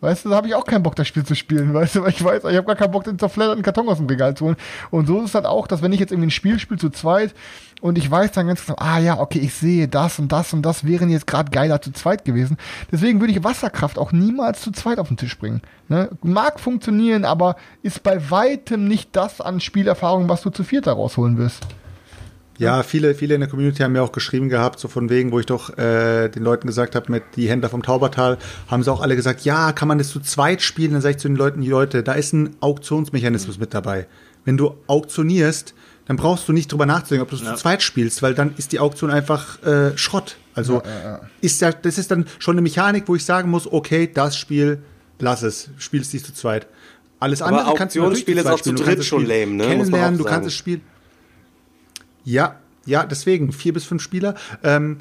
Weißt 0.01 0.25
du, 0.25 0.29
da 0.29 0.37
habe 0.37 0.47
ich 0.47 0.55
auch 0.55 0.67
keinen 0.67 0.83
Bock, 0.83 0.95
das 0.95 1.09
Spiel 1.09 1.25
zu 1.25 1.35
spielen, 1.35 1.73
weißt 1.75 1.97
du, 1.97 2.03
weil 2.03 2.11
ich 2.11 2.23
weiß, 2.23 2.45
ich 2.45 2.57
habe 2.57 2.67
gar 2.67 2.77
keinen 2.77 2.91
Bock, 2.91 3.05
den 3.05 3.19
zerfledderten 3.19 3.63
Karton 3.63 3.89
aus 3.89 3.99
dem 3.99 4.07
Regal 4.07 4.37
zu 4.37 4.47
holen. 4.47 4.57
Und 4.91 5.07
so 5.07 5.19
ist 5.19 5.31
es 5.31 5.35
halt 5.35 5.47
auch, 5.47 5.67
dass 5.67 5.83
wenn 5.83 5.93
ich 5.93 6.01
jetzt 6.01 6.13
irgendwie 6.13 6.29
ein 6.29 6.33
Spiel 6.33 6.59
spiele 6.59 6.79
zu 6.79 6.91
zweit 6.91 7.35
und 7.81 7.97
ich 7.97 8.11
weiß 8.11 8.33
dann 8.33 8.47
ganz 8.47 8.65
genau, 8.65 8.79
ah 8.79 8.99
ja, 8.99 9.19
okay, 9.19 9.39
ich 9.39 9.55
sehe 9.55 9.89
das 9.89 10.19
und 10.19 10.33
das 10.33 10.53
und 10.53 10.63
das 10.63 10.85
wären 10.85 11.09
jetzt 11.09 11.27
gerade 11.27 11.51
geiler 11.51 11.81
zu 11.81 11.93
zweit 11.93 12.25
gewesen. 12.25 12.59
Deswegen 12.93 13.21
würde 13.21 13.33
ich 13.33 13.45
Wasserkraft 13.45 13.99
auch 13.99 14.13
niemals 14.13 14.61
zu 14.61 14.71
zweit 14.71 14.99
auf 14.99 15.09
den 15.09 15.17
Tisch 15.17 15.39
bringen. 15.39 15.63
Ne? 15.89 16.11
Mag 16.23 16.61
funktionieren, 16.61 17.25
aber 17.25 17.57
ist 17.83 18.03
bei 18.03 18.31
weitem 18.31 18.89
nicht 18.89 19.17
das 19.17 19.41
an 19.41 19.61
Spielerfahrung, 19.61 20.29
was 20.29 20.43
du 20.43 20.51
zu 20.51 20.63
viert 20.63 20.87
da 20.87 20.93
rausholen 20.93 21.39
wirst. 21.39 21.67
Ja, 22.59 22.83
viele, 22.83 23.15
viele 23.15 23.35
in 23.35 23.41
der 23.41 23.51
Community 23.51 23.83
haben 23.83 23.93
mir 23.93 24.03
auch 24.03 24.13
geschrieben 24.13 24.49
gehabt, 24.49 24.79
so 24.79 24.89
von 24.89 25.11
wegen, 25.11 25.33
wo 25.33 25.41
ich 25.41 25.47
doch 25.47 25.77
äh, 25.77 26.29
den 26.29 26.43
Leuten 26.43 26.67
gesagt 26.67 26.95
habe, 26.95 27.11
mit 27.13 27.23
die 27.37 27.49
Händler 27.49 27.69
vom 27.69 27.83
Taubertal, 27.83 28.39
haben 28.69 28.83
sie 28.83 28.91
auch 28.91 29.01
alle 29.01 29.17
gesagt, 29.17 29.43
ja, 29.45 29.73
kann 29.73 29.89
man 29.89 29.99
das 29.99 30.09
zu 30.09 30.21
zweit 30.21 30.63
spielen? 30.63 30.93
Dann 30.93 31.03
sage 31.03 31.17
ich 31.17 31.21
zu 31.21 31.29
den 31.29 31.37
Leuten, 31.37 31.61
die 31.61 31.69
Leute, 31.69 32.03
da 32.03 32.13
ist 32.13 32.33
ein 32.33 32.57
Auktionsmechanismus 32.61 33.59
mit 33.59 33.75
dabei. 33.75 34.07
Wenn 34.45 34.57
du 34.57 34.75
auktionierst, 34.87 35.75
dann 36.07 36.17
brauchst 36.17 36.49
du 36.49 36.53
nicht 36.53 36.71
drüber 36.71 36.87
nachzudenken, 36.87 37.23
ob 37.23 37.31
du 37.31 37.37
es 37.37 37.43
ja. 37.43 37.55
zu 37.55 37.63
zweit 37.63 37.83
spielst, 37.83 38.23
weil 38.23 38.35
dann 38.35 38.55
ist 38.57 38.73
die 38.73 38.79
Auktion 38.79 39.11
einfach 39.11 39.63
äh, 39.65 39.97
Schrott. 39.99 40.37
Also 40.55 40.83
ja, 40.85 41.11
ja, 41.11 41.21
ist 41.41 41.61
ja, 41.61 41.73
das 41.73 41.99
ist 41.99 42.11
dann 42.11 42.27
schon 42.39 42.55
eine 42.55 42.63
Mechanik, 42.63 43.05
wo 43.07 43.17
ich 43.17 43.25
sagen 43.25 43.51
muss, 43.51 43.71
okay, 43.71 44.09
das 44.13 44.37
Spiel, 44.37 44.79
lass 45.19 45.43
es, 45.43 45.71
spiel 45.79 46.01
es 46.01 46.13
nicht 46.13 46.25
zu 46.25 46.33
zweit. 46.33 46.69
Alles 47.19 47.43
Aber 47.43 47.59
andere 47.59 47.75
kannst 47.75 47.97
du 47.97 48.03
natürlich 48.03 48.25
zu 48.25 48.33
zweit 48.33 48.59
spielen. 48.59 48.77
Auch 48.77 48.81
zu 48.81 48.85
dritt 48.85 49.05
schon 49.05 49.27
lame, 49.27 49.53
ne? 49.53 49.67
Kennenlernen, 49.67 50.19
du 50.19 50.25
kannst 50.25 50.47
es 50.47 50.55
spielen. 50.55 50.83
Ja, 52.27 52.57
ja, 52.85 53.07
deswegen 53.07 53.53
vier 53.53 53.73
bis 53.73 53.85
fünf 53.85 54.03
Spieler. 54.03 54.35
Ähm, 54.63 54.99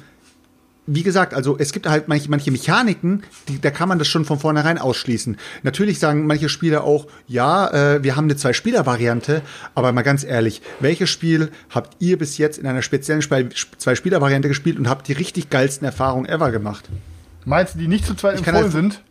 wie 0.86 1.02
gesagt, 1.02 1.34
also 1.34 1.58
es 1.58 1.72
gibt 1.72 1.88
halt 1.88 2.06
manche, 2.06 2.30
manche 2.30 2.52
Mechaniken, 2.52 3.24
die, 3.48 3.60
da 3.60 3.72
kann 3.72 3.88
man 3.88 3.98
das 3.98 4.06
schon 4.06 4.24
von 4.24 4.38
vornherein 4.38 4.78
ausschließen. 4.78 5.36
Natürlich 5.64 5.98
sagen 5.98 6.26
manche 6.26 6.48
Spieler 6.48 6.84
auch, 6.84 7.08
ja, 7.26 7.68
äh, 7.96 8.04
wir 8.04 8.14
haben 8.14 8.24
eine 8.24 8.36
Zwei-Spieler-Variante, 8.36 9.42
aber 9.74 9.90
mal 9.90 10.02
ganz 10.02 10.22
ehrlich, 10.22 10.62
welches 10.78 11.10
Spiel 11.10 11.50
habt 11.70 11.96
ihr 11.98 12.16
bis 12.16 12.38
jetzt 12.38 12.58
in 12.58 12.66
einer 12.68 12.82
speziellen 12.82 13.20
Zwei-Spieler-Variante 13.20 14.46
gespielt 14.46 14.78
und 14.78 14.88
habt 14.88 15.08
die 15.08 15.12
richtig 15.12 15.50
geilsten 15.50 15.84
Erfahrungen 15.84 16.26
ever 16.26 16.52
gemacht? 16.52 16.88
Meinst 17.44 17.74
du, 17.74 17.78
die 17.80 17.88
nicht 17.88 18.06
zu 18.06 18.14
zweit 18.14 18.38
empfohlen 18.38 18.56
halt, 18.62 18.72
sind? 18.72 19.02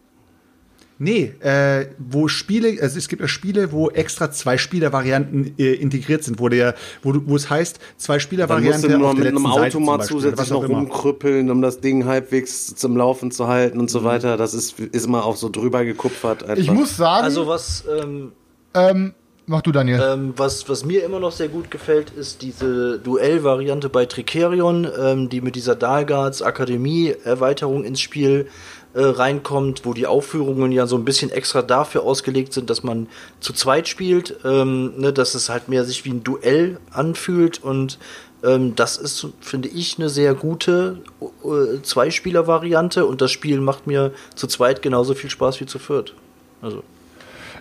Nee, 0.97 1.33
äh, 1.41 1.87
wo 1.97 2.29
Spiele, 2.29 2.81
also 2.81 2.97
es 2.97 3.09
gibt 3.09 3.21
ja 3.21 3.27
Spiele, 3.27 3.73
wo 3.73 3.89
extra 3.89 4.31
zwei 4.31 4.57
Spielervarianten 4.57 5.53
äh, 5.57 5.73
integriert 5.73 6.23
sind, 6.23 6.39
wo 6.39 6.47
der, 6.47 6.73
wo, 7.03 7.13
wo 7.25 7.35
es 7.35 7.49
heißt, 7.49 7.79
zwei 7.97 8.19
Spielervarianten. 8.19 8.89
Dann 8.89 9.01
musst 9.01 9.13
du 9.13 9.17
nur 9.17 9.25
mit 9.25 9.27
einem 9.27 9.45
Automat 9.45 10.05
zusätzlich 10.05 10.49
noch 10.49 10.69
rumkrüppeln, 10.69 11.51
um 11.51 11.61
das 11.61 11.81
Ding 11.81 12.05
halbwegs 12.05 12.75
zum 12.75 12.95
Laufen 12.95 13.31
zu 13.31 13.47
halten 13.47 13.79
und 13.79 13.89
so 13.89 14.01
mhm. 14.01 14.05
weiter. 14.05 14.37
Das 14.37 14.53
ist, 14.53 14.79
ist 14.79 15.05
immer 15.05 15.25
auch 15.25 15.35
so 15.35 15.49
drüber 15.49 15.83
gekupfert. 15.83 16.43
Einfach. 16.43 16.57
Ich 16.57 16.71
muss 16.71 16.95
sagen. 16.95 17.25
Also 17.25 17.45
was, 17.45 17.83
ähm, 18.01 18.31
ähm, 18.73 19.13
Mach 19.47 19.61
du, 19.61 19.71
Daniel. 19.71 20.01
Ähm, 20.01 20.33
was, 20.37 20.67
was 20.69 20.85
mir 20.85 21.03
immer 21.03 21.19
noch 21.19 21.31
sehr 21.31 21.49
gut 21.49 21.69
gefällt, 21.69 22.09
ist 22.09 22.41
diese 22.41 22.97
Duellvariante 22.97 23.89
bei 23.89 24.07
Tricerion, 24.07 24.87
ähm, 24.99 25.29
die 25.29 25.39
mit 25.39 25.55
dieser 25.55 25.75
Dalgards 25.75 26.41
Akademie-Erweiterung 26.41 27.83
ins 27.83 28.01
Spiel 28.01 28.47
äh, 28.95 29.03
reinkommt, 29.03 29.85
wo 29.85 29.93
die 29.93 30.07
Aufführungen 30.07 30.71
ja 30.71 30.87
so 30.87 30.95
ein 30.95 31.05
bisschen 31.05 31.29
extra 31.29 31.61
dafür 31.61 32.03
ausgelegt 32.03 32.53
sind, 32.53 32.69
dass 32.69 32.81
man 32.81 33.07
zu 33.41 33.51
zweit 33.51 33.87
spielt, 33.87 34.37
ähm, 34.45 34.93
ne, 34.97 35.11
dass 35.11 35.35
es 35.35 35.49
halt 35.49 35.67
mehr 35.67 35.83
sich 35.83 36.05
wie 36.05 36.11
ein 36.11 36.23
Duell 36.23 36.79
anfühlt 36.91 37.61
und 37.61 37.99
ähm, 38.43 38.75
das 38.75 38.97
ist, 38.97 39.27
finde 39.41 39.67
ich, 39.67 39.97
eine 39.99 40.07
sehr 40.07 40.33
gute 40.33 41.01
äh, 41.21 41.81
Zweispieler-Variante 41.81 43.05
und 43.05 43.21
das 43.21 43.31
Spiel 43.31 43.59
macht 43.59 43.85
mir 43.85 44.11
zu 44.35 44.47
zweit 44.47 44.81
genauso 44.81 45.13
viel 45.13 45.29
Spaß 45.29 45.59
wie 45.59 45.65
zu 45.65 45.77
viert. 45.77 46.13
Also. 46.61 46.83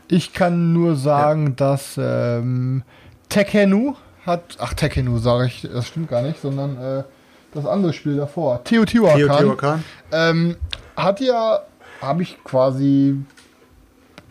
Ich 0.07 0.35
kann 0.35 0.73
nur 0.73 0.95
sagen, 0.97 1.49
ja. 1.49 1.53
dass 1.57 1.99
ähm, 1.99 2.83
Tekenu 3.29 3.95
hat, 4.25 4.57
ach 4.59 4.75
Tekenu 4.75 5.19
sage 5.19 5.47
ich, 5.47 5.63
das 5.63 5.89
stimmt 5.89 6.11
gar 6.11 6.23
nicht, 6.23 6.41
sondern 6.41 6.77
äh, 6.77 7.03
das 7.53 7.67
andere 7.67 7.93
Spiel 7.93 8.17
davor, 8.17 8.63
Teotihuacan, 8.65 9.19
Teotihuacan. 9.19 9.85
Ähm, 10.13 10.57
hat 10.97 11.21
ja, 11.21 11.61
habe 12.01 12.23
ich 12.23 12.43
quasi, 12.45 13.17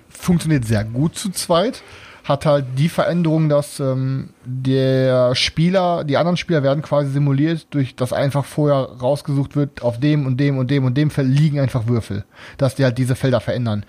funktioniert 0.10 0.66
sehr 0.66 0.84
gut 0.84 1.16
zu 1.16 1.30
zweit. 1.32 1.84
Hat 2.24 2.46
halt 2.46 2.66
die 2.78 2.88
Veränderung, 2.88 3.50
dass 3.50 3.82
ähm, 3.82 4.30
der 4.46 5.36
Spieler, 5.36 6.06
die 6.06 6.16
anderen 6.16 6.38
Spieler 6.38 6.64
werden 6.64 6.82
quasi 6.82 7.12
simuliert, 7.12 7.68
durch 7.72 7.98
das 7.98 8.14
einfach 8.14 8.46
vorher 8.46 8.78
rausgesucht 8.78 9.58
wird, 9.58 9.82
auf 9.82 10.00
dem 10.00 10.26
und 10.26 10.38
dem 10.38 10.58
und 10.58 10.72
dem 10.72 10.86
und 10.86 10.96
dem 10.96 11.10
Feld 11.10 11.28
liegen 11.28 11.60
einfach 11.60 11.88
Würfel, 11.88 12.24
dass 12.58 12.76
die 12.76 12.86
halt 12.86 12.98
diese 12.98 13.16
Felder 13.16 13.42
verändern. 13.42 13.86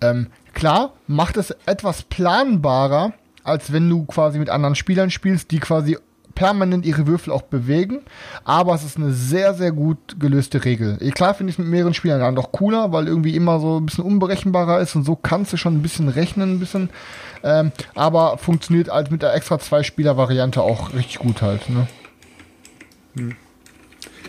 Ähm, 0.00 0.28
klar, 0.54 0.94
macht 1.06 1.36
es 1.36 1.50
etwas 1.66 2.02
planbarer, 2.02 3.12
als 3.44 3.72
wenn 3.72 3.90
du 3.90 4.06
quasi 4.06 4.38
mit 4.38 4.48
anderen 4.48 4.74
Spielern 4.74 5.10
spielst, 5.10 5.50
die 5.50 5.60
quasi 5.60 5.98
permanent 6.36 6.86
ihre 6.86 7.08
Würfel 7.08 7.32
auch 7.32 7.42
bewegen, 7.42 8.02
aber 8.44 8.74
es 8.74 8.84
ist 8.84 8.96
eine 8.96 9.10
sehr, 9.12 9.54
sehr 9.54 9.72
gut 9.72 10.20
gelöste 10.20 10.64
Regel. 10.64 10.98
Klar 11.12 11.34
finde 11.34 11.50
ich 11.50 11.54
es 11.56 11.58
mit 11.58 11.66
mehreren 11.66 11.94
Spielern 11.94 12.20
dann 12.20 12.36
doch 12.36 12.52
cooler, 12.52 12.92
weil 12.92 13.08
irgendwie 13.08 13.34
immer 13.34 13.58
so 13.58 13.80
ein 13.80 13.86
bisschen 13.86 14.04
unberechenbarer 14.04 14.80
ist 14.80 14.94
und 14.94 15.02
so 15.02 15.16
kannst 15.16 15.52
du 15.52 15.56
schon 15.56 15.74
ein 15.74 15.82
bisschen 15.82 16.08
rechnen, 16.08 16.54
ein 16.54 16.60
bisschen, 16.60 16.90
ähm, 17.42 17.72
aber 17.96 18.38
funktioniert 18.38 18.90
halt 18.90 19.10
mit 19.10 19.22
der 19.22 19.34
extra 19.34 19.58
Zwei-Spieler-Variante 19.58 20.62
auch 20.62 20.94
richtig 20.94 21.18
gut 21.18 21.42
halt, 21.42 21.68
ne? 21.68 21.88
Hm. 23.16 23.34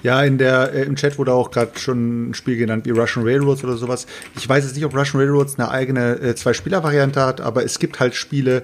Ja, 0.04 0.24
in 0.24 0.38
der, 0.38 0.74
äh, 0.74 0.84
im 0.84 0.96
Chat 0.96 1.18
wurde 1.18 1.34
auch 1.34 1.52
gerade 1.52 1.78
schon 1.78 2.30
ein 2.30 2.34
Spiel 2.34 2.56
genannt 2.56 2.86
wie 2.86 2.92
Russian 2.92 3.26
Railroads 3.26 3.64
oder 3.64 3.76
sowas. 3.76 4.08
Ich 4.38 4.48
weiß 4.48 4.64
jetzt 4.64 4.76
nicht, 4.76 4.86
ob 4.86 4.96
Russian 4.96 5.22
Railroads 5.22 5.60
eine 5.60 5.70
eigene 5.70 6.14
äh, 6.20 6.36
Zwei-Spieler-Variante 6.36 7.22
hat, 7.22 7.42
aber 7.42 7.66
es 7.66 7.80
gibt 7.80 8.00
halt 8.00 8.16
Spiele, 8.16 8.64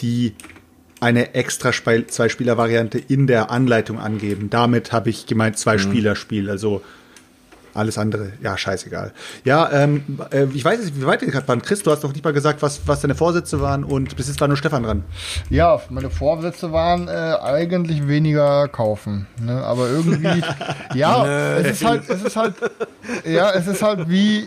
die 0.00 0.34
eine 1.04 1.34
extra 1.34 1.70
Zwei-Spieler-Variante 1.70 2.98
in 2.98 3.26
der 3.26 3.50
Anleitung 3.50 4.00
angeben. 4.00 4.48
Damit 4.48 4.90
habe 4.90 5.10
ich 5.10 5.26
gemeint 5.26 5.58
Zwei-Spieler-Spiel, 5.58 6.48
also 6.48 6.80
alles 7.74 7.98
andere, 7.98 8.32
ja, 8.40 8.56
scheißegal. 8.56 9.12
Ja, 9.44 9.70
ähm, 9.70 10.18
äh, 10.30 10.44
ich 10.54 10.64
weiß 10.64 10.80
nicht, 10.80 10.96
wie 10.98 11.04
weit 11.04 11.20
ihr 11.22 11.30
gerade 11.30 11.46
waren. 11.46 11.60
Chris, 11.60 11.82
du 11.82 11.90
hast 11.90 12.04
doch 12.04 12.12
nicht 12.12 12.24
mal 12.24 12.32
gesagt, 12.32 12.62
was, 12.62 12.86
was 12.86 13.02
deine 13.02 13.16
Vorsätze 13.16 13.60
waren 13.60 13.84
und 13.84 14.16
bis 14.16 14.28
jetzt 14.28 14.40
war 14.40 14.48
nur 14.48 14.56
Stefan 14.56 14.84
dran. 14.84 15.04
Ja, 15.50 15.78
meine 15.90 16.08
Vorsätze 16.08 16.72
waren 16.72 17.08
äh, 17.08 17.10
eigentlich 17.10 18.08
weniger 18.08 18.68
kaufen. 18.68 19.26
Ne? 19.40 19.62
Aber 19.62 19.90
irgendwie, 19.90 20.42
ja, 20.94 21.26
es 21.58 21.72
ist 21.72 21.84
halt, 21.84 22.08
es 22.08 22.22
ist 22.22 22.36
halt, 22.36 22.54
ja, 23.26 23.50
es 23.50 23.66
ist 23.66 23.82
halt 23.82 24.08
wie, 24.08 24.46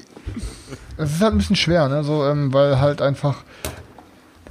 es 0.95 1.11
ist 1.11 1.21
halt 1.21 1.33
ein 1.33 1.37
bisschen 1.37 1.55
schwer, 1.55 1.87
ne? 1.89 2.03
So, 2.03 2.25
ähm, 2.25 2.51
weil 2.53 2.79
halt 2.79 3.01
einfach 3.01 3.43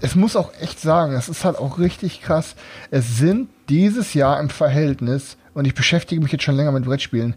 es 0.06 0.14
muss 0.14 0.36
auch 0.36 0.52
echt 0.60 0.80
sagen, 0.80 1.14
es 1.14 1.28
ist 1.28 1.44
halt 1.44 1.58
auch 1.58 1.78
richtig 1.78 2.22
krass. 2.22 2.54
Es 2.92 3.18
sind 3.18 3.48
dieses 3.68 4.14
Jahr 4.14 4.38
im 4.38 4.50
Verhältnis, 4.50 5.36
und 5.52 5.66
ich 5.66 5.74
beschäftige 5.74 6.20
mich 6.22 6.30
jetzt 6.30 6.44
schon 6.44 6.54
länger 6.54 6.70
mit 6.70 6.84
Brettspielen, 6.84 7.34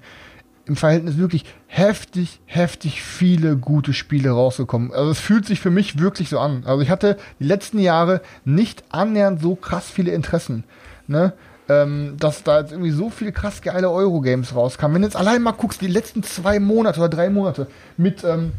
im 0.65 0.75
Verhältnis 0.75 1.17
wirklich 1.17 1.45
heftig, 1.65 2.39
heftig 2.45 3.01
viele 3.01 3.57
gute 3.57 3.93
Spiele 3.93 4.29
rausgekommen. 4.29 4.93
Also 4.93 5.09
es 5.09 5.19
fühlt 5.19 5.47
sich 5.47 5.59
für 5.59 5.71
mich 5.71 5.97
wirklich 5.97 6.29
so 6.29 6.39
an. 6.39 6.63
Also 6.65 6.81
ich 6.81 6.91
hatte 6.91 7.17
die 7.39 7.45
letzten 7.45 7.79
Jahre 7.79 8.21
nicht 8.45 8.83
annähernd 8.89 9.41
so 9.41 9.55
krass 9.55 9.89
viele 9.89 10.11
Interessen. 10.11 10.63
Ne? 11.07 11.33
ähm, 11.69 12.15
dass 12.19 12.43
da 12.43 12.59
jetzt 12.59 12.71
irgendwie 12.71 12.91
so 12.91 13.09
viele 13.09 13.31
krass 13.31 13.61
geile 13.61 13.89
Eurogames 13.89 14.55
rauskamen. 14.55 14.95
Wenn 14.95 15.01
du 15.03 15.07
jetzt 15.07 15.15
allein 15.15 15.41
mal 15.41 15.51
guckst, 15.51 15.81
die 15.81 15.87
letzten 15.87 16.23
zwei 16.23 16.59
Monate 16.59 16.99
oder 16.99 17.09
drei 17.09 17.29
Monate 17.29 17.67
mit, 17.95 18.23
ähm, 18.23 18.51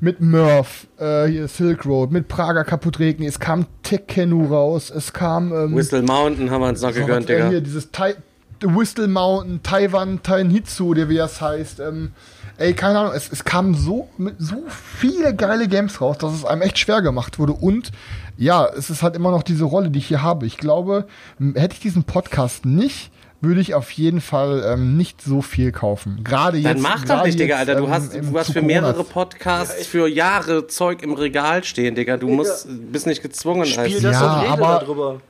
mit 0.00 0.20
Murph, 0.20 0.86
äh, 0.98 1.26
hier 1.26 1.48
Silk 1.48 1.86
Road, 1.86 2.10
mit 2.10 2.28
Prager 2.28 2.64
Kaputtregni, 2.64 3.26
es 3.26 3.38
kam 3.38 3.66
Tekkenu 3.82 4.46
raus, 4.46 4.90
es 4.90 5.12
kam 5.12 5.52
ähm, 5.52 5.74
Whistle 5.74 6.02
Mountain 6.02 6.50
haben 6.50 6.62
wir 6.62 6.68
uns 6.68 6.82
noch 6.82 6.92
gegönnt, 6.92 7.28
Digga. 7.28 7.48
Hier 7.48 7.60
dieses 7.60 7.90
Tai 7.90 8.14
Whistle 8.60 9.08
Mountain, 9.08 9.62
Taiwan, 9.62 10.22
Tainhitsu, 10.22 10.94
der 10.94 11.08
wie 11.08 11.16
das 11.16 11.40
heißt. 11.40 11.80
Ähm, 11.80 12.12
ey, 12.56 12.72
keine 12.72 12.98
Ahnung, 12.98 13.12
es, 13.14 13.30
es 13.30 13.44
kamen 13.44 13.74
so, 13.74 14.08
so 14.38 14.62
viele 14.68 15.34
geile 15.34 15.68
Games 15.68 16.00
raus, 16.00 16.18
dass 16.18 16.32
es 16.32 16.44
einem 16.44 16.62
echt 16.62 16.78
schwer 16.78 17.02
gemacht 17.02 17.38
wurde. 17.38 17.52
Und 17.52 17.92
ja, 18.36 18.66
es 18.66 18.90
ist 18.90 19.02
halt 19.02 19.16
immer 19.16 19.30
noch 19.30 19.42
diese 19.42 19.64
Rolle, 19.64 19.90
die 19.90 19.98
ich 19.98 20.06
hier 20.06 20.22
habe. 20.22 20.46
Ich 20.46 20.56
glaube, 20.56 21.06
hätte 21.54 21.74
ich 21.74 21.80
diesen 21.80 22.04
Podcast 22.04 22.64
nicht, 22.64 23.10
würde 23.44 23.60
ich 23.60 23.74
auf 23.74 23.90
jeden 23.92 24.20
Fall 24.20 24.64
ähm, 24.66 24.96
nicht 24.96 25.22
so 25.22 25.40
viel 25.40 25.70
kaufen. 25.70 26.20
Gerade 26.24 26.56
jetzt. 26.58 26.66
Dann 26.74 26.80
mach 26.82 27.04
doch 27.04 27.24
nicht, 27.24 27.38
Digga, 27.38 27.56
Alter. 27.58 27.76
Du 27.76 27.84
ähm, 27.84 27.90
hast, 27.90 28.14
du 28.14 28.36
hast 28.38 28.52
für 28.52 28.62
mehrere 28.62 29.04
Podcasts 29.04 29.86
für 29.86 30.08
Jahre 30.08 30.66
Zeug 30.66 31.02
im 31.02 31.12
Regal 31.12 31.62
stehen, 31.62 31.94
Digga. 31.94 32.16
Du 32.16 32.28
musst, 32.28 32.66
bist 32.90 33.06
nicht 33.06 33.22
gezwungen. 33.22 33.66
Spiel 33.66 34.00
das 34.00 34.20
Ja, 34.20 34.34
und 34.34 34.40
rede 34.42 34.52
aber- 34.52 34.80
darüber. 34.80 35.20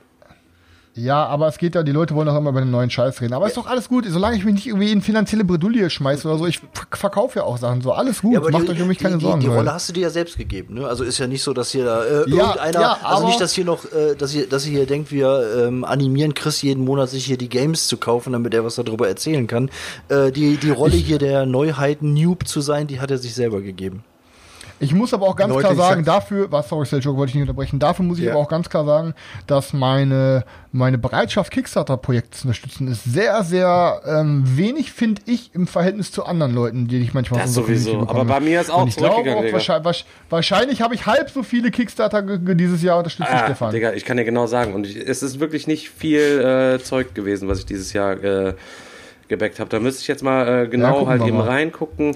Ja, 0.97 1.25
aber 1.25 1.49
es 1.49 1.57
geht 1.57 1.75
ja, 1.75 1.83
die 1.83 1.91
Leute 1.91 2.15
wollen 2.15 2.29
auch 2.29 2.37
immer 2.37 2.51
über 2.51 2.61
den 2.61 2.71
neuen 2.71 2.89
Scheiß 2.89 3.19
reden. 3.19 3.33
Aber 3.33 3.47
ist 3.47 3.57
doch 3.57 3.67
alles 3.67 3.89
gut, 3.89 4.05
solange 4.07 4.37
ich 4.37 4.45
mich 4.45 4.53
nicht 4.55 4.67
irgendwie 4.67 4.91
in 4.93 5.01
finanzielle 5.01 5.43
Bredouille 5.43 5.89
schmeiße 5.89 6.25
oder 6.25 6.37
so. 6.37 6.47
Ich 6.47 6.59
ver- 6.59 6.87
verkaufe 6.91 7.39
ja 7.39 7.43
auch 7.43 7.57
Sachen 7.57 7.81
so. 7.81 7.91
Alles 7.91 8.21
gut, 8.21 8.33
Ja, 8.33 8.39
macht 8.39 8.65
die, 8.67 8.71
euch 8.71 8.81
um 8.81 8.87
mich 8.87 8.97
keine 8.97 9.17
die, 9.17 9.25
Sorgen. 9.25 9.41
Die, 9.41 9.47
die. 9.47 9.53
Rolle 9.53 9.73
hast 9.73 9.89
du 9.89 9.93
dir 9.93 10.03
ja 10.03 10.09
selbst 10.09 10.37
gegeben, 10.37 10.75
ne? 10.75 10.87
Also 10.87 11.03
ist 11.03 11.17
ja 11.17 11.27
nicht 11.27 11.43
so, 11.43 11.51
dass 11.53 11.71
hier 11.71 11.83
da 11.83 12.03
äh, 12.05 12.29
Ja, 12.29 12.45
irgendeiner, 12.47 12.79
ja, 12.81 12.97
also 13.03 13.27
nicht, 13.27 13.41
dass 13.41 13.51
hier 13.51 13.65
noch, 13.65 13.83
äh, 13.91 14.15
dass 14.17 14.33
ihr, 14.33 14.47
dass 14.47 14.65
ihr 14.65 14.71
hier 14.71 14.85
denkt, 14.85 15.11
wir 15.11 15.65
ähm, 15.67 15.83
animieren 15.83 16.33
Chris 16.33 16.61
jeden 16.61 16.85
Monat 16.85 17.09
sich 17.09 17.25
hier 17.25 17.37
die 17.37 17.49
Games 17.49 17.87
zu 17.87 17.97
kaufen, 17.97 18.31
damit 18.31 18.53
er 18.53 18.63
was 18.63 18.75
darüber 18.75 19.09
erzählen 19.09 19.47
kann. 19.47 19.69
Äh, 20.07 20.31
die, 20.31 20.55
die 20.55 20.69
Rolle 20.71 20.95
hier 20.95 21.17
der 21.17 21.45
Neuheiten 21.45 22.13
Noob 22.13 22.47
zu 22.47 22.61
sein, 22.61 22.87
die 22.87 23.01
hat 23.01 23.11
er 23.11 23.17
sich 23.17 23.35
selber 23.35 23.59
gegeben. 23.59 24.05
Ich 24.79 24.93
muss 24.93 25.13
aber 25.13 25.25
auch 25.27 25.35
ganz 25.37 25.49
Leute, 25.53 25.67
klar 25.69 25.75
sagen, 25.75 26.03
sag- 26.03 26.15
dafür, 26.21 26.51
was, 26.51 26.67
sorry, 26.67 26.85
Selchuk, 26.85 27.15
wollte 27.15 27.29
ich 27.29 27.35
nicht 27.35 27.43
unterbrechen, 27.43 27.79
dafür 27.79 28.03
muss 28.03 28.17
ich 28.19 28.25
Ja. 28.25 28.31
aber 28.31 28.41
auch 28.41 28.49
ganz 28.49 28.69
klar 28.69 28.83
sagen, 28.85 29.13
dass 29.47 29.71
meine, 29.71 30.43
meine 30.73 30.97
Bereitschaft, 30.97 31.51
Kickstarter-Projekte 31.51 32.31
zu 32.31 32.47
unterstützen, 32.47 32.89
ist 32.89 33.03
sehr, 33.05 33.43
sehr 33.43 34.01
ähm, 34.05 34.43
wenig, 34.57 34.91
finde 34.91 35.21
ich, 35.25 35.55
im 35.55 35.65
Verhältnis 35.67 36.11
zu 36.11 36.25
anderen 36.25 36.53
Leuten, 36.53 36.87
die 36.89 36.97
ich 36.99 37.13
manchmal 37.13 37.39
Das 37.39 37.49
unserer 37.49 37.65
sowieso. 37.67 37.99
Aber 38.01 38.25
bei 38.25 38.39
mir 38.41 38.59
ist 38.59 38.69
auch 38.69 38.81
Und 38.81 38.89
ich 38.89 38.97
glaube 38.97 39.15
auch, 39.33 39.43
wahrscheinlich, 39.53 39.87
wahrsch- 39.87 40.05
wahrscheinlich 40.29 40.81
habe 40.81 40.93
ich 40.93 41.05
halb 41.05 41.29
so 41.29 41.41
viele 41.43 41.71
Kickstarter 41.71 42.21
dieses 42.37 42.81
Jahr 42.81 42.97
unterstützt 42.97 43.29
wie 43.29 43.33
Ah, 43.33 43.45
Stefan. 43.45 43.71
Digga, 43.71 43.93
ich 43.93 44.03
kann 44.03 44.17
dir 44.17 44.25
genau 44.25 44.45
sagen. 44.45 44.73
Und 44.73 44.85
ich, 44.87 44.97
es 44.97 45.23
ist 45.23 45.39
wirklich 45.39 45.67
nicht 45.67 45.89
viel 45.89 46.19
äh, 46.79 46.83
Zeug 46.83 47.13
gewesen, 47.15 47.47
was 47.47 47.59
ich 47.59 47.65
dieses 47.65 47.93
Jahr 47.93 48.21
äh, 48.21 48.53
gebackt 49.29 49.59
habe. 49.59 49.69
Da 49.69 49.79
müsste 49.79 50.01
ich 50.01 50.07
jetzt 50.07 50.21
mal 50.21 50.45
äh, 50.47 50.57
Ja, 50.63 50.65
genau 50.65 50.93
gucken 50.99 51.07
halt 51.09 51.25
eben 51.25 51.37
mal. 51.37 51.47
reingucken. 51.47 52.15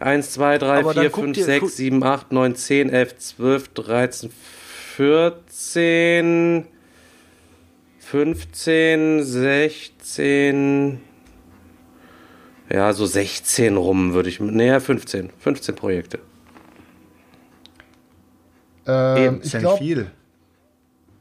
1, 0.00 0.30
2, 0.32 0.58
3, 0.58 0.78
Aber 0.78 0.94
dann 0.94 1.02
4, 1.04 1.10
guck 1.10 1.24
5, 1.24 1.36
dir- 1.36 1.44
6, 1.44 1.60
guck- 1.60 1.70
7, 1.70 2.02
8, 2.04 2.32
9, 2.32 2.54
10, 2.54 2.90
11, 2.90 3.18
12, 3.18 3.68
13, 3.68 4.30
14, 4.96 6.66
15, 8.00 9.22
16, 9.24 11.00
ja, 12.70 12.92
so 12.92 13.06
16 13.06 13.76
rum 13.76 14.12
würde 14.14 14.28
ich, 14.28 14.40
nee, 14.40 14.78
15, 14.80 15.30
15 15.38 15.74
Projekte. 15.74 16.18
Ähm, 18.86 19.16
Eben, 19.24 19.40
Ist 19.42 19.52
ja 19.52 19.60
nicht 19.60 19.78
viel. 19.78 20.10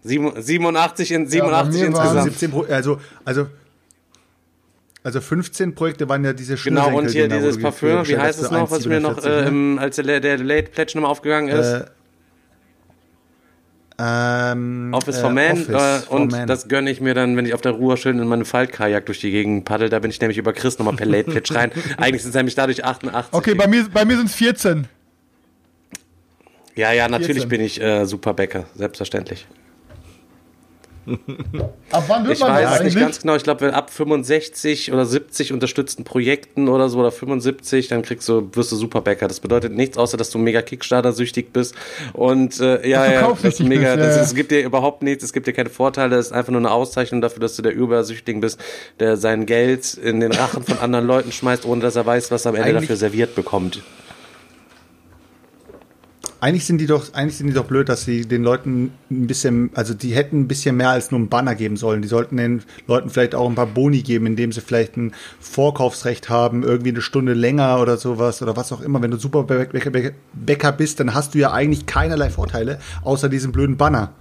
Sieben- 0.03 0.41
87 0.41 1.11
in 1.11 1.27
87 1.27 1.81
mir 1.81 1.93
waren- 1.93 1.95
Also 1.95 2.17
insgesamt. 2.19 2.31
17 2.39 2.51
Pro 2.51 2.61
also, 2.63 3.01
also, 3.25 3.47
also 5.07 5.21
15 5.21 5.73
Projekte 5.73 6.09
waren 6.09 6.25
ja 6.25 6.33
diese 6.33 6.55
Genau, 6.55 6.97
und 6.97 7.11
hier 7.11 7.31
wo 7.31 7.35
dieses 7.35 7.61
Parfüm, 7.61 8.05
wie 8.09 8.17
heißt 8.17 8.41
es 8.41 8.51
noch, 8.51 8.69
was 8.69 8.85
mir 8.85 8.99
noch 8.99 9.17
1,47, 9.17 9.29
äh, 9.29 9.47
im, 9.47 9.79
als 9.79 9.95
der, 9.95 10.19
der 10.19 10.37
Late 10.37 10.69
Pledge 10.69 10.91
nochmal 10.95 11.11
aufgegangen 11.11 11.47
ist? 11.47 11.65
Äh, 11.65 11.85
ähm, 13.99 14.91
Office 14.93 15.19
äh, 15.19 15.21
for 15.21 15.29
Man 15.29 15.51
Office 15.53 15.69
äh, 15.69 15.99
for 15.99 16.19
und 16.19 16.31
Man. 16.33 16.45
das 16.45 16.67
gönne 16.67 16.91
ich 16.91 16.99
mir 16.99 17.13
dann, 17.13 17.37
wenn 17.37 17.45
ich 17.45 17.53
auf 17.53 17.61
der 17.61 17.71
Ruhr 17.71 17.95
schön 17.95 18.19
in 18.19 18.27
meine 18.27 18.43
Faltkajak 18.43 19.05
durch 19.05 19.21
die 19.21 19.31
Gegend 19.31 19.63
paddel. 19.63 19.87
Da 19.87 19.99
bin 19.99 20.11
ich 20.11 20.19
nämlich 20.19 20.37
über 20.37 20.51
Chris 20.51 20.77
nochmal 20.77 20.97
per 20.97 21.05
Late 21.05 21.31
Pledge 21.31 21.55
rein. 21.55 21.71
Eigentlich 21.97 22.23
sind 22.23 22.31
es 22.31 22.35
nämlich 22.35 22.55
dadurch 22.55 22.83
88. 22.83 23.33
okay, 23.33 23.55
bei 23.55 23.67
mir, 23.67 23.87
bei 23.87 24.03
mir 24.03 24.17
sind 24.17 24.25
es 24.25 24.35
14. 24.35 24.89
ja, 26.75 26.91
ja, 26.91 27.07
natürlich 27.07 27.43
14. 27.43 27.49
bin 27.49 27.61
ich 27.61 27.81
äh, 27.81 28.03
super 28.03 28.33
Bäcker, 28.33 28.65
selbstverständlich. 28.75 29.47
Ab 31.91 32.03
wann 32.07 32.23
wird 32.25 32.35
Ich 32.35 32.39
man 32.41 32.51
weiß 32.51 32.63
das 32.63 32.73
es 32.79 32.83
nicht 32.83 32.91
eigentlich? 32.95 33.03
ganz 33.03 33.21
genau. 33.21 33.35
Ich 33.35 33.43
glaube, 33.43 33.73
ab 33.73 33.89
65 33.89 34.91
oder 34.91 35.05
70 35.05 35.53
unterstützten 35.53 36.03
Projekten 36.03 36.67
oder 36.67 36.89
so 36.89 36.99
oder 36.99 37.11
75, 37.11 37.87
dann 37.87 38.01
kriegst 38.01 38.27
du, 38.29 38.49
wirst 38.53 38.71
du 38.71 38.75
Superbäcker. 38.75 39.27
Das 39.27 39.39
bedeutet 39.39 39.73
nichts, 39.73 39.97
außer 39.97 40.17
dass 40.17 40.29
du 40.29 40.37
mega 40.37 40.61
Kickstarter-süchtig 40.61 41.51
bist. 41.53 41.75
Und 42.13 42.59
äh, 42.59 42.87
ja, 42.87 43.05
Dass 43.05 43.41
du 43.41 43.43
ja, 43.43 43.49
das 43.49 43.59
mega, 43.59 43.79
bist, 43.81 43.83
ja, 43.83 43.95
das, 43.97 44.15
ja. 44.17 44.21
es 44.23 44.35
gibt 44.35 44.51
dir 44.51 44.63
überhaupt 44.63 45.01
nichts, 45.03 45.23
es 45.23 45.33
gibt 45.33 45.47
dir 45.47 45.53
keine 45.53 45.69
Vorteile, 45.69 46.17
es 46.17 46.27
ist 46.27 46.33
einfach 46.33 46.51
nur 46.51 46.61
eine 46.61 46.71
Auszeichnung 46.71 47.21
dafür, 47.21 47.39
dass 47.39 47.55
du 47.55 47.61
der 47.61 47.73
Übersüchtigen 47.73 48.41
bist, 48.41 48.59
der 48.99 49.17
sein 49.17 49.45
Geld 49.45 49.93
in 49.95 50.19
den 50.19 50.31
Rachen 50.31 50.63
von 50.63 50.77
anderen 50.79 51.07
Leuten 51.07 51.31
schmeißt, 51.31 51.65
ohne 51.65 51.81
dass 51.81 51.95
er 51.95 52.05
weiß, 52.05 52.31
was 52.31 52.45
er 52.45 52.49
am 52.49 52.55
Ende 52.55 52.67
Eigentlich- 52.69 52.81
dafür 52.83 52.97
serviert 52.97 53.35
bekommt. 53.35 53.81
Eigentlich 56.39 56.65
sind 56.65 56.77
die 56.77 56.85
doch, 56.85 57.13
eigentlich 57.13 57.37
sind 57.37 57.47
die 57.47 57.53
doch 57.53 57.65
blöd, 57.65 57.89
dass 57.89 58.03
sie 58.03 58.27
den 58.27 58.43
Leuten 58.43 58.91
ein 59.09 59.25
bisschen, 59.25 59.71
also 59.73 59.95
die 59.95 60.13
hätten 60.13 60.41
ein 60.41 60.47
bisschen 60.47 60.77
mehr 60.77 60.89
als 60.89 61.09
nur 61.09 61.19
einen 61.19 61.29
Banner 61.29 61.55
geben 61.55 61.77
sollen. 61.77 62.03
Die 62.03 62.07
sollten 62.07 62.37
den 62.37 62.61
Leuten 62.85 63.09
vielleicht 63.09 63.33
auch 63.33 63.49
ein 63.49 63.55
paar 63.55 63.65
Boni 63.65 64.03
geben, 64.03 64.27
indem 64.27 64.51
sie 64.51 64.61
vielleicht 64.61 64.97
ein 64.97 65.13
Vorkaufsrecht 65.39 66.29
haben, 66.29 66.61
irgendwie 66.61 66.89
eine 66.89 67.01
Stunde 67.01 67.33
länger 67.33 67.81
oder 67.81 67.97
sowas 67.97 68.41
oder 68.43 68.55
was 68.55 68.71
auch 68.71 68.81
immer. 68.81 69.01
Wenn 69.01 69.11
du 69.11 69.17
super 69.17 69.43
Bäcker, 69.43 70.71
bist, 70.71 70.99
dann 70.99 71.15
hast 71.15 71.33
du 71.33 71.39
ja 71.39 71.51
eigentlich 71.51 71.87
keinerlei 71.87 72.29
Vorteile, 72.29 72.79
außer 73.03 73.29
diesem 73.29 73.51
blöden 73.51 73.77
Banner. 73.77 74.13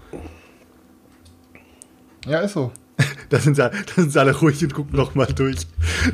Ja, 2.26 2.40
ist 2.40 2.55
so. 2.55 2.72
Da 3.28 3.40
sind, 3.40 3.56
sie, 3.56 3.62
da 3.62 3.73
sind 3.97 4.12
sie 4.12 4.20
alle 4.20 4.39
ruhig 4.39 4.62
und 4.62 4.73
gucken 4.73 4.97
noch 4.97 5.16
mal 5.16 5.27
durch. 5.27 5.56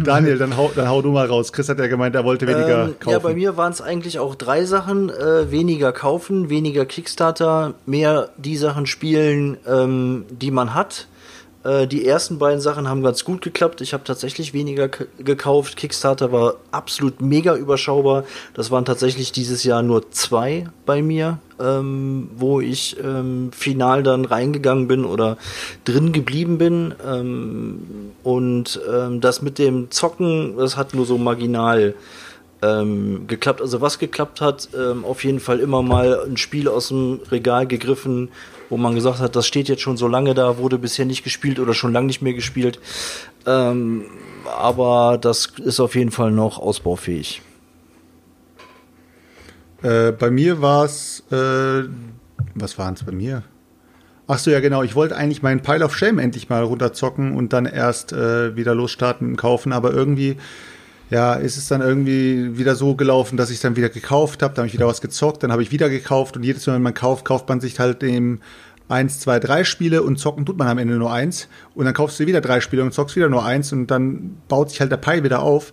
Daniel, 0.03 0.39
dann 0.39 0.57
hau, 0.57 0.73
dann 0.75 0.89
hau 0.89 1.03
du 1.03 1.11
mal 1.11 1.27
raus. 1.27 1.53
Chris 1.53 1.69
hat 1.69 1.79
ja 1.79 1.87
gemeint, 1.87 2.15
er 2.15 2.25
wollte 2.25 2.47
weniger 2.47 2.87
Ähm, 2.87 2.99
kaufen. 2.99 3.13
ja, 3.13 3.19
bei 3.19 3.35
mir 3.35 3.59
waren 3.59 3.71
es 3.71 3.83
eigentlich 3.83 4.19
auch 4.19 4.35
drei 4.35 4.65
Sachen. 4.65 5.11
Äh, 5.11 5.51
weniger 5.51 5.93
kaufen, 5.93 6.49
weniger 6.49 6.87
Kickstarter, 6.87 7.75
mehr 7.85 8.31
die 8.39 8.57
Sachen 8.57 8.87
spielen, 8.87 9.59
ähm, 9.69 10.25
die 10.31 10.51
man 10.51 10.73
hat. 10.73 11.07
Äh, 11.65 11.87
die 11.87 12.07
ersten 12.07 12.39
beiden 12.39 12.61
Sachen 12.61 12.89
haben 12.89 13.03
ganz 13.03 13.25
gut 13.25 13.43
geklappt. 13.43 13.81
Ich 13.81 13.93
habe 13.93 14.05
tatsächlich 14.05 14.53
weniger 14.53 14.89
gekauft. 14.89 15.77
Kickstarter 15.77 16.33
war 16.33 16.55
absolut 16.71 17.21
mega 17.21 17.57
überschaubar. 17.57 18.25
Das 18.55 18.71
waren 18.71 18.85
tatsächlich 18.85 19.33
dieses 19.33 19.65
Jahr 19.65 19.83
nur 19.83 20.11
zwei 20.11 20.67
bei 20.87 21.03
mir, 21.03 21.39
ähm, 21.61 22.31
wo 22.37 22.61
ich 22.61 22.97
ähm, 23.03 23.51
final 23.53 24.03
dann 24.03 24.25
reingegangen 24.25 24.89
bin 24.89 25.05
oder 25.05 25.37
drin 25.85 26.13
geblieben 26.13 26.59
bin. 26.59 26.95
Ähm, 27.07 28.13
und 28.23 28.81
ähm, 28.93 29.21
das 29.21 29.43
mit 29.43 29.59
dem 29.59 29.91
Zocken, 29.91 30.57
das 30.57 30.77
hat 30.77 30.95
nur 30.95 31.07
so 31.07 31.19
marginal 31.19 31.95
ähm, 32.63 33.27
geklappt. 33.27 33.61
Also 33.61 33.81
was 33.81 33.99
geklappt 33.99 34.41
hat, 34.41 34.69
ähm, 34.77 35.05
auf 35.05 35.25
jeden 35.25 35.41
Fall 35.41 35.61
immer 35.61 35.83
mal 35.83 36.21
ein 36.25 36.37
Spiel 36.37 36.69
aus 36.69 36.89
dem 36.89 37.21
Regal 37.31 37.67
gegriffen, 37.67 38.31
wo 38.73 38.79
man 38.79 38.95
gesagt 38.95 39.21
hat, 39.21 39.37
das 39.37 39.47
steht 39.47 39.69
jetzt 39.69 39.83
schon 39.83 39.99
so 39.99 40.09
lange 40.09 40.33
da, 40.33 40.57
wurde 40.57 40.79
bisher 40.79 41.05
nicht 41.05 41.25
gespielt 41.25 41.61
oder 41.61 41.75
schon 41.75 41.93
lange 41.93 42.07
nicht 42.07 42.23
mehr 42.23 42.33
gespielt. 42.33 42.81
Ähm, 43.45 44.07
aber 44.47 45.19
das 45.21 45.53
ist 45.63 45.79
auf 45.79 45.95
jeden 45.95 46.11
Fall 46.11 46.31
noch 46.31 46.59
ausbaufähig. 46.59 47.43
Äh, 49.83 50.13
bei 50.13 50.31
mir 50.31 50.63
war 50.63 50.87
es, 50.87 51.23
äh, 51.31 51.85
was 52.55 52.79
waren 52.79 52.95
es 52.95 53.05
bei 53.05 53.13
mir? 53.13 53.43
Ach 54.27 54.39
so, 54.39 54.51
ja 54.51 54.61
genau. 54.61 54.83
Ich 54.83 54.95
wollte 54.95 55.17
eigentlich 55.17 55.43
meinen 55.43 55.61
Pile 55.61 55.85
of 55.85 55.95
Shame 55.95 56.19
endlich 56.19 56.49
mal 56.49 56.63
runterzocken 56.63 57.37
und 57.37 57.53
dann 57.53 57.67
erst 57.67 58.15
äh, 58.15 58.57
wieder 58.57 58.75
losstarten 58.75 59.29
und 59.29 59.37
kaufen, 59.37 59.75
aber 59.75 59.93
irgendwie, 59.93 60.39
ja, 61.13 61.35
ist 61.35 61.59
es 61.59 61.69
dann 61.69 61.83
irgendwie 61.83 62.57
wieder 62.57 62.75
so 62.75 62.95
gelaufen, 62.95 63.37
dass 63.37 63.51
ich 63.51 63.61
dann 63.61 63.77
wieder 63.77 63.91
gekauft 63.91 64.43
habe, 64.43 64.55
dann 64.55 64.63
habe 64.63 64.69
ich 64.69 64.73
wieder 64.73 64.87
was 64.87 65.03
gezockt, 65.03 65.43
dann 65.43 65.53
habe 65.53 65.63
ich 65.63 65.71
wieder 65.71 65.91
gekauft 65.91 66.39
und 66.39 66.43
jedes 66.43 66.67
Mal, 66.67 66.77
wenn 66.77 66.83
man 66.83 66.95
kauft, 66.95 67.27
kauft 67.27 67.51
man 67.51 67.61
sich 67.61 67.79
halt 67.79 68.01
dem 68.01 68.41
eins, 68.89 69.21
zwei, 69.21 69.39
drei 69.39 69.65
Spiele 69.65 70.03
und 70.05 70.19
zocken 70.19 70.47
tut 70.47 70.57
man 70.57 70.69
am 70.69 70.79
Ende 70.79 70.95
nur 70.95 71.13
eins. 71.13 71.49
Und 71.75 71.85
dann 71.85 71.93
kaufst 71.93 72.19
du 72.19 72.27
wieder 72.27 72.41
drei 72.41 72.63
Spiele 72.63 72.83
und 72.83 72.95
zockst 72.95 73.15
wieder 73.15 73.29
nur 73.29 73.45
eins 73.45 73.73
und 73.73 73.89
dann 73.89 74.39
baut 74.49 74.71
sich 74.71 74.81
halt 74.81 74.91
der 74.91 74.97
Pile 74.97 75.23
wieder 75.23 75.43
auf. 75.43 75.73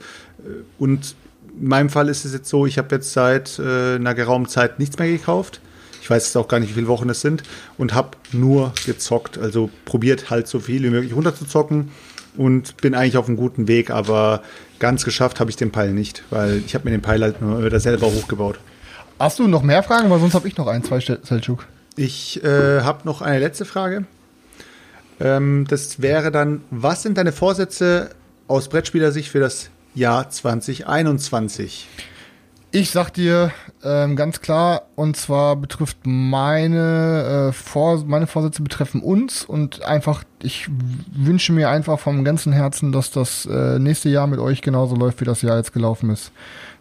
Und 0.78 1.16
in 1.58 1.68
meinem 1.70 1.90
Fall 1.90 2.10
ist 2.10 2.26
es 2.26 2.34
jetzt 2.34 2.50
so, 2.50 2.66
ich 2.66 2.78
habe 2.78 2.94
jetzt 2.96 3.14
seit 3.14 3.60
äh, 3.60 3.96
einer 3.96 4.16
geraumen 4.16 4.48
Zeit 4.48 4.78
nichts 4.78 5.00
mehr 5.00 5.08
gekauft. 5.08 5.62
Ich 6.02 6.10
weiß 6.10 6.26
jetzt 6.26 6.36
auch 6.36 6.50
gar 6.50 6.60
nicht, 6.60 6.72
wie 6.72 6.74
viele 6.74 6.88
Wochen 6.88 7.10
es 7.10 7.22
sind 7.22 7.44
und 7.78 7.94
habe 7.94 8.18
nur 8.34 8.74
gezockt, 8.86 9.38
also 9.38 9.70
probiert 9.86 10.30
halt 10.30 10.50
so 10.50 10.60
viel 10.60 10.84
wie 10.84 10.90
möglich 10.90 11.16
runterzuzocken 11.16 11.92
und 12.40 12.78
bin 12.78 12.96
eigentlich 12.96 13.18
auf 13.18 13.28
einem 13.28 13.36
guten 13.36 13.68
Weg, 13.68 13.92
aber 13.92 14.42
ganz 14.80 15.04
geschafft 15.04 15.40
habe 15.42 15.50
ich 15.50 15.58
den 15.58 15.72
Pile 15.72 15.92
nicht, 15.92 16.24
weil 16.30 16.64
ich 16.66 16.74
habe 16.74 16.86
mir 16.86 16.92
den 16.92 17.02
Pile 17.02 17.26
halt 17.26 17.42
nur 17.42 17.64
wieder 17.64 17.80
selber 17.82 18.08
hochgebaut. 18.08 18.60
Hast 19.20 19.40
du 19.40 19.48
noch 19.50 19.62
mehr 19.62 19.84
Fragen? 19.84 20.10
Weil 20.10 20.20
sonst 20.22 20.34
habe 20.34 20.48
ich 20.48 20.56
noch 20.56 20.68
ein, 20.68 20.82
zwei, 20.84 21.00
Sel- 21.02 21.20
Selchuk. 21.24 21.68
Ich 21.98 22.42
äh, 22.44 22.80
habe 22.82 23.02
noch 23.04 23.22
eine 23.22 23.40
letzte 23.40 23.66
Frage. 23.66 24.06
Ähm, 25.20 25.66
das 25.68 26.02
wäre 26.02 26.32
dann, 26.32 26.62
was 26.72 27.04
sind 27.04 27.18
deine 27.18 27.34
Vorsätze 27.34 28.12
aus 28.48 28.70
Brettspielersicht 28.70 29.28
für 29.30 29.42
das 29.42 29.70
Jahr 29.94 30.30
2021? 30.30 31.88
Ich 32.72 32.92
sag 32.92 33.10
dir 33.10 33.52
ähm, 33.84 34.16
ganz 34.16 34.42
klar, 34.42 34.84
und 34.96 35.18
zwar 35.18 35.56
betrifft 35.56 35.98
meine, 36.04 37.50
äh, 37.50 37.52
Vor 37.52 38.06
meine 38.06 38.28
Vorsätze 38.28 38.62
betreffen 38.62 39.02
uns 39.02 39.44
und 39.44 39.84
einfach, 39.84 40.24
ich 40.44 40.70
wünsche 41.12 41.52
mir 41.52 41.70
einfach 41.70 42.00
vom 42.00 42.24
ganzen 42.24 42.54
Herzen, 42.54 42.92
dass 42.92 43.10
das 43.10 43.48
äh, 43.48 43.80
nächste 43.80 44.10
Jahr 44.10 44.28
mit 44.28 44.40
euch 44.40 44.62
genauso 44.62 44.96
läuft, 44.96 45.20
wie 45.20 45.26
das 45.26 45.42
Jahr 45.42 45.58
jetzt 45.58 45.74
gelaufen 45.74 46.12
ist. 46.12 46.32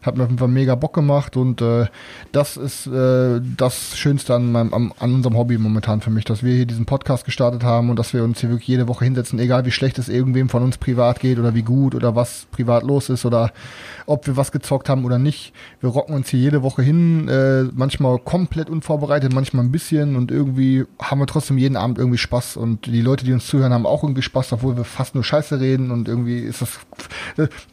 Hat 0.02 0.16
mir 0.16 0.22
auf 0.22 0.28
jeden 0.28 0.38
Fall 0.38 0.48
mega 0.48 0.74
Bock 0.74 0.94
gemacht 0.94 1.36
und 1.36 1.60
äh, 1.60 1.86
das 2.32 2.56
ist 2.56 2.86
äh, 2.86 3.40
das 3.56 3.96
Schönste 3.96 4.34
an, 4.34 4.52
meinem, 4.52 4.72
an, 4.72 5.14
unserem 5.14 5.36
Hobby 5.36 5.58
momentan 5.58 6.00
für 6.00 6.10
mich, 6.10 6.24
dass 6.24 6.42
wir 6.42 6.54
hier 6.54 6.66
diesen 6.66 6.86
Podcast 6.86 7.24
gestartet 7.24 7.64
haben 7.64 7.90
und 7.90 7.98
dass 7.98 8.12
wir 8.12 8.22
uns 8.22 8.40
hier 8.40 8.50
wirklich 8.50 8.68
jede 8.68 8.86
Woche 8.86 9.04
hinsetzen, 9.04 9.38
egal 9.38 9.64
wie 9.64 9.72
schlecht 9.72 9.98
es 9.98 10.08
irgendwem 10.08 10.48
von 10.48 10.62
uns 10.62 10.78
privat 10.78 11.18
geht 11.20 11.38
oder 11.38 11.54
wie 11.54 11.62
gut 11.62 11.94
oder 11.94 12.14
was 12.14 12.46
privat 12.52 12.84
los 12.84 13.08
ist 13.08 13.24
oder 13.24 13.52
ob 14.06 14.26
wir 14.26 14.36
was 14.36 14.52
gezockt 14.52 14.88
haben 14.88 15.04
oder 15.04 15.18
nicht. 15.18 15.52
Wir 15.80 15.90
rocken 15.90 16.14
uns 16.14 16.28
hier 16.28 16.40
jede 16.40 16.62
Woche 16.62 16.82
hin, 16.82 17.28
äh, 17.28 17.64
manchmal 17.74 18.18
komplett 18.18 18.70
unvorbereitet, 18.70 19.32
manchmal 19.32 19.64
ein 19.64 19.72
bisschen 19.72 20.16
und 20.16 20.30
irgendwie 20.30 20.84
haben 21.02 21.18
wir 21.18 21.26
trotzdem 21.26 21.58
jeden 21.58 21.76
Abend 21.76 21.98
irgendwie 21.98 22.18
Spaß 22.18 22.56
und 22.56 22.86
die 22.86 23.00
Leute, 23.00 23.24
die 23.24 23.32
uns 23.32 23.46
zuhören, 23.46 23.72
haben 23.72 23.86
auch 23.86 24.02
irgendwie 24.04 24.22
Spaß, 24.22 24.52
obwohl 24.52 24.76
wir 24.76 24.84
fast 24.84 25.14
nur 25.14 25.24
Scheiße 25.24 25.58
reden 25.60 25.90
und 25.90 26.08
irgendwie 26.08 26.38
ist 26.38 26.62
das, 26.62 26.78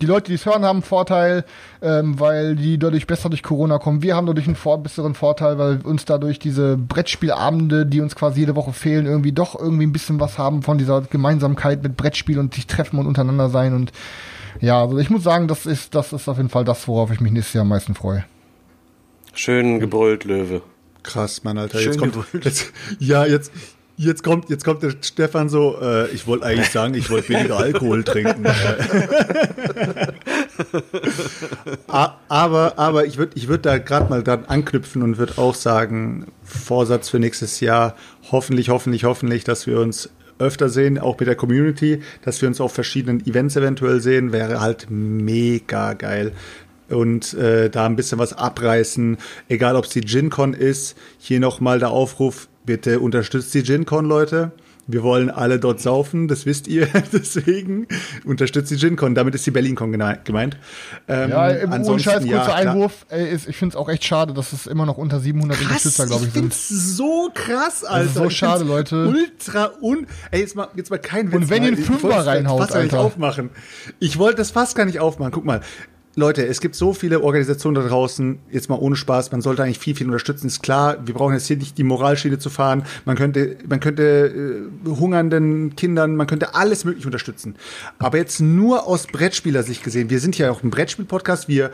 die 0.01 0.05
Leute, 0.05 0.31
die 0.31 0.35
es 0.35 0.45
hören, 0.45 0.63
haben 0.63 0.77
einen 0.77 0.83
Vorteil, 0.83 1.45
ähm, 1.81 2.14
weil 2.19 2.55
die 2.55 2.77
dadurch 2.77 3.07
besser 3.07 3.29
durch 3.29 3.43
Corona 3.43 3.77
kommen. 3.77 4.01
Wir 4.01 4.15
haben 4.15 4.27
dadurch 4.27 4.47
einen 4.47 4.55
vor 4.55 4.81
besseren 4.81 5.13
Vorteil, 5.13 5.57
weil 5.57 5.79
uns 5.83 6.05
dadurch 6.05 6.39
diese 6.39 6.77
Brettspielabende, 6.77 7.85
die 7.85 8.01
uns 8.01 8.15
quasi 8.15 8.41
jede 8.41 8.55
Woche 8.55 8.73
fehlen, 8.73 9.05
irgendwie 9.05 9.31
doch 9.31 9.59
irgendwie 9.59 9.85
ein 9.85 9.93
bisschen 9.93 10.19
was 10.19 10.37
haben 10.37 10.61
von 10.61 10.77
dieser 10.77 11.01
Gemeinsamkeit 11.01 11.83
mit 11.83 11.97
Brettspiel 11.97 12.39
und 12.39 12.53
sich 12.53 12.67
treffen 12.67 12.99
und 12.99 13.07
untereinander 13.07 13.49
sein 13.49 13.73
und 13.73 13.91
ja, 14.61 14.81
also 14.81 14.97
ich 14.97 15.09
muss 15.09 15.23
sagen, 15.23 15.47
das 15.47 15.65
ist, 15.65 15.95
das 15.95 16.13
ist 16.13 16.29
auf 16.29 16.37
jeden 16.37 16.49
Fall 16.49 16.63
das, 16.63 16.87
worauf 16.87 17.11
ich 17.11 17.19
mich 17.19 17.31
nächstes 17.31 17.53
Jahr 17.53 17.63
am 17.63 17.69
meisten 17.69 17.93
freue. 17.93 18.23
Schön 19.33 19.79
gebrüllt, 19.79 20.23
Löwe. 20.23 20.61
Krass, 21.03 21.43
Mann, 21.43 21.57
Alter. 21.57 21.79
Schön 21.79 21.93
jetzt 21.93 21.99
kommt, 21.99 22.45
jetzt, 22.45 22.71
ja, 22.99 23.25
jetzt, 23.25 23.51
jetzt 23.97 24.23
kommt, 24.23 24.49
jetzt 24.49 24.63
kommt 24.65 24.83
der 24.83 24.93
Stefan 25.01 25.49
so, 25.49 25.77
äh, 25.81 26.09
ich 26.11 26.27
wollte 26.27 26.45
eigentlich 26.45 26.69
sagen, 26.69 26.93
ich 26.93 27.09
wollte 27.09 27.29
weniger 27.29 27.57
Alkohol 27.57 28.03
trinken. 28.03 28.45
aber, 31.87 32.77
aber 32.77 33.05
ich 33.05 33.17
würde 33.17 33.33
ich 33.35 33.47
würd 33.47 33.65
da 33.65 33.77
gerade 33.77 34.09
mal 34.09 34.23
dran 34.23 34.45
anknüpfen 34.45 35.01
und 35.01 35.17
würde 35.17 35.37
auch 35.37 35.55
sagen, 35.55 36.27
Vorsatz 36.43 37.09
für 37.09 37.19
nächstes 37.19 37.59
Jahr, 37.59 37.95
hoffentlich, 38.31 38.69
hoffentlich, 38.69 39.03
hoffentlich, 39.03 39.43
dass 39.43 39.67
wir 39.67 39.79
uns 39.79 40.09
öfter 40.37 40.69
sehen, 40.69 40.99
auch 40.99 41.17
mit 41.17 41.27
der 41.27 41.35
Community, 41.35 42.01
dass 42.23 42.41
wir 42.41 42.49
uns 42.49 42.59
auf 42.59 42.73
verschiedenen 42.73 43.25
Events 43.25 43.55
eventuell 43.55 44.01
sehen, 44.01 44.33
wäre 44.33 44.59
halt 44.59 44.87
mega 44.89 45.93
geil. 45.93 46.33
Und 46.89 47.33
äh, 47.33 47.69
da 47.69 47.85
ein 47.85 47.95
bisschen 47.95 48.19
was 48.19 48.33
abreißen, 48.33 49.17
egal 49.49 49.75
ob 49.75 49.85
es 49.85 49.91
die 49.91 50.01
GinCon 50.01 50.53
ist. 50.53 50.95
Hier 51.17 51.39
nochmal 51.39 51.79
der 51.79 51.89
Aufruf, 51.89 52.47
bitte 52.65 52.99
unterstützt 52.99 53.53
die 53.53 53.63
GinCon, 53.63 54.05
Leute. 54.05 54.51
Wir 54.87 55.01
wollen 55.01 55.31
alle 55.31 55.59
dort 55.59 55.81
saufen, 55.81 56.27
das 56.27 56.45
wisst 56.45 56.67
ihr. 56.67 56.87
Deswegen 57.13 57.87
unterstützt 58.23 58.69
die 58.69 58.75
GinCon. 58.75 59.15
Damit 59.15 59.33
ist 59.33 59.45
die 59.45 59.51
BerlinCon 59.51 59.91
gemeint. 59.91 60.57
Ähm, 61.07 61.31
ja, 61.31 61.67
ohne 61.67 61.99
Scheiß, 61.99 62.21
kurzer 62.21 62.29
ja, 62.29 62.53
Einwurf. 62.53 63.07
Ey, 63.09 63.33
ist, 63.33 63.47
ich 63.47 63.55
finde 63.55 63.73
es 63.73 63.75
auch 63.77 63.89
echt 63.89 64.03
schade, 64.03 64.35
dass 64.35 64.53
es 64.53 64.67
immer 64.67 64.85
noch 64.85 64.97
unter 64.97 65.19
700 65.19 65.57
krass, 65.57 65.67
Unterstützer, 65.67 66.05
glaube 66.05 66.25
ich, 66.25 66.33
sind. 66.33 66.53
Ich 66.53 66.59
finde 66.59 66.81
so 66.81 67.31
krass, 67.33 67.83
Alter. 67.83 68.03
Das 68.03 68.15
ist 68.15 68.17
so 68.21 68.29
schade, 68.29 68.63
Leute. 68.63 69.07
Ultra 69.07 69.71
un... 69.81 70.05
Ey, 70.29 70.41
jetzt 70.41 70.55
mal, 70.55 70.67
jetzt 70.75 70.91
mal 70.91 70.99
kein 70.99 71.27
Witz. 71.27 71.35
Und 71.35 71.49
wenn 71.49 71.63
ihr 71.63 71.69
einen 71.69 71.77
Fünfer 71.77 72.25
reinhaut, 72.25 72.61
Alter. 72.61 72.83
Nicht 72.83 72.93
aufmachen. 72.93 73.49
Ich 73.99 74.19
wollte 74.19 74.37
das 74.37 74.51
fast 74.51 74.75
gar 74.75 74.85
nicht 74.85 74.99
aufmachen. 74.99 75.31
Guck 75.31 75.45
mal, 75.45 75.61
Leute, 76.17 76.47
es 76.47 76.61
gibt 76.61 76.75
so 76.75 76.93
viele 76.93 77.21
Organisationen 77.21 77.75
da 77.75 77.85
draußen, 77.85 78.39
jetzt 78.49 78.69
mal 78.69 78.79
ohne 78.79 78.95
Spaß, 78.95 79.33
man 79.33 79.41
sollte 79.41 79.63
eigentlich 79.63 79.79
viel, 79.79 79.95
viel 79.95 80.07
unterstützen. 80.07 80.47
Ist 80.47 80.63
klar, 80.63 80.97
wir 81.05 81.13
brauchen 81.13 81.33
jetzt 81.33 81.47
hier 81.47 81.57
nicht 81.57 81.77
die 81.77 81.83
Moralschiene 81.83 82.39
zu 82.39 82.49
fahren. 82.49 82.83
Man 83.03 83.17
könnte, 83.17 83.57
man 83.67 83.81
könnte 83.81 84.63
äh, 84.85 84.89
hungernden 84.89 85.75
Kindern, 85.75 86.15
man 86.15 86.25
könnte 86.25 86.55
alles 86.55 86.85
möglich 86.85 87.05
unterstützen. 87.05 87.55
Aber 87.99 88.17
jetzt 88.17 88.39
nur 88.39 88.87
aus 88.87 89.07
Brettspielersicht 89.07 89.83
gesehen, 89.83 90.09
wir 90.09 90.21
sind 90.21 90.37
ja 90.37 90.51
auch 90.51 90.63
ein 90.63 90.69
Brettspiel-Podcast, 90.69 91.49
wir 91.49 91.71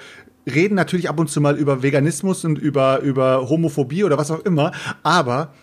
reden 0.51 0.73
natürlich 0.73 1.07
ab 1.07 1.19
und 1.19 1.29
zu 1.29 1.39
mal 1.39 1.55
über 1.55 1.83
Veganismus 1.83 2.43
und 2.43 2.57
über, 2.57 3.01
über 3.01 3.47
Homophobie 3.47 4.03
oder 4.03 4.17
was 4.17 4.31
auch 4.31 4.39
immer, 4.39 4.71
aber 5.03 5.53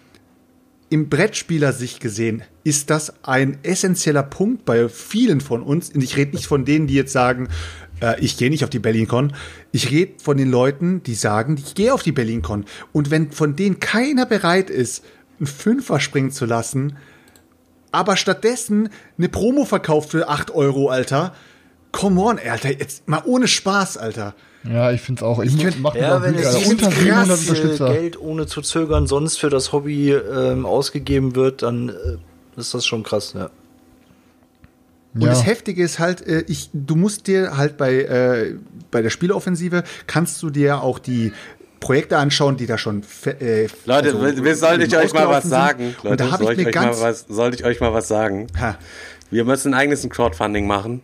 im 0.90 1.08
Brettspieler-Sicht 1.10 2.00
gesehen 2.00 2.42
ist 2.64 2.90
das 2.90 3.12
ein 3.24 3.58
essentieller 3.62 4.22
Punkt 4.22 4.64
bei 4.64 4.88
vielen 4.88 5.40
von 5.40 5.62
uns. 5.62 5.90
Und 5.90 6.02
ich 6.02 6.16
rede 6.16 6.34
nicht 6.34 6.46
von 6.46 6.64
denen, 6.64 6.86
die 6.86 6.94
jetzt 6.94 7.12
sagen, 7.12 7.48
äh, 8.00 8.20
ich 8.20 8.36
gehe 8.36 8.50
nicht 8.50 8.64
auf 8.64 8.70
die 8.70 8.78
BerlinCon. 8.78 9.32
Ich 9.72 9.90
rede 9.90 10.14
von 10.22 10.36
den 10.36 10.50
Leuten, 10.50 11.02
die 11.02 11.14
sagen, 11.14 11.56
ich 11.58 11.74
gehe 11.74 11.92
auf 11.92 12.02
die 12.02 12.12
BerlinCon. 12.12 12.64
Und 12.92 13.10
wenn 13.10 13.32
von 13.32 13.56
denen 13.56 13.80
keiner 13.80 14.26
bereit 14.26 14.70
ist, 14.70 15.04
einen 15.38 15.46
Fünfer 15.46 16.00
springen 16.00 16.30
zu 16.30 16.46
lassen, 16.46 16.96
aber 17.92 18.16
stattdessen 18.16 18.90
eine 19.16 19.28
Promo 19.28 19.64
verkauft 19.64 20.10
für 20.10 20.28
8 20.28 20.50
Euro, 20.50 20.88
Alter. 20.88 21.34
Come 21.92 22.20
on, 22.20 22.38
Alter, 22.38 22.70
jetzt 22.70 23.08
mal 23.08 23.22
ohne 23.24 23.48
Spaß, 23.48 23.96
Alter. 23.96 24.34
Ja, 24.64 24.90
ich 24.90 25.00
finde 25.00 25.20
es 25.20 25.22
auch. 25.22 25.40
Ich, 25.40 25.54
ich 25.54 25.62
könnte, 25.62 25.98
ja, 25.98 26.20
wenn 26.22 26.34
es 26.34 26.66
unter 26.66 26.90
700 26.90 27.38
Unterstützer. 27.40 27.92
Geld 27.92 28.20
ohne 28.20 28.46
zu 28.46 28.60
zögern 28.60 29.06
sonst 29.06 29.38
für 29.38 29.50
das 29.50 29.72
Hobby 29.72 30.12
ähm, 30.12 30.66
ausgegeben 30.66 31.34
wird, 31.36 31.62
dann 31.62 31.88
äh, 31.88 32.60
ist 32.60 32.74
das 32.74 32.84
schon 32.84 33.02
krass, 33.02 33.34
ja. 33.34 33.50
Und 35.14 35.22
ja. 35.22 35.28
das 35.28 35.46
Heftige 35.46 35.82
ist 35.82 35.98
halt, 35.98 36.26
äh, 36.26 36.44
ich, 36.48 36.70
du 36.72 36.94
musst 36.94 37.26
dir 37.26 37.56
halt 37.56 37.76
bei, 37.76 37.94
äh, 37.94 38.54
bei 38.90 39.02
der 39.02 39.10
Spieleoffensive, 39.10 39.84
kannst 40.06 40.42
du 40.42 40.50
dir 40.50 40.82
auch 40.82 40.98
die 40.98 41.32
Projekte 41.80 42.18
anschauen, 42.18 42.56
die 42.56 42.66
da 42.66 42.76
schon. 42.76 43.02
Äh, 43.24 43.68
Leute, 43.84 44.14
also, 44.14 44.54
soll 44.54 44.82
ich 44.82 44.96
euch 44.96 45.12
mal 45.14 45.28
was 45.28 45.44
sagen? 45.44 45.94
Leute, 46.02 46.24
und 46.24 46.32
da 46.32 46.38
soll, 46.38 46.52
ich, 46.52 46.58
ich 46.58 46.66
euch 46.66 46.74
mal 46.74 47.00
was, 47.00 47.26
soll 47.28 47.54
ich 47.54 47.64
euch 47.64 47.80
mal 47.80 47.92
was 47.92 48.08
sagen? 48.08 48.48
Ha. 48.60 48.76
Wir 49.30 49.44
müssen 49.44 49.74
ein 49.74 49.80
eigenes 49.80 50.08
Crowdfunding 50.08 50.66
machen. 50.66 51.02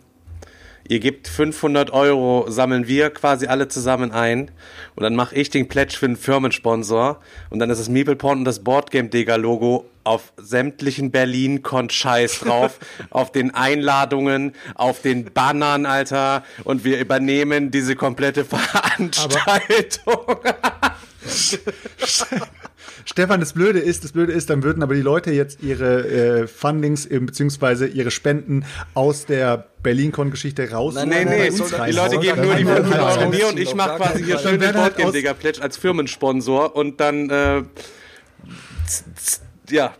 Ihr 0.87 0.99
gebt 0.99 1.27
500 1.27 1.91
Euro, 1.91 2.45
sammeln 2.47 2.87
wir 2.87 3.09
quasi 3.09 3.47
alle 3.47 3.67
zusammen 3.67 4.11
ein. 4.11 4.51
Und 4.95 5.03
dann 5.03 5.15
mache 5.15 5.35
ich 5.35 5.49
den 5.49 5.67
Pledge 5.67 5.97
für 5.97 6.05
einen 6.05 6.15
Firmensponsor. 6.15 7.19
Und 7.49 7.59
dann 7.59 7.69
ist 7.71 7.79
das 7.79 7.89
Meepleporn 7.89 8.39
und 8.39 8.45
das 8.45 8.63
Boardgame 8.63 9.09
Digger 9.09 9.37
Logo 9.37 9.89
auf 10.03 10.31
sämtlichen 10.37 11.09
Berlin-Con-Scheiß 11.09 12.41
drauf, 12.41 12.79
auf 13.09 13.31
den 13.31 13.55
Einladungen, 13.55 14.53
auf 14.75 15.01
den 15.01 15.33
Bannern, 15.33 15.87
Alter. 15.87 16.43
Und 16.63 16.83
wir 16.83 16.99
übernehmen 16.99 17.71
diese 17.71 17.95
komplette 17.95 18.45
Veranstaltung. 18.45 20.37
Stefan, 23.05 23.39
das 23.39 23.53
Blöde 23.53 23.79
ist, 23.79 24.03
das 24.03 24.11
Blöde 24.11 24.33
ist, 24.33 24.49
dann 24.49 24.63
würden 24.63 24.81
aber 24.81 24.95
die 24.95 25.01
Leute 25.01 25.31
jetzt 25.31 25.61
ihre 25.61 26.07
äh, 26.07 26.47
Fundings 26.47 27.05
äh, 27.05 27.19
beziehungsweise 27.19 27.85
ihre 27.85 28.09
Spenden 28.09 28.65
aus 28.95 29.27
der 29.27 29.67
Berlin-Con-Geschichte 29.83 30.71
raus. 30.71 30.95
Nein, 30.95 31.09
nein, 31.09 31.27
nein, 31.27 31.53
die 31.87 31.91
Leute 31.91 32.17
geben 32.17 32.41
nur 32.41 32.55
die 32.55 32.65
500 32.65 33.17
Euro 33.19 33.29
mir 33.29 33.47
und 33.47 33.59
ich 33.59 33.75
mache 33.75 33.97
quasi 33.97 34.23
hier 34.23 34.39
schön 34.39 34.59
den 34.59 34.73
Boardgame 34.73 35.11
Digger 35.11 35.35
Pledge 35.35 35.61
als 35.61 35.77
Firmensponsor 35.77 36.75
und 36.75 36.99
dann 36.99 37.29
äh, 37.29 37.63
ja, 39.69 39.93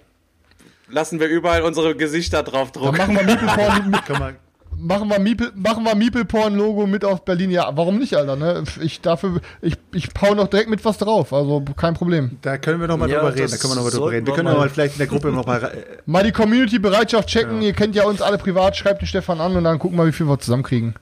lassen 0.90 1.20
wir 1.20 1.28
überall 1.28 1.62
unsere 1.62 1.96
Gesichter 1.96 2.42
drauf 2.42 2.72
drucken. 2.72 2.98
Dann 2.98 3.14
machen 3.14 3.28
wir 3.28 3.36
Meeple-Porn 3.36 4.38
machen 4.78 5.10
wir 5.10 5.20
Meeple, 5.20 5.52
machen 5.56 5.84
wir 5.84 5.96
Meeple-Porn-Logo 5.96 6.88
mit 6.88 7.04
auf 7.06 7.26
Berlin. 7.26 7.52
Ja, 7.52 7.70
warum 7.76 7.98
nicht, 7.98 8.16
Alter? 8.16 8.36
Ne? 8.36 8.64
Ich 8.82 9.02
dafür, 9.02 9.42
ich, 9.62 9.76
ich 9.94 10.10
hau 10.22 10.34
noch 10.34 10.48
direkt 10.48 10.70
mit 10.70 10.84
was 10.86 10.98
drauf. 10.98 11.34
Also 11.34 11.64
kein 11.76 11.94
Problem. 11.94 12.38
Da 12.42 12.58
können 12.58 12.80
wir 12.80 12.88
noch 12.88 12.98
mal 12.98 13.10
ja, 13.10 13.20
drüber 13.20 13.36
reden. 13.36 13.52
Da 13.52 13.58
können 13.58 13.74
wir 13.74 13.76
noch 13.76 13.84
mal 13.84 13.92
drüber 13.92 14.12
reden. 14.12 14.28
Wir 14.28 14.34
können 14.34 14.46
mal, 14.46 14.58
mal 14.58 14.70
vielleicht 14.70 14.96
in 14.96 15.00
der 15.00 15.08
Gruppe 15.08 15.32
noch 15.32 15.46
mal 15.46 15.72
mal 16.06 16.24
die 16.24 16.32
Community-Bereitschaft 16.32 17.30
checken. 17.30 17.62
Ja. 17.62 17.68
Ihr 17.68 17.74
kennt 17.74 17.96
ja 17.96 18.04
uns 18.06 18.22
alle 18.22 18.38
privat. 18.38 18.76
Schreibt 18.76 19.02
den 19.02 19.08
Stefan 19.08 19.42
an 19.42 19.56
und 19.56 19.64
dann 19.64 19.80
gucken 19.80 19.98
wir, 19.98 20.06
wie 20.06 20.12
viel 20.12 20.28
wir 20.28 20.40
zusammenkriegen. 20.40 20.96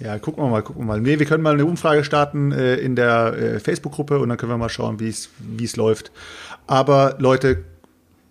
Ja, 0.00 0.18
gucken 0.18 0.44
wir 0.44 0.50
mal, 0.50 0.62
gucken 0.62 0.82
wir 0.82 0.86
mal. 0.86 1.00
Nee, 1.00 1.18
wir 1.18 1.26
können 1.26 1.42
mal 1.42 1.54
eine 1.54 1.64
Umfrage 1.64 2.04
starten 2.04 2.52
äh, 2.52 2.76
in 2.76 2.96
der 2.96 3.32
äh, 3.34 3.60
Facebook-Gruppe 3.60 4.18
und 4.18 4.28
dann 4.28 4.36
können 4.36 4.52
wir 4.52 4.58
mal 4.58 4.68
schauen, 4.68 5.00
wie 5.00 5.08
es 5.08 5.30
wie 5.38 5.64
es 5.64 5.76
läuft. 5.76 6.12
Aber 6.66 7.16
Leute, 7.18 7.64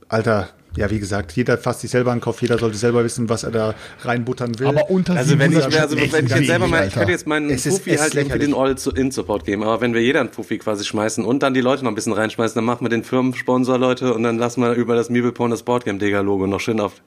Alter, 0.07 0.49
ja, 0.77 0.89
wie 0.89 0.99
gesagt, 0.99 1.31
jeder 1.33 1.57
fasst 1.57 1.81
sich 1.81 1.91
selber 1.91 2.11
an 2.11 2.17
den 2.17 2.23
Kopf, 2.23 2.41
jeder 2.41 2.57
sollte 2.57 2.77
selber 2.77 3.03
wissen, 3.03 3.29
was 3.29 3.43
er 3.43 3.51
da 3.51 3.75
reinbuttern 4.01 4.57
will. 4.59 4.67
Aber 4.67 4.89
unter 4.89 5.15
also 5.15 5.37
wenn 5.39 5.51
ich, 5.51 5.63
also 5.63 5.97
wenn 5.97 6.25
ich 6.25 6.31
jetzt 6.31 6.47
selber 6.47 6.67
mal, 6.67 6.87
ich 6.87 6.93
könnte 6.93 7.11
jetzt 7.11 7.27
meinen 7.27 7.49
Profi 7.55 7.95
halt 7.95 8.13
für 8.13 8.39
den 8.39 8.53
All-In-Support 8.53 9.45
geben, 9.45 9.63
aber 9.63 9.81
wenn 9.81 9.93
wir 9.93 10.01
jeder 10.01 10.21
einen 10.21 10.29
Profi 10.29 10.57
quasi 10.57 10.83
schmeißen 10.85 11.25
und 11.25 11.43
dann 11.43 11.53
die 11.53 11.61
Leute 11.61 11.83
noch 11.83 11.91
ein 11.91 11.95
bisschen 11.95 12.13
reinschmeißen, 12.13 12.55
dann 12.55 12.65
machen 12.65 12.85
wir 12.85 12.89
den 12.89 13.03
Firmensponsor, 13.03 13.77
Leute, 13.77 14.13
und 14.13 14.23
dann 14.23 14.37
lassen 14.37 14.61
wir 14.61 14.73
über 14.73 14.95
das 14.95 15.09
Meepleporn 15.09 15.51
das 15.51 15.63
Boardgame-Digger-Logo 15.63 16.47
noch 16.47 16.59
schön 16.59 16.79
auf. 16.79 17.01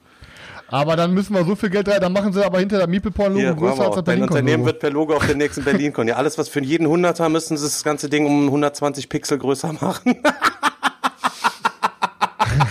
Aber 0.70 0.96
dann 0.96 1.14
müssen 1.14 1.34
wir 1.34 1.44
so 1.44 1.56
viel 1.56 1.70
Geld 1.70 1.88
rein, 1.88 2.00
dann 2.00 2.12
machen 2.12 2.32
sie 2.32 2.44
aber 2.44 2.58
hinter 2.58 2.76
der 2.76 2.86
Meepleporn-Logo 2.86 3.54
größer 3.54 3.86
als 3.86 3.94
das 3.94 4.04
berlin 4.04 4.20
Dein 4.20 4.28
Unternehmen 4.28 4.66
wird 4.66 4.80
per 4.80 4.90
Logo 4.90 5.14
auf 5.14 5.26
den 5.26 5.38
nächsten 5.38 5.64
Berlin-Con. 5.64 6.06
Ja, 6.06 6.16
alles 6.16 6.36
was 6.36 6.50
für 6.50 6.62
jeden 6.62 6.86
Hunderter 6.86 7.28
müssen 7.30 7.56
sie 7.56 7.64
das 7.64 7.82
ganze 7.82 8.10
Ding 8.10 8.26
um 8.26 8.46
120 8.46 9.08
Pixel 9.08 9.38
größer 9.38 9.72
machen. 9.80 10.16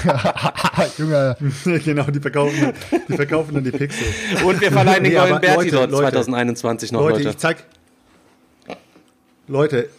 Junge. 0.97 1.38
genau, 1.85 2.03
die 2.03 2.19
verkaufen, 2.19 2.73
die 3.07 3.15
verkaufen 3.15 3.55
dann 3.55 3.63
die 3.63 3.71
Pixel. 3.71 4.07
Und 4.45 4.61
wir 4.61 4.71
verleihen 4.71 5.03
den 5.03 5.13
Nee, 5.13 5.19
Golden 5.19 5.41
Berti 5.41 5.55
Leute, 5.55 5.71
dort 5.71 5.91
Leute. 5.91 6.11
2021 6.11 6.91
noch, 6.91 7.01
Leute, 7.01 7.17
Leute. 7.17 7.29
ich 7.29 7.38
zeig. 7.38 7.63
Leute, 9.47 9.89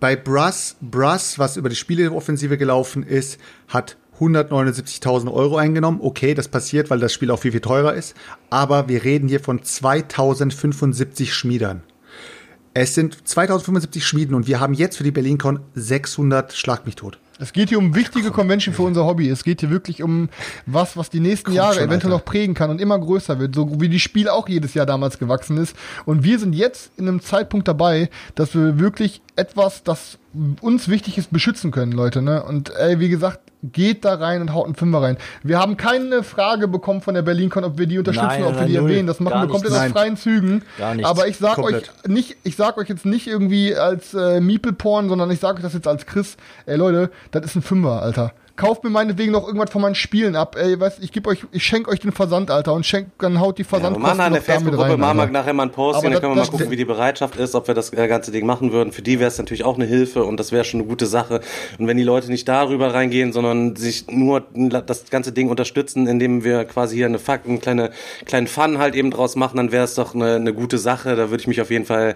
bei 0.00 0.16
Brass, 0.16 0.76
Brass, 0.80 1.38
was 1.38 1.56
über 1.56 1.68
die 1.68 1.76
Spieleoffensive 1.76 2.58
gelaufen 2.58 3.02
ist, 3.02 3.38
hat 3.68 3.96
179.000 4.20 5.32
Euro 5.32 5.56
eingenommen. 5.56 6.00
Okay, 6.02 6.34
das 6.34 6.48
passiert, 6.48 6.90
weil 6.90 7.00
das 7.00 7.12
Spiel 7.12 7.30
auch 7.30 7.38
viel, 7.40 7.52
viel 7.52 7.60
teurer 7.60 7.94
ist. 7.94 8.14
Aber 8.50 8.88
wir 8.88 9.04
reden 9.04 9.28
hier 9.28 9.40
von 9.40 9.62
2075 9.62 11.34
Schmiedern. 11.34 11.82
Es 12.74 12.94
sind 12.94 13.26
2075 13.26 14.04
Schmieden 14.04 14.34
und 14.34 14.46
wir 14.46 14.60
haben 14.60 14.74
jetzt 14.74 14.96
für 14.96 15.04
die 15.04 15.10
BerlinCon 15.10 15.60
600 15.74 16.52
Schlag 16.52 16.86
mich 16.86 16.96
tot. 16.96 17.18
Es 17.38 17.52
geht 17.52 17.68
hier 17.68 17.78
um 17.78 17.94
wichtige 17.94 18.30
Convention 18.30 18.74
für 18.74 18.82
unser 18.82 19.04
Hobby. 19.04 19.28
Es 19.28 19.44
geht 19.44 19.60
hier 19.60 19.70
wirklich 19.70 20.02
um 20.02 20.28
was, 20.66 20.96
was 20.96 21.10
die 21.10 21.20
nächsten 21.20 21.52
Jahre 21.52 21.74
schon, 21.74 21.84
eventuell 21.84 22.12
Alter. 22.12 22.24
noch 22.24 22.24
prägen 22.24 22.54
kann 22.54 22.70
und 22.70 22.80
immer 22.80 22.98
größer 22.98 23.38
wird, 23.38 23.54
so 23.54 23.80
wie 23.80 23.88
die 23.88 24.00
Spiel 24.00 24.28
auch 24.28 24.48
jedes 24.48 24.74
Jahr 24.74 24.86
damals 24.86 25.18
gewachsen 25.18 25.56
ist. 25.56 25.76
Und 26.04 26.22
wir 26.22 26.38
sind 26.38 26.54
jetzt 26.54 26.92
in 26.96 27.08
einem 27.08 27.20
Zeitpunkt 27.20 27.66
dabei, 27.66 28.08
dass 28.34 28.54
wir 28.54 28.78
wirklich 28.78 29.20
etwas, 29.36 29.82
das 29.82 30.18
uns 30.60 30.88
wichtig 30.88 31.18
ist, 31.18 31.32
beschützen 31.32 31.70
können, 31.70 31.92
Leute. 31.92 32.22
Ne? 32.22 32.42
Und 32.42 32.74
ey, 32.76 32.98
wie 33.00 33.08
gesagt, 33.08 33.40
geht 33.62 34.04
da 34.04 34.14
rein 34.14 34.40
und 34.40 34.52
haut 34.52 34.66
einen 34.66 34.74
Fünfer 34.74 35.02
rein. 35.02 35.16
Wir 35.42 35.58
haben 35.58 35.76
keine 35.76 36.22
Frage 36.22 36.68
bekommen 36.68 37.00
von 37.00 37.14
der 37.14 37.22
BerlinCon, 37.22 37.64
ob 37.64 37.78
wir 37.78 37.86
die 37.86 37.98
unterstützen 37.98 38.26
Nein, 38.26 38.40
oder 38.42 38.50
ob 38.50 38.54
wir 38.54 38.60
nein, 38.62 38.70
die 38.70 38.76
null. 38.78 38.90
erwähnen. 38.90 39.06
Das 39.06 39.20
machen 39.20 39.34
Gar 39.34 39.42
wir 39.44 39.48
komplett 39.48 39.72
aus 39.72 39.92
freien 39.92 40.16
Zügen. 40.16 40.62
Gar 40.78 40.94
nichts. 40.96 41.10
Aber 41.10 41.28
ich 41.28 41.36
sag 41.38 41.54
Komplett. 41.54 41.90
euch 42.04 42.10
nicht, 42.10 42.36
ich 42.42 42.56
sag 42.56 42.76
euch 42.76 42.88
jetzt 42.88 43.06
nicht 43.06 43.26
irgendwie 43.26 43.74
als 43.74 44.14
äh, 44.14 44.40
Meeple-Porn, 44.40 45.08
sondern 45.08 45.30
ich 45.30 45.40
sag 45.40 45.56
euch 45.56 45.62
das 45.62 45.74
jetzt 45.74 45.88
als 45.88 46.06
Chris. 46.06 46.36
Ey 46.66 46.76
Leute, 46.76 47.10
das 47.30 47.44
ist 47.46 47.56
ein 47.56 47.62
Fünfer, 47.62 48.02
Alter. 48.02 48.32
Kauft 48.56 48.84
mir 48.84 48.90
meinetwegen 48.90 49.32
noch 49.32 49.46
irgendwas 49.46 49.70
von 49.70 49.82
meinen 49.82 49.96
Spielen 49.96 50.36
ab. 50.36 50.54
Ey, 50.56 50.78
weißt, 50.78 51.02
ich 51.02 51.10
gebe 51.10 51.28
euch, 51.28 51.44
ich 51.50 51.64
schenk 51.64 51.88
euch 51.88 51.98
den 51.98 52.12
Versand, 52.12 52.52
Alter, 52.52 52.72
und 52.72 52.86
schenk, 52.86 53.08
dann 53.18 53.40
haut 53.40 53.58
die 53.58 53.62
Ja, 53.62 53.66
wir 53.66 53.80
Versandkosten 53.80 54.16
machen 54.16 54.20
eine 54.20 54.40
Facebook-Gruppe, 54.40 54.90
rein, 54.90 55.00
machen 55.00 55.18
wir 55.18 55.26
nachher 55.26 55.52
mal 55.52 55.64
ein 55.64 55.72
Posting, 55.72 56.04
Aber 56.04 56.10
dann 56.10 56.20
können 56.20 56.36
wir 56.36 56.42
mal 56.42 56.48
gucken, 56.48 56.70
wie 56.70 56.76
die 56.76 56.84
Bereitschaft 56.84 57.34
ist, 57.36 57.56
ob 57.56 57.66
wir 57.66 57.74
das 57.74 57.92
äh, 57.92 58.06
ganze 58.06 58.30
Ding 58.30 58.46
machen 58.46 58.70
würden. 58.70 58.92
Für 58.92 59.02
die 59.02 59.18
wäre 59.18 59.26
es 59.26 59.38
natürlich 59.38 59.64
auch 59.64 59.74
eine 59.74 59.86
Hilfe 59.86 60.22
und 60.22 60.38
das 60.38 60.52
wäre 60.52 60.62
schon 60.62 60.80
eine 60.80 60.88
gute 60.88 61.06
Sache. 61.06 61.40
Und 61.78 61.88
wenn 61.88 61.96
die 61.96 62.04
Leute 62.04 62.28
nicht 62.28 62.46
darüber 62.46 62.94
reingehen, 62.94 63.32
sondern 63.32 63.74
sich 63.74 64.06
nur 64.08 64.44
das 64.86 65.10
ganze 65.10 65.32
Ding 65.32 65.48
unterstützen, 65.48 66.06
indem 66.06 66.44
wir 66.44 66.64
quasi 66.64 66.94
hier 66.94 67.06
eine 67.06 67.18
Fakt, 67.18 67.48
einen 67.48 67.60
kleine, 67.60 67.90
kleinen 68.24 68.46
Fun 68.46 68.78
halt 68.78 68.94
eben 68.94 69.10
draus 69.10 69.34
machen, 69.34 69.56
dann 69.56 69.72
wäre 69.72 69.82
es 69.82 69.96
doch 69.96 70.14
eine, 70.14 70.36
eine 70.36 70.54
gute 70.54 70.78
Sache. 70.78 71.16
Da 71.16 71.30
würde 71.30 71.40
ich 71.40 71.48
mich 71.48 71.60
auf 71.60 71.70
jeden 71.70 71.86
Fall 71.86 72.14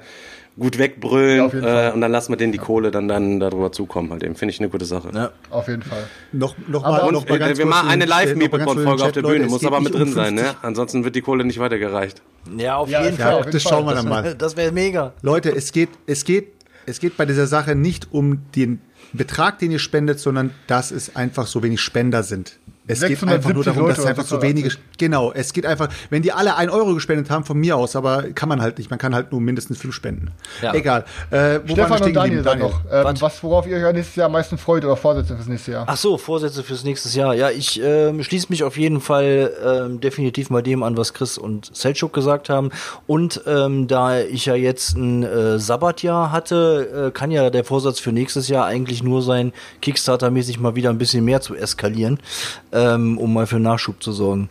gut 0.59 0.79
wegbrüllen 0.79 1.37
Ja, 1.39 1.47
auf 1.47 1.53
jeden 1.55 1.65
äh, 1.67 1.69
Fall. 1.71 1.93
und 1.93 2.01
dann 2.01 2.11
lassen 2.13 2.33
wir 2.33 2.37
denen 2.37 2.53
die 2.53 2.59
Kohle 2.59 2.91
dann, 2.91 3.07
dann 3.09 3.41
darüber 3.41 3.71
zukommen 3.73 4.11
halt 4.11 4.23
eben. 4.23 4.35
Finde 4.35 4.53
ich 4.53 4.61
eine 4.61 4.69
gute 4.69 4.85
Sache. 4.85 5.11
Ja. 5.15 5.31
Auf 5.51 5.69
jeden 5.69 5.83
Fall. 5.83 6.05
Noch, 6.33 6.55
noch 6.67 6.85
Aber- 6.85 6.99
mal, 6.99 7.07
Und 7.07 7.13
noch 7.15 7.29
mal 7.29 7.37
äh, 7.37 7.39
ganz 7.39 7.59
wir 7.59 7.67
machen 7.67 7.89
eine 7.89 7.91
äh, 7.91 7.95
in 7.95 8.01
den 8.01 8.09
Live-Meeple-Folge 8.09 9.05
auf 9.05 9.13
der 9.13 9.23
Leute, 9.23 9.39
Bühne, 9.39 9.51
muss 9.51 9.65
aber 9.65 9.81
mit 9.81 9.93
um 9.95 10.01
drin 10.01 10.13
sein, 10.13 10.37
50 10.37 10.53
ne? 10.53 10.57
Ansonsten 10.63 11.05
wird 11.05 11.15
die 11.17 11.23
Kohle 11.23 11.45
nicht 11.45 11.59
weitergereicht. 11.59 12.23
Ja, 12.57 12.77
auf 12.77 12.89
Ja, 12.91 13.05
jeden 13.05 13.19
ja, 13.19 13.25
Fall. 13.25 13.35
auf 13.35 13.41
jeden 13.41 13.53
das 13.53 13.63
Fall. 13.63 13.73
schauen 13.73 13.87
wir 13.87 13.95
dann 13.95 14.09
mal. 14.09 14.35
Das 14.35 14.57
wäre 14.57 14.73
mega. 14.73 15.13
Leute, 15.23 15.51
es 15.55 15.73
geht, 15.73 15.91
es 16.07 16.25
geht, 16.25 16.53
es 16.87 16.99
geht 17.01 17.17
bei 17.17 17.27
dieser 17.27 17.47
Sache 17.47 17.75
nicht 17.75 18.09
um 18.13 18.43
den 18.57 18.81
Betrag, 19.13 19.59
den 19.59 19.71
ihr 19.71 19.79
spendet, 19.79 20.19
sondern 20.21 20.51
dass 20.67 20.91
es 20.91 21.15
einfach 21.17 21.47
so 21.47 21.63
wenig 21.63 21.81
Spender 21.81 22.23
sind. 22.23 22.59
Es 22.89 23.01
geht 23.01 23.19
670 23.19 23.29
einfach 23.29 23.55
nur 23.55 23.65
darum, 23.65 23.89
dass 23.89 23.99
es 23.99 24.05
Leute 24.05 24.11
einfach 24.11 24.33
oder 24.33 24.41
so 24.41 24.43
wenige, 24.43 24.71
genau, 24.97 25.33
es 25.33 25.53
geht 25.53 25.67
einfach, 25.67 25.89
wenn 26.11 26.23
die 26.23 26.33
alle 26.33 26.57
ein 26.57 26.71
Euro 26.71 26.95
gespendet 26.95 27.31
haben, 27.31 27.45
von 27.45 27.59
mir 27.59 27.77
aus, 27.77 27.95
aber 27.97 28.25
kann 28.35 28.49
man 28.49 28.61
halt 28.61 28.79
nicht, 28.79 28.91
man 28.91 28.99
kann 28.99 29.15
halt 29.15 29.31
nur 29.31 29.41
mindestens 29.41 29.79
fünf 29.79 29.95
spenden. 29.95 30.31
Ja. 30.63 30.75
Egal. 30.75 31.05
Äh, 31.31 31.61
wo 31.67 31.75
Stefan 31.75 32.03
und 32.03 32.17
Daniel 32.17 32.43
geblieben? 32.43 32.45
dann 32.45 32.59
noch. 32.59 32.81
Ähm, 32.91 33.21
Was? 33.21 33.43
worauf 33.43 33.67
ihr 33.67 33.77
euch 33.77 33.93
nächstes 33.93 34.17
Jahr 34.17 34.27
am 34.27 34.33
meisten 34.33 34.59
freut 34.59 34.85
oder 34.85 34.97
Vorsätze 34.97 35.37
fürs 35.37 35.49
nächste 35.49 35.73
Jahr? 35.73 35.85
Ach 35.87 35.97
so, 35.97 36.19
Vorsätze 36.19 36.63
fürs 36.63 36.85
nächste 36.85 37.09
Jahr. 37.17 37.35
Ja, 37.35 37.51
ich 37.51 37.81
ähm, 37.83 38.23
schließe 38.23 38.47
mich 38.51 38.65
auf 38.65 38.77
jeden 38.77 39.01
Fall 39.01 39.53
ähm, 39.65 40.01
definitiv 40.01 40.51
mal 40.51 40.63
dem 40.63 40.83
an, 40.83 40.97
was 40.97 41.15
Chris 41.15 41.39
und 41.39 41.75
Selchuk 41.75 42.13
gesagt 42.13 42.49
haben. 42.49 42.71
Und 43.07 43.43
ähm, 43.47 43.87
da 43.87 44.21
ich 44.21 44.47
ja 44.47 44.55
jetzt 44.55 44.97
ein 44.97 45.23
äh, 45.23 45.59
Sabbatjahr 45.59 46.33
hatte, 46.33 47.09
äh, 47.09 47.11
kann 47.11 47.31
ja 47.31 47.51
der 47.51 47.65
Vorsatz 47.65 48.01
für 48.01 48.13
nächstes 48.13 48.49
Jahr 48.49 48.67
eigentlich 48.67 49.03
nur 49.03 49.23
sein, 49.23 49.53
Kickstarter-mäßig 49.83 50.61
mal 50.61 50.75
wieder 50.75 50.91
ein 50.91 50.99
bisschen 50.99 51.25
mehr 51.25 51.41
zu 51.41 51.55
eskalieren, 51.55 52.19
ähm, 52.79 53.19
um 53.19 53.33
mal 53.33 53.47
für 53.47 53.59
Nachschub 53.59 54.03
zu 54.03 54.13
sorgen. 54.13 54.49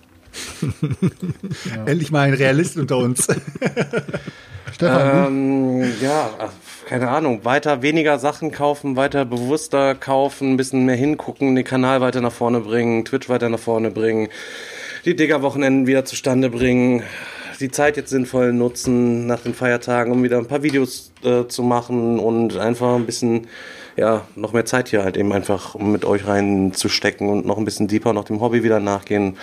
Endlich 1.85 2.11
mal 2.11 2.27
ein 2.27 2.33
Realist 2.33 2.77
unter 2.77 2.97
uns. 2.97 3.27
Stefan, 4.73 5.27
Ähm, 5.27 5.93
ja, 6.01 6.29
keine 6.87 7.09
Ahnung. 7.09 7.45
Weiter 7.45 7.81
weniger 7.81 8.19
Sachen 8.19 8.51
kaufen, 8.51 8.95
weiter 8.95 9.25
bewusster 9.25 9.95
kaufen, 9.95 10.53
ein 10.53 10.57
bisschen 10.57 10.85
mehr 10.85 10.95
hingucken, 10.95 11.55
den 11.55 11.65
Kanal 11.65 12.01
weiter 12.01 12.21
nach 12.21 12.31
vorne 12.31 12.59
bringen, 12.59 13.05
Twitch 13.05 13.29
weiter 13.29 13.49
nach 13.49 13.59
vorne 13.59 13.91
bringen, 13.91 14.27
die 15.05 15.15
Digger-Wochenenden 15.15 15.87
wieder 15.87 16.05
zustande 16.05 16.49
bringen, 16.49 17.03
die 17.59 17.71
Zeit 17.71 17.97
jetzt 17.97 18.09
sinnvoll 18.09 18.53
nutzen 18.53 19.25
nach 19.25 19.39
den 19.39 19.53
Feiertagen, 19.53 20.11
um 20.11 20.23
wieder 20.23 20.37
ein 20.37 20.47
paar 20.47 20.63
Videos 20.63 21.11
äh, 21.23 21.47
zu 21.47 21.63
machen 21.63 22.19
und 22.19 22.57
einfach 22.57 22.95
ein 22.95 23.05
bisschen, 23.05 23.47
ja, 23.97 24.27
noch 24.35 24.53
mehr 24.53 24.65
Zeit 24.65 24.89
hier 24.89 25.03
halt 25.03 25.17
eben 25.17 25.33
einfach, 25.33 25.73
um 25.73 25.91
mit 25.91 26.05
euch 26.05 26.27
reinzustecken 26.27 27.29
und 27.29 27.47
noch 27.47 27.57
ein 27.57 27.65
bisschen 27.65 27.87
deeper 27.87 28.13
noch 28.13 28.25
dem 28.25 28.39
Hobby 28.39 28.61
wieder 28.63 28.79
nachgehen. 28.79 29.37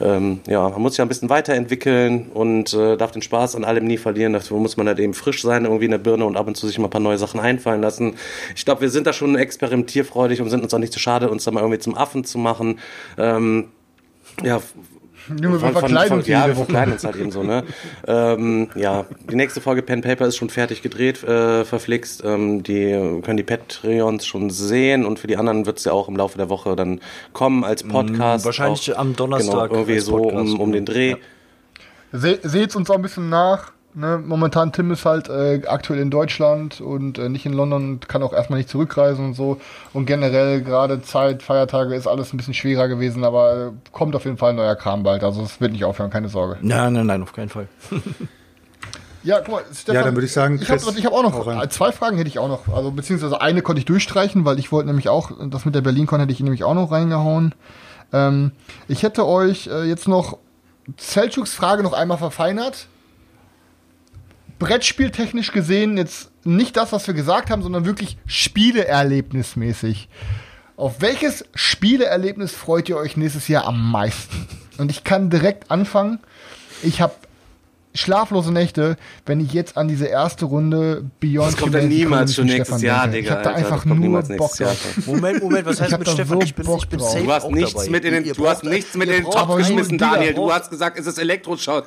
Ähm, 0.00 0.40
ja, 0.46 0.66
man 0.66 0.80
muss 0.80 0.94
sich 0.94 1.02
ein 1.02 1.08
bisschen 1.08 1.28
weiterentwickeln 1.28 2.30
und 2.32 2.72
äh, 2.72 2.96
darf 2.96 3.10
den 3.10 3.20
Spaß 3.20 3.54
an 3.54 3.64
allem 3.64 3.86
nie 3.86 3.98
verlieren. 3.98 4.32
Dafür 4.32 4.56
muss 4.56 4.78
man 4.78 4.86
halt 4.88 4.98
eben 4.98 5.12
frisch 5.12 5.42
sein, 5.42 5.66
irgendwie 5.66 5.84
in 5.84 5.90
der 5.90 5.98
Birne 5.98 6.24
und 6.24 6.38
ab 6.38 6.46
und 6.46 6.56
zu 6.56 6.66
sich 6.66 6.78
mal 6.78 6.86
ein 6.86 6.90
paar 6.90 7.02
neue 7.02 7.18
Sachen 7.18 7.38
einfallen 7.38 7.82
lassen. 7.82 8.14
Ich 8.56 8.64
glaube, 8.64 8.80
wir 8.80 8.88
sind 8.88 9.06
da 9.06 9.12
schon 9.12 9.36
experimentierfreudig 9.36 10.40
und 10.40 10.48
sind 10.48 10.62
uns 10.62 10.72
auch 10.72 10.78
nicht 10.78 10.94
zu 10.94 10.98
schade, 10.98 11.28
uns 11.28 11.44
da 11.44 11.50
mal 11.50 11.60
irgendwie 11.60 11.78
zum 11.78 11.94
Affen 11.94 12.24
zu 12.24 12.38
machen. 12.38 12.78
Ähm, 13.18 13.68
ja, 14.42 14.62
Junge, 15.40 15.60
wir 15.60 15.70
verkleiden 15.70 16.18
uns 16.18 16.26
ja, 16.26 16.46
wir 16.46 16.54
verkleiden 16.54 16.92
uns 16.94 17.04
halt 17.04 17.16
eben 17.16 17.30
so, 17.30 17.42
ne? 17.42 17.64
ähm, 18.06 18.68
ja, 18.74 19.04
die 19.30 19.36
nächste 19.36 19.60
Folge 19.60 19.82
Pen 19.82 20.00
Paper 20.00 20.26
ist 20.26 20.36
schon 20.36 20.50
fertig 20.50 20.82
gedreht, 20.82 21.22
äh, 21.24 21.64
verflixt. 21.64 22.22
Ähm, 22.24 22.62
die 22.62 23.20
können 23.22 23.36
die 23.36 23.42
Patreons 23.42 24.26
schon 24.26 24.50
sehen 24.50 25.04
und 25.04 25.18
für 25.18 25.26
die 25.26 25.36
anderen 25.36 25.66
wird 25.66 25.78
es 25.78 25.84
ja 25.84 25.92
auch 25.92 26.08
im 26.08 26.16
Laufe 26.16 26.38
der 26.38 26.48
Woche 26.48 26.76
dann 26.76 27.00
kommen 27.32 27.64
als 27.64 27.82
Podcast. 27.82 28.44
Mm, 28.44 28.46
wahrscheinlich 28.46 28.92
auch, 28.94 28.98
am 28.98 29.16
Donnerstag 29.16 29.68
Genau, 29.68 29.80
irgendwie 29.80 29.94
als 29.94 30.04
so 30.06 30.16
Podcast, 30.16 30.54
um, 30.54 30.60
um 30.60 30.72
den 30.72 30.84
Dreh. 30.84 31.10
ja. 31.10 31.16
Se 32.12 32.38
seht's 32.42 32.74
uns 32.74 32.88
auch 32.90 32.94
ein 32.94 33.02
bisschen 33.02 33.28
nach. 33.28 33.72
Ne? 33.94 34.22
Momentan 34.24 34.72
Tim 34.72 34.90
ist 34.90 35.04
halt 35.04 35.28
äh, 35.28 35.62
aktuell 35.66 35.98
in 35.98 36.10
Deutschland 36.10 36.80
und 36.80 37.18
äh, 37.18 37.28
nicht 37.28 37.46
in 37.46 37.52
London 37.52 37.92
und 37.92 38.08
kann 38.08 38.22
auch 38.22 38.32
erstmal 38.32 38.58
nicht 38.58 38.68
zurückreisen 38.68 39.24
und 39.24 39.34
so. 39.34 39.60
Und 39.92 40.06
generell 40.06 40.62
gerade 40.62 41.02
Zeit, 41.02 41.42
Feiertage 41.42 41.94
ist 41.94 42.06
alles 42.06 42.32
ein 42.32 42.36
bisschen 42.36 42.54
schwerer 42.54 42.88
gewesen, 42.88 43.24
aber 43.24 43.56
äh, 43.56 43.70
kommt 43.92 44.14
auf 44.14 44.24
jeden 44.24 44.36
Fall 44.36 44.50
ein 44.50 44.56
neuer 44.56 44.76
Kram 44.76 45.02
bald. 45.02 45.24
Also 45.24 45.42
es 45.42 45.60
wird 45.60 45.72
nicht 45.72 45.84
aufhören, 45.84 46.10
keine 46.10 46.28
Sorge. 46.28 46.58
Nein, 46.60 46.92
nein, 46.92 47.06
nein, 47.06 47.22
auf 47.22 47.32
keinen 47.32 47.48
Fall. 47.48 47.68
Ja, 49.24 49.40
guck 49.40 49.48
mal, 49.48 49.62
Stefan. 49.74 49.94
Ja, 49.96 50.02
dann 50.04 50.14
würde 50.14 50.26
ich 50.26 50.32
sagen, 50.32 50.60
ich 50.62 50.70
habe 50.70 50.80
hab 50.80 51.12
auch 51.12 51.22
noch, 51.22 51.62
äh, 51.62 51.68
zwei 51.68 51.90
Fragen 51.92 52.16
hätte 52.16 52.28
ich 52.28 52.38
auch 52.38 52.48
noch. 52.48 52.68
Also 52.74 52.92
beziehungsweise 52.92 53.40
eine 53.40 53.62
konnte 53.62 53.80
ich 53.80 53.84
durchstreichen, 53.84 54.44
weil 54.44 54.58
ich 54.58 54.70
wollte 54.70 54.86
nämlich 54.86 55.08
auch, 55.08 55.32
das 55.50 55.64
mit 55.64 55.74
der 55.74 55.80
BerlinCon 55.80 56.20
hätte 56.20 56.32
ich 56.32 56.40
nämlich 56.40 56.64
auch 56.64 56.74
noch 56.74 56.92
reingehauen. 56.92 57.54
Ähm, 58.12 58.52
ich 58.86 59.02
hätte 59.02 59.26
euch 59.26 59.66
äh, 59.66 59.82
jetzt 59.84 60.08
noch 60.08 60.38
Selchuks 60.96 61.52
Frage 61.52 61.82
noch 61.82 61.92
einmal 61.92 62.16
verfeinert. 62.16 62.86
Brettspieltechnisch 64.58 65.52
gesehen 65.52 65.96
jetzt 65.96 66.30
nicht 66.44 66.76
das, 66.76 66.92
was 66.92 67.06
wir 67.06 67.14
gesagt 67.14 67.50
haben, 67.50 67.62
sondern 67.62 67.84
wirklich 67.84 68.16
Spieleerlebnismäßig. 68.26 70.08
Auf 70.76 71.00
welches 71.00 71.44
Spieleerlebnis 71.54 72.52
freut 72.52 72.88
ihr 72.88 72.96
euch 72.96 73.16
nächstes 73.16 73.48
Jahr 73.48 73.66
am 73.66 73.90
meisten? 73.90 74.48
Und 74.78 74.90
ich 74.90 75.04
kann 75.04 75.30
direkt 75.30 75.70
anfangen. 75.70 76.20
Ich 76.82 77.00
habe 77.00 77.14
schlaflose 77.94 78.52
Nächte, 78.52 78.96
wenn 79.26 79.40
ich 79.40 79.52
jetzt 79.52 79.76
an 79.76 79.88
diese 79.88 80.06
erste 80.06 80.44
Runde 80.44 81.04
Beyond 81.20 81.48
Das 81.48 81.56
kommt 81.56 81.74
dann 81.74 81.82
Humanity 81.82 82.04
niemals 82.04 82.34
schon 82.34 82.46
nächstes 82.46 82.68
Stefan 82.68 82.82
Jahr, 82.82 83.08
denke. 83.08 83.28
Digga. 83.28 83.28
Ich 83.28 83.30
habe 83.30 83.42
da 83.42 83.54
einfach 83.54 83.84
nur 83.84 84.22
Bock 84.22 84.56
drauf. 84.56 85.06
Moment, 85.06 85.42
Moment, 85.42 85.66
was 85.66 85.80
heißt 85.80 85.98
mit 85.98 86.08
Stefan? 86.08 86.38
so 86.38 86.46
ich 86.46 86.54
bin, 86.54 86.66
Bock 86.66 86.78
ich 86.82 86.88
bin 86.88 87.00
safe 87.00 87.24
Du 87.24 87.32
hast 87.32 87.50
nichts 87.50 87.72
dabei. 87.72 87.90
mit 87.90 88.04
in 88.04 88.12
den, 88.12 88.32
du 88.32 88.48
hast 88.48 88.64
nichts 88.64 88.94
mit 88.94 89.08
in 89.08 89.24
den 89.24 89.24
Topf 89.24 89.56
geschmissen, 89.56 89.98
Daniel. 89.98 90.34
Du 90.34 90.52
hast 90.52 90.70
gesagt, 90.70 90.98
es 90.98 91.06
ist 91.06 91.18
Elektroschott. 91.18 91.86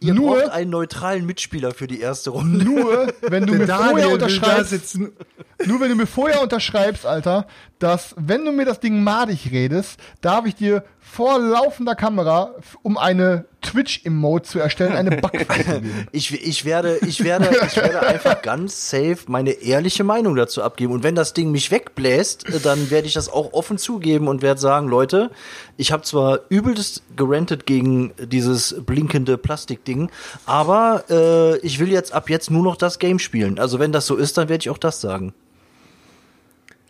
Ihr 0.00 0.14
Nur- 0.14 0.40
braucht 0.40 0.52
einen 0.52 0.70
neutralen 0.70 1.24
Mitspieler 1.24 1.72
für 1.72 1.86
die 1.86 2.00
erste 2.00 2.30
Runde. 2.30 2.64
Nur, 2.64 3.12
wenn 3.22 3.46
du 3.46 3.54
mir 3.54 3.66
vorher 3.66 3.86
Daniel 3.92 4.06
da 4.06 4.12
unterschreibst, 4.26 4.98
nur 4.98 5.80
wenn 5.80 5.88
du 5.88 5.94
mir 5.96 6.06
vorher 6.06 6.42
unterschreibst, 6.42 7.06
Alter, 7.06 7.46
dass 7.78 8.14
wenn 8.18 8.44
du 8.44 8.52
mir 8.52 8.66
das 8.66 8.80
Ding 8.80 9.02
madig 9.02 9.50
redest, 9.50 9.98
darf 10.20 10.44
ich 10.44 10.54
dir 10.54 10.84
vor 11.08 11.38
laufender 11.38 11.94
Kamera, 11.94 12.54
um 12.82 12.98
eine 12.98 13.44
Twitch-Emote 13.62 14.48
zu 14.48 14.58
erstellen, 14.58 14.92
eine 14.92 15.16
Backpfeife. 15.22 15.82
Ich, 16.10 16.34
ich, 16.46 16.64
werde, 16.64 16.98
ich, 17.06 17.22
werde, 17.22 17.48
ich 17.66 17.76
werde 17.76 18.02
einfach 18.02 18.42
ganz 18.42 18.90
safe 18.90 19.18
meine 19.28 19.52
ehrliche 19.52 20.04
Meinung 20.04 20.34
dazu 20.34 20.62
abgeben. 20.62 20.92
Und 20.92 21.04
wenn 21.04 21.14
das 21.14 21.32
Ding 21.32 21.52
mich 21.52 21.70
wegbläst, 21.70 22.48
äh, 22.48 22.60
dann 22.60 22.90
werde 22.90 23.06
ich 23.06 23.14
das 23.14 23.28
auch 23.28 23.52
offen 23.52 23.78
zugeben 23.78 24.26
und 24.28 24.42
werde 24.42 24.60
sagen, 24.60 24.88
Leute, 24.88 25.30
ich 25.76 25.92
habe 25.92 26.02
zwar 26.02 26.40
übelst 26.48 27.02
gerentet 27.16 27.66
gegen 27.66 28.12
dieses 28.18 28.74
blinkende 28.84 29.38
Plastikding, 29.38 30.10
aber 30.44 31.04
äh, 31.08 31.58
ich 31.58 31.78
will 31.78 31.90
jetzt 31.90 32.12
ab 32.12 32.28
jetzt 32.28 32.50
nur 32.50 32.64
noch 32.64 32.76
das 32.76 32.98
Game 32.98 33.20
spielen. 33.20 33.58
Also 33.58 33.78
wenn 33.78 33.92
das 33.92 34.06
so 34.06 34.16
ist, 34.16 34.36
dann 34.36 34.48
werde 34.48 34.62
ich 34.62 34.70
auch 34.70 34.78
das 34.78 35.00
sagen. 35.00 35.32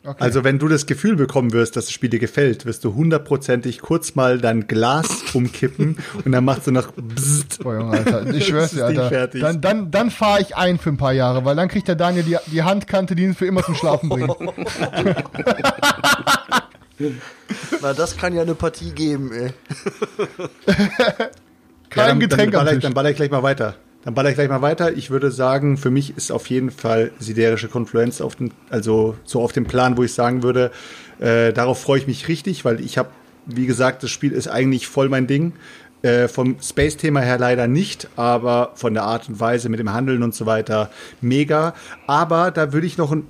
Okay. 0.07 0.23
Also 0.23 0.45
wenn 0.45 0.61
du 0.61 0.69
das 0.69 0.87
Gefühl 0.87 1.17
bekommen 1.17 1.53
wirst, 1.53 1.75
dass 1.75 1.87
das 1.87 1.93
Spiel 1.93 2.09
dir 2.09 2.21
gefällt, 2.21 2.65
wirst 2.65 2.85
du 2.85 2.95
hundertprozentig 2.95 3.81
kurz 3.81 4.15
mal 4.15 4.39
dein 4.39 4.69
Glas 4.69 5.25
umkippen 5.35 5.99
und 6.25 6.31
dann 6.31 6.45
machst 6.45 6.69
du 6.69 6.71
noch 6.71 6.93
Bzzzt. 6.93 7.65
Boah, 7.65 7.75
Junge, 7.75 7.99
Alter. 7.99 8.33
Ich 8.33 8.47
schwör's 8.47 8.71
dir, 8.71 8.85
Alter. 8.85 9.27
Dann, 9.27 9.61
dann, 9.61 9.91
dann 9.91 10.13
fahre 10.13 10.41
ich 10.41 10.57
ein 10.57 10.79
für 10.79 10.91
ein 10.91 10.97
paar 10.97 11.13
Jahre, 11.13 11.45
weil 11.45 11.57
dann 11.57 11.67
kriegt 11.67 11.89
der 11.89 11.97
Daniel 11.97 12.23
die, 12.23 12.37
die 12.47 12.63
Handkante, 12.63 13.17
die 13.17 13.25
ihn 13.25 13.35
für 13.35 13.47
immer 13.47 13.65
zum 13.65 13.75
Schlafen 13.75 14.09
bringt. 14.09 14.31
Na, 17.83 17.93
das 17.93 18.17
kann 18.17 18.33
ja 18.33 18.43
eine 18.43 18.55
Partie 18.55 18.93
geben, 18.93 19.33
ey. 19.33 19.51
Kein 21.91 22.03
ja, 22.03 22.07
dann, 22.09 22.21
Getränk 22.21 22.53
dann, 22.53 22.65
dann, 22.65 22.79
dann 22.81 22.95
baller 22.95 23.11
ich 23.11 23.17
gleich 23.17 23.31
mal 23.31 23.43
weiter. 23.43 23.75
Dann 24.07 24.15
baller 24.15 24.29
ich 24.29 24.37
gleich 24.37 24.49
mal 24.49 24.63
weiter. 24.63 24.97
Ich 24.97 25.11
würde 25.11 25.33
sagen, 25.33 25.77
für 25.77 25.91
mich 25.91 26.17
ist 26.17 26.31
auf 26.31 26.47
jeden 26.47 26.71
Fall 26.71 27.11
siderische 27.19 27.67
Konfluenz 27.67 28.21
auf 28.21 28.37
dem, 28.37 28.53
also 28.71 29.17
so 29.25 29.43
auf 29.43 29.51
dem 29.51 29.65
Plan, 29.65 29.97
wo 29.97 30.05
ich 30.05 30.15
sagen 30.15 30.45
würde, 30.45 30.71
äh, 31.19 31.53
darauf 31.53 31.81
freue 31.81 31.99
ich 31.99 32.07
mich 32.07 32.29
richtig, 32.29 32.65
weil 32.65 32.81
ich 32.81 32.99
habe, 32.99 33.09
wie 33.47 33.67
gesagt, 33.67 34.05
das 34.05 34.13
Spiel 34.13 34.31
ist 34.31 34.47
eigentlich 34.47 34.87
voll 34.87 35.09
mein 35.09 35.27
Ding. 35.27 35.55
Äh, 36.03 36.29
vom 36.29 36.55
Space-Thema 36.63 37.19
her 37.19 37.39
leider 37.39 37.67
nicht, 37.67 38.09
aber 38.15 38.71
von 38.77 38.95
der 38.95 39.03
Art 39.03 39.29
und 39.29 39.41
Weise 39.41 39.69
mit 39.71 39.81
dem 39.81 39.93
Handeln 39.93 40.23
und 40.23 40.37
so 40.37 40.47
weiter 40.47 40.89
mega. 41.21 41.75
Aber 42.07 42.53
da 42.53 42.73
würde 42.73 42.87
ich 42.87 42.99
noch 42.99 43.11
ein 43.11 43.27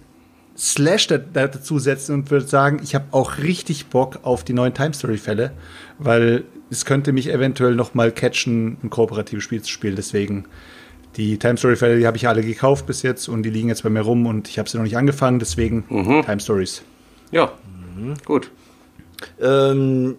Slash 0.57 1.09
dazu 1.09 1.79
setzen 1.79 2.15
und 2.15 2.31
würde 2.31 2.47
sagen, 2.47 2.81
ich 2.83 2.95
habe 2.95 3.07
auch 3.11 3.39
richtig 3.39 3.87
Bock 3.87 4.21
auf 4.23 4.43
die 4.43 4.55
neuen 4.55 4.73
Time 4.73 4.95
Story 4.95 5.19
Fälle, 5.19 5.53
weil 5.99 6.45
es 6.71 6.85
könnte 6.85 7.13
mich 7.13 7.29
eventuell 7.31 7.75
noch 7.75 7.95
mal 7.95 8.11
catchen, 8.11 8.79
ein 8.83 8.91
kooperatives 8.91 9.45
Spiel 9.45 9.63
zu 9.63 9.71
spielen. 9.71 9.97
Deswegen 9.97 10.47
die 11.17 11.39
Time 11.39 11.57
Story 11.57 11.77
Fälle, 11.77 11.99
die 11.99 12.07
habe 12.07 12.17
ich 12.17 12.29
alle 12.29 12.43
gekauft 12.43 12.87
bis 12.87 13.03
jetzt 13.03 13.29
und 13.29 13.43
die 13.43 13.51
liegen 13.51 13.69
jetzt 13.69 13.83
bei 13.83 13.91
mir 13.91 14.01
rum 14.01 14.27
und 14.27 14.49
ich 14.49 14.59
habe 14.59 14.69
sie 14.69 14.77
noch 14.79 14.85
nicht 14.85 14.97
angefangen. 14.97 15.39
Deswegen 15.39 15.85
mhm. 15.89 16.23
Time 16.25 16.41
Stories. 16.41 16.83
Ja, 17.31 17.53
mhm. 17.97 18.15
gut. 18.25 18.51
Ähm, 19.41 20.17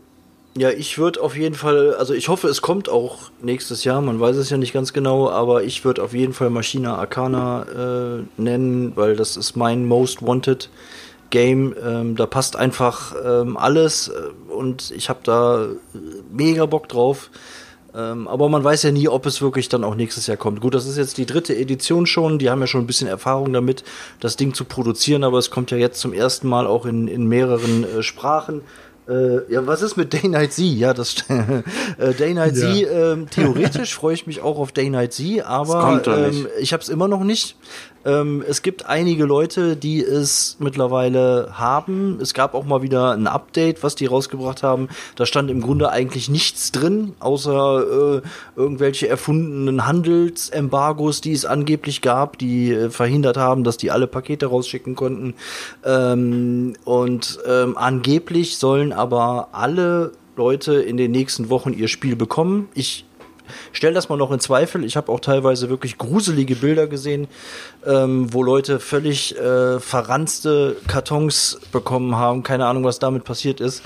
ja, 0.57 0.71
ich 0.71 0.97
würde 0.97 1.21
auf 1.21 1.37
jeden 1.37 1.55
Fall, 1.55 1.93
also 1.95 2.13
ich 2.13 2.29
hoffe, 2.29 2.47
es 2.47 2.61
kommt 2.61 2.89
auch 2.89 3.29
nächstes 3.41 3.83
Jahr, 3.83 4.01
man 4.01 4.19
weiß 4.19 4.37
es 4.37 4.49
ja 4.49 4.57
nicht 4.57 4.73
ganz 4.73 4.91
genau, 4.91 5.29
aber 5.29 5.63
ich 5.63 5.85
würde 5.85 6.03
auf 6.03 6.13
jeden 6.13 6.33
Fall 6.33 6.49
Maschina 6.49 6.97
Arcana 6.97 8.17
äh, 8.17 8.23
nennen, 8.41 8.93
weil 8.95 9.15
das 9.15 9.37
ist 9.37 9.55
mein 9.55 9.85
Most 9.85 10.25
Wanted 10.25 10.69
Game. 11.29 11.75
Ähm, 11.83 12.15
da 12.15 12.25
passt 12.25 12.55
einfach 12.55 13.15
ähm, 13.23 13.55
alles 13.55 14.07
äh, 14.07 14.51
und 14.51 14.91
ich 14.91 15.09
habe 15.09 15.19
da 15.23 15.67
mega 16.31 16.65
Bock 16.65 16.89
drauf. 16.89 17.29
Ähm, 17.95 18.27
aber 18.27 18.49
man 18.49 18.63
weiß 18.63 18.83
ja 18.83 18.91
nie, 18.91 19.07
ob 19.07 19.25
es 19.25 19.41
wirklich 19.41 19.69
dann 19.69 19.83
auch 19.83 19.95
nächstes 19.95 20.27
Jahr 20.27 20.37
kommt. 20.37 20.61
Gut, 20.61 20.75
das 20.75 20.85
ist 20.85 20.97
jetzt 20.97 21.17
die 21.17 21.25
dritte 21.25 21.55
Edition 21.55 22.05
schon. 22.05 22.37
Die 22.37 22.49
haben 22.49 22.61
ja 22.61 22.67
schon 22.67 22.81
ein 22.81 22.87
bisschen 22.87 23.07
Erfahrung 23.07 23.53
damit, 23.53 23.83
das 24.19 24.37
Ding 24.37 24.53
zu 24.53 24.65
produzieren, 24.65 25.23
aber 25.23 25.37
es 25.37 25.49
kommt 25.49 25.71
ja 25.71 25.77
jetzt 25.77 25.99
zum 25.99 26.13
ersten 26.13 26.47
Mal 26.47 26.67
auch 26.67 26.85
in, 26.85 27.07
in 27.07 27.27
mehreren 27.27 27.83
äh, 27.83 28.03
Sprachen. 28.03 28.61
Äh, 29.07 29.51
ja, 29.51 29.65
was 29.65 29.81
ist 29.81 29.95
mit 29.95 30.11
Day 30.11 30.27
Night 30.27 30.53
Z? 30.53 30.65
Ja, 30.65 30.93
das 30.93 31.15
äh, 31.97 32.13
Day 32.13 32.33
Night 32.33 32.55
ja. 32.57 32.73
Z, 32.73 32.87
ähm, 32.91 33.29
theoretisch 33.29 33.95
freue 33.95 34.13
ich 34.13 34.27
mich 34.27 34.41
auch 34.41 34.59
auf 34.59 34.71
Day 34.73 34.89
Night 34.89 35.13
Z, 35.13 35.45
aber 35.45 36.01
ähm, 36.05 36.47
ich 36.59 36.73
habe 36.73 36.83
es 36.83 36.89
immer 36.89 37.07
noch 37.07 37.23
nicht. 37.23 37.55
Ähm, 38.07 38.41
es 38.47 38.61
gibt 38.61 38.85
einige 38.85 39.25
Leute, 39.25 39.75
die 39.75 40.01
es 40.01 40.55
mittlerweile 40.59 41.49
haben. 41.53 42.19
Es 42.21 42.33
gab 42.33 42.53
auch 42.53 42.63
mal 42.63 42.81
wieder 42.81 43.11
ein 43.11 43.27
Update, 43.27 43.83
was 43.83 43.95
die 43.95 44.05
rausgebracht 44.05 44.63
haben. 44.63 44.87
Da 45.15 45.25
stand 45.25 45.51
im 45.51 45.61
Grunde 45.61 45.89
eigentlich 45.89 46.29
nichts 46.29 46.71
drin, 46.71 47.13
außer 47.19 48.21
äh, 48.21 48.21
irgendwelche 48.55 49.09
erfundenen 49.09 49.85
Handelsembargos, 49.85 51.19
die 51.19 51.33
es 51.33 51.45
angeblich 51.45 52.01
gab, 52.01 52.37
die 52.37 52.71
äh, 52.71 52.89
verhindert 52.89 53.35
haben, 53.35 53.65
dass 53.65 53.75
die 53.75 53.91
alle 53.91 54.07
Pakete 54.07 54.45
rausschicken 54.45 54.95
konnten. 54.95 55.33
Ähm, 55.83 56.73
und 56.85 57.39
ähm, 57.45 57.77
angeblich 57.77 58.57
sollen 58.57 58.93
aber 58.93 59.49
alle 59.51 60.13
Leute 60.37 60.75
in 60.75 60.95
den 60.95 61.11
nächsten 61.11 61.49
Wochen 61.49 61.73
ihr 61.73 61.89
Spiel 61.89 62.15
bekommen. 62.15 62.69
Ich 62.73 63.05
stelle 63.71 63.93
das 63.93 64.09
mal 64.09 64.17
noch 64.17 64.31
in 64.31 64.39
Zweifel. 64.39 64.83
Ich 64.83 64.97
habe 64.97 65.11
auch 65.11 65.19
teilweise 65.19 65.69
wirklich 65.69 65.97
gruselige 65.97 66.55
Bilder 66.55 66.87
gesehen, 66.87 67.27
ähm, 67.85 68.33
wo 68.33 68.43
Leute 68.43 68.79
völlig 68.79 69.37
äh, 69.37 69.79
verranzte 69.79 70.75
Kartons 70.87 71.59
bekommen 71.71 72.15
haben. 72.15 72.43
Keine 72.43 72.65
Ahnung, 72.65 72.83
was 72.83 72.99
damit 72.99 73.23
passiert 73.23 73.59
ist. 73.59 73.83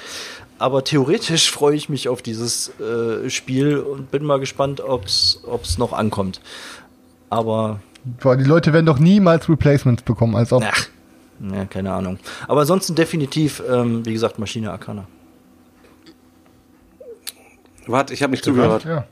Aber 0.60 0.84
theoretisch 0.84 1.52
freue 1.52 1.76
ich 1.76 1.90
mich 1.90 2.08
auf 2.08 2.22
dieses 2.22 2.72
äh, 2.80 3.30
Spiel 3.30 3.78
und 3.78 4.12
bin 4.12 4.24
mal 4.24 4.40
gespannt, 4.40 4.82
ob 4.82 5.06
es 5.06 5.78
noch 5.78 5.94
ankommt. 5.94 6.42
Aber. 7.30 7.80
Boah, 8.20 8.36
die 8.36 8.44
Leute 8.44 8.74
werden 8.74 8.86
doch 8.86 9.00
niemals 9.00 9.48
Replacements 9.48 10.04
bekommen, 10.04 10.36
als 10.36 10.52
ob. 10.52 10.64
Ach, 10.66 10.88
ja, 11.54 11.66
keine 11.66 11.94
Ahnung. 11.94 12.20
Aber 12.48 12.62
ansonsten 12.62 12.96
definitiv, 12.96 13.62
ähm, 13.70 14.06
wie 14.06 14.14
gesagt, 14.14 14.38
Maschine 14.40 14.72
Arcana. 14.72 15.08
Warte, 17.88 18.14
ich 18.14 18.22
habe 18.22 18.32
nicht 18.32 18.44
zugehört. 18.44 18.86
Ja. 18.86 19.06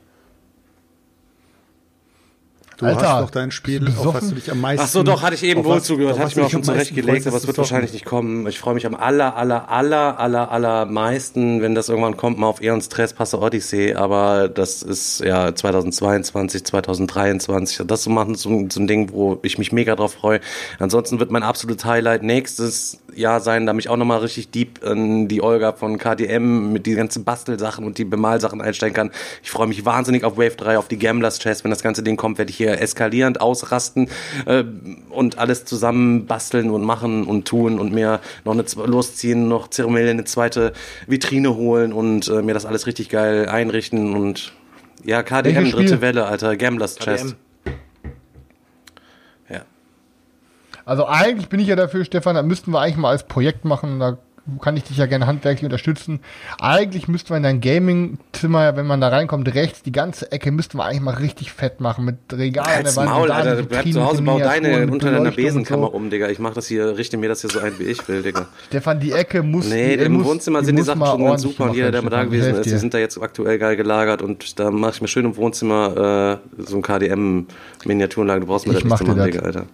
Du 2.80 2.86
Alter, 2.86 3.12
hast 3.12 3.22
doch 3.24 3.30
dein 3.30 3.50
Spiel, 3.50 3.86
auf 3.88 4.14
was 4.14 4.30
du 4.30 4.36
dich 4.36 4.50
am 4.50 4.58
meisten. 4.58 4.82
Ach 4.82 4.88
so, 4.88 5.02
doch, 5.02 5.20
hatte 5.20 5.34
ich 5.34 5.42
eben 5.42 5.64
wohl 5.64 5.82
zugehört, 5.82 6.18
hatte 6.18 6.30
ich 6.30 6.36
mir 6.36 6.46
auch 6.46 6.50
schon 6.50 6.64
zurechtgelegt, 6.64 7.26
aber 7.26 7.36
es 7.36 7.46
wird 7.46 7.58
wahrscheinlich 7.58 7.92
nicht 7.92 8.06
kommen. 8.06 8.46
Ich 8.46 8.58
freue 8.58 8.72
mich 8.72 8.86
am 8.86 8.94
aller, 8.94 9.36
aller, 9.36 9.68
aller, 9.68 10.18
aller, 10.18 10.50
aller 10.50 10.86
meisten, 10.86 11.60
wenn 11.60 11.74
das 11.74 11.90
irgendwann 11.90 12.16
kommt, 12.16 12.38
mal 12.38 12.46
auf 12.46 12.62
Eon 12.62 12.80
Stress 12.80 13.12
Passe 13.12 13.38
Odyssey, 13.38 13.92
aber 13.92 14.48
das 14.48 14.82
ist 14.82 15.20
ja 15.20 15.54
2022, 15.54 16.64
2023. 16.64 17.82
Das 17.86 18.00
zu 18.00 18.08
machen, 18.08 18.34
so, 18.34 18.66
so 18.70 18.80
ein 18.80 18.86
Ding, 18.86 19.12
wo 19.12 19.38
ich 19.42 19.58
mich 19.58 19.72
mega 19.72 19.94
drauf 19.94 20.14
freue. 20.14 20.40
Ansonsten 20.78 21.20
wird 21.20 21.30
mein 21.30 21.42
absolutes 21.42 21.84
Highlight 21.84 22.22
nächstes 22.22 22.98
Jahr 23.14 23.40
sein, 23.40 23.66
da 23.66 23.72
mich 23.72 23.88
auch 23.88 23.96
nochmal 23.96 24.18
richtig 24.18 24.50
deep 24.50 24.82
in 24.84 25.28
die 25.28 25.42
Olga 25.42 25.72
von 25.72 25.98
KDM 25.98 26.72
mit 26.72 26.86
die 26.86 26.94
ganzen 26.94 27.24
Bastelsachen 27.24 27.84
und 27.84 27.98
die 27.98 28.04
Bemalsachen 28.04 28.60
einsteigen 28.60 28.94
kann. 28.94 29.10
Ich 29.42 29.50
freue 29.50 29.66
mich 29.66 29.84
wahnsinnig 29.84 30.24
auf 30.24 30.36
Wave 30.36 30.56
3, 30.56 30.78
auf 30.78 30.88
die 30.88 30.98
Gamblers 30.98 31.38
Chess. 31.38 31.64
Wenn 31.64 31.70
das 31.70 31.82
ganze 31.82 32.02
Ding 32.02 32.16
kommt, 32.16 32.38
werde 32.38 32.50
ich 32.50 32.56
hier 32.56 32.80
eskalierend 32.80 33.40
ausrasten 33.40 34.08
äh, 34.46 34.64
und 35.10 35.38
alles 35.38 35.64
zusammen 35.64 36.26
basteln 36.26 36.70
und 36.70 36.82
machen 36.82 37.24
und 37.24 37.46
tun 37.46 37.78
und 37.78 37.92
mir 37.92 38.20
noch 38.44 38.52
eine 38.52 38.64
losziehen, 38.86 39.48
noch 39.48 39.68
zeremoniell 39.68 40.10
eine 40.10 40.24
zweite 40.24 40.72
Vitrine 41.06 41.54
holen 41.56 41.92
und 41.92 42.28
äh, 42.28 42.42
mir 42.42 42.54
das 42.54 42.66
alles 42.66 42.86
richtig 42.86 43.08
geil 43.08 43.48
einrichten 43.48 44.14
und 44.14 44.52
ja, 45.04 45.22
KDM, 45.22 45.70
dritte 45.70 46.00
Welle, 46.00 46.26
Alter, 46.26 46.56
Gamblers 46.56 46.96
Chest. 46.96 47.30
Ja. 47.30 47.36
Also 50.90 51.06
eigentlich 51.06 51.48
bin 51.48 51.60
ich 51.60 51.68
ja 51.68 51.76
dafür, 51.76 52.04
Stefan, 52.04 52.34
da 52.34 52.42
müssten 52.42 52.72
wir 52.72 52.80
eigentlich 52.80 52.96
mal 52.96 53.10
als 53.10 53.22
Projekt 53.22 53.64
machen, 53.64 54.00
da 54.00 54.18
kann 54.60 54.76
ich 54.76 54.82
dich 54.82 54.96
ja 54.96 55.06
gerne 55.06 55.28
handwerklich 55.28 55.62
unterstützen. 55.62 56.18
Eigentlich 56.60 57.06
müsste 57.06 57.32
man 57.32 57.36
in 57.36 57.42
dein 57.44 57.60
Gaming-Zimmer, 57.60 58.74
wenn 58.74 58.88
man 58.88 59.00
da 59.00 59.06
reinkommt, 59.06 59.54
rechts, 59.54 59.84
die 59.84 59.92
ganze 59.92 60.32
Ecke 60.32 60.50
müsste 60.50 60.76
man 60.76 60.88
eigentlich 60.88 61.02
mal 61.02 61.14
richtig 61.14 61.52
fett 61.52 61.80
machen 61.80 62.06
mit 62.06 62.16
Regalen 62.32 62.84
Wand. 62.96 63.08
Maul, 63.08 63.30
Alter, 63.30 63.54
du 63.54 63.66
bleibst 63.66 63.92
zu 63.92 64.04
Hause, 64.04 64.22
bau 64.22 64.40
deine 64.40 64.90
unter 64.90 65.12
deiner 65.12 65.30
Besenkammer 65.30 65.86
so. 65.86 65.92
um, 65.92 66.10
Digga. 66.10 66.28
Ich 66.28 66.40
mach 66.40 66.54
das 66.54 66.66
hier, 66.66 66.98
richte 66.98 67.16
mir 67.18 67.28
das 67.28 67.42
hier 67.42 67.50
so 67.50 67.60
ein, 67.60 67.78
wie 67.78 67.84
ich 67.84 68.08
will, 68.08 68.24
Digga. 68.24 68.48
Stefan, 68.66 68.98
die 68.98 69.12
Ecke 69.12 69.44
muss. 69.44 69.68
Nee, 69.68 69.96
die, 69.96 70.02
im 70.02 70.14
muss, 70.14 70.26
Wohnzimmer 70.26 70.64
sind 70.64 70.74
die 70.74 70.82
Sachen 70.82 71.06
schon 71.06 71.24
ganz 71.24 71.42
super 71.42 71.66
und 71.66 71.76
jeder, 71.76 71.92
der 71.92 72.02
mal 72.02 72.10
da 72.10 72.24
gewesen 72.24 72.56
ist, 72.56 72.64
die 72.64 72.70
sind 72.70 72.94
da 72.94 72.98
jetzt 72.98 73.16
aktuell 73.22 73.60
geil 73.60 73.76
gelagert 73.76 74.22
und 74.22 74.58
da 74.58 74.72
mache 74.72 74.94
ich 74.94 75.02
mir 75.02 75.06
schön 75.06 75.24
im 75.24 75.36
Wohnzimmer 75.36 76.40
äh, 76.58 76.62
so 76.64 76.74
ein 76.74 76.82
KDM-Miniaturenlager. 76.82 78.40
Du 78.40 78.46
brauchst 78.46 78.66
mir 78.66 78.72
das 78.72 78.82
nicht 78.82 78.98
zu 78.98 79.04
machen, 79.04 79.22
Digga, 79.22 79.42
Alter. 79.42 79.66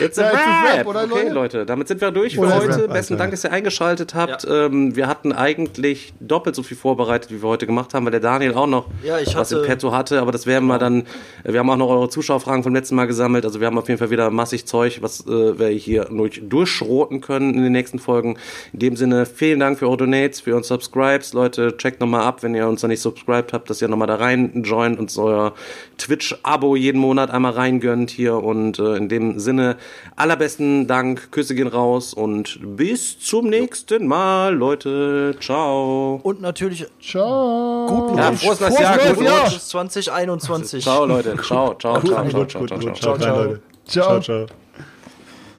It's 0.00 0.18
a 0.18 0.32
ja, 0.32 0.76
rap. 0.76 0.86
Oder, 0.86 1.04
okay, 1.04 1.28
Leute? 1.28 1.48
Leute, 1.48 1.66
damit 1.66 1.88
sind 1.88 2.00
wir 2.00 2.10
durch 2.10 2.34
für 2.34 2.54
heute. 2.54 2.84
Rap, 2.84 2.92
Besten 2.92 3.16
Dank, 3.16 3.30
dass 3.30 3.44
ihr 3.44 3.52
eingeschaltet 3.52 4.14
habt. 4.14 4.44
Ja. 4.44 4.66
Ähm, 4.66 4.94
wir 4.96 5.06
hatten 5.06 5.32
eigentlich 5.32 6.12
doppelt 6.20 6.54
so 6.54 6.62
viel 6.62 6.76
vorbereitet, 6.76 7.30
wie 7.30 7.42
wir 7.42 7.48
heute 7.48 7.66
gemacht 7.66 7.94
haben, 7.94 8.04
weil 8.04 8.10
der 8.12 8.20
Daniel 8.20 8.54
auch 8.54 8.66
noch 8.66 8.86
ja, 9.02 9.18
was 9.34 9.52
im 9.52 9.62
Petto 9.62 9.92
hatte. 9.92 10.20
Aber 10.20 10.32
das 10.32 10.46
werden 10.46 10.66
wir 10.66 10.78
dann. 10.78 11.04
Wir 11.44 11.60
haben 11.60 11.70
auch 11.70 11.76
noch 11.76 11.88
eure 11.88 12.08
Zuschauerfragen 12.08 12.62
vom 12.62 12.74
letzten 12.74 12.94
Mal 12.96 13.06
gesammelt. 13.06 13.44
Also 13.44 13.60
wir 13.60 13.66
haben 13.66 13.78
auf 13.78 13.88
jeden 13.88 13.98
Fall 13.98 14.10
wieder 14.10 14.30
massig 14.30 14.66
Zeug, 14.66 14.98
was 15.00 15.26
äh, 15.26 15.58
wir 15.58 15.68
hier 15.68 16.04
durchschroten 16.04 17.20
können 17.20 17.54
in 17.54 17.62
den 17.62 17.72
nächsten 17.72 17.98
Folgen. 17.98 18.38
In 18.72 18.78
dem 18.80 18.96
Sinne, 18.96 19.26
vielen 19.26 19.60
Dank 19.60 19.78
für 19.78 19.86
eure 19.86 19.98
Donates, 19.98 20.40
für 20.40 20.52
eure 20.52 20.64
Subscribes. 20.64 21.32
Leute, 21.32 21.76
checkt 21.76 22.00
nochmal 22.00 22.22
ab, 22.22 22.42
wenn 22.42 22.54
ihr 22.54 22.68
uns 22.68 22.82
noch 22.82 22.88
nicht 22.88 23.00
subscribed 23.00 23.52
habt, 23.52 23.70
dass 23.70 23.82
ihr 23.82 23.88
nochmal 23.88 24.08
da 24.08 24.16
rein 24.16 24.62
joint 24.62 24.98
und 24.98 25.16
euer 25.18 25.54
Twitch-Abo 25.98 26.76
jeden 26.76 27.00
Monat 27.00 27.30
einmal 27.30 27.52
reingönnt 27.52 28.10
hier. 28.10 28.36
Und 28.36 28.78
äh, 28.78 28.96
in 28.96 29.08
dem 29.08 29.38
Sinne, 29.38 29.76
Allerbesten 30.16 30.86
Dank, 30.86 31.30
Küsse 31.30 31.54
gehen 31.54 31.68
raus 31.68 32.14
und 32.14 32.58
bis 32.76 33.18
zum 33.18 33.48
nächsten 33.48 34.06
Mal, 34.06 34.54
Leute. 34.54 35.36
Ciao. 35.40 36.20
Und 36.22 36.40
natürlich 36.40 36.86
ciao. 37.00 37.86
Guten 37.86 38.18
ja, 38.18 38.32
frohes 38.32 38.60
neues 38.60 38.78
Jahr, 38.78 38.98
guten 38.98 39.26
Rutsch 39.26 39.58
2021. 39.60 40.84
Ciao, 40.84 41.06
Leute. 41.06 41.36
Ciao, 41.42 41.74
ciao, 41.74 42.00
ciao, 42.00 42.28
ciao, 42.28 42.46
ciao, 42.46 42.66
ciao, 42.66 42.66
ciao, 42.66 42.94
ciao, 42.94 43.18
ciao, 43.18 43.60
ciao. 43.86 44.20
ciao. 44.20 44.46